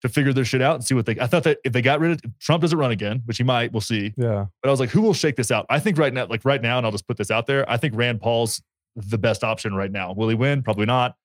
to 0.00 0.08
figure 0.08 0.32
their 0.32 0.46
shit 0.46 0.62
out 0.62 0.76
and 0.76 0.84
see 0.86 0.94
what 0.94 1.04
they. 1.04 1.20
I 1.20 1.26
thought 1.26 1.42
that 1.44 1.58
if 1.64 1.74
they 1.74 1.82
got 1.82 2.00
rid 2.00 2.12
of 2.12 2.38
Trump, 2.40 2.62
doesn't 2.62 2.78
run 2.78 2.92
again, 2.92 3.20
which 3.26 3.36
he 3.36 3.44
might. 3.44 3.72
We'll 3.72 3.82
see. 3.82 4.14
Yeah. 4.16 4.46
But 4.62 4.68
I 4.68 4.70
was 4.70 4.80
like, 4.80 4.88
who 4.88 5.02
will 5.02 5.12
shake 5.14 5.36
this 5.36 5.50
out? 5.50 5.66
I 5.68 5.80
think 5.80 5.98
right 5.98 6.14
now, 6.14 6.26
like 6.28 6.46
right 6.46 6.62
now, 6.62 6.78
and 6.78 6.86
I'll 6.86 6.92
just 6.92 7.06
put 7.06 7.18
this 7.18 7.30
out 7.30 7.46
there. 7.46 7.70
I 7.70 7.76
think 7.76 7.94
Rand 7.94 8.22
Paul's 8.22 8.62
the 8.96 9.18
best 9.18 9.44
option 9.44 9.74
right 9.74 9.92
now. 9.92 10.14
Will 10.14 10.30
he 10.30 10.34
win? 10.34 10.62
Probably 10.62 10.86
not. 10.86 11.16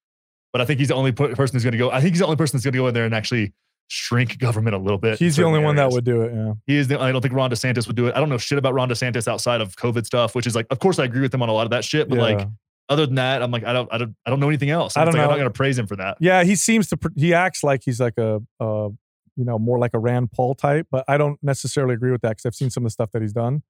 But 0.53 0.61
I 0.61 0.65
think 0.65 0.80
he's 0.80 0.90
the 0.90 0.95
only 0.95 1.11
person 1.11 1.53
who's 1.53 1.64
going 1.64 1.72
to 1.72 1.78
go. 1.78 1.90
I 1.91 2.02
think 2.02 2.14
he's 2.14 2.19
the 2.19 2.26
only 2.26 2.38
person 2.38 2.57
that's 2.57 2.65
going 2.65 2.73
to 2.73 2.80
go 2.80 2.88
in 2.88 2.94
there 2.94 3.06
and 3.06 3.15
actually 3.15 3.53
shrink 3.88 4.38
government 4.38 4.76
a 4.76 4.80
little 4.80 4.98
bit. 4.98 5.19
He's 5.19 5.36
the 5.36 5.44
only 5.44 5.60
one 5.60 5.76
that 5.76 5.91
would 5.91 6.06
do 6.06 6.22
it. 6.22 6.34
Yeah. 6.34 6.53
He 6.65 6.78
is. 6.78 6.88
The, 6.88 6.99
I 6.99 7.11
don't 7.11 7.22
think 7.22 7.34
Ron 7.34 7.49
DeSantis 7.49 7.88
would 7.88 7.95
do 7.95 8.07
it. 8.07 8.15
I 8.15 8.19
don't 8.19 8.30
know 8.30 8.38
shit 8.38 8.57
about 8.57 8.73
Ron 8.73 8.90
DeSantis 8.90 9.28
outside 9.28 9.61
of 9.61 9.76
COVID 9.76 10.06
stuff, 10.06 10.36
which 10.36 10.48
is 10.48 10.56
like, 10.56 10.68
of 10.69 10.80
course, 10.80 10.99
I 10.99 11.06
agree 11.06 11.22
with 11.22 11.34
him 11.34 11.41
on 11.41 11.49
a 11.49 11.53
lot 11.53 11.64
of 11.65 11.72
that 11.72 11.84
shit. 11.84 12.10
But 12.10 12.18
yeah. 12.18 12.22
like, 12.22 12.48
other 12.90 13.06
than 13.06 13.15
that, 13.15 13.41
I'm 13.41 13.52
like, 13.52 13.64
I 13.64 13.72
don't, 13.73 13.88
I 13.91 13.98
don't, 13.98 14.15
I 14.26 14.30
don't 14.30 14.40
know 14.40 14.49
anything 14.49 14.69
else. 14.69 14.98
I 14.98 15.06
don't 15.06 15.14
like, 15.14 15.23
I'm 15.23 15.30
not 15.30 15.36
going 15.36 15.45
to 15.45 15.52
praise 15.52 15.78
him 15.78 15.88
for 15.88 15.95
that. 15.95 16.18
Yeah, 16.19 16.44
he 16.44 16.56
seems 16.56 16.90
to. 16.90 16.98
He 17.15 17.34
acts 17.34 17.64
like 17.64 17.84
he's 17.86 18.02
like 18.02 18.18
a, 18.18 18.41
uh, 18.60 18.90
you 19.38 19.45
know, 19.45 19.57
more 19.57 19.80
like 19.80 19.94
a 19.94 19.99
Rand 19.99 20.32
Paul 20.34 20.56
type, 20.56 20.88
but 20.91 21.06
I 21.07 21.18
don't 21.18 21.41
necessarily 21.41 21.94
agree 21.94 22.11
with 22.11 22.22
that 22.22 22.32
because 22.32 22.45
I've 22.45 22.56
seen 22.56 22.69
some 22.69 22.84
of 22.84 22.88
the 22.88 22.91
stuff 22.91 23.11
that 23.11 23.22
he's 23.22 23.32
done. 23.32 23.64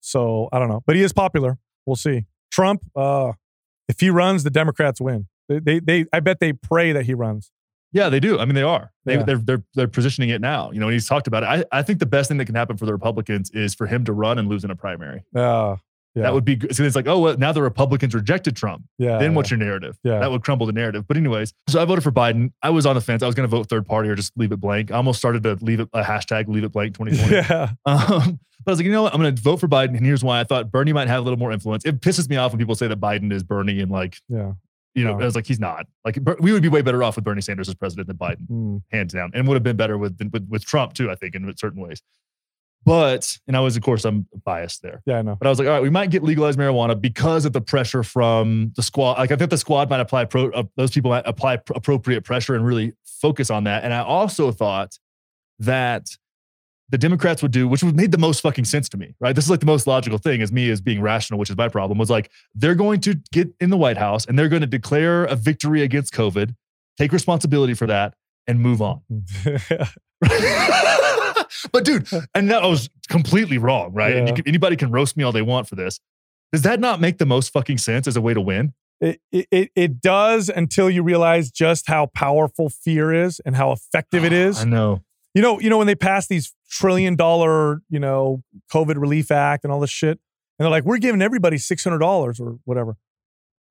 So 0.00 0.48
I 0.52 0.58
don't 0.58 0.68
know, 0.68 0.82
but 0.86 0.94
he 0.94 1.02
is 1.02 1.12
popular. 1.12 1.58
We'll 1.84 1.96
see. 1.96 2.26
Trump, 2.50 2.84
uh, 2.94 3.32
if 3.88 3.98
he 4.00 4.08
runs, 4.10 4.44
the 4.44 4.50
Democrats 4.50 5.00
win. 5.00 5.26
They, 5.58 5.80
they, 5.80 6.06
I 6.12 6.20
bet 6.20 6.38
they 6.40 6.52
pray 6.52 6.92
that 6.92 7.06
he 7.06 7.14
runs. 7.14 7.50
Yeah, 7.92 8.08
they 8.08 8.20
do. 8.20 8.38
I 8.38 8.44
mean, 8.44 8.54
they 8.54 8.62
are. 8.62 8.92
They, 9.04 9.16
Yeah. 9.16 9.24
They're 9.24 9.38
they're 9.38 9.64
they're 9.74 9.88
positioning 9.88 10.30
it 10.30 10.40
now. 10.40 10.70
You 10.70 10.78
know, 10.78 10.86
and 10.86 10.92
he's 10.92 11.08
talked 11.08 11.26
about 11.26 11.42
it. 11.42 11.66
I, 11.72 11.78
I 11.78 11.82
think 11.82 11.98
the 11.98 12.06
best 12.06 12.28
thing 12.28 12.38
that 12.38 12.44
can 12.44 12.54
happen 12.54 12.76
for 12.76 12.86
the 12.86 12.92
Republicans 12.92 13.50
is 13.50 13.74
for 13.74 13.86
him 13.88 14.04
to 14.04 14.12
run 14.12 14.38
and 14.38 14.48
lose 14.48 14.62
in 14.64 14.70
a 14.70 14.76
primary. 14.76 15.24
Uh, 15.34 15.76
Yeah. 16.14 16.22
That 16.24 16.34
would 16.34 16.44
be 16.44 16.56
good. 16.56 16.74
So 16.74 16.82
it's 16.84 16.96
like, 16.96 17.06
oh, 17.08 17.18
well, 17.20 17.36
now 17.36 17.52
the 17.52 17.62
Republicans 17.62 18.14
rejected 18.14 18.56
Trump. 18.56 18.84
yeah. 18.98 19.18
then 19.18 19.30
yeah. 19.30 19.36
what's 19.36 19.50
your 19.50 19.58
narrative? 19.58 19.96
Yeah. 20.04 20.18
That 20.20 20.30
would 20.30 20.42
crumble 20.42 20.66
the 20.66 20.72
narrative. 20.72 21.06
But 21.06 21.16
anyways, 21.16 21.52
so 21.68 21.80
I 21.80 21.84
voted 21.84 22.02
for 22.04 22.10
Biden. 22.12 22.52
I 22.62 22.70
was 22.70 22.84
on 22.86 22.94
the 22.96 23.00
fence. 23.00 23.22
I 23.22 23.26
was 23.26 23.34
going 23.34 23.48
to 23.48 23.56
vote 23.56 23.68
third 23.68 23.86
party 23.86 24.08
or 24.08 24.14
just 24.16 24.32
leave 24.36 24.50
it 24.52 24.60
blank. 24.60 24.90
I 24.90 24.96
almost 24.96 25.18
started 25.20 25.42
to 25.44 25.56
leave 25.60 25.80
it 25.80 25.88
a 25.92 26.02
hashtag 26.02 26.48
leave 26.48 26.64
it 26.64 26.72
blank 26.72 26.96
2020. 26.98 27.34
Yeah. 27.48 27.70
Um, 27.86 28.40
but 28.64 28.72
I 28.72 28.72
was 28.72 28.78
like, 28.78 28.86
you 28.86 28.92
know 28.92 29.02
what? 29.04 29.14
I'm 29.14 29.20
going 29.20 29.34
to 29.34 29.40
vote 29.42 29.58
for 29.58 29.68
Biden. 29.68 29.96
And 29.96 30.04
here's 30.04 30.22
why 30.22 30.38
I 30.40 30.44
thought 30.44 30.70
Bernie 30.70 30.92
might 30.92 31.08
have 31.08 31.20
a 31.20 31.22
little 31.22 31.38
more 31.38 31.50
influence. 31.50 31.84
It 31.84 32.00
pisses 32.00 32.28
me 32.28 32.36
off 32.36 32.52
when 32.52 32.58
people 32.58 32.74
say 32.74 32.88
that 32.88 33.00
Biden 33.00 33.32
is 33.32 33.42
Bernie 33.42 33.80
and 33.80 33.90
like, 33.90 34.16
Yeah. 34.28 34.52
You 34.94 35.04
know, 35.04 35.14
No. 35.16 35.22
I 35.22 35.24
was 35.24 35.34
like, 35.34 35.46
he's 35.46 35.60
not. 35.60 35.86
Like, 36.04 36.18
we 36.40 36.52
would 36.52 36.62
be 36.62 36.68
way 36.68 36.82
better 36.82 37.02
off 37.02 37.16
with 37.16 37.24
Bernie 37.24 37.40
Sanders 37.40 37.68
as 37.68 37.74
president 37.74 38.08
than 38.08 38.16
Biden, 38.16 38.48
Mm. 38.50 38.82
hands 38.90 39.12
down, 39.12 39.30
and 39.34 39.46
would 39.48 39.54
have 39.54 39.62
been 39.62 39.76
better 39.76 39.96
with, 39.98 40.18
with 40.32 40.46
with 40.48 40.64
Trump 40.64 40.94
too. 40.94 41.10
I 41.10 41.14
think 41.14 41.34
in 41.34 41.56
certain 41.56 41.80
ways. 41.80 42.02
But 42.84 43.38
and 43.46 43.56
I 43.56 43.60
was, 43.60 43.76
of 43.76 43.82
course, 43.82 44.04
I'm 44.06 44.26
biased 44.44 44.80
there. 44.82 45.02
Yeah, 45.04 45.18
I 45.18 45.22
know. 45.22 45.36
But 45.36 45.46
I 45.46 45.50
was 45.50 45.58
like, 45.58 45.68
all 45.68 45.74
right, 45.74 45.82
we 45.82 45.90
might 45.90 46.10
get 46.10 46.22
legalized 46.22 46.58
marijuana 46.58 46.98
because 46.98 47.44
of 47.44 47.52
the 47.52 47.60
pressure 47.60 48.02
from 48.02 48.72
the 48.74 48.82
squad. 48.82 49.18
Like, 49.18 49.30
I 49.30 49.36
think 49.36 49.50
the 49.50 49.58
squad 49.58 49.90
might 49.90 50.00
apply 50.00 50.24
pro, 50.24 50.50
uh, 50.52 50.62
those 50.76 50.90
people 50.90 51.10
might 51.10 51.26
apply 51.26 51.58
pr- 51.58 51.74
appropriate 51.76 52.24
pressure 52.24 52.54
and 52.54 52.64
really 52.64 52.94
focus 53.04 53.50
on 53.50 53.64
that. 53.64 53.84
And 53.84 53.92
I 53.92 54.02
also 54.02 54.50
thought 54.50 54.98
that 55.58 56.06
the 56.90 56.98
Democrats 56.98 57.40
would 57.42 57.52
do, 57.52 57.66
which 57.68 57.82
would 57.82 57.94
made 57.96 58.10
the 58.12 58.18
most 58.18 58.40
fucking 58.40 58.64
sense 58.64 58.88
to 58.90 58.96
me, 58.96 59.14
right? 59.20 59.34
This 59.34 59.44
is 59.44 59.50
like 59.50 59.60
the 59.60 59.66
most 59.66 59.86
logical 59.86 60.18
thing 60.18 60.42
as 60.42 60.50
me 60.52 60.70
as 60.70 60.80
being 60.80 61.00
rational, 61.00 61.38
which 61.38 61.48
is 61.50 61.56
my 61.56 61.68
problem, 61.68 61.98
was 61.98 62.10
like, 62.10 62.30
they're 62.54 62.74
going 62.74 63.00
to 63.02 63.14
get 63.32 63.48
in 63.60 63.70
the 63.70 63.76
White 63.76 63.96
House 63.96 64.26
and 64.26 64.38
they're 64.38 64.48
going 64.48 64.60
to 64.62 64.66
declare 64.66 65.24
a 65.24 65.36
victory 65.36 65.82
against 65.82 66.12
COVID, 66.12 66.54
take 66.98 67.12
responsibility 67.12 67.74
for 67.74 67.86
that, 67.86 68.14
and 68.46 68.60
move 68.60 68.82
on. 68.82 69.02
but 71.72 71.84
dude, 71.84 72.08
and 72.34 72.50
that 72.50 72.62
was 72.62 72.90
completely 73.08 73.58
wrong, 73.58 73.92
right? 73.92 74.16
And 74.16 74.28
you 74.28 74.34
can, 74.34 74.46
anybody 74.48 74.76
can 74.76 74.90
roast 74.90 75.16
me 75.16 75.24
all 75.24 75.32
they 75.32 75.42
want 75.42 75.68
for 75.68 75.76
this. 75.76 76.00
Does 76.52 76.62
that 76.62 76.80
not 76.80 77.00
make 77.00 77.18
the 77.18 77.26
most 77.26 77.52
fucking 77.52 77.78
sense 77.78 78.06
as 78.06 78.16
a 78.16 78.20
way 78.20 78.34
to 78.34 78.40
win? 78.40 78.74
it, 79.00 79.18
it, 79.32 79.46
it- 79.50 79.70
it 79.76 80.00
does 80.02 80.50
until 80.50 80.90
you 80.90 81.02
realize 81.02 81.50
just 81.50 81.86
how 81.88 82.06
powerful 82.06 82.68
fear 82.68 83.14
is 83.14 83.40
and 83.46 83.56
how 83.56 83.72
effective 83.72 84.24
it 84.24 84.32
is. 84.48 84.60
I 84.60 84.64
know. 84.64 85.02
You 85.34 85.40
know, 85.42 85.58
you 85.60 85.70
know 85.70 85.78
when 85.78 85.86
they 85.86 85.94
pass 85.94 86.26
these 86.26 86.52
trillion 86.70 87.16
dollar, 87.16 87.82
you 87.90 87.98
know, 88.00 88.42
COVID 88.72 88.96
relief 88.96 89.30
act 89.30 89.64
and 89.64 89.72
all 89.72 89.80
this 89.80 89.90
shit, 89.90 90.10
and 90.58 90.64
they're 90.64 90.70
like, 90.70 90.84
we're 90.84 90.98
giving 90.98 91.20
everybody 91.22 91.58
six 91.58 91.84
hundred 91.84 91.98
dollars 91.98 92.40
or 92.40 92.58
whatever. 92.64 92.96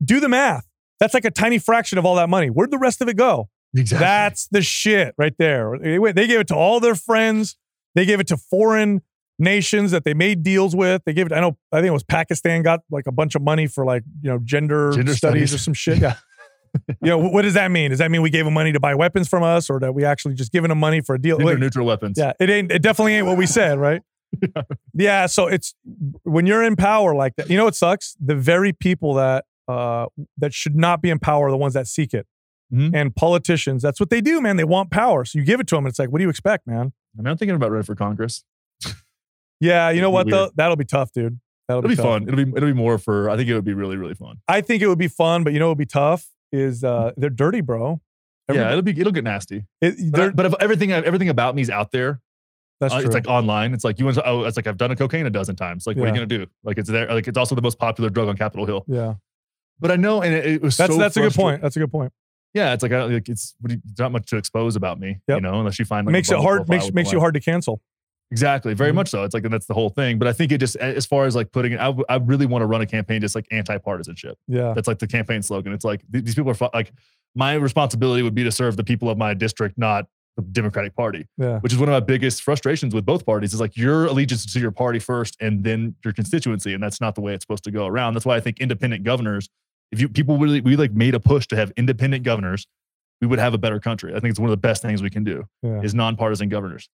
Do 0.03 0.19
the 0.19 0.29
math. 0.29 0.67
That's 0.99 1.13
like 1.13 1.25
a 1.25 1.31
tiny 1.31 1.59
fraction 1.59 1.97
of 1.97 2.05
all 2.05 2.15
that 2.15 2.29
money. 2.29 2.47
Where'd 2.49 2.71
the 2.71 2.77
rest 2.77 3.01
of 3.01 3.07
it 3.07 3.15
go? 3.17 3.49
Exactly. 3.75 4.05
That's 4.05 4.47
the 4.47 4.61
shit 4.61 5.13
right 5.17 5.33
there. 5.37 5.77
They, 5.81 5.99
went- 5.99 6.15
they 6.15 6.27
gave 6.27 6.39
it 6.39 6.47
to 6.49 6.55
all 6.55 6.79
their 6.79 6.95
friends. 6.95 7.55
They 7.95 8.05
gave 8.05 8.19
it 8.19 8.27
to 8.27 8.37
foreign 8.37 9.01
nations 9.37 9.91
that 9.91 10.03
they 10.03 10.13
made 10.13 10.43
deals 10.43 10.75
with. 10.75 11.03
They 11.05 11.13
gave 11.13 11.25
it. 11.27 11.31
I 11.31 11.39
know. 11.39 11.57
I 11.71 11.77
think 11.77 11.87
it 11.87 11.91
was 11.93 12.03
Pakistan 12.03 12.61
got 12.63 12.81
like 12.91 13.07
a 13.07 13.11
bunch 13.11 13.35
of 13.35 13.41
money 13.41 13.67
for 13.67 13.85
like 13.85 14.03
you 14.21 14.29
know 14.29 14.39
gender, 14.43 14.91
Gender 14.91 15.13
studies, 15.15 15.49
studies. 15.51 15.53
or 15.53 15.57
some 15.57 15.73
shit. 15.73 15.97
Yeah. 16.01 16.15
you 16.87 17.09
know 17.09 17.17
what 17.17 17.41
does 17.43 17.53
that 17.55 17.71
mean? 17.71 17.89
Does 17.91 17.99
that 17.99 18.11
mean 18.11 18.21
we 18.21 18.29
gave 18.29 18.45
them 18.45 18.53
money 18.53 18.71
to 18.71 18.79
buy 18.79 18.95
weapons 18.95 19.27
from 19.27 19.43
us, 19.43 19.69
or 19.69 19.79
that 19.79 19.93
we 19.93 20.03
actually 20.05 20.33
just 20.35 20.51
giving 20.51 20.69
them 20.69 20.79
money 20.79 21.01
for 21.01 21.15
a 21.15 21.21
deal? 21.21 21.37
Like, 21.39 21.57
neutral 21.59 21.85
weapons. 21.85 22.17
yeah, 22.17 22.33
it 22.39 22.49
ain't. 22.49 22.71
It 22.71 22.81
definitely 22.81 23.15
ain't 23.15 23.25
what 23.27 23.37
we 23.37 23.45
said, 23.45 23.79
right? 23.79 24.01
yeah. 24.93 25.25
So 25.25 25.47
it's 25.47 25.73
when 26.23 26.45
you're 26.45 26.63
in 26.63 26.75
power 26.75 27.15
like 27.15 27.35
that. 27.37 27.49
You 27.49 27.57
know 27.57 27.65
what 27.65 27.75
sucks? 27.75 28.15
The 28.19 28.35
very 28.35 28.73
people 28.73 29.15
that 29.15 29.45
uh 29.67 30.05
that 30.37 30.53
should 30.53 30.75
not 30.75 31.01
be 31.01 31.09
in 31.09 31.19
power 31.19 31.47
are 31.47 31.51
the 31.51 31.57
ones 31.57 31.73
that 31.73 31.87
seek 31.87 32.13
it. 32.13 32.27
Mhm. 32.73 32.91
And 32.93 33.15
politicians, 33.15 33.81
that's 33.81 33.99
what 33.99 34.11
they 34.11 34.21
do, 34.21 34.39
man. 34.41 34.57
They 34.57 34.63
want 34.63 34.91
power, 34.91 35.25
so 35.25 35.39
you 35.39 35.45
give 35.45 35.59
it 35.59 35.65
to 35.67 35.75
them. 35.75 35.85
and 35.85 35.91
It's 35.91 35.97
like, 35.97 36.09
what 36.11 36.19
do 36.19 36.23
you 36.23 36.29
expect, 36.29 36.67
man? 36.67 36.93
I 37.17 37.21
mean, 37.21 37.27
I'm 37.27 37.37
thinking 37.37 37.55
about 37.55 37.71
running 37.71 37.85
for 37.85 37.95
Congress. 37.95 38.43
Yeah, 39.61 39.89
you 39.89 39.99
know 40.01 40.09
what 40.09 40.25
be 40.25 40.31
though? 40.31 40.51
That'll 40.55 40.77
be 40.77 40.85
tough, 40.85 41.11
dude. 41.11 41.39
That'll 41.67 41.83
It'll 41.83 41.89
be 41.89 41.95
tough. 41.95 42.05
fun. 42.05 42.23
It'll 42.23 42.35
be 42.45 42.49
it'll 42.55 42.69
be 42.69 42.73
more 42.73 42.97
for. 42.97 43.29
I 43.29 43.35
think 43.35 43.49
it 43.49 43.53
would 43.55 43.65
be 43.65 43.73
really 43.73 43.97
really 43.97 44.13
fun. 44.13 44.37
I 44.47 44.61
think 44.61 44.81
it 44.81 44.87
would 44.87 44.97
be 44.97 45.07
fun, 45.09 45.43
but 45.43 45.51
you 45.53 45.59
know 45.59 45.65
it 45.65 45.69
would 45.71 45.77
be 45.77 45.85
tough 45.85 46.27
is 46.51 46.83
uh 46.83 47.11
they're 47.17 47.29
dirty, 47.29 47.61
bro. 47.61 48.01
yeah, 48.51 48.69
it'll 48.71 48.81
be 48.81 48.99
it'll 48.99 49.11
get 49.13 49.23
nasty. 49.23 49.65
It, 49.81 50.11
But, 50.11 50.21
I- 50.21 50.29
but 50.29 50.45
if 50.47 50.53
everything 50.59 50.91
everything 50.91 51.29
about 51.29 51.55
me 51.55 51.61
is 51.61 51.69
out 51.69 51.91
there, 51.91 52.19
that's 52.79 52.93
uh, 52.93 52.97
true. 52.99 53.05
it's 53.07 53.13
like 53.13 53.27
online. 53.27 53.73
It's 53.73 53.83
like 53.83 53.99
you 53.99 54.05
want 54.05 54.15
to. 54.17 54.25
Oh, 54.27 54.43
it's 54.45 54.57
like 54.57 54.65
I've 54.67 54.77
done 54.77 54.91
a 54.91 54.95
cocaine 54.95 55.25
a 55.25 55.29
dozen 55.29 55.55
times. 55.55 55.85
Like, 55.85 55.97
what 55.97 56.05
are 56.05 56.07
you 56.07 56.13
gonna 56.15 56.25
do? 56.25 56.47
Like, 56.63 56.77
it's 56.77 56.89
there. 56.89 57.07
Like, 57.07 57.27
it's 57.27 57.37
also 57.37 57.53
the 57.55 57.61
most 57.61 57.77
popular 57.77 58.09
drug 58.09 58.27
on 58.29 58.37
Capitol 58.37 58.65
Hill. 58.65 58.85
yeah, 58.87 59.15
But 59.79 59.91
I 59.91 59.95
know, 59.97 60.21
and 60.21 60.33
it, 60.33 60.45
it 60.45 60.61
was 60.61 60.77
that's 60.77 60.93
so 60.93 60.97
that's 60.99 61.17
a 61.17 61.21
good 61.21 61.33
point. 61.33 61.61
That's 61.61 61.75
a 61.75 61.79
good 61.79 61.91
point. 61.91 62.11
Yeah, 62.53 62.73
it's 62.73 62.81
like, 62.81 62.91
I, 62.93 63.03
like 63.03 63.29
it's 63.29 63.53
what 63.59 63.69
do 63.69 63.75
you- 63.75 63.81
there's 63.85 63.99
not 63.99 64.11
much 64.11 64.27
to 64.29 64.37
expose 64.37 64.75
about 64.75 64.99
me, 64.99 65.19
Yep. 65.27 65.37
you 65.37 65.41
know, 65.41 65.59
unless 65.59 65.77
you 65.77 65.85
find 65.85 66.07
like 66.07 66.13
makes 66.13 66.31
it 66.31 66.39
hard. 66.39 66.67
Makes 66.69 66.91
makes 66.93 67.11
you 67.11 67.19
hard 67.19 67.33
to 67.35 67.39
cancel. 67.39 67.81
Exactly, 68.31 68.73
very 68.75 68.91
Mhm. 68.91 68.95
much 68.95 69.09
so. 69.09 69.23
It's 69.23 69.33
like 69.33 69.43
and 69.43 69.51
that's 69.53 69.65
the 69.65 69.73
whole 69.73 69.89
thing. 69.89 70.19
But 70.19 70.27
I 70.27 70.33
think 70.33 70.51
it 70.51 70.59
just 70.59 70.75
as 70.75 71.05
far 71.05 71.25
as 71.25 71.35
like 71.35 71.51
putting 71.51 71.71
it, 71.73 71.79
I, 71.79 71.85
w- 71.85 72.05
I 72.09 72.15
really 72.17 72.45
want 72.45 72.61
to 72.61 72.67
run 72.67 72.81
a 72.81 72.85
campaign 72.85 73.21
just 73.21 73.33
like 73.35 73.47
anti-partisanship. 73.51 74.37
Yeah, 74.47 74.73
That's 74.73 74.87
like 74.87 74.99
the 74.99 75.07
campaign 75.07 75.41
slogan. 75.41 75.73
It's 75.73 75.85
like 75.85 76.01
th- 76.11 76.23
these 76.25 76.35
people 76.35 76.51
are 76.51 76.55
fu- 76.55 76.69
like 76.73 76.91
my 77.35 77.53
responsibility 77.53 78.21
would 78.21 78.35
be 78.35 78.43
to 78.43 78.51
serve 78.51 78.77
the 78.77 78.83
people 78.83 79.09
of 79.09 79.17
my 79.17 79.33
district, 79.33 79.77
not 79.77 80.05
the 80.37 80.43
Democratic 80.43 80.95
Party, 80.95 81.27
yeah, 81.37 81.59
which 81.59 81.73
is 81.73 81.79
one 81.79 81.89
of 81.89 81.93
my 81.93 81.99
biggest 81.99 82.43
frustrations 82.43 82.93
with 82.93 83.05
both 83.05 83.25
parties. 83.25 83.53
Is 83.53 83.59
like 83.59 83.75
your 83.75 84.05
allegiance 84.05 84.51
to 84.53 84.59
your 84.59 84.71
party 84.71 84.99
first, 84.99 85.35
and 85.41 85.63
then 85.63 85.95
your 86.05 86.13
constituency, 86.13 86.73
and 86.73 86.81
that's 86.83 87.01
not 87.01 87.15
the 87.15 87.21
way 87.21 87.33
it's 87.33 87.43
supposed 87.43 87.63
to 87.65 87.71
go 87.71 87.87
around. 87.87 88.13
That's 88.13 88.25
why 88.25 88.35
I 88.35 88.39
think 88.39 88.59
independent 88.59 89.03
governors. 89.03 89.49
If 89.91 89.99
you 89.99 90.07
people 90.07 90.37
really 90.37 90.61
we 90.61 90.75
like 90.75 90.91
made 90.93 91.15
a 91.15 91.19
push 91.19 91.47
to 91.47 91.55
have 91.55 91.71
independent 91.77 92.23
governors, 92.23 92.67
we 93.21 93.27
would 93.27 93.39
have 93.39 93.53
a 93.53 93.57
better 93.57 93.79
country. 93.79 94.11
I 94.15 94.19
think 94.19 94.29
it's 94.31 94.39
one 94.39 94.49
of 94.49 94.53
the 94.53 94.57
best 94.61 94.81
things 94.83 95.01
we 95.01 95.09
can 95.09 95.23
do 95.23 95.45
yeah. 95.63 95.81
is 95.81 95.93
nonpartisan 95.95 96.47
governors. 96.47 96.87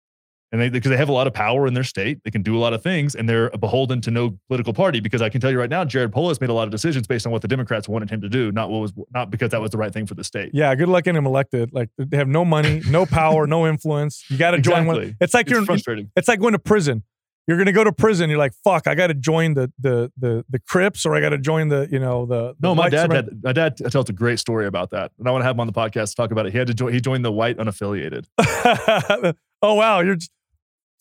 And 0.56 0.62
they 0.62 0.70
because 0.70 0.90
they 0.90 0.96
have 0.96 1.10
a 1.10 1.12
lot 1.12 1.28
of 1.28 1.34
power 1.34 1.68
in 1.68 1.74
their 1.74 1.84
state, 1.84 2.24
they 2.24 2.32
can 2.32 2.42
do 2.42 2.56
a 2.56 2.60
lot 2.60 2.72
of 2.72 2.82
things, 2.82 3.14
and 3.14 3.28
they're 3.28 3.50
beholden 3.50 4.00
to 4.00 4.10
no 4.10 4.40
political 4.48 4.72
party. 4.74 5.02
Because 5.02 5.22
I 5.22 5.28
can 5.28 5.42
tell 5.42 5.52
you 5.52 5.60
right 5.60 5.70
now, 5.70 5.84
Jared 5.84 6.14
Polis 6.14 6.40
made 6.40 6.50
a 6.50 6.54
lot 6.54 6.64
of 6.64 6.72
decisions 6.72 7.08
based 7.08 7.26
on 7.26 7.34
what 7.34 7.42
the 7.42 7.50
Democrats 7.50 7.90
wanted 7.90 8.10
him 8.10 8.22
to 8.22 8.30
do, 8.30 8.54
not 8.54 8.70
what 8.70 8.80
was 8.80 8.94
not 9.14 9.30
because 9.30 9.50
that 9.50 9.60
was 9.60 9.72
the 9.72 9.78
right 9.78 9.92
thing 9.92 10.06
for 10.06 10.14
the 10.14 10.24
state. 10.24 10.52
Yeah, 10.54 10.74
good 10.76 10.88
luck 10.88 11.04
getting 11.04 11.18
him 11.18 11.26
elected. 11.26 11.74
Like 11.74 11.90
they 11.98 12.16
have 12.16 12.30
no 12.30 12.46
money, 12.46 12.82
no 12.90 13.06
power, 13.06 13.46
no 13.48 13.68
influence. 13.68 14.24
You 14.30 14.38
got 14.38 14.52
to 14.52 14.62
join 14.62 14.86
one. 14.86 15.18
It's 15.20 15.34
like 15.34 15.48
It's 15.48 15.52
you're. 15.58 15.66
frustrating. 15.66 16.10
It's 16.16 16.30
like 16.30 16.40
going 16.40 16.54
to 16.54 16.60
prison. 16.60 17.04
You're 17.48 17.58
going 17.58 17.68
to 17.68 17.74
go 17.74 17.84
to 17.84 17.92
prison. 17.92 18.30
You're 18.30 18.40
like, 18.40 18.54
fuck. 18.64 18.88
I 18.88 18.96
got 18.96 19.08
to 19.08 19.14
join 19.14 19.56
the 19.56 19.72
the 19.78 20.12
the 20.18 20.46
the 20.50 20.60
Crips, 20.60 21.06
or 21.06 21.16
I 21.16 21.22
got 21.22 21.30
to 21.30 21.38
join 21.38 21.68
the 21.68 21.88
you 21.92 22.00
know 22.00 22.26
the. 22.26 22.56
the 22.60 22.68
No, 22.68 22.74
my 22.74 22.90
dad 22.90 23.12
had 23.12 23.44
my 23.44 23.52
dad 23.52 23.78
tells 23.78 24.10
a 24.10 24.14
great 24.14 24.40
story 24.40 24.68
about 24.68 24.92
that, 24.92 25.12
and 25.20 25.28
I 25.28 25.32
want 25.32 25.42
to 25.42 25.46
have 25.46 25.56
him 25.56 25.60
on 25.60 25.68
the 25.68 25.74
podcast 25.74 26.12
to 26.12 26.16
talk 26.16 26.32
about 26.32 26.46
it. 26.46 26.54
He 26.54 26.58
had 26.58 26.68
to 26.68 26.74
join. 26.74 26.94
He 26.94 27.02
joined 27.02 27.26
the 27.26 27.32
white 27.32 27.58
unaffiliated. 27.58 28.26
oh 29.62 29.74
wow, 29.74 30.00
you're 30.00 30.16
just 30.16 30.32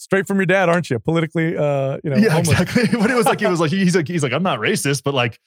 straight 0.04 0.26
from 0.26 0.36
your 0.36 0.46
dad, 0.46 0.68
aren't 0.68 0.90
you? 0.90 0.98
Politically, 0.98 1.56
uh, 1.56 1.98
you 2.04 2.10
know. 2.10 2.16
yeah, 2.16 2.30
homeless. 2.30 2.60
exactly. 2.60 2.98
but 3.00 3.10
it 3.10 3.14
was 3.14 3.26
like 3.26 3.40
he 3.40 3.46
was 3.46 3.58
like 3.60 3.70
he's 3.70 3.96
like 3.96 4.06
he's 4.06 4.22
like 4.22 4.32
I'm 4.32 4.42
not 4.42 4.58
racist, 4.60 5.02
but 5.02 5.14
like 5.14 5.38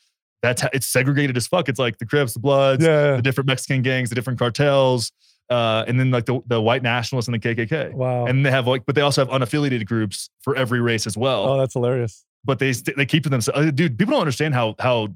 that's 0.41 0.61
how, 0.61 0.69
it's 0.73 0.87
segregated 0.87 1.37
as 1.37 1.47
fuck. 1.47 1.69
It's 1.69 1.79
like 1.79 1.97
the 1.99 2.05
Crips, 2.05 2.33
the 2.33 2.39
Bloods, 2.39 2.83
Yeah. 2.83 3.15
the 3.15 3.21
different 3.21 3.47
Mexican 3.47 3.81
gangs, 3.81 4.09
the 4.09 4.15
different 4.15 4.37
cartels, 4.39 5.11
uh, 5.49 5.83
and 5.87 5.99
then 5.99 6.11
like 6.11 6.25
the, 6.25 6.39
the 6.47 6.61
white 6.61 6.83
nationalists 6.83 7.27
and 7.27 7.33
the 7.35 7.39
KKK. 7.39 7.93
Wow. 7.93 8.25
And 8.25 8.45
they 8.45 8.51
have 8.51 8.67
like, 8.67 8.85
but 8.85 8.95
they 8.95 9.01
also 9.01 9.25
have 9.25 9.29
unaffiliated 9.33 9.85
groups 9.87 10.29
for 10.41 10.55
every 10.55 10.79
race 10.81 11.07
as 11.07 11.15
well. 11.17 11.47
oh, 11.49 11.57
that's 11.57 11.73
hilarious. 11.73 12.25
but 12.43 12.59
they 12.59 12.71
they 12.71 13.05
keep 13.05 13.23
to 13.23 13.29
themselves. 13.29 13.59
uh, 13.67 13.71
Dude, 13.71 13.97
people 13.97 14.11
don't 14.11 14.21
understand 14.21 14.53
how 14.53 14.75
how 14.79 15.07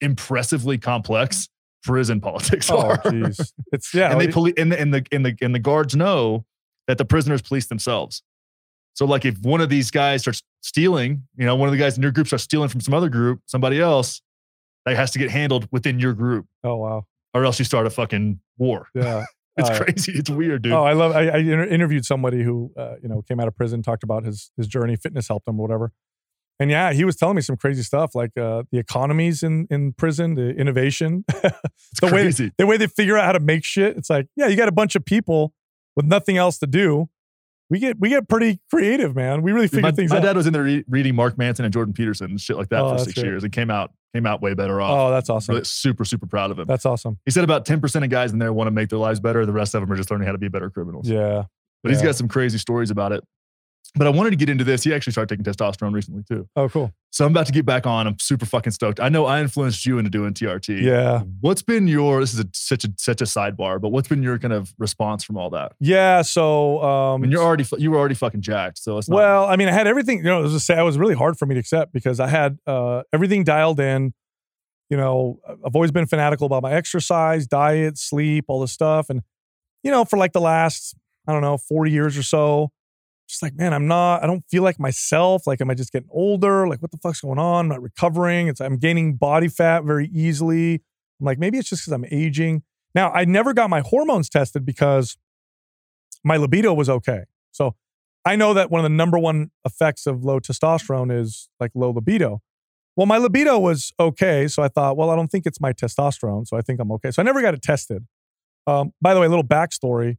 impressively 0.00 0.78
complex 0.78 1.48
prison 1.84 2.20
politics 2.20 2.70
Oh, 2.70 2.78
are. 2.78 2.98
jeez. 2.98 3.52
It's 3.72 3.92
yeah. 3.94 4.10
and 4.12 4.20
they 4.20 4.28
police 4.28 4.54
and 4.56 4.70
the 4.72 4.80
and 4.80 4.94
the 4.94 5.04
and 5.12 5.26
the 5.26 5.36
and 5.40 5.54
the 5.54 5.58
guards 5.58 5.94
know 5.96 6.44
that 6.88 6.98
the 6.98 7.04
prisoners 7.04 7.42
police 7.42 7.66
themselves. 7.66 8.22
So 8.94 9.04
like 9.06 9.24
if 9.24 9.38
one 9.40 9.60
of 9.60 9.68
these 9.68 9.90
guys 9.90 10.22
starts 10.22 10.42
stealing, 10.60 11.24
you 11.36 11.46
know, 11.46 11.56
one 11.56 11.68
of 11.68 11.72
the 11.72 11.78
guys 11.78 11.96
in 11.96 12.02
your 12.02 12.12
group 12.12 12.26
starts 12.26 12.44
stealing 12.44 12.68
from 12.68 12.80
some 12.80 12.94
other 12.94 13.08
group, 13.08 13.40
somebody 13.46 13.80
else, 13.80 14.20
that 14.84 14.96
has 14.96 15.12
to 15.12 15.18
get 15.18 15.30
handled 15.30 15.68
within 15.70 15.98
your 16.00 16.12
group, 16.12 16.46
oh 16.64 16.76
wow. 16.76 17.06
or 17.34 17.44
else 17.44 17.58
you 17.58 17.64
start 17.64 17.86
a 17.86 17.90
fucking 17.90 18.40
war. 18.58 18.88
Yeah. 18.94 19.24
It's 19.54 19.68
Uh, 19.68 19.84
crazy. 19.84 20.12
It's 20.12 20.30
weird, 20.30 20.62
dude. 20.62 20.72
Oh, 20.72 20.82
I 20.84 20.94
love. 20.94 21.12
I, 21.14 21.28
I 21.28 21.36
inter- 21.36 21.66
interviewed 21.66 22.06
somebody 22.06 22.42
who, 22.42 22.72
uh, 22.74 22.94
you 23.02 23.08
know, 23.10 23.20
came 23.20 23.38
out 23.38 23.48
of 23.48 23.54
prison, 23.54 23.82
talked 23.82 24.02
about 24.02 24.24
his 24.24 24.50
his 24.56 24.66
journey, 24.66 24.96
fitness 24.96 25.28
helped 25.28 25.46
him, 25.46 25.60
or 25.60 25.62
whatever. 25.68 25.92
And 26.58 26.70
yeah, 26.70 26.94
he 26.94 27.04
was 27.04 27.16
telling 27.16 27.36
me 27.36 27.42
some 27.42 27.58
crazy 27.58 27.82
stuff, 27.82 28.14
like 28.14 28.30
uh, 28.38 28.62
the 28.72 28.78
economies 28.78 29.42
in 29.42 29.66
in 29.68 29.92
prison, 29.92 30.36
the 30.36 30.50
innovation, 30.56 31.26
it's 31.28 32.00
the 32.00 32.06
way 32.06 32.10
crazy. 32.22 32.50
the 32.56 32.66
way 32.66 32.78
they 32.78 32.86
figure 32.86 33.18
out 33.18 33.26
how 33.26 33.32
to 33.32 33.40
make 33.40 33.62
shit. 33.62 33.94
It's 33.98 34.08
like, 34.08 34.26
yeah, 34.36 34.46
you 34.46 34.56
got 34.56 34.68
a 34.68 34.72
bunch 34.72 34.96
of 34.96 35.04
people 35.04 35.52
with 35.96 36.06
nothing 36.06 36.38
else 36.38 36.56
to 36.60 36.66
do. 36.66 37.10
We 37.72 37.78
get 37.78 37.98
we 37.98 38.10
get 38.10 38.28
pretty 38.28 38.60
creative, 38.70 39.16
man. 39.16 39.40
We 39.40 39.50
really 39.50 39.66
figure 39.66 39.80
my, 39.80 39.92
things 39.92 40.10
my 40.10 40.18
out. 40.18 40.22
My 40.22 40.26
dad 40.28 40.36
was 40.36 40.46
in 40.46 40.52
there 40.52 40.62
re- 40.62 40.84
reading 40.88 41.14
Mark 41.14 41.38
Manson 41.38 41.64
and 41.64 41.72
Jordan 41.72 41.94
Peterson 41.94 42.28
and 42.32 42.38
shit 42.38 42.58
like 42.58 42.68
that 42.68 42.82
Oh, 42.82 42.92
for 42.92 42.98
six 42.98 43.14
great. 43.14 43.24
years 43.24 43.44
and 43.44 43.50
came 43.52 43.70
out 43.70 43.92
came 44.14 44.26
out 44.26 44.42
way 44.42 44.52
better 44.52 44.78
off. 44.78 44.90
oh, 44.90 45.10
that's 45.10 45.30
awesome. 45.30 45.54
Really 45.54 45.64
super 45.64 46.04
super 46.04 46.26
proud 46.26 46.50
of 46.50 46.58
him. 46.58 46.66
That's 46.66 46.84
awesome. 46.84 47.18
He 47.24 47.30
said 47.30 47.44
about 47.44 47.64
ten 47.64 47.80
percent 47.80 48.04
of 48.04 48.10
guys 48.10 48.30
in 48.30 48.38
there 48.38 48.52
want 48.52 48.66
to 48.66 48.72
make 48.72 48.90
their 48.90 48.98
lives 48.98 49.20
better. 49.20 49.46
The 49.46 49.54
rest 49.54 49.74
of 49.74 49.80
them 49.80 49.90
are 49.90 49.96
just 49.96 50.10
learning 50.10 50.26
how 50.26 50.32
to 50.32 50.38
be 50.38 50.48
better 50.48 50.68
criminals. 50.68 51.08
Yeah. 51.08 51.44
But 51.82 51.92
he's 51.92 52.02
got 52.02 52.14
some 52.14 52.28
crazy 52.28 52.58
stories 52.58 52.90
about 52.90 53.12
it. 53.12 53.24
But 53.94 54.06
I 54.06 54.10
wanted 54.10 54.30
to 54.30 54.36
get 54.36 54.48
into 54.48 54.64
this. 54.64 54.84
He 54.84 54.94
actually 54.94 55.12
started 55.12 55.36
taking 55.36 55.52
testosterone 55.52 55.92
recently 55.92 56.22
too. 56.22 56.48
Oh, 56.56 56.68
cool. 56.68 56.92
So 57.10 57.26
I'm 57.26 57.32
about 57.32 57.44
to 57.46 57.52
get 57.52 57.66
back 57.66 57.86
on. 57.86 58.06
I'm 58.06 58.18
super 58.18 58.46
fucking 58.46 58.72
stoked. 58.72 59.00
I 59.00 59.10
know 59.10 59.26
I 59.26 59.42
influenced 59.42 59.84
you 59.84 59.98
into 59.98 60.10
doing 60.10 60.32
TRT. 60.32 60.80
Yeah. 60.80 61.24
What's 61.42 61.60
been 61.60 61.86
your? 61.86 62.20
This 62.20 62.32
is 62.32 62.40
a, 62.40 62.48
such 62.54 62.84
a 62.84 62.88
such 62.96 63.20
a 63.20 63.24
sidebar, 63.24 63.78
but 63.78 63.90
what's 63.90 64.08
been 64.08 64.22
your 64.22 64.38
kind 64.38 64.54
of 64.54 64.72
response 64.78 65.22
from 65.24 65.36
all 65.36 65.50
that? 65.50 65.72
Yeah. 65.78 66.22
So, 66.22 66.78
I 66.78 67.14
um, 67.14 67.20
mean, 67.20 67.30
you're 67.30 67.42
already 67.42 67.66
you 67.76 67.90
were 67.90 67.98
already 67.98 68.14
fucking 68.14 68.40
jacked. 68.40 68.78
So 68.78 68.96
it's 68.96 69.10
not, 69.10 69.16
well, 69.16 69.44
I 69.44 69.56
mean, 69.56 69.68
I 69.68 69.72
had 69.72 69.86
everything, 69.86 70.18
you 70.18 70.24
know, 70.24 70.40
it 70.40 70.44
was, 70.44 70.52
just, 70.52 70.70
it 70.70 70.82
was 70.82 70.96
really 70.96 71.14
hard 71.14 71.38
for 71.38 71.44
me 71.44 71.54
to 71.54 71.60
accept 71.60 71.92
because 71.92 72.18
I 72.18 72.28
had 72.28 72.58
uh, 72.66 73.02
everything 73.12 73.44
dialed 73.44 73.78
in. 73.78 74.14
You 74.88 74.96
know, 74.96 75.38
I've 75.46 75.74
always 75.74 75.90
been 75.90 76.06
fanatical 76.06 76.46
about 76.46 76.62
my 76.62 76.72
exercise, 76.72 77.46
diet, 77.46 77.98
sleep, 77.98 78.46
all 78.48 78.60
this 78.60 78.72
stuff. 78.72 79.10
And, 79.10 79.22
you 79.82 79.90
know, 79.90 80.04
for 80.04 80.18
like 80.18 80.32
the 80.32 80.40
last, 80.40 80.94
I 81.26 81.32
don't 81.32 81.40
know, 81.40 81.56
40 81.56 81.90
years 81.90 82.16
or 82.16 82.22
so, 82.22 82.70
just 83.32 83.42
like, 83.42 83.54
man, 83.56 83.72
I'm 83.72 83.88
not, 83.88 84.22
I 84.22 84.26
don't 84.26 84.44
feel 84.50 84.62
like 84.62 84.78
myself. 84.78 85.46
Like, 85.46 85.60
am 85.60 85.70
I 85.70 85.74
just 85.74 85.90
getting 85.90 86.08
older? 86.12 86.68
Like, 86.68 86.82
what 86.82 86.90
the 86.90 86.98
fuck's 86.98 87.22
going 87.22 87.38
on? 87.38 87.64
I'm 87.64 87.68
not 87.68 87.82
recovering. 87.82 88.48
It's, 88.48 88.60
I'm 88.60 88.76
gaining 88.76 89.16
body 89.16 89.48
fat 89.48 89.84
very 89.84 90.08
easily. 90.08 90.74
I'm 91.18 91.26
like, 91.26 91.38
maybe 91.38 91.58
it's 91.58 91.68
just 91.68 91.82
because 91.82 91.94
I'm 91.94 92.04
aging. 92.10 92.62
Now, 92.94 93.10
I 93.10 93.24
never 93.24 93.54
got 93.54 93.70
my 93.70 93.80
hormones 93.80 94.28
tested 94.28 94.66
because 94.66 95.16
my 96.22 96.36
libido 96.36 96.74
was 96.74 96.90
okay. 96.90 97.24
So 97.52 97.74
I 98.24 98.36
know 98.36 98.52
that 98.54 98.70
one 98.70 98.80
of 98.80 98.84
the 98.84 98.94
number 98.94 99.18
one 99.18 99.50
effects 99.64 100.06
of 100.06 100.24
low 100.24 100.38
testosterone 100.38 101.10
is 101.10 101.48
like 101.58 101.70
low 101.74 101.90
libido. 101.90 102.42
Well, 102.96 103.06
my 103.06 103.16
libido 103.16 103.58
was 103.58 103.94
okay. 103.98 104.46
So 104.46 104.62
I 104.62 104.68
thought, 104.68 104.98
well, 104.98 105.08
I 105.08 105.16
don't 105.16 105.28
think 105.28 105.46
it's 105.46 105.60
my 105.60 105.72
testosterone. 105.72 106.46
So 106.46 106.58
I 106.58 106.60
think 106.60 106.80
I'm 106.80 106.92
okay. 106.92 107.10
So 107.10 107.22
I 107.22 107.24
never 107.24 107.40
got 107.40 107.54
it 107.54 107.62
tested. 107.62 108.06
Um, 108.66 108.92
by 109.00 109.14
the 109.14 109.20
way, 109.20 109.26
a 109.26 109.30
little 109.30 109.42
backstory. 109.42 110.18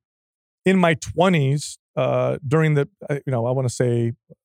In 0.65 0.77
my 0.77 0.95
20s, 0.95 1.77
uh, 1.95 2.37
during 2.47 2.73
the, 2.75 2.87
uh, 3.09 3.15
you 3.25 3.31
know, 3.31 3.45
I 3.45 3.51
want 3.51 3.67
to 3.67 3.73
say, 3.73 3.97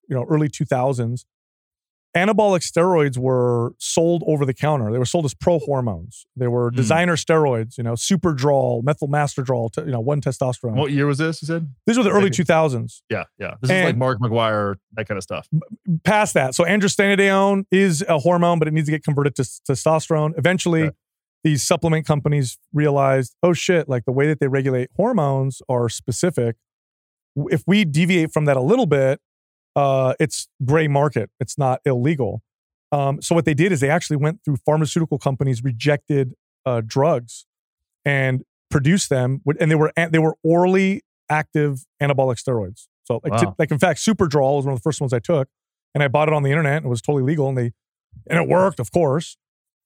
you 0.09 0.15
know, 0.17 0.25
early 0.29 0.49
2000s, 0.49 1.25
anabolic 2.17 2.61
steroids 2.69 3.17
were 3.19 3.75
sold 3.79 4.25
over 4.27 4.45
the 4.45 4.55
counter. 4.55 4.91
They 4.91 4.99
were 4.99 5.05
sold 5.05 5.25
as 5.27 5.35
pro 5.35 5.59
hormones. 5.59 6.27
They 6.35 6.49
were 6.49 6.71
Hmm. 6.71 6.77
designer 6.77 7.17
steroids, 7.17 7.77
you 7.79 7.85
know, 7.85 7.93
Superdrol, 7.93 8.83
methyl 8.83 9.09
masterdrol, 9.09 9.71
te- 9.71 9.83
you 9.83 9.91
know, 9.93 10.01
one 10.01 10.21
testosterone. 10.21 10.75
what 10.75 10.91
year 10.91 11.07
was 11.07 11.19
this? 11.19 11.43
You 11.43 11.47
said? 11.47 11.69
These 11.87 11.99
were 11.99 12.03
the 12.05 12.11
early 12.11 12.31
2000s. 12.31 13.03
Yeah, 13.11 13.25
yeah. 13.39 13.55
This 13.61 13.71
is 13.71 13.85
like 13.85 13.97
Mark 13.97 14.19
McGwire, 14.21 14.77
that 14.95 15.07
kind 15.07 15.17
of 15.19 15.23
stuff. 15.23 15.49
Past 16.03 16.35
that, 16.35 16.55
so 16.55 16.65
androstenedione 16.65 17.65
is 17.71 18.03
a 18.09 18.19
hormone, 18.19 18.59
but 18.59 18.67
it 18.69 18.75
needs 18.75 18.87
to 18.87 18.93
get 18.93 19.05
converted 19.05 19.37
to 19.37 19.43
testosterone. 19.43 20.33
Eventually, 20.39 20.83
Right. 20.85 20.93
These 21.45 21.63
supplement 21.63 22.07
companies 22.07 22.59
realized, 22.73 23.35
oh 23.43 23.53
shit, 23.53 23.89
like 23.89 24.05
the 24.05 24.13
way 24.13 24.27
that 24.27 24.41
they 24.41 24.49
regulate 24.49 24.91
hormones 24.97 25.63
are 25.69 25.89
specific. 25.89 26.57
If 27.37 27.63
we 27.67 27.85
deviate 27.85 28.33
from 28.33 28.45
that 28.47 28.57
a 28.57 28.61
little 28.61 28.87
bit, 28.87 29.21
uh, 29.77 30.15
it's 30.19 30.49
gray 30.65 30.89
market. 30.89 31.31
It's 31.39 31.57
not 31.57 31.81
illegal. 31.85 32.43
Um, 32.91 33.23
so 33.23 33.35
what 33.35 33.45
they 33.45 33.55
did 33.55 33.71
is 33.71 33.81
they 33.81 33.91
actually 33.91 34.17
went 34.17 34.41
through 34.45 34.57
pharmaceutical 34.67 35.19
companies 35.19 35.63
rejected 35.63 36.35
uh, 36.67 36.83
drugs 36.85 37.47
and 38.05 38.43
produced 38.71 39.09
them, 39.11 39.41
and 39.61 39.71
they 39.71 39.75
were 39.77 39.93
they 40.11 40.19
were 40.19 40.37
orally 40.43 41.03
active 41.31 41.85
anabolic 42.03 42.43
steroids. 42.43 42.89
So 43.05 43.21
like, 43.23 43.33
Wow. 43.33 43.55
like 43.59 43.71
in 43.71 43.79
fact, 43.79 44.01
Superdrol 44.01 44.57
was 44.57 44.65
one 44.67 44.73
of 44.73 44.79
the 44.79 44.83
first 44.83 45.01
ones 45.01 45.13
I 45.13 45.19
took, 45.19 45.49
and 45.95 46.03
I 46.03 46.09
bought 46.09 46.29
it 46.29 46.35
on 46.35 46.43
the 46.43 46.51
internet 46.51 46.79
and 46.79 46.87
it 46.87 46.89
was 46.89 47.01
totally 47.03 47.23
legal, 47.23 47.49
and 47.49 47.57
they 47.57 47.73
and 48.27 48.39
it 48.39 48.49
worked, 48.49 48.81
of 48.81 48.91
course. 48.91 49.37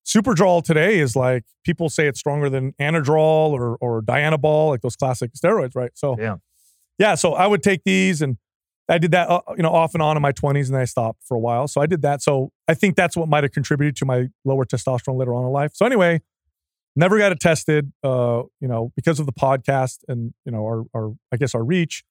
Superdrol 0.06 0.62
today 0.64 0.98
is 0.98 1.14
like 1.14 1.44
people 1.64 1.88
say 1.88 2.06
it's 2.08 2.18
stronger 2.18 2.50
than 2.50 2.72
Anadrol 2.80 3.50
or 3.50 3.76
or 3.80 4.02
Dianabol, 4.02 4.70
like 4.70 4.80
those 4.80 4.96
classic 4.96 5.32
steroids, 5.34 5.76
right? 5.76 5.92
So 5.94 6.16
yeah, 6.18 6.36
yeah, 6.98 7.14
so 7.14 7.34
I 7.34 7.46
would 7.46 7.62
take 7.62 7.84
these 7.84 8.22
and 8.22 8.36
I 8.88 8.98
did 8.98 9.12
that, 9.12 9.30
uh, 9.30 9.40
you 9.56 9.62
know, 9.62 9.70
off 9.70 9.94
and 9.94 10.02
on 10.02 10.16
in 10.16 10.22
my 10.22 10.32
20s, 10.32 10.66
and 10.66 10.74
then 10.74 10.80
I 10.80 10.84
stopped 10.84 11.22
for 11.24 11.36
a 11.36 11.40
while. 11.40 11.68
So 11.68 11.80
I 11.80 11.86
did 11.86 12.02
that. 12.02 12.20
So 12.20 12.50
I 12.68 12.74
think 12.74 12.96
that's 12.96 13.16
what 13.16 13.28
might 13.28 13.44
have 13.44 13.52
contributed 13.52 13.96
to 13.96 14.04
my 14.04 14.28
lower 14.44 14.64
testosterone 14.64 15.18
later 15.18 15.34
on 15.34 15.44
in 15.44 15.52
life. 15.52 15.72
So 15.74 15.86
anyway, 15.86 16.20
never 16.96 17.18
got 17.18 17.32
it 17.32 17.40
tested, 17.40 17.92
uh, 18.02 18.42
you 18.60 18.68
know, 18.68 18.92
because 18.96 19.20
of 19.20 19.26
the 19.26 19.32
podcast 19.32 19.98
and 20.08 20.34
you 20.44 20.52
know 20.52 20.64
our 20.64 20.84
our 20.94 21.12
I 21.32 21.36
guess 21.36 21.54
our 21.54 21.64
reach. 21.64 22.04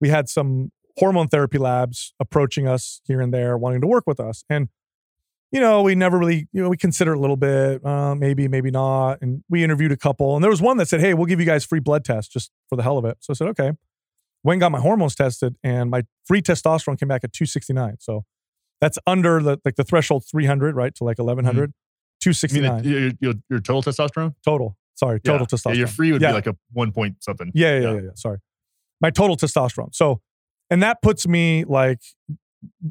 We 0.00 0.08
had 0.08 0.28
some 0.28 0.70
hormone 0.96 1.28
therapy 1.28 1.58
labs 1.58 2.14
approaching 2.18 2.66
us 2.66 3.00
here 3.04 3.20
and 3.20 3.32
there, 3.32 3.56
wanting 3.56 3.80
to 3.80 3.86
work 3.86 4.04
with 4.06 4.20
us, 4.20 4.44
and 4.48 4.68
you 5.50 5.60
know, 5.60 5.82
we 5.82 5.94
never 5.94 6.18
really, 6.18 6.46
you 6.52 6.62
know, 6.62 6.68
we 6.68 6.76
considered 6.76 7.14
a 7.14 7.18
little 7.18 7.36
bit, 7.36 7.84
uh, 7.84 8.14
maybe, 8.14 8.48
maybe 8.48 8.70
not. 8.70 9.22
And 9.22 9.42
we 9.48 9.64
interviewed 9.64 9.92
a 9.92 9.96
couple, 9.96 10.34
and 10.34 10.42
there 10.42 10.50
was 10.50 10.60
one 10.60 10.76
that 10.76 10.88
said, 10.88 11.00
"Hey, 11.00 11.14
we'll 11.14 11.26
give 11.26 11.40
you 11.40 11.46
guys 11.46 11.64
free 11.64 11.80
blood 11.80 12.04
tests 12.04 12.32
just 12.32 12.50
for 12.68 12.76
the 12.76 12.82
hell 12.82 12.98
of 12.98 13.04
it." 13.04 13.16
So 13.20 13.32
I 13.32 13.34
said, 13.34 13.48
"Okay." 13.48 13.72
Went 14.44 14.60
got 14.60 14.70
my 14.70 14.78
hormones 14.80 15.14
tested, 15.16 15.56
and 15.64 15.90
my 15.90 16.04
free 16.24 16.40
testosterone 16.40 16.98
came 16.98 17.08
back 17.08 17.24
at 17.24 17.32
269. 17.32 17.96
So 17.98 18.24
that's 18.80 18.96
under 19.06 19.42
the 19.42 19.58
like 19.64 19.74
the 19.74 19.82
threshold 19.84 20.24
300, 20.30 20.76
right, 20.76 20.94
to 20.94 21.04
like 21.04 21.18
1100. 21.18 21.58
I 21.58 21.66
mean, 21.66 21.74
269 22.20 22.82
the- 22.82 22.88
your, 22.88 23.10
your, 23.20 23.34
your 23.50 23.60
total 23.60 23.82
testosterone? 23.82 24.34
total. 24.44 24.76
Sorry, 24.94 25.20
total 25.20 25.40
yeah. 25.40 25.46
testosterone. 25.46 25.72
Yeah, 25.74 25.78
your 25.78 25.86
free 25.88 26.12
would 26.12 26.22
Yeah. 26.22 26.28
be 26.28 26.34
like 26.34 26.46
a 26.46 26.56
one 26.72 26.92
point 26.92 27.16
something. 27.22 27.50
Yeah, 27.54 27.78
Yeah. 27.78 27.92
yeah, 27.94 28.00
yeah, 28.00 28.10
Sorry. 28.14 28.38
My 29.00 29.10
total 29.10 29.36
testosterone. 29.36 29.94
So, 29.94 30.20
and 30.70 30.82
that 30.82 31.02
puts 31.02 31.26
me 31.26 31.64
like 31.64 32.00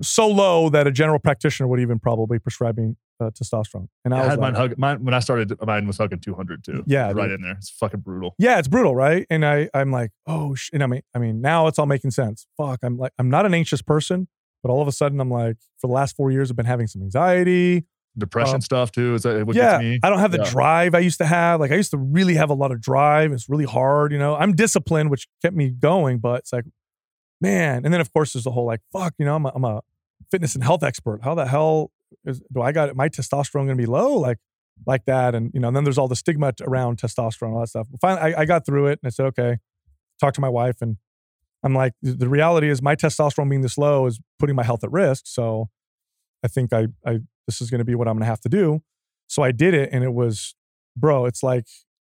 so 0.02 0.27
low 0.27 0.69
that 0.69 0.88
a 0.88 0.91
general 0.91 1.19
practitioner 1.19 1.68
would 1.68 1.80
even 1.80 1.99
probably 1.99 2.39
prescribe 2.39 2.77
me 2.77 2.95
uh, 3.19 3.31
testosterone. 3.31 3.88
And 4.06 4.14
I, 4.14 4.18
I 4.18 4.22
was 4.22 4.30
had 4.30 4.39
like, 4.39 4.53
mine 4.53 4.53
hug. 4.56 4.77
Mine 4.77 5.03
when 5.03 5.14
I 5.14 5.19
started, 5.19 5.53
mine 5.65 5.88
was 5.88 5.98
hugging 5.98 6.19
200 6.19 6.64
too. 6.64 6.84
Yeah, 6.85 7.07
right 7.11 7.23
dude. 7.27 7.31
in 7.31 7.41
there. 7.41 7.52
It's 7.53 7.69
fucking 7.69 8.02
brutal. 8.02 8.35
yeah, 8.38 8.60
it's 8.60 8.68
brutal, 8.68 8.95
right? 8.95 9.26
And 9.30 9.45
I, 9.45 9.69
I'm 9.73 9.91
like, 9.91 10.11
oh, 10.27 10.56
sh-. 10.56 10.69
and 10.73 10.84
I 10.84 10.88
mean, 10.88 11.02
I 11.15 11.19
mean, 11.19 11.41
now 11.41 11.68
it's 11.68 11.80
all 11.80 11.85
making 11.88 12.11
sense. 12.11 12.45
Fuck, 12.57 12.80
I'm 12.84 12.98
like, 12.98 13.11
I'm 13.19 13.30
not 13.30 13.45
an 13.45 13.53
anxious 13.53 13.81
person, 13.81 14.27
but 14.64 14.69
all 14.72 14.81
of 14.81 14.88
a 14.88 14.91
sudden, 14.91 15.19
I'm 15.19 15.31
like, 15.31 15.57
for 15.80 15.88
the 15.88 15.94
last 15.94 16.15
four 16.15 16.31
years, 16.31 16.49
I've 16.52 16.57
been 16.57 16.65
having 16.65 16.88
some 16.88 17.02
anxiety. 17.02 17.85
Depression 18.18 18.56
Um, 18.56 18.61
stuff 18.61 18.91
too. 18.91 19.14
Is 19.14 19.23
that 19.23 19.45
what 19.45 19.56
yeah, 19.56 19.73
gets 19.73 19.84
me? 19.84 19.99
I 20.02 20.10
don't 20.10 20.18
have 20.19 20.31
the 20.31 20.39
Yeah. 20.39 20.49
drive 20.49 20.95
I 20.95 20.99
used 20.99 21.19
to 21.19 21.26
have. 21.26 21.60
Like 21.60 21.72
I 21.72 21.76
used 21.76 21.91
to 21.91 21.99
really 21.99 22.34
have 22.34 22.49
a 22.49 22.56
lot 22.56 22.72
of 22.72 22.81
drive. 22.81 23.31
It's 23.31 23.48
really 23.48 23.65
hard, 23.65 24.11
you 24.11 24.18
know. 24.18 24.35
I'm 24.35 24.53
disciplined, 24.56 25.11
which 25.11 25.27
kept 25.44 25.56
me 25.56 25.69
going, 25.69 26.18
but 26.18 26.39
it's 26.39 26.52
like, 26.52 26.65
man. 27.41 27.85
And 27.85 27.93
then 27.93 28.01
of 28.01 28.11
course 28.14 28.34
there's 28.34 28.43
the 28.43 28.51
whole 28.51 28.65
like, 28.65 28.81
fuck, 28.91 29.14
you 29.18 29.26
know, 29.26 29.35
I'm 29.35 29.45
a, 29.45 29.51
I'm 29.55 29.64
a 29.64 29.81
fitness 30.31 30.55
and 30.55 30.64
health 30.64 30.84
expert. 30.84 31.22
How 31.23 31.35
the 31.35 31.45
hell 31.45 31.91
is 32.26 32.41
do 32.53 32.61
I 32.61 32.72
got 32.72 32.95
my 32.95 33.09
testosterone 33.09 33.65
going 33.65 33.69
to 33.69 33.76
be 33.76 33.85
low? 33.85 34.14
Like 34.14 34.38
like 34.85 35.05
that, 35.05 35.34
and 35.34 35.51
you 35.53 35.59
know, 35.59 35.68
and 35.68 35.76
then 35.76 35.84
there's 35.84 35.97
all 35.97 36.07
the 36.07 36.15
stigma 36.15 36.53
around 36.61 36.99
testosterone, 36.99 37.47
and 37.47 37.53
all 37.55 37.61
that 37.61 37.69
stuff. 37.69 37.88
But 37.89 37.99
finally, 37.99 38.35
I, 38.35 38.41
I 38.41 38.45
got 38.45 38.65
through 38.65 38.88
it, 38.88 38.99
and 39.01 39.07
I 39.07 39.09
said, 39.09 39.26
okay. 39.27 39.57
talk 40.19 40.34
to 40.35 40.41
my 40.41 40.49
wife, 40.49 40.81
and 40.81 40.97
I'm 41.64 41.73
like, 41.73 41.93
the 42.01 42.14
the 42.14 42.30
reality 42.30 42.69
is 42.69 42.81
my 42.81 42.95
testosterone 42.95 43.49
being 43.49 43.61
this 43.61 43.77
low 43.77 44.05
is 44.05 44.19
putting 44.39 44.55
my 44.55 44.64
health 44.64 44.84
at 44.84 44.91
risk. 44.91 45.23
So 45.26 45.69
I 46.43 46.47
think 46.47 46.73
I 46.73 46.88
I 47.05 47.19
this 47.47 47.61
is 47.61 47.69
going 47.69 47.80
to 47.80 47.85
be 47.85 47.95
what 47.95 48.07
I'm 48.07 48.15
going 48.15 48.22
to 48.22 48.27
have 48.27 48.41
to 48.41 48.49
do. 48.49 48.81
So 49.27 49.41
I 49.41 49.51
did 49.51 49.73
it 49.73 49.89
and 49.91 50.03
it 50.03 50.14
was, 50.14 50.55
bro, 50.95 51.26
it's 51.26 51.43
like 51.43 51.65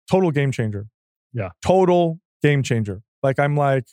total 0.09 0.31
game 0.31 0.51
changer. 0.51 0.87
Yeah. 1.33 1.49
Total 1.65 2.19
game 2.41 2.63
changer. 2.63 3.01
Like 3.23 3.39
I'm 3.39 3.55
like, 3.55 3.85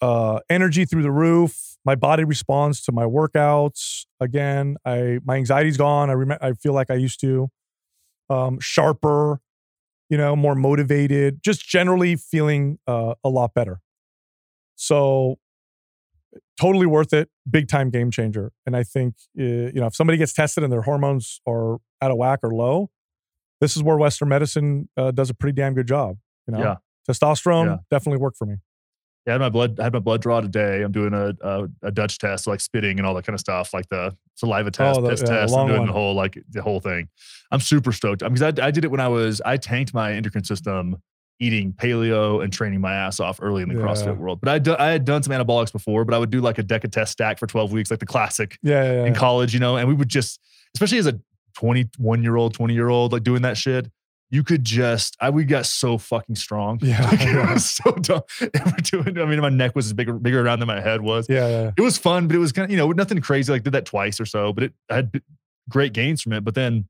uh, 0.00 0.40
energy 0.50 0.84
through 0.84 1.02
the 1.02 1.10
roof. 1.10 1.76
My 1.84 1.94
body 1.94 2.24
responds 2.24 2.82
to 2.82 2.92
my 2.92 3.04
workouts 3.04 4.06
again. 4.20 4.76
I 4.84 5.18
my 5.24 5.36
anxiety's 5.36 5.76
gone. 5.76 6.10
I 6.10 6.14
remember. 6.14 6.44
I 6.44 6.52
feel 6.52 6.72
like 6.72 6.90
I 6.90 6.94
used 6.94 7.20
to. 7.20 7.48
Um, 8.28 8.58
sharper, 8.58 9.40
you 10.10 10.16
know, 10.18 10.34
more 10.34 10.56
motivated. 10.56 11.40
Just 11.44 11.64
generally 11.66 12.16
feeling 12.16 12.78
uh, 12.88 13.14
a 13.22 13.28
lot 13.28 13.54
better. 13.54 13.80
So, 14.74 15.38
totally 16.60 16.86
worth 16.86 17.12
it. 17.12 17.28
Big 17.48 17.68
time 17.68 17.90
game 17.90 18.10
changer. 18.10 18.52
And 18.66 18.76
I 18.76 18.82
think 18.82 19.14
uh, 19.38 19.42
you 19.42 19.74
know 19.80 19.86
if 19.86 19.94
somebody 19.94 20.18
gets 20.18 20.32
tested 20.32 20.64
and 20.64 20.72
their 20.72 20.82
hormones 20.82 21.40
are 21.46 21.74
out 22.02 22.10
of 22.10 22.16
whack 22.16 22.40
or 22.42 22.50
low, 22.52 22.90
this 23.60 23.76
is 23.76 23.82
where 23.82 23.96
Western 23.96 24.28
medicine 24.28 24.88
uh, 24.96 25.12
does 25.12 25.30
a 25.30 25.34
pretty 25.34 25.54
damn 25.54 25.74
good 25.74 25.86
job. 25.88 26.16
You 26.46 26.54
know, 26.54 26.58
Yeah. 26.60 26.76
testosterone 27.08 27.66
Yeah. 27.66 27.76
definitely 27.90 28.18
worked 28.20 28.36
for 28.36 28.46
me. 28.46 28.56
Yeah, 29.26 29.32
I 29.32 29.34
had 29.34 29.40
my 29.40 29.48
blood. 29.48 29.80
I 29.80 29.84
had 29.84 29.92
my 29.92 29.98
blood 29.98 30.22
draw 30.22 30.40
today. 30.40 30.82
I'm 30.82 30.92
doing 30.92 31.12
a 31.12 31.34
a, 31.40 31.68
a 31.82 31.90
Dutch 31.90 32.18
test, 32.18 32.46
like 32.46 32.60
spitting 32.60 32.98
and 32.98 33.06
all 33.06 33.14
that 33.14 33.26
kind 33.26 33.34
of 33.34 33.40
stuff, 33.40 33.74
like 33.74 33.88
the 33.88 34.16
saliva 34.34 34.68
oh, 34.68 34.70
test, 34.70 34.98
Oh, 34.98 35.02
the- 35.02 35.10
piss 35.10 35.20
yeah, 35.22 35.40
test. 35.40 35.54
I'm 35.54 35.66
doing 35.66 35.78
one. 35.80 35.86
the 35.88 35.92
whole 35.92 36.14
like 36.14 36.38
the 36.50 36.62
whole 36.62 36.80
thing. 36.80 37.08
I'm 37.50 37.60
super 37.60 37.92
stoked 37.92 38.22
um, 38.22 38.32
because 38.32 38.58
I, 38.58 38.66
I 38.66 38.70
did 38.70 38.84
it 38.84 38.90
when 38.90 39.00
I 39.00 39.08
was 39.08 39.40
I 39.44 39.56
tanked 39.56 39.92
my 39.94 40.12
endocrine 40.12 40.44
system 40.44 40.96
eating 41.38 41.70
paleo 41.72 42.42
and 42.42 42.50
training 42.52 42.80
my 42.80 42.94
ass 42.94 43.20
off 43.20 43.38
early 43.42 43.62
in 43.62 43.68
the 43.68 43.74
Yeah. 43.74 43.82
CrossFit 43.82 44.16
world. 44.16 44.40
But 44.40 44.48
I 44.48 44.58
do, 44.58 44.74
I 44.78 44.86
had 44.86 45.04
done 45.04 45.22
some 45.22 45.34
anabolics 45.34 45.70
before, 45.70 46.04
but 46.06 46.14
I 46.14 46.18
would 46.18 46.30
do 46.30 46.40
like 46.40 46.56
a 46.58 46.62
DECA 46.62 46.90
test 46.90 47.12
stack 47.12 47.38
for 47.38 47.46
12 47.46 47.72
weeks, 47.72 47.90
like 47.90 48.00
the 48.00 48.06
classic 48.06 48.58
Yeah, 48.62 48.82
yeah, 48.84 49.04
in 49.04 49.14
college, 49.14 49.52
you 49.52 49.60
know, 49.60 49.76
and 49.76 49.86
we 49.86 49.92
would 49.92 50.08
just, 50.08 50.40
especially 50.74 50.96
as 50.96 51.06
a 51.06 51.20
21 51.56 52.22
year 52.22 52.36
old, 52.36 52.54
20 52.54 52.72
year 52.72 52.88
old, 52.88 53.12
like 53.12 53.22
doing 53.22 53.42
that 53.42 53.58
shit, 53.58 53.90
you 54.30 54.42
could 54.42 54.64
just, 54.64 55.16
I, 55.20 55.30
we 55.30 55.44
got 55.44 55.66
so 55.66 55.98
fucking 55.98 56.34
strong. 56.36 56.78
Yeah, 56.82 57.00
Like, 57.10 57.20
it 57.22 57.50
was 57.54 57.64
so 57.70 57.92
dumb. 57.92 58.22
Doing, 58.82 59.18
I 59.18 59.24
mean, 59.24 59.40
my 59.40 59.48
neck 59.48 59.76
was 59.76 59.92
bigger, 59.92 60.14
bigger 60.14 60.44
around 60.44 60.58
than 60.60 60.66
my 60.66 60.80
head 60.80 61.00
was. 61.00 61.26
yeah, 61.28 61.46
yeah, 61.48 61.62
yeah. 61.62 61.70
It 61.76 61.80
was 61.82 61.96
fun, 61.98 62.26
but 62.26 62.34
it 62.36 62.40
was 62.40 62.52
kind 62.52 62.64
of, 62.64 62.70
you 62.70 62.76
know, 62.76 62.90
nothing 62.92 63.20
crazy. 63.20 63.52
Like 63.52 63.62
did 63.62 63.72
that 63.74 63.86
twice 63.86 64.20
or 64.20 64.26
so, 64.26 64.52
but 64.52 64.64
it 64.64 64.72
I 64.90 64.96
had 64.96 65.22
great 65.68 65.92
gains 65.92 66.22
from 66.22 66.32
it. 66.32 66.44
But 66.44 66.54
then 66.54 66.86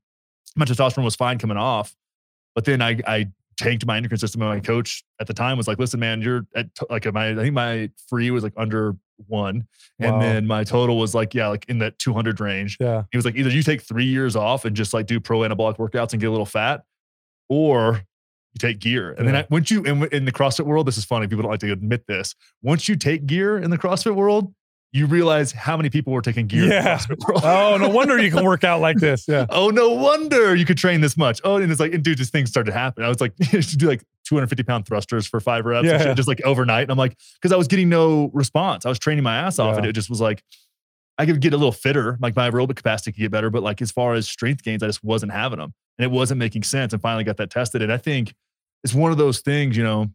my 0.55 0.65
testosterone 0.65 1.03
was 1.03 1.15
fine 1.15 1.37
coming 1.37 1.57
off. 1.57 1.95
But 2.55 2.65
then 2.65 2.81
I, 2.81 2.99
I 3.05 3.27
tanked 3.57 3.85
my 3.85 3.97
endocrine 3.97 4.17
system 4.19 4.41
and 4.41 4.49
my 4.51 4.59
coach 4.59 5.03
at 5.19 5.27
the 5.27 5.33
time 5.33 5.57
was 5.57 5.67
like, 5.67 5.77
listen, 5.79 5.99
man, 5.99 6.21
you're 6.21 6.45
at 6.55 6.73
t- 6.73 6.85
like 6.89 7.11
my, 7.13 7.29
I 7.29 7.35
think 7.35 7.53
my 7.53 7.89
free 8.07 8.31
was 8.31 8.43
like 8.43 8.53
under 8.57 8.95
one, 9.27 9.67
and 9.99 10.13
Wow. 10.13 10.19
then 10.21 10.45
my 10.47 10.63
total 10.63 10.97
was 10.99 11.15
like 11.15 11.33
yeah, 11.33 11.47
like 11.47 11.65
in 11.67 11.79
that 11.79 11.97
200 11.99 12.39
range. 12.39 12.77
Yeah. 12.79 13.03
He 13.11 13.17
was 13.17 13.25
like, 13.25 13.35
either 13.35 13.49
you 13.49 13.61
take 13.63 13.81
three 13.81 14.05
years 14.05 14.35
off 14.35 14.63
and 14.65 14.75
just 14.75 14.93
like 14.93 15.05
do 15.07 15.19
pro 15.19 15.39
anabolic 15.39 15.77
workouts 15.77 16.11
and 16.13 16.19
get 16.21 16.27
a 16.27 16.31
little 16.31 16.45
fat, 16.45 16.83
or 17.49 18.03
you 18.53 18.59
take 18.59 18.79
gear. 18.79 19.13
And 19.17 19.27
then 19.27 19.35
I, 19.35 19.47
once 19.49 19.69
you 19.71 19.83
in, 19.83 20.05
in 20.07 20.25
the 20.25 20.31
CrossFit 20.31 20.65
world, 20.65 20.87
this 20.87 20.97
is 20.97 21.05
funny. 21.05 21.27
People 21.27 21.43
don't 21.43 21.51
like 21.51 21.59
to 21.61 21.71
admit 21.71 22.05
this. 22.07 22.35
Once 22.61 22.87
you 22.87 22.95
take 22.95 23.25
gear 23.25 23.57
in 23.57 23.69
the 23.69 23.77
CrossFit 23.77 24.15
world, 24.15 24.53
you 24.93 25.05
realize 25.05 25.51
how 25.51 25.75
many 25.75 25.89
people 25.89 26.13
were 26.13 26.21
taking 26.21 26.47
gear. 26.47 26.63
Yeah. 26.65 26.93
In 26.93 27.07
the 27.09 27.15
CrossFit 27.17 27.27
world. 27.27 27.41
Oh, 27.43 27.77
no 27.77 27.89
wonder 27.89 28.17
you 28.17 28.31
can 28.31 28.43
work 28.43 28.63
out 28.63 28.79
like 28.79 28.97
this. 28.97 29.25
Yeah. 29.27 29.45
oh, 29.49 29.69
no 29.69 29.91
wonder 29.91 30.55
you 30.55 30.65
could 30.65 30.77
train 30.77 31.01
this 31.01 31.17
much. 31.17 31.41
Oh, 31.43 31.57
and 31.57 31.69
it's 31.71 31.79
like, 31.79 31.93
and 31.93 32.03
dude, 32.03 32.17
this 32.17 32.29
things 32.29 32.49
started 32.49 32.71
to 32.71 32.77
happen. 32.77 33.03
I 33.03 33.09
was 33.09 33.19
like, 33.21 33.33
you 33.51 33.61
should 33.61 33.79
do 33.79 33.87
like 33.87 34.01
250 34.25 34.63
pound 34.63 34.85
thrusters 34.85 35.27
for 35.27 35.39
five 35.39 35.65
reps, 35.65 35.85
Yeah. 35.87 36.01
shit, 36.01 36.15
just 36.15 36.27
like 36.27 36.41
overnight. 36.43 36.83
And 36.83 36.91
I'm 36.91 36.97
like, 36.97 37.17
because 37.41 37.51
I 37.51 37.57
was 37.57 37.67
getting 37.67 37.89
no 37.89 38.31
response. 38.33 38.85
I 38.85 38.89
was 38.89 38.97
training 38.99 39.23
my 39.23 39.37
ass 39.37 39.59
off, 39.59 39.77
and 39.77 39.85
it 39.85 39.93
just 39.93 40.09
was 40.09 40.21
like, 40.21 40.41
I 41.17 41.25
could 41.25 41.41
get 41.41 41.53
a 41.53 41.57
little 41.57 41.71
fitter, 41.71 42.17
like 42.21 42.35
my 42.35 42.49
aerobic 42.49 42.75
capacity 42.75 43.11
could 43.11 43.19
get 43.21 43.31
better, 43.31 43.49
but 43.49 43.63
like 43.63 43.81
as 43.81 43.91
far 43.91 44.13
as 44.13 44.27
strength 44.27 44.63
gains, 44.63 44.83
I 44.83 44.87
just 44.87 45.03
wasn't 45.03 45.31
having 45.31 45.59
them, 45.59 45.73
and 45.97 46.05
it 46.05 46.11
wasn't 46.11 46.39
making 46.39 46.63
sense. 46.63 46.93
And 46.93 47.01
finally 47.01 47.23
got 47.23 47.37
that 47.37 47.49
tested, 47.49 47.81
and 47.81 47.91
I 47.91 47.97
think 47.97 48.33
it's 48.83 48.93
one 48.93 49.11
of 49.11 49.17
those 49.17 49.39
things, 49.39 49.75
you 49.75 49.83
know, 49.83 50.07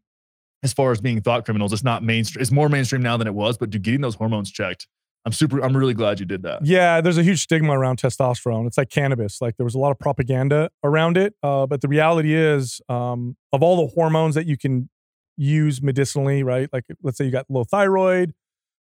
as 0.62 0.72
far 0.72 0.92
as 0.92 1.00
being 1.00 1.20
thought 1.20 1.44
criminals, 1.44 1.72
it's 1.72 1.82
not 1.82 2.02
mainstream. 2.02 2.40
It's 2.40 2.52
more 2.52 2.68
mainstream 2.68 3.02
now 3.02 3.16
than 3.16 3.26
it 3.26 3.34
was, 3.34 3.58
but 3.58 3.70
dude, 3.70 3.82
getting 3.82 4.00
those 4.00 4.14
hormones 4.14 4.50
checked, 4.50 4.86
I'm 5.24 5.32
super. 5.32 5.60
I'm 5.60 5.76
really 5.76 5.94
glad 5.94 6.18
you 6.18 6.26
did 6.26 6.42
that. 6.42 6.64
Yeah, 6.64 7.00
there's 7.00 7.18
a 7.18 7.22
huge 7.22 7.42
stigma 7.42 7.78
around 7.78 7.98
testosterone. 7.98 8.66
It's 8.66 8.76
like 8.76 8.90
cannabis. 8.90 9.40
Like 9.40 9.56
there 9.56 9.64
was 9.64 9.74
a 9.74 9.78
lot 9.78 9.92
of 9.92 9.98
propaganda 9.98 10.70
around 10.82 11.16
it, 11.16 11.34
uh, 11.42 11.66
but 11.66 11.80
the 11.80 11.88
reality 11.88 12.34
is, 12.34 12.80
um, 12.88 13.36
of 13.52 13.62
all 13.62 13.86
the 13.86 13.92
hormones 13.94 14.34
that 14.34 14.46
you 14.46 14.56
can 14.56 14.88
use 15.36 15.80
medicinally, 15.80 16.42
right? 16.42 16.68
Like 16.72 16.84
let's 17.02 17.18
say 17.18 17.24
you 17.24 17.30
got 17.30 17.46
low 17.48 17.64
thyroid, 17.64 18.34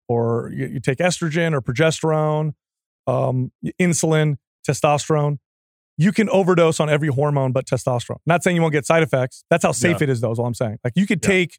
or 0.08 0.50
you, 0.54 0.66
you 0.66 0.80
take 0.80 0.98
estrogen 0.98 1.52
or 1.52 1.60
progesterone, 1.60 2.54
um, 3.06 3.52
insulin, 3.80 4.36
testosterone. 4.68 5.38
You 5.98 6.12
can 6.12 6.28
overdose 6.28 6.78
on 6.80 6.90
every 6.90 7.08
hormone 7.08 7.52
but 7.52 7.66
testosterone. 7.66 8.18
Not 8.26 8.42
saying 8.42 8.54
you 8.56 8.62
won't 8.62 8.72
get 8.72 8.84
side 8.84 9.02
effects. 9.02 9.44
That's 9.50 9.64
how 9.64 9.72
safe 9.72 9.98
Yeah. 10.00 10.04
it 10.04 10.10
is, 10.10 10.20
though. 10.20 10.30
Is 10.30 10.38
all 10.38 10.46
I'm 10.46 10.54
saying. 10.54 10.78
Like 10.84 10.92
you 10.96 11.06
could 11.06 11.24
Yeah. 11.24 11.28
take 11.30 11.58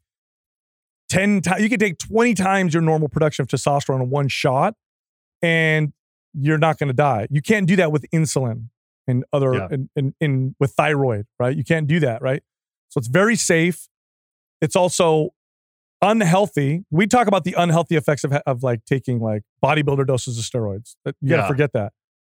ten 1.10 1.41
times, 1.41 1.64
you 1.64 1.69
could 1.69 1.80
take 1.80 1.98
twenty 1.98 2.34
times 2.34 2.74
your 2.74 2.82
normal 2.84 3.10
production 3.10 3.44
of 3.44 3.48
testosterone 3.49 4.02
in 4.03 4.10
one 4.10 4.28
shot, 4.28 4.76
and 5.41 5.94
you're 6.34 6.57
not 6.57 6.78
going 6.78 6.88
to 6.90 6.94
die. 6.94 7.28
You 7.32 7.41
can't 7.41 7.68
do 7.68 7.76
that 7.78 7.91
with 7.91 8.06
insulin 8.14 8.69
and 9.07 9.24
other 9.34 9.53
Yeah. 9.56 9.68
and, 9.72 9.90
and, 9.95 10.14
and 10.22 10.56
with 10.60 10.72
thyroid, 10.74 11.26
right? 11.40 11.56
You 11.56 11.64
can't 11.64 11.88
do 11.88 11.99
that, 12.02 12.22
right? 12.22 12.44
So 12.90 12.99
it's 12.99 13.07
very 13.07 13.36
safe. 13.36 13.88
It's 14.61 14.76
also 14.76 15.30
unhealthy. 16.02 16.84
We 16.91 17.07
talk 17.07 17.28
about 17.28 17.44
the 17.44 17.53
unhealthy 17.57 17.95
effects 17.95 18.24
of, 18.24 18.34
of 18.34 18.64
like 18.64 18.86
taking 18.86 19.19
like 19.19 19.44
bodybuilder 19.64 20.07
doses 20.07 20.38
of 20.38 20.44
steroids. 20.45 20.95
You 21.06 21.30
got 21.30 21.36
to 21.38 21.41
Yeah. 21.44 21.48
forget 21.48 21.74
that. 21.74 21.94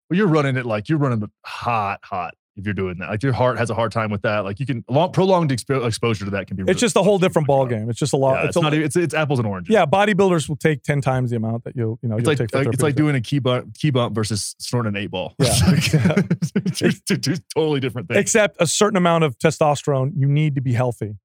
Well, 0.09 0.17
you're 0.17 0.27
running 0.27 0.57
it 0.57 0.65
like 0.65 0.89
you're 0.89 0.97
running 0.99 1.23
hot, 1.45 1.99
hot. 2.03 2.33
If 2.57 2.65
you're 2.65 2.73
doing 2.73 2.97
that, 2.99 3.09
like 3.09 3.23
your 3.23 3.31
heart 3.31 3.57
has 3.59 3.69
a 3.69 3.73
hard 3.73 3.93
time 3.93 4.11
with 4.11 4.23
that. 4.23 4.39
Like 4.43 4.59
you 4.59 4.65
can 4.65 4.83
long, 4.89 5.13
prolonged 5.13 5.51
expo- 5.51 5.87
exposure 5.87 6.25
to 6.25 6.31
that 6.31 6.47
can 6.47 6.57
be. 6.57 6.63
really 6.63 6.71
It's 6.73 6.81
just 6.81 6.97
a 6.97 7.01
whole 7.01 7.17
different 7.17 7.47
ball 7.47 7.65
game. 7.65 7.89
It's 7.89 7.97
just 7.97 8.11
a 8.11 8.17
lot. 8.17 8.33
Yeah, 8.33 8.39
it's, 8.39 8.47
it's, 8.49 8.57
a, 8.57 8.61
not. 8.61 8.73
even- 8.73 8.85
It's 8.85 8.95
it's 8.97 9.13
apples 9.13 9.39
and 9.39 9.47
oranges. 9.47 9.73
yeah, 9.73 9.85
bodybuilders 9.85 10.49
will 10.49 10.57
take 10.57 10.83
ten 10.83 10.99
times 10.99 11.29
the 11.31 11.37
amount 11.37 11.63
that 11.63 11.77
you'll 11.77 11.97
you 12.03 12.09
know 12.09 12.17
It's 12.17 12.23
you'll 12.23 12.31
like, 12.31 12.37
take. 12.39 12.53
like 12.53 12.67
it's 12.73 12.83
like 12.83 12.95
doing 12.95 13.15
a 13.15 13.21
key 13.21 13.39
bump, 13.39 13.73
key 13.75 13.89
bump 13.89 14.13
versus 14.13 14.53
snorting 14.59 14.89
an 14.97 15.01
eight 15.01 15.11
ball. 15.11 15.33
Yeah. 15.39 15.47
It's 16.65 16.77
two, 16.77 16.91
two- 17.07 17.17
two 17.17 17.35
totally 17.55 17.79
different 17.79 18.09
things. 18.09 18.19
except 18.19 18.57
a 18.59 18.67
certain 18.67 18.97
amount 18.97 19.23
of 19.23 19.37
testosterone 19.37 20.11
you 20.17 20.27
need 20.27 20.55
to 20.55 20.61
be 20.61 20.73
healthy 20.73 21.15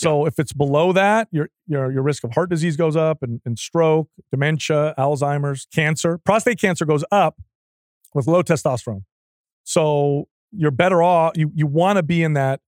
so 0.00 0.26
if 0.26 0.38
it's 0.38 0.52
below 0.52 0.92
that 0.92 1.28
your 1.30 1.48
your 1.66 1.90
your 1.92 2.02
risk 2.02 2.24
of 2.24 2.32
heart 2.32 2.50
disease 2.50 2.76
goes 2.76 2.96
up 2.96 3.22
and, 3.22 3.40
and 3.44 3.58
stroke 3.58 4.08
dementia 4.30 4.94
alzheimer's 4.98 5.66
cancer 5.74 6.18
prostate 6.18 6.60
cancer 6.60 6.84
goes 6.84 7.04
up 7.10 7.40
with 8.14 8.26
low 8.26 8.42
testosterone. 8.42 9.04
So 9.64 10.28
you're 10.52 10.70
better 10.70 11.02
off 11.02 11.32
you 11.36 11.50
you 11.54 11.66
want 11.66 11.96
to 11.96 12.02
be 12.02 12.22
in 12.22 12.32
that 12.34 12.60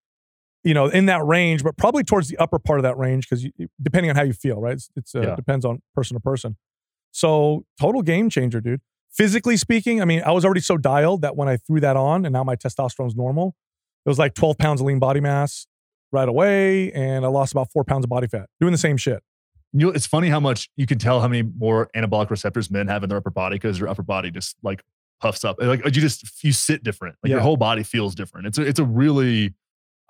you 0.64 0.74
know 0.74 0.86
in 0.86 1.06
that 1.06 1.24
range 1.24 1.64
but 1.64 1.76
probably 1.76 2.04
towards 2.04 2.28
the 2.28 2.36
upper 2.38 2.58
part 2.58 2.78
of 2.78 2.82
that 2.84 2.96
range 2.96 3.28
because 3.28 3.44
depending 3.80 4.10
on 4.10 4.16
how 4.16 4.22
you 4.22 4.32
feel 4.32 4.60
right? 4.60 4.74
It's, 4.74 4.90
it's 4.96 5.14
uh, 5.14 5.20
Yeah. 5.22 5.34
depends 5.34 5.64
on 5.64 5.82
person 5.94 6.14
to 6.16 6.20
person. 6.20 6.56
So 7.10 7.64
total 7.80 8.02
game 8.02 8.30
changer 8.30 8.60
dude. 8.60 8.80
Physically 9.10 9.56
speaking 9.58 10.00
i 10.00 10.04
mean 10.06 10.22
i 10.24 10.30
was 10.32 10.42
already 10.44 10.60
so 10.62 10.78
dialed 10.78 11.20
that 11.22 11.36
when 11.36 11.46
i 11.48 11.56
threw 11.58 11.80
that 11.80 11.96
on 11.96 12.24
and 12.24 12.32
now 12.32 12.42
my 12.44 12.56
testosterone's 12.56 13.14
normal 13.14 13.54
it 14.06 14.08
was 14.08 14.18
like 14.18 14.32
12 14.34 14.56
pounds 14.58 14.80
of 14.80 14.86
lean 14.86 14.98
body 14.98 15.20
mass 15.20 15.66
right 16.12 16.28
away 16.28 16.92
and 16.92 17.24
i 17.24 17.28
lost 17.28 17.52
about 17.52 17.70
four 17.72 17.84
pounds 17.84 18.04
of 18.04 18.10
body 18.10 18.26
fat 18.26 18.48
doing 18.60 18.72
the 18.72 18.78
same 18.78 18.96
shit 18.96 19.22
You 19.72 19.86
know, 19.86 19.92
it's 19.92 20.06
funny 20.06 20.28
how 20.28 20.38
much 20.40 20.68
you 20.76 20.86
can 20.86 20.98
tell 20.98 21.20
how 21.20 21.28
many 21.28 21.42
more 21.42 21.88
anabolic 21.96 22.28
receptors 22.30 22.70
men 22.70 22.88
have 22.88 23.02
in 23.02 23.08
their 23.08 23.18
upper 23.18 23.30
body 23.30 23.56
because 23.56 23.78
your 23.78 23.88
upper 23.88 24.02
body 24.02 24.30
just 24.30 24.54
like 24.62 24.82
puffs 25.20 25.44
up. 25.44 25.56
Like 25.60 25.82
you 25.84 25.90
just 25.92 26.44
you 26.44 26.52
sit 26.52 26.82
different. 26.84 27.16
Like 27.22 27.30
your 27.30 27.40
whole 27.40 27.56
body 27.56 27.82
feels 27.82 28.14
different. 28.14 28.48
It's 28.48 28.58
a, 28.58 28.62
it's 28.62 28.78
a 28.80 28.84
really 28.84 29.54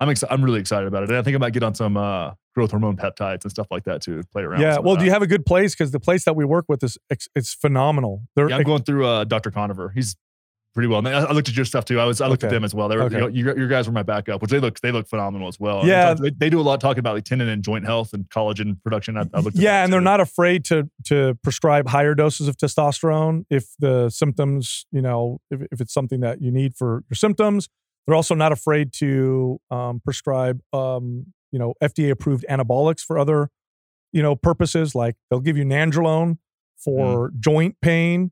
I'm 0.01 0.09
ex- 0.09 0.23
I'm 0.29 0.43
really 0.43 0.59
excited 0.59 0.87
about 0.87 1.03
it. 1.03 1.09
And 1.09 1.17
I 1.17 1.21
think 1.21 1.35
I 1.35 1.37
might 1.37 1.53
get 1.53 1.63
on 1.63 1.75
some 1.75 1.95
uh, 1.95 2.31
growth 2.55 2.71
hormone 2.71 2.97
peptides 2.97 3.43
and 3.43 3.51
stuff 3.51 3.67
like 3.71 3.85
that 3.85 4.01
too. 4.01 4.21
Play 4.33 4.43
around. 4.43 4.59
yeah 4.59 4.79
well 4.79 4.97
do 4.97 5.05
you 5.05 5.11
have 5.11 5.21
a 5.21 5.27
good 5.27 5.45
place 5.45 5.73
because 5.73 5.91
the 5.91 5.99
place 5.99 6.25
that 6.25 6.35
we 6.35 6.43
work 6.43 6.65
with 6.67 6.83
is 6.83 6.97
it's 7.09 7.53
phenomenal 7.53 8.23
they're 8.35 8.49
Yeah, 8.49 8.57
I'm 8.57 8.63
going 8.63 8.83
through 8.83 9.05
uh, 9.07 9.23
Dr. 9.23 9.49
Conover. 9.51 9.91
He's 9.95 10.17
pretty 10.73 10.87
well. 10.87 11.05
I 11.07 11.11
I 11.11 11.31
looked 11.31 11.49
at 11.49 11.55
your 11.55 11.65
stuff 11.65 11.85
too. 11.85 11.99
I 11.99 12.05
was 12.05 12.19
I 12.21 12.27
looked 12.27 12.43
at 12.43 12.49
them 12.49 12.63
as 12.63 12.73
well. 12.73 12.87
They 12.89 12.95
were 12.97 13.03
Okay. 13.03 13.15
you 13.15 13.21
know, 13.21 13.27
your, 13.27 13.57
your 13.57 13.67
guys 13.67 13.87
were 13.87 13.93
my 13.93 14.03
backup, 14.03 14.41
which 14.41 14.51
they 14.51 14.59
look 14.59 14.79
they 14.81 14.91
look 14.91 15.07
phenomenal 15.07 15.47
as 15.47 15.59
well. 15.59 15.85
Yeah. 15.85 16.13
they, 16.13 16.31
they 16.31 16.49
do 16.49 16.59
a 16.59 16.63
lot 16.63 16.81
talking 16.81 16.99
about 16.99 17.15
like 17.15 17.23
tendon 17.25 17.47
and 17.49 17.63
joint 17.63 17.85
health 17.85 18.13
and 18.13 18.29
collagen 18.29 18.81
production. 18.83 19.17
I, 19.17 19.25
I 19.33 19.39
looked 19.39 19.57
yeah 19.57 19.83
and 19.83 19.91
they're 19.93 20.01
not 20.01 20.19
afraid 20.19 20.65
to 20.65 20.89
to 21.05 21.37
prescribe 21.43 21.87
higher 21.87 22.15
doses 22.15 22.47
of 22.47 22.57
testosterone 22.57 23.45
if 23.49 23.65
the 23.79 24.09
symptoms 24.09 24.85
you 24.91 25.01
know 25.01 25.39
if, 25.51 25.61
if 25.71 25.81
it's 25.81 25.93
something 25.93 26.19
that 26.21 26.41
you 26.41 26.51
need 26.51 26.75
for 26.75 27.03
your 27.09 27.15
symptoms 27.15 27.69
they're 28.05 28.15
also 28.15 28.35
not 28.35 28.51
afraid 28.51 28.91
to 28.93 29.59
um, 29.71 30.01
prescribe 30.03 30.59
um, 30.73 31.27
you 31.51 31.59
know 31.59 31.73
fda 31.83 32.11
approved 32.11 32.45
anabolics 32.49 33.01
for 33.01 33.17
other 33.19 33.49
you 34.11 34.21
know 34.21 34.35
purposes 34.35 34.95
like 34.95 35.15
they'll 35.29 35.39
give 35.39 35.57
you 35.57 35.63
nandrolone 35.63 36.37
for 36.77 37.31
joint 37.39 37.75
pain 37.81 38.31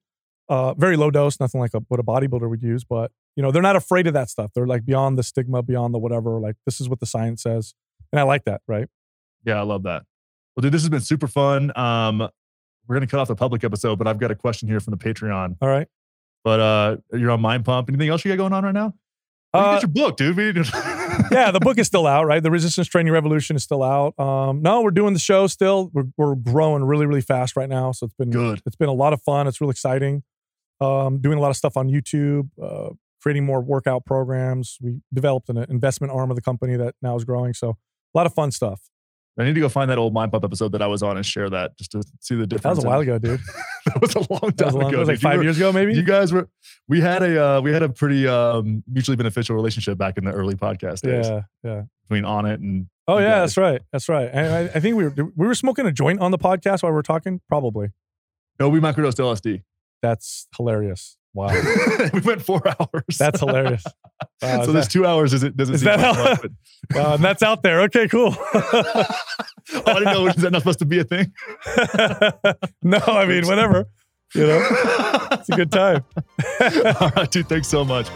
uh, 0.52 0.74
very 0.76 0.98
low 0.98 1.10
dose 1.10 1.40
nothing 1.40 1.60
like 1.62 1.74
a, 1.74 1.80
what 1.88 2.00
a 2.00 2.04
bodybuilder 2.04 2.50
would 2.50 2.62
use 2.62 2.84
but 2.84 3.12
you 3.36 3.42
know 3.42 3.52
they're 3.52 3.62
not 3.62 3.76
afraid 3.76 4.06
of 4.06 4.14
that 4.14 4.30
stuff 4.30 4.52
they're 4.54 4.68
like 4.68 4.84
beyond 4.86 5.18
the 5.18 5.24
stigma 5.24 5.64
beyond 5.64 5.94
the 5.94 5.98
whatever 6.00 6.40
like 6.40 6.56
this 6.66 6.82
is 6.82 6.90
what 6.90 7.00
the 7.00 7.06
science 7.06 7.42
says 7.44 7.74
and 8.12 8.20
i 8.20 8.24
like 8.24 8.44
that 8.44 8.62
right 8.68 8.88
Yeah, 9.46 9.58
I 9.60 9.64
love 9.64 9.84
that. 9.84 10.04
Well, 10.56 10.62
dude, 10.62 10.74
this 10.74 10.82
has 10.84 10.90
been 10.90 11.00
super 11.02 11.28
fun. 11.28 11.72
Um, 11.78 12.20
we're 12.86 12.96
gonna 12.96 13.08
cut 13.08 13.20
off 13.22 13.28
the 13.30 13.36
public 13.36 13.64
episode, 13.64 13.98
but 13.98 14.08
I've 14.08 14.20
got 14.20 14.32
a 14.32 14.36
question 14.36 14.68
here 14.68 14.80
from 14.80 14.92
the 14.92 14.98
Patreon. 14.98 15.56
all 15.62 15.70
right 15.70 15.88
But 16.44 16.60
uh, 16.60 16.98
you're 17.14 17.32
on 17.32 17.42
Mind 17.42 17.64
Pump. 17.66 17.90
Anything 17.90 18.10
else 18.10 18.26
you 18.26 18.32
got 18.32 18.38
going 18.38 18.54
on 18.54 18.64
right 18.66 18.74
now? 18.74 18.94
Uh, 19.54 19.80
get 19.80 19.84
your 19.84 19.90
book, 19.90 20.18
dude. 20.18 20.68
Yeah, 21.32 21.52
the 21.52 21.60
book 21.60 21.78
is 21.78 21.88
still 21.88 22.08
out, 22.08 22.26
right? 22.26 22.42
The 22.42 22.52
Resistance 22.52 22.88
Training 22.88 23.14
Revolution 23.14 23.56
is 23.56 23.64
still 23.64 23.84
out. 23.84 24.18
Um, 24.20 24.62
no, 24.62 24.82
we're 24.82 24.92
doing 24.92 25.14
the 25.14 25.20
show 25.20 25.48
still. 25.48 25.90
We're, 25.94 26.06
we're 26.18 26.36
growing 26.36 26.84
really, 26.84 27.06
really 27.06 27.22
fast 27.22 27.56
right 27.56 27.70
now. 27.70 27.92
So 27.94 28.06
it's 28.06 28.16
been 28.16 28.32
Good. 28.32 28.62
It's 28.66 28.76
been 28.76 28.90
a 28.90 28.94
lot 28.94 29.14
of 29.14 29.22
fun. 29.22 29.48
It's 29.48 29.62
real 29.62 29.70
exciting. 29.70 30.24
Um, 30.82 31.20
doing 31.20 31.38
a 31.38 31.42
lot 31.42 31.50
of 31.52 31.56
stuff 31.56 31.78
on 31.78 31.90
YouTube, 31.90 32.50
uh, 32.62 32.90
creating 33.22 33.46
more 33.46 33.62
workout 33.62 34.06
programs. 34.06 34.78
We 34.82 35.02
developed 35.14 35.50
an 35.50 35.58
investment 35.70 36.12
arm 36.12 36.32
of 36.32 36.36
the 36.36 36.42
company 36.42 36.76
that 36.76 36.96
now 37.02 37.16
is 37.16 37.24
growing. 37.24 37.54
So 37.54 37.70
a 37.70 38.18
lot 38.18 38.26
of 38.26 38.34
fun 38.34 38.52
stuff. 38.52 38.82
I 39.40 39.46
need 39.46 39.56
to 39.56 39.62
go 39.62 39.70
find 39.70 39.90
that 39.90 39.98
old 39.98 40.14
Mind 40.14 40.32
Pump 40.32 40.44
episode 40.44 40.74
that 40.74 40.82
I 40.82 40.88
was 40.88 41.02
on 41.02 41.16
and 41.16 41.26
share 41.26 41.50
that 41.50 41.78
just 41.78 41.92
to 41.94 42.04
see 42.20 42.36
the 42.36 42.46
difference. 42.46 42.64
That 42.64 42.76
was 42.76 42.84
a 42.84 42.88
while 42.88 43.00
ago, 43.00 43.18
dude. 43.18 43.40
that 43.86 44.02
was 44.02 44.14
a 44.16 44.20
long 44.30 44.52
time 44.52 44.76
a 44.76 44.78
long, 44.78 44.82
ago. 44.82 44.92
that 44.92 44.98
was 45.00 45.08
like 45.08 45.18
dude. 45.20 45.22
Five 45.22 45.38
were- 45.38 45.44
years 45.44 45.58
ago, 45.58 45.72
maybe. 45.72 45.94
You 45.94 46.04
guys 46.04 46.34
were. 46.34 46.50
We 46.90 47.00
had 47.00 47.24
a 47.24 47.44
uh, 47.44 47.62
we 47.62 47.72
had 47.72 47.82
a 47.82 47.90
pretty 47.90 48.28
um, 48.28 48.84
mutually 48.92 49.16
beneficial 49.16 49.56
relationship 49.56 49.98
back 49.98 50.18
in 50.18 50.26
the 50.26 50.32
early 50.32 50.56
podcast 50.56 51.02
days 51.02 51.28
yeah, 51.28 51.42
yeah. 51.64 51.84
between 52.04 52.26
on 52.26 52.46
it 52.46 52.60
and 52.60 52.88
Oh 53.08 53.20
yeah, 53.20 53.30
guys. 53.30 53.42
that's 53.42 53.58
right. 53.58 53.82
That's 53.92 54.10
right. 54.10 54.30
And 54.32 54.54
I, 54.54 54.60
I 54.76 54.80
think 54.80 54.98
we 54.98 55.06
were 55.06 55.14
we 55.36 55.48
were 55.48 55.56
smoking 55.56 55.86
a 55.86 55.92
joint 55.92 56.20
on 56.20 56.32
the 56.32 56.38
podcast 56.38 56.84
while 56.84 56.92
we 56.92 56.96
were 56.96 57.02
talking. 57.04 57.40
Probably. 57.48 57.90
no, 58.60 58.68
we 58.68 58.80
microdosed 58.80 59.18
LSD. 59.18 59.64
That's 60.02 60.48
hilarious. 60.56 61.18
Wow, 61.34 61.48
we 62.14 62.20
went 62.20 62.42
four 62.42 62.62
hours. 62.68 63.18
that's 63.18 63.40
hilarious. 63.40 63.84
Wow, 64.44 64.58
so 64.58 64.70
is 64.70 64.74
this 64.74 64.86
that- 64.86 64.92
two 64.92 65.06
hours 65.08 65.34
isn't 65.34 65.56
doesn't 65.58 65.76
is 65.76 65.82
seem 65.82 65.86
that 65.86 66.00
how- 66.00 66.14
much, 66.24 66.42
but- 66.42 66.52
Wow, 66.96 67.14
and 67.16 67.24
that's 67.24 67.42
out 67.42 67.64
there. 67.64 67.82
Okay, 67.84 68.08
cool. 68.08 68.36
oh, 68.38 69.06
I 69.86 69.94
didn't 69.94 70.14
know. 70.14 70.28
Is 70.28 70.36
that 70.36 70.52
not 70.52 70.62
supposed 70.62 70.80
to 70.80 70.86
be 70.86 71.00
a 71.00 71.04
thing? 71.04 71.32
no, 72.84 73.00
I 73.00 73.26
mean, 73.26 73.48
whatever. 73.48 73.88
You 74.36 74.48
know, 74.48 74.68
it's 75.32 75.50
a 75.50 75.56
good 75.56 75.72
time. 75.72 76.04
All 77.00 77.12
right, 77.16 77.30
dude. 77.32 77.48
Thanks 77.50 77.68
so 77.68 77.84
much. 77.84 78.08